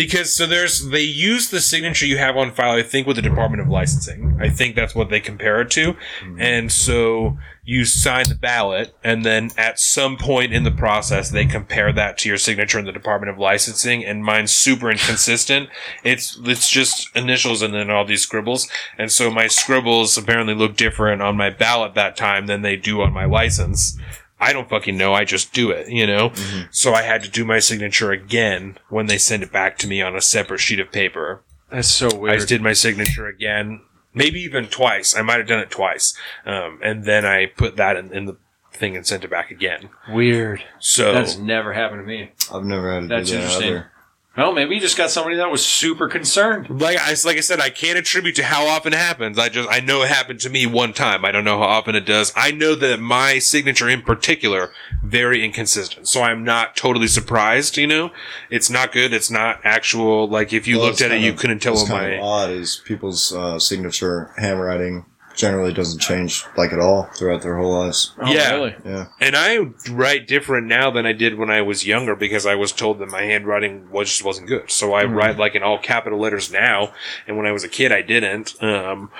Because 0.01 0.33
so 0.33 0.47
there's 0.47 0.89
they 0.89 1.03
use 1.03 1.51
the 1.51 1.61
signature 1.61 2.07
you 2.07 2.17
have 2.17 2.35
on 2.35 2.51
file, 2.51 2.71
I 2.71 2.81
think, 2.81 3.05
with 3.05 3.17
the 3.17 3.21
Department 3.21 3.61
of 3.61 3.69
Licensing. 3.69 4.35
I 4.41 4.49
think 4.49 4.75
that's 4.75 4.95
what 4.95 5.11
they 5.11 5.19
compare 5.19 5.61
it 5.61 5.69
to. 5.71 5.93
Mm-hmm. 5.93 6.41
And 6.41 6.71
so 6.71 7.37
you 7.63 7.85
sign 7.85 8.27
the 8.27 8.33
ballot, 8.33 8.95
and 9.03 9.23
then 9.23 9.51
at 9.57 9.77
some 9.79 10.17
point 10.17 10.53
in 10.53 10.63
the 10.63 10.71
process, 10.71 11.29
they 11.29 11.45
compare 11.45 11.93
that 11.93 12.17
to 12.17 12.29
your 12.29 12.39
signature 12.39 12.79
in 12.79 12.85
the 12.85 12.91
Department 12.91 13.29
of 13.29 13.37
Licensing. 13.37 14.03
And 14.03 14.25
mine's 14.25 14.49
super 14.49 14.89
inconsistent. 14.89 15.69
It's 16.03 16.35
it's 16.45 16.67
just 16.67 17.15
initials 17.15 17.61
and 17.61 17.75
then 17.75 17.91
all 17.91 18.03
these 18.03 18.23
scribbles. 18.23 18.67
And 18.97 19.11
so 19.11 19.29
my 19.29 19.45
scribbles 19.45 20.17
apparently 20.17 20.55
look 20.55 20.77
different 20.77 21.21
on 21.21 21.37
my 21.37 21.51
ballot 21.51 21.93
that 21.93 22.17
time 22.17 22.47
than 22.47 22.63
they 22.63 22.75
do 22.75 23.03
on 23.03 23.13
my 23.13 23.25
license. 23.25 23.99
I 24.41 24.51
don't 24.53 24.67
fucking 24.67 24.97
know. 24.97 25.13
I 25.13 25.23
just 25.23 25.53
do 25.53 25.69
it, 25.71 25.87
you 25.87 26.05
know? 26.07 26.33
So 26.71 26.93
I 26.93 27.03
had 27.03 27.23
to 27.23 27.29
do 27.29 27.45
my 27.45 27.59
signature 27.59 28.11
again 28.11 28.77
when 28.89 29.05
they 29.05 29.17
sent 29.19 29.43
it 29.43 29.51
back 29.51 29.77
to 29.77 29.87
me 29.87 30.01
on 30.01 30.15
a 30.15 30.21
separate 30.21 30.59
sheet 30.59 30.79
of 30.79 30.91
paper. 30.91 31.43
That's 31.69 31.87
so 31.87 32.09
I 32.09 32.17
weird. 32.17 32.35
just 32.37 32.49
did 32.49 32.61
my 32.61 32.73
signature 32.73 33.27
again, 33.27 33.81
maybe 34.13 34.39
even 34.41 34.65
twice. 34.65 35.15
I 35.15 35.21
might 35.21 35.37
have 35.37 35.47
done 35.47 35.59
it 35.59 35.69
twice. 35.69 36.13
Um, 36.45 36.79
and 36.83 37.05
then 37.05 37.25
I 37.25 37.45
put 37.45 37.77
that 37.77 37.95
in, 37.95 38.11
in 38.11 38.25
the 38.25 38.37
thing 38.73 38.97
and 38.97 39.05
sent 39.05 39.23
it 39.23 39.29
back 39.29 39.51
again. 39.51 39.89
weird. 40.09 40.63
So 40.79 41.13
That's 41.13 41.37
never 41.37 41.73
happened 41.73 42.01
to 42.01 42.07
me. 42.07 42.31
I've 42.51 42.65
never 42.65 42.91
had 42.93 43.01
to 43.01 43.07
That's 43.07 43.29
do 43.29 43.35
that 43.35 43.43
interesting. 43.43 43.67
either. 43.69 43.91
Well, 44.37 44.53
maybe 44.53 44.75
you 44.75 44.81
just 44.81 44.97
got 44.97 45.09
somebody 45.11 45.35
that 45.35 45.51
was 45.51 45.65
super 45.65 46.07
concerned. 46.07 46.79
like 46.81 46.97
I 46.97 47.09
like 47.25 47.35
I 47.37 47.41
said, 47.41 47.59
I 47.59 47.69
can't 47.69 47.97
attribute 47.99 48.35
to 48.37 48.43
how 48.43 48.65
often 48.65 48.93
it 48.93 48.97
happens. 48.99 49.37
I 49.37 49.49
just 49.49 49.67
I 49.69 49.81
know 49.81 50.03
it 50.03 50.09
happened 50.09 50.39
to 50.41 50.49
me 50.49 50.65
one 50.65 50.93
time. 50.93 51.25
I 51.25 51.33
don't 51.33 51.43
know 51.43 51.57
how 51.57 51.65
often 51.65 51.95
it 51.95 52.05
does. 52.05 52.31
I 52.33 52.51
know 52.51 52.73
that 52.75 53.01
my 53.01 53.39
signature 53.39 53.89
in 53.89 54.03
particular 54.03 54.71
very 55.03 55.43
inconsistent. 55.43 56.07
So 56.07 56.21
I'm 56.23 56.45
not 56.45 56.77
totally 56.77 57.07
surprised. 57.07 57.75
You 57.75 57.87
know, 57.87 58.11
it's 58.49 58.69
not 58.69 58.93
good. 58.93 59.11
It's 59.11 59.29
not 59.29 59.59
actual. 59.65 60.29
Like 60.29 60.53
if 60.53 60.65
you 60.65 60.77
Well, 60.77 60.87
looked 60.87 61.01
at 61.01 61.11
it, 61.11 61.15
kind 61.15 61.23
you 61.25 61.33
couldn't 61.33 61.59
tell 61.59 61.73
What's 61.73 61.89
what 61.89 61.99
kind 61.99 62.11
my 62.11 62.17
of 62.17 62.23
odd 62.23 62.49
is 62.51 62.81
people's 62.85 63.33
uh, 63.33 63.59
signature 63.59 64.33
handwriting 64.37 65.05
generally 65.35 65.73
doesn't 65.73 65.99
change 65.99 66.43
like 66.57 66.73
at 66.73 66.79
all 66.79 67.03
throughout 67.15 67.41
their 67.41 67.57
whole 67.57 67.71
lives. 67.79 68.13
Oh, 68.19 68.31
Yeah. 68.31 68.53
really? 68.53 68.75
Yeah. 68.85 69.05
And 69.19 69.35
I 69.35 69.57
write 69.91 70.27
different 70.27 70.67
now 70.67 70.91
than 70.91 71.05
I 71.05 71.13
did 71.13 71.37
when 71.37 71.49
I 71.49 71.61
was 71.61 71.85
younger 71.85 72.15
because 72.15 72.45
I 72.45 72.55
was 72.55 72.71
told 72.71 72.99
that 72.99 73.09
my 73.09 73.21
handwriting 73.23 73.89
was 73.91 74.09
just 74.09 74.23
wasn't 74.23 74.47
good. 74.47 74.69
So 74.71 74.93
I 74.93 75.05
write 75.05 75.37
like 75.37 75.55
in 75.55 75.63
all 75.63 75.77
capital 75.79 76.19
letters 76.19 76.51
now, 76.51 76.93
and 77.27 77.37
when 77.37 77.45
I 77.45 77.51
was 77.51 77.63
a 77.63 77.69
kid, 77.69 77.91
I 77.91 78.01
didn't. 78.01 78.61
Um, 78.61 79.11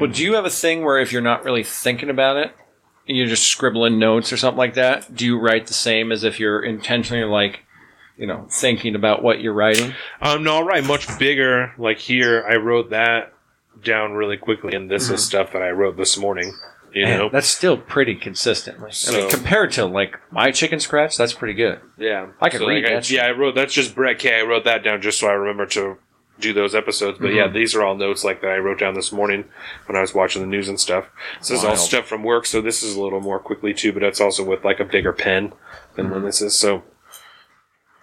Well, 0.00 0.10
do 0.10 0.22
you 0.24 0.34
have 0.34 0.44
a 0.44 0.50
thing 0.50 0.84
where 0.84 0.98
if 0.98 1.12
you're 1.12 1.22
not 1.22 1.44
really 1.44 1.64
thinking 1.64 2.10
about 2.10 2.36
it, 2.36 2.52
you're 3.06 3.26
just 3.26 3.48
scribbling 3.48 3.98
notes 3.98 4.32
or 4.32 4.36
something 4.36 4.58
like 4.58 4.74
that? 4.74 5.14
Do 5.14 5.24
you 5.26 5.38
write 5.38 5.66
the 5.66 5.74
same 5.74 6.12
as 6.12 6.22
if 6.24 6.38
you're 6.38 6.62
intentionally 6.62 7.24
like, 7.24 7.60
you 8.16 8.26
know, 8.26 8.46
thinking 8.50 8.94
about 8.94 9.22
what 9.22 9.40
you're 9.40 9.52
writing? 9.54 9.94
um, 10.22 10.44
no, 10.44 10.56
I'll 10.56 10.64
write 10.64 10.84
much 10.84 11.18
bigger. 11.18 11.72
Like 11.78 11.98
here, 11.98 12.44
I 12.48 12.56
wrote 12.56 12.90
that 12.90 13.32
down 13.82 14.12
really 14.12 14.36
quickly, 14.36 14.74
and 14.74 14.90
this 14.90 15.04
is 15.04 15.08
mm-hmm. 15.08 15.16
stuff 15.16 15.52
that 15.52 15.62
I 15.62 15.70
wrote 15.70 15.96
this 15.96 16.16
morning. 16.16 16.52
You 16.92 17.04
Man, 17.04 17.18
know, 17.18 17.28
that's 17.28 17.46
still 17.46 17.76
pretty 17.76 18.16
consistently. 18.16 18.88
I 18.88 18.92
So- 18.92 19.12
mean, 19.12 19.30
compared 19.30 19.70
to 19.72 19.84
like 19.84 20.18
my 20.32 20.50
chicken 20.50 20.80
scratch, 20.80 21.16
that's 21.16 21.32
pretty 21.32 21.54
good. 21.54 21.80
yeah, 21.96 22.26
I 22.40 22.48
could 22.48 22.60
read 22.62 22.84
like, 22.84 22.92
that 22.92 23.04
shit. 23.04 23.18
yeah, 23.18 23.26
I 23.26 23.30
wrote 23.30 23.54
that's 23.54 23.72
just 23.72 23.94
Brett 23.94 24.18
K. 24.18 24.40
I 24.40 24.42
wrote 24.42 24.64
that 24.64 24.82
down 24.82 25.00
just 25.00 25.20
so 25.20 25.28
I 25.28 25.32
remember 25.32 25.66
to 25.66 25.98
do 26.40 26.52
those 26.52 26.74
episodes. 26.74 27.18
But 27.20 27.28
yeah, 27.28 27.44
mm-hmm. 27.44 27.54
these 27.54 27.74
are 27.74 27.84
all 27.84 27.94
notes 27.96 28.24
like 28.24 28.40
that 28.40 28.50
I 28.50 28.56
wrote 28.56 28.80
down 28.80 28.94
this 28.94 29.12
morning 29.12 29.44
when 29.86 29.96
I 29.96 30.00
was 30.00 30.14
watching 30.14 30.42
the 30.42 30.48
news 30.48 30.68
and 30.68 30.80
stuff. 30.80 31.06
This 31.38 31.52
is 31.52 31.60
all 31.62 31.70
Wild. 31.70 31.78
stuff 31.78 32.06
from 32.06 32.24
work, 32.24 32.46
so 32.46 32.60
this 32.60 32.82
is 32.82 32.96
a 32.96 33.00
little 33.00 33.20
more 33.20 33.38
quickly 33.38 33.72
too. 33.72 33.92
But 33.92 34.02
it's 34.02 34.20
also 34.20 34.42
with 34.42 34.64
like 34.64 34.80
a 34.80 34.84
bigger 34.84 35.12
pen 35.12 35.52
than 35.94 36.06
mm-hmm. 36.06 36.14
when 36.14 36.24
this 36.24 36.40
is. 36.42 36.58
So 36.58 36.82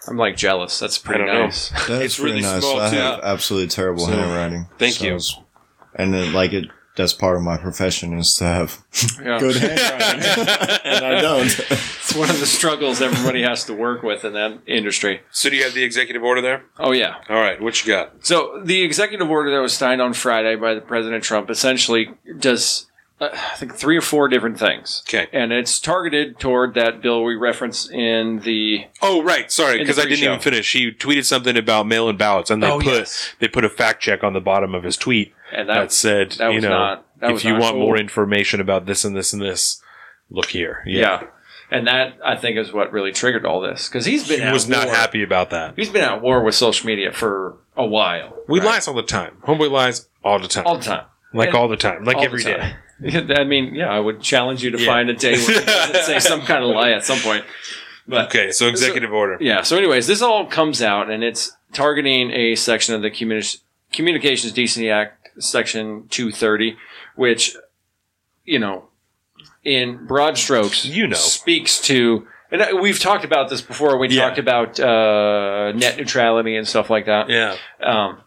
I'm 0.07 0.17
like 0.17 0.37
jealous. 0.37 0.79
That's 0.79 0.97
pretty 0.97 1.25
don't 1.25 1.33
know. 1.33 1.45
nice. 1.45 1.69
That's 1.69 1.89
It's 1.89 2.15
pretty 2.19 2.35
really 2.35 2.41
nice. 2.43 2.61
small, 2.61 2.79
I 2.79 2.89
too. 2.89 2.95
have 2.95 3.19
absolutely 3.21 3.67
terrible 3.67 4.05
So, 4.05 4.11
handwriting. 4.11 4.67
thank 4.77 5.01
you. 5.01 5.15
it's- 5.15 5.37
And 5.97 6.13
then, 6.13 6.31
like 6.33 6.53
it, 6.53 6.65
that's 6.95 7.13
part 7.13 7.37
of 7.37 7.43
my 7.43 7.57
profession 7.57 8.13
is 8.17 8.35
to 8.37 8.43
have 8.45 8.83
Yeah. 9.23 9.39
good 9.39 9.55
handwriting, 9.57 10.79
and 10.85 11.05
I 11.05 11.21
don't. 11.21 11.45
It's 11.45 12.15
one 12.15 12.29
of 12.29 12.39
the 12.39 12.45
struggles 12.45 13.01
everybody 13.01 13.41
has 13.43 13.65
to 13.65 13.73
work 13.73 14.01
with 14.03 14.23
in 14.25 14.33
that 14.33 14.59
industry. 14.65 15.21
So 15.31 15.49
do 15.49 15.55
you 15.57 15.63
have 15.63 15.73
the 15.73 15.83
executive 15.83 16.23
order 16.23 16.41
there? 16.41 16.63
Oh 16.79 16.91
yeah. 16.93 17.15
All 17.29 17.35
right, 17.39 17.61
what 17.61 17.83
you 17.85 17.91
got? 17.93 18.25
So 18.25 18.61
the 18.63 18.81
executive 18.83 19.29
order 19.29 19.51
that 19.51 19.61
was 19.61 19.73
signed 19.73 20.01
on 20.01 20.13
Friday 20.13 20.55
by 20.55 20.73
the 20.73 20.81
President 20.81 21.23
Trump 21.23 21.49
essentially 21.51 22.09
does, 22.39 22.87
uh, 23.19 23.29
I 23.31 23.55
think, 23.57 23.75
three 23.75 23.97
or 23.97 24.01
four 24.01 24.27
different 24.27 24.57
things. 24.57 25.03
Okay. 25.07 25.27
And 25.33 25.51
it's 25.51 25.79
targeted 25.79 26.39
toward 26.39 26.73
that 26.75 27.01
bill 27.01 27.23
we 27.23 27.35
reference 27.35 27.89
in 27.89 28.39
the. 28.39 28.85
Oh, 29.01 29.21
right. 29.21 29.51
Sorry, 29.51 29.77
because 29.79 29.99
I 29.99 30.03
didn't 30.03 30.17
pre-show. 30.17 30.31
even 30.31 30.39
finish. 30.39 30.71
He 30.73 30.91
tweeted 30.91 31.25
something 31.25 31.57
about 31.57 31.85
mail-in 31.87 32.17
ballots, 32.17 32.49
and 32.49 32.63
they 32.63 32.67
Oh, 32.71 32.77
put 32.79 32.85
yes. 32.93 33.33
they 33.39 33.47
put 33.47 33.65
a 33.65 33.69
fact 33.69 34.01
check 34.01 34.23
on 34.23 34.33
the 34.33 34.41
bottom 34.41 34.73
of 34.73 34.83
his 34.83 34.97
tweet 34.97 35.33
And 35.51 35.69
that, 35.69 35.75
that, 35.75 35.91
said, 35.91 36.31
that 36.33 36.49
you 36.49 36.55
was 36.55 36.63
know, 36.63 36.69
not- 36.69 37.05
if 37.21 37.43
you 37.43 37.53
want 37.53 37.73
cool. 37.73 37.79
more 37.81 37.97
information 37.97 38.59
about 38.61 38.85
this 38.85 39.03
and 39.05 39.15
this 39.15 39.33
and 39.33 39.41
this, 39.41 39.81
look 40.29 40.47
here. 40.47 40.83
yeah. 40.85 41.23
And 41.69 41.85
that, 41.87 42.17
I 42.23 42.37
think, 42.37 42.57
is 42.57 42.71
what 42.71 42.93
really 42.93 43.11
triggered 43.11 43.45
all 43.45 43.59
this. 43.59 43.89
Because 43.89 44.05
he's 44.05 44.25
been 44.25 44.39
he 44.39 44.45
at 44.45 44.53
was 44.53 44.69
not 44.69 44.85
war- 44.85 44.95
happy 44.95 45.21
about 45.21 45.49
that. 45.49 45.73
He's 45.75 45.89
been 45.89 46.03
at 46.03 46.21
war 46.21 46.41
with 46.41 46.55
social 46.55 46.87
media 46.87 47.11
for 47.11 47.57
a 47.75 47.85
while. 47.85 48.37
We 48.47 48.59
right? 48.59 48.67
lies 48.67 48.87
all 48.87 48.93
the 48.93 49.03
time. 49.03 49.35
Homeboy 49.45 49.69
lies 49.69 50.07
all 50.23 50.39
the 50.39 50.47
time, 50.47 50.65
All 50.65 50.77
the 50.77 50.83
time. 50.85 51.05
like 51.33 51.49
and- 51.49 51.57
all 51.57 51.67
the 51.67 51.75
time, 51.75 52.05
like 52.05 52.17
every 52.19 52.41
day. 52.43 52.73
I 53.37 53.43
mean, 53.43 53.75
yeah, 53.75 53.89
I 53.91 53.99
would 53.99 54.21
challenge 54.21 54.63
you 54.63 54.71
to 54.71 54.79
Yeah. 54.79 54.85
find 54.85 55.09
a 55.09 55.13
day 55.13 55.33
where 55.33 55.59
he 55.59 55.65
doesn't 55.65 56.03
say 56.03 56.19
some 56.19 56.41
kind 56.43 56.63
of 56.63 56.69
lie 56.69 56.91
at 56.91 57.03
some 57.03 57.19
point. 57.19 57.43
But 58.07 58.27
Okay, 58.27 58.51
so 58.51 58.67
executive 58.67 59.11
order. 59.11 59.37
Yeah. 59.41 59.63
So, 59.63 59.75
anyways, 59.77 60.07
this 60.07 60.21
all 60.21 60.45
comes 60.45 60.81
out, 60.81 61.09
and 61.09 61.21
it's 61.21 61.51
targeting 61.73 62.31
a 62.31 62.55
section 62.55 62.95
of 62.95 63.01
the 63.01 63.11
Communi- 63.11 63.59
Communications 63.91 64.53
Decency 64.53 64.89
Act, 64.89 65.26
Section 65.39 66.07
230, 66.09 66.77
which, 67.15 67.55
you 68.45 68.59
know, 68.59 68.89
in 69.64 70.05
broad 70.05 70.38
strokes, 70.38 70.85
You 70.85 71.07
know. 71.07 71.15
speaks 71.15 71.80
to. 71.81 72.27
And 72.51 72.80
we've 72.81 72.99
talked 72.99 73.26
about 73.26 73.49
this 73.49 73.61
before. 73.61 73.97
We 73.97 74.07
Yeah. 74.09 74.22
talked 74.27 74.38
about 74.39 74.80
uh, 74.80 75.73
net 75.73 75.97
neutrality 75.97 76.55
and 76.55 76.65
stuff 76.68 76.89
like 76.89 77.05
that. 77.07 77.30
Yeah. 77.30 77.57
Um, 77.84 78.22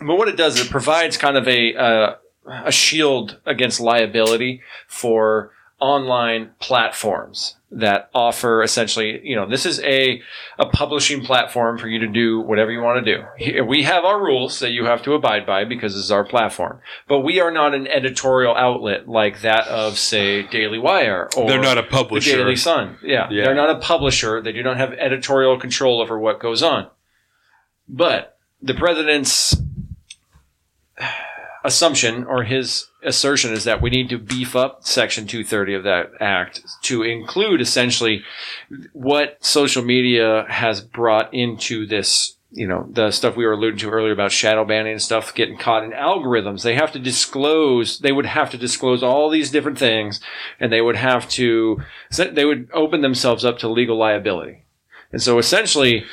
but 0.00 0.16
what 0.16 0.28
it 0.28 0.36
does, 0.36 0.58
it 0.58 0.70
provides 0.70 1.16
kind 1.18 1.36
of 1.36 1.46
a 1.46 1.74
uh, 1.74 2.14
a 2.46 2.72
shield 2.72 3.38
against 3.44 3.80
liability 3.80 4.62
for 4.88 5.52
online 5.78 6.50
platforms 6.58 7.56
that 7.72 8.10
offer 8.14 8.62
essentially, 8.62 9.20
you 9.22 9.36
know, 9.36 9.48
this 9.48 9.64
is 9.64 9.80
a 9.82 10.20
a 10.58 10.66
publishing 10.66 11.24
platform 11.24 11.78
for 11.78 11.86
you 11.86 12.00
to 12.00 12.08
do 12.08 12.40
whatever 12.40 12.72
you 12.72 12.80
want 12.80 13.04
to 13.04 13.16
do. 13.16 13.64
We 13.64 13.84
have 13.84 14.04
our 14.04 14.20
rules 14.20 14.58
that 14.58 14.72
you 14.72 14.86
have 14.86 15.02
to 15.02 15.14
abide 15.14 15.46
by 15.46 15.64
because 15.64 15.94
this 15.94 16.02
is 16.02 16.10
our 16.10 16.24
platform, 16.24 16.80
but 17.06 17.20
we 17.20 17.40
are 17.40 17.52
not 17.52 17.74
an 17.74 17.86
editorial 17.86 18.56
outlet 18.56 19.08
like 19.08 19.42
that 19.42 19.68
of, 19.68 19.98
say, 19.98 20.42
Daily 20.48 20.78
Wire 20.78 21.28
or 21.36 21.46
They're 21.46 21.60
not 21.62 21.78
a 21.78 21.84
publisher. 21.84 22.30
the. 22.30 22.38
Daily 22.38 22.56
Sun. 22.56 22.98
Yeah. 23.04 23.28
Yeah. 23.30 23.44
They're 23.44 23.54
not 23.54 23.70
a 23.70 23.78
publisher. 23.78 24.42
They 24.42 24.52
do 24.52 24.64
not 24.64 24.76
have 24.76 24.92
editorial 24.94 25.58
control 25.58 26.00
over 26.00 26.18
what 26.18 26.40
goes 26.40 26.62
on. 26.64 26.88
But 27.88 28.36
the 28.62 28.74
president's 28.74 29.56
assumption 31.64 32.24
or 32.24 32.44
his 32.44 32.86
assertion 33.02 33.52
is 33.52 33.64
that 33.64 33.82
we 33.82 33.90
need 33.90 34.08
to 34.08 34.18
beef 34.18 34.54
up 34.54 34.86
section 34.86 35.26
230 35.26 35.74
of 35.74 35.84
that 35.84 36.10
act 36.20 36.62
to 36.82 37.02
include 37.02 37.60
essentially 37.60 38.22
what 38.92 39.36
social 39.40 39.82
media 39.82 40.44
has 40.48 40.80
brought 40.80 41.32
into 41.32 41.86
this 41.86 42.36
you 42.52 42.66
know 42.66 42.86
the 42.90 43.10
stuff 43.10 43.36
we 43.36 43.46
were 43.46 43.52
alluding 43.52 43.78
to 43.78 43.90
earlier 43.90 44.12
about 44.12 44.32
shadow 44.32 44.64
banning 44.64 44.92
and 44.92 45.02
stuff 45.02 45.34
getting 45.34 45.56
caught 45.56 45.84
in 45.84 45.92
algorithms. 45.92 46.62
They 46.62 46.74
have 46.74 46.92
to 46.92 46.98
disclose 46.98 47.98
they 48.00 48.12
would 48.12 48.26
have 48.26 48.50
to 48.50 48.58
disclose 48.58 49.02
all 49.02 49.30
these 49.30 49.50
different 49.50 49.78
things 49.78 50.20
and 50.58 50.72
they 50.72 50.80
would 50.80 50.96
have 50.96 51.28
to 51.30 51.80
they 52.16 52.44
would 52.44 52.68
open 52.72 53.02
themselves 53.02 53.44
up 53.44 53.58
to 53.60 53.68
legal 53.68 53.96
liability 53.96 54.59
and 55.12 55.22
so 55.22 55.38
essentially 55.38 56.04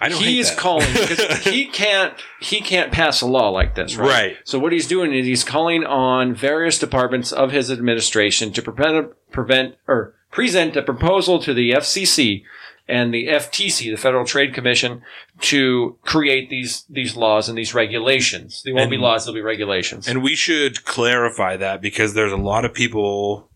I 0.00 0.08
don't 0.08 0.22
he's 0.22 0.50
calling 0.50 0.92
because 0.92 1.38
he 1.44 1.66
can't 1.66 2.14
he 2.40 2.60
can't 2.60 2.92
pass 2.92 3.20
a 3.20 3.26
law 3.26 3.48
like 3.50 3.74
this 3.74 3.96
right? 3.96 4.08
Right. 4.08 4.36
so 4.44 4.58
what 4.58 4.72
he's 4.72 4.86
doing 4.86 5.12
is 5.12 5.26
he's 5.26 5.44
calling 5.44 5.84
on 5.84 6.34
various 6.34 6.78
departments 6.78 7.32
of 7.32 7.50
his 7.52 7.70
administration 7.70 8.52
to 8.52 8.62
prevent 8.62 9.12
prevent 9.30 9.76
or 9.86 10.14
present 10.30 10.76
a 10.76 10.82
proposal 10.82 11.38
to 11.40 11.54
the 11.54 11.70
FCC 11.70 12.44
and 12.86 13.14
the 13.14 13.28
FTC, 13.28 13.90
the 13.90 13.96
Federal 13.96 14.24
Trade 14.24 14.52
Commission, 14.52 15.02
to 15.40 15.96
create 16.02 16.50
these 16.50 16.84
these 16.90 17.16
laws 17.16 17.48
and 17.48 17.56
these 17.56 17.74
regulations. 17.74 18.62
They 18.64 18.72
won't 18.72 18.90
be 18.90 18.98
laws; 18.98 19.24
they'll 19.24 19.34
be 19.34 19.40
regulations. 19.40 20.06
And 20.06 20.22
we 20.22 20.34
should 20.34 20.84
clarify 20.84 21.56
that 21.56 21.80
because 21.80 22.14
there's 22.14 22.32
a 22.32 22.36
lot 22.36 22.64
of 22.64 22.74
people, 22.74 23.50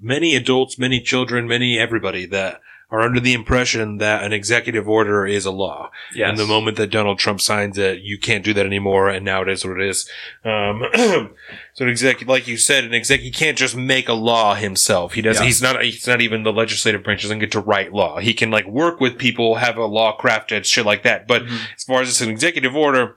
many 0.00 0.36
adults, 0.36 0.78
many 0.78 1.00
children, 1.00 1.48
many 1.48 1.78
everybody 1.78 2.26
that 2.26 2.60
are 2.90 3.00
under 3.00 3.18
the 3.18 3.32
impression 3.32 3.98
that 3.98 4.22
an 4.22 4.32
executive 4.32 4.88
order 4.88 5.26
is 5.26 5.44
a 5.46 5.50
law. 5.50 5.90
Yes. 6.14 6.28
And 6.30 6.38
the 6.38 6.46
moment 6.46 6.76
that 6.76 6.90
Donald 6.90 7.18
Trump 7.18 7.40
signs 7.40 7.76
it, 7.78 8.00
you 8.02 8.18
can't 8.18 8.44
do 8.44 8.54
that 8.54 8.66
anymore, 8.66 9.08
and 9.08 9.24
now 9.24 9.42
it 9.42 9.48
is 9.48 9.64
what 9.64 9.80
it 9.80 9.88
is. 9.88 10.08
Um, 10.44 10.82
so 10.94 11.84
an 11.84 11.88
executive, 11.88 12.28
like 12.28 12.46
you 12.46 12.56
said, 12.56 12.84
an 12.84 12.94
exec, 12.94 13.20
he 13.20 13.30
can't 13.30 13.58
just 13.58 13.74
make 13.76 14.08
a 14.08 14.12
law 14.12 14.54
himself. 14.54 15.14
He 15.14 15.22
does. 15.22 15.38
Yeah. 15.40 15.46
He's 15.46 15.62
not. 15.62 15.82
He's 15.82 16.06
not 16.06 16.20
even 16.20 16.42
the 16.44 16.52
legislative 16.52 17.02
branch. 17.02 17.22
Doesn't 17.22 17.38
get 17.40 17.52
to 17.52 17.60
write 17.60 17.92
law. 17.92 18.18
He 18.20 18.32
can 18.34 18.50
like 18.50 18.66
work 18.66 19.00
with 19.00 19.18
people, 19.18 19.56
have 19.56 19.76
a 19.76 19.86
law 19.86 20.16
crafted, 20.16 20.64
shit 20.64 20.86
like 20.86 21.02
that. 21.02 21.26
But 21.26 21.42
Mm-hmm. 21.44 21.56
as 21.76 21.84
far 21.84 22.00
as 22.02 22.08
it's 22.08 22.20
an 22.20 22.30
executive 22.30 22.76
order, 22.76 23.16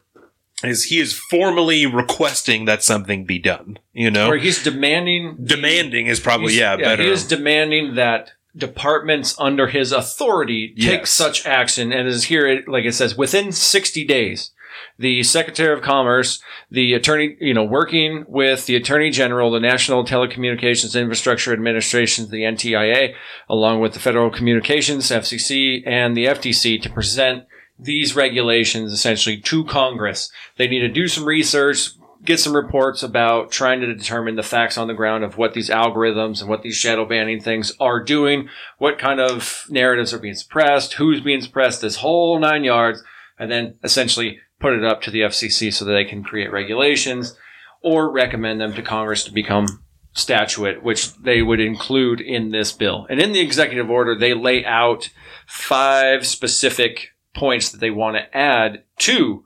is 0.63 0.85
he 0.85 0.97
is 0.99 1.13
formally 1.13 1.85
requesting 1.85 2.65
that 2.65 2.81
something 2.81 3.25
be 3.25 3.37
done. 3.37 3.77
You 3.93 4.09
know, 4.09 4.29
Or 4.29 4.37
he's 4.37 4.63
demanding 4.63 5.37
demanding 5.43 6.07
is 6.07 6.19
probably 6.19 6.53
He's- 6.53 6.59
yeah, 6.61 6.75
better. 6.77 7.03
He 7.03 7.09
is 7.09 7.27
demanding 7.27 7.93
that 7.95 8.31
departments 8.57 9.35
under 9.37 9.67
his 9.67 9.91
authority 9.91 10.69
take 10.69 11.01
Yes. 11.01 11.11
such 11.11 11.45
action, 11.45 11.93
and 11.93 12.07
is 12.07 12.25
here, 12.25 12.63
like 12.67 12.85
it 12.85 12.93
says, 12.93 13.15
within 13.17 13.51
60 13.51 14.03
days. 14.05 14.51
The 14.99 15.23
Secretary 15.23 15.73
of 15.73 15.81
Commerce, 15.81 16.41
the 16.69 16.93
attorney, 16.93 17.35
you 17.39 17.53
know, 17.53 17.63
working 17.63 18.25
with 18.27 18.65
the 18.67 18.75
Attorney 18.75 19.09
General, 19.09 19.49
the 19.51 19.59
National 19.59 20.03
Telecommunications 20.03 20.99
Infrastructure 20.99 21.53
Administration, 21.53 22.29
the 22.29 22.43
NTIA, 22.43 23.13
along 23.49 23.79
with 23.79 23.93
the 23.93 23.99
Federal 23.99 24.29
Communications, 24.29 25.09
FCC, 25.09 25.83
and 25.85 26.15
the 26.15 26.25
FTC 26.25 26.81
to 26.81 26.89
present 26.89 27.45
these 27.79 28.15
regulations 28.15 28.91
essentially 28.91 29.37
to 29.37 29.63
Congress. 29.65 30.31
They 30.57 30.67
need 30.67 30.79
to 30.81 30.87
do 30.89 31.07
some 31.07 31.25
research, 31.25 31.89
get 32.27 32.41
some 32.41 32.53
reports 32.53 33.03
about 33.03 33.51
trying 33.51 33.79
to 33.79 33.87
determine 33.87 34.35
the 34.35 34.43
facts 34.43 34.77
on 34.77 34.87
the 34.87 34.93
ground 34.93 35.23
of 35.23 35.37
what 35.37 35.53
these 35.53 35.69
algorithms 35.69 36.41
and 36.41 36.49
what 36.49 36.61
these 36.61 36.75
shadow 36.75 37.05
banning 37.05 37.39
things 37.39 37.71
are 37.79 38.03
doing, 38.03 38.49
what 38.77 38.99
kind 38.99 39.21
of 39.21 39.65
narratives 39.69 40.13
are 40.13 40.19
being 40.19 40.35
suppressed, 40.35 40.93
who's 40.93 41.21
being 41.21 41.39
suppressed, 41.39 41.79
this 41.79 41.95
whole 41.95 42.37
nine 42.37 42.65
yards, 42.65 43.01
and 43.39 43.49
then 43.49 43.75
essentially 43.81 44.39
put 44.59 44.73
it 44.73 44.83
up 44.83 45.01
to 45.01 45.09
the 45.09 45.21
FCC 45.21 45.73
so 45.73 45.85
that 45.85 45.93
they 45.93 46.03
can 46.03 46.21
create 46.21 46.51
regulations 46.51 47.33
or 47.81 48.11
recommend 48.11 48.59
them 48.59 48.73
to 48.73 48.81
Congress 48.81 49.23
to 49.23 49.31
become 49.31 49.81
statute, 50.11 50.83
which 50.83 51.15
they 51.15 51.41
would 51.41 51.61
include 51.61 52.19
in 52.19 52.49
this 52.49 52.73
bill. 52.73 53.07
And 53.09 53.21
in 53.21 53.31
the 53.31 53.39
executive 53.39 53.89
order, 53.89 54.17
they 54.17 54.33
lay 54.33 54.65
out 54.65 55.09
five 55.45 56.27
specific 56.27 57.11
points 57.33 57.69
that 57.69 57.79
they 57.79 57.91
want 57.91 58.17
to 58.17 58.37
add 58.37 58.83
to 58.97 59.45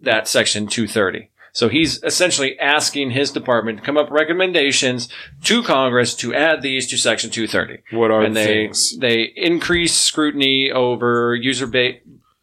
that 0.00 0.28
section 0.28 0.68
230. 0.68 1.29
So 1.52 1.68
he's 1.68 2.02
essentially 2.02 2.58
asking 2.58 3.10
his 3.10 3.30
department 3.30 3.78
to 3.78 3.84
come 3.84 3.96
up 3.96 4.10
with 4.10 4.20
recommendations 4.20 5.08
to 5.44 5.62
Congress 5.62 6.14
to 6.16 6.34
add 6.34 6.62
these 6.62 6.88
to 6.88 6.96
section 6.96 7.30
230 7.30 7.82
what 7.96 8.10
are 8.10 8.22
and 8.22 8.36
they 8.36 8.66
things? 8.66 8.96
they 8.98 9.22
increase 9.36 9.94
scrutiny 9.94 10.70
over 10.70 11.34
user 11.34 11.66
ba- 11.66 11.98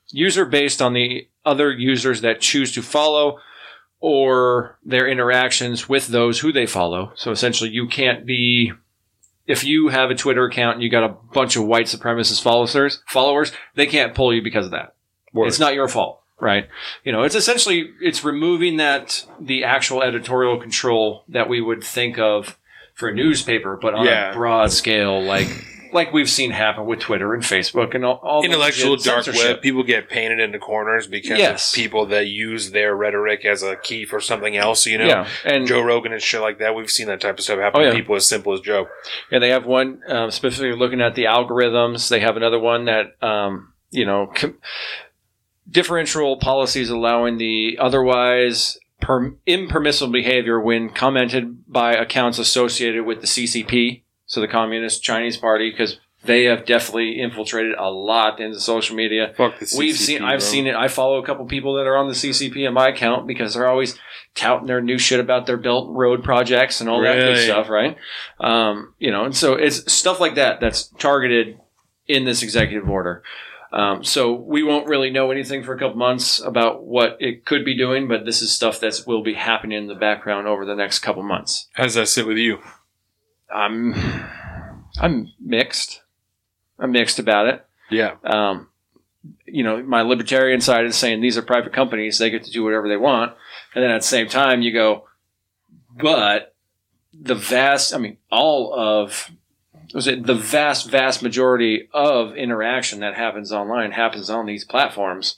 user 0.10 0.46
based 0.46 0.82
on 0.82 0.94
the 0.94 1.28
other 1.46 1.72
users 1.72 2.22
that 2.22 2.42
choose 2.42 2.74
to 2.74 2.82
follow 2.82 3.40
or 4.00 4.78
their 4.86 5.08
interactions 5.08 5.90
with 5.90 6.08
those 6.08 6.40
who 6.40 6.52
they 6.52 6.66
follow. 6.66 7.12
So 7.16 7.32
essentially, 7.32 7.72
you 7.72 7.88
can't 7.88 8.26
be 8.26 8.72
if 9.48 9.64
you 9.64 9.88
have 9.88 10.12
a 10.12 10.16
Twitter 10.16 10.46
account 10.46 10.76
and 10.76 10.84
you 10.84 10.90
got 10.90 11.04
a 11.04 11.16
bunch 11.34 11.56
of 11.56 11.66
white 11.66 11.86
supremacist 11.86 12.42
followers, 12.42 13.02
followers, 13.08 13.52
they 13.76 13.86
can't 13.88 14.14
pull 14.14 14.34
you 14.34 14.42
because 14.42 14.66
of 14.66 14.72
that. 14.72 14.96
Word. 15.34 15.48
It's 15.48 15.60
not 15.60 15.74
your 15.74 15.88
fault, 15.88 16.22
right? 16.40 16.68
You 17.04 17.12
know, 17.12 17.24
it's 17.24 17.36
essentially 17.36 17.92
it's 18.02 18.24
removing 18.24 18.78
that 18.78 19.26
the 19.40 19.64
actual 19.64 20.04
editorial 20.04 20.60
control 20.60 21.24
that 21.30 21.50
we 21.50 21.62
would 21.62 21.84
think 21.84 22.18
of 22.20 22.58
for 22.94 23.10
a 23.10 23.14
newspaper, 23.14 23.78
but 23.82 23.94
on 23.94 24.06
Yeah. 24.06 24.32
a 24.32 24.34
broad 24.34 24.72
scale, 24.72 25.22
like 25.22 25.48
like 25.94 26.12
we've 26.12 26.30
seen 26.30 26.52
happen 26.52 26.86
with 26.86 27.00
Twitter 27.00 27.34
and 27.34 27.42
Facebook 27.42 27.96
and 27.96 28.04
all, 28.04 28.20
all 28.22 28.44
intellectual 28.44 28.92
legit 28.92 29.06
dark 29.06 29.24
censorship. 29.24 29.50
web. 29.56 29.62
People 29.62 29.84
get 29.84 30.10
painted 30.10 30.38
into 30.42 30.60
corners 30.60 31.08
because 31.08 31.40
Yes. 31.40 31.72
of 31.72 31.76
people 31.78 32.06
that 32.08 32.28
use 32.28 32.72
their 32.72 32.94
rhetoric 32.94 33.46
as 33.46 33.64
a 33.64 33.78
key 33.78 34.04
for 34.04 34.20
something 34.20 34.58
else. 34.58 34.86
You 34.86 34.98
know, 34.98 35.06
Yeah, 35.06 35.28
and 35.46 35.66
Joe 35.66 35.80
Rogan 35.82 36.12
and 36.12 36.22
shit 36.22 36.42
like 36.42 36.60
that. 36.60 36.76
We've 36.76 36.90
seen 36.90 37.08
that 37.08 37.22
type 37.22 37.38
of 37.38 37.44
stuff 37.44 37.60
happen 37.60 37.80
Oh, 37.80 37.84
to 37.86 37.90
yeah. 37.92 37.96
people 37.96 38.16
as 38.18 38.28
simple 38.28 38.52
as 38.54 38.60
Joe. 38.60 38.90
Yeah, 39.32 39.40
they 39.40 39.50
have 39.50 39.66
one 39.66 40.02
um, 40.10 40.30
specifically 40.30 40.78
looking 40.78 41.00
at 41.02 41.16
the 41.16 41.24
algorithms. 41.24 42.10
They 42.10 42.20
have 42.20 42.36
another 42.36 42.60
one 42.60 42.86
that 42.86 43.16
um, 43.24 43.72
you 43.90 44.06
know 44.06 44.30
com- 44.36 44.58
differential 45.70 46.38
policies 46.38 46.90
allowing 46.90 47.38
the 47.38 47.78
otherwise 47.80 48.78
per- 49.02 49.36
impermissible 49.46 50.12
behavior 50.12 50.60
when 50.60 50.90
commented 50.90 51.72
by 51.72 51.94
accounts 51.94 52.40
associated 52.40 53.06
with 53.06 53.22
the 53.22 53.28
CCP, 53.28 54.04
so 54.26 54.42
the 54.42 54.48
Communist 54.48 55.04
Chinese 55.04 55.38
Party, 55.38 55.70
because 55.70 56.00
they 56.24 56.46
have 56.46 56.66
definitely 56.66 57.20
infiltrated 57.22 57.76
a 57.78 57.90
lot 57.90 58.40
into 58.40 58.60
social 58.60 58.96
media. 58.96 59.34
Fuck 59.38 59.60
the 59.60 59.76
We've 59.78 59.96
seen, 59.96 60.24
I've 60.24 60.44
seen 60.44 60.68
it. 60.68 60.76
I 60.76 60.88
follow 60.88 61.22
a 61.22 61.26
couple 61.26 61.46
people 61.46 61.76
that 61.76 61.88
are 61.88 61.96
on 61.96 62.08
the 62.08 62.14
CCP 62.14 62.68
in 62.68 62.74
my 62.74 62.90
account 62.90 63.28
because 63.28 63.54
they're 63.54 63.68
always 63.68 63.98
touting 64.36 64.68
their 64.68 64.82
new 64.82 64.98
shit 64.98 65.20
about 65.20 65.46
their 65.46 65.58
Belt 65.58 65.90
Road 65.96 66.24
projects 66.24 66.82
and 66.82 66.90
all 66.90 67.02
that 67.02 67.16
good 67.16 67.38
stuff, 67.46 67.70
right? 67.70 67.98
Um, 68.40 68.94
you 69.00 69.12
know, 69.12 69.26
and 69.26 69.36
so 69.36 69.54
it's 69.54 69.92
stuff 69.92 70.20
like 70.20 70.36
that 70.36 70.60
that's 70.60 70.88
targeted 71.00 71.60
in 72.08 72.26
this 72.26 72.44
executive 72.44 72.90
order. 72.90 73.24
Um, 73.72 74.04
so 74.04 74.34
we 74.34 74.64
won't 74.64 74.88
really 74.88 75.10
know 75.10 75.32
anything 75.32 75.64
for 75.64 75.74
a 75.74 75.80
couple 75.80 75.98
months 75.98 76.40
about 76.40 76.86
what 76.86 77.18
it 77.20 77.46
could 77.46 77.66
be 77.66 77.78
doing, 77.78 78.08
but 78.08 78.26
this 78.26 78.42
is 78.42 78.54
stuff 78.54 78.80
that 78.80 79.04
will 79.06 79.24
be 79.24 79.34
happening 79.34 79.78
in 79.78 79.88
the 79.88 79.96
background 79.96 80.48
over 80.48 80.66
the 80.66 80.76
next 80.76 81.00
couple 81.00 81.24
months. 81.24 81.68
How 81.74 81.84
does 81.84 81.96
that 81.96 82.08
sit 82.08 82.26
with 82.26 82.38
you? 82.38 82.60
I'm, 83.54 83.94
I'm 85.00 85.34
mixed. 85.40 86.02
I'm 86.80 86.92
mixed 86.92 87.20
about 87.20 87.48
it 87.48 87.66
Yeah, 87.90 88.16
um, 88.24 88.70
you 89.46 89.64
know, 89.64 89.82
my 89.84 90.02
libertarian 90.02 90.62
side 90.62 90.86
is 90.86 90.96
saying 90.96 91.22
these 91.22 91.38
are 91.38 91.42
private 91.42 91.74
companies; 91.74 92.18
they 92.18 92.30
get 92.30 92.44
to 92.46 92.52
do 92.52 92.64
whatever 92.64 92.88
they 92.88 92.98
want. 92.98 93.34
And 93.74 93.84
then 93.84 93.92
at 93.92 94.02
the 94.02 94.08
same 94.08 94.28
time, 94.30 94.62
you 94.62 94.72
go, 94.74 95.06
but 95.96 96.56
the 97.14 97.36
vast, 97.36 97.94
I 97.94 97.98
mean, 97.98 98.18
all 98.32 98.74
of 98.74 99.32
was 99.94 100.08
it 100.08 100.26
the 100.26 100.36
vast, 100.36 100.90
vast 100.90 101.24
majority 101.24 101.88
of 101.94 102.36
interaction 102.36 103.00
that 103.00 103.16
happens 103.16 103.52
online 103.52 103.92
happens 103.92 104.30
on 104.30 104.46
these 104.46 104.66
platforms. 104.66 105.38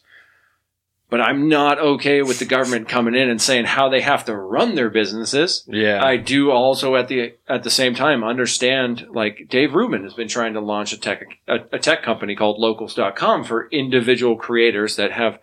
But 1.09 1.21
I'm 1.21 1.49
not 1.49 1.79
okay 1.79 2.21
with 2.21 2.37
the 2.37 2.45
government 2.45 2.87
coming 2.87 3.15
in 3.15 3.29
and 3.29 3.41
saying 3.41 3.65
how 3.65 3.89
they 3.89 4.01
have 4.01 4.25
to 4.25 4.35
run 4.35 4.75
their 4.75 4.91
businesses. 4.91 5.63
yeah. 5.67 6.03
I 6.03 6.17
do 6.17 6.51
also 6.51 6.95
at 6.95 7.07
the 7.07 7.33
at 7.47 7.63
the 7.63 7.71
same 7.71 7.95
time 7.95 8.23
understand 8.23 9.07
like 9.09 9.47
Dave 9.49 9.73
Rubin 9.73 10.03
has 10.03 10.13
been 10.13 10.27
trying 10.27 10.53
to 10.53 10.59
launch 10.59 10.93
a 10.93 10.99
tech 10.99 11.25
a, 11.47 11.59
a 11.71 11.79
tech 11.79 12.03
company 12.03 12.35
called 12.35 12.59
locals.com 12.59 13.43
for 13.43 13.67
individual 13.69 14.35
creators 14.35 14.97
that 14.97 15.11
have 15.11 15.39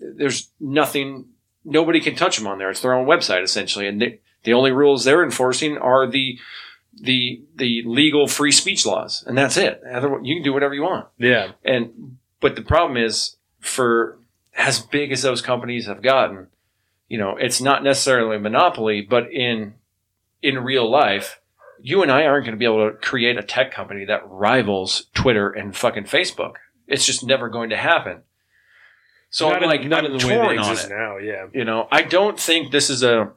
there's 0.00 0.50
nothing 0.58 1.26
nobody 1.64 2.00
can 2.00 2.16
touch 2.16 2.36
them 2.36 2.48
on 2.48 2.58
there. 2.58 2.70
It's 2.70 2.80
their 2.80 2.94
own 2.94 3.06
website 3.06 3.44
essentially 3.44 3.86
and 3.86 4.02
they, 4.02 4.20
the 4.42 4.54
only 4.54 4.72
rules 4.72 5.04
they're 5.04 5.24
enforcing 5.24 5.78
are 5.78 6.08
the 6.08 6.38
the 7.02 7.42
the 7.56 7.82
legal 7.86 8.26
free 8.26 8.52
speech 8.52 8.84
laws 8.86 9.24
and 9.26 9.36
that's 9.36 9.56
it. 9.56 9.80
Otherwise, 9.90 10.20
you 10.24 10.36
can 10.36 10.42
do 10.42 10.52
whatever 10.52 10.74
you 10.74 10.82
want. 10.82 11.06
yeah. 11.18 11.52
And 11.64 12.18
but 12.40 12.56
the 12.56 12.62
problem 12.62 12.96
is 12.96 13.36
for 13.60 14.18
as 14.56 14.80
big 14.80 15.12
as 15.12 15.22
those 15.22 15.42
companies 15.42 15.86
have 15.86 16.02
gotten, 16.02 16.48
you 17.08 17.18
know, 17.18 17.36
it's 17.36 17.60
not 17.60 17.82
necessarily 17.84 18.36
a 18.36 18.40
monopoly, 18.40 19.00
but 19.00 19.30
in 19.32 19.74
in 20.42 20.58
real 20.58 20.88
life, 20.90 21.40
you 21.80 22.02
and 22.02 22.10
I 22.12 22.24
aren't 22.26 22.44
going 22.44 22.56
to 22.56 22.58
be 22.58 22.64
able 22.64 22.90
to 22.90 22.96
create 22.96 23.36
a 23.36 23.42
tech 23.42 23.72
company 23.72 24.04
that 24.04 24.22
rivals 24.28 25.06
Twitter 25.14 25.50
and 25.50 25.76
fucking 25.76 26.04
Facebook. 26.04 26.54
It's 26.86 27.04
just 27.04 27.24
never 27.24 27.48
going 27.48 27.70
to 27.70 27.76
happen. 27.76 28.22
So 29.30 29.48
Not 29.48 29.56
I'm 29.58 29.62
in- 29.64 29.68
like, 29.68 29.84
not 29.84 30.04
I'm 30.04 30.12
in 30.12 30.18
the 30.18 30.26
way 30.26 30.38
on 30.38 30.76
it. 30.76 30.88
now. 30.88 31.18
Yeah, 31.18 31.46
You 31.52 31.64
know, 31.64 31.86
I 31.92 32.02
don't 32.02 32.38
think 32.40 32.72
this 32.72 32.88
is 32.88 33.02
a 33.02 33.32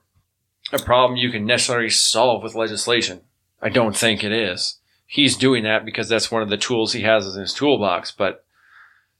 a 0.71 0.79
problem 0.79 1.17
you 1.17 1.31
can 1.31 1.45
necessarily 1.45 1.89
solve 1.89 2.43
with 2.43 2.55
legislation. 2.55 3.21
I 3.61 3.69
don't 3.69 3.95
think 3.95 4.23
it 4.23 4.31
is. 4.31 4.77
He's 5.05 5.35
doing 5.37 5.63
that 5.63 5.83
because 5.85 6.07
that's 6.09 6.31
one 6.31 6.41
of 6.41 6.49
the 6.49 6.57
tools 6.57 6.93
he 6.93 7.01
has 7.01 7.33
in 7.35 7.39
his 7.41 7.53
toolbox. 7.53 8.11
But 8.11 8.43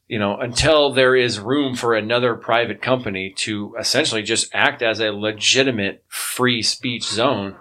you 0.08 0.18
know, 0.18 0.36
until 0.36 0.92
there 0.92 1.14
is 1.16 1.38
room 1.40 1.74
for 1.76 1.94
another 1.94 2.34
private 2.34 2.82
company 2.82 3.32
to 3.38 3.74
essentially 3.78 4.22
just 4.22 4.50
act 4.54 4.82
as 4.82 5.00
a 5.00 5.10
legitimate 5.12 6.04
free 6.08 6.60
speech 6.62 7.04
zone, 7.04 7.56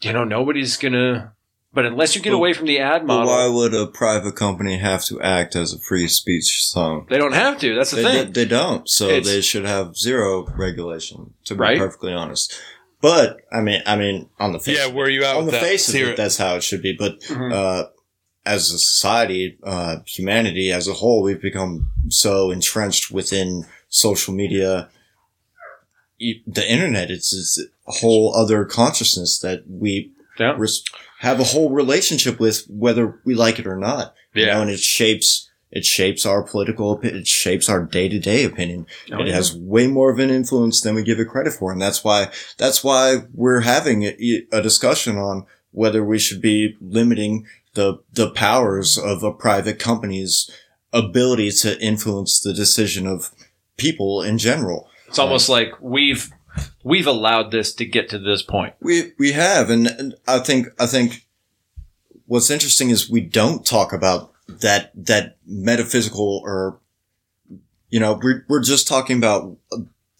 you 0.00 0.12
know, 0.12 0.24
nobody's 0.24 0.76
gonna. 0.76 1.32
But 1.72 1.86
unless 1.86 2.14
you 2.14 2.22
get 2.22 2.30
But- 2.30 2.36
away 2.36 2.52
from 2.52 2.66
the 2.66 2.78
ad 2.78 3.04
model, 3.04 3.26
why 3.26 3.48
would 3.48 3.74
a 3.74 3.86
private 3.88 4.36
company 4.36 4.78
have 4.78 5.04
to 5.06 5.20
act 5.20 5.56
as 5.56 5.72
a 5.74 5.78
free 5.80 6.06
speech 6.06 6.64
zone? 6.70 7.04
they 7.10 7.18
don't 7.18 7.32
have 7.34 7.58
to. 7.60 7.74
That's 7.74 7.90
the 7.90 7.96
They, 7.96 8.02
thing. 8.24 8.32
they 8.32 8.44
don't. 8.44 8.88
So 8.88 9.08
It's- 9.08 9.26
they 9.26 9.40
should 9.40 9.64
have 9.64 9.96
zero 9.96 10.46
regulation, 10.56 11.34
to 11.46 11.54
be 11.54 11.60
Right. 11.60 11.78
perfectly 11.78 12.12
honest. 12.12 12.58
But 13.04 13.40
I 13.52 13.60
mean, 13.60 13.82
I 13.84 13.96
mean, 13.96 14.30
on 14.40 14.52
the 14.52 14.58
face, 14.58 14.78
yeah. 14.78 14.86
Where 14.86 15.04
are 15.04 15.10
you 15.10 15.24
at 15.24 15.36
on 15.36 15.44
the 15.44 15.52
that? 15.52 15.60
face 15.60 15.86
of 15.90 15.94
Let's 15.94 16.08
it, 16.08 16.16
that's 16.16 16.38
how 16.38 16.54
it 16.56 16.62
should 16.62 16.80
be. 16.80 16.94
But 16.98 17.20
Mhm. 17.20 17.52
uh, 17.52 17.88
as 18.46 18.70
a 18.72 18.78
society, 18.78 19.58
uh, 19.62 19.96
humanity 20.06 20.72
as 20.72 20.88
a 20.88 20.94
whole, 20.94 21.20
we've 21.22 21.42
become 21.42 21.90
so 22.08 22.50
entrenched 22.50 23.10
within 23.10 23.66
social 23.90 24.32
media, 24.32 24.88
e- 26.18 26.40
the 26.46 26.66
internet. 26.66 27.10
It's, 27.10 27.34
it's 27.34 27.62
a 27.86 27.92
whole 27.92 28.34
other 28.34 28.64
consciousness 28.64 29.38
that 29.40 29.64
we 29.68 30.10
Yeah. 30.40 30.54
res- 30.56 30.82
have 31.18 31.40
a 31.40 31.44
whole 31.44 31.68
relationship 31.70 32.40
with, 32.40 32.64
whether 32.70 33.20
we 33.26 33.34
like 33.34 33.58
it 33.58 33.66
or 33.66 33.76
not. 33.76 34.14
You 34.32 34.46
Yeah. 34.46 34.54
know, 34.54 34.62
and 34.62 34.70
it 34.70 34.80
shapes 34.80 35.50
it 35.74 35.84
shapes 35.84 36.24
our 36.24 36.42
political 36.42 36.96
opi- 36.96 37.12
it 37.12 37.26
shapes 37.26 37.68
our 37.68 37.84
day 37.84 38.08
to 38.08 38.18
day 38.18 38.44
opinion. 38.44 38.86
Oh, 39.12 39.20
it 39.20 39.26
yeah. 39.26 39.34
has 39.34 39.54
way 39.54 39.86
more 39.86 40.10
of 40.10 40.18
an 40.18 40.30
influence 40.30 40.80
than 40.80 40.94
we 40.94 41.02
give 41.02 41.18
it 41.18 41.28
credit 41.28 41.52
for, 41.52 41.72
and 41.72 41.82
that's 41.82 42.02
why 42.02 42.30
that's 42.56 42.82
why 42.82 43.24
we're 43.34 43.60
having 43.60 44.04
a, 44.04 44.46
a 44.52 44.62
discussion 44.62 45.18
on 45.18 45.46
whether 45.72 46.04
we 46.04 46.18
should 46.18 46.40
be 46.40 46.76
limiting 46.80 47.46
the 47.74 47.98
the 48.12 48.30
powers 48.30 48.96
of 48.96 49.22
a 49.22 49.32
private 49.32 49.78
company's 49.78 50.50
ability 50.92 51.50
to 51.50 51.78
influence 51.80 52.40
the 52.40 52.54
decision 52.54 53.06
of 53.06 53.32
people 53.76 54.22
in 54.22 54.38
general. 54.38 54.88
It's 55.08 55.18
almost 55.18 55.48
like 55.48 55.72
we've 55.80 56.30
we've 56.84 57.06
allowed 57.06 57.50
this 57.50 57.74
to 57.74 57.84
get 57.84 58.08
to 58.10 58.18
this 58.18 58.42
point. 58.42 58.74
We 58.80 59.12
we 59.18 59.32
have, 59.32 59.70
and, 59.70 59.88
and 59.88 60.14
I 60.26 60.38
think 60.38 60.68
I 60.78 60.86
think 60.86 61.26
what's 62.26 62.50
interesting 62.50 62.90
is 62.90 63.10
we 63.10 63.20
don't 63.20 63.66
talk 63.66 63.92
about 63.92 64.33
that 64.48 64.92
that 64.94 65.38
metaphysical 65.46 66.40
or 66.44 66.78
you 67.90 68.00
know 68.00 68.18
we're 68.22 68.44
we're 68.48 68.62
just 68.62 68.86
talking 68.86 69.16
about 69.16 69.56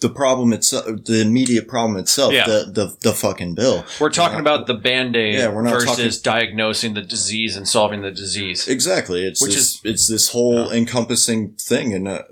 the 0.01 0.11
problem 0.11 0.53
itself, 0.53 0.85
the 1.05 1.23
immediate 1.23 1.67
problem 1.67 1.97
itself, 1.97 2.33
Yeah. 2.33 2.47
the 2.47 2.71
the 2.71 2.97
the 3.01 3.13
fucking 3.13 3.55
bill. 3.55 3.87
We're 3.99 4.11
talking 4.11 4.41
about 4.41 4.67
the 4.67 4.75
band 4.75 5.17
aid 5.17 5.37
Yeah, 5.37 5.49
we're 5.49 5.63
not 5.63 5.73
versus 5.73 6.21
diagnosing 6.21 6.95
the 6.95 7.01
disease 7.01 7.57
and 7.57 7.67
solving 7.67 8.03
the 8.03 8.11
disease. 8.11 8.69
Exactly. 8.69 9.25
It's 9.25 9.41
Which 9.41 9.55
this, 9.55 9.81
it's 9.83 10.07
this 10.07 10.29
whole 10.31 10.71
encompassing 10.71 11.53
thing, 11.55 11.95
and 11.95 12.09
uh, 12.09 12.23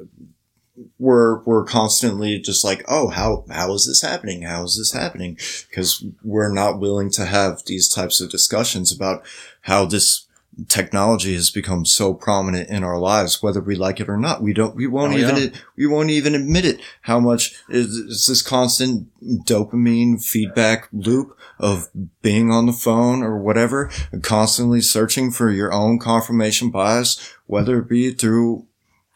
we're 0.98 1.42
we're 1.44 1.64
constantly 1.64 2.38
just 2.40 2.62
like, 2.64 2.84
oh, 2.88 3.08
how 3.08 3.44
how 3.50 3.72
is 3.74 3.86
this 3.86 4.02
happening? 4.02 4.42
How 4.42 4.64
is 4.64 4.76
this 4.76 4.92
happening? 4.92 5.38
Because 5.70 6.04
we're 6.22 6.52
not 6.52 6.78
willing 6.78 7.10
to 7.12 7.24
have 7.24 7.62
these 7.64 7.88
types 7.88 8.20
of 8.20 8.30
discussions 8.30 8.92
about 8.92 9.24
how 9.62 9.84
this 9.86 10.26
technology 10.68 11.34
has 11.34 11.50
become 11.50 11.84
so 11.84 12.12
prominent 12.14 12.68
in 12.68 12.84
our 12.84 12.98
lives, 12.98 13.42
whether 13.42 13.60
we 13.60 13.74
like 13.74 14.00
it 14.00 14.08
or 14.08 14.16
not. 14.18 14.42
We 14.42 14.52
don't. 14.52 14.76
We 14.76 14.86
won't 14.86 15.14
Oh, 15.14 15.18
even. 15.18 15.36
yeah. 15.36 15.48
We 15.76 15.86
won't 15.86 16.10
even 16.10 16.34
admit 16.34 16.64
it. 16.64 16.80
How 17.02 17.18
much 17.20 17.54
is, 17.68 17.86
is 17.96 18.26
this 18.26 18.42
constant 18.42 19.08
dopamine 19.46 20.22
feedback 20.22 20.88
loop 20.92 21.36
of 21.58 21.88
being 22.22 22.50
on 22.50 22.66
the 22.66 22.72
phone 22.72 23.22
or 23.22 23.38
whatever, 23.38 23.90
constantly 24.22 24.80
searching 24.80 25.30
for 25.30 25.50
your 25.50 25.72
own 25.72 25.98
confirmation 25.98 26.70
bias, 26.70 27.34
whether 27.46 27.78
it 27.78 27.88
be 27.88 28.12
through, 28.12 28.66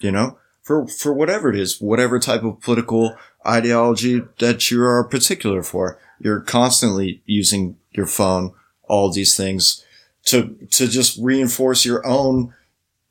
you 0.00 0.10
know, 0.12 0.38
for, 0.62 0.86
for 0.86 1.12
whatever 1.12 1.50
it 1.50 1.56
is, 1.56 1.80
whatever 1.80 2.18
type 2.18 2.44
of 2.44 2.60
political 2.60 3.16
ideology 3.46 4.22
that 4.38 4.70
you 4.70 4.82
are 4.82 5.04
particular 5.04 5.62
for. 5.62 5.98
You're 6.18 6.40
constantly 6.40 7.22
using 7.26 7.76
your 7.92 8.06
phone, 8.06 8.52
all 8.88 9.12
these 9.12 9.36
things 9.36 9.84
to, 10.26 10.56
to 10.70 10.86
just 10.86 11.18
reinforce 11.20 11.84
your 11.84 12.06
own, 12.06 12.54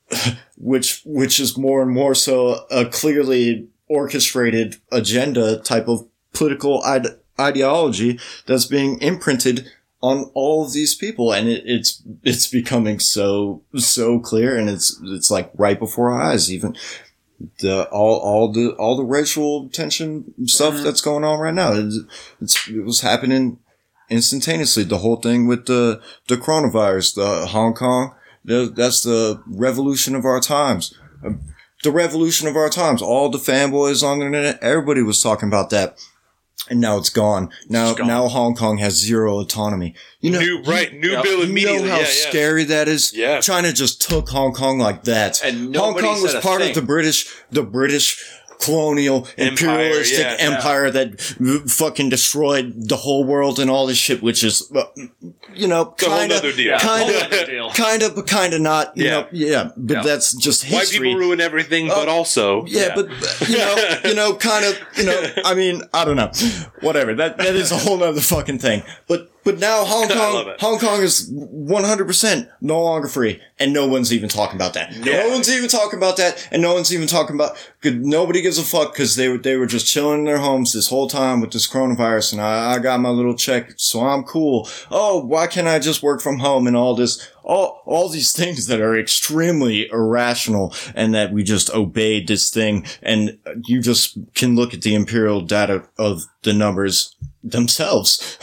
which, 0.58 1.02
which 1.06 1.40
is 1.40 1.58
more 1.58 1.82
and 1.82 1.92
more 1.92 2.16
so 2.16 2.66
a 2.72 2.86
clearly 2.86 3.68
orchestrated 3.88 4.78
agenda 4.92 5.58
type 5.60 5.88
of 5.88 6.08
political 6.34 6.82
ide- 6.84 7.18
ideology 7.40 8.20
that's 8.46 8.66
being 8.66 9.00
imprinted 9.02 9.70
on 10.02 10.30
all 10.34 10.66
of 10.66 10.74
these 10.74 10.94
people. 10.94 11.34
And 11.34 11.48
it, 11.48 11.64
it's 11.66 12.04
it's 12.24 12.48
becoming 12.48 13.00
so 13.00 13.64
so 13.76 14.20
clear. 14.20 14.58
And 14.58 14.70
it's 14.70 15.00
it's 15.04 15.32
like 15.32 15.52
right 15.56 15.80
before 15.80 16.12
our 16.12 16.22
eyes 16.22 16.52
even 16.52 16.76
the 17.60 17.88
all 17.90 18.20
all 18.20 18.52
the 18.52 18.72
all 18.74 18.96
the 18.96 19.04
racial 19.04 19.70
tension 19.70 20.34
stuff 20.46 20.76
mm-hmm. 20.76 20.84
that's 20.84 21.02
going 21.02 21.24
on 21.24 21.40
right 21.40 21.54
now. 21.54 21.74
It's, 21.74 22.00
it's 22.42 22.68
it 22.68 22.84
was 22.84 23.02
happening 23.02 23.60
instantaneously 24.10 24.84
the 24.84 25.00
whole 25.00 25.16
thing 25.18 25.48
with 25.48 25.66
the 25.66 26.02
the 26.28 26.36
coronavirus 26.38 27.16
the 27.16 27.48
hong 27.48 27.74
kong 27.74 28.14
the, 28.44 28.72
that's 28.76 29.02
the 29.02 29.42
revolution 29.48 30.16
of 30.16 30.26
our 30.26 30.40
times 30.40 30.94
um, 31.26 31.42
the 31.84 31.92
revolution 31.92 32.48
of 32.48 32.56
our 32.56 32.70
times 32.70 33.02
all 33.02 33.30
the 33.30 33.38
fanboys 33.38 34.04
on 34.04 34.20
the 34.20 34.26
internet 34.26 34.60
everybody 34.62 35.02
was 35.02 35.22
talking 35.22 35.50
about 35.50 35.70
that 35.70 35.98
and 36.68 36.82
now 36.82 36.98
it's 36.98 37.10
gone. 37.12 37.52
Now, 37.70 37.90
It's 37.92 38.00
gone. 38.00 38.08
now 38.08 38.28
Hong 38.28 38.56
Kong 38.56 38.80
has 38.80 38.94
zero 38.96 39.38
autonomy. 39.40 39.94
You 40.20 40.32
know, 40.32 40.40
New 40.40 40.64
right, 40.64 40.92
new 40.96 41.12
Yep. 41.12 41.24
bill 41.24 41.46
you 41.46 41.66
know 41.68 41.82
how 41.90 41.98
yeah, 41.98 42.00
yeah. 42.00 42.06
scary 42.30 42.64
that 42.64 42.88
is. 42.88 43.14
Yeah. 43.14 43.40
China 43.40 43.72
just 43.72 44.02
took 44.02 44.30
Hong 44.30 44.52
Kong 44.54 44.80
like 44.80 45.04
that. 45.04 45.44
And 45.44 45.76
Hong 45.76 45.94
Kong 45.94 46.24
was 46.24 46.34
part 46.36 46.62
thing. 46.62 46.70
of 46.70 46.76
the 46.76 46.82
British, 46.82 47.32
the 47.52 47.62
British 47.62 48.24
colonial 48.60 49.28
Empire, 49.38 49.48
imperialistic 49.50 50.20
yeah. 50.20 50.36
empire 50.40 50.92
that 50.92 51.20
fucking 51.68 52.10
destroyed 52.10 52.74
the 52.90 52.98
whole 52.98 53.24
world 53.24 53.60
and 53.60 53.70
all 53.70 53.86
this 53.88 53.98
shit, 53.98 54.22
which 54.22 54.44
is, 54.44 54.72
uh, 54.76 54.84
you 55.54 55.68
know, 55.68 55.94
It's 55.94 56.04
a 56.04 56.10
whole 56.10 56.18
kind 56.20 56.32
of. 56.32 56.60
Yeah, 56.60 56.78
kind 56.80 57.10
of, 57.10 57.74
kind 57.74 58.04
of, 58.04 58.16
but 58.16 58.28
kind 58.28 58.54
of 58.54 58.62
not. 58.62 58.96
You 58.98 59.06
Yeah. 59.06 59.12
know, 59.12 59.28
yeah, 59.32 59.70
but 59.78 59.94
Yeah. 59.98 60.04
that's 60.04 60.34
just 60.34 60.64
White 60.70 60.82
history. 60.82 61.08
people 61.10 61.20
ruin 61.20 61.42
everything, 61.42 61.88
but 61.88 62.08
Uh, 62.08 62.12
also 62.12 62.66
Yeah, 62.68 62.88
Yeah. 62.88 62.96
but 62.96 63.50
you 63.50 63.58
know, 63.58 63.76
you 64.06 64.16
know, 64.16 64.34
kind 64.36 64.66
of, 64.66 64.80
you 64.98 65.06
know. 65.06 65.22
I 65.46 65.54
mean, 65.54 65.82
I 65.94 66.06
don't 66.06 66.16
know, 66.18 66.32
whatever. 66.82 67.14
That 67.14 67.38
that 67.38 67.56
is 67.56 67.72
a 67.72 67.78
whole 67.78 67.98
nother 67.98 68.22
fucking 68.22 68.60
thing. 68.60 68.84
But 69.08 69.30
but 69.46 69.60
now 69.60 69.86
Hong 69.86 70.10
Kong. 70.10 70.54
Hong 70.60 70.80
Kong 70.80 71.02
is 71.02 71.30
one 71.32 71.86
hundred 71.86 72.08
percent 72.08 72.50
no 72.60 72.84
longer 72.84 73.08
free, 73.08 73.40
and 73.58 73.72
no 73.72 73.88
one's 73.88 74.12
even 74.12 74.28
talking 74.28 74.58
about 74.58 74.74
that. 74.74 74.92
Yeah. 74.94 75.24
No 75.24 75.30
one's 75.30 75.50
even 75.50 75.70
talking 75.70 75.98
about 75.98 76.18
that, 76.18 76.46
and 76.52 76.62
no 76.62 76.74
one's 76.74 76.94
even 76.94 77.08
talking 77.08 77.36
about. 77.36 77.56
Nobody 77.84 78.42
gives 78.42 78.58
a 78.58 78.64
fuck 78.64 78.92
because 78.92 79.16
they 79.16 79.30
were 79.30 79.38
they 79.38 79.56
were 79.56 79.68
just 79.68 79.88
chilling 79.88 80.20
in 80.20 80.26
their 80.26 80.40
homes 80.40 80.74
this 80.74 80.90
whole 80.90 81.08
time 81.08 81.40
with 81.40 81.52
this 81.52 81.72
coronavirus, 81.72 82.34
and 82.34 82.42
I, 82.42 82.74
I 82.74 82.80
got 82.80 83.00
my 83.00 83.10
little 83.10 83.36
check, 83.36 83.74
so 83.78 84.02
I'm 84.02 84.24
cool. 84.24 84.68
Oh, 84.92 85.24
why 85.24 85.48
can't 85.48 85.68
I 85.68 85.80
just 85.80 86.04
work 86.04 86.20
from 86.20 86.40
home 86.40 86.68
and 86.68 86.76
all 86.76 86.96
this? 86.96 87.30
All, 87.44 87.84
all 87.86 88.10
these 88.10 88.32
things 88.32 88.66
that 88.66 88.82
are 88.82 88.98
extremely 88.98 89.88
irrational 89.90 90.74
and 90.96 91.14
that 91.14 91.32
we 91.32 91.44
just 91.44 91.70
obeyed 91.70 92.28
this 92.28 92.50
thing 92.50 92.88
and 93.04 93.38
you 93.68 93.82
just 93.82 94.18
can 94.34 94.56
look 94.56 94.74
at 94.74 94.82
the 94.82 94.96
imperial 94.96 95.42
data 95.42 95.88
of 96.00 96.24
the 96.42 96.54
numbers 96.54 97.16
themselves. 97.46 98.38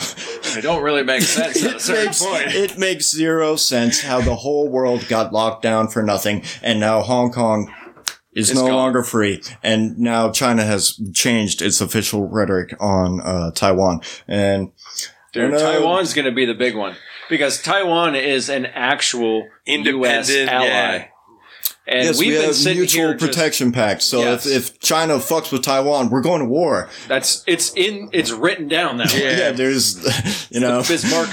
It 0.57 0.61
don't 0.61 0.83
really 0.83 1.03
make 1.03 1.21
sense 1.37 1.63
at 1.63 1.73
a 1.73 1.75
It 1.75 1.81
certain 1.81 2.05
makes, 2.05 2.23
point. 2.25 2.47
it 2.55 2.77
makes 2.77 3.11
zero 3.11 3.55
sense 3.55 4.01
how 4.01 4.21
the 4.21 4.35
whole 4.35 4.69
world 4.69 5.07
got 5.07 5.33
locked 5.33 5.61
down 5.61 5.87
for 5.89 6.01
nothing 6.03 6.43
and 6.61 6.79
now 6.79 7.01
Hong 7.01 7.31
Kong 7.31 7.73
is 8.33 8.49
It's 8.49 8.59
no 8.59 8.67
gone. 8.67 8.75
longer 8.75 9.03
free 9.03 9.41
and 9.63 9.97
now 9.97 10.31
China 10.31 10.63
has 10.63 10.99
changed 11.13 11.61
its 11.61 11.81
official 11.81 12.27
rhetoric 12.29 12.75
on 12.79 13.19
uh, 13.21 13.51
Taiwan 13.51 14.01
and 14.27 14.71
Dude, 15.33 15.45
And, 15.51 15.59
Taiwan's 15.59 16.13
going 16.13 16.25
to 16.25 16.31
be 16.31 16.45
the 16.45 16.53
big 16.53 16.75
one 16.75 16.95
because 17.29 17.61
Taiwan 17.61 18.15
is 18.15 18.49
an 18.49 18.67
actual 18.67 19.47
U.S. 19.65 20.29
Independent, 20.29 20.49
ally, 20.51 20.65
yeah. 20.67 21.05
And 21.87 22.05
yes, 22.05 22.19
we've 22.19 22.29
we 22.39 22.43
have 22.43 22.55
sitting 22.55 22.77
mutual 22.79 23.07
here. 23.09 23.13
just- 23.15 23.25
protection 23.33 23.71
pact. 23.71 24.01
So 24.03 24.19
Yes. 24.19 24.45
if, 24.45 24.71
if 24.71 24.79
China 24.79 25.15
fucks 25.15 25.51
with 25.51 25.63
Taiwan, 25.63 26.09
we're 26.09 26.21
going 26.21 26.39
to 26.39 26.45
war. 26.47 26.89
that's 27.07 27.43
it's 27.47 27.73
in 27.75 28.09
it's 28.13 28.31
written 28.31 28.67
down 28.67 28.97
that 28.97 29.13
way. 29.13 29.37
Yeah, 29.37 29.51
there's, 29.51 29.97
you 30.49 30.59
know, 30.59 30.81
The 30.81 30.87
Bismarck, 30.93 31.29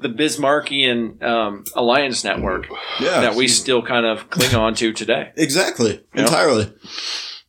the 0.00 0.08
Bismarckian 0.08 1.22
um, 1.22 1.64
alliance 1.74 2.24
network 2.24 2.66
yeah, 3.00 3.20
that 3.20 3.34
we 3.34 3.48
still 3.48 3.82
kind 3.82 4.06
of 4.06 4.28
cling 4.30 4.54
on 4.54 4.74
to 4.76 4.92
today. 4.92 5.32
exactly 5.36 6.02
Yeah. 6.14 6.22
entirely. 6.22 6.72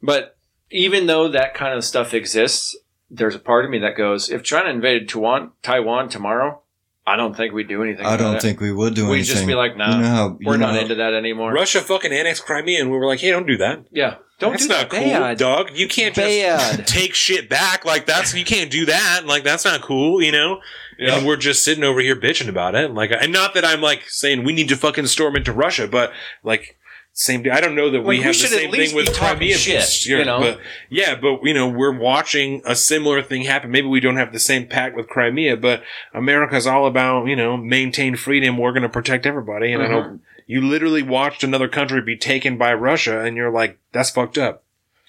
But 0.02 0.38
even 0.72 1.06
though 1.08 1.28
that 1.30 1.54
kind 1.54 1.76
of 1.78 1.84
stuff 1.84 2.14
exists, 2.14 2.76
there's 3.10 3.36
a 3.36 3.40
part 3.40 3.64
of 3.66 3.72
me 3.72 3.80
that 3.80 3.96
goes, 3.96 4.30
if 4.30 4.42
China 4.44 4.70
invaded 4.70 5.08
Taiwan, 5.08 5.52
Taiwan 5.62 6.10
tomorrow, 6.10 6.63
I 7.06 7.18
don't 7.18 7.36
think 7.36 7.54
we'd 7.54 7.68
do 7.68 7.84
anything. 7.84 8.06
I 8.06 8.16
about 8.16 8.20
don't 8.24 8.36
it. 8.38 8.42
think 8.42 8.62
we 8.62 8.72
would 8.72 8.94
do 8.96 9.02
anything. 9.02 9.12
We'd 9.20 9.24
just 9.26 9.46
be 9.46 9.56
like, 9.56 9.76
nah, 9.76 9.96
you 9.98 10.02
know 10.04 10.08
how, 10.08 10.38
we're 10.46 10.56
not 10.58 10.74
how- 10.76 10.80
into 10.82 10.96
that 10.96 11.14
anymore. 11.14 11.52
Russia 11.52 11.82
fucking 11.82 12.14
annexed 12.14 12.46
Crimea, 12.46 12.80
and 12.80 12.90
we 12.92 12.98
were 12.98 13.06
like, 13.06 13.20
"Hey, 13.20 13.32
don't 13.32 13.46
do 13.46 13.58
that. 13.58 13.84
yeah, 13.92 14.16
don't 14.40 14.52
that's 14.52 14.64
do 14.68 14.70
not 14.74 14.90
that. 14.90 15.02
cool, 15.02 15.10
Bad. 15.10 15.38
dog. 15.38 15.72
You 15.74 15.88
can't 15.90 16.16
just 16.16 16.78
Bad. 16.78 16.88
take 16.88 17.14
shit 17.14 17.50
back. 17.50 17.84
Like 17.84 18.06
that's 18.06 18.34
you 18.34 18.46
can't 18.46 18.72
do 18.72 18.86
that. 18.86 19.24
Like 19.26 19.44
that's 19.44 19.66
not 19.66 19.82
cool. 19.82 20.22
You 20.22 20.32
know." 20.32 20.62
Yeah. 21.00 21.18
And 21.18 21.26
we're 21.28 21.38
just 21.38 21.66
sitting 21.66 21.84
over 21.84 22.00
here 22.02 22.16
bitching 22.16 22.48
about 22.48 22.76
it. 22.76 22.92
Like, 22.94 23.12
and 23.12 23.34
not 23.34 23.56
that 23.56 23.66
I'm 23.66 23.82
like 23.82 24.04
saying 24.10 24.44
we 24.44 24.54
need 24.54 24.70
to 24.70 24.76
fucking 24.78 25.08
storm 25.08 25.36
into 25.36 25.52
Russia, 25.52 25.88
but 25.88 26.14
like. 26.44 26.78
Same. 27.16 27.46
I 27.52 27.62
don't 27.62 27.76
know 27.76 27.92
that 27.92 28.02
we 28.02 28.18
Like, 28.18 28.18
we 28.18 28.24
have 28.24 28.34
the 28.34 28.48
same 28.48 28.72
thing 28.72 28.96
with 28.96 29.14
Crimea. 29.14 29.56
shit, 29.56 30.06
you 30.08 30.26
know? 30.26 30.40
But 30.40 30.60
yeah, 30.90 31.14
but 31.14 31.44
you 31.44 31.54
know, 31.54 31.68
we're 31.70 31.96
watching 31.96 32.64
a 32.66 32.76
similar 32.76 33.22
thing 33.22 33.44
happen. 33.44 33.70
Maybe 33.70 33.86
we 33.88 34.00
don't 34.00 34.18
have 34.18 34.34
the 34.34 34.40
same 34.40 34.66
pact 34.66 34.96
with 34.96 35.08
Crimea, 35.08 35.58
but 35.58 35.84
America's 36.14 36.66
all 36.66 36.88
about 36.88 37.28
you 37.28 37.36
know 37.36 37.56
maintain 37.56 38.16
freedom. 38.16 38.58
We're 38.58 38.72
going 38.72 38.82
to 38.82 38.90
protect 38.90 39.26
everybody, 39.28 39.72
and 39.72 39.82
I 39.84 39.86
Mm-hmm. 39.86 39.94
don't. 39.96 40.22
You 40.48 40.60
literally 40.60 41.04
watched 41.04 41.42
another 41.44 41.70
country 41.70 42.02
be 42.02 42.18
taken 42.18 42.58
by 42.58 42.74
Russia, 42.74 43.22
and 43.22 43.38
you're 43.38 43.50
like, 43.52 43.78
that's 43.94 44.10
fucked 44.10 44.38
up. 44.38 44.64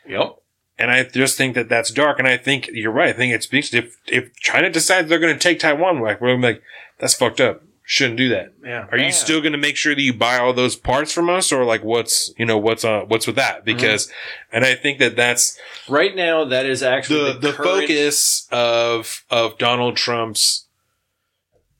Yep. 0.06 0.36
And 0.78 0.92
I 0.92 1.02
just 1.04 1.36
think 1.36 1.56
that 1.56 1.68
that's 1.68 1.90
dark. 1.90 2.20
And 2.20 2.28
I 2.28 2.36
think 2.36 2.68
you're 2.72 2.92
right. 2.92 3.08
I 3.08 3.12
think 3.18 3.32
it 3.34 3.42
speaks 3.42 3.70
to 3.70 3.78
if 3.78 3.96
if 4.06 4.36
China 4.36 4.70
decides 4.70 5.08
they're 5.08 5.18
going 5.18 5.34
to 5.34 5.40
take 5.40 5.58
Taiwan 5.58 6.00
back, 6.04 6.20
we're 6.20 6.36
like, 6.38 6.62
that's 7.00 7.14
fucked 7.14 7.40
up. 7.40 7.63
Shouldn't 7.86 8.16
do 8.16 8.30
that. 8.30 8.54
Yeah. 8.64 8.86
Are 8.90 8.96
you 8.96 9.12
still 9.12 9.40
going 9.42 9.52
to 9.52 9.58
make 9.58 9.76
sure 9.76 9.94
that 9.94 10.00
you 10.00 10.14
buy 10.14 10.38
all 10.38 10.54
those 10.54 10.74
parts 10.74 11.12
from 11.12 11.28
us, 11.28 11.52
or 11.52 11.64
like 11.64 11.84
what's 11.84 12.32
you 12.38 12.46
know 12.46 12.56
what's 12.56 12.82
uh 12.82 13.02
what's 13.08 13.26
with 13.26 13.36
that? 13.36 13.66
Because, 13.66 14.10
and 14.50 14.64
I 14.64 14.74
think 14.74 14.98
that 15.00 15.16
that's 15.16 15.58
right 15.86 16.16
now? 16.16 16.46
That 16.46 16.64
is 16.64 16.82
actually 16.82 17.24
the 17.24 17.32
the, 17.34 17.48
the 17.48 17.52
current- 17.52 17.80
focus 17.82 18.48
of 18.50 19.24
of 19.28 19.58
Donald 19.58 19.96
Trump's 19.96 20.63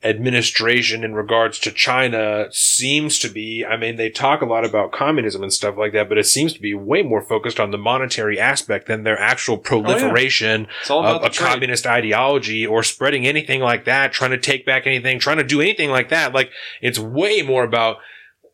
administration 0.04 1.02
in 1.02 1.14
regards 1.14 1.58
to 1.58 1.70
China 1.70 2.46
seems 2.50 3.18
to 3.20 3.28
be, 3.28 3.64
I 3.64 3.78
mean, 3.78 3.96
they 3.96 4.10
talk 4.10 4.42
a 4.42 4.46
lot 4.46 4.64
about 4.64 4.92
communism 4.92 5.42
and 5.42 5.52
stuff 5.52 5.76
like 5.78 5.92
that, 5.94 6.10
but 6.10 6.18
it 6.18 6.26
seems 6.26 6.52
to 6.52 6.60
be 6.60 6.74
way 6.74 7.02
more 7.02 7.22
focused 7.22 7.58
on 7.58 7.70
the 7.70 7.78
monetary 7.78 8.38
aspect 8.38 8.86
than 8.86 9.04
their 9.04 9.18
actual 9.18 9.54
oh, 9.54 9.58
proliferation 9.58 10.66
all 10.90 11.00
about 11.00 11.16
of 11.16 11.24
a 11.24 11.30
trade. 11.30 11.48
communist 11.48 11.86
ideology 11.86 12.66
or 12.66 12.82
spreading 12.82 13.26
anything 13.26 13.60
like 13.60 13.86
that, 13.86 14.12
trying 14.12 14.32
to 14.32 14.38
take 14.38 14.66
back 14.66 14.86
anything, 14.86 15.18
trying 15.18 15.38
to 15.38 15.44
do 15.44 15.62
anything 15.62 15.90
like 15.90 16.10
that. 16.10 16.34
Like, 16.34 16.50
it's 16.82 16.98
way 16.98 17.40
more 17.40 17.64
about, 17.64 17.96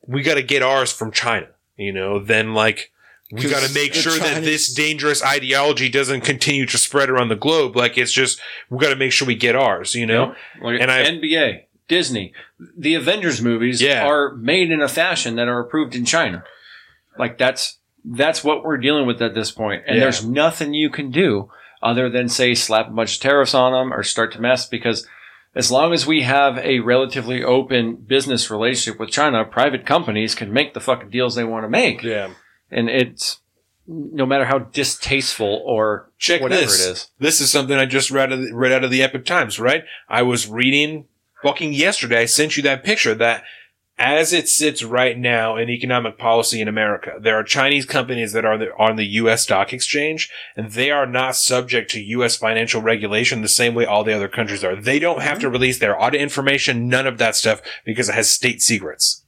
we 0.06 0.22
got 0.22 0.34
to 0.34 0.42
get 0.42 0.62
ours 0.62 0.92
from 0.92 1.10
China, 1.10 1.48
you 1.76 1.92
know, 1.92 2.20
than 2.20 2.54
like, 2.54 2.92
we 3.32 3.48
got 3.48 3.62
to 3.62 3.72
make 3.74 3.94
sure 3.94 4.18
that 4.18 4.42
this 4.42 4.72
dangerous 4.72 5.22
ideology 5.24 5.88
doesn't 5.88 6.22
continue 6.22 6.66
to 6.66 6.78
spread 6.78 7.08
around 7.10 7.28
the 7.28 7.36
globe. 7.36 7.76
Like, 7.76 7.96
it's 7.96 8.12
just, 8.12 8.40
we 8.70 8.78
got 8.78 8.90
to 8.90 8.96
make 8.96 9.12
sure 9.12 9.26
we 9.26 9.34
get 9.36 9.54
ours, 9.56 9.94
you 9.94 10.06
know? 10.06 10.34
Like 10.60 10.80
And 10.80 10.90
I- 10.90 11.04
NBA, 11.04 11.60
Disney, 11.88 12.32
the 12.76 12.94
Avengers 12.94 13.40
movies 13.42 13.80
Yeah. 13.82 14.06
are 14.06 14.34
made 14.36 14.70
in 14.70 14.80
a 14.80 14.88
fashion 14.88 15.36
that 15.36 15.48
are 15.48 15.60
approved 15.60 15.94
in 15.94 16.04
China. 16.04 16.44
Like 17.18 17.38
that's 17.38 17.78
that's 18.04 18.42
what 18.42 18.64
we're 18.64 18.78
dealing 18.78 19.06
with 19.06 19.20
at 19.20 19.34
this 19.34 19.50
point, 19.50 19.82
and 19.86 19.96
Yeah. 19.96 20.04
there's 20.04 20.24
nothing 20.24 20.72
you 20.72 20.88
can 20.88 21.10
do 21.10 21.50
other 21.82 22.08
than 22.08 22.28
say 22.30 22.54
slap 22.54 22.88
a 22.88 22.90
bunch 22.92 23.16
of 23.16 23.20
tariffs 23.20 23.52
on 23.54 23.72
them 23.72 23.92
or 23.92 24.02
start 24.02 24.32
to 24.32 24.40
mess 24.40 24.66
because. 24.66 25.06
As 25.52 25.68
long 25.68 25.92
as 25.92 26.06
we 26.06 26.22
have 26.22 26.58
a 26.58 26.78
relatively 26.78 27.42
open 27.42 27.96
business 27.96 28.52
relationship 28.52 29.00
with 29.00 29.10
China, 29.10 29.44
private 29.44 29.84
companies 29.84 30.32
can 30.36 30.52
make 30.52 30.74
the 30.74 30.80
fucking 30.80 31.10
deals 31.10 31.34
they 31.34 31.42
want 31.42 31.64
to 31.64 31.68
make. 31.68 32.04
Yeah. 32.04 32.28
And 32.70 32.88
it's 32.88 33.40
no 33.86 34.24
matter 34.24 34.44
how 34.44 34.58
distasteful 34.58 35.62
or 35.64 36.10
check 36.18 36.40
whatever 36.40 36.62
this. 36.62 36.86
it 36.86 36.90
is. 36.90 37.10
This 37.18 37.40
is 37.40 37.50
something 37.50 37.76
I 37.76 37.86
just 37.86 38.10
read, 38.10 38.32
of 38.32 38.40
the- 38.40 38.54
read 38.54 38.72
out 38.72 38.84
of 38.84 38.90
the 38.90 39.02
Epoch 39.02 39.24
Times, 39.24 39.58
right? 39.58 39.84
I 40.08 40.22
was 40.22 40.46
reading 40.46 41.06
fucking 41.42 41.72
yesterday. 41.72 42.20
I 42.20 42.26
sent 42.26 42.56
you 42.56 42.62
that 42.62 42.84
picture 42.84 43.14
that 43.14 43.42
as 44.00 44.32
it 44.32 44.48
sits 44.48 44.82
right 44.82 45.18
now 45.18 45.56
in 45.56 45.68
economic 45.68 46.16
policy 46.16 46.60
in 46.62 46.68
America, 46.68 47.18
there 47.20 47.36
are 47.36 47.44
Chinese 47.44 47.84
companies 47.84 48.32
that 48.32 48.46
are 48.46 48.56
the, 48.56 48.74
on 48.78 48.96
the 48.96 49.04
U.S. 49.04 49.42
stock 49.42 49.74
exchange, 49.74 50.30
and 50.56 50.72
they 50.72 50.90
are 50.90 51.06
not 51.06 51.36
subject 51.36 51.90
to 51.90 52.00
U.S. 52.00 52.34
financial 52.34 52.80
regulation 52.80 53.42
the 53.42 53.48
same 53.48 53.74
way 53.74 53.84
all 53.84 54.02
the 54.02 54.14
other 54.14 54.28
countries 54.28 54.64
are. 54.64 54.74
They 54.74 54.98
don't 54.98 55.20
have 55.20 55.38
to 55.40 55.46
mm-hmm. 55.46 55.52
release 55.52 55.78
their 55.80 56.00
audit 56.00 56.20
information, 56.20 56.88
none 56.88 57.06
of 57.06 57.18
that 57.18 57.36
stuff, 57.36 57.60
because 57.84 58.08
it 58.08 58.14
has 58.14 58.30
state 58.30 58.62
secrets. 58.62 59.19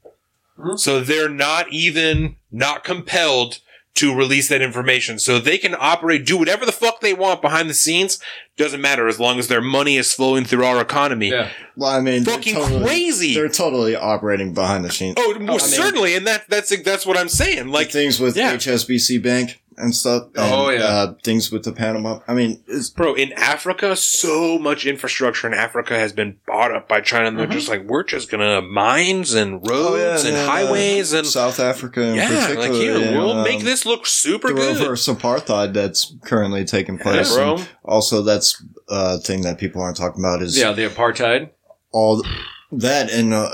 Mm-hmm. 0.62 0.76
So 0.76 1.00
they're 1.00 1.28
not 1.28 1.72
even 1.72 2.36
not 2.50 2.84
compelled 2.84 3.58
to 3.94 4.14
release 4.14 4.48
that 4.48 4.62
information. 4.62 5.18
So 5.18 5.38
they 5.38 5.58
can 5.58 5.74
operate, 5.78 6.24
do 6.24 6.38
whatever 6.38 6.64
the 6.64 6.72
fuck 6.72 7.00
they 7.02 7.12
want 7.12 7.42
behind 7.42 7.68
the 7.68 7.74
scenes. 7.74 8.18
Doesn't 8.56 8.80
matter 8.80 9.06
as 9.06 9.20
long 9.20 9.38
as 9.38 9.48
their 9.48 9.60
money 9.60 9.96
is 9.98 10.12
flowing 10.14 10.44
through 10.44 10.64
our 10.64 10.80
economy. 10.80 11.28
Yeah. 11.30 11.50
Well, 11.76 11.90
I 11.90 12.00
mean, 12.00 12.24
they're 12.24 12.34
Fucking 12.36 12.54
totally- 12.54 12.84
crazy. 12.84 13.34
They're 13.34 13.48
totally 13.48 13.94
operating 13.96 14.54
behind 14.54 14.84
the 14.84 14.90
scenes. 14.90 15.16
Oh, 15.18 15.36
well, 15.40 15.58
certainly, 15.58 16.14
and 16.14 16.26
that 16.26 16.48
that's 16.48 16.74
that's 16.82 17.04
what 17.04 17.18
I'm 17.18 17.28
saying. 17.28 17.66
like 17.68 17.86
Like, 17.86 17.90
things 17.90 18.18
with 18.20 18.36
yeah. 18.36 18.54
HSBC 18.54 19.22
Bank 19.22 19.61
and 19.82 19.94
stuff. 19.94 20.24
and, 20.34 20.52
Oh, 20.54 20.70
yeah. 20.70 20.80
uh, 20.84 21.14
things 21.22 21.50
with 21.50 21.64
the 21.64 21.72
Panama. 21.72 22.20
I 22.28 22.34
mean, 22.34 22.62
it's 22.66 22.88
bro, 22.90 23.14
in 23.14 23.32
Africa, 23.34 23.96
so 23.96 24.58
much 24.58 24.86
infrastructure 24.86 25.46
in 25.46 25.54
Africa 25.54 25.98
has 25.98 26.12
been 26.12 26.38
bought 26.46 26.74
up 26.74 26.88
by 26.88 27.00
China, 27.00 27.28
and 27.28 27.38
they're 27.38 27.46
just 27.46 27.68
like, 27.68 27.82
we're 27.84 28.04
just 28.04 28.30
gonna 28.30 28.62
mines 28.62 29.34
and 29.34 29.66
roads 29.68 30.24
and 30.24 30.36
uh, 30.36 30.46
highways 30.46 31.12
and 31.12 31.26
South 31.26 31.58
Africa 31.60 32.00
in 32.02 32.14
yeah, 32.14 32.54
like 32.56 32.70
here, 32.72 32.96
and, 32.96 33.16
we'll 33.16 33.42
make 33.42 33.60
um, 33.60 33.64
this 33.64 33.84
look 33.84 34.06
super 34.06 34.48
the 34.48 34.54
good. 34.54 34.78
reverse 34.80 35.06
apartheid 35.06 35.72
that's 35.74 36.14
currently 36.24 36.64
taking 36.64 36.98
place. 36.98 37.36
also, 37.84 38.22
that's 38.22 38.62
a 38.88 39.18
thing 39.18 39.42
that 39.42 39.58
people 39.58 39.82
aren't 39.82 39.96
talking 39.96 40.22
about 40.22 40.42
is 40.42 40.56
Yeah, 40.58 40.72
the 40.72 40.88
apartheid. 40.88 41.50
all 41.90 42.22
that 42.70 43.10
and 43.10 43.34
uh, 43.34 43.50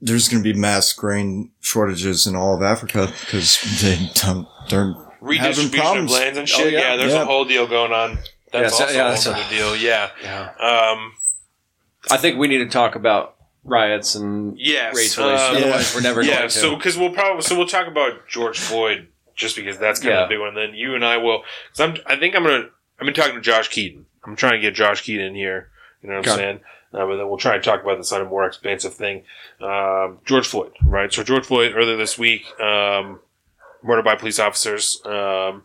there's 0.00 0.28
going 0.28 0.42
to 0.42 0.52
be 0.52 0.58
mass 0.58 0.92
grain 0.92 1.50
shortages 1.60 2.26
in 2.26 2.36
all 2.36 2.54
of 2.54 2.62
Africa 2.62 3.12
because 3.20 3.58
they 3.82 4.10
don't, 4.14 4.46
they're 4.68 4.92
having 4.92 5.05
Redistribution 5.26 5.98
of 6.04 6.10
lands 6.10 6.38
and 6.38 6.48
shit. 6.48 6.66
Oh, 6.66 6.68
yeah. 6.68 6.78
yeah. 6.90 6.96
there's 6.96 7.12
Yeah. 7.12 7.22
a 7.22 7.24
whole 7.24 7.44
deal 7.44 7.66
going 7.66 7.92
on. 7.92 8.18
That's 8.52 8.72
Yeah, 8.72 8.78
so- 8.78 8.84
also 8.84 8.94
yeah, 8.96 9.06
a 9.06 9.10
that's 9.10 9.24
whole 9.24 9.34
a- 9.34 9.38
other 9.38 9.48
deal. 9.50 9.76
Yeah. 9.76 10.10
Yeah. 10.22 10.42
Um, 10.58 11.12
I 12.10 12.16
think 12.16 12.38
we 12.38 12.46
need 12.48 12.58
to 12.58 12.68
talk 12.68 12.94
about 12.94 13.34
riots 13.64 14.14
and 14.14 14.56
yes. 14.58 14.94
race 14.94 15.18
relations. 15.18 15.50
um, 15.50 15.56
Otherwise, 15.62 15.94
we're 15.94 16.00
never 16.02 16.22
yeah. 16.22 16.36
going 16.38 16.48
to. 16.48 16.54
So 16.54 16.76
because 16.76 16.96
we'll 16.96 17.10
probably 17.10 17.42
so 17.42 17.56
we'll 17.56 17.66
talk 17.66 17.88
about 17.88 18.28
George 18.28 18.58
Floyd 18.58 19.08
just 19.34 19.56
because 19.56 19.76
that's 19.78 19.98
kind 20.00 20.12
Yeah. 20.14 20.20
of 20.22 20.26
a 20.26 20.28
big 20.30 20.40
one. 20.40 20.54
Then 20.54 20.74
you 20.74 20.94
and 20.94 21.04
I 21.04 21.16
will. 21.16 21.40
Cause 21.72 21.80
I'm. 21.80 21.96
I 22.06 22.16
think 22.16 22.34
I'm 22.36 22.44
gonna. 22.44 22.68
I've 23.00 23.04
been 23.04 23.14
talking 23.14 23.34
to 23.34 23.40
Josh 23.40 23.68
Keaton. 23.68 24.06
I'm 24.24 24.36
trying 24.36 24.52
to 24.52 24.60
get 24.60 24.74
Josh 24.74 25.02
Keaton 25.02 25.24
in 25.26 25.34
here. 25.34 25.68
You 26.02 26.08
know 26.10 26.16
what 26.18 26.26
I'm 26.28 26.32
Okay. 26.34 26.40
saying? 26.42 26.60
Um, 26.92 27.10
and 27.10 27.20
then 27.20 27.28
we'll 27.28 27.36
try 27.36 27.56
and 27.56 27.62
talk 27.64 27.82
about 27.82 27.98
this 27.98 28.12
on 28.12 28.22
a 28.22 28.24
more 28.24 28.46
expansive 28.46 28.94
thing. 28.94 29.24
Um, 29.60 30.20
George 30.24 30.46
Floyd, 30.46 30.72
right? 30.86 31.12
So 31.12 31.22
George 31.24 31.44
Floyd 31.44 31.72
earlier 31.76 31.96
this 31.96 32.16
week, 32.16 32.44
um, 32.60 33.18
murdered 33.86 34.04
by 34.04 34.16
police 34.16 34.38
officers. 34.38 35.00
Um, 35.04 35.62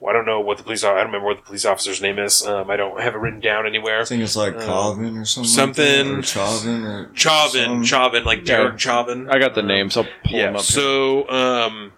well, 0.00 0.10
I 0.10 0.12
don't 0.12 0.26
know 0.26 0.40
what 0.40 0.58
the 0.58 0.64
police. 0.64 0.82
I 0.84 0.88
don't 0.94 1.06
remember 1.06 1.26
what 1.28 1.36
the 1.38 1.42
police 1.42 1.64
officer's 1.64 2.02
name 2.02 2.18
is. 2.18 2.44
Um, 2.46 2.70
I 2.70 2.76
don't 2.76 3.00
have 3.00 3.14
it 3.14 3.18
written 3.18 3.40
down 3.40 3.66
anywhere. 3.66 4.00
I 4.00 4.04
think 4.04 4.22
it's 4.22 4.36
like 4.36 4.54
Um, 4.56 4.60
Calvin 4.62 5.16
or 5.18 5.24
something. 5.24 5.48
something- 5.50 6.06
like 6.16 6.16
that, 6.16 6.18
or 6.18 6.22
Chauvin 6.22 6.84
or 6.84 7.10
Chauvin, 7.14 7.64
some- 7.64 7.84
Chauvin, 7.84 8.24
like 8.24 8.44
Derek 8.44 8.72
Yeah. 8.72 8.78
Chauvin. 8.78 9.30
I 9.30 9.38
got 9.38 9.54
the 9.54 9.62
names. 9.62 9.96
I'll 9.96 10.04
pull 10.24 10.38
them 10.38 10.54
Yeah. 10.54 10.58
up. 10.58 10.64
So, 10.64 11.28
um, 11.30 11.92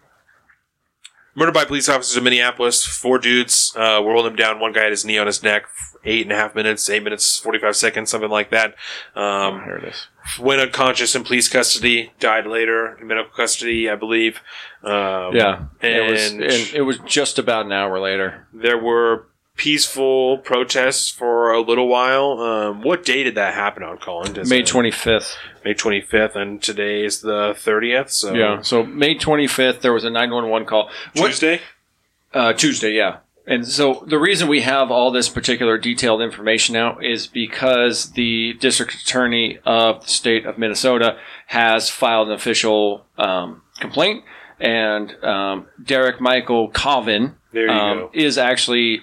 murdered 1.34 1.54
by 1.54 1.64
police 1.64 1.88
officers 1.88 2.16
in 2.16 2.24
Minneapolis. 2.24 2.84
Four 2.86 3.18
dudes 3.18 3.72
uh, 3.76 4.00
were 4.04 4.12
holding 4.12 4.32
him 4.32 4.36
down. 4.36 4.60
One 4.60 4.72
guy 4.72 4.82
had 4.82 4.90
his 4.90 5.04
knee 5.04 5.18
on 5.18 5.26
his 5.26 5.42
neck. 5.42 5.64
Eight 6.06 6.22
and 6.26 6.32
a 6.32 6.36
half 6.36 6.54
minutes, 6.54 6.88
eight 6.90 7.02
minutes, 7.02 7.38
forty-five 7.38 7.74
seconds, 7.76 8.10
something 8.10 8.28
like 8.28 8.50
that. 8.50 8.74
Um, 9.16 9.62
Here 9.64 9.76
it 9.76 9.84
is. 9.88 10.06
Went 10.38 10.60
unconscious 10.60 11.14
in 11.14 11.24
police 11.24 11.48
custody. 11.48 12.12
Died 12.20 12.46
later 12.46 12.96
in 13.00 13.06
medical 13.06 13.30
custody, 13.32 13.88
I 13.90 13.94
believe. 13.96 14.40
Um, 14.82 15.34
Yeah, 15.34 15.64
it 15.82 16.10
was. 16.10 16.32
and- 16.32 16.42
And 16.42 16.74
it 16.74 16.82
was 16.82 16.98
just 17.06 17.38
about 17.38 17.66
an 17.66 17.72
hour 17.72 17.98
later. 18.00 18.46
there 18.52 18.78
were 18.78 19.26
peaceful 19.56 20.38
protests 20.38 21.10
for 21.10 21.52
a 21.52 21.60
little 21.60 21.86
while. 21.88 22.40
Um, 22.40 22.82
what 22.82 23.04
day 23.04 23.22
did 23.22 23.36
that 23.36 23.54
happen 23.54 23.82
on, 23.84 23.98
Colin? 23.98 24.32
Does 24.32 24.50
May 24.50 24.62
twenty 24.62 24.90
fifth. 24.90 25.36
May 25.64 25.74
twenty 25.74 26.00
fifth, 26.00 26.34
and 26.36 26.60
today 26.60 27.04
is 27.04 27.20
the 27.20 27.54
thirtieth. 27.56 28.10
So 28.10 28.34
Yeah. 28.34 28.60
So 28.62 28.82
May 28.82 29.14
twenty 29.16 29.46
fifth, 29.46 29.80
there 29.80 29.92
was 29.92 30.04
a 30.04 30.10
nine 30.10 30.30
one 30.32 30.48
one 30.48 30.64
call. 30.64 30.90
What- 31.14 31.26
Tuesday. 31.28 31.60
Uh, 32.32 32.52
Tuesday, 32.52 32.90
yeah. 32.92 33.18
And 33.46 33.66
so 33.66 34.04
the 34.06 34.18
reason 34.18 34.48
we 34.48 34.62
have 34.62 34.90
all 34.90 35.10
this 35.10 35.28
particular 35.28 35.76
detailed 35.76 36.22
information 36.22 36.72
now 36.72 36.98
is 36.98 37.26
because 37.26 38.12
the 38.12 38.54
district 38.54 38.94
attorney 38.94 39.58
of 39.66 40.02
the 40.02 40.08
state 40.08 40.46
of 40.46 40.56
Minnesota 40.56 41.18
has 41.48 41.90
filed 41.90 42.28
an 42.28 42.34
official 42.34 43.04
um, 43.18 43.62
complaint, 43.80 44.24
and 44.58 45.14
um, 45.22 45.66
Derek 45.82 46.20
Michael 46.20 46.72
Chauvin 46.74 47.36
There 47.52 47.66
you 47.66 47.72
um, 47.72 47.98
go. 47.98 48.10
is 48.14 48.38
actually 48.38 49.02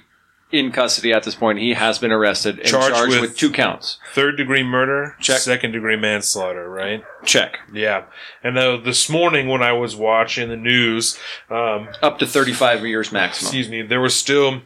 in 0.51 0.71
custody 0.71 1.13
at 1.13 1.23
this 1.23 1.35
point. 1.35 1.59
He 1.59 1.73
has 1.73 1.97
been 1.99 2.11
arrested 2.11 2.59
and 2.59 2.67
Charged 2.67 2.95
charged, 2.95 3.09
with- 3.11 3.21
with, 3.21 3.37
two 3.37 3.51
counts. 3.51 3.97
Third 4.13 4.37
degree 4.37 4.63
murder, 4.63 5.15
Check. 5.19 5.39
second 5.39 5.71
degree 5.71 5.95
manslaughter, 5.95 6.69
right? 6.69 7.03
Check. 7.23 7.59
Yeah. 7.73 8.03
And 8.43 8.57
uh, 8.57 8.77
this 8.77 9.09
morning 9.09 9.47
when 9.47 9.61
I 9.63 9.71
was 9.73 9.95
watching 9.95 10.49
the 10.49 10.57
news, 10.57 11.17
um, 11.49 11.89
Up 12.01 12.19
to 12.19 12.25
35 12.27 12.85
years 12.85 13.11
maximum. 13.11 13.47
excuse 13.47 13.69
me, 13.69 13.81
there 13.81 14.01
was 14.01 14.15
still 14.15 14.61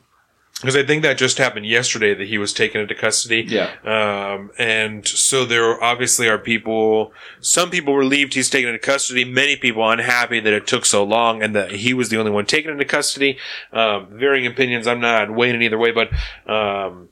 because 0.65 0.75
I 0.75 0.83
think 0.83 1.03
that 1.03 1.19
just 1.19 1.37
happened 1.37 1.67
yesterday 1.67 2.15
that 2.15 2.27
he 2.27 2.39
was 2.39 2.51
taken 2.51 2.81
into 2.81 2.95
custody. 2.95 3.45
Yeah. 3.47 3.71
Um, 3.83 4.49
and 4.57 5.07
so 5.07 5.45
there 5.45 5.81
obviously 5.83 6.27
are 6.27 6.39
people, 6.39 7.13
some 7.39 7.69
people 7.69 7.95
relieved 7.95 8.33
he's 8.33 8.49
taken 8.49 8.69
into 8.69 8.79
custody, 8.79 9.23
many 9.23 9.55
people 9.55 9.87
unhappy 9.87 10.39
that 10.39 10.53
it 10.53 10.65
took 10.65 10.83
so 10.85 11.03
long 11.03 11.43
and 11.43 11.55
that 11.55 11.71
he 11.71 11.93
was 11.93 12.09
the 12.09 12.17
only 12.17 12.31
one 12.31 12.47
taken 12.47 12.71
into 12.71 12.83
custody. 12.83 13.37
Um, 13.71 14.07
varying 14.09 14.47
opinions. 14.47 14.87
I'm 14.87 14.99
not 14.99 15.35
weighing 15.35 15.53
in 15.53 15.61
either 15.61 15.77
way, 15.77 15.91
but, 15.91 16.09
um, 16.51 17.09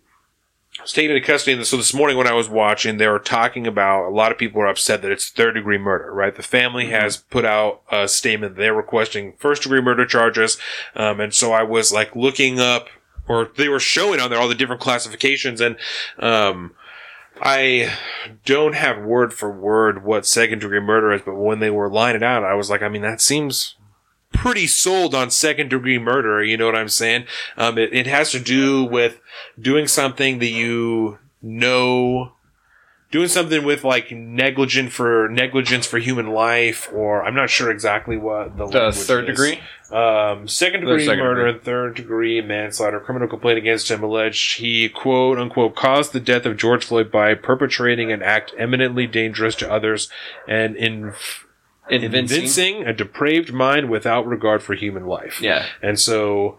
was 0.82 0.92
taken 0.92 1.16
into 1.16 1.26
custody. 1.26 1.56
And 1.56 1.66
so 1.66 1.78
this 1.78 1.94
morning 1.94 2.18
when 2.18 2.28
I 2.28 2.34
was 2.34 2.50
watching, 2.50 2.98
they 2.98 3.08
were 3.08 3.20
talking 3.20 3.68
about 3.68 4.08
a 4.08 4.10
lot 4.10 4.32
of 4.32 4.40
people 4.40 4.62
are 4.62 4.68
upset 4.68 5.04
that 5.04 5.12
it's 5.12 5.30
third 5.30 5.54
degree 5.54 5.78
murder, 5.78 6.12
right? 6.12 6.36
The 6.36 6.42
family 6.42 6.88
has 6.88 7.18
put 7.18 7.46
out 7.46 7.84
a 7.92 8.08
statement. 8.08 8.56
They're 8.56 8.74
requesting 8.74 9.34
first 9.38 9.62
degree 9.62 9.82
murder 9.82 10.06
charges. 10.08 10.58
Um, 10.96 11.20
and 11.20 11.34
so 11.34 11.52
I 11.52 11.62
was 11.62 11.92
like 11.92 12.16
looking 12.16 12.60
up 12.60 12.90
or 13.28 13.50
they 13.58 13.70
were 13.70 13.80
showing 13.80 14.20
on 14.20 14.30
there 14.30 14.40
all 14.40 14.50
the 14.50 14.56
different 14.56 14.82
classifications 14.82 15.62
and, 15.62 15.78
um, 16.20 16.74
I 17.42 17.92
don't 18.46 18.76
have 18.76 19.04
word 19.04 19.34
for 19.34 19.52
word 19.52 20.04
what 20.04 20.26
second 20.26 20.60
degree 20.60 20.80
murder 20.80 21.12
is, 21.14 21.22
but 21.26 21.36
when 21.36 21.60
they 21.60 21.72
were 21.72 21.90
lining 21.90 22.24
out, 22.24 22.44
I 22.44 22.54
was 22.54 22.70
like, 22.70 22.84
I 22.84 22.90
mean, 22.90 23.02
that 23.02 23.22
seems 23.22 23.76
pretty 24.34 24.68
sold 24.68 25.16
on 25.16 25.32
second 25.32 25.70
degree 25.70 25.98
murder. 26.00 26.44
You 26.44 26.58
know 26.58 26.66
what 26.66 26.76
I'm 26.76 26.90
saying? 26.90 27.26
Um, 27.58 27.78
it, 27.78 27.94
it 27.94 28.08
has 28.08 28.32
to 28.32 28.40
do 28.40 28.84
with 28.84 29.20
doing 29.60 29.88
something 29.88 30.40
that 30.40 30.50
you 30.50 31.20
know 31.42 32.33
doing 33.14 33.28
something 33.28 33.64
with 33.64 33.84
like 33.84 34.12
negligent 34.12 34.92
for 34.92 35.30
negligence 35.30 35.86
for 35.86 36.00
human 36.00 36.28
life, 36.32 36.90
or 36.92 37.24
I'm 37.24 37.36
not 37.36 37.50
sure 37.52 37.70
exactly 37.70 38.18
what 38.18 38.58
the 38.58 38.66
The 38.66 38.92
third 38.92 39.30
is. 39.30 39.38
degree. 39.38 39.60
Um, 39.92 40.48
second 40.48 40.80
degree 40.82 41.06
second 41.06 41.20
murder 41.24 41.42
degree. 41.46 41.52
and 41.54 41.62
third 41.64 41.96
degree 41.96 42.42
manslaughter. 42.42 43.00
Criminal 43.00 43.28
complaint 43.28 43.60
against 43.60 43.92
him 43.92 44.02
alleged 44.04 44.58
he 44.58 44.90
quote 44.90 45.38
unquote 45.38 45.76
caused 45.76 46.12
the 46.14 46.20
death 46.20 46.48
of 46.48 46.58
George 46.58 46.84
Floyd 46.86 47.12
by 47.12 47.36
perpetrating 47.36 48.12
an 48.12 48.24
act 48.24 48.52
eminently 48.58 49.06
dangerous 49.06 49.54
to 49.58 49.72
others 49.72 50.10
and 50.48 50.76
in 50.76 51.14
Invincing. 51.90 52.12
convincing 52.12 52.88
a 52.88 52.94
depraved 52.94 53.54
mind 53.54 53.90
without 53.92 54.26
regard 54.26 54.64
for 54.64 54.74
human 54.74 55.06
life. 55.06 55.40
Yeah. 55.42 55.66
And 55.82 56.00
so, 56.00 56.58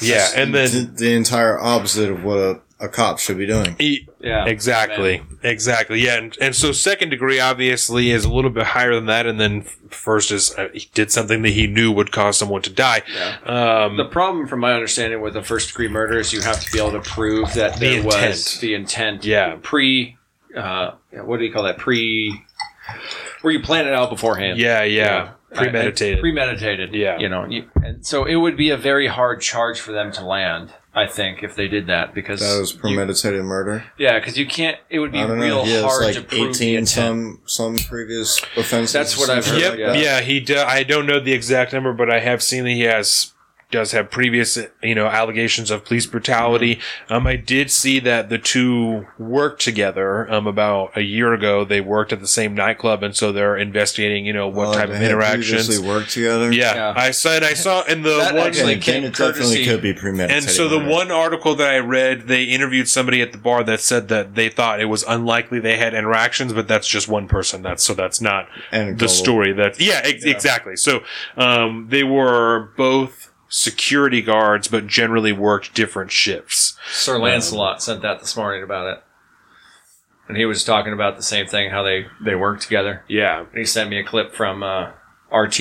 yeah, 0.00 0.28
and 0.36 0.54
then 0.54 0.70
the, 0.70 0.90
the 1.06 1.12
entire 1.12 1.58
opposite 1.58 2.08
of 2.08 2.22
what 2.24 2.38
a, 2.38 2.60
a 2.78 2.88
cop 2.88 3.18
should 3.18 3.36
be 3.36 3.46
doing. 3.46 3.74
he, 3.80 4.08
Yeah. 4.22 4.44
exactly, 4.46 5.22
exactly, 5.42 6.00
yeah, 6.04 6.16
and, 6.18 6.36
and 6.40 6.54
so 6.54 6.72
second 6.72 7.08
degree 7.08 7.40
obviously 7.40 8.10
is 8.10 8.24
a 8.26 8.30
little 8.32 8.50
bit 8.50 8.66
higher 8.66 8.94
than 8.94 9.06
that, 9.06 9.24
and 9.26 9.40
then 9.40 9.62
first 9.88 10.30
is 10.30 10.54
uh, 10.58 10.68
he 10.74 10.88
did 10.92 11.10
something 11.10 11.40
that 11.42 11.48
he 11.50 11.66
knew 11.66 11.90
would 11.92 12.12
cause 12.12 12.36
someone 12.36 12.60
to 12.62 12.70
die. 12.70 13.02
Yeah. 13.14 13.38
Um, 13.86 13.96
The 13.96 14.04
problem, 14.04 14.46
from 14.46 14.60
my 14.60 14.74
understanding, 14.74 15.22
with 15.22 15.36
a 15.36 15.42
first 15.42 15.68
degree 15.68 15.88
murder 15.88 16.18
is 16.18 16.32
you 16.34 16.42
have 16.42 16.60
to 16.60 16.70
be 16.70 16.78
able 16.78 16.92
to 16.92 17.00
prove 17.00 17.54
that 17.54 17.78
The 17.80 17.94
there 17.96 18.02
was 18.04 18.14
intent. 18.14 18.58
the 18.60 18.74
intent. 18.74 19.24
Yeah. 19.24 19.56
Pre. 19.62 20.16
Uh, 20.54 20.92
what 21.24 21.38
do 21.38 21.44
you 21.46 21.52
call 21.52 21.62
that? 21.62 21.78
Pre. 21.78 22.42
Where 23.42 23.52
you 23.52 23.60
plan 23.60 23.86
it 23.86 23.94
out 23.94 24.10
beforehand. 24.10 24.58
yeah, 24.58 24.82
yeah, 24.82 25.30
I- 25.52 25.56
premeditated. 25.56 26.18
I- 26.18 26.20
premeditated. 26.20 26.92
Yeah. 26.94 27.18
You 27.18 27.28
know, 27.28 27.46
you, 27.46 27.70
and 27.82 28.04
so 28.04 28.24
it 28.24 28.34
would 28.36 28.56
be 28.56 28.68
a 28.70 28.76
very 28.76 29.06
hard 29.06 29.40
charge 29.40 29.80
for 29.80 29.92
them 29.92 30.12
to 30.12 30.24
land. 30.26 30.72
I 30.92 31.06
think 31.06 31.42
if 31.44 31.54
they 31.54 31.68
did 31.68 31.86
that 31.86 32.14
because 32.14 32.40
That 32.40 32.58
was 32.60 32.72
you- 32.74 32.80
premeditated 32.80 33.42
murder. 33.44 33.84
yeah, 33.96 34.18
because 34.18 34.36
you 34.36 34.44
can't. 34.46 34.76
It 34.88 34.98
would 34.98 35.12
be 35.12 35.18
I 35.20 35.26
don't 35.26 35.38
real 35.38 35.58
know. 35.58 35.64
He 35.64 35.72
has 35.72 35.84
hard 35.84 36.14
to 36.14 36.22
prove 36.22 36.58
the 36.58 36.64
18 36.66 36.68
intent. 36.78 36.88
some 36.88 37.40
some 37.46 37.76
previous 37.78 38.40
offenses. 38.56 38.92
That's 38.92 39.16
what 39.16 39.30
I've 39.30 39.46
heard, 39.46 39.60
Yep. 39.60 39.76
that. 39.76 39.98
yeah, 39.98 40.20
he. 40.20 40.40
Do, 40.40 40.58
I 40.58 40.82
don't 40.82 41.06
know 41.06 41.20
the 41.20 41.32
exact 41.32 41.72
number, 41.72 41.92
but 41.92 42.10
I 42.10 42.18
have 42.18 42.42
seen 42.42 42.64
that 42.64 42.70
he 42.70 42.82
has 42.82 43.32
does 43.70 43.92
have 43.92 44.10
previous, 44.10 44.58
you 44.82 44.94
know, 44.94 45.06
allegations 45.06 45.70
of 45.70 45.84
police 45.84 46.06
brutality. 46.06 46.80
Um, 47.08 47.26
I 47.26 47.36
did 47.36 47.70
see 47.70 48.00
that 48.00 48.28
the 48.28 48.38
two 48.38 49.06
worked 49.18 49.62
together. 49.62 50.30
Um, 50.32 50.46
about 50.46 50.96
a 50.96 51.02
year 51.02 51.32
ago, 51.32 51.64
they 51.64 51.80
worked 51.80 52.12
at 52.12 52.20
the 52.20 52.26
same 52.26 52.54
nightclub, 52.54 53.02
and 53.02 53.16
so 53.16 53.32
they're 53.32 53.56
investigating, 53.56 54.26
you 54.26 54.32
know, 54.32 54.48
what 54.48 54.56
Well, 54.68 54.72
type 54.74 54.88
of 54.88 54.96
had 54.96 55.04
interactions. 55.10 55.66
previously 55.66 55.86
worked 55.88 56.10
together. 56.10 56.52
Yeah, 56.52 56.74
Yeah. 56.74 56.94
I 56.96 57.10
said 57.12 57.42
I 57.44 57.54
saw 57.54 57.82
in 57.84 58.02
the 58.02 58.16
That 58.16 58.34
one. 58.34 58.46
actually 58.48 58.78
came 58.78 59.04
it 59.04 59.16
definitely 59.16 59.64
could 59.64 59.82
be 59.82 59.92
premeditated. 59.94 60.44
And 60.44 60.50
so 60.52 60.68
the 60.68 60.78
murder. 60.78 60.90
one 60.90 61.10
article 61.10 61.54
that 61.56 61.70
I 61.72 61.78
read, 61.78 62.26
they 62.28 62.44
interviewed 62.44 62.88
somebody 62.88 63.22
at 63.22 63.32
the 63.32 63.38
bar 63.38 63.62
that 63.64 63.80
said 63.80 64.08
that 64.08 64.34
they 64.34 64.48
thought 64.48 64.80
it 64.80 64.86
was 64.86 65.04
unlikely 65.04 65.60
they 65.60 65.76
had 65.76 65.94
interactions, 65.94 66.52
but 66.52 66.66
that's 66.68 66.88
just 66.88 67.08
one 67.08 67.28
person. 67.28 67.62
That's 67.62 67.82
so 67.82 67.94
that's 67.94 68.20
not 68.20 68.48
the 68.72 69.08
story. 69.08 69.52
That 69.52 69.80
yeah, 69.80 70.00
ex- 70.04 70.24
exactly. 70.24 70.76
So 70.76 71.02
um, 71.36 71.86
they 71.90 72.04
were 72.04 72.70
both 72.76 73.29
security 73.50 74.22
guards, 74.22 74.68
but 74.68 74.86
generally 74.86 75.32
worked 75.32 75.74
different 75.74 76.10
shifts. 76.10 76.78
Sir 76.92 77.18
Lancelot 77.18 77.82
sent 77.82 78.00
that 78.02 78.20
this 78.20 78.36
morning 78.36 78.62
about 78.62 78.86
it, 78.86 79.02
and 80.28 80.36
he 80.38 80.46
was 80.46 80.64
talking 80.64 80.92
about 80.94 81.16
the 81.16 81.22
same 81.22 81.46
thing 81.46 81.70
how 81.70 81.82
they 81.82 82.06
they 82.24 82.34
work 82.34 82.60
together. 82.60 83.04
Yeah, 83.08 83.40
And 83.40 83.58
he 83.58 83.64
sent 83.66 83.90
me 83.90 83.98
a 83.98 84.04
clip 84.04 84.34
from 84.34 84.62
uh, 84.62 84.92
RT 85.30 85.60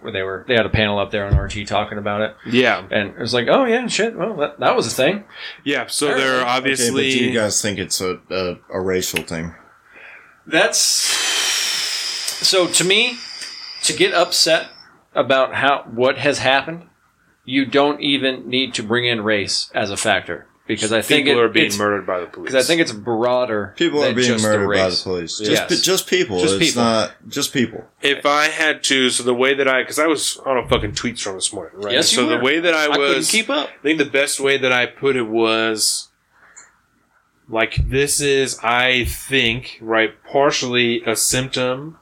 where 0.00 0.12
they 0.12 0.22
were 0.22 0.44
they 0.48 0.54
had 0.54 0.66
a 0.66 0.70
panel 0.70 0.98
up 0.98 1.10
there 1.10 1.26
on 1.26 1.36
RT 1.36 1.66
talking 1.66 1.98
about 1.98 2.20
it, 2.22 2.34
yeah, 2.46 2.86
and 2.90 3.10
it 3.10 3.18
was 3.18 3.32
like, 3.34 3.48
oh 3.48 3.64
yeah, 3.64 3.86
shit, 3.86 4.16
well 4.16 4.34
that, 4.36 4.58
that 4.60 4.74
was 4.74 4.86
a 4.86 4.90
thing. 4.90 5.24
yeah. 5.64 5.86
So 5.86 6.06
Apparently. 6.06 6.24
they're 6.26 6.36
Okay, 6.36 6.44
but 6.44 6.56
obviously 6.56 7.10
do 7.10 7.24
you 7.24 7.32
guys 7.34 7.62
think 7.62 7.78
it's 7.78 8.00
a, 8.00 8.18
a, 8.30 8.56
a 8.70 8.80
racial 8.80 9.22
thing? 9.22 9.54
That's 10.46 10.80
so 12.40 12.66
to 12.66 12.84
me 12.84 13.18
to 13.82 13.92
get 13.92 14.14
upset 14.14 14.70
about 15.14 15.54
how 15.54 15.84
what 15.92 16.18
has 16.18 16.38
happened. 16.38 16.86
You 17.44 17.64
don't 17.64 18.00
even 18.00 18.48
need 18.48 18.74
to 18.74 18.82
bring 18.82 19.06
in 19.06 19.22
race 19.22 19.70
as 19.74 19.90
a 19.90 19.96
factor 19.96 20.46
because 20.66 20.92
I 20.92 21.02
think 21.02 21.26
people 21.26 21.40
it- 21.40 21.44
are 21.44 21.48
being 21.48 21.76
murdered 21.76 22.06
by 22.06 22.20
the 22.20 22.26
police. 22.26 22.50
Because 22.52 22.64
I 22.64 22.66
think 22.68 22.80
it's 22.80 22.92
broader. 22.92 23.74
People 23.76 24.00
than 24.02 24.12
are 24.12 24.14
being 24.14 24.28
just 24.28 24.44
murdered 24.44 24.68
by 24.68 24.88
the 24.90 25.00
police. 25.02 25.38
Just, 25.38 25.50
Yes. 25.50 25.68
pe- 25.68 25.82
just 25.82 26.06
people. 26.06 26.40
Just 26.40 26.54
it's 26.60 26.66
people. 26.70 26.82
not 26.84 27.12
just 27.28 27.52
people. 27.52 27.84
if 28.02 28.24
I 28.24 28.44
had 28.48 28.84
to, 28.84 29.10
so 29.10 29.22
the 29.24 29.34
way 29.34 29.54
that 29.54 29.66
I, 29.66 29.82
because 29.82 29.98
I 29.98 30.06
was 30.06 30.36
on 30.46 30.58
a 30.58 30.68
fucking 30.68 30.92
tweet 30.94 31.18
storm 31.18 31.36
this 31.36 31.52
morning, 31.52 31.72
right? 31.80 31.94
Yes, 31.94 32.12
you 32.12 32.18
so 32.18 32.26
the 32.28 32.38
way 32.38 32.60
that 32.60 32.74
I 32.74 32.84
I 32.84 32.96
couldn't 32.96 33.16
was, 33.16 33.30
keep 33.30 33.50
up. 33.50 33.68
I 33.68 33.82
think 33.82 33.98
the 33.98 34.04
best 34.04 34.38
way 34.38 34.58
that 34.58 34.70
I 34.72 34.86
put 34.86 35.16
it 35.16 35.26
was 35.26 36.08
like 37.48 37.74
this 37.88 38.20
is 38.20 38.56
I 38.62 39.06
think 39.06 39.78
right 39.80 40.12
partially 40.24 41.02
a 41.04 41.16
symptom 41.16 41.98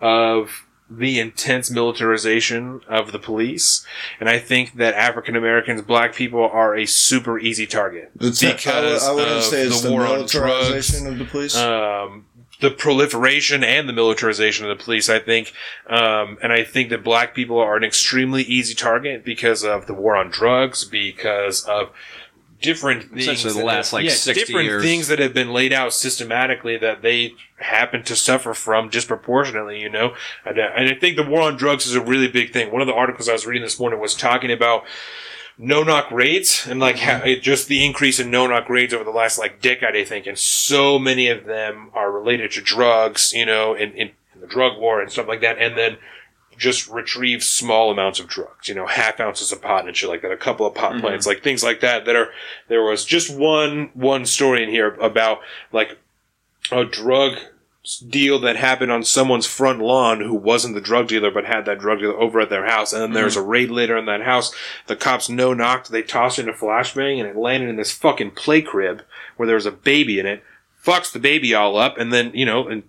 of 0.00 0.64
the 0.98 1.18
intense 1.20 1.70
militarization 1.70 2.80
of 2.88 3.12
the 3.12 3.18
police 3.18 3.84
and 4.20 4.28
I 4.28 4.38
think 4.38 4.74
that 4.76 4.94
African 4.94 5.36
Americans 5.36 5.82
black 5.82 6.14
people 6.14 6.42
are 6.48 6.76
a 6.76 6.86
super 6.86 7.38
easy 7.38 7.66
target 7.66 8.10
The 8.16 8.30
because 8.54 9.02
I, 9.06 9.12
would- 9.12 9.22
I 9.22 9.24
wouldn't 9.24 9.38
of 9.38 9.44
say 9.44 9.62
it's 9.62 9.80
the 9.82 9.88
the, 9.88 9.92
war 9.94 10.02
on 10.06 10.08
militarization 10.16 11.04
drugs 11.04 11.12
of 11.12 11.18
the 11.18 11.24
police. 11.24 11.56
um, 11.56 12.26
the 12.60 12.70
proliferation 12.70 13.64
and 13.64 13.88
the 13.88 13.92
militarization 13.92 14.68
of 14.70 14.78
the 14.78 14.84
police, 14.84 15.08
I 15.08 15.18
think. 15.18 15.52
Um, 15.88 16.38
and 16.42 16.52
I 16.52 16.62
think 16.62 16.90
that 16.90 17.02
black 17.02 17.34
people 17.34 17.58
are 17.58 17.76
an 17.76 17.82
extremely 17.82 18.42
easy 18.44 18.74
target 18.74 19.24
because 19.24 19.64
of 19.64 19.86
the 19.88 19.94
war 19.94 20.14
on 20.14 20.30
drugs, 20.30 20.84
because 20.84 21.64
of 21.64 21.90
different 22.60 23.10
things. 23.10 23.22
Essentially 23.22 23.54
the 23.54 23.58
that- 23.60 23.64
last, 23.66 23.92
like, 23.92 24.08
60 24.08 24.34
different 24.44 24.66
years. 24.68 24.82
things 24.84 25.08
that 25.08 25.18
have 25.18 25.34
been 25.34 25.52
laid 25.52 25.72
out 25.72 25.92
systematically 25.92 26.76
that 26.76 27.02
they 27.02 27.34
happen 27.62 28.02
to 28.04 28.16
suffer 28.16 28.54
from 28.54 28.88
disproportionately, 28.88 29.80
you 29.80 29.88
know? 29.88 30.14
And, 30.44 30.58
uh, 30.58 30.70
and 30.76 30.88
I 30.88 30.94
think 30.94 31.16
the 31.16 31.22
war 31.22 31.42
on 31.42 31.56
drugs 31.56 31.86
is 31.86 31.94
a 31.94 32.00
really 32.00 32.28
big 32.28 32.52
thing. 32.52 32.72
One 32.72 32.80
of 32.82 32.86
the 32.86 32.94
articles 32.94 33.28
I 33.28 33.32
was 33.32 33.46
reading 33.46 33.62
this 33.62 33.78
morning 33.78 34.00
was 34.00 34.14
talking 34.14 34.50
about 34.50 34.84
no 35.58 35.82
knock 35.82 36.10
raids 36.10 36.66
and 36.66 36.80
like 36.80 36.96
it, 36.98 37.42
just 37.42 37.68
the 37.68 37.84
increase 37.84 38.18
in 38.18 38.30
no 38.30 38.46
knock 38.46 38.68
raids 38.68 38.94
over 38.94 39.04
the 39.04 39.10
last 39.10 39.38
like 39.38 39.60
decade, 39.60 39.96
I 39.96 40.04
think, 40.04 40.26
and 40.26 40.38
so 40.38 40.98
many 40.98 41.28
of 41.28 41.44
them 41.44 41.90
are 41.94 42.10
related 42.10 42.50
to 42.52 42.60
drugs, 42.60 43.32
you 43.32 43.46
know, 43.46 43.74
in 43.74 44.12
the 44.40 44.46
drug 44.46 44.78
war 44.78 45.00
and 45.00 45.10
stuff 45.10 45.28
like 45.28 45.40
that, 45.42 45.58
and 45.58 45.76
then 45.76 45.98
just 46.58 46.88
retrieve 46.88 47.42
small 47.42 47.90
amounts 47.90 48.20
of 48.20 48.28
drugs, 48.28 48.68
you 48.68 48.74
know, 48.74 48.86
half 48.86 49.20
ounces 49.20 49.52
of 49.52 49.62
pot 49.62 49.86
and 49.86 49.96
shit 49.96 50.08
like 50.08 50.22
that, 50.22 50.30
a 50.32 50.36
couple 50.36 50.66
of 50.66 50.74
pot 50.74 51.00
plants, 51.00 51.26
like 51.26 51.42
things 51.42 51.62
like 51.62 51.80
that. 51.80 52.04
That 52.04 52.16
are 52.16 52.28
there 52.68 52.82
was 52.82 53.04
just 53.04 53.34
one 53.34 53.90
one 53.94 54.26
story 54.26 54.62
in 54.62 54.68
here 54.68 54.94
about 54.94 55.38
like 55.72 55.98
a 56.70 56.84
drug 56.84 57.38
deal 58.08 58.38
that 58.38 58.54
happened 58.56 58.92
on 58.92 59.02
someone's 59.02 59.46
front 59.46 59.80
lawn 59.80 60.20
who 60.20 60.34
wasn't 60.34 60.74
the 60.74 60.80
drug 60.80 61.08
dealer 61.08 61.32
but 61.32 61.44
had 61.44 61.64
that 61.64 61.80
drug 61.80 61.98
dealer 61.98 62.14
over 62.14 62.40
at 62.40 62.48
their 62.48 62.66
house. 62.66 62.92
And 62.92 63.02
then 63.02 63.12
there 63.12 63.24
was 63.24 63.34
mm-hmm. 63.34 63.44
a 63.44 63.48
raid 63.48 63.70
later 63.70 63.96
in 63.96 64.06
that 64.06 64.22
house. 64.22 64.54
The 64.86 64.94
cops 64.94 65.28
no 65.28 65.52
knocked. 65.52 65.90
They 65.90 66.02
tossed 66.02 66.38
in 66.38 66.48
a 66.48 66.52
flashbang 66.52 67.18
and 67.18 67.28
it 67.28 67.36
landed 67.36 67.68
in 67.68 67.76
this 67.76 67.92
fucking 67.92 68.32
play 68.32 68.62
crib 68.62 69.02
where 69.36 69.46
there 69.46 69.56
was 69.56 69.66
a 69.66 69.72
baby 69.72 70.20
in 70.20 70.26
it. 70.26 70.44
Fucks 70.84 71.12
the 71.12 71.18
baby 71.18 71.54
all 71.54 71.76
up 71.76 71.98
and 71.98 72.12
then 72.12 72.32
you 72.34 72.46
know 72.46 72.68
and 72.68 72.82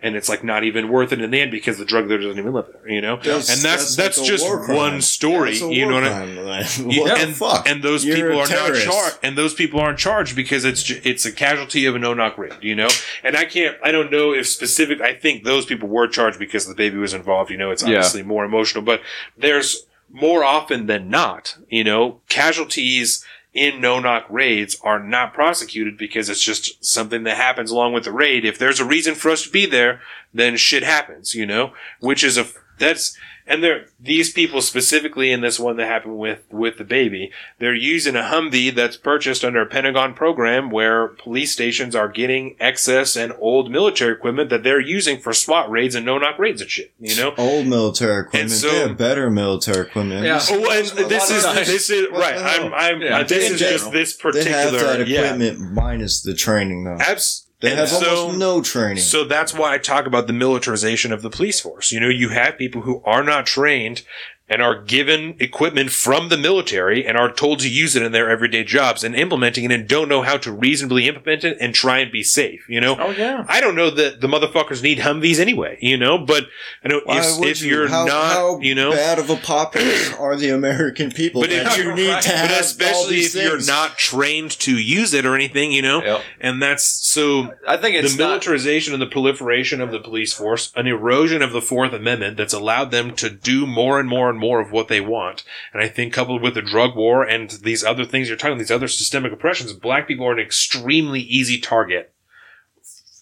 and 0.00 0.14
it's 0.14 0.28
like 0.28 0.44
not 0.44 0.62
even 0.62 0.88
worth 0.88 1.12
it 1.12 1.20
in 1.20 1.30
the 1.32 1.40
end 1.40 1.50
because 1.50 1.76
the 1.78 1.84
drug 1.84 2.04
dealer 2.08 2.18
doesn't 2.18 2.38
even 2.38 2.52
live 2.52 2.66
there, 2.72 2.88
you 2.88 3.00
know. 3.00 3.16
That's- 3.16 3.48
and 3.52 3.60
that's 3.64 3.96
that's 3.96 4.16
that's, 4.16 4.18
like 4.18 4.26
just 4.28 4.68
one 4.70 5.00
story, 5.02 5.56
you 5.58 5.86
know 5.88 5.94
what 5.94 6.04
I 6.04 6.08
crime, 6.08 6.36
like, 6.36 6.78
yeah, 6.86 7.02
what 7.02 7.20
and, 7.20 7.34
fuck? 7.34 7.68
and 7.68 7.82
those 7.82 8.04
You're 8.04 8.14
people 8.16 8.30
a 8.32 8.44
are 8.44 8.48
not 8.48 8.74
charged. 8.76 9.18
And 9.24 9.36
those 9.36 9.54
people 9.54 9.80
aren't 9.80 9.98
charged 9.98 10.36
because 10.36 10.64
it's 10.64 10.82
ju- 10.84 11.00
it's 11.04 11.26
a 11.26 11.32
casualty 11.32 11.84
of 11.86 11.96
a 11.96 11.98
no 11.98 12.14
knock 12.14 12.38
raid, 12.38 12.54
you 12.60 12.76
know. 12.76 12.88
And 13.24 13.36
I 13.36 13.44
can't, 13.44 13.76
I 13.82 13.90
don't 13.90 14.10
know 14.12 14.32
if 14.32 14.46
specific. 14.46 15.00
I 15.00 15.14
think 15.14 15.42
those 15.44 15.66
people 15.66 15.88
were 15.88 16.06
charged 16.06 16.38
because 16.38 16.66
the 16.66 16.74
baby 16.76 16.96
was 16.98 17.12
involved. 17.12 17.50
You 17.50 17.56
know, 17.56 17.70
it's 17.72 17.82
Yeah. 17.82 17.96
obviously 17.96 18.22
more 18.22 18.44
emotional, 18.44 18.84
but 18.84 19.00
there's 19.36 19.84
more 20.10 20.42
often 20.44 20.86
than 20.86 21.10
not, 21.10 21.58
you 21.68 21.82
know, 21.84 22.20
casualties 22.28 23.24
in 23.58 23.80
no 23.80 23.98
knock 23.98 24.26
raids 24.30 24.78
are 24.82 25.02
not 25.02 25.34
prosecuted 25.34 25.98
because 25.98 26.28
it's 26.28 26.42
just 26.42 26.84
something 26.84 27.24
that 27.24 27.36
happens 27.36 27.70
along 27.70 27.92
with 27.92 28.04
the 28.04 28.12
raid. 28.12 28.44
If 28.44 28.58
there's 28.58 28.80
a 28.80 28.84
reason 28.84 29.14
for 29.14 29.30
us 29.30 29.42
to 29.42 29.50
be 29.50 29.66
there, 29.66 30.00
then 30.32 30.56
shit 30.56 30.82
happens, 30.82 31.34
you 31.34 31.46
know, 31.46 31.72
which 32.00 32.22
is 32.22 32.38
a, 32.38 32.46
that's, 32.78 33.16
and 33.48 33.62
they're, 33.64 33.86
these 33.98 34.32
people 34.32 34.60
specifically 34.60 35.32
in 35.32 35.40
this 35.40 35.58
one 35.58 35.76
that 35.76 35.86
happened 35.86 36.18
with, 36.18 36.40
with 36.50 36.78
the 36.78 36.84
baby, 36.84 37.30
they're 37.58 37.74
using 37.74 38.14
a 38.14 38.20
Humvee 38.22 38.74
that's 38.74 38.96
purchased 38.96 39.44
under 39.44 39.62
a 39.62 39.66
Pentagon 39.66 40.14
program 40.14 40.70
where 40.70 41.08
police 41.08 41.52
stations 41.52 41.96
are 41.96 42.08
getting 42.08 42.56
excess 42.60 43.16
and 43.16 43.32
old 43.40 43.70
military 43.70 44.12
equipment 44.12 44.50
that 44.50 44.62
they're 44.62 44.80
using 44.80 45.18
for 45.18 45.32
SWAT 45.32 45.70
raids 45.70 45.94
and 45.94 46.04
no 46.06 46.18
knock 46.18 46.38
raids 46.38 46.60
and 46.60 46.70
shit, 46.70 46.92
you 47.00 47.16
know? 47.16 47.34
Old 47.38 47.66
military 47.66 48.22
equipment. 48.22 48.50
so- 48.52 48.68
they 48.70 48.78
have 48.80 48.96
better 48.98 49.30
military 49.30 49.86
equipment. 49.86 50.24
Yeah. 50.24 50.40
Oh, 50.50 50.70
and 50.70 50.86
this 51.10 51.30
is 51.30 51.42
lot 51.44 51.50
of 51.52 51.56
times. 51.56 51.66
this 51.68 51.90
is 51.90 52.06
right. 52.12 52.36
I'm, 52.38 52.72
I'm 52.74 53.00
Yeah. 53.00 53.22
this 53.24 53.50
is 53.50 53.58
they- 53.60 53.70
just 53.70 53.90
this 53.90 54.12
particular 54.12 54.44
They 54.44 54.50
have 54.58 54.70
particular 54.70 54.98
that 54.98 55.08
yeah. 55.08 55.24
equipment 55.34 55.72
minus 55.72 56.22
the 56.22 56.34
training, 56.34 56.84
though. 56.84 56.98
Abs- 57.00 57.46
They 57.60 57.70
and 57.70 57.80
have 57.80 57.88
so, 57.88 58.16
almost 58.16 58.38
no 58.38 58.62
training. 58.62 59.02
So 59.02 59.24
that's 59.24 59.52
why 59.52 59.74
I 59.74 59.78
talk 59.78 60.06
about 60.06 60.26
the 60.26 60.32
militarization 60.32 61.12
of 61.12 61.22
the 61.22 61.30
police 61.30 61.60
force. 61.60 61.90
You 61.90 61.98
know, 61.98 62.08
you 62.08 62.28
have 62.28 62.56
people 62.56 62.82
who 62.82 63.02
are 63.04 63.24
not 63.24 63.46
trained 63.46 64.02
and 64.48 64.62
are 64.62 64.80
given 64.82 65.36
equipment 65.40 65.90
from 65.90 66.28
the 66.30 66.36
military 66.38 67.06
and 67.06 67.16
are 67.18 67.30
told 67.30 67.58
to 67.60 67.68
use 67.70 67.94
it 67.94 68.02
in 68.02 68.12
their 68.12 68.30
everyday 68.30 68.64
jobs 68.64 69.04
and 69.04 69.14
implementing 69.14 69.64
it 69.64 69.72
and 69.72 69.86
don't 69.88 70.08
know 70.08 70.22
how 70.22 70.36
to 70.38 70.50
reasonably 70.50 71.06
implement 71.06 71.44
it 71.44 71.56
and 71.60 71.74
try 71.74 71.98
and 71.98 72.10
be 72.10 72.22
safe, 72.22 72.66
you 72.68 72.80
know? 72.80 72.96
Oh 72.98 73.10
yeah. 73.10 73.44
I 73.48 73.60
don't 73.60 73.74
know 73.74 73.90
that 73.90 74.20
the 74.20 74.26
motherfuckers 74.26 74.82
need 74.82 74.98
Humvees 74.98 75.38
anyway, 75.38 75.78
you 75.80 75.96
know, 75.96 76.18
but 76.18 76.44
I 76.84 76.88
know 76.88 77.00
Why 77.04 77.18
if, 77.18 77.42
if 77.42 77.62
you? 77.62 77.68
you're 77.70 77.88
how, 77.88 78.04
not, 78.06 78.32
how 78.32 78.58
you 78.60 78.74
know, 78.74 78.92
bad 78.92 79.18
of 79.18 79.28
a 79.30 79.36
populace 79.36 80.12
are 80.14 80.36
the 80.36 80.50
American 80.50 81.10
people 81.10 81.42
But 81.42 81.52
if 81.52 81.64
that 81.64 81.76
you 81.76 81.84
you're- 81.84 81.94
need 81.94 82.08
right. 82.10 82.22
to 82.22 82.30
have 82.30 82.48
but 82.48 82.54
all 82.54 82.60
especially 82.60 83.14
these 83.16 83.34
if 83.36 83.44
you're 83.44 83.64
not 83.66 83.98
trained 83.98 84.52
to 84.60 84.72
use 84.78 85.12
it 85.14 85.26
or 85.26 85.34
anything, 85.34 85.72
you 85.72 85.82
know, 85.82 86.02
Yep. 86.02 86.22
and 86.40 86.62
that's 86.62 86.84
so 86.84 87.54
I 87.66 87.76
think 87.76 87.96
it's 87.96 88.16
the 88.16 88.22
not- 88.22 88.28
militarization 88.30 88.92
and 88.94 89.02
the 89.02 89.06
proliferation 89.06 89.80
of 89.80 89.90
the 89.90 89.98
police 90.00 90.32
force, 90.32 90.72
an 90.76 90.86
erosion 90.86 91.42
of 91.42 91.52
the 91.52 91.60
Fourth 91.60 91.92
Amendment 91.92 92.36
that's 92.36 92.54
allowed 92.54 92.90
them 92.90 93.14
to 93.16 93.28
do 93.30 93.66
more 93.66 94.00
and 94.00 94.08
more 94.08 94.30
and 94.30 94.37
more 94.38 94.60
of 94.60 94.72
what 94.72 94.88
they 94.88 95.00
want. 95.00 95.44
And 95.72 95.82
I 95.82 95.88
think 95.88 96.12
coupled 96.12 96.42
with 96.42 96.54
the 96.54 96.62
drug 96.62 96.96
war 96.96 97.22
and 97.22 97.50
these 97.50 97.84
other 97.84 98.04
things 98.04 98.28
you're 98.28 98.36
talking, 98.36 98.58
these 98.58 98.70
other 98.70 98.88
systemic 98.88 99.32
oppressions, 99.32 99.72
black 99.72 100.08
people 100.08 100.26
are 100.26 100.32
an 100.32 100.38
extremely 100.38 101.20
easy 101.20 101.58
target 101.58 102.12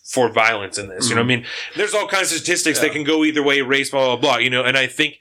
for 0.05 0.28
violence 0.28 0.78
in 0.78 0.88
this. 0.88 1.09
You 1.09 1.16
know 1.16 1.22
what 1.22 1.26
I 1.26 1.36
mean? 1.36 1.47
There's 1.74 1.93
all 1.93 2.06
kinds 2.06 2.30
of 2.32 2.38
statistics 2.38 2.78
that 2.78 2.86
Mm-hmm. 2.86 2.93
Can 2.93 3.05
go 3.05 3.24
either 3.24 3.43
way, 3.43 3.60
race, 3.60 3.90
blah, 3.90 4.06
blah, 4.06 4.16
blah, 4.16 4.36
you 4.38 4.51
know, 4.51 4.62
and 4.62 4.76
I 4.76 4.86
think 4.86 5.18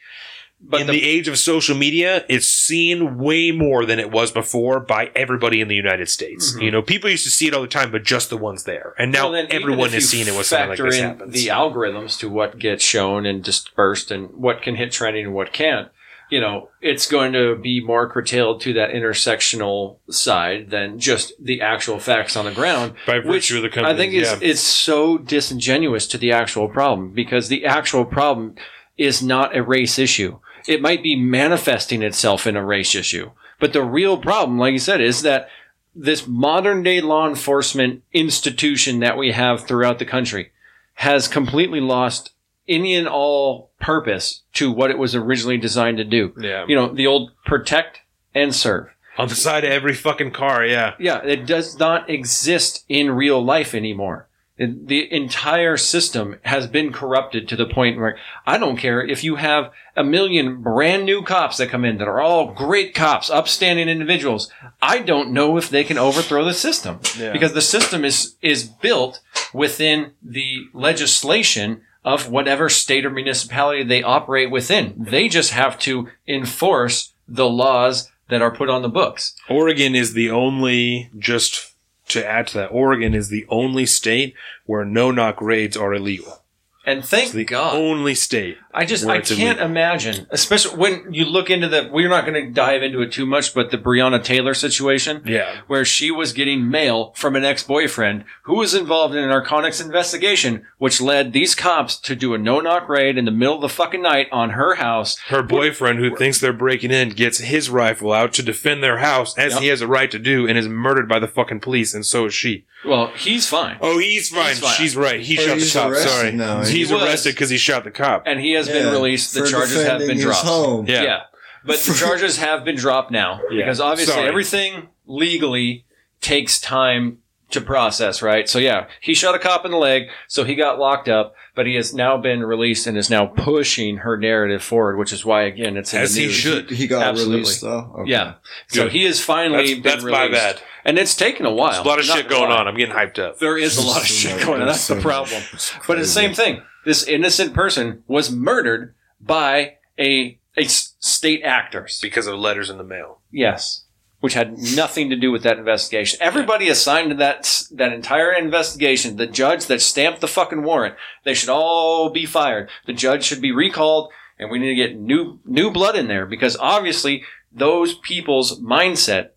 but 0.67 0.81
in 0.81 0.87
the, 0.87 0.93
the, 0.93 1.03
age 1.03 1.27
of 1.27 1.37
social 1.37 1.75
media, 1.75 2.25
it's 2.27 2.47
seen 2.47 3.17
way 3.17 3.51
more 3.51 3.85
than 3.85 3.99
it 3.99 4.11
was 4.11 4.31
before 4.31 4.79
by 4.79 5.11
everybody 5.15 5.61
in 5.61 5.67
the 5.67 5.75
United 5.75 6.09
States. 6.09 6.53
Mhm. 6.53 6.61
You 6.63 6.71
know, 6.71 6.81
people 6.81 7.09
used 7.09 7.23
to 7.25 7.29
see 7.29 7.47
it 7.47 7.53
all 7.53 7.61
the 7.61 7.67
time, 7.67 7.91
but 7.91 8.03
just 8.03 8.29
the 8.29 8.37
ones 8.37 8.63
there. 8.63 8.93
And 8.97 9.11
now 9.11 9.31
well, 9.31 9.45
everyone 9.49 9.91
has 9.91 10.09
seen 10.09 10.27
it 10.27 10.33
when 10.33 10.43
something 10.43 10.69
like 10.69 10.79
this 10.79 10.99
happens. 10.99 11.33
The 11.33 11.47
algorithms 11.47 12.17
to 12.19 12.29
what 12.29 12.57
gets 12.57 12.83
shown 12.83 13.25
and 13.25 13.43
dispersed 13.43 14.11
and 14.11 14.31
what 14.33 14.61
can 14.61 14.75
hit 14.75 14.91
trending 14.91 15.25
and 15.25 15.35
what 15.35 15.53
can't. 15.53 15.89
You 16.31 16.41
know, 16.41 16.69
it's 16.81 17.05
going 17.05 17.33
to 17.33 17.55
be 17.55 17.81
more 17.85 18.09
curtailed 18.09 18.59
to 18.61 18.73
that 18.73 18.89
intersectional 18.89 19.97
side 20.09 20.71
than 20.71 20.97
just 20.97 21.33
the 21.39 21.61
actual 21.61 21.99
facts 21.99 22.35
on 22.35 22.45
the 22.45 22.51
ground. 22.51 22.95
by 23.05 23.19
virtue 23.19 23.57
of 23.57 23.61
the 23.61 23.69
company, 23.69 23.93
I 23.93 23.95
think 23.95 24.13
is 24.13 24.35
it's 24.41 24.61
so 24.61 25.19
disingenuous 25.19 26.07
to 26.07 26.17
the 26.17 26.31
actual 26.31 26.67
problem 26.67 27.13
because 27.13 27.47
the 27.49 27.65
actual 27.65 28.05
problem 28.05 28.55
is 28.97 29.21
not 29.21 29.55
a 29.55 29.61
race 29.61 29.99
issue. 29.99 30.39
It 30.67 30.81
might 30.81 31.03
be 31.03 31.15
manifesting 31.15 32.01
itself 32.01 32.47
in 32.47 32.55
a 32.55 32.65
race 32.65 32.95
issue, 32.95 33.31
but 33.59 33.73
the 33.73 33.83
real 33.83 34.17
problem, 34.17 34.57
like 34.57 34.73
you 34.73 34.79
said, 34.79 35.01
is 35.01 35.21
that 35.21 35.49
this 35.95 36.27
modern 36.27 36.83
day 36.83 37.01
law 37.01 37.27
enforcement 37.27 38.03
institution 38.13 38.99
that 38.99 39.17
we 39.17 39.31
have 39.31 39.65
throughout 39.65 39.99
the 39.99 40.05
country 40.05 40.51
has 40.95 41.27
completely 41.27 41.79
lost 41.79 42.31
any 42.67 42.95
and 42.95 43.07
all 43.07 43.71
purpose 43.79 44.41
to 44.53 44.71
what 44.71 44.89
it 44.89 44.97
was 44.97 45.15
originally 45.15 45.57
designed 45.57 45.97
to 45.97 46.03
do. 46.03 46.33
yeah. 46.39 46.65
You 46.67 46.75
know, 46.75 46.93
the 46.93 47.07
old 47.07 47.31
protect 47.45 47.99
and 48.33 48.53
serve. 48.53 48.89
on 49.17 49.27
the 49.29 49.35
side 49.35 49.63
of 49.63 49.71
every 49.71 49.93
fucking 49.93 50.31
car, 50.31 50.65
yeah. 50.65 50.93
Yeah, 50.99 51.23
it 51.23 51.45
does 51.45 51.79
not 51.79 52.09
exist 52.09 52.83
in 52.89 53.11
real 53.11 53.43
life 53.43 53.73
anymore. 53.73 54.27
The 54.57 55.11
entire 55.13 55.75
system 55.75 56.37
has 56.43 56.65
been 56.67 56.93
corrupted 56.93 57.49
to 57.49 57.57
the 57.57 57.65
point 57.65 57.97
where 57.97 58.17
I 58.47 58.57
don't 58.57 58.77
care 58.77 59.05
if 59.05 59.21
you 59.21 59.35
have 59.35 59.71
a 59.97 60.03
million 60.03 60.61
brand 60.61 61.03
new 61.03 61.23
cops 61.23 61.57
that 61.57 61.67
come 61.69 61.83
in 61.83 61.97
that 61.97 62.07
are 62.07 62.21
all 62.21 62.53
great 62.53 62.95
cops, 62.95 63.29
upstanding 63.29 63.89
individuals. 63.89 64.49
I 64.81 64.99
don't 64.99 65.31
know 65.31 65.57
if 65.57 65.69
they 65.69 65.83
can 65.83 65.97
overthrow 65.97 66.45
the 66.45 66.53
system 66.53 66.99
Yeah. 67.19 67.33
because 67.33 67.51
the 67.53 67.61
system 67.61 68.05
is 68.05 68.35
is 68.41 68.63
built 68.63 69.19
within 69.53 70.11
the 70.23 70.67
legislation 70.73 71.81
of 72.05 72.29
whatever 72.29 72.69
state 72.69 73.05
or 73.05 73.09
municipality 73.09 73.83
they 73.83 74.03
operate 74.03 74.51
within. 74.51 74.93
They 74.97 75.27
just 75.27 75.51
have 75.51 75.77
to 75.79 76.07
enforce 76.27 77.13
the 77.27 77.49
laws 77.49 78.09
that 78.29 78.41
are 78.41 78.55
put 78.55 78.69
on 78.69 78.83
the 78.83 78.89
books. 78.89 79.35
Oregon 79.49 79.95
is 79.95 80.13
the 80.13 80.29
only 80.31 81.09
just 81.17 81.74
to 82.09 82.25
add 82.25 82.47
to 82.47 82.57
that, 82.59 82.67
Oregon 82.71 83.13
is 83.13 83.29
the 83.29 83.45
only 83.49 83.85
state 83.85 84.35
where 84.65 84.85
no 84.85 85.11
knock 85.11 85.41
raids 85.41 85.75
are 85.77 85.93
illegal. 85.93 86.43
And 86.85 87.03
thank 87.03 87.25
It's 87.25 87.33
the 87.33 87.45
God. 87.45 87.75
only 87.75 88.13
state. 88.13 88.57
I 88.75 88.85
just 88.85 89.05
I 89.07 89.21
can't 89.21 89.39
illegal. 89.39 89.65
imagine, 89.65 90.27
especially 90.31 90.77
when 90.77 91.13
you 91.13 91.25
look 91.25 91.49
into 91.49 91.67
the. 91.69 91.89
We're 91.91 92.09
not 92.09 92.25
going 92.25 92.45
to 92.45 92.51
dive 92.51 92.83
into 92.83 93.01
it 93.01 93.11
too 93.13 93.25
much, 93.25 93.53
but 93.53 93.71
the 93.71 93.77
Breonna 93.77 94.21
Taylor 94.23 94.53
situation, 94.53 95.21
Yeah. 95.25 95.61
where 95.67 95.85
she 95.85 96.11
was 96.11 96.33
getting 96.33 96.69
mail 96.69 97.13
from 97.15 97.35
an 97.35 97.45
ex-boyfriend 97.45 98.25
who 98.43 98.55
was 98.55 98.73
involved 98.75 99.15
in 99.15 99.23
a 99.23 99.27
narcotics 99.27 99.79
investigation, 99.79 100.65
which 100.77 100.99
led 101.01 101.33
these 101.33 101.55
cops 101.55 101.95
to 102.01 102.15
do 102.15 102.33
a 102.33 102.37
no-knock 102.37 102.89
raid 102.89 103.17
in 103.17 103.25
the 103.25 103.31
middle 103.31 103.55
of 103.55 103.61
the 103.61 103.69
fucking 103.69 104.01
night 104.01 104.27
on 104.31 104.51
her 104.51 104.75
house. 104.75 105.17
Her 105.29 105.41
boyfriend, 105.41 105.99
who 105.99 106.15
thinks 106.15 106.39
they're 106.39 106.53
breaking 106.53 106.91
in, 106.91 107.09
gets 107.09 107.39
his 107.39 107.69
rifle 107.69 108.11
out 108.11 108.33
to 108.33 108.43
defend 108.43 108.83
their 108.83 108.97
house, 108.97 109.37
as 109.37 109.53
Yep. 109.53 109.61
he 109.61 109.67
has 109.69 109.81
a 109.81 109.87
right 109.87 110.11
to 110.11 110.19
do, 110.19 110.47
and 110.47 110.57
is 110.57 110.67
murdered 110.67 111.07
by 111.07 111.19
the 111.19 111.27
fucking 111.27 111.61
police, 111.61 111.93
and 111.93 112.05
so 112.05 112.25
is 112.25 112.33
she. 112.33 112.65
Well, 112.83 113.07
he's 113.15 113.47
fine, 113.47 113.77
Oh, 113.81 113.97
he's 113.97 114.29
fine. 114.29 114.49
He's 114.49 114.59
fine. 114.59 114.73
She's 114.75 114.95
right. 114.95 115.19
He 115.19 115.39
Oh, 115.39 115.41
shot 115.41 115.47
the 115.55 115.55
he's 115.55 115.73
cop. 115.73 115.91
arrested 115.91 116.09
Sorry. 116.09 116.31
no, 116.33 116.59
He's 116.59 116.69
He 116.89 116.93
was. 116.93 117.03
arrested 117.03 117.33
because 117.33 117.49
he 117.49 117.57
shot 117.57 117.83
the 117.83 117.89
cop. 117.91 118.23
and 118.27 118.39
he 118.39 118.51
has 118.51 118.64
been 118.67 118.85
Yeah, 118.85 118.91
released. 118.91 119.33
The 119.33 119.41
for 119.41 119.47
charges 119.47 119.75
have 119.77 119.83
defending 119.99 120.07
been 120.07 120.15
his 120.17 120.25
dropped. 120.25 120.45
home. 120.45 120.85
Yeah. 120.87 121.03
Yeah. 121.03 121.19
But 121.65 121.79
the 121.79 121.93
charges 121.93 122.37
have 122.37 122.63
been 122.63 122.75
dropped 122.75 123.09
now 123.11 123.41
Yeah. 123.49 123.63
because 123.63 123.79
obviously 123.79 124.13
Sorry. 124.13 124.27
everything 124.27 124.89
legally 125.07 125.85
takes 126.21 126.59
time 126.59 127.19
to 127.51 127.61
process, 127.61 128.21
right? 128.23 128.49
So 128.49 128.57
yeah, 128.59 128.87
he 129.01 129.13
shot 129.13 129.35
a 129.35 129.39
cop 129.39 129.65
in 129.65 129.71
the 129.71 129.77
leg, 129.77 130.09
so 130.27 130.43
he 130.43 130.55
got 130.55 130.79
locked 130.79 131.07
up, 131.07 131.35
but 131.53 131.67
he 131.67 131.75
has 131.75 131.93
now 131.93 132.17
been 132.17 132.41
released 132.43 132.87
and 132.87 132.97
is 132.97 133.09
now 133.09 133.27
pushing 133.27 133.97
her 133.97 134.17
narrative 134.17 134.63
forward, 134.63 134.97
which 134.97 135.13
is 135.13 135.23
why 135.23 135.43
again 135.43 135.77
it's 135.77 135.93
in 135.93 136.01
As 136.01 136.15
the 136.15 136.21
he 136.21 136.27
news. 136.27 136.35
should. 136.35 136.69
He 136.71 136.87
got 136.87 137.03
Absolutely. 137.03 137.37
released 137.41 137.61
though. 137.61 137.95
Okay. 137.99 138.11
Yeah. 138.11 138.33
So 138.67 138.83
Good. 138.83 138.91
he 138.93 139.05
is 139.05 139.23
finally 139.23 139.57
That's, 139.57 139.73
been 139.75 139.81
that's 139.83 140.03
my 140.03 140.23
released. 140.25 140.41
bad. 140.41 140.61
And 140.85 140.99
it's 140.99 141.15
taken 141.15 141.45
a 141.45 141.51
while. 141.53 141.71
There's 141.71 141.85
a 141.85 141.87
lot 141.89 141.99
of 141.99 142.07
Not 142.07 142.17
shit 142.17 142.29
gonna 142.29 142.49
lie. 142.53 142.59
on. 142.61 142.67
I'm 142.67 142.75
getting 142.77 142.95
hyped 142.95 143.17
up. 143.19 143.39
There 143.39 143.57
is 143.57 143.77
a 143.77 143.81
lot 143.87 144.01
of 144.01 144.07
shit 144.07 144.39
going 144.45 144.61
on. 144.61 144.67
That's 144.67 144.87
the 144.87 144.95
problem. 145.01 145.41
But 145.87 145.99
it's 145.99 146.07
the 146.09 146.13
same 146.13 146.33
thing. 146.33 146.61
This 146.85 147.03
innocent 147.03 147.53
person 147.53 148.03
was 148.07 148.31
murdered 148.31 148.95
by 149.19 149.77
a 149.99 150.39
a 150.57 150.61
s- 150.63 150.95
state 150.99 151.41
actor. 151.43 151.87
Because 152.01 152.27
of 152.27 152.39
letters 152.39 152.69
in 152.69 152.77
the 152.77 152.83
mail. 152.83 153.19
Yes, 153.31 153.83
which 154.21 154.33
had 154.35 154.57
nothing 154.57 155.09
to 155.09 155.15
do 155.17 155.31
with 155.31 155.43
that 155.43 155.57
investigation. 155.57 156.17
Everybody 156.21 156.69
assigned 156.69 157.09
to 157.09 157.15
that 157.17 157.63
that 157.71 157.91
entire 157.91 158.31
investigation, 158.31 159.17
the 159.17 159.27
judge 159.27 159.65
that 159.65 159.81
stamped 159.81 160.21
the 160.21 160.27
fucking 160.27 160.63
warrant, 160.63 160.95
they 161.25 161.33
should 161.33 161.49
all 161.49 162.09
be 162.09 162.25
fired. 162.25 162.69
The 162.85 162.93
judge 162.93 163.23
should 163.25 163.41
be 163.41 163.51
recalled, 163.51 164.11
and 164.39 164.49
we 164.49 164.59
need 164.59 164.69
to 164.69 164.75
get 164.75 164.97
new 164.97 165.39
new 165.43 165.71
blood 165.71 165.95
in 165.97 166.07
there 166.07 166.25
because 166.25 166.55
obviously 166.57 167.23
those 167.51 167.95
people's 167.95 168.59
mindset 168.61 169.29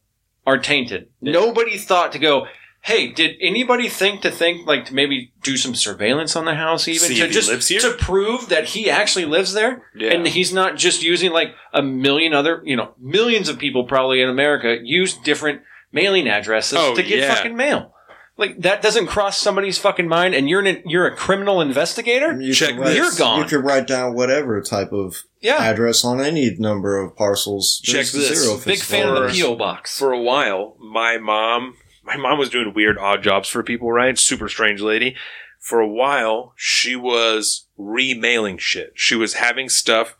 are 0.47 0.59
tainted. 0.59 1.09
Nobody 1.21 1.77
thought 1.77 2.13
to 2.13 2.19
go. 2.19 2.47
Hey, 2.81 3.09
did 3.09 3.37
anybody 3.41 3.89
think 3.89 4.23
to 4.23 4.31
think 4.31 4.67
like 4.67 4.87
to 4.87 4.95
maybe 4.95 5.33
do 5.43 5.57
some 5.57 5.75
surveillance 5.75 6.37
on 6.37 6.45
the 6.47 6.55
house 6.55 6.89
even 6.89 7.09
See 7.09 7.17
to 7.17 7.23
if 7.25 7.29
he 7.29 7.35
just 7.35 7.49
lives 7.51 7.69
here? 7.69 7.81
to 7.81 7.93
prove 7.95 8.49
that 8.49 8.67
he 8.67 8.89
actually 8.91 9.27
lives 9.27 9.53
there? 9.53 9.83
Yeah. 9.95 10.13
And 10.13 10.27
he's 10.27 10.53
not 10.53 10.77
just 10.77 11.03
using 11.03 11.33
like 11.33 11.55
a 11.75 11.83
million 11.83 12.33
other, 12.33 12.63
you 12.65 12.77
know, 12.77 12.95
millions 12.99 13.49
of 13.49 13.59
people 13.59 13.85
probably 13.85 14.23
in 14.23 14.29
America 14.29 14.79
use 14.83 15.15
different 15.15 15.63
mailing 15.93 16.29
addresses 16.29 16.79
Oh, 16.81 16.95
to 16.95 17.03
get 17.03 17.19
yeah. 17.19 17.35
fucking 17.35 17.57
mail. 17.57 17.93
Like 18.39 18.61
that 18.63 18.81
doesn't 18.83 19.09
cross 19.09 19.37
somebody's 19.37 19.79
fucking 19.79 20.07
mind, 20.07 20.33
and 20.37 20.49
you're 20.49 20.61
an, 20.65 20.81
you're 20.87 21.07
a 21.09 21.17
criminal 21.17 21.61
investigator. 21.61 22.41
You 22.41 22.55
Check 22.55 22.71
could 22.77 22.79
write, 22.79 22.97
You're 22.97 23.11
gone. 23.19 23.41
You 23.41 23.45
could 23.47 23.65
write 23.65 23.89
down 23.89 24.15
whatever 24.15 24.63
type 24.63 24.93
of 24.93 25.25
Yeah, 25.41 25.57
address 25.61 26.05
on 26.05 26.21
any 26.21 26.55
number 26.57 26.97
of 27.03 27.17
parcels. 27.17 27.81
Check 27.83 28.03
Just 28.03 28.15
a 28.15 28.19
this. 28.19 28.45
Zero 28.45 28.57
big 28.65 28.79
fan 28.79 29.09
of 29.09 29.33
the. 29.33 29.43
PO 29.43 29.57
box. 29.57 29.99
for 29.99 30.13
a 30.13 30.23
while, 30.23 30.77
my 30.79 31.19
mom, 31.19 31.75
my 32.09 32.17
mom 32.17 32.39
was 32.39 32.51
doing 32.51 32.73
weird 32.75 32.99
odd 32.99 33.23
jobs 33.23 33.49
for 33.49 33.63
people, 33.63 33.93
right? 33.93 34.19
Super 34.19 34.49
strange 34.49 34.81
lady. 34.81 35.17
For 35.61 35.81
a 35.81 35.89
while, 35.89 36.55
she 36.57 36.97
was 36.97 37.67
remailing 37.77 38.59
shit. 38.59 38.93
She 38.95 39.15
was 39.15 39.35
having 39.35 39.69
stuff 39.69 40.17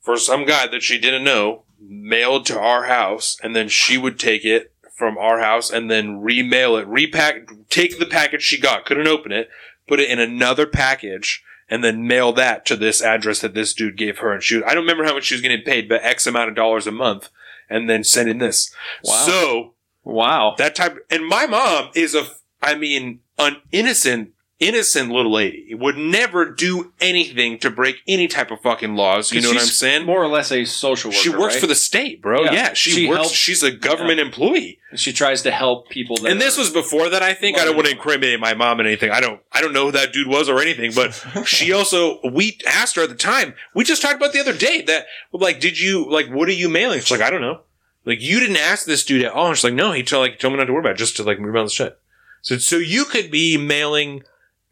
for 0.00 0.16
some 0.16 0.46
guy 0.46 0.66
that 0.68 0.82
she 0.82 0.98
didn't 0.98 1.24
know 1.24 1.64
mailed 1.78 2.46
to 2.46 2.58
our 2.58 2.84
house, 2.84 3.36
and 3.42 3.54
then 3.54 3.68
she 3.68 3.98
would 3.98 4.18
take 4.18 4.44
it 4.44 4.72
from 4.94 5.18
our 5.18 5.40
house 5.40 5.70
and 5.70 5.90
then 5.90 6.20
remail 6.22 6.80
it, 6.80 6.86
repack, 6.86 7.48
take 7.68 7.98
the 7.98 8.06
package 8.06 8.42
she 8.42 8.58
got, 8.58 8.86
couldn't 8.86 9.06
open 9.06 9.30
it, 9.30 9.50
put 9.86 10.00
it 10.00 10.08
in 10.08 10.18
another 10.18 10.66
package, 10.66 11.44
and 11.68 11.84
then 11.84 12.06
mail 12.06 12.32
that 12.32 12.64
to 12.64 12.76
this 12.76 13.02
address 13.02 13.40
that 13.40 13.52
this 13.52 13.74
dude 13.74 13.98
gave 13.98 14.18
her. 14.18 14.32
And 14.32 14.42
she, 14.42 14.62
I 14.64 14.72
don't 14.72 14.84
remember 14.84 15.04
how 15.04 15.14
much 15.14 15.24
she 15.24 15.34
was 15.34 15.42
getting 15.42 15.62
paid, 15.62 15.88
but 15.88 16.02
X 16.02 16.26
amount 16.26 16.48
of 16.48 16.54
dollars 16.54 16.86
a 16.86 16.92
month, 16.92 17.28
and 17.68 17.90
then 17.90 18.04
send 18.04 18.30
in 18.30 18.38
this. 18.38 18.74
Wow. 19.04 19.12
So 19.26 19.74
Wow. 20.06 20.54
that 20.58 20.74
type, 20.74 20.98
and 21.10 21.26
my 21.26 21.46
mom 21.46 21.90
is 21.94 22.14
a, 22.14 22.26
I 22.62 22.76
mean, 22.76 23.20
an 23.38 23.56
innocent 23.72 24.32
innocent 24.58 25.10
little 25.10 25.32
lady 25.32 25.74
would 25.74 25.98
never 25.98 26.50
do 26.50 26.92
anything 27.00 27.58
to 27.58 27.70
break 27.70 27.96
any 28.08 28.26
type 28.26 28.50
of 28.50 28.60
fucking 28.60 28.96
laws. 28.96 29.30
You 29.32 29.42
know 29.42 29.48
what 29.50 29.58
I'm 29.58 29.66
saying? 29.66 30.06
More 30.06 30.22
or 30.22 30.28
less 30.28 30.50
a 30.50 30.64
social 30.64 31.10
worker. 31.10 31.20
she 31.20 31.28
works 31.28 31.54
right? 31.54 31.60
for 31.60 31.66
the 31.66 31.74
state, 31.74 32.22
bro. 32.22 32.44
Yeah. 32.44 32.52
Yeah, 32.52 32.72
she, 32.72 32.90
She 32.90 33.06
works. 33.06 33.16
helps- 33.18 33.34
she's 33.34 33.62
a 33.62 33.70
government 33.70 34.20
employee. 34.20 34.78
She 34.94 35.12
tries 35.12 35.42
to 35.42 35.50
help 35.50 35.90
people. 35.90 36.16
That 36.16 36.30
And 36.30 36.40
this 36.40 36.56
was 36.56 36.70
before 36.70 37.10
that. 37.10 37.22
I 37.22 37.34
think 37.34 37.58
I 37.58 37.66
don't 37.66 37.74
want 37.74 37.86
to 37.86 37.92
incriminate 37.92 38.40
my 38.40 38.54
mom 38.54 38.80
and 38.80 38.86
anything. 38.86 39.10
I 39.10 39.20
don't. 39.20 39.42
I 39.52 39.60
don't 39.60 39.74
know 39.74 39.86
who 39.86 39.92
that 39.92 40.12
dude 40.12 40.28
was 40.28 40.48
or 40.48 40.62
anything. 40.62 40.92
But 40.94 41.12
she 41.46 41.72
also. 41.72 42.20
We 42.26 42.58
asked 42.66 42.96
her 42.96 43.02
at 43.02 43.10
the 43.10 43.14
time. 43.14 43.54
We 43.74 43.84
just 43.84 44.00
talked 44.00 44.14
about 44.14 44.32
the 44.32 44.40
other 44.40 44.54
day 44.54 44.82
that 44.82 45.06
like, 45.32 45.60
did 45.60 45.78
you 45.78 46.10
like 46.10 46.28
what 46.28 46.48
are 46.48 46.52
you 46.52 46.70
mailing? 46.70 47.00
She's 47.00 47.10
like, 47.10 47.20
I 47.20 47.30
don't 47.30 47.42
know. 47.42 47.60
Like 48.06 48.22
you 48.22 48.40
didn't 48.40 48.56
ask 48.56 48.86
this 48.86 49.04
dude 49.04 49.24
at 49.24 49.32
all. 49.32 49.48
And 49.48 49.56
she's 49.56 49.64
like, 49.64 49.74
no. 49.74 49.92
He 49.92 50.02
told 50.02 50.22
like 50.22 50.32
he 50.32 50.38
told 50.38 50.54
me 50.54 50.58
not 50.58 50.66
to 50.66 50.72
worry 50.72 50.80
about 50.80 50.92
it, 50.92 50.98
just 50.98 51.16
to 51.16 51.24
like 51.24 51.40
move 51.40 51.56
on 51.56 51.64
the 51.64 51.70
shit. 51.70 51.98
So 52.40 52.56
so 52.56 52.76
you 52.76 53.04
could 53.04 53.30
be 53.30 53.58
mailing 53.58 54.22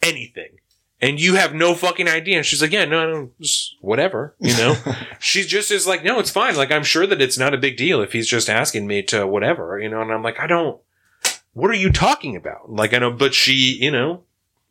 anything. 0.03 0.59
And 1.01 1.21
you 1.21 1.35
have 1.35 1.53
no 1.53 1.75
fucking 1.75 2.09
idea. 2.09 2.39
And 2.39 2.47
she's 2.47 2.63
like, 2.63 2.73
yeah, 2.73 2.87
no, 2.87 3.03
I 3.03 3.07
don't, 3.07 3.39
just 3.39 3.77
whatever, 3.83 4.35
you 4.39 4.57
know? 4.57 4.75
She's 5.19 5.47
just 5.47 5.71
is 5.71 5.87
like, 5.87 6.03
no, 6.03 6.19
it's 6.19 6.31
fine. 6.31 6.57
Like, 6.57 6.71
I'm 6.71 6.85
sure 6.85 7.07
that 7.07 7.21
it's 7.21 7.37
not 7.37 7.53
a 7.53 7.59
big 7.59 7.77
deal 7.77 8.01
if 8.01 8.13
he's 8.13 8.29
just 8.29 8.49
asking 8.49 8.87
me 8.87 9.03
to 9.03 9.27
whatever, 9.27 9.79
you 9.79 9.91
know? 9.91 10.01
And 10.01 10.11
I'm 10.11 10.23
like, 10.23 10.41
I 10.41 10.47
don't, 10.47 10.81
what 11.53 11.71
are 11.71 11.75
you 11.75 11.91
talking 11.93 12.37
about? 12.37 12.73
Like, 12.73 12.95
I 12.95 12.99
know, 12.99 13.11
but 13.11 13.35
she, 13.35 13.77
you 13.79 13.91
know, 13.91 14.23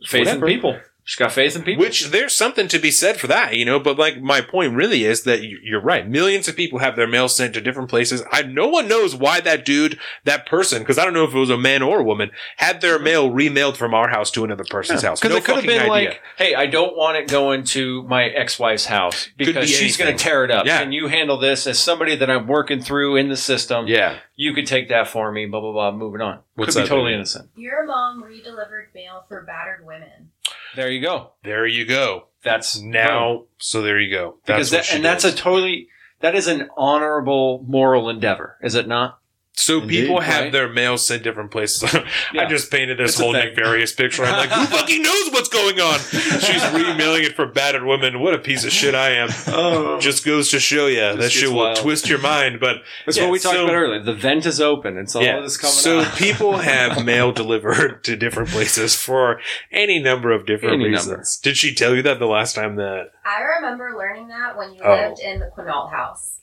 faith 0.07 0.25
whatever. 0.25 0.47
people. 0.47 0.79
She's 1.05 1.19
got 1.19 1.33
faith 1.33 1.55
in 1.55 1.63
people. 1.63 1.83
which 1.83 2.07
there's 2.07 2.33
something 2.33 2.69
to 2.69 2.79
be 2.79 2.89
said 2.89 3.19
for 3.19 3.27
that, 3.27 3.55
you 3.57 3.65
know. 3.65 3.77
But 3.79 3.99
like, 3.99 4.21
my 4.21 4.39
point 4.39 4.73
really 4.73 5.03
is 5.03 5.23
that 5.23 5.41
you- 5.41 5.59
you're 5.61 5.81
right. 5.81 6.07
Millions 6.07 6.47
of 6.47 6.55
people 6.55 6.79
have 6.79 6.95
their 6.95 7.07
mail 7.07 7.27
sent 7.27 7.53
to 7.55 7.61
different 7.61 7.89
places. 7.89 8.23
I 8.31 8.43
no 8.43 8.67
one 8.67 8.87
knows 8.87 9.13
why 9.13 9.41
that 9.41 9.65
dude, 9.65 9.99
that 10.23 10.45
person, 10.45 10.79
because 10.79 10.97
I 10.97 11.03
don't 11.03 11.13
know 11.13 11.25
if 11.25 11.33
it 11.33 11.39
was 11.39 11.49
a 11.49 11.57
man 11.57 11.81
or 11.81 11.99
a 11.99 12.03
woman, 12.03 12.31
had 12.57 12.79
their 12.79 12.95
mm-hmm. 12.95 13.03
mail 13.03 13.29
remailed 13.29 13.75
from 13.75 13.93
our 13.93 14.09
house 14.09 14.31
to 14.31 14.45
another 14.45 14.63
person's 14.69 15.01
house. 15.01 15.19
Because 15.19 15.31
No 15.31 15.37
it 15.37 15.43
could 15.43 15.55
have 15.55 15.65
been 15.65 15.79
idea. 15.79 16.09
like, 16.09 16.21
"Hey, 16.37 16.55
I 16.55 16.67
don't 16.67 16.95
want 16.95 17.17
it 17.17 17.27
going 17.27 17.65
to 17.65 18.03
my 18.03 18.25
ex-wife's 18.25 18.85
house 18.85 19.27
because 19.35 19.69
be 19.69 19.75
she's 19.75 19.97
going 19.97 20.15
to 20.15 20.23
tear 20.23 20.45
it 20.45 20.51
up. 20.51 20.65
Yeah. 20.65 20.79
Can 20.79 20.93
you 20.93 21.07
handle 21.07 21.37
this 21.37 21.67
as 21.67 21.79
somebody 21.79 22.15
that 22.15 22.29
I'm 22.29 22.47
working 22.47 22.81
through 22.81 23.17
in 23.17 23.29
the 23.29 23.37
system? 23.37 23.87
yeah. 23.87 24.19
You 24.35 24.53
could 24.53 24.65
take 24.65 24.89
that 24.89 25.07
for 25.07 25.31
me. 25.31 25.45
Blah 25.45 25.59
blah 25.59 25.71
blah. 25.73 25.91
Moving 25.91 26.21
on. 26.21 26.39
What's 26.55 26.73
could 26.73 26.83
be 26.83 26.87
totally 26.87 27.09
baby? 27.09 27.15
innocent. 27.15 27.49
Your 27.55 27.85
mom 27.85 28.23
redelivered 28.23 28.87
mail 28.95 29.25
for 29.27 29.43
battered 29.43 29.85
women. 29.85 30.31
There 30.75 30.89
you 30.89 31.01
go. 31.01 31.31
There 31.43 31.65
you 31.67 31.85
go. 31.85 32.27
That's 32.43 32.79
Now, 32.79 33.45
so 33.57 33.81
there 33.81 33.99
you 33.99 34.11
go. 34.11 34.37
because 34.45 34.71
what 34.71 34.85
that, 34.85 34.93
and 34.93 35.03
that's 35.05 35.23
a 35.23 35.31
totally 35.31 35.87
that 36.19 36.35
is 36.35 36.47
an 36.47 36.69
honorable 36.77 37.63
moral 37.67 38.09
endeavor, 38.09 38.57
is 38.61 38.75
it 38.75 38.87
not? 38.87 39.19
So 39.55 39.81
Indeed, 39.81 40.01
people 40.01 40.19
have 40.19 40.41
right? 40.45 40.51
their 40.51 40.67
mail 40.67 40.97
sent 40.97 41.21
different 41.23 41.51
places. 41.51 41.83
Yeah. 42.33 42.41
I 42.43 42.45
just 42.49 42.71
painted 42.71 42.97
this 42.97 43.11
It's 43.11 43.19
whole 43.19 43.33
thing. 43.33 43.49
nefarious 43.49 43.93
picture. 43.93 44.23
I'm 44.25 44.35
like, 44.35 44.49
who 44.49 44.65
fucking 44.65 45.03
knows 45.03 45.29
what's 45.31 45.49
going 45.49 45.79
on? 45.79 45.99
She's 46.39 46.63
remailing 46.73 47.23
it 47.23 47.35
for 47.35 47.45
battered 47.45 47.83
women. 47.83 48.19
What 48.19 48.33
a 48.33 48.39
piece 48.39 48.65
of 48.65 48.71
shit 48.71 48.95
I 48.95 49.11
am. 49.11 49.29
Oh, 49.47 49.99
Just 49.99 50.25
goes 50.25 50.49
to 50.49 50.59
show 50.59 50.87
you 50.87 50.99
that 51.01 51.17
gets 51.19 51.31
shit 51.33 51.51
will 51.51 51.75
twist 51.75 52.09
your 52.09 52.17
mind. 52.17 52.59
But 52.59 52.77
that's 53.05 53.17
yeah, 53.17 53.25
what 53.25 53.33
we 53.33 53.39
talked 53.39 53.55
so- 53.55 53.65
about 53.65 53.75
earlier. 53.75 54.01
The 54.01 54.15
vent 54.15 54.47
is 54.47 54.59
open. 54.59 54.97
It's 54.97 55.15
all 55.15 55.21
yeah, 55.21 55.39
this 55.41 55.57
coming 55.57 55.73
so 55.73 55.99
out. 55.99 56.15
people 56.15 56.57
have 56.57 57.05
mail 57.05 57.31
delivered 57.31 58.03
to 58.05 58.15
different 58.15 58.49
places 58.49 58.95
for 58.95 59.39
any 59.71 59.99
number 59.99 60.31
of 60.31 60.47
different 60.47 60.75
Any 60.81 60.85
reasons. 60.89 61.07
number. 61.09 61.25
Did 61.43 61.57
she 61.57 61.75
tell 61.75 61.93
you 61.95 62.01
that 62.01 62.17
the 62.17 62.25
last 62.25 62.55
time 62.55 62.75
that 62.77 63.11
I 63.23 63.41
remember 63.41 63.93
learning 63.95 64.29
that 64.29 64.57
when 64.57 64.73
you 64.73 64.81
Oh. 64.83 64.91
lived 64.95 65.19
in 65.19 65.39
the 65.39 65.51
Quinault 65.55 65.91
house. 65.91 66.39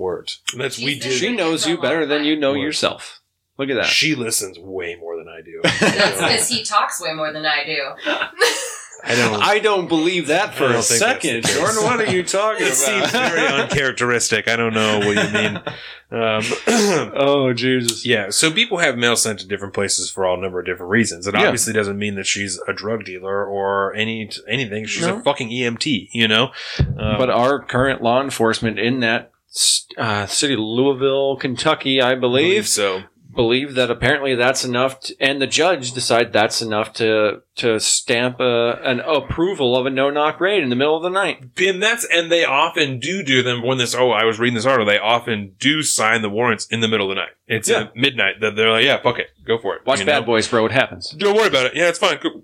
Word? 0.00 0.32
That's 0.56 0.78
we 0.78 0.94
She's 0.94 1.02
did. 1.04 1.12
she 1.12 1.32
knows 1.36 1.66
you 1.66 1.78
better 1.78 2.04
than 2.06 2.24
you 2.24 2.34
know 2.36 2.54
yourself. 2.54 3.20
Look 3.58 3.68
at 3.70 3.74
that. 3.74 3.86
She 3.86 4.14
listens 4.14 4.58
way 4.58 4.96
more 4.98 5.16
than 5.18 5.28
I 5.28 5.42
do. 5.42 5.60
That's 5.80 6.16
because 6.18 6.48
he 6.56 6.64
talks 6.64 7.00
way 7.00 7.12
more 7.12 7.30
than 7.32 7.44
I 7.46 7.64
do. 7.64 8.30
I 9.02 9.14
don't. 9.14 9.42
I 9.42 9.58
don't 9.60 9.88
believe 9.88 10.26
that 10.26 10.54
for 10.54 10.64
I 10.64 10.70
a 10.70 10.72
don't 10.74 10.84
think 10.84 11.00
that's 11.00 11.22
second, 11.22 11.36
the 11.44 11.48
case. 11.48 11.56
Jordan. 11.56 11.84
What 11.84 12.00
are 12.00 12.12
you 12.14 12.22
talking 12.22 12.62
about 12.66 12.72
It 12.72 12.76
seems 12.76 13.10
very 13.10 13.46
uncharacteristic. 13.62 14.46
I 14.46 14.56
don't 14.56 14.74
know 14.74 14.98
what 14.98 15.16
you 15.16 15.32
mean. 15.32 15.56
Um, 16.12 16.42
oh 17.16 17.52
Jesus! 17.54 18.04
yeah, 18.04 18.28
so 18.30 18.50
people 18.50 18.78
have 18.78 18.98
mail 18.98 19.16
sent 19.16 19.38
to 19.40 19.46
different 19.46 19.72
places 19.74 20.10
for 20.10 20.26
all 20.26 20.36
number 20.36 20.60
of 20.60 20.66
different 20.66 20.90
reasons. 20.90 21.26
It 21.26 21.34
Yeah. 21.34 21.44
obviously 21.46 21.72
doesn't 21.72 21.98
mean 21.98 22.16
that 22.16 22.26
she's 22.26 22.60
a 22.68 22.72
drug 22.74 23.04
dealer 23.04 23.46
or 23.46 23.94
any 23.94 24.28
anything. 24.48 24.84
She's 24.86 25.06
No. 25.06 25.16
a 25.16 25.20
fucking 25.22 25.48
EMT, 25.50 26.08
you 26.12 26.28
know. 26.28 26.50
Um, 26.80 27.16
But 27.18 27.30
our 27.30 27.58
current 27.62 28.02
law 28.02 28.20
enforcement 28.22 28.78
in 28.78 29.00
that 29.00 29.30
uh, 29.98 30.26
city, 30.26 30.54
of 30.54 30.60
Louisville, 30.60 31.36
Kentucky, 31.36 32.00
I 32.00 32.14
believe, 32.14 32.68
so. 32.68 33.02
believe 33.34 33.74
that 33.74 33.90
apparently 33.90 34.34
that's 34.34 34.64
enough, 34.64 35.00
to, 35.00 35.14
and 35.20 35.40
the 35.42 35.46
judge 35.46 35.92
decide 35.92 36.32
that's 36.32 36.62
enough 36.62 36.92
to 36.94 37.42
to 37.56 37.78
stamp 37.80 38.38
a, 38.40 38.80
an 38.84 39.00
approval 39.00 39.76
of 39.76 39.86
a 39.86 39.90
no 39.90 40.08
knock 40.10 40.40
raid 40.40 40.62
in 40.62 40.68
the 40.70 40.76
middle 40.76 40.96
of 40.96 41.02
the 41.02 41.10
night. 41.10 41.42
And 41.58 41.82
that's 41.82 42.04
and 42.04 42.30
they 42.30 42.44
often 42.44 42.98
do 43.00 43.22
do 43.22 43.42
them 43.42 43.62
when 43.62 43.78
this. 43.78 43.94
Oh, 43.94 44.10
I 44.10 44.24
was 44.24 44.38
reading 44.38 44.54
this 44.54 44.66
article. 44.66 44.86
They 44.86 44.98
often 44.98 45.54
do 45.58 45.82
sign 45.82 46.22
the 46.22 46.30
warrants 46.30 46.66
in 46.66 46.80
the 46.80 46.88
middle 46.88 47.10
of 47.10 47.16
the 47.16 47.20
night. 47.20 47.32
It's 47.46 47.68
Yeah. 47.68 47.80
at 47.82 47.96
midnight 47.96 48.40
that 48.40 48.54
they're 48.56 48.70
like, 48.70 48.84
yeah, 48.84 49.02
fuck 49.02 49.18
it, 49.18 49.28
go 49.46 49.58
for 49.58 49.74
it. 49.76 49.84
Watch 49.84 50.00
you 50.00 50.06
Bad 50.06 50.20
know? 50.20 50.26
Boys, 50.26 50.46
bro. 50.48 50.66
It 50.66 50.72
happens. 50.72 51.10
Don't 51.10 51.36
worry 51.36 51.48
about 51.48 51.66
it. 51.66 51.74
Yeah, 51.74 51.88
it's 51.88 51.98
fine. 51.98 52.18
Go- 52.22 52.42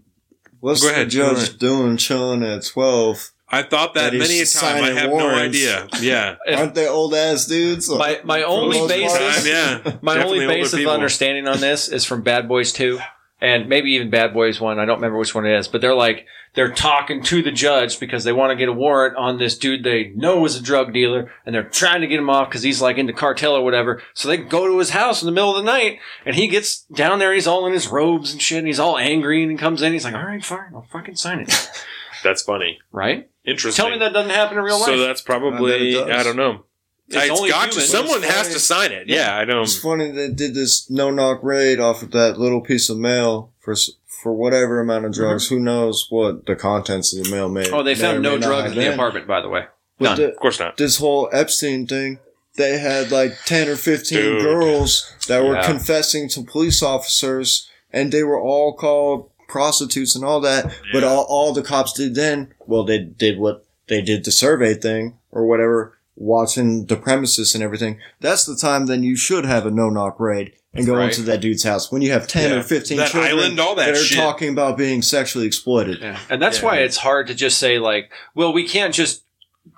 What's 0.61 0.83
Go 0.83 0.89
ahead, 0.91 1.07
the 1.07 1.11
judge 1.11 1.35
go 1.37 1.41
ahead. 1.43 1.59
doing 1.59 1.97
chilling 1.99 2.43
at 2.43 2.65
12? 2.65 3.31
I 3.49 3.63
thought 3.63 3.95
that, 3.95 4.11
That 4.13 4.19
many 4.19 4.41
a 4.41 4.47
time. 4.47 4.77
I 4.77 4.81
signing 4.81 4.97
have 4.97 5.11
warrants. 5.11 5.63
no 5.63 5.71
idea. 5.73 5.89
Yeah. 6.01 6.37
Aren't 6.59 6.75
they 6.75 6.89
old 6.89 7.15
ass 7.15 7.47
dudes? 7.47 7.89
My- 7.89 8.21
my 8.25 8.43
only 8.43 8.87
basis- 8.89 9.45
Time, 9.45 9.47
yeah. 9.87 9.97
My 10.03 10.23
only 10.23 10.47
basis 10.47 10.73
of 10.73 10.79
people. 10.79 10.93
understanding 10.93 11.47
on 11.47 11.61
this 11.61 11.89
is 11.89 12.05
from 12.05 12.23
Bad 12.23 12.49
Boys 12.49 12.73
2 12.73 12.99
and 13.41 13.69
maybe 13.69 13.93
even 13.93 14.11
Bad 14.11 14.33
Boys 14.35 14.61
1. 14.61 14.79
I 14.81 14.85
don't 14.85 14.97
remember 14.97 15.19
which 15.19 15.35
one 15.35 15.47
it 15.47 15.57
is, 15.57 15.69
but 15.69 15.81
they're 15.81 15.95
like, 15.95 16.27
they're 16.55 16.73
talking 16.73 17.23
to 17.25 17.43
the 17.43 17.53
judge 17.53 18.01
because 18.01 18.25
they 18.25 18.33
want 18.33 18.51
to 18.51 18.57
get 18.57 18.69
a 18.69 18.73
warrant 18.73 19.15
on 19.17 19.37
this 19.39 19.57
dude 19.59 19.85
they 19.85 20.05
know 20.17 20.43
is 20.47 20.57
a 20.57 20.63
drug 20.63 20.93
dealer 20.95 21.31
and 21.45 21.55
they're 21.55 21.63
trying 21.63 22.01
to 22.01 22.07
get 22.07 22.19
him 22.19 22.31
off 22.31 22.49
because 22.49 22.63
he's 22.63 22.81
like 22.81 22.97
into 22.99 23.13
cartel 23.13 23.55
or 23.55 23.63
whatever. 23.63 24.03
So 24.15 24.27
they 24.29 24.39
go 24.39 24.67
to 24.67 24.79
his 24.79 24.91
house 24.91 25.21
in 25.23 25.27
the 25.27 25.33
middle 25.33 25.51
of 25.55 25.63
the 25.63 25.71
night 25.71 25.99
and 26.25 26.35
he 26.35 26.49
gets 26.49 26.81
down 26.85 27.19
there. 27.19 27.33
He's 27.35 27.47
all 27.47 27.67
in 27.67 27.75
his 27.75 27.89
robes 27.89 28.33
and 28.33 28.41
shit 28.43 28.59
and 28.59 28.67
he's 28.67 28.81
all 28.81 28.97
angry 28.99 29.43
and 29.43 29.53
he 29.53 29.59
comes 29.59 29.83
in. 29.83 29.93
He's 29.93 30.05
like, 30.05 30.15
all 30.15 30.25
right, 30.25 30.45
fine. 30.45 30.73
I'll 30.75 30.87
fucking 30.91 31.15
sign 31.17 31.41
it. 31.41 31.71
That's 32.27 32.43
funny. 32.43 32.79
right? 32.93 33.29
Interesting. 33.45 33.83
Tell 33.85 33.93
me 33.93 33.99
that 34.01 34.13
doesn't 34.13 34.31
happen 34.33 34.59
in 34.59 34.65
real 34.65 34.79
life. 34.81 34.87
So 34.87 34.99
that's 34.99 35.21
probably 35.21 35.73
I 35.73 35.79
bet 35.79 35.83
it 35.87 35.93
does. 36.09 36.21
I 36.21 36.23
don't 36.25 36.37
know. 36.37 36.65
It's 37.09 37.17
it's 37.17 37.39
only 37.39 37.51
got 37.51 37.71
to. 37.73 37.81
Someone 37.81 38.25
It's 38.25 38.27
has 38.33 38.43
funny. 38.47 38.55
to 38.55 38.59
sign 38.61 38.93
it. 38.93 39.09
Yeah, 39.09 39.37
I 39.39 39.45
don't. 39.45 39.63
It's 39.63 39.79
funny 39.79 40.11
they 40.11 40.31
did 40.31 40.55
this 40.55 40.91
no 40.91 41.11
knock 41.11 41.41
raid 41.45 41.79
off 41.79 42.03
of 42.03 42.11
that 42.11 42.39
little 42.39 42.61
piece 42.61 42.91
of 42.91 42.99
mail 42.99 43.53
for 43.61 43.77
for 44.09 44.33
whatever 44.33 44.81
amount 44.81 45.05
of 45.05 45.13
drugs. 45.13 45.47
Mm-hmm. 45.47 45.55
Who 45.55 45.61
knows 45.63 46.07
what 46.11 46.47
the 46.47 46.57
contents 46.57 47.17
of 47.17 47.23
the 47.25 47.31
mail 47.31 47.49
may. 47.49 47.71
oh, 47.71 47.85
they 47.85 47.95
may 47.95 48.01
found 48.01 48.23
no 48.23 48.39
drugs 48.39 48.73
in 48.73 48.79
the 48.79 48.85
been. 48.87 48.95
apartment, 48.95 49.29
by 49.29 49.41
the 49.41 49.49
way. 49.49 49.67
None. 50.01 50.17
the- 50.17 50.31
Of 50.33 50.37
course 50.37 50.59
not. 50.59 50.77
this 50.79 50.99
whole 50.99 51.29
Epstein 51.33 51.87
thing, 51.87 52.19
they 52.57 52.79
had 52.79 53.13
like 53.13 53.35
10 53.45 53.69
or 53.69 53.77
15 53.77 54.19
Dude. 54.19 54.43
girls 54.43 55.15
that 55.29 55.45
were 55.45 55.55
Yeah. 55.55 55.65
confessing 55.67 56.29
to 56.31 56.43
police 56.43 56.83
officers, 56.83 57.69
and 57.93 58.11
they 58.11 58.25
were 58.25 58.41
all 58.41 58.75
called 58.75 59.31
prostitutes 59.49 60.15
and 60.17 60.25
all 60.25 60.41
that. 60.41 60.73
But 60.93 61.05
all, 61.05 61.25
all 61.29 61.53
the 61.53 61.63
cops 61.63 61.93
did 61.93 62.15
then, 62.15 62.53
well, 62.67 62.85
they 62.85 62.99
did 62.99 63.39
what 63.39 63.65
they 63.89 64.03
did 64.03 64.25
the 64.25 64.33
survey 64.33 64.75
thing 64.75 65.19
or 65.31 65.47
whatever, 65.47 65.97
watching 66.17 66.87
the 66.87 66.97
premises 66.97 67.55
and 67.55 67.63
everything. 67.63 68.01
That's 68.21 68.45
the 68.45 68.57
time 68.57 68.87
then 68.87 69.03
you 69.03 69.17
should 69.17 69.45
have 69.45 69.67
a 69.67 69.71
no 69.71 69.91
knock 69.91 70.19
raid 70.19 70.53
and 70.75 70.85
go 70.87 70.97
Right. 70.97 71.09
into 71.09 71.23
that 71.23 71.41
dude's 71.41 71.63
house 71.63 71.91
when 71.93 72.03
you 72.03 72.11
have 72.13 72.27
10 72.27 72.51
Yeah. 72.51 72.57
or 72.59 72.63
15 72.63 72.99
That 72.99 73.11
children 73.11 73.33
island, 73.39 73.61
all 73.61 73.75
that 73.77 73.91
are 73.91 73.95
shit. 73.97 74.19
talking 74.19 74.49
about 74.51 74.77
being 74.77 75.03
sexually 75.03 75.47
exploited. 75.47 76.01
Yeah. 76.01 76.19
And 76.29 76.43
that's 76.43 76.59
Yeah. 76.59 76.65
why 76.65 76.77
it's 76.79 76.99
hard 76.99 77.27
to 77.29 77.35
just 77.35 77.59
say 77.59 77.79
like, 77.79 78.11
well, 78.35 78.53
we 78.53 78.67
can't 78.69 78.93
just 78.95 79.23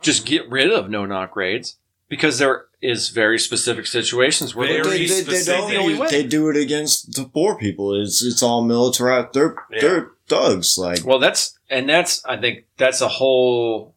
just 0.03 0.27
get 0.27 0.49
rid 0.51 0.71
of 0.71 0.91
no 0.91 1.07
knock 1.07 1.35
raids 1.35 1.77
because 2.09 2.39
there 2.39 2.67
is 2.81 3.09
very 3.11 3.39
specific 3.39 3.87
situations 3.87 4.55
where 4.55 4.69
Very 4.69 4.83
they're- 4.83 4.93
they, 4.93 5.07
they, 5.23 5.39
they 5.39 5.45
don't. 5.45 5.71
The 5.71 5.77
only 5.77 5.99
way. 5.99 6.09
They 6.09 6.25
do 6.27 6.49
it 6.49 6.57
against 6.57 7.15
the 7.15 7.25
poor 7.25 7.57
people. 7.57 7.95
It's 8.01 8.23
it's 8.23 8.43
all 8.43 8.63
militarized. 8.65 9.29
They're 9.35 9.55
Yeah. 9.71 9.81
they're 9.81 10.11
thugs. 10.29 10.79
Like 10.79 11.05
well, 11.05 11.19
that's 11.19 11.59
and 11.69 11.89
that's 11.89 12.25
I 12.25 12.37
think 12.37 12.65
that's 12.77 13.01
a 13.01 13.09
whole. 13.09 13.95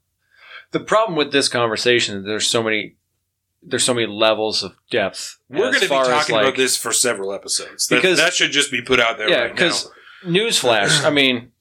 The 0.71 0.79
problem 0.79 1.15
with 1.17 1.31
this 1.31 1.47
conversation 1.49 2.17
is 2.17 2.25
there's 2.25 2.47
so 2.47 2.63
many 2.63 2.95
there's 3.63 3.83
so 3.83 3.93
many 3.93 4.07
levels 4.07 4.63
of 4.63 4.73
depth. 4.89 5.37
We're 5.49 5.59
going 5.69 5.73
to 5.75 5.79
be 5.81 5.87
talking 5.87 6.35
like- 6.35 6.45
about 6.45 6.57
this 6.57 6.75
for 6.75 6.91
several 6.91 7.31
episodes. 7.33 7.87
That, 7.87 7.97
Because- 7.97 8.17
that 8.17 8.33
should 8.33 8.51
just 8.51 8.71
be 8.71 8.81
put 8.81 8.99
out 8.99 9.17
there 9.19 9.29
Yeah, 9.29 9.41
right 9.41 9.51
because 9.55 9.91
newsflash. 10.25 11.05
I 11.05 11.11
mean, 11.11 11.51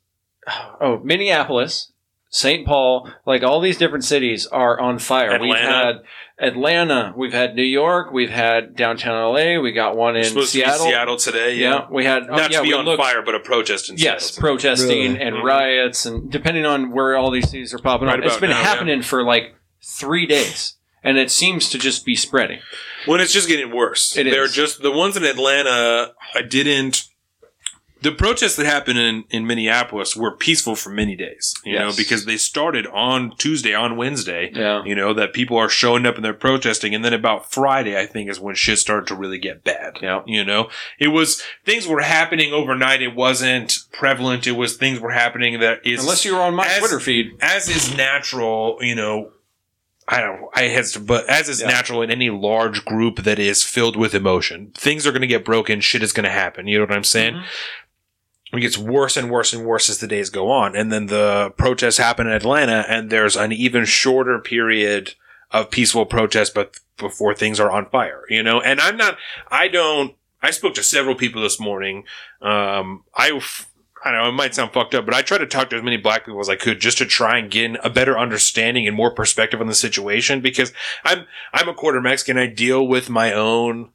oh, 0.80 1.00
Minneapolis, 1.04 1.92
St. 2.32 2.64
Paul, 2.64 3.10
like 3.26 3.42
all 3.42 3.60
these 3.60 3.76
different 3.76 4.04
cities 4.04 4.46
are 4.46 4.78
on 4.80 4.98
fire. 5.00 5.38
We've 5.40 5.54
had 5.56 5.96
Atlanta, 6.38 7.12
we've 7.16 7.32
had 7.32 7.54
New 7.56 7.62
York, 7.64 8.12
we've 8.12 8.30
had 8.30 8.76
downtown 8.76 9.34
LA, 9.34 9.60
we 9.60 9.72
got 9.72 9.96
one 9.96 10.16
in 10.16 10.24
Seattle. 10.24 10.86
to 10.86 10.90
Seattle 10.90 11.16
today. 11.16 11.56
Yeah. 11.56 11.70
Yeah, 11.70 11.86
we 11.90 12.04
had 12.04 12.22
oh, 12.30 12.36
not 12.36 12.50
yeah, 12.52 12.58
to 12.58 12.62
be 12.62 12.72
on 12.72 12.84
looked- 12.84 13.02
fire, 13.02 13.22
but 13.22 13.34
a 13.34 13.40
protest 13.40 13.90
in 13.90 13.96
Yes, 13.98 14.26
Seattle. 14.30 14.40
protesting 14.40 14.88
Really? 15.14 15.20
and 15.20 15.36
Mhm. 15.36 15.42
riots, 15.42 16.06
and 16.06 16.30
depending 16.30 16.64
on 16.64 16.92
where 16.92 17.16
all 17.16 17.30
these 17.30 17.50
cities 17.50 17.74
are 17.74 17.78
popping 17.78 18.06
Right 18.08 18.20
up, 18.20 18.24
it's 18.24 18.36
been 18.36 18.50
now, 18.50 18.62
happening 18.62 19.02
for 19.02 19.22
like 19.24 19.54
three 19.82 20.24
days, 20.26 20.74
and 21.02 21.18
it 21.18 21.30
seems 21.30 21.68
to 21.70 21.78
just 21.78 22.06
be 22.06 22.14
spreading. 22.14 22.60
When 23.06 23.20
it's 23.20 23.32
just 23.32 23.48
getting 23.48 23.70
worse. 23.74 24.16
It 24.16 24.24
They're 24.24 24.44
is. 24.44 24.54
just 24.54 24.82
the 24.82 24.92
ones 24.92 25.16
in 25.16 25.24
Atlanta. 25.24 26.12
I 26.34 26.42
didn't. 26.42 27.04
The 28.02 28.12
protests 28.12 28.56
that 28.56 28.66
happened 28.66 28.98
in, 28.98 29.24
in 29.30 29.46
Minneapolis 29.46 30.16
were 30.16 30.34
peaceful 30.34 30.74
for 30.76 30.90
many 30.90 31.14
days, 31.16 31.54
you 31.64 31.78
know, 31.78 31.90
because 31.96 32.24
they 32.24 32.36
started 32.36 32.86
on 32.86 33.36
Tuesday, 33.36 33.74
on 33.74 33.96
Wednesday, 33.96 34.50
Yeah. 34.54 34.82
you 34.84 34.94
know, 34.94 35.12
that 35.14 35.32
people 35.32 35.56
are 35.58 35.68
showing 35.68 36.06
up 36.06 36.16
and 36.16 36.24
they're 36.24 36.32
protesting. 36.32 36.94
And 36.94 37.04
then 37.04 37.12
about 37.12 37.52
Friday, 37.52 37.98
I 37.98 38.06
think, 38.06 38.30
is 38.30 38.40
when 38.40 38.54
shit 38.54 38.78
started 38.78 39.06
to 39.08 39.14
really 39.14 39.38
get 39.38 39.64
bad. 39.64 39.98
Yeah. 40.00 40.22
You 40.26 40.44
know, 40.44 40.70
it 40.98 41.08
was 41.08 41.42
things 41.64 41.86
were 41.86 42.00
happening 42.00 42.52
overnight. 42.52 43.02
It 43.02 43.14
wasn't 43.14 43.78
prevalent. 43.92 44.46
It 44.46 44.52
was 44.52 44.76
things 44.76 45.00
were 45.00 45.10
happening 45.12 45.60
that 45.60 45.86
is 45.86 46.00
Unless 46.02 46.24
you 46.24 46.34
were 46.34 46.42
on 46.42 46.54
my 46.54 46.66
as- 46.66 46.78
Twitter 46.78 47.00
feed. 47.00 47.32
as 47.40 47.68
is 47.68 47.94
natural, 47.96 48.78
you 48.80 48.94
know, 48.94 49.32
I 50.08 50.22
don't, 50.22 50.40
I 50.54 50.62
hesitate, 50.62 51.06
but 51.06 51.28
as 51.28 51.48
is 51.48 51.60
Yeah. 51.60 51.68
natural 51.68 52.02
in 52.02 52.10
any 52.10 52.30
large 52.30 52.84
group 52.84 53.18
that 53.24 53.38
is 53.38 53.62
filled 53.62 53.94
with 53.94 54.12
emotion, 54.14 54.72
things 54.74 55.06
are 55.06 55.12
going 55.12 55.20
to 55.20 55.28
get 55.28 55.44
broken. 55.44 55.80
Shit 55.80 56.02
is 56.02 56.12
going 56.12 56.24
to 56.24 56.30
happen. 56.30 56.66
You 56.66 56.78
know 56.78 56.84
what 56.86 56.96
I'm 56.96 57.04
saying? 57.04 57.34
Mm-hmm. 57.34 57.44
It 58.52 58.60
gets 58.60 58.78
worse 58.78 59.16
and 59.16 59.30
worse 59.30 59.52
and 59.52 59.64
worse 59.64 59.88
as 59.88 59.98
the 59.98 60.06
days 60.06 60.30
go 60.30 60.50
on. 60.50 60.74
And 60.74 60.90
then 60.90 61.06
the 61.06 61.52
protests 61.56 61.98
happen 61.98 62.26
in 62.26 62.32
Atlanta 62.32 62.84
and 62.88 63.10
there's 63.10 63.36
an 63.36 63.52
even 63.52 63.84
shorter 63.84 64.38
period 64.38 65.14
of 65.50 65.70
peaceful 65.70 66.06
protest, 66.06 66.54
but 66.54 66.78
before 66.96 67.34
things 67.34 67.60
are 67.60 67.70
on 67.70 67.86
fire, 67.86 68.24
you 68.28 68.42
know? 68.42 68.60
And 68.60 68.80
I'm 68.80 68.96
not, 68.96 69.16
I 69.50 69.68
don't, 69.68 70.14
I 70.42 70.50
spoke 70.50 70.74
to 70.74 70.82
several 70.82 71.14
people 71.14 71.42
this 71.42 71.60
morning. 71.60 72.04
Um, 72.40 73.04
I, 73.14 73.40
I 74.04 74.12
know, 74.12 74.28
it 74.28 74.32
might 74.32 74.54
sound 74.54 74.72
fucked 74.72 74.94
up, 74.94 75.04
but 75.04 75.14
I 75.14 75.22
tried 75.22 75.38
to 75.38 75.46
talk 75.46 75.70
to 75.70 75.76
as 75.76 75.82
many 75.82 75.96
black 75.96 76.24
people 76.24 76.40
as 76.40 76.48
I 76.48 76.56
could 76.56 76.80
just 76.80 76.98
to 76.98 77.06
try 77.06 77.38
and 77.38 77.50
get 77.50 77.84
a 77.84 77.90
better 77.90 78.18
understanding 78.18 78.86
and 78.86 78.96
more 78.96 79.10
perspective 79.12 79.60
on 79.60 79.66
the 79.66 79.74
situation 79.74 80.40
because 80.40 80.72
I'm, 81.04 81.26
I'm 81.52 81.68
a 81.68 81.74
quarter 81.74 82.00
Mexican. 82.00 82.38
I 82.38 82.46
deal 82.46 82.86
with 82.86 83.10
my 83.10 83.32
own 83.32 83.90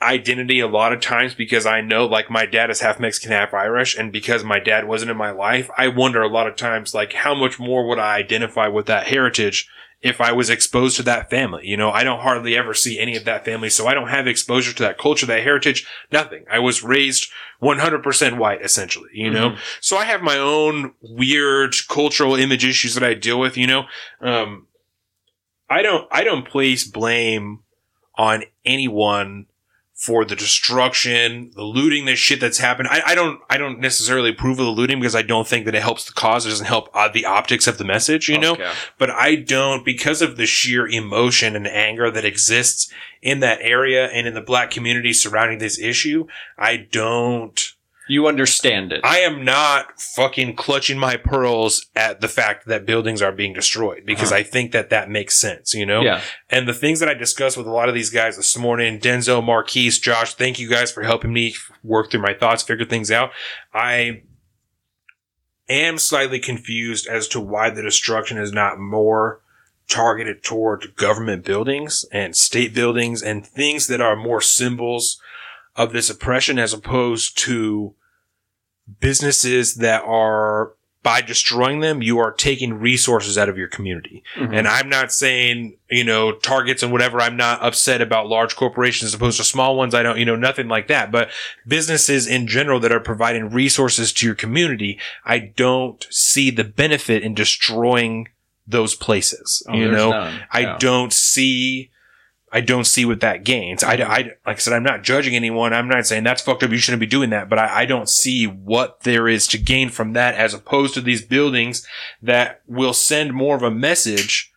identity 0.00 0.60
a 0.60 0.68
lot 0.68 0.92
of 0.92 1.00
times 1.00 1.34
because 1.34 1.66
I 1.66 1.80
know 1.80 2.06
like 2.06 2.30
my 2.30 2.46
dad 2.46 2.70
is 2.70 2.80
half 2.80 3.00
Mexican, 3.00 3.32
half 3.32 3.52
Irish. 3.52 3.96
And 3.96 4.12
because 4.12 4.44
my 4.44 4.60
dad 4.60 4.86
wasn't 4.86 5.10
in 5.10 5.16
my 5.16 5.30
life, 5.30 5.68
I 5.76 5.88
wonder 5.88 6.22
a 6.22 6.28
lot 6.28 6.46
of 6.46 6.56
times 6.56 6.94
like 6.94 7.12
how 7.12 7.34
much 7.34 7.58
more 7.58 7.86
would 7.88 7.98
I 7.98 8.16
identify 8.16 8.68
with 8.68 8.86
that 8.86 9.08
heritage 9.08 9.68
if 10.00 10.20
I 10.20 10.30
was 10.30 10.48
exposed 10.48 10.96
to 10.96 11.02
that 11.04 11.28
family. 11.28 11.66
You 11.66 11.76
know, 11.76 11.90
I 11.90 12.04
don't 12.04 12.20
hardly 12.20 12.56
ever 12.56 12.72
see 12.72 12.98
any 12.98 13.16
of 13.16 13.24
that 13.24 13.44
family, 13.44 13.68
so 13.68 13.86
I 13.88 13.94
don't 13.94 14.08
have 14.08 14.26
exposure 14.26 14.72
to 14.72 14.82
that 14.84 14.98
culture, 14.98 15.26
that 15.26 15.42
heritage, 15.42 15.86
nothing. 16.12 16.44
I 16.50 16.60
was 16.60 16.84
raised 16.84 17.28
100% 17.60 18.38
white, 18.38 18.62
essentially, 18.62 19.10
you 19.12 19.30
know? 19.30 19.56
So 19.80 19.96
I 19.96 20.04
have 20.04 20.22
my 20.22 20.38
own 20.38 20.92
weird 21.00 21.74
cultural 21.88 22.36
image 22.36 22.64
issues 22.64 22.94
that 22.94 23.02
I 23.02 23.14
deal 23.14 23.40
with, 23.40 23.56
you 23.56 23.66
know? 23.66 23.86
Um, 24.20 24.68
I 25.68 25.82
don't, 25.82 26.06
I 26.12 26.22
don't 26.22 26.46
place 26.46 26.84
blame 26.84 27.64
on 28.14 28.44
anyone 28.64 29.46
for 29.98 30.24
the 30.24 30.36
destruction, 30.36 31.50
the 31.56 31.64
looting, 31.64 32.04
the 32.04 32.14
shit 32.14 32.40
that's 32.40 32.58
happened. 32.58 32.86
I, 32.88 33.02
I 33.04 33.14
don't, 33.16 33.40
I 33.50 33.58
don't 33.58 33.80
necessarily 33.80 34.30
approve 34.30 34.60
of 34.60 34.64
the 34.64 34.70
looting 34.70 35.00
because 35.00 35.16
I 35.16 35.22
don't 35.22 35.46
think 35.46 35.64
that 35.64 35.74
it 35.74 35.82
helps 35.82 36.04
the 36.04 36.12
cause. 36.12 36.46
It 36.46 36.50
doesn't 36.50 36.66
help 36.66 36.88
uh, 36.94 37.08
the 37.08 37.26
optics 37.26 37.66
of 37.66 37.78
the 37.78 37.84
message, 37.84 38.28
you 38.28 38.38
know? 38.38 38.54
But 38.96 39.10
I 39.10 39.34
don't 39.34 39.84
because 39.84 40.22
of 40.22 40.36
the 40.36 40.46
sheer 40.46 40.86
emotion 40.86 41.56
and 41.56 41.66
anger 41.66 42.12
that 42.12 42.24
exists 42.24 42.92
in 43.22 43.40
that 43.40 43.58
area 43.60 44.06
and 44.06 44.28
in 44.28 44.34
the 44.34 44.40
black 44.40 44.70
community 44.70 45.12
surrounding 45.12 45.58
this 45.58 45.80
issue. 45.80 46.28
I 46.56 46.76
don't. 46.76 47.74
You 48.08 48.26
understand 48.26 48.92
it. 48.92 49.02
I 49.04 49.18
am 49.18 49.44
not 49.44 50.00
fucking 50.00 50.56
clutching 50.56 50.98
my 50.98 51.16
pearls 51.16 51.86
at 51.94 52.20
the 52.20 52.28
fact 52.28 52.66
that 52.66 52.86
buildings 52.86 53.20
are 53.22 53.32
being 53.32 53.52
destroyed 53.52 54.04
because 54.06 54.32
Uh-huh. 54.32 54.40
I 54.40 54.42
think 54.44 54.72
that 54.72 54.90
that 54.90 55.10
makes 55.10 55.34
sense, 55.38 55.74
you 55.74 55.84
know? 55.86 56.00
yeah. 56.00 56.22
And 56.48 56.66
the 56.66 56.72
things 56.74 57.00
that 57.00 57.08
I 57.08 57.14
discussed 57.14 57.56
with 57.56 57.66
a 57.66 57.70
lot 57.72 57.88
of 57.88 57.94
these 57.94 58.10
guys 58.10 58.36
this 58.36 58.56
morning, 58.56 58.98
Denzo, 58.98 59.44
Marquise, 59.44 59.98
Josh, 59.98 60.34
thank 60.34 60.58
you 60.58 60.68
guys 60.68 60.90
for 60.90 61.02
helping 61.02 61.32
me 61.32 61.54
work 61.84 62.10
through 62.10 62.22
my 62.22 62.34
thoughts, 62.34 62.62
figure 62.62 62.86
things 62.86 63.10
out. 63.10 63.30
I 63.74 64.22
am 65.68 65.98
slightly 65.98 66.38
confused 66.40 67.06
as 67.06 67.28
to 67.28 67.40
why 67.40 67.70
the 67.70 67.82
destruction 67.82 68.38
is 68.38 68.52
not 68.52 68.78
more 68.78 69.42
targeted 69.88 70.42
toward 70.42 70.94
government 70.96 71.44
buildings 71.44 72.04
and 72.12 72.36
state 72.36 72.74
buildings 72.74 73.22
and 73.22 73.46
things 73.46 73.86
that 73.86 74.00
are 74.00 74.16
more 74.16 74.40
symbols 74.40 75.20
of 75.76 75.92
this 75.92 76.10
oppression 76.10 76.58
as 76.58 76.72
opposed 76.72 77.38
to 77.38 77.94
businesses 79.00 79.76
that 79.76 80.02
are 80.04 80.72
by 81.04 81.20
destroying 81.22 81.78
them, 81.80 82.02
you 82.02 82.18
are 82.18 82.32
taking 82.32 82.74
resources 82.74 83.38
out 83.38 83.48
of 83.48 83.56
your 83.56 83.68
community. 83.68 84.22
Mhm. 84.36 84.52
And 84.52 84.68
I'm 84.68 84.88
not 84.88 85.12
saying, 85.12 85.76
you 85.90 86.02
know, 86.04 86.32
targets 86.32 86.82
and 86.82 86.90
whatever. 86.90 87.20
I'm 87.20 87.36
not 87.36 87.62
upset 87.62 88.02
about 88.02 88.26
large 88.26 88.56
corporations 88.56 89.08
as 89.10 89.14
opposed 89.14 89.38
to 89.38 89.44
small 89.44 89.76
ones. 89.76 89.94
I 89.94 90.02
don't, 90.02 90.18
you 90.18 90.24
know, 90.24 90.36
nothing 90.36 90.66
like 90.68 90.88
that. 90.88 91.10
But 91.12 91.30
businesses 91.66 92.26
in 92.26 92.46
general 92.48 92.80
that 92.80 92.92
are 92.92 93.00
providing 93.00 93.50
resources 93.50 94.12
to 94.14 94.26
your 94.26 94.34
community, 94.34 94.98
I 95.24 95.38
don't 95.38 96.04
see 96.10 96.50
the 96.50 96.64
benefit 96.64 97.22
in 97.22 97.32
destroying 97.32 98.28
those 98.66 98.94
places. 98.94 99.62
Oh, 99.68 99.74
you 99.74 99.90
know, 99.90 100.10
none. 100.10 100.40
I 100.52 100.60
Yeah. 100.60 100.76
don't 100.78 101.12
see. 101.12 101.90
I 102.52 102.60
don't 102.60 102.86
see 102.86 103.04
what 103.04 103.20
that 103.20 103.44
gains. 103.44 103.82
I, 103.82 103.94
I, 103.94 104.18
like 104.18 104.36
I 104.46 104.54
said, 104.56 104.72
I'm 104.72 104.82
not 104.82 105.02
judging 105.02 105.34
anyone. 105.34 105.72
I'm 105.72 105.88
not 105.88 106.06
saying 106.06 106.24
that's 106.24 106.42
fucked 106.42 106.62
up. 106.62 106.70
You 106.70 106.78
shouldn't 106.78 107.00
be 107.00 107.06
doing 107.06 107.30
that. 107.30 107.48
But 107.48 107.58
I, 107.58 107.80
I 107.80 107.86
don't 107.86 108.08
see 108.08 108.46
what 108.46 109.00
there 109.00 109.28
is 109.28 109.46
to 109.48 109.58
gain 109.58 109.90
from 109.90 110.14
that 110.14 110.34
as 110.34 110.54
opposed 110.54 110.94
to 110.94 111.00
these 111.00 111.22
buildings 111.22 111.86
that 112.22 112.62
will 112.66 112.94
send 112.94 113.34
more 113.34 113.56
of 113.56 113.62
a 113.62 113.70
message, 113.70 114.52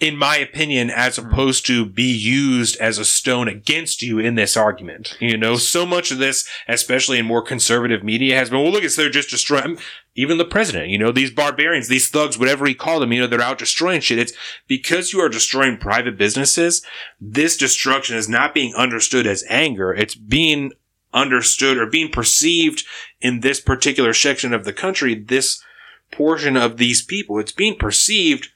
in 0.00 0.16
my 0.16 0.36
opinion, 0.38 0.90
as 0.90 1.16
hmm. 1.16 1.26
opposed 1.26 1.66
to 1.66 1.84
be 1.84 2.10
used 2.10 2.76
as 2.78 2.98
a 2.98 3.04
stone 3.04 3.46
against 3.46 4.02
you 4.02 4.18
in 4.18 4.34
this 4.34 4.56
argument. 4.56 5.16
You 5.20 5.36
know, 5.36 5.56
so 5.56 5.84
much 5.86 6.10
of 6.10 6.18
this, 6.18 6.48
especially 6.66 7.18
in 7.18 7.26
more 7.26 7.42
conservative 7.42 8.02
media, 8.02 8.36
has 8.36 8.50
been, 8.50 8.62
well, 8.62 8.72
look, 8.72 8.82
it's 8.82 8.96
they're 8.96 9.10
just 9.10 9.30
destroying. 9.30 9.78
Even 10.16 10.38
the 10.38 10.44
president, 10.44 10.88
you 10.88 10.98
know, 10.98 11.12
these 11.12 11.30
barbarians, 11.30 11.88
these 11.88 12.08
thugs, 12.08 12.38
whatever 12.38 12.66
he 12.66 12.74
called 12.74 13.02
them, 13.02 13.12
you 13.12 13.20
know, 13.20 13.26
they're 13.26 13.40
out 13.40 13.58
destroying 13.58 14.00
shit. 14.00 14.18
It's 14.18 14.32
because 14.66 15.12
you 15.12 15.20
are 15.20 15.28
destroying 15.28 15.76
private 15.76 16.18
businesses. 16.18 16.82
This 17.20 17.56
destruction 17.56 18.16
is 18.16 18.28
not 18.28 18.52
being 18.52 18.74
understood 18.74 19.26
as 19.26 19.44
anger. 19.48 19.94
It's 19.94 20.16
being 20.16 20.72
understood 21.12 21.76
or 21.76 21.86
being 21.86 22.10
perceived 22.10 22.84
in 23.20 23.40
this 23.40 23.60
particular 23.60 24.12
section 24.12 24.52
of 24.52 24.64
the 24.64 24.72
country, 24.72 25.14
this 25.14 25.62
portion 26.10 26.56
of 26.56 26.76
these 26.76 27.02
people. 27.02 27.38
It's 27.38 27.52
being 27.52 27.76
perceived 27.76 28.48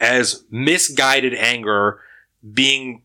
as 0.00 0.44
misguided 0.50 1.34
anger 1.34 2.00
being 2.52 3.02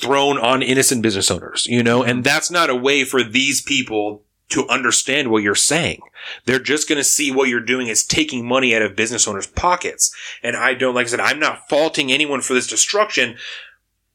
thrown 0.00 0.38
on 0.38 0.62
innocent 0.62 1.02
business 1.02 1.30
owners, 1.30 1.66
you 1.66 1.82
know, 1.82 2.02
and 2.02 2.14
mm-hmm. 2.14 2.22
that's 2.22 2.50
not 2.50 2.70
a 2.70 2.76
way 2.76 3.04
for 3.04 3.22
these 3.22 3.60
people 3.60 4.22
to 4.48 4.66
understand 4.68 5.28
what 5.28 5.42
you're 5.42 5.54
saying. 5.54 6.00
They're 6.44 6.60
just 6.60 6.88
going 6.88 6.98
to 6.98 7.04
see 7.04 7.32
what 7.32 7.48
you're 7.48 7.60
doing 7.60 7.90
as 7.90 8.04
taking 8.04 8.46
money 8.46 8.74
out 8.74 8.82
of 8.82 8.94
business 8.94 9.26
owners' 9.26 9.46
pockets. 9.46 10.14
And 10.42 10.56
I 10.56 10.74
don't, 10.74 10.94
like 10.94 11.06
I 11.06 11.10
said, 11.10 11.20
I'm 11.20 11.40
not 11.40 11.68
faulting 11.68 12.12
anyone 12.12 12.40
for 12.40 12.54
this 12.54 12.68
destruction, 12.68 13.36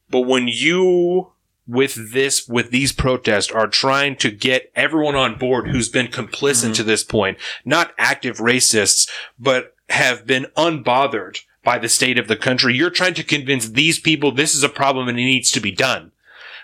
but 0.10 0.22
when 0.22 0.48
you 0.48 1.34
with 1.68 2.12
this 2.12 2.48
with 2.48 2.72
these 2.72 2.92
protests 2.92 3.52
are 3.52 3.68
trying 3.68 4.16
to 4.18 4.32
get 4.32 4.72
everyone 4.76 5.16
on 5.16 5.38
board 5.38 5.68
who's 5.68 5.90
been 5.90 6.08
complicit 6.08 6.66
mm-hmm. 6.66 6.74
to 6.74 6.84
this 6.84 7.04
point, 7.04 7.38
not 7.66 7.94
active 7.98 8.38
racists, 8.38 9.10
but 9.38 9.76
have 9.90 10.26
been 10.26 10.48
unbothered 10.58 11.42
by 11.64 11.78
the 11.78 11.90
state 11.90 12.18
of 12.18 12.28
the 12.28 12.36
country. 12.36 12.76
You're 12.76 12.90
trying 12.90 13.14
to 13.16 13.24
convince 13.24 13.70
these 13.70 14.00
people 14.00 14.32
this 14.32 14.56
is 14.56 14.64
a 14.64 14.70
problem 14.70 15.08
and 15.08 15.20
it 15.20 15.24
needs 15.24 15.52
to 15.52 15.60
be 15.60 15.72
done. 15.72 16.12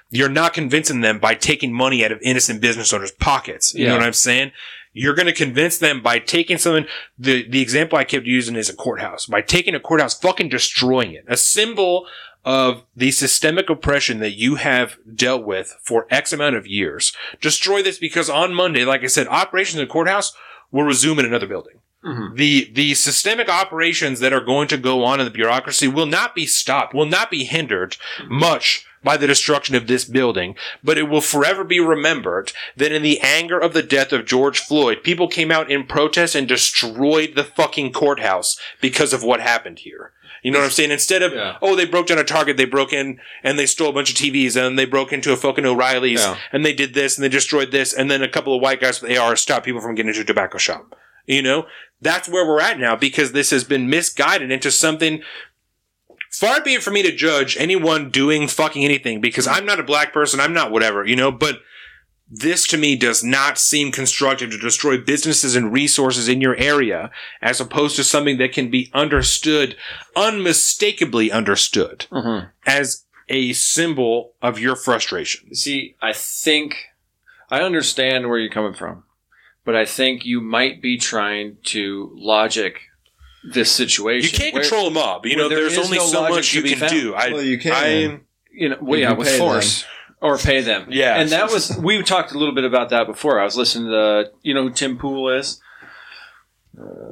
You're 0.09 0.29
not 0.29 0.53
convincing 0.53 1.01
them 1.01 1.19
by 1.19 1.35
taking 1.35 1.73
money 1.73 2.03
out 2.03 2.11
of 2.11 2.21
innocent 2.21 2.61
business 2.61 2.93
owners' 2.93 3.11
pockets. 3.11 3.73
You 3.73 3.87
know 3.87 3.93
what 3.95 4.03
I'm 4.03 4.13
saying? 4.13 4.51
You're 4.93 5.15
going 5.15 5.27
to 5.27 5.33
convince 5.33 5.77
them 5.77 6.01
by 6.01 6.19
taking 6.19 6.57
something. 6.57 6.87
The, 7.19 7.47
the 7.47 7.61
example 7.61 7.97
I 7.97 8.03
kept 8.03 8.25
using 8.25 8.55
is 8.55 8.69
a 8.69 8.75
courthouse. 8.75 9.25
By 9.25 9.41
taking 9.41 9.75
a 9.75 9.79
courthouse, 9.79 10.17
fucking 10.17 10.49
destroying 10.49 11.11
it. 11.11 11.25
A 11.27 11.37
symbol 11.37 12.07
of 12.45 12.83
the 12.95 13.11
systemic 13.11 13.69
oppression 13.69 14.19
that 14.19 14.31
you 14.31 14.55
have 14.55 14.97
dealt 15.13 15.45
with 15.45 15.77
for 15.83 16.07
X 16.09 16.31
amount 16.31 16.55
of 16.55 16.65
years. 16.65 17.11
Destroy 17.41 17.83
this 17.83 17.99
because 17.99 18.29
on 18.29 18.53
Monday, 18.53 18.85
like 18.85 19.03
I 19.03 19.07
said, 19.07 19.27
operations 19.27 19.81
in 19.81 19.85
the 19.85 19.91
courthouse 19.91 20.33
will 20.71 20.85
resume 20.85 21.19
in 21.19 21.25
another 21.25 21.47
building. 21.47 21.79
Mm-hmm. 22.07 22.35
The 22.35 22.69
the 22.73 22.93
systemic 22.95 23.49
operations 23.49 24.19
that 24.21 24.33
are 24.33 24.41
going 24.41 24.67
to 24.69 24.77
go 24.77 25.03
on 25.03 25.19
in 25.19 25.25
the 25.25 25.31
bureaucracy 25.31 25.87
will 25.87 26.05
not 26.05 26.33
be 26.33 26.45
stopped, 26.45 26.93
will 26.93 27.05
not 27.05 27.29
be 27.29 27.43
hindered 27.43 27.97
mm-hmm. 28.17 28.33
much 28.39 28.85
by 29.03 29.15
the 29.17 29.27
destruction 29.27 29.75
of 29.75 29.87
this 29.87 30.05
building, 30.05 30.55
but 30.83 30.97
it 30.97 31.03
will 31.03 31.21
forever 31.21 31.63
be 31.63 31.79
remembered 31.79 32.51
that 32.75 32.91
in 32.91 33.03
the 33.03 33.19
anger 33.21 33.57
of 33.59 33.73
the 33.73 33.83
death 33.83 34.11
of 34.11 34.25
George 34.25 34.59
Floyd, 34.59 35.03
people 35.03 35.27
came 35.27 35.51
out 35.51 35.71
in 35.71 35.85
protest 35.85 36.35
and 36.35 36.47
destroyed 36.47 37.33
the 37.35 37.43
fucking 37.43 37.93
courthouse 37.93 38.57
because 38.81 39.13
of 39.13 39.23
what 39.23 39.39
happened 39.39 39.79
here. 39.79 40.11
You 40.43 40.51
know 40.51 40.59
what 40.59 40.65
I'm 40.65 40.71
saying? 40.71 40.91
Instead 40.91 41.23
of, 41.23 41.33
Yeah. 41.33 41.57
oh, 41.61 41.75
they 41.75 41.85
broke 41.85 42.07
down 42.07 42.19
a 42.19 42.23
Target, 42.23 42.57
they 42.57 42.65
broke 42.65 42.93
in 42.93 43.19
and 43.43 43.57
they 43.57 43.65
stole 43.65 43.89
a 43.89 43.93
bunch 43.93 44.09
of 44.09 44.15
TVs 44.15 44.55
and 44.55 44.77
they 44.77 44.85
broke 44.85 45.11
into 45.11 45.31
a 45.31 45.37
fucking 45.37 45.65
O'Reilly's 45.65 46.21
Yeah. 46.21 46.37
and 46.51 46.65
they 46.65 46.73
did 46.73 46.93
this 46.93 47.17
and 47.17 47.23
they 47.23 47.29
destroyed 47.29 47.71
this 47.71 47.93
and 47.93 48.09
then 48.09 48.21
a 48.21 48.27
couple 48.27 48.55
of 48.55 48.61
white 48.61 48.81
guys 48.81 49.01
with 49.01 49.17
ARs 49.17 49.41
stopped 49.41 49.65
people 49.65 49.81
from 49.81 49.95
getting 49.95 50.09
into 50.09 50.21
a 50.21 50.25
tobacco 50.25 50.57
shop. 50.57 50.95
You 51.27 51.41
know, 51.43 51.67
that's 52.01 52.27
where 52.27 52.47
we're 52.47 52.61
at 52.61 52.79
now 52.79 52.95
because 52.95 53.31
this 53.33 53.51
has 53.51 53.63
been 53.63 53.89
misguided 53.89 54.51
into 54.51 54.71
something. 54.71 55.21
Far 56.31 56.61
be 56.63 56.73
it 56.75 56.83
for 56.83 56.91
me 56.91 57.03
to 57.03 57.15
judge 57.15 57.55
anyone 57.57 58.09
doing 58.09 58.47
fucking 58.47 58.83
anything 58.83 59.21
because 59.21 59.47
I'm 59.47 59.65
not 59.65 59.79
a 59.79 59.83
black 59.83 60.13
person. 60.13 60.39
I'm 60.39 60.53
not 60.53 60.71
whatever, 60.71 61.05
you 61.05 61.15
know, 61.15 61.31
but 61.31 61.59
this 62.29 62.67
to 62.67 62.77
me 62.77 62.95
does 62.97 63.23
not 63.23 63.57
seem 63.57 63.91
constructive 63.91 64.51
to 64.51 64.57
destroy 64.57 64.97
businesses 64.97 65.55
and 65.55 65.71
resources 65.71 66.27
in 66.27 66.41
your 66.41 66.55
area 66.57 67.09
as 67.41 67.61
opposed 67.61 67.95
to 67.95 68.03
something 68.03 68.37
that 68.37 68.51
can 68.51 68.69
be 68.69 68.91
understood, 68.93 69.75
unmistakably 70.15 71.31
understood 71.31 72.05
Mhm. 72.11 72.49
as 72.65 73.05
a 73.29 73.53
symbol 73.53 74.33
of 74.41 74.59
your 74.59 74.75
frustration. 74.75 75.53
See, 75.55 75.95
I 76.01 76.13
think 76.13 76.75
I 77.49 77.61
understand 77.61 78.27
where 78.29 78.37
you're 78.39 78.51
coming 78.51 78.73
from, 78.73 79.03
but 79.67 79.75
I 79.75 79.83
think 79.85 80.25
you 80.25 80.39
might 80.39 80.81
be 80.81 80.97
trying 80.97 81.57
to 81.65 82.09
logic 82.15 82.79
this 83.53 83.69
situation. 83.69 84.31
You 84.31 84.37
can't 84.39 84.53
where- 84.53 84.63
control 84.63 84.87
a 84.87 84.91
mob. 84.91 85.25
You 85.25 85.35
know, 85.35 85.49
there 85.49 85.59
there's 85.59 85.77
only 85.77 85.97
no 85.97 86.05
so 86.05 86.29
much 86.29 86.53
you 86.53 86.63
can 86.63 86.77
found. 86.79 86.91
do. 86.93 87.13
I, 87.13 87.31
Well, 87.33 87.43
you 87.43 87.57
can. 87.59 87.73
I, 87.73 88.19
you 88.51 88.69
know, 88.69 88.77
well, 88.81 88.93
If 88.95 89.01
yeah, 89.03 89.09
you 89.11 89.15
with 89.17 89.27
pay 89.27 89.37
force 89.37 89.85
or 90.21 90.37
pay 90.37 90.61
them. 90.61 90.87
Yeah. 90.89 91.19
and 91.19 91.29
that 91.29 91.51
was 91.51 91.77
we 91.77 92.01
talked 92.01 92.31
a 92.31 92.37
little 92.39 92.55
bit 92.55 92.63
about 92.63 92.89
that 92.89 93.05
before. 93.07 93.39
I 93.39 93.43
was 93.43 93.55
listening 93.57 93.85
to 93.85 93.91
the, 93.91 94.31
you 94.41 94.53
know, 94.53 94.63
who 94.63 94.71
Tim 94.71 94.97
Pool 94.97 95.29
is. 95.37 95.61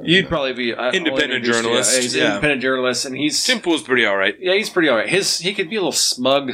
You'd 0.02 0.28
probably 0.28 0.52
be 0.52 0.72
uh, 0.74 0.92
Independent 0.92 1.32
introduced 1.32 1.44
to 1.44 1.56
you. 1.58 1.62
journalist, 1.64 2.00
He's 2.00 2.14
an 2.14 2.20
yeah. 2.20 2.26
independent 2.28 2.62
journalist, 2.62 3.04
and 3.04 3.16
he's 3.16 3.42
Tim 3.44 3.60
Pool's 3.60 3.82
pretty 3.82 4.06
all 4.06 4.16
right. 4.16 4.34
yeah, 4.38 4.54
he's 4.54 4.70
pretty 4.70 4.88
all 4.88 4.96
right. 4.96 5.08
His 5.08 5.38
he 5.40 5.54
could 5.54 5.68
be 5.68 5.76
a 5.76 5.80
little 5.80 5.92
smug, 5.92 6.52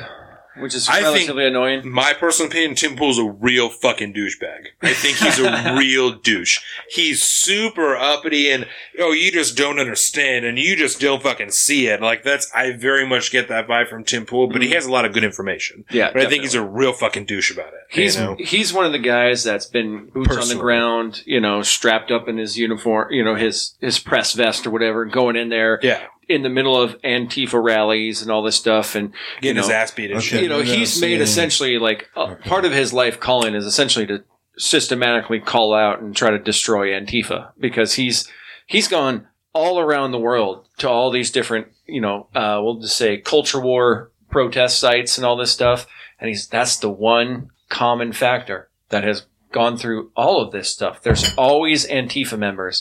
which 0.59 0.75
is 0.75 0.89
I 0.89 0.95
think- 0.95 1.05
relatively 1.05 1.47
annoying. 1.47 1.89
My 1.91 2.13
personal 2.13 2.51
opinion, 2.51 2.75
Tim 2.75 2.97
Pool's 2.97 3.19
a 3.19 3.25
real 3.25 3.69
fucking 3.69 4.15
douchebag. 4.15 4.69
I 4.83 4.93
think 4.93 5.19
he's 5.19 5.39
a 5.39 5.75
real 5.79 6.13
douche. 6.13 6.61
He's 6.89 7.23
super 7.23 7.97
uppity 7.97 8.51
and 8.51 8.67
oh, 8.99 9.13
you 9.13 9.33
just 9.33 9.57
don't 9.57 9.79
understand 9.79 10.45
and 10.45 10.59
you 10.59 10.77
just 10.77 11.01
don't 11.01 11.23
fucking 11.23 11.51
see 11.51 11.87
it. 11.87 12.01
Like 12.01 12.23
that's 12.23 12.51
I 12.55 12.73
very 12.73 13.07
much 13.07 13.31
get 13.31 13.49
that 13.49 13.69
vibe 13.69 13.89
from 13.89 14.05
Tim 14.05 14.27
Pool, 14.27 14.49
but 14.49 14.61
he 14.61 14.69
mm-hmm. 14.69 14.75
has 14.75 14.87
a 14.87 14.93
lot 14.93 15.05
of 15.05 15.13
good 15.13 15.25
information. 15.25 15.85
Yeah, 15.91 16.11
But 16.13 16.23
I 16.23 16.29
think 16.29 16.43
he's 16.43 16.55
a 16.55 16.65
real 16.65 16.93
fucking 16.93 17.27
douche 17.27 17.51
about 17.51 17.69
it. 17.69 17.81
He's 17.89 18.17
you 18.17 18.23
know? 18.23 18.37
he's 18.39 18.73
one 18.73 18.87
of 18.87 18.93
the 18.93 18.99
guys 18.99 19.45
that's 19.45 19.67
been 19.67 20.07
boots 20.11 20.37
on 20.37 20.49
the 20.49 20.61
ground, 20.61 21.23
you 21.27 21.41
know, 21.41 21.63
strapped 21.63 22.11
up 22.11 22.29
in 22.29 22.39
his 22.39 22.57
uniform, 22.57 23.13
you 23.13 23.25
know, 23.25 23.35
his 23.35 23.77
his 23.81 23.99
press 23.99 24.33
vest 24.33 24.67
or 24.67 24.71
whatever, 24.71 25.05
going 25.05 25.37
in 25.37 25.49
there 25.49 25.79
yeah, 25.83 26.07
in 26.35 26.43
the 26.43 26.49
middle 26.49 26.81
of 26.81 27.01
Antifa 27.03 27.63
rallies 27.63 28.23
and 28.23 28.31
all 28.31 28.43
this 28.43 28.57
stuff, 28.57 28.95
and 28.95 29.13
getting 29.41 29.57
you 29.57 29.63
his 29.63 29.69
know, 29.69 29.75
ass 29.75 29.91
beat 29.91 30.11
and 30.11 30.19
Okay. 30.19 30.27
shit. 30.27 30.43
you 30.43 30.49
know, 30.49 30.61
he's 30.63 30.95
seeing- 30.95 31.13
made 31.13 31.21
essentially 31.23 31.79
like 31.79 32.09
a, 32.17 32.35
part 32.37 32.65
of 32.65 32.73
his 32.73 32.93
life 32.93 33.21
calling 33.21 33.55
is 33.55 33.65
essentially 33.67 34.07
to 34.07 34.25
systematically 34.59 35.41
call 35.41 35.75
out 35.75 36.01
and 36.01 36.15
try 36.17 36.31
to 36.31 36.39
destroy 36.39 36.89
Antifa 36.91 37.51
because 37.59 37.95
he's 37.95 38.29
he's 38.67 38.89
gone 38.89 39.27
all 39.55 39.79
around 39.81 40.13
the 40.13 40.19
world 40.19 40.67
to 40.79 40.89
all 40.89 41.11
these 41.11 41.31
different, 41.31 41.69
you 41.87 42.01
know, 42.01 42.29
uh, 42.35 42.59
we'll 42.63 42.81
just 42.81 42.97
say 42.97 43.19
culture 43.19 43.61
war 43.61 44.11
protest 44.31 44.79
sites 44.79 45.19
and 45.19 45.27
all 45.27 45.37
this 45.37 45.53
stuff, 45.53 45.87
and 46.19 46.29
he's 46.29 46.47
that's 46.47 46.77
the 46.77 46.89
one 46.91 47.51
common 47.69 48.13
factor 48.13 48.71
that 48.89 49.05
has 49.05 49.27
gone 49.51 49.77
through 49.77 50.11
all 50.17 50.41
of 50.41 50.53
this 50.53 50.71
stuff. 50.71 51.03
There's 51.03 51.35
always 51.37 51.87
Antifa 51.87 52.39
members 52.39 52.81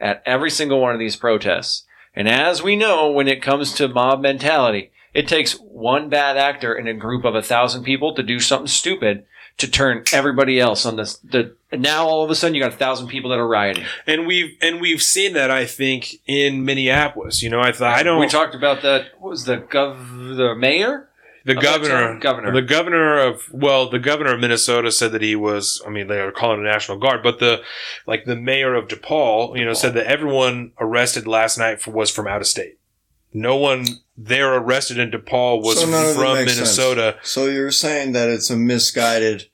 at 0.00 0.22
every 0.26 0.50
single 0.50 0.80
one 0.80 0.92
of 0.92 0.98
these 1.00 1.16
protests. 1.16 1.84
And 2.14 2.28
as 2.28 2.62
we 2.62 2.76
know, 2.76 3.10
when 3.10 3.28
it 3.28 3.42
comes 3.42 3.72
to 3.74 3.88
mob 3.88 4.20
mentality, 4.20 4.90
it 5.14 5.28
takes 5.28 5.54
one 5.54 6.08
bad 6.08 6.36
actor 6.36 6.74
in 6.74 6.86
a 6.86 6.94
group 6.94 7.24
of 7.24 7.34
a 7.34 7.42
thousand 7.42 7.84
people 7.84 8.14
to 8.14 8.22
do 8.22 8.38
something 8.38 8.66
stupid 8.66 9.24
to 9.58 9.70
turn 9.70 10.04
everybody 10.12 10.58
else 10.58 10.86
on 10.86 10.96
this. 10.96 11.16
The 11.18 11.54
now 11.72 12.06
all 12.06 12.24
of 12.24 12.30
a 12.30 12.34
sudden 12.34 12.54
you 12.54 12.62
got 12.62 12.72
a 12.72 12.76
thousand 12.76 13.08
people 13.08 13.30
that 13.30 13.38
are 13.38 13.46
rioting. 13.46 13.84
And 14.06 14.26
we've 14.26 14.56
and 14.60 14.80
we've 14.80 15.02
seen 15.02 15.34
that 15.34 15.50
I 15.50 15.66
think 15.66 16.16
in 16.26 16.64
Minneapolis. 16.64 17.42
You 17.42 17.50
know, 17.50 17.60
I 17.60 17.72
thought 17.72 17.98
I 17.98 18.02
don't 18.02 18.20
We 18.20 18.28
talked 18.28 18.54
about 18.54 18.82
that. 18.82 19.08
What 19.18 19.30
was 19.30 19.44
the 19.44 19.58
gov? 19.58 20.36
The 20.36 20.54
mayor? 20.54 21.08
The 21.44 21.54
governor. 21.54 22.18
Governor. 22.18 22.52
the 22.52 22.62
governor 22.62 23.18
of 23.18 23.48
well, 23.52 23.90
the 23.90 23.98
governor 23.98 24.34
of 24.34 24.40
Minnesota 24.40 24.92
said 24.92 25.12
that 25.12 25.22
he 25.22 25.34
was. 25.34 25.82
I 25.86 25.90
mean, 25.90 26.06
they 26.06 26.20
are 26.20 26.30
calling 26.32 26.60
it 26.60 26.64
National 26.64 26.98
Guard, 26.98 27.22
but 27.22 27.38
the 27.40 27.62
like 28.06 28.24
the 28.24 28.36
mayor 28.36 28.74
of 28.74 28.88
DePaul, 28.88 29.58
you 29.58 29.64
know, 29.64 29.72
said 29.72 29.94
that 29.94 30.06
everyone 30.06 30.72
arrested 30.80 31.26
last 31.26 31.58
night 31.58 31.80
for, 31.80 31.90
was 31.90 32.10
from 32.10 32.28
out 32.28 32.40
of 32.40 32.46
state. 32.46 32.78
No 33.32 33.56
one 33.56 33.84
there 34.16 34.54
arrested 34.54 34.98
in 34.98 35.10
DePaul 35.10 35.62
was 35.62 35.80
So 35.80 35.88
none 35.88 36.04
of 36.04 36.10
it 36.10 36.14
from 36.14 36.34
makes 36.34 36.54
sense. 36.54 36.58
Minnesota. 36.78 37.16
So 37.22 37.46
you're 37.46 37.70
saying 37.70 38.12
that 38.12 38.28
it's 38.28 38.50
a 38.50 38.56
misguided, 38.56 39.48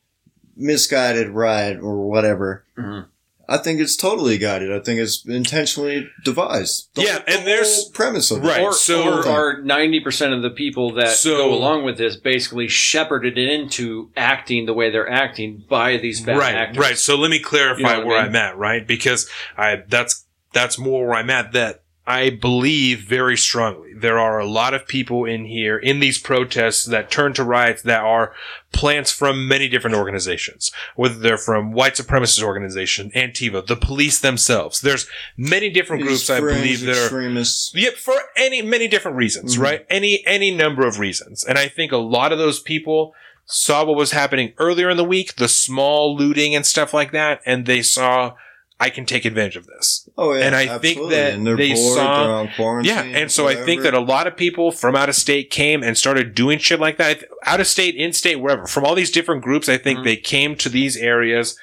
misguided 0.56 1.28
ride 1.28 1.78
or 1.78 2.08
whatever. 2.08 2.64
Mhm. 2.76 3.06
I 3.50 3.56
think 3.56 3.80
it's 3.80 3.96
totally 3.96 4.36
guided. 4.36 4.70
I 4.70 4.78
think 4.80 5.00
it's 5.00 5.24
intentionally 5.26 6.06
devised. 6.22 6.90
The 6.94 7.02
Yeah, 7.02 7.12
whole- 7.12 7.22
and 7.28 7.40
the 7.46 7.50
there's- 7.50 7.82
whole 7.84 7.90
premise 7.92 8.30
of 8.30 8.44
Right. 8.44 8.60
it. 8.60 8.64
Or, 8.64 8.72
so- 8.74 9.22
are 9.26 9.62
ninety 9.62 10.00
percent 10.00 10.34
of 10.34 10.42
the 10.42 10.50
people 10.50 10.92
that 10.96 11.16
So- 11.16 11.36
go 11.48 11.54
along 11.54 11.84
with 11.84 11.96
this 11.96 12.16
basically 12.16 12.68
shepherded 12.68 13.38
into 13.38 14.10
acting 14.16 14.66
the 14.66 14.74
way 14.74 14.90
they're 14.90 15.08
acting 15.10 15.64
by 15.68 15.96
these 15.96 16.20
bad 16.20 16.36
right, 16.36 16.54
actors? 16.54 16.78
right. 16.78 16.98
So 16.98 17.16
let 17.16 17.30
me 17.30 17.38
clarify 17.38 17.78
You 17.78 17.84
know 17.84 17.90
what 17.90 18.00
I 18.02 18.04
where 18.06 18.18
mean? 18.18 18.28
I'm 18.28 18.36
at, 18.36 18.58
right? 18.58 18.86
Because 18.86 19.28
I 19.56 19.82
that's 19.88 20.24
that's 20.52 20.78
more 20.78 21.06
where 21.06 21.16
I'm 21.16 21.30
at. 21.30 21.52
That 21.52 21.82
I 22.08 22.30
believe 22.30 23.00
very 23.00 23.36
strongly 23.36 23.92
there 23.94 24.18
are 24.18 24.38
a 24.38 24.46
lot 24.46 24.72
of 24.72 24.88
people 24.88 25.26
in 25.26 25.44
here 25.44 25.76
in 25.76 26.00
these 26.00 26.16
protests 26.16 26.86
that 26.86 27.10
turn 27.10 27.34
to 27.34 27.44
riots 27.44 27.82
that 27.82 28.02
are 28.02 28.32
plants 28.72 29.12
from 29.12 29.46
many 29.46 29.68
different 29.68 29.94
organizations, 29.94 30.72
whether 30.96 31.16
they're 31.18 31.36
from 31.36 31.72
white 31.72 31.96
supremacist 31.96 32.42
organization, 32.42 33.10
Antifa, 33.14 33.66
the 33.66 33.76
police 33.76 34.20
themselves. 34.20 34.80
There's 34.80 35.06
many 35.36 35.68
different 35.68 36.02
These 36.02 36.26
groups 36.26 36.30
I 36.30 36.40
believe 36.40 36.80
that 36.80 36.96
are 36.96 37.02
extremists. 37.02 37.72
Yep, 37.74 37.94
for 37.96 38.14
any 38.36 38.62
many 38.62 38.88
different 38.88 39.18
reasons, 39.18 39.56
Mhm. 39.56 39.62
right? 39.62 39.86
Any 39.90 40.26
any 40.26 40.50
number 40.50 40.86
of 40.86 40.98
reasons. 40.98 41.44
And 41.44 41.58
I 41.58 41.68
think 41.68 41.92
a 41.92 41.98
lot 41.98 42.32
of 42.32 42.38
those 42.38 42.58
people 42.58 43.14
saw 43.44 43.84
what 43.84 43.96
was 43.96 44.12
happening 44.12 44.54
earlier 44.56 44.88
in 44.88 44.96
the 44.96 45.04
week, 45.04 45.36
the 45.36 45.48
small 45.48 46.16
looting 46.16 46.54
and 46.54 46.64
stuff 46.64 46.94
like 46.94 47.12
that, 47.12 47.42
and 47.44 47.66
they 47.66 47.82
saw 47.82 48.32
I 48.80 48.90
can 48.90 49.06
take 49.06 49.24
advantage 49.24 49.56
of 49.56 49.66
this. 49.66 50.08
Oh 50.16 50.32
yeah, 50.34 50.44
And 50.46 50.54
I 50.54 50.78
think 50.78 51.10
that 51.10 51.34
and 51.34 51.44
they're 51.46 51.56
they 51.56 51.74
bored, 51.74 51.96
saw- 51.96 52.22
they're 52.22 52.32
on 52.34 52.48
quarantine. 52.54 52.94
Yeah, 52.94 53.02
and 53.02 53.30
so 53.30 53.48
I 53.48 53.56
think 53.56 53.82
that 53.82 53.92
a 53.94 54.00
lot 54.00 54.26
of 54.28 54.36
people 54.36 54.70
from 54.70 54.94
out 54.94 55.08
of 55.08 55.16
state 55.16 55.50
came 55.50 55.82
and 55.82 55.98
started 55.98 56.34
doing 56.34 56.58
shit 56.58 56.78
like 56.78 56.96
that. 56.98 57.24
Out 57.44 57.58
of 57.60 57.66
state, 57.66 57.96
in 57.96 58.12
state, 58.12 58.36
wherever. 58.36 58.66
From 58.66 58.84
all 58.84 58.94
these 58.94 59.10
different 59.10 59.42
groups, 59.42 59.68
I 59.68 59.78
think 59.78 59.98
Mhm. 60.00 60.04
they 60.04 60.16
came 60.16 60.54
to 60.56 60.68
these 60.68 60.96
areas 60.96 61.58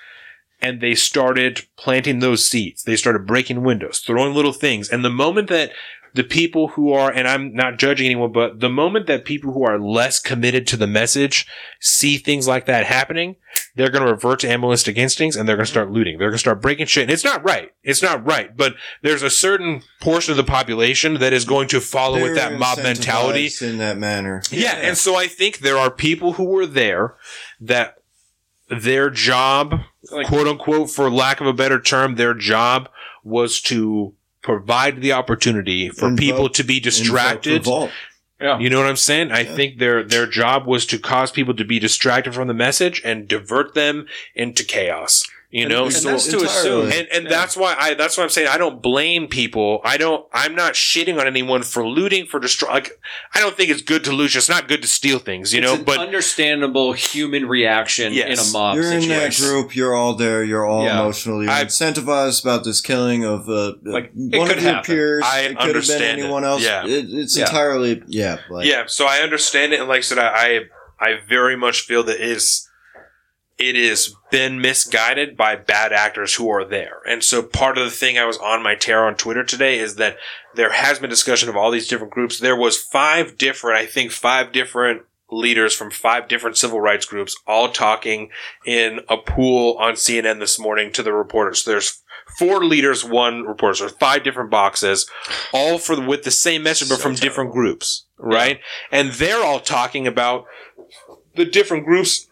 and 0.61 0.81
they 0.81 0.93
started 0.95 1.65
planting 1.77 2.19
those 2.19 2.49
seeds. 2.49 2.83
They 2.83 2.95
started 2.97 3.25
breaking 3.25 3.63
windows, 3.63 3.99
throwing 3.99 4.33
little 4.33 4.53
things. 4.53 4.89
And 4.89 5.03
the 5.05 5.09
moment 5.09 5.47
that 5.49 5.71
the 6.15 6.23
people 6.23 6.69
who 6.69 6.93
are, 6.93 7.11
and 7.11 7.27
I'm 7.27 7.53
not 7.53 7.77
judging 7.77 8.05
anyone, 8.05 8.31
but 8.31 8.61
the 8.61 8.69
moment 8.69 9.05
that 9.07 9.25
people 9.25 9.51
who 9.51 9.65
are 9.65 9.77
less 9.77 10.17
committed 10.17 10.65
to 10.67 10.77
the 10.77 10.87
message 10.87 11.45
see 11.81 12.15
things 12.17 12.47
like 12.47 12.67
that 12.67 12.85
happening, 12.85 13.35
they're 13.75 13.89
going 13.89 14.05
to 14.05 14.09
revert 14.11 14.39
to 14.39 14.49
animalistic 14.49 14.95
instincts 14.97 15.35
and 15.35 15.47
they're 15.47 15.57
going 15.57 15.65
to 15.65 15.71
start 15.71 15.91
looting. 15.91 16.17
They're 16.17 16.29
going 16.29 16.35
to 16.35 16.39
start 16.39 16.61
breaking 16.61 16.85
shit. 16.85 17.03
And 17.03 17.11
it's 17.11 17.25
not 17.25 17.43
right. 17.43 17.71
It's 17.83 18.01
not 18.01 18.25
right. 18.25 18.55
But 18.55 18.75
there's 19.01 19.23
a 19.23 19.29
certain 19.29 19.81
portion 19.99 20.31
of 20.31 20.37
the 20.37 20.45
population 20.45 21.15
that 21.15 21.33
is 21.33 21.43
going 21.43 21.67
to 21.67 21.81
follow 21.81 22.15
with 22.21 22.35
They're 22.35 22.49
that 22.51 22.59
mob 22.59 22.77
mentality. 22.77 23.49
in 23.59 23.77
that 23.79 23.97
manner. 23.97 24.41
Yeah, 24.51 24.75
and 24.77 24.97
so 24.97 25.17
I 25.17 25.27
think 25.27 25.57
there 25.59 25.77
are 25.77 25.91
people 25.91 26.33
who 26.33 26.45
were 26.45 26.65
there 26.65 27.15
that 27.59 27.95
their 28.69 29.09
job, 29.09 29.81
Like- 30.11 30.27
quote 30.27 30.47
unquote, 30.47 30.89
for 30.89 31.09
lack 31.11 31.41
of 31.41 31.47
a 31.47 31.53
better 31.53 31.81
term, 31.81 32.15
their 32.15 32.33
job 32.33 32.87
was 33.21 33.59
to 33.63 34.13
provide 34.45 35.01
the 35.01 35.11
opportunity 35.11 35.89
for 35.89 36.05
Invoke- 36.09 36.19
people 36.19 36.49
to 36.49 36.63
be 36.63 36.79
distracted. 36.79 37.53
revolt. 37.53 37.89
Yeah. 38.39 38.59
You 38.59 38.69
know 38.69 38.77
what 38.79 38.87
I'm 38.87 38.95
saying? 38.95 39.31
I 39.31 39.39
Yeah. 39.41 39.55
think 39.55 39.79
their 39.79 40.03
their 40.03 40.27
job 40.27 40.67
was 40.67 40.85
to 40.87 40.99
cause 40.99 41.31
people 41.31 41.55
to 41.55 41.63
be 41.65 41.79
distracted 41.79 42.35
from 42.35 42.47
the 42.47 42.53
message 42.53 43.01
and 43.03 43.27
divert 43.27 43.73
them 43.73 44.05
into 44.35 44.63
chaos. 44.63 45.23
You 45.55 45.69
know, 45.69 45.85
and 45.85 45.93
so 45.93 46.09
that's 46.09 46.27
to 46.27 46.37
assume. 46.43 46.91
and 46.91 47.07
and 47.13 47.23
Yeah. 47.23 47.29
that's 47.29 47.55
why 47.55 47.75
I 47.79 47.93
that's 47.93 48.17
why 48.17 48.23
I'm 48.25 48.29
saying 48.29 48.49
I 48.49 48.57
don't 48.57 48.81
blame 48.81 49.27
people. 49.27 49.79
I 49.85 49.95
don't 49.95 50.25
I'm 50.33 50.53
not 50.53 50.73
shitting 50.73 51.17
on 51.17 51.27
anyone 51.27 51.63
for 51.63 51.87
looting 51.87 52.25
for 52.25 52.41
destroy. 52.41 52.69
Like 52.73 52.91
I 53.33 53.39
don't 53.39 53.55
think 53.55 53.69
it's 53.69 53.81
good 53.81 54.03
to 54.03 54.11
loot. 54.11 54.35
It's 54.35 54.49
not 54.49 54.67
good 54.67 54.81
to 54.81 54.87
steal 54.89 55.17
things, 55.17 55.53
you 55.53 55.61
it's 55.61 55.67
know. 55.71 55.75
an 55.77 55.83
But 55.85 55.99
understandable 55.99 56.91
human 56.91 57.47
reaction 57.47 58.11
Yes. 58.13 58.27
in 58.37 58.49
a 58.49 58.51
mob 58.51 58.75
You're 58.75 58.91
in 58.91 59.07
that 59.07 59.33
group. 59.37 59.75
You're 59.77 59.95
all 59.95 60.15
there. 60.15 60.43
You're 60.43 60.65
all 60.65 60.83
Yeah. 60.83 60.99
emotionally 60.99 61.47
I- 61.47 61.63
incentivized 61.63 62.43
about 62.43 62.65
this 62.65 62.81
killing 62.81 63.23
of 63.23 63.47
uh, 63.47 63.73
Like, 63.83 64.11
one 64.13 64.51
of 64.51 64.61
your 64.61 64.73
happen. 64.73 64.83
peers. 64.93 65.23
I 65.25 65.39
it 65.39 65.47
could 65.47 65.55
have 65.55 65.57
been 65.59 65.67
understand 65.69 66.03
it. 66.19 66.23
anyone 66.23 66.43
else. 66.43 66.63
Yeah. 66.63 66.85
It, 66.85 67.05
it's 67.09 67.37
Yeah. 67.37 67.45
entirely 67.45 68.01
yeah. 68.07 68.39
Like, 68.49 68.65
yeah, 68.67 68.83
so 68.87 69.05
I 69.05 69.19
understand 69.19 69.71
it, 69.71 69.79
and 69.79 69.87
like 69.87 69.99
I 69.99 70.01
said, 70.01 70.17
I 70.19 70.27
I, 70.27 70.59
I 70.99 71.19
very 71.29 71.55
much 71.55 71.81
feel 71.81 72.03
that 72.03 72.17
it 72.21 72.29
is 72.29 72.67
it 73.57 73.75
is 73.75 74.15
been 74.31 74.59
misguided 74.59 75.37
by 75.37 75.55
bad 75.55 75.93
actors 75.93 76.35
who 76.35 76.49
are 76.49 76.65
there. 76.65 76.99
And 77.07 77.23
so 77.23 77.41
part 77.41 77.77
of 77.77 77.85
the 77.85 77.91
thing 77.91 78.17
I 78.17 78.25
was 78.25 78.37
on 78.37 78.61
my 78.61 78.75
tear 78.75 79.05
on 79.05 79.15
Twitter 79.15 79.43
today 79.43 79.79
is 79.79 79.95
that 79.95 80.17
there 80.55 80.73
has 80.73 80.99
been 80.99 81.09
discussion 81.09 81.47
of 81.47 81.55
all 81.55 81.71
these 81.71 81.87
different 81.87 82.13
groups. 82.13 82.39
There 82.39 82.55
was 82.55 82.81
five 82.81 83.37
different, 83.37 83.77
I 83.77 83.85
think 83.85 84.11
five 84.11 84.51
different 84.51 85.03
leaders 85.31 85.73
from 85.73 85.89
five 85.89 86.27
different 86.27 86.57
civil 86.57 86.79
rights 86.81 87.05
groups 87.05 87.35
all 87.47 87.69
talking 87.69 88.29
in 88.65 88.99
a 89.09 89.17
pool 89.17 89.77
on 89.79 89.93
CNN 89.93 90.39
this 90.39 90.59
morning 90.59 90.91
to 90.91 91.03
the 91.03 91.13
reporters. 91.13 91.63
There's 91.63 92.03
four 92.37 92.63
leaders, 92.63 93.05
one 93.05 93.43
reporter. 93.43 93.75
So 93.75 93.89
five 93.89 94.23
different 94.23 94.51
boxes, 94.51 95.09
all 95.53 95.77
for 95.77 95.99
with 95.99 96.23
the 96.23 96.31
same 96.31 96.63
message, 96.63 96.89
but 96.89 96.97
So 96.97 97.03
from 97.03 97.15
different 97.15 97.51
groups, 97.51 98.05
right? 98.17 98.59
And 98.91 99.11
they're 99.13 99.43
all 99.43 99.59
talking 99.59 100.07
about 100.07 100.45
the 101.35 101.45
different 101.45 101.85
groups 101.85 102.27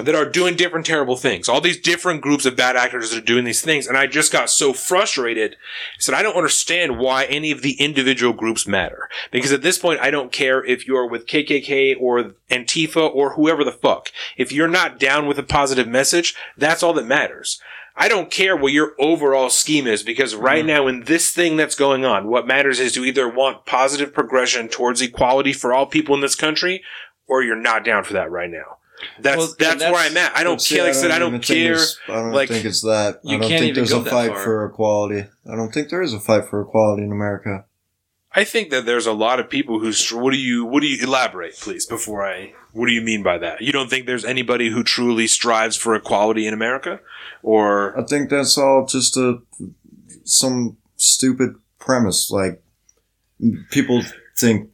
that 0.00 0.14
are 0.14 0.28
doing 0.28 0.56
different 0.56 0.84
terrible 0.84 1.16
things. 1.16 1.48
All 1.48 1.60
these 1.60 1.80
different 1.80 2.20
groups 2.20 2.44
of 2.44 2.56
bad 2.56 2.76
actors 2.76 3.10
that 3.10 3.18
are 3.18 3.24
doing 3.24 3.44
these 3.44 3.62
things. 3.62 3.86
And 3.86 3.96
I 3.96 4.08
just 4.08 4.32
got 4.32 4.50
so 4.50 4.72
frustrated. 4.72 5.52
I 5.52 6.00
said, 6.00 6.16
I 6.16 6.22
don't 6.22 6.36
understand 6.36 6.98
why 6.98 7.26
any 7.26 7.52
of 7.52 7.62
the 7.62 7.74
individual 7.74 8.32
groups 8.32 8.66
matter. 8.66 9.08
Because 9.30 9.52
at 9.52 9.62
this 9.62 9.78
point, 9.78 10.00
I 10.00 10.10
don't 10.10 10.32
care 10.32 10.64
if 10.64 10.86
you're 10.86 11.08
with 11.08 11.26
KKK 11.26 12.00
or 12.00 12.34
Antifa 12.50 13.14
or 13.14 13.34
whoever 13.34 13.62
the 13.62 13.70
fuck. 13.70 14.10
If 14.36 14.50
you're 14.50 14.66
not 14.66 14.98
down 14.98 15.26
with 15.26 15.38
a 15.38 15.44
positive 15.44 15.86
message, 15.86 16.34
that's 16.58 16.82
all 16.82 16.92
that 16.94 17.06
matters. 17.06 17.60
I 17.96 18.08
don't 18.08 18.32
care 18.32 18.56
what 18.56 18.72
your 18.72 18.94
overall 18.98 19.50
scheme 19.50 19.86
is 19.86 20.02
because 20.02 20.34
right 20.34 20.64
mm-hmm. 20.64 20.66
now 20.66 20.86
in 20.88 21.04
this 21.04 21.30
thing 21.30 21.56
that's 21.56 21.76
going 21.76 22.04
on, 22.04 22.26
what 22.26 22.48
matters 22.48 22.80
is 22.80 22.92
to 22.94 23.04
either 23.04 23.28
want 23.28 23.66
positive 23.66 24.12
progression 24.12 24.68
towards 24.68 25.00
equality 25.00 25.52
for 25.52 25.72
all 25.72 25.86
people 25.86 26.16
in 26.16 26.20
this 26.20 26.34
country 26.34 26.82
or 27.28 27.44
you're 27.44 27.54
not 27.54 27.84
down 27.84 28.02
for 28.02 28.12
that 28.14 28.32
right 28.32 28.50
now. 28.50 28.78
That's 29.20 29.36
Well, 29.38 29.46
and 29.48 29.80
that's, 29.80 29.82
where 29.92 29.96
I'm 29.96 30.16
at. 30.16 30.36
I 30.36 30.44
don't 30.44 30.62
care. 30.64 30.82
Like 30.84 30.90
I 30.90 30.92
said, 30.92 31.10
I 31.10 31.18
don't 31.18 31.32
think 31.32 31.44
care. 31.44 31.72
it's- 31.72 31.98
I 32.08 32.12
don't 32.14 32.32
like- 32.32 32.48
think 32.48 32.64
it's 32.64 32.82
that. 32.82 33.20
You 33.24 33.36
I 33.36 33.40
don't 33.40 33.48
think 33.50 33.74
there's 33.74 33.92
a 33.92 34.04
fight 34.04 34.36
for 34.36 34.64
equality. 34.64 35.26
I 35.50 35.56
don't 35.56 35.72
think 35.72 35.88
there 35.90 36.02
is 36.02 36.12
a 36.12 36.20
fight 36.20 36.48
for 36.48 36.60
equality 36.60 37.02
in 37.04 37.12
America. 37.12 37.64
I 38.36 38.42
think 38.42 38.70
that 38.70 38.84
there's 38.84 39.06
a 39.06 39.12
lot 39.12 39.38
of 39.38 39.48
people 39.48 39.78
who. 39.78 39.92
What 40.18 40.32
do 40.32 40.36
you? 40.38 40.64
What 40.64 40.80
do 40.80 40.88
you 40.88 41.02
elaborate, 41.04 41.56
please? 41.56 41.86
Before 41.86 42.26
I. 42.26 42.52
What 42.72 42.86
do 42.88 42.92
you 42.92 43.00
mean 43.00 43.22
by 43.22 43.38
that? 43.38 43.60
You 43.60 43.70
don't 43.70 43.88
think 43.88 44.06
there's 44.06 44.24
anybody 44.24 44.70
who 44.70 44.82
truly 44.82 45.28
strives 45.28 45.76
for 45.76 45.94
equality 45.94 46.44
in 46.44 46.52
America, 46.52 46.98
or 47.44 47.96
I 47.96 48.02
think 48.04 48.30
that's 48.30 48.58
all 48.58 48.86
just 48.86 49.16
a 49.16 49.38
some 50.24 50.76
stupid 50.96 51.54
premise. 51.78 52.30
Like 52.32 52.60
people 53.70 54.02
think. 54.36 54.70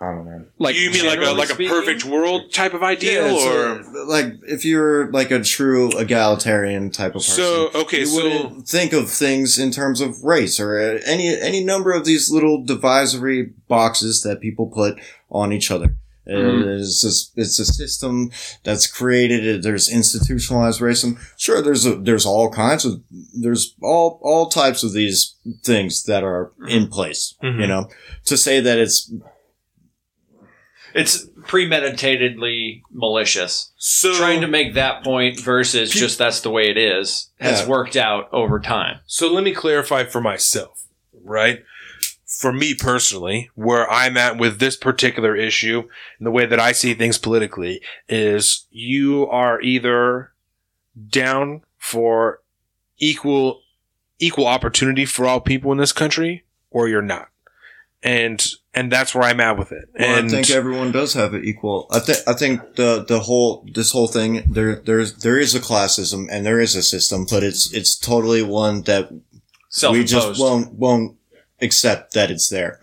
I 0.00 0.12
don't 0.12 0.26
know. 0.26 0.44
Like 0.58 0.76
you 0.76 0.90
mean 0.92 1.04
like 1.06 1.18
a 1.18 1.22
generally 1.22 1.38
like 1.38 1.50
a 1.50 1.54
speaking? 1.54 1.74
perfect 1.74 2.04
world 2.04 2.52
type 2.52 2.72
of 2.72 2.84
ideal, 2.84 3.26
it's 3.26 3.44
or 3.44 4.00
a- 4.00 4.04
like 4.04 4.26
if 4.46 4.64
you're 4.64 5.10
like 5.10 5.32
a 5.32 5.42
true 5.42 5.90
egalitarian 5.98 6.90
type 6.90 7.16
of 7.16 7.22
person. 7.22 7.34
so? 7.34 7.70
Okay, 7.74 8.00
you 8.00 8.06
so 8.06 8.22
wouldn't 8.22 8.68
think 8.68 8.92
of 8.92 9.10
things 9.10 9.58
in 9.58 9.72
terms 9.72 10.00
of 10.00 10.22
race 10.22 10.60
or 10.60 10.78
uh, 10.78 11.00
any 11.04 11.36
any 11.40 11.64
number 11.64 11.90
of 11.92 12.04
these 12.04 12.30
little 12.30 12.62
divisory 12.64 13.52
boxes 13.66 14.22
that 14.22 14.40
people 14.40 14.66
put 14.68 15.00
on 15.30 15.52
each 15.52 15.70
other. 15.70 15.96
Mm-hmm. 16.28 16.68
It 16.68 16.68
is 16.80 17.00
just, 17.00 17.32
it's 17.38 17.58
a 17.58 17.64
system 17.64 18.30
that's 18.62 18.86
created. 18.86 19.62
There's 19.62 19.88
institutionalized 19.88 20.78
racism. 20.78 21.18
Sure, 21.38 21.62
there's 21.62 21.86
a, 21.86 21.96
there's 21.96 22.26
all 22.26 22.50
kinds 22.50 22.84
of 22.84 23.02
there's 23.32 23.74
all 23.82 24.20
all 24.22 24.50
types 24.50 24.82
of 24.84 24.92
these 24.92 25.34
things 25.64 26.04
that 26.04 26.22
are 26.22 26.52
in 26.68 26.88
place. 26.88 27.34
Mhm. 27.42 27.60
You 27.62 27.66
know, 27.66 27.88
to 28.26 28.36
say 28.36 28.60
that 28.60 28.78
it's 28.78 29.10
It's 30.94 31.26
premeditatedly 31.46 32.82
malicious. 32.92 33.72
so 33.76 34.14
Trying 34.16 34.40
to 34.40 34.46
make 34.48 34.74
that 34.74 35.04
point 35.04 35.40
versus 35.40 35.90
just 35.90 36.18
that's 36.18 36.40
the 36.40 36.50
way 36.50 36.68
it 36.68 36.76
is 36.78 37.30
has 37.40 37.60
Yeah. 37.62 37.66
worked 37.68 37.96
out 37.96 38.28
over 38.32 38.58
time. 38.60 39.00
So 39.06 39.32
let 39.32 39.44
me 39.44 39.52
clarify 39.52 40.04
for 40.04 40.20
myself, 40.20 40.84
right? 41.24 41.64
For 42.26 42.52
me 42.52 42.74
personally, 42.74 43.50
where 43.54 43.90
I'm 43.90 44.16
at 44.16 44.36
with 44.38 44.58
this 44.58 44.76
particular 44.76 45.34
issue 45.34 45.88
and 46.18 46.26
the 46.26 46.30
way 46.30 46.46
that 46.46 46.60
I 46.60 46.72
see 46.72 46.94
things 46.94 47.18
politically 47.18 47.80
is 48.08 48.66
you 48.70 49.26
are 49.28 49.60
either 49.60 50.32
down 51.10 51.62
for 51.78 52.40
equal 52.98 53.62
equal 54.20 54.46
opportunity 54.46 55.04
for 55.04 55.26
all 55.26 55.40
people 55.40 55.70
in 55.70 55.78
this 55.78 55.92
country 55.92 56.44
or 56.70 56.88
you're 56.88 57.00
not. 57.00 57.28
And 58.02 58.44
and 58.74 58.92
that's 58.92 59.14
where 59.14 59.24
I'm 59.24 59.40
at 59.40 59.58
with 59.58 59.72
it. 59.72 59.88
Well, 59.98 60.18
and 60.18 60.26
I 60.26 60.30
think 60.30 60.50
everyone 60.50 60.92
does 60.92 61.14
have 61.14 61.34
it 61.34 61.44
equal. 61.44 61.86
I 61.90 61.98
think 62.00 62.18
I 62.26 62.32
think 62.34 62.76
the 62.76 63.04
the 63.06 63.20
whole 63.20 63.66
this 63.74 63.90
whole 63.92 64.08
thing 64.08 64.42
there 64.48 64.76
there's 64.76 65.14
there 65.18 65.38
is 65.38 65.54
a 65.54 65.60
classism 65.60 66.26
and 66.30 66.44
there 66.46 66.60
is 66.60 66.74
a 66.76 66.82
system, 66.82 67.26
but 67.28 67.42
it's 67.42 67.72
it's 67.72 67.96
totally 67.96 68.42
one 68.42 68.82
that 68.82 69.10
we 69.90 70.04
just 70.04 70.40
won't 70.40 70.72
won't 70.74 71.16
accept 71.60 72.14
that 72.14 72.30
it's 72.30 72.48
there. 72.48 72.80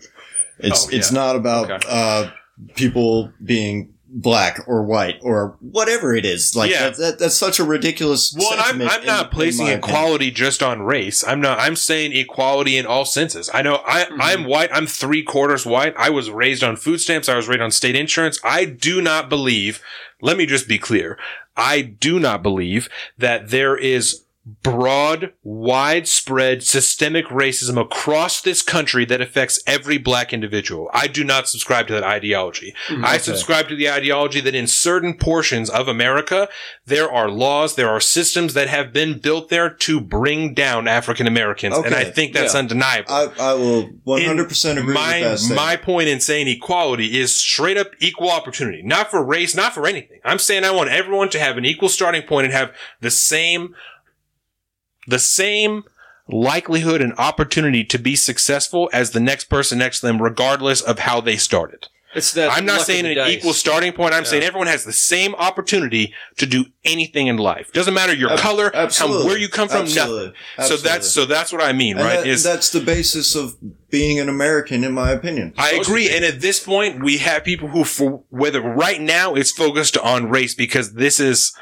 It's 0.58 0.86
Oh, 0.86 0.90
it's 0.92 1.12
not 1.12 1.36
about 1.36 1.70
Okay. 1.70 1.86
uh, 1.88 2.30
people 2.74 3.32
being 3.44 3.94
black 4.18 4.60
or 4.66 4.82
white 4.82 5.18
or 5.22 5.56
whatever 5.60 6.14
it 6.16 6.24
is. 6.24 6.56
Like 6.56 6.70
Yeah. 6.70 6.84
that, 6.88 6.96
that 6.96 7.18
that's 7.18 7.36
such 7.36 7.60
a 7.60 7.64
ridiculous. 7.64 8.34
Well, 8.36 8.48
I'm, 8.56 8.80
I'm 8.80 9.00
in- 9.00 9.06
not 9.06 9.24
in 9.26 9.30
placing 9.30 9.66
my 9.66 9.72
opinion. 9.72 9.90
equality 9.96 10.30
just 10.30 10.62
on 10.62 10.82
race. 10.82 11.22
I'm 11.22 11.40
not. 11.40 11.58
I'm 11.60 11.76
saying 11.76 12.16
equality 12.16 12.78
in 12.78 12.86
all 12.86 13.04
senses. 13.04 13.50
I 13.52 13.60
know 13.62 13.82
I, 13.86 14.04
Mm-hmm. 14.06 14.20
I'm 14.22 14.44
white. 14.44 14.70
I'm 14.72 14.86
three 14.86 15.22
quarters 15.22 15.66
white. 15.66 15.94
I 15.98 16.08
was 16.10 16.30
raised 16.30 16.64
on 16.64 16.76
food 16.76 16.98
stamps. 17.00 17.28
I 17.28 17.36
was 17.36 17.46
raised 17.48 17.60
on 17.60 17.70
state 17.70 17.94
insurance. 17.94 18.40
I 18.42 18.64
do 18.64 19.02
not 19.02 19.28
believe. 19.28 19.82
Let 20.22 20.36
me 20.38 20.46
just 20.46 20.66
be 20.66 20.78
clear. 20.78 21.18
I 21.56 21.82
do 21.82 22.18
not 22.18 22.42
believe 22.42 22.88
that 23.18 23.50
there 23.50 23.76
is 23.76 24.22
broad, 24.62 25.32
widespread, 25.42 26.62
systemic 26.62 27.26
racism 27.26 27.80
across 27.80 28.40
this 28.40 28.62
country 28.62 29.04
that 29.04 29.20
affects 29.20 29.60
every 29.66 29.98
black 29.98 30.32
individual. 30.32 30.88
I 30.92 31.08
do 31.08 31.24
not 31.24 31.48
subscribe 31.48 31.88
to 31.88 31.94
that 31.94 32.04
ideology. 32.04 32.72
Mm, 32.86 33.04
I 33.04 33.18
subscribe 33.18 33.68
to 33.68 33.76
the 33.76 33.90
ideology 33.90 34.40
that 34.40 34.54
in 34.54 34.68
certain 34.68 35.14
portions 35.14 35.68
of 35.68 35.88
America, 35.88 36.48
there 36.84 37.10
are 37.10 37.28
laws, 37.28 37.74
there 37.74 37.90
are 37.90 38.00
systems 38.00 38.54
that 38.54 38.68
have 38.68 38.92
been 38.92 39.18
built 39.18 39.48
there 39.48 39.68
to 39.68 40.00
bring 40.00 40.54
down 40.54 40.86
African 40.86 41.26
Americans. 41.26 41.76
And 41.78 41.94
I 41.94 42.04
think 42.04 42.32
that's 42.32 42.54
Yeah. 42.54 42.60
undeniable. 42.60 43.12
I, 43.12 43.28
I 43.40 43.54
will 43.54 43.90
one 44.04 44.22
hundred 44.22 44.48
percent 44.48 44.78
agree 44.78 44.94
my, 44.94 45.20
with 45.20 45.22
that. 45.22 45.38
statement. 45.38 45.56
My 45.56 45.76
point 45.76 46.08
in 46.08 46.20
saying 46.20 46.46
equality 46.46 47.18
is 47.18 47.36
straight 47.36 47.76
up 47.76 47.88
equal 47.98 48.30
opportunity, 48.30 48.82
not 48.84 49.10
for 49.10 49.24
race, 49.24 49.56
not 49.56 49.74
for 49.74 49.88
anything. 49.88 50.20
I'm 50.24 50.38
saying 50.38 50.62
I 50.62 50.70
want 50.70 50.90
everyone 50.90 51.30
to 51.30 51.40
have 51.40 51.56
an 51.56 51.64
equal 51.64 51.88
starting 51.88 52.22
point 52.22 52.44
and 52.44 52.54
have 52.54 52.72
the 53.00 53.10
same, 53.10 53.74
the 55.06 55.18
same 55.18 55.84
likelihood 56.28 57.00
and 57.00 57.12
opportunity 57.18 57.84
to 57.84 57.98
be 57.98 58.16
successful 58.16 58.90
as 58.92 59.10
the 59.12 59.20
next 59.20 59.44
person 59.44 59.78
next 59.78 60.00
to 60.00 60.06
them, 60.06 60.20
regardless 60.20 60.80
of 60.80 61.00
how 61.00 61.20
they 61.20 61.36
started. 61.36 61.86
It's 62.14 62.32
that 62.32 62.50
I'm 62.50 62.64
not 62.64 62.80
saying 62.80 63.04
an 63.04 63.14
dice. 63.14 63.30
equal 63.36 63.52
starting 63.52 63.92
point. 63.92 64.14
I'm 64.14 64.22
Yeah. 64.24 64.30
saying 64.30 64.42
everyone 64.42 64.68
has 64.68 64.84
the 64.84 64.92
same 64.92 65.34
opportunity 65.34 66.14
to 66.38 66.46
do 66.46 66.64
anything 66.82 67.26
in 67.26 67.36
life. 67.36 67.70
Doesn't 67.74 67.92
matter 67.92 68.14
your 68.14 68.32
Ab- 68.32 68.38
color, 68.38 68.70
how, 68.72 68.80
absolutely. 68.84 69.26
where 69.26 69.36
you 69.36 69.48
come 69.50 69.68
from, 69.68 69.82
Absolutely. 69.82 70.32
nothing. 70.56 70.76
So 70.78 70.82
that's 70.82 71.10
so 71.10 71.26
that's 71.26 71.52
what 71.52 71.62
I 71.62 71.74
mean, 71.74 71.98
And 71.98 72.06
right? 72.06 72.16
that- 72.20 72.26
is 72.26 72.42
that's 72.42 72.70
the 72.70 72.80
basis 72.80 73.34
of 73.34 73.56
being 73.90 74.18
an 74.18 74.30
American, 74.30 74.82
in 74.82 74.92
my 74.92 75.10
opinion. 75.10 75.52
I 75.58 75.72
agree. 75.74 76.08
And 76.08 76.24
at 76.24 76.40
this 76.40 76.58
point, 76.58 77.04
we 77.04 77.18
have 77.18 77.44
people 77.44 77.68
who, 77.68 77.84
for 77.84 78.22
whether 78.30 78.62
right 78.62 79.00
now 79.00 79.34
it's 79.34 79.52
focused 79.52 79.98
on 79.98 80.30
race 80.30 80.54
because 80.54 80.94
this 80.94 81.20
is 81.20 81.52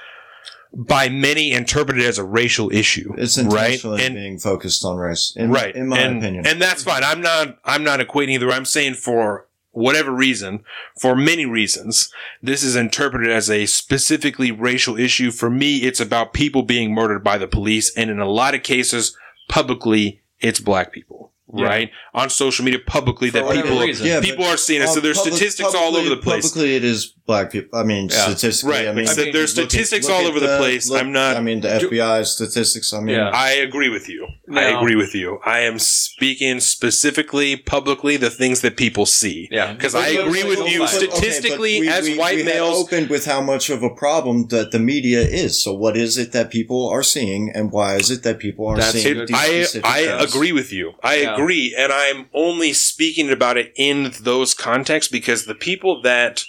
by 0.77 1.09
many 1.09 1.53
interpreted 1.53 2.05
as 2.05 2.19
a 2.19 2.25
racial 2.25 2.70
issue, 2.73 3.15
It's 3.17 3.39
right? 3.39 3.75
intentionally 3.75 4.05
And 4.05 4.15
being 4.15 4.39
focused 4.39 4.85
on 4.85 4.97
race, 4.97 5.33
in, 5.36 5.51
right, 5.51 5.75
in 5.75 5.89
my 5.89 5.99
and, 6.01 6.19
opinion. 6.19 6.47
and 6.47 6.61
that's 6.61 6.83
fine. 6.83 7.05
I'm 7.05 7.20
not. 7.20 7.59
I'm 7.65 7.85
not 7.85 8.01
equating 8.01 8.31
either. 8.31 8.51
I'm 8.51 8.65
saying 8.65 8.94
for 8.94 9.47
whatever 9.70 10.12
reason, 10.12 10.65
for 11.01 11.17
many 11.17 11.44
reasons, 11.47 12.09
this 12.43 12.62
is 12.62 12.77
interpreted 12.77 13.31
as 13.31 13.51
a 13.51 13.67
specifically 13.67 14.51
racial 14.53 14.97
issue. 14.99 15.31
For 15.31 15.51
me, 15.51 15.78
it's 15.78 16.01
about 16.01 16.33
people 16.33 16.62
being 16.62 16.93
murdered 16.94 17.23
by 17.25 17.39
the 17.39 17.49
police, 17.49 17.97
and 17.97 18.11
in 18.11 18.19
a 18.20 18.28
lot 18.28 18.55
of 18.55 18.62
cases, 18.62 19.17
publicly, 19.49 20.23
it's 20.41 20.61
black 20.61 20.93
people. 20.93 21.31
Yeah. 21.57 21.67
Right 21.67 21.91
on 22.15 22.31
social 22.31 22.65
media 22.65 22.81
publicly 22.85 23.31
For 23.31 23.39
that 23.39 23.53
people. 23.55 23.85
Yeah, 24.05 24.20
people 24.20 24.44
are 24.44 24.57
seeing 24.57 24.83
it. 24.83 24.89
So 24.89 24.99
there's 24.99 25.19
public- 25.19 25.35
statistics 25.35 25.73
all 25.73 25.97
over 25.97 26.09
the 26.09 26.17
place. 26.17 26.51
Publicly, 26.51 26.75
it 26.75 26.83
is 26.83 27.15
black 27.27 27.51
people. 27.51 27.78
I 27.78 27.85
mean, 27.85 28.09
Yeah. 28.11 28.25
statistically, 28.28 28.73
Right. 28.73 28.89
I 28.89 28.93
mean, 28.93 29.09
I 29.09 29.15
mean, 29.17 29.33
there's 29.33 29.57
look 29.57 29.65
at- 29.65 29.70
statistics 29.70 30.09
all 30.11 30.27
over 30.27 30.39
the 30.41 30.59
place. 30.59 30.89
look- 30.91 31.01
I'm 31.01 31.11
not. 31.12 31.36
I 31.36 31.41
mean, 31.41 31.61
the 31.62 31.69
FBI 31.73 32.23
statistics. 32.23 32.93
I 32.93 33.01
mean, 33.01 33.15
Yeah. 33.17 33.31
I 33.33 33.53
agree 33.53 33.89
with 33.89 34.09
you. 34.11 34.27
I 34.53 34.65
agree 34.77 34.94
with 34.94 35.15
you. 35.15 35.39
I 35.44 35.61
am 35.61 35.78
speaking 35.78 36.61
specifically 36.61 37.57
publicly 37.57 38.17
the 38.19 38.28
things 38.31 38.61
that 38.61 38.77
people 38.77 39.07
see. 39.07 39.49
Yeah. 39.51 39.73
Because 39.73 39.94
But- 39.94 40.05
I 40.09 40.17
but- 40.17 40.27
agree 40.27 40.44
with 40.44 40.59
but- 40.59 40.70
you. 40.70 40.81
but- 40.81 40.94
okay, 40.94 41.07
but 41.07 41.17
Statistically, 41.17 41.81
we- 41.81 41.89
as 41.89 42.05
we- 42.05 42.17
white 42.19 42.36
we 42.36 42.43
had 42.43 42.55
males, 42.55 42.78
opened 42.85 43.09
with 43.09 43.25
how 43.25 43.41
much 43.41 43.70
of 43.70 43.83
a 43.83 43.91
problem 43.91 44.49
that 44.49 44.70
the 44.70 44.78
media 44.78 45.20
is. 45.23 45.62
So, 45.62 45.73
what 45.73 45.97
is 45.97 46.19
it 46.19 46.33
that 46.33 46.51
people 46.51 46.89
are 46.91 47.03
seeing, 47.03 47.51
and 47.55 47.73
why 47.73 47.97
is 47.97 48.11
it 48.11 48.23
that 48.25 48.39
people 48.39 48.67
are 48.67 48.77
That's 48.77 48.93
seeing 49.01 49.17
it. 49.20 49.28
these 49.28 49.36
I 49.36 49.47
specific 49.62 49.86
I 49.86 50.05
things? 50.19 50.35
agree 50.35 50.53
with 50.53 50.73
you. 50.75 50.93
I 51.03 51.17
Yeah. 51.17 51.35
agree, 51.35 51.75
and 51.77 51.91
I'm 51.91 52.27
only 52.35 52.73
speaking 52.75 53.31
about 53.31 53.57
it 53.57 53.73
in 53.77 54.12
those 54.20 54.53
contexts 54.53 55.11
because 55.11 55.44
the 55.47 55.55
people 55.55 56.03
that, 56.03 56.44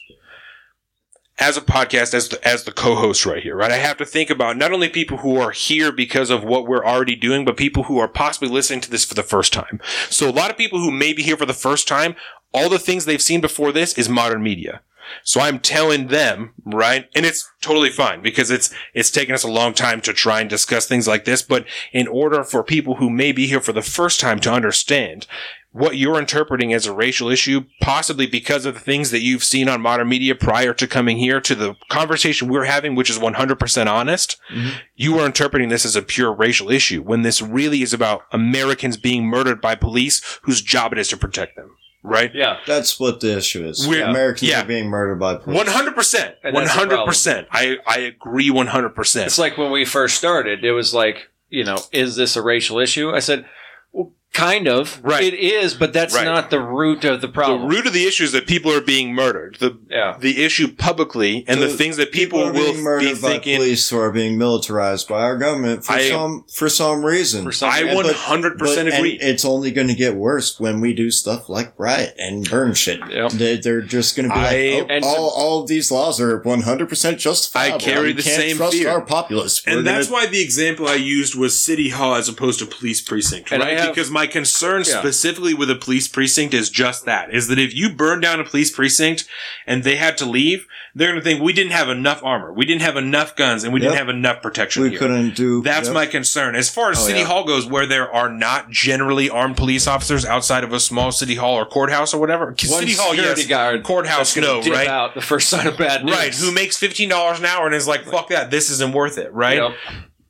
as 1.37 1.57
a 1.57 1.61
podcast, 1.61 2.13
as 2.13 2.29
the, 2.29 2.47
as 2.47 2.63
the 2.63 2.71
co-host 2.71 3.25
right 3.25 3.43
here, 3.43 3.55
right, 3.55 3.71
I 3.71 3.77
have 3.77 3.97
to 3.97 4.05
think 4.05 4.29
about 4.29 4.57
not 4.57 4.71
only 4.71 4.87
people 4.87 5.17
who 5.17 5.37
are 5.37 5.51
here 5.51 5.91
because 5.91 6.29
of 6.29 6.43
what 6.43 6.65
we're 6.65 6.85
already 6.85 7.15
doing, 7.15 7.43
but 7.43 7.57
people 7.57 7.83
who 7.83 7.97
are 7.97 8.07
possibly 8.07 8.47
listening 8.47 8.81
to 8.81 8.91
this 8.91 9.03
for 9.03 9.15
the 9.15 9.23
first 9.23 9.51
time. 9.51 9.81
So 10.09 10.29
a 10.29 10.31
lot 10.31 10.49
of 10.49 10.57
people 10.57 10.79
who 10.79 10.91
may 10.91 11.11
be 11.11 11.23
here 11.23 11.37
for 11.37 11.45
the 11.45 11.53
first 11.53 11.87
time, 11.87 12.15
all 12.53 12.69
the 12.69 12.79
things 12.79 13.03
they've 13.03 13.21
seen 13.21 13.41
before 13.41 13.73
this 13.73 13.97
is 13.97 14.07
modern 14.07 14.41
media. 14.41 14.81
So 15.23 15.41
I'm 15.41 15.59
telling 15.59 16.07
them, 16.07 16.53
right? 16.65 17.09
And 17.13 17.25
it's 17.25 17.51
totally 17.61 17.89
fine 17.89 18.21
because 18.21 18.49
it's, 18.49 18.73
it's 18.93 19.11
taken 19.11 19.35
us 19.35 19.43
a 19.43 19.51
long 19.51 19.73
time 19.73 20.01
to 20.01 20.13
try 20.13 20.41
and 20.41 20.49
discuss 20.49 20.87
things 20.87 21.07
like 21.07 21.25
this. 21.25 21.41
But 21.41 21.65
in 21.91 22.07
order 22.07 22.43
for 22.43 22.63
people 22.63 22.95
who 22.95 23.09
may 23.09 23.31
be 23.31 23.45
here 23.45 23.59
for 23.59 23.73
the 23.73 23.81
first 23.81 24.19
time 24.19 24.39
to 24.39 24.51
understand, 24.51 25.27
what 25.75 25.97
you're 25.97 26.17
interpreting 26.17 26.71
as 26.71 26.85
a 26.85 26.93
racial 26.93 27.29
issue, 27.29 27.65
possibly 27.81 28.25
because 28.25 28.65
of 28.65 28.75
the 28.75 28.79
things 28.79 29.11
that 29.11 29.19
you've 29.19 29.43
seen 29.43 29.67
on 29.67 29.81
modern 29.81 30.07
media 30.07 30.33
prior 30.33 30.73
to 30.73 30.87
coming 30.87 31.17
here 31.17 31.41
to 31.41 31.53
the 31.53 31.75
conversation 31.89 32.47
we're 32.47 32.63
having, 32.63 32.95
which 32.95 33.09
is 33.09 33.19
100% 33.19 33.87
honest, 33.87 34.37
mm-hmm. 34.49 34.69
you 34.95 35.19
are 35.19 35.25
interpreting 35.25 35.67
this 35.67 35.83
as 35.83 35.97
a 35.97 36.01
pure 36.01 36.31
racial 36.31 36.71
issue 36.71 37.01
when 37.01 37.23
this 37.23 37.41
really 37.41 37.81
is 37.81 37.93
about 37.93 38.21
Americans 38.31 38.95
being 38.95 39.25
murdered 39.25 39.59
by 39.59 39.75
police 39.75 40.39
whose 40.43 40.61
job 40.61 40.93
it 40.93 40.97
is 40.97 41.09
to 41.09 41.17
protect 41.17 41.57
them. 41.57 41.75
Right? 42.01 42.33
Yeah. 42.33 42.59
That's 42.65 42.97
what 42.97 43.19
the 43.19 43.35
issue 43.35 43.67
is. 43.67 43.85
We're- 43.85 44.03
Americans 44.03 44.49
yeah. 44.49 44.61
are 44.61 44.65
being 44.65 44.87
murdered 44.87 45.19
by 45.19 45.35
police. 45.35 45.57
One 45.57 45.67
hundred 45.67 45.95
percent. 45.95 46.35
And 46.43 46.53
One 46.53 46.63
that's 46.63 46.73
the 46.73 46.79
hundred 46.79 47.03
percent. 47.03 47.47
I 47.51 47.77
I 47.85 47.97
agree. 47.97 48.49
100%. 48.49 49.25
It's 49.25 49.39
like 49.39 49.57
when 49.57 49.71
we 49.71 49.83
first 49.83 50.15
started, 50.15 50.63
it 50.63 50.71
was 50.71 50.93
like, 50.93 51.31
you 51.49 51.65
know, 51.65 51.79
is 51.91 52.15
this 52.15 52.35
a 52.37 52.43
racial 52.43 52.79
issue? 52.79 53.09
I 53.09 53.19
said, 53.19 53.45
well, 53.91 54.13
kind 54.35 54.67
of. 54.67 54.99
Right. 55.03 55.23
It 55.23 55.33
is, 55.33 55.73
but 55.73 55.93
that's 55.93 56.13
Right. 56.13 56.25
not 56.25 56.49
the 56.51 56.59
root 56.59 57.03
of 57.05 57.21
the 57.21 57.27
problem. 57.27 57.61
The 57.69 57.75
root 57.75 57.87
of 57.87 57.93
the 57.93 58.05
issue 58.05 58.23
is 58.25 58.31
that 58.33 58.45
people 58.47 58.71
are 58.71 58.81
being 58.81 59.13
murdered. 59.15 59.57
The 59.59 59.77
yeah. 59.89 60.17
the 60.19 60.43
issue 60.43 60.67
publicly 60.67 61.43
and 61.47 61.61
the, 61.61 61.67
The 61.67 61.73
things 61.73 61.97
that 61.97 62.11
people, 62.11 62.39
are 62.43 62.51
will 62.53 62.73
being 62.73 62.83
murdered 62.83 63.15
be 63.15 63.21
by 63.21 63.29
thinking. 63.29 63.57
police 63.57 63.89
who 63.89 63.97
are 63.97 64.11
being 64.11 64.37
militarized 64.37 65.07
by 65.07 65.21
our 65.21 65.37
government 65.37 65.85
for 65.85 65.93
I- 65.93 66.09
some 66.09 66.45
for 66.53 66.69
some 66.69 67.03
reason. 67.05 67.45
For 67.45 67.51
some 67.51 67.69
I 67.71 67.79
reason. 67.81 67.95
one 67.95 68.05
But- 68.05 68.15
hundred 68.15 68.57
But- 68.59 68.67
percent 68.67 68.89
and 68.89 68.97
agree. 68.97 69.17
it's 69.21 69.45
only 69.45 69.71
going 69.71 69.87
to 69.87 69.93
get 69.95 70.15
worse 70.15 70.59
when 70.59 70.81
we 70.81 70.93
do 70.93 71.09
stuff 71.11 71.49
like 71.49 71.73
riot 71.77 72.13
and 72.19 72.47
burn 72.49 72.73
shit. 72.73 72.99
Yep. 73.09 73.31
They, 73.31 73.57
they're 73.57 73.81
just 73.81 74.15
going 74.15 74.27
to 74.29 74.35
be 74.35 74.39
I- 74.41 74.43
like, 74.79 74.83
oh, 74.91 74.93
and 74.93 75.05
all, 75.05 75.29
all 75.29 75.61
of 75.61 75.67
these 75.67 75.91
laws 75.91 76.19
are 76.19 76.39
100% 76.41 77.17
justifiable. 77.17 77.75
I 77.75 77.79
carry 77.79 78.11
the 78.11 78.21
can't 78.21 78.41
same 78.41 78.57
trust 78.57 78.73
fear. 78.77 78.89
our 78.89 79.01
populace. 79.01 79.63
We're 79.65 79.77
and 79.77 79.87
that's 79.87 80.07
gonna- 80.09 80.25
why 80.25 80.27
the 80.27 80.41
example 80.41 80.87
I 80.87 80.95
used 80.95 81.35
was 81.35 81.57
city 81.59 81.89
hall 81.89 82.15
as 82.15 82.27
opposed 82.27 82.59
to 82.59 82.65
police 82.65 83.01
precinct, 83.01 83.51
right? 83.51 83.77
have- 83.77 83.93
because 83.93 84.11
my 84.11 84.24
concern 84.27 84.83
Yeah. 84.85 84.99
specifically 84.99 85.53
with 85.53 85.69
a 85.69 85.75
police 85.75 86.07
precinct 86.07 86.53
is 86.53 86.69
just 86.69 87.05
that: 87.05 87.33
is 87.33 87.47
that 87.47 87.59
if 87.59 87.73
you 87.73 87.89
burn 87.93 88.19
down 88.21 88.39
a 88.39 88.43
police 88.43 88.71
precinct 88.71 89.25
and 89.65 89.83
they 89.83 89.95
had 89.95 90.17
to 90.19 90.25
leave, 90.25 90.65
they're 90.93 91.09
going 91.09 91.19
to 91.19 91.23
think 91.23 91.41
we 91.41 91.51
didn't 91.53 91.73
have 91.73 91.89
enough 91.89 92.23
armor, 92.23 92.53
we 92.53 92.65
didn't 92.65 92.81
have 92.83 92.95
enough 92.97 93.35
guns, 93.35 93.63
and 93.63 93.73
we 93.73 93.79
didn't 93.79 93.97
have 93.97 94.09
enough 94.09 94.41
protection. 94.41 94.83
we 94.83 94.89
here. 94.91 94.99
couldn't 94.99 95.35
do. 95.35 95.61
That's 95.61 95.87
yep. 95.87 95.93
my 95.93 96.05
concern. 96.05 96.55
As 96.55 96.69
far 96.69 96.91
as 96.91 96.97
Oh, 96.99 97.07
City 97.07 97.19
yeah. 97.19 97.25
Hall 97.25 97.43
goes, 97.45 97.65
where 97.65 97.85
there 97.85 98.09
are 98.11 98.29
not 98.29 98.69
generally 98.69 99.29
armed 99.29 99.57
police 99.57 99.87
officers 99.87 100.25
outside 100.25 100.63
of 100.63 100.71
a 100.73 100.79
small 100.79 101.11
city 101.11 101.35
hall 101.35 101.55
or 101.55 101.65
courthouse 101.65 102.13
or 102.13 102.19
whatever. 102.19 102.45
One 102.45 102.55
City 102.57 102.93
Hall, 102.93 103.11
security 103.11 103.41
yes. 103.41 103.49
guard 103.49 103.83
Courthouse, 103.83 104.35
no, 104.37 104.61
right? 104.61 104.87
out 104.87 105.13
the 105.15 105.21
first 105.21 105.49
sign 105.49 105.67
of 105.67 105.77
bad 105.77 106.05
news. 106.05 106.15
Right, 106.15 106.33
who 106.33 106.51
makes 106.51 106.77
fifteen 106.77 107.09
dollars 107.09 107.39
an 107.39 107.45
hour 107.45 107.65
and 107.65 107.75
is 107.75 107.87
like, 107.87 108.05
"Fuck 108.05 108.29
that, 108.29 108.49
this 108.51 108.69
isn't 108.69 108.93
worth 108.93 109.17
it." 109.17 109.33
Right. 109.33 109.57
Yep. 109.57 109.71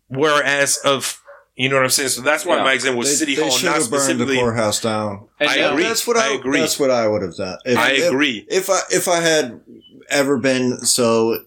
Whereas 0.07 0.77
of, 0.77 1.21
you 1.55 1.69
know 1.69 1.75
what 1.75 1.83
I'm 1.83 1.89
saying. 1.89 2.09
So 2.09 2.21
that's 2.21 2.45
why 2.45 2.57
Yeah. 2.57 2.63
my 2.63 2.73
example 2.73 2.99
was 2.99 3.09
They, 3.09 3.15
City 3.15 3.35
they 3.35 3.41
Hall, 3.43 3.51
should 3.51 3.65
not 3.65 3.75
have 3.75 3.89
burned 3.89 4.01
the 4.01 4.13
specifically. 4.15 4.37
courthouse 4.37 4.81
down. 4.81 5.27
And 5.39 5.49
I 5.49 5.55
now- 5.57 5.71
agree. 5.71 5.83
That's 5.83 6.05
what 6.07 6.17
I, 6.17 6.31
I 6.31 6.33
agree. 6.35 6.59
That's 6.59 6.79
what 6.79 6.91
I 6.91 7.07
would 7.07 7.21
have 7.21 7.35
done. 7.35 7.57
If, 7.65 7.77
I 7.77 7.91
agree. 7.91 8.45
If 8.49 8.69
I 8.69 8.79
if 8.91 9.07
I 9.07 9.21
had 9.21 9.61
ever 10.09 10.37
been 10.37 10.79
so 10.85 11.39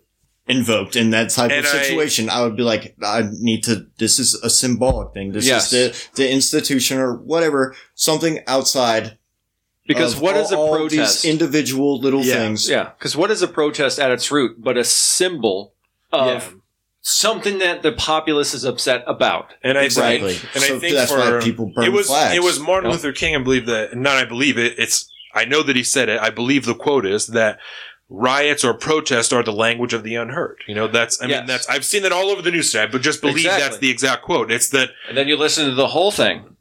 invoked 0.49 0.97
in 0.97 1.11
that 1.11 1.29
type 1.29 1.51
And 1.51 1.61
of 1.65 1.71
situation, 1.71 2.31
I, 2.31 2.41
would 2.43 2.57
be 2.57 2.63
like, 2.63 2.97
I 3.03 3.29
need 3.33 3.65
to. 3.65 3.87
This 3.99 4.19
is 4.19 4.35
a 4.43 4.49
symbolic 4.49 5.13
thing. 5.13 5.33
This 5.33 5.47
Yes. 5.47 5.73
is 5.73 6.09
the 6.15 6.23
the 6.23 6.31
institution 6.33 6.99
or 6.99 7.15
whatever. 7.15 7.77
Something 7.95 8.41
outside. 8.47 9.19
Because 9.87 10.15
of 10.15 10.21
what 10.23 10.37
is 10.37 10.53
a 10.53 10.57
all, 10.57 10.69
all 10.69 10.77
protest? 10.77 11.23
these 11.23 11.31
individual 11.31 11.99
little 12.01 12.23
Yeah. 12.23 12.35
things. 12.35 12.69
yeah. 12.69 12.91
Because 12.99 13.15
what 13.17 13.31
is 13.31 13.41
a 13.43 13.49
protest 13.49 13.99
at 13.99 14.11
its 14.11 14.31
root 14.31 14.57
but 14.59 14.77
a 14.79 14.85
symbol 14.85 15.75
of 16.13 16.27
Yeah. 16.43 16.59
Something 17.11 17.59
that 17.59 17.83
the 17.83 17.93
populace 17.93 18.55
is 18.55 18.65
upset 18.65 19.03
about? 19.07 19.55
And 19.63 19.79
I 19.79 19.83
Exactly. 19.85 20.35
think, 20.35 20.55
and 20.55 20.65
so 20.65 20.77
I 20.77 20.79
think 20.79 20.95
that's 20.95 21.13
for 21.13 21.19
why 21.19 21.41
people 21.43 21.67
burn 21.75 21.85
it 21.85 21.93
was 21.93 22.07
flags. 22.09 22.37
it 22.37 22.43
was 22.43 22.59
Martin 22.61 22.91
Yep. 22.91 22.97
Luther 23.03 23.13
King. 23.13 23.35
I 23.37 23.39
believe 23.39 23.67
that. 23.67 23.97
Not 23.97 24.17
I 24.17 24.25
believe 24.25 24.59
it. 24.59 24.75
It's 24.79 25.09
I 25.35 25.45
know 25.45 25.63
that 25.63 25.77
he 25.77 25.83
said 25.85 26.09
it. 26.09 26.21
I 26.21 26.31
believe 26.31 26.65
the 26.65 26.75
quote 26.75 27.07
is 27.07 27.29
that 27.29 27.59
riots 28.11 28.65
or 28.65 28.73
protests 28.75 29.33
are 29.33 29.43
the 29.43 29.53
language 29.53 29.93
of 29.93 30.03
the 30.03 30.15
unheard. 30.15 30.59
You 30.67 30.75
know, 30.75 30.89
that's 30.89 31.21
I 31.21 31.27
Yes. 31.27 31.39
mean 31.41 31.47
that's 31.47 31.69
I've 31.69 31.85
seen 31.85 32.03
that 32.05 32.13
all 32.13 32.31
over 32.31 32.43
the 32.43 32.51
news 32.51 32.73
today. 32.73 32.87
But 32.91 33.03
just 33.03 33.21
believe 33.21 33.37
Exactly. 33.39 33.63
that's 33.63 33.79
the 33.79 33.91
exact 33.91 34.23
quote. 34.23 34.51
It's 34.51 34.69
that 34.71 34.91
And 35.09 35.17
then 35.17 35.29
you 35.29 35.37
listen 35.37 35.67
to 35.69 35.75
the 35.75 35.89
whole 35.89 36.11
thing. 36.11 36.57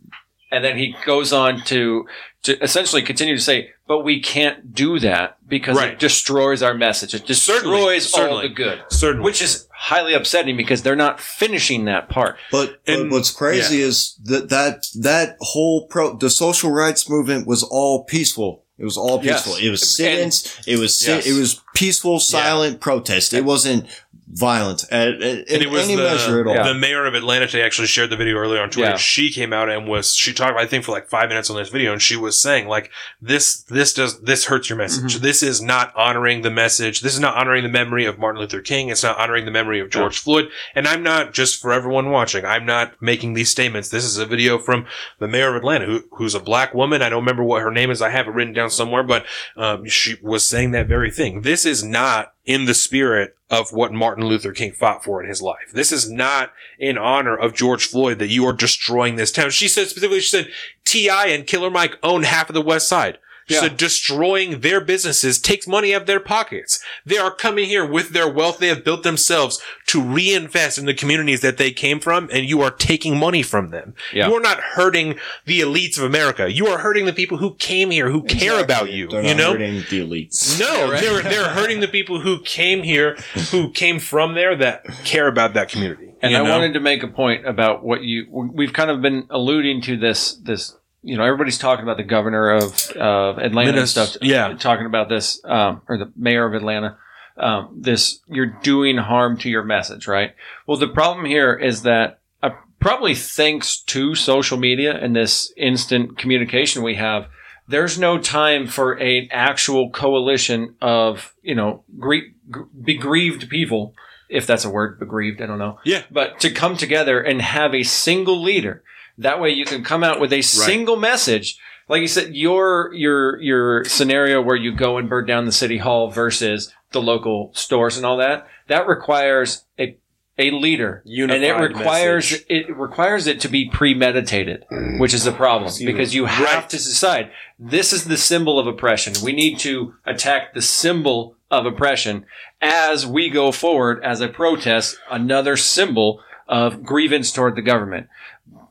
And 0.51 0.63
then 0.63 0.77
he 0.77 0.95
goes 1.05 1.33
on 1.33 1.61
to 1.65 2.05
to 2.43 2.61
essentially 2.63 3.01
continue 3.01 3.35
to 3.35 3.41
say, 3.41 3.71
but 3.87 3.99
we 4.05 4.21
can't 4.21 4.73
do 4.73 4.99
that 4.99 5.37
because 5.49 5.75
Right. 5.75 5.91
it 5.93 5.99
destroys 5.99 6.61
our 6.63 6.73
message. 6.73 7.13
It 7.13 7.27
Certainly, 7.35 7.77
destroys 7.97 8.13
all 8.13 8.19
certainly. 8.21 8.47
the 8.47 8.53
good. 8.53 8.81
certainly 8.89 9.25
Which 9.25 9.41
is 9.41 9.66
highly 9.79 10.13
upsetting 10.13 10.57
because 10.57 10.81
they're 10.81 10.95
not 10.95 11.19
finishing 11.19 11.85
that 11.85 12.09
part. 12.09 12.37
But, 12.51 12.81
but 12.85 13.09
what's 13.09 13.31
crazy 13.31 13.79
is 13.81 14.19
that 14.23 14.49
that 14.49 14.87
that 15.01 15.37
whole 15.39 15.85
pro 15.87 16.15
the 16.17 16.29
social 16.29 16.71
rights 16.71 17.07
movement 17.09 17.47
was 17.47 17.61
all 17.63 18.03
peaceful. 18.03 18.63
It 18.79 18.85
was 18.85 18.97
all 18.97 19.19
Yes. 19.23 19.43
peaceful. 19.43 19.65
It 19.65 19.69
was 19.71 19.95
sit-ins. 19.95 20.59
It 20.67 20.77
was 20.77 20.93
sit, 20.97 21.25
Yes. 21.25 21.27
it 21.27 21.39
was 21.39 21.61
peaceful, 21.75 22.19
silent 22.19 22.79
protest. 22.79 23.33
It 23.33 23.43
wasn't 23.45 23.85
violent 24.29 24.83
at, 24.91 25.21
at, 25.21 25.49
and 25.49 25.61
it 25.61 25.69
was 25.69 25.83
any 25.83 25.95
the, 25.95 26.03
measure 26.03 26.41
at 26.41 26.47
all. 26.47 26.63
the 26.63 26.77
mayor 26.77 27.05
of 27.05 27.13
Atlanta 27.13 27.47
today 27.47 27.63
actually 27.63 27.87
shared 27.87 28.09
the 28.09 28.17
video 28.17 28.35
earlier 28.35 28.61
on 28.61 28.69
Twitter. 28.69 28.91
Yeah. 28.91 28.97
She 28.97 29.31
came 29.31 29.53
out 29.53 29.69
and 29.69 29.87
was 29.87 30.13
she 30.13 30.33
talked 30.33 30.57
I 30.57 30.65
think 30.65 30.83
for 30.83 30.91
like 30.91 31.07
five 31.07 31.29
minutes 31.29 31.49
on 31.49 31.55
this 31.55 31.69
video 31.69 31.93
and 31.93 32.01
she 32.01 32.17
was 32.17 32.39
saying 32.41 32.67
like 32.67 32.91
this 33.21 33.63
this 33.63 33.93
does 33.93 34.19
this 34.21 34.45
hurts 34.45 34.69
your 34.69 34.77
message. 34.77 35.15
Mm-hmm. 35.15 35.23
This 35.23 35.41
is 35.41 35.61
not 35.61 35.95
honoring 35.95 36.41
the 36.41 36.51
message. 36.51 37.01
This 37.01 37.13
is 37.13 37.19
not 37.21 37.37
honoring 37.37 37.63
the 37.63 37.69
memory 37.69 38.05
of 38.05 38.19
Martin 38.19 38.41
Luther 38.41 38.61
King. 38.61 38.89
It's 38.89 39.03
not 39.03 39.17
honoring 39.17 39.45
the 39.45 39.51
memory 39.51 39.79
of 39.79 39.89
George 39.89 40.19
Floyd. 40.19 40.49
And 40.75 40.87
I'm 40.87 41.03
not 41.03 41.33
just 41.33 41.61
for 41.61 41.71
everyone 41.71 42.09
watching. 42.09 42.43
I'm 42.43 42.65
not 42.65 43.01
making 43.01 43.33
these 43.33 43.49
statements. 43.49 43.89
This 43.89 44.03
is 44.03 44.17
a 44.17 44.25
video 44.25 44.59
from 44.59 44.87
the 45.19 45.27
mayor 45.27 45.49
of 45.49 45.55
Atlanta 45.55 45.85
who 45.85 46.03
who's 46.11 46.35
a 46.35 46.39
black 46.41 46.73
woman. 46.73 47.01
I 47.01 47.09
don't 47.09 47.21
remember 47.21 47.43
what 47.43 47.61
her 47.61 47.71
name 47.71 47.91
is. 47.91 48.01
I 48.01 48.09
have 48.09 48.27
it 48.27 48.31
written 48.31 48.53
down 48.53 48.69
somewhere, 48.69 49.03
but 49.03 49.25
um, 49.55 49.85
she 49.87 50.17
was 50.21 50.47
saying 50.47 50.71
that 50.71 50.87
very 50.87 51.11
thing. 51.11 51.41
This 51.41 51.65
is 51.65 51.83
not 51.83 52.33
in 52.47 52.65
the 52.65 52.73
spirit 52.73 53.35
of 53.49 53.73
what 53.73 53.93
Martin 53.93 54.25
Luther 54.25 54.53
King 54.53 54.71
fought 54.71 55.03
for 55.03 55.21
in 55.21 55.27
his 55.29 55.41
life. 55.41 55.71
This 55.73 55.91
is 55.91 56.09
not 56.09 56.53
in 56.79 56.97
honor 56.97 57.37
of 57.37 57.53
George 57.53 57.85
Floyd 57.85 58.19
that 58.19 58.29
you 58.29 58.45
are 58.45 58.53
destroying 58.53 59.17
this 59.17 59.31
town. 59.31 59.51
She 59.51 59.67
said 59.67 59.87
specifically, 59.87 60.21
she 60.21 60.29
said, 60.29 60.51
T.I. 60.85 61.27
and 61.27 61.45
Killer 61.45 61.69
Mike 61.69 61.97
own 62.01 62.23
half 62.23 62.49
of 62.49 62.53
the 62.53 62.61
West 62.61 62.87
Side. 62.87 63.19
She 63.47 63.55
Yeah. 63.55 63.61
said 63.61 63.77
destroying 63.77 64.59
their 64.59 64.81
businesses 64.81 65.39
takes 65.39 65.67
money 65.67 65.93
out 65.95 66.01
of 66.01 66.07
their 66.07 66.19
pockets. 66.19 66.79
They 67.05 67.17
are 67.17 67.31
coming 67.31 67.65
here 67.65 67.85
with 67.85 68.09
their 68.09 68.27
wealth 68.29 68.59
they 68.59 68.67
have 68.67 68.83
built 68.83 69.03
themselves 69.03 69.61
to 69.87 70.01
reinvest 70.01 70.77
in 70.77 70.85
the 70.85 70.93
communities 70.93 71.41
that 71.41 71.57
they 71.57 71.71
came 71.71 71.99
from, 71.99 72.29
and 72.31 72.45
you 72.45 72.61
are 72.61 72.71
taking 72.71 73.17
money 73.17 73.41
from 73.41 73.69
them. 73.69 73.93
Yeah. 74.13 74.27
You 74.27 74.35
are 74.35 74.41
not 74.41 74.59
hurting 74.59 75.15
the 75.45 75.61
elites 75.61 75.97
of 75.97 76.03
America. 76.03 76.51
You 76.51 76.67
are 76.67 76.79
hurting 76.79 77.05
the 77.05 77.13
people 77.13 77.37
who 77.37 77.55
came 77.55 77.89
here, 77.91 78.09
who 78.09 78.23
care 78.23 78.59
about 78.59 78.91
you. 78.91 79.07
They're 79.07 79.21
you 79.23 79.29
not 79.29 79.37
know? 79.37 79.51
hurting 79.53 79.75
the 79.89 80.01
elites. 80.01 80.59
No, 80.59 80.65
Yeah, 80.85 80.91
right. 80.91 81.01
they're 81.01 81.21
they're 81.23 81.49
hurting 81.49 81.79
the 81.79 81.87
people 81.87 82.19
who 82.21 82.41
came 82.41 82.83
here, 82.83 83.15
who 83.51 83.71
came 83.71 83.99
from 83.99 84.33
there, 84.35 84.55
that 84.57 84.85
care 85.05 85.27
about 85.27 85.53
that 85.53 85.69
community. 85.69 86.03
And 86.21 86.31
you 86.31 86.37
I 86.39 86.43
know? 86.43 86.49
wanted 86.49 86.73
to 86.73 86.79
make 86.79 87.03
a 87.03 87.07
point 87.07 87.45
about 87.47 87.83
what 87.83 88.01
you 88.03 88.25
we've 88.31 88.73
kind 88.73 88.89
of 88.89 89.01
been 89.01 89.25
alluding 89.29 89.81
to 89.83 89.95
this 89.97 90.33
this 90.33 90.75
you 91.03 91.15
know 91.17 91.23
everybody's 91.23 91.57
talking 91.57 91.83
about 91.83 91.97
the 91.97 92.03
governor 92.03 92.49
of 92.49 92.89
of 92.91 93.37
Atlanta 93.37 93.79
and 93.79 93.89
stuff 93.89 94.17
yeah. 94.21 94.53
talking 94.57 94.85
about 94.85 95.09
this 95.09 95.41
um, 95.45 95.81
or 95.87 95.97
the 95.97 96.11
mayor 96.15 96.45
of 96.45 96.53
Atlanta 96.53 96.97
um, 97.37 97.69
this 97.79 98.19
you're 98.27 98.57
doing 98.63 98.97
harm 98.97 99.37
to 99.37 99.49
your 99.49 99.63
message 99.63 100.07
right 100.07 100.33
well 100.65 100.77
the 100.77 100.87
problem 100.87 101.25
here 101.25 101.53
is 101.55 101.83
that 101.83 102.19
uh, 102.41 102.49
probably 102.79 103.13
thanks 103.15 103.79
to 103.81 104.15
social 104.15 104.57
media 104.57 104.93
and 104.97 105.15
this 105.15 105.53
instant 105.55 106.17
communication 106.17 106.83
we 106.83 106.95
have 106.95 107.27
there's 107.67 107.99
no 107.99 108.17
time 108.17 108.65
for 108.65 108.99
a 109.01 109.27
actual 109.31 109.89
coalition 109.91 110.75
of 110.81 111.33
you 111.43 111.53
know 111.55 111.83
gre- 111.99 112.31
gr- 112.49 112.63
begrieved 112.83 113.49
people 113.49 113.93
if 114.29 114.47
that's 114.47 114.65
a 114.65 114.69
word 114.69 114.99
begrieved 114.99 115.41
i 115.41 115.45
don't 115.45 115.59
know 115.59 115.79
Yeah. 115.85 116.03
but 116.09 116.39
to 116.41 116.49
come 116.49 116.75
together 116.75 117.21
and 117.21 117.41
have 117.41 117.73
a 117.75 117.83
single 117.83 118.41
leader 118.41 118.83
that 119.17 119.39
way 119.39 119.49
you 119.49 119.65
can 119.65 119.83
come 119.83 120.03
out 120.03 120.19
with 120.19 120.33
a 120.33 120.41
single 120.41 120.95
message. 120.97 121.57
Like 121.89 122.01
you 122.01 122.07
said 122.07 122.35
your 122.35 122.93
your 122.93 123.41
your 123.41 123.85
scenario 123.85 124.41
where 124.41 124.55
you 124.55 124.73
go 124.73 124.97
and 124.97 125.09
burn 125.09 125.25
down 125.25 125.45
the 125.45 125.51
city 125.51 125.77
hall 125.77 126.09
versus 126.09 126.73
the 126.91 127.01
local 127.01 127.51
stores 127.53 127.97
and 127.97 128.05
all 128.05 128.17
that 128.17 128.47
that 128.67 128.87
requires 128.87 129.65
a 129.79 129.97
a 130.39 130.51
leader. 130.51 131.01
Unified 131.05 131.35
and 131.41 131.45
it 131.45 131.53
requires 131.53 132.31
message. 132.31 132.45
it 132.49 132.77
requires 132.77 133.25
it 133.25 133.39
to 133.41 133.47
be 133.47 133.69
premeditated 133.69 134.65
which 134.99 135.13
is 135.13 135.23
the 135.23 135.31
problem 135.31 135.71
because 135.83 136.13
you 136.13 136.25
have 136.25 136.43
Right. 136.63 136.69
to 136.69 136.77
decide. 136.77 137.31
This 137.57 137.91
is 137.93 138.05
the 138.05 138.17
symbol 138.17 138.59
of 138.59 138.67
oppression. 138.67 139.13
We 139.23 139.31
need 139.33 139.57
to 139.59 139.95
attack 140.05 140.53
the 140.53 140.61
symbol 140.61 141.35
of 141.49 141.65
oppression 141.65 142.25
as 142.61 143.07
we 143.07 143.29
go 143.29 143.51
forward 143.51 144.03
as 144.03 144.19
a 144.21 144.27
protest 144.27 144.97
another 145.09 145.55
symbol 145.57 146.21
of 146.47 146.83
grievance 146.83 147.31
toward 147.31 147.55
the 147.55 147.61
government 147.61 148.07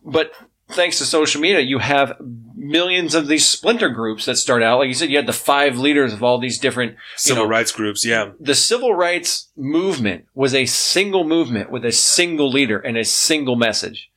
but 0.07 0.33
thanks 0.69 0.99
to 0.99 1.05
social 1.05 1.41
media, 1.41 1.61
you 1.61 1.79
have 1.79 2.17
millions 2.57 3.15
of 3.15 3.27
these 3.29 3.47
splinter 3.47 3.89
groups 3.91 4.25
that 4.25 4.37
start 4.37 4.63
out. 4.63 4.79
Like 4.79 4.89
you 4.89 4.95
said, 4.95 5.11
you 5.11 5.17
had 5.17 5.27
the 5.27 5.33
five 5.33 5.79
leaders 5.79 6.13
of 6.13 6.23
all 6.23 6.39
these 6.39 6.59
different 6.59 6.93
you 6.93 6.99
civil 7.17 7.45
know, 7.45 7.49
rights 7.51 7.71
groups. 7.73 8.05
Yeah, 8.05 8.31
The 8.41 8.55
civil 8.55 8.95
rights 8.95 9.49
movement 9.57 10.25
was 10.35 10.55
a 10.55 10.67
single 10.67 11.25
movement 11.25 11.71
with 11.71 11.85
a 11.85 11.93
single 11.93 12.49
leader 12.51 12.79
and 12.79 12.97
a 12.97 13.05
single 13.05 13.57
message. 13.57 14.11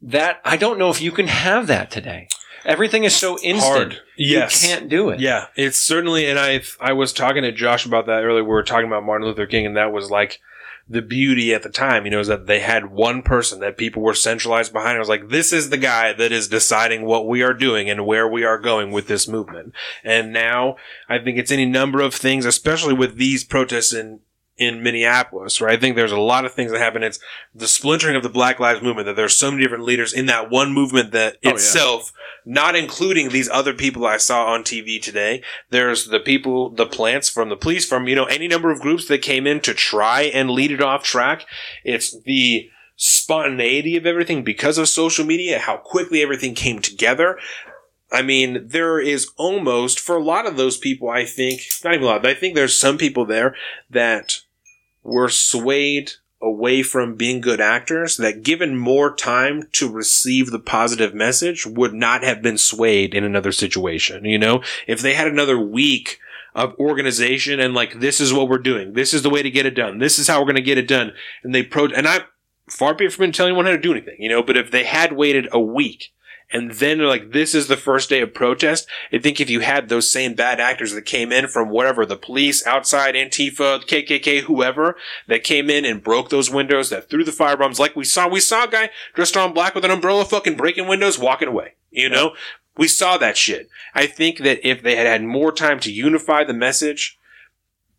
That 0.00 0.40
I 0.44 0.56
don't 0.56 0.78
know 0.78 0.90
if 0.90 1.00
you 1.00 1.10
can 1.12 1.28
have 1.28 1.66
that 1.68 1.90
today. 1.90 2.28
everything 2.66 3.04
is 3.04 3.14
so 3.16 3.38
instant. 3.42 3.92
Hard. 3.94 4.00
Yes. 4.16 4.62
You 4.62 4.68
can't 4.68 4.88
do 4.88 5.08
it. 5.10 5.20
Yeah, 5.20 5.46
it's 5.56 5.78
certainly, 5.80 6.26
and 6.26 6.38
I 6.38 6.62
I 6.80 6.92
was 6.92 7.12
talking 7.12 7.42
to 7.42 7.52
Josh 7.52 7.84
about 7.86 8.06
that 8.06 8.22
earlier. 8.24 8.44
We 8.44 8.48
were 8.50 8.62
talking 8.62 8.86
about 8.86 9.04
Martin 9.04 9.26
Luther 9.26 9.46
King, 9.46 9.66
and 9.66 9.76
that 9.76 9.92
was 9.92 10.10
like 10.10 10.40
the 10.88 11.02
beauty 11.02 11.54
at 11.54 11.62
the 11.62 11.70
time, 11.70 12.04
you 12.04 12.10
know, 12.10 12.20
is 12.20 12.28
that 12.28 12.46
they 12.46 12.60
had 12.60 12.90
one 12.90 13.22
person 13.22 13.60
that 13.60 13.78
people 13.78 14.02
were 14.02 14.14
centralized 14.14 14.72
behind. 14.72 14.96
I 14.96 14.98
was 14.98 15.08
like, 15.08 15.30
this 15.30 15.52
is 15.52 15.70
the 15.70 15.78
guy 15.78 16.12
that 16.12 16.30
is 16.30 16.48
deciding 16.48 17.06
what 17.06 17.26
we 17.26 17.42
are 17.42 17.54
doing 17.54 17.88
and 17.88 18.06
where 18.06 18.28
we 18.28 18.44
are 18.44 18.58
going 18.58 18.92
with 18.92 19.08
this 19.08 19.26
movement. 19.26 19.72
And 20.02 20.32
now 20.32 20.76
I 21.08 21.18
think 21.18 21.38
it's 21.38 21.52
any 21.52 21.64
number 21.64 22.00
of 22.00 22.14
things, 22.14 22.44
especially 22.44 22.94
with 22.94 23.16
these 23.16 23.44
protests 23.44 23.92
in 23.92 24.20
in 24.56 24.82
Minneapolis, 24.84 25.60
right? 25.60 25.76
I 25.76 25.80
think 25.80 25.96
there's 25.96 26.12
a 26.12 26.20
lot 26.20 26.44
of 26.44 26.54
things 26.54 26.70
that 26.70 26.80
happen. 26.80 27.02
It's 27.02 27.18
the 27.52 27.66
splintering 27.66 28.14
of 28.14 28.22
the 28.22 28.28
Black 28.28 28.60
Lives 28.60 28.82
Movement, 28.82 29.06
that 29.06 29.16
there's 29.16 29.34
so 29.34 29.50
many 29.50 29.62
different 29.64 29.82
leaders 29.82 30.12
in 30.12 30.26
that 30.26 30.48
one 30.48 30.72
movement 30.72 31.10
that 31.10 31.38
Oh, 31.44 31.50
itself, 31.50 32.12
not 32.44 32.76
including 32.76 33.28
these 33.28 33.48
other 33.48 33.72
people 33.72 34.06
I 34.06 34.18
saw 34.18 34.46
on 34.46 34.62
TV 34.62 35.00
today. 35.00 35.42
There's 35.70 36.06
the 36.06 36.20
people, 36.20 36.70
the 36.70 36.86
plants 36.86 37.28
from 37.28 37.48
the 37.48 37.56
police, 37.56 37.86
from, 37.86 38.06
you 38.06 38.14
know, 38.14 38.24
any 38.24 38.48
number 38.48 38.70
of 38.70 38.80
groups 38.80 39.08
that 39.08 39.22
came 39.22 39.46
in 39.46 39.60
to 39.60 39.74
try 39.74 40.22
and 40.22 40.50
lead 40.50 40.70
it 40.70 40.82
off 40.82 41.02
track. 41.02 41.46
It's 41.84 42.20
the 42.22 42.70
spontaneity 42.96 43.96
of 43.96 44.06
everything 44.06 44.44
because 44.44 44.78
of 44.78 44.88
social 44.88 45.24
media, 45.24 45.58
how 45.58 45.76
quickly 45.76 46.22
everything 46.22 46.54
came 46.54 46.80
together. 46.80 47.38
I 48.12 48.22
mean, 48.22 48.68
there 48.68 49.00
is 49.00 49.30
almost, 49.36 49.98
for 49.98 50.16
a 50.16 50.22
lot 50.22 50.46
of 50.46 50.56
those 50.56 50.76
people, 50.76 51.08
I 51.08 51.24
think, 51.24 51.62
not 51.82 51.94
even 51.94 52.04
a 52.04 52.06
lot, 52.06 52.22
but 52.22 52.30
I 52.30 52.34
think 52.34 52.54
there's 52.54 52.78
some 52.78 52.98
people 52.98 53.24
there 53.24 53.56
that 53.90 54.40
were 55.02 55.28
swayed 55.28 56.12
away 56.44 56.82
from 56.82 57.16
being 57.16 57.40
good 57.40 57.60
actors 57.60 58.16
that 58.18 58.42
given 58.42 58.76
more 58.76 59.14
time 59.14 59.68
to 59.72 59.90
receive 59.90 60.50
the 60.50 60.58
positive 60.58 61.14
message 61.14 61.66
would 61.66 61.94
not 61.94 62.22
have 62.22 62.42
been 62.42 62.58
swayed 62.58 63.14
in 63.14 63.24
another 63.24 63.52
situation. 63.52 64.24
You 64.24 64.38
know, 64.38 64.62
if 64.86 65.00
they 65.00 65.14
had 65.14 65.26
another 65.26 65.58
week 65.58 66.20
of 66.54 66.78
organization 66.78 67.58
and 67.58 67.74
like, 67.74 67.98
this 67.98 68.20
is 68.20 68.32
what 68.32 68.48
we're 68.48 68.58
doing. 68.58 68.92
This 68.92 69.12
is 69.12 69.22
the 69.22 69.30
way 69.30 69.42
to 69.42 69.50
get 69.50 69.66
it 69.66 69.74
done. 69.74 69.98
This 69.98 70.18
is 70.18 70.28
how 70.28 70.38
we're 70.38 70.46
going 70.46 70.54
to 70.56 70.62
get 70.62 70.78
it 70.78 70.86
done. 70.86 71.12
And 71.42 71.54
they 71.54 71.62
pro, 71.62 71.86
and 71.86 72.06
I, 72.06 72.20
far 72.68 72.94
be 72.94 73.06
it 73.06 73.12
from 73.12 73.32
telling 73.32 73.50
anyone 73.50 73.66
how 73.66 73.72
to 73.72 73.78
do 73.78 73.90
anything, 73.92 74.16
you 74.18 74.28
know, 74.28 74.42
but 74.42 74.56
if 74.56 74.70
they 74.70 74.84
had 74.84 75.12
waited 75.12 75.48
a 75.52 75.60
week 75.60 76.13
and 76.52 76.72
then 76.72 76.98
like, 77.00 77.32
this 77.32 77.54
is 77.54 77.68
the 77.68 77.76
first 77.76 78.08
day 78.08 78.20
of 78.20 78.34
protest. 78.34 78.86
I 79.12 79.18
think 79.18 79.40
if 79.40 79.50
you 79.50 79.60
had 79.60 79.88
those 79.88 80.10
same 80.10 80.34
bad 80.34 80.60
actors 80.60 80.92
that 80.92 81.02
came 81.02 81.32
in 81.32 81.48
from 81.48 81.68
whatever, 81.68 82.06
the 82.06 82.16
police, 82.16 82.64
outside, 82.66 83.14
Antifa, 83.14 83.84
KKK, 83.84 84.42
whoever, 84.42 84.96
that 85.26 85.44
came 85.44 85.68
in 85.68 85.84
and 85.84 86.02
broke 86.02 86.30
those 86.30 86.50
windows, 86.50 86.90
that 86.90 87.10
threw 87.10 87.24
the 87.24 87.32
firebombs, 87.32 87.78
like 87.78 87.96
we 87.96 88.04
saw, 88.04 88.28
we 88.28 88.40
saw 88.40 88.64
a 88.64 88.68
guy 88.68 88.90
dressed 89.14 89.36
all 89.36 89.48
in 89.48 89.54
black 89.54 89.74
with 89.74 89.84
an 89.84 89.90
umbrella 89.90 90.24
fucking 90.24 90.56
breaking 90.56 90.86
windows, 90.86 91.18
walking 91.18 91.48
away. 91.48 91.74
You 91.90 92.08
know? 92.08 92.34
We 92.76 92.88
saw 92.88 93.16
that 93.18 93.36
shit. 93.36 93.68
I 93.94 94.06
think 94.06 94.38
that 94.38 94.68
if 94.68 94.82
they 94.82 94.96
had 94.96 95.06
had 95.06 95.22
more 95.22 95.52
time 95.52 95.78
to 95.80 95.92
unify 95.92 96.44
the 96.44 96.52
message, 96.52 97.18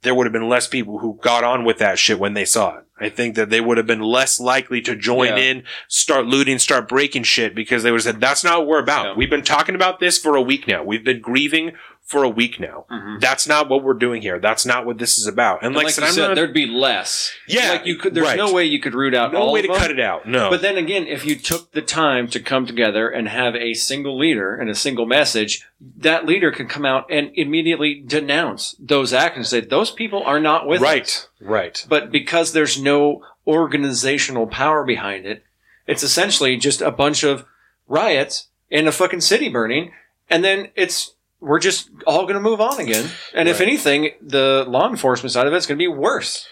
there 0.05 0.15
would 0.15 0.25
have 0.25 0.31
been 0.33 0.47
less 0.47 0.67
people 0.67 0.99
who 0.99 1.19
got 1.21 1.43
on 1.43 1.65
with 1.65 1.79
that 1.79 1.99
shit 1.99 2.17
when 2.19 2.33
they 2.33 2.45
saw 2.45 2.77
it. 2.77 2.85
I 2.97 3.09
think 3.09 3.35
that 3.35 3.49
they 3.49 3.59
would 3.59 3.75
have 3.75 3.85
been 3.85 3.99
less 3.99 4.39
likely 4.39 4.79
to 4.83 4.95
join 4.95 5.27
Yeah. 5.35 5.43
in, 5.43 5.63
start 5.89 6.25
looting, 6.27 6.57
start 6.59 6.87
breaking 6.87 7.23
shit 7.23 7.53
because 7.53 7.83
they 7.83 7.91
would 7.91 7.97
have 7.97 8.13
said, 8.13 8.21
that's 8.21 8.43
not 8.45 8.59
what 8.59 8.67
we're 8.67 8.79
about. 8.79 9.05
Yeah. 9.07 9.13
We've 9.17 9.29
been 9.29 9.41
talking 9.43 9.75
about 9.75 9.99
this 9.99 10.17
for 10.17 10.37
a 10.37 10.41
week 10.41 10.65
now. 10.65 10.81
We've 10.81 11.03
been 11.03 11.19
grieving 11.19 11.73
for 12.05 12.23
a 12.23 12.29
week 12.29 12.59
now. 12.59 12.85
Mhm. 12.91 13.19
That's 13.19 13.47
not 13.47 13.67
what 13.67 13.81
we're 13.81 13.95
doing 13.95 14.21
here. 14.21 14.37
That's 14.37 14.63
not 14.63 14.85
what 14.85 14.99
this 14.99 15.17
is 15.17 15.25
about. 15.25 15.57
And, 15.63 15.67
And 15.67 15.75
like, 15.75 15.85
like, 15.85 15.91
I 15.93 15.95
said, 15.95 16.01
you 16.01 16.07
I'm 16.07 16.13
said, 16.13 16.27
not, 16.27 16.35
there'd 16.35 16.53
be 16.53 16.67
less. 16.67 17.33
Yeah, 17.47 17.71
like 17.71 17.85
you 17.87 17.95
could. 17.97 18.13
There's 18.13 18.27
right. 18.27 18.37
no 18.37 18.53
way 18.53 18.63
you 18.65 18.79
could 18.79 18.93
root 18.93 19.15
out 19.15 19.33
no 19.33 19.39
all 19.39 19.53
way 19.53 19.61
of 19.61 19.65
to 19.65 19.71
them. 19.71 19.81
cut 19.81 19.89
it 19.89 19.99
out. 19.99 20.27
No. 20.27 20.51
But 20.51 20.61
then 20.61 20.77
again, 20.77 21.07
if 21.07 21.25
you 21.25 21.35
took 21.35 21.71
the 21.71 21.81
time 21.81 22.27
to 22.27 22.39
come 22.39 22.67
together 22.67 23.09
and 23.09 23.27
have 23.27 23.55
a 23.55 23.73
single 23.73 24.15
leader 24.19 24.55
and 24.55 24.69
a 24.69 24.75
single 24.75 25.07
message, 25.07 25.65
that 25.97 26.27
leader 26.27 26.51
can 26.51 26.67
come 26.67 26.85
out 26.85 27.07
and 27.09 27.31
immediately 27.33 27.95
denounce 28.05 28.75
those 28.79 29.11
actions. 29.11 29.49
Say 29.49 29.61
those 29.61 29.89
people 29.89 30.21
are 30.23 30.39
not 30.39 30.67
with 30.67 30.81
us. 30.81 30.83
right. 30.83 31.27
Right. 31.41 31.85
But 31.89 32.11
because 32.11 32.53
there's 32.53 32.79
no 32.79 33.23
organizational 33.47 34.45
power 34.45 34.83
behind 34.83 35.25
it, 35.25 35.43
it's 35.87 36.03
essentially 36.03 36.55
just 36.57 36.81
a 36.81 36.91
bunch 36.91 37.23
of 37.23 37.45
riots 37.87 38.47
and 38.71 38.87
a 38.87 38.91
fucking 38.91 39.21
city 39.21 39.49
burning, 39.49 39.91
and 40.29 40.43
then 40.43 40.69
it's 40.75 41.14
we're 41.39 41.59
just 41.59 41.89
all 42.07 42.23
going 42.23 42.35
to 42.35 42.39
move 42.39 42.61
on 42.61 42.79
again. 42.79 43.09
And 43.33 43.47
if 43.49 43.61
anything, 43.61 44.11
the 44.21 44.65
law 44.67 44.89
enforcement 44.89 45.31
side 45.31 45.47
of 45.47 45.53
it's 45.53 45.65
going 45.65 45.77
to 45.77 45.83
be 45.83 45.87
worse. 45.87 46.47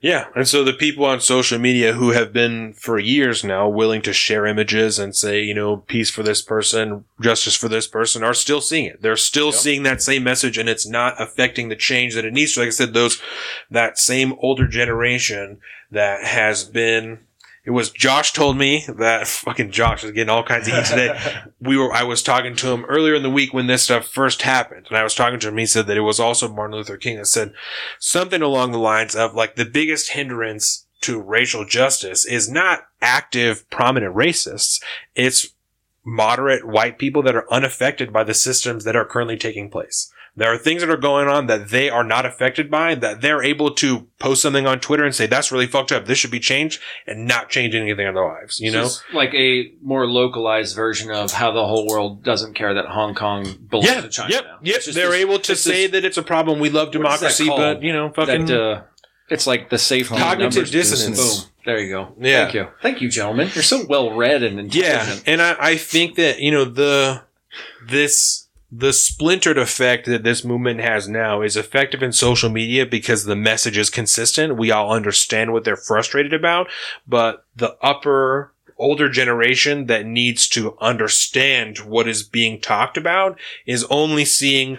Yeah, 0.00 0.26
and 0.36 0.46
so 0.46 0.62
the 0.64 0.74
people 0.74 1.06
on 1.06 1.20
social 1.22 1.58
media 1.58 1.94
who 1.94 2.10
have 2.10 2.30
been 2.30 2.74
for 2.74 2.98
years 2.98 3.42
now 3.42 3.66
willing 3.70 4.02
to 4.02 4.12
share 4.12 4.44
images 4.44 4.98
and 4.98 5.16
say, 5.16 5.40
you 5.42 5.54
know, 5.54 5.78
peace 5.78 6.10
for 6.10 6.22
this 6.22 6.42
person, 6.42 7.06
justice 7.22 7.56
for 7.56 7.68
this 7.70 7.86
person, 7.86 8.22
are 8.22 8.34
still 8.34 8.60
seeing 8.60 8.84
it. 8.84 9.00
They're 9.00 9.16
still 9.16 9.46
Yep. 9.46 9.54
seeing 9.54 9.82
that 9.84 10.02
same 10.02 10.22
message, 10.22 10.58
and 10.58 10.68
it's 10.68 10.86
not 10.86 11.14
affecting 11.18 11.70
the 11.70 11.76
change 11.76 12.14
that 12.16 12.26
it 12.26 12.34
needs 12.34 12.52
to. 12.52 12.60
Like 12.60 12.66
I 12.66 12.70
said, 12.72 12.92
those 12.92 13.22
that 13.70 13.98
same 13.98 14.34
older 14.40 14.66
generation 14.66 15.58
that 15.90 16.22
has 16.24 16.64
been. 16.64 17.20
It 17.64 17.70
was 17.70 17.90
Josh 17.90 18.32
told 18.32 18.58
me 18.58 18.84
that 18.88 19.26
fucking 19.26 19.70
Josh 19.70 20.04
is 20.04 20.10
getting 20.12 20.28
all 20.28 20.44
kinds 20.44 20.68
of 20.68 20.74
heat 20.74 20.84
today. 20.84 21.42
we 21.60 21.76
were 21.76 21.92
I 21.92 22.02
was 22.02 22.22
talking 22.22 22.54
to 22.56 22.68
him 22.68 22.84
earlier 22.84 23.14
in 23.14 23.22
the 23.22 23.30
week 23.30 23.54
when 23.54 23.66
this 23.66 23.84
stuff 23.84 24.06
first 24.06 24.42
happened, 24.42 24.86
and 24.88 24.98
I 24.98 25.02
was 25.02 25.14
talking 25.14 25.40
to 25.40 25.48
him. 25.48 25.56
He 25.56 25.66
said 25.66 25.86
that 25.86 25.96
it 25.96 26.02
was 26.02 26.20
also 26.20 26.48
Martin 26.48 26.76
Luther 26.76 26.98
King 26.98 27.16
that 27.16 27.26
said 27.26 27.54
something 27.98 28.42
along 28.42 28.72
the 28.72 28.78
lines 28.78 29.14
of 29.14 29.34
like 29.34 29.56
the 29.56 29.64
biggest 29.64 30.10
hindrance 30.10 30.86
to 31.00 31.20
racial 31.20 31.64
justice 31.64 32.24
is 32.24 32.50
not 32.50 32.86
active 33.00 33.68
prominent 33.70 34.14
racists; 34.14 34.82
it's 35.14 35.54
moderate 36.04 36.66
white 36.66 36.98
people 36.98 37.22
that 37.22 37.34
are 37.34 37.50
unaffected 37.50 38.12
by 38.12 38.24
the 38.24 38.34
systems 38.34 38.84
that 38.84 38.96
are 38.96 39.06
currently 39.06 39.38
taking 39.38 39.70
place. 39.70 40.12
There 40.36 40.52
are 40.52 40.58
things 40.58 40.82
that 40.82 40.90
are 40.90 40.96
going 40.96 41.28
on 41.28 41.46
that 41.46 41.68
they 41.70 41.88
are 41.90 42.02
not 42.02 42.26
affected 42.26 42.68
by, 42.70 42.96
that 42.96 43.20
they're 43.20 43.42
able 43.42 43.70
to 43.76 44.08
post 44.18 44.42
something 44.42 44.66
on 44.66 44.80
Twitter 44.80 45.04
and 45.04 45.14
say, 45.14 45.26
that's 45.26 45.52
really 45.52 45.68
fucked 45.68 45.92
up. 45.92 46.06
This 46.06 46.18
should 46.18 46.32
be 46.32 46.40
changed 46.40 46.80
and 47.06 47.26
not 47.26 47.50
change 47.50 47.74
anything 47.74 48.06
in 48.08 48.14
their 48.14 48.24
lives, 48.26 48.58
you 48.58 48.72
know? 48.72 48.82
Just 48.82 49.04
like 49.12 49.32
a 49.34 49.72
more 49.80 50.06
localized 50.08 50.74
version 50.74 51.12
of 51.12 51.30
how 51.32 51.52
the 51.52 51.64
whole 51.64 51.86
world 51.86 52.24
doesn't 52.24 52.54
care 52.54 52.74
that 52.74 52.86
Hong 52.86 53.14
Kong 53.14 53.44
belongs 53.70 53.86
Yeah, 53.88 54.00
to 54.00 54.08
China. 54.08 54.32
yep, 54.34 54.44
now. 54.44 54.58
yep. 54.62 54.82
Just 54.82 54.94
They're 54.96 55.10
this- 55.10 55.20
able 55.20 55.38
to 55.38 55.52
it's 55.52 55.60
say 55.60 55.82
this- 55.86 55.92
that 55.92 56.04
it's 56.04 56.18
a 56.18 56.22
problem. 56.22 56.58
We 56.58 56.68
love 56.68 56.88
What 56.88 56.88
is 56.88 56.92
that 56.92 56.98
democracy, 56.98 57.46
but, 57.48 57.82
you 57.84 57.92
know, 57.92 58.10
fucking. 58.10 58.46
that 58.46 58.60
uh, 58.60 58.82
it's 59.30 59.46
like 59.46 59.70
the 59.70 59.78
safe 59.78 60.08
Cognitive 60.08 60.52
numbers. 60.54 60.70
dissonance. 60.72 61.40
Boom. 61.44 61.50
There 61.64 61.78
you 61.78 61.90
go. 61.90 62.12
Yeah. 62.20 62.42
Thank 62.42 62.54
you. 62.54 62.68
Thank 62.82 63.00
you, 63.00 63.08
gentlemen. 63.08 63.50
You're 63.54 63.62
so 63.62 63.86
well 63.88 64.10
read 64.14 64.42
and 64.42 64.74
Yeah, 64.74 65.16
and 65.26 65.40
I, 65.40 65.56
I 65.58 65.76
think 65.76 66.16
that 66.16 66.40
you 66.40 66.50
know 66.50 66.64
the 66.66 67.22
this 67.88 68.43
the 68.76 68.92
splintered 68.92 69.58
effect 69.58 70.06
that 70.06 70.24
this 70.24 70.44
movement 70.44 70.80
has 70.80 71.08
now 71.08 71.42
is 71.42 71.56
effective 71.56 72.02
in 72.02 72.12
social 72.12 72.50
media 72.50 72.84
because 72.84 73.24
the 73.24 73.36
message 73.36 73.78
is 73.78 73.88
consistent. 73.88 74.56
We 74.56 74.72
all 74.72 74.92
understand 74.92 75.52
what 75.52 75.64
they're 75.64 75.76
frustrated 75.76 76.34
about, 76.34 76.68
but 77.06 77.44
the 77.54 77.76
upper 77.80 78.52
older 78.76 79.08
generation 79.08 79.86
that 79.86 80.04
needs 80.04 80.48
to 80.48 80.76
understand 80.80 81.78
what 81.78 82.08
is 82.08 82.24
being 82.24 82.60
talked 82.60 82.96
about 82.96 83.38
is 83.66 83.84
only 83.90 84.24
seeing 84.24 84.78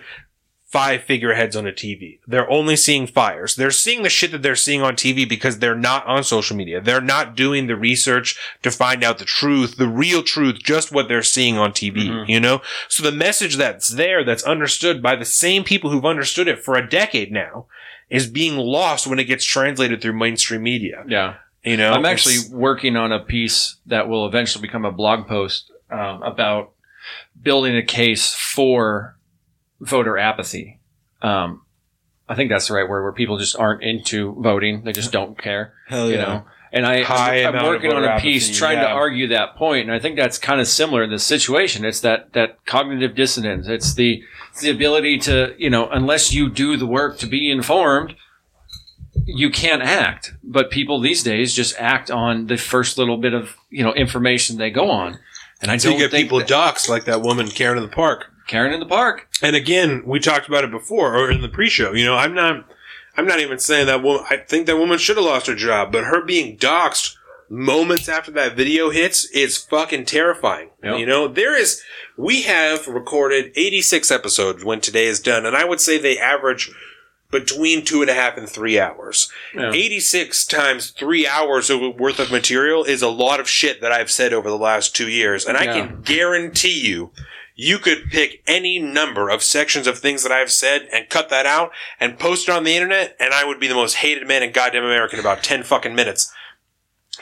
five 0.76 1.04
figureheads 1.04 1.56
on 1.56 1.66
a 1.66 1.72
TV. 1.72 2.20
They're 2.28 2.50
only 2.52 2.76
seeing 2.76 3.08
fires. 3.08 3.56
They're 3.56 3.72
seeing 3.72 4.04
the 4.04 4.10
shit 4.10 4.32
that 4.32 4.42
they're 4.42 4.58
seeing 4.58 4.82
on 4.82 4.96
TV 4.96 5.28
because 5.28 5.60
they're 5.60 5.74
not 5.74 6.06
on 6.06 6.24
social 6.26 6.58
media. 6.58 6.82
They're 6.82 7.00
not 7.00 7.34
doing 7.36 7.68
the 7.68 7.78
research 7.78 8.38
to 8.62 8.72
find 8.72 9.02
out 9.02 9.18
the 9.18 9.24
truth, 9.24 9.78
the 9.78 9.88
real 9.88 10.22
truth, 10.22 10.60
just 10.62 10.92
what 10.92 11.08
they're 11.08 11.24
seeing 11.24 11.58
on 11.58 11.72
TV, 11.72 12.10
Mhm. 12.10 12.28
you 12.28 12.42
know? 12.42 12.62
So 12.90 13.04
the 13.04 13.14
message 13.14 13.56
that's 13.56 13.88
there, 13.88 14.26
that's 14.26 14.44
understood 14.44 15.02
by 15.02 15.16
the 15.16 15.24
same 15.24 15.64
people 15.64 15.92
who've 15.92 16.06
understood 16.06 16.50
it 16.50 16.62
for 16.62 16.76
a 16.76 16.86
decade 16.88 17.32
now, 17.32 17.68
is 18.10 18.28
being 18.28 18.58
lost 18.58 19.08
when 19.08 19.18
it 19.18 19.24
gets 19.24 19.46
translated 19.46 20.02
through 20.02 20.14
mainstream 20.20 20.64
media. 20.64 21.06
Yeah. 21.08 21.36
You 21.64 21.78
know? 21.78 21.94
I'm 21.94 22.06
actually 22.06 22.38
working 22.52 22.98
on 22.98 23.14
a 23.14 23.20
piece 23.20 23.78
that 23.86 24.10
will 24.10 24.28
eventually 24.28 24.62
become 24.62 24.84
a 24.84 24.92
blog 24.92 25.26
post 25.26 25.72
um, 25.90 26.22
about 26.22 26.72
building 27.42 27.78
a 27.78 27.82
case 27.84 28.34
for 28.34 29.15
voter 29.80 30.18
apathy. 30.18 30.80
Um, 31.22 31.62
I 32.28 32.36
think 32.36 32.50
that's 32.50 32.68
the 32.68 32.74
right 32.74 32.88
word, 32.88 33.04
where 33.04 33.12
people 33.12 33.38
just 33.38 33.56
aren't 33.58 33.84
into 33.84 34.34
voting; 34.42 34.84
they 34.84 34.92
just 34.92 35.12
don't 35.12 35.38
care. 35.38 35.74
Hell 35.88 36.10
You 36.10 36.18
know, 36.18 36.46
and 36.74 36.86
I, 36.86 37.04
High 37.04 37.44
I'm, 37.44 37.56
I'm 37.56 37.66
working 37.66 37.92
on 37.94 38.04
a 38.04 38.20
piece 38.20 38.46
apathy, 38.48 38.58
trying 38.60 38.80
to 38.80 38.88
argue 38.90 39.28
that 39.28 39.56
point, 39.56 39.84
and 39.88 39.92
I 39.92 40.00
think 40.00 40.16
that's 40.18 40.38
kind 40.38 40.60
of 40.60 40.68
similar 40.68 41.04
in 41.04 41.12
this 41.12 41.24
situation. 41.24 41.86
It's 41.86 42.00
that 42.02 42.34
that 42.34 42.66
cognitive 42.66 43.16
dissonance. 43.16 43.68
It's 43.68 43.94
the 43.94 44.24
it's 44.52 44.62
the 44.62 44.70
ability 44.72 45.20
to 45.20 45.54
you 45.58 45.70
know, 45.70 45.88
unless 45.90 46.34
you 46.34 46.50
do 46.50 46.78
the 46.78 46.88
work 46.88 47.18
to 47.20 47.28
be 47.28 47.52
informed, 47.52 48.16
you 49.26 49.50
can't 49.50 49.82
act. 49.84 50.34
But 50.44 50.72
people 50.72 51.00
these 51.00 51.22
days 51.24 51.54
just 51.54 51.76
act 51.80 52.10
on 52.10 52.48
the 52.48 52.58
first 52.58 52.98
little 52.98 53.18
bit 53.18 53.34
of 53.34 53.56
you 53.70 53.84
know 53.84 53.94
information 53.94 54.58
they 54.58 54.72
go 54.72 54.90
on. 54.90 55.20
And 55.62 55.72
I 55.72 55.78
So 55.78 55.90
don't 55.90 56.00
you 56.00 56.06
get 56.06 56.12
think 56.12 56.26
people 56.26 56.40
that- 56.40 56.48
doxxed 56.48 56.90
like 56.90 57.06
that 57.06 57.22
woman 57.22 57.48
Karen 57.48 57.78
in 57.78 57.84
the 57.84 57.90
park. 57.90 58.32
Karen 58.48 58.74
in 58.74 58.80
the 58.80 58.86
park. 58.86 59.28
And 59.42 59.56
again, 59.56 60.04
we 60.06 60.20
talked 60.20 60.48
about 60.48 60.64
it 60.64 60.72
before 60.72 61.16
or 61.16 61.32
in 61.32 61.42
the 61.42 61.50
pre-show. 61.50 61.94
You 61.94 62.06
know, 62.06 62.16
I'm 62.16 62.34
not, 62.34 62.66
I'm 63.18 63.26
not 63.26 63.40
even 63.40 63.60
saying 63.60 63.88
that 63.88 64.04
woman. 64.04 64.26
I 64.30 64.38
think 64.38 64.68
that 64.68 64.78
woman 64.78 64.98
should 64.98 65.18
have 65.18 65.26
lost 65.26 65.48
her 65.48 65.56
job, 65.56 65.92
but 65.92 66.04
her 66.06 66.24
being 66.24 66.58
doxxed 66.58 67.16
moments 67.50 68.10
after 68.10 68.32
that 68.32 68.56
video 68.56 68.90
hits 68.90 69.26
is 69.32 69.58
fucking 69.58 70.06
terrifying. 70.06 70.70
Yep. 70.84 71.00
You 71.00 71.06
know, 71.06 71.28
there 71.28 71.56
is, 71.60 71.82
we 72.18 72.44
have 72.44 72.88
recorded 72.88 73.52
86 73.56 74.10
episodes 74.12 74.64
when 74.64 74.82
today 74.82 75.06
is 75.06 75.20
done, 75.20 75.46
and 75.46 75.56
I 75.56 75.64
would 75.66 75.80
say 75.80 75.98
they 75.98 76.18
average 76.18 76.72
between 77.32 77.84
two 77.84 78.02
and 78.02 78.10
a 78.10 78.14
half 78.14 78.38
and 78.38 78.48
three 78.48 78.80
hours. 78.80 79.30
Yeah. 79.54 79.72
86 79.72 80.46
times 80.46 80.92
three 80.92 81.28
hours 81.28 81.70
of- 81.70 81.82
worth 82.00 82.20
of 82.20 82.32
material 82.32 82.84
is 82.84 83.02
a 83.02 83.10
lot 83.10 83.40
of 83.40 83.50
shit 83.50 83.82
that 83.82 83.92
I've 83.92 84.12
said 84.12 84.32
over 84.34 84.50
the 84.50 84.58
last 84.58 84.96
two 84.96 85.10
years, 85.10 85.46
and 85.46 85.58
I 85.58 85.64
Yeah. 85.66 85.74
can 85.74 86.02
guarantee 86.04 86.80
you, 86.88 87.12
you 87.56 87.80
could 87.80 88.12
pick 88.12 88.44
any 88.46 88.80
number 88.80 89.30
of 89.30 89.42
sections 89.42 89.88
of 89.88 89.98
things 89.98 90.24
that 90.24 90.32
I've 90.32 90.52
said 90.52 90.88
and 90.92 91.10
cut 91.10 91.30
that 91.30 91.46
out 91.46 91.72
and 92.00 92.20
post 92.20 92.50
it 92.50 92.52
on 92.52 92.66
the 92.66 92.76
internet, 92.76 93.16
and 93.20 93.34
I 93.34 93.46
would 93.46 93.60
be 93.60 93.68
the 93.68 93.74
most 93.74 93.96
hated 93.96 94.28
man 94.28 94.44
in 94.44 94.52
goddamn 94.52 94.84
America 94.84 95.16
in 95.16 95.22
about 95.22 95.44
10 95.44 95.64
fucking 95.64 95.96
minutes. 95.96 96.34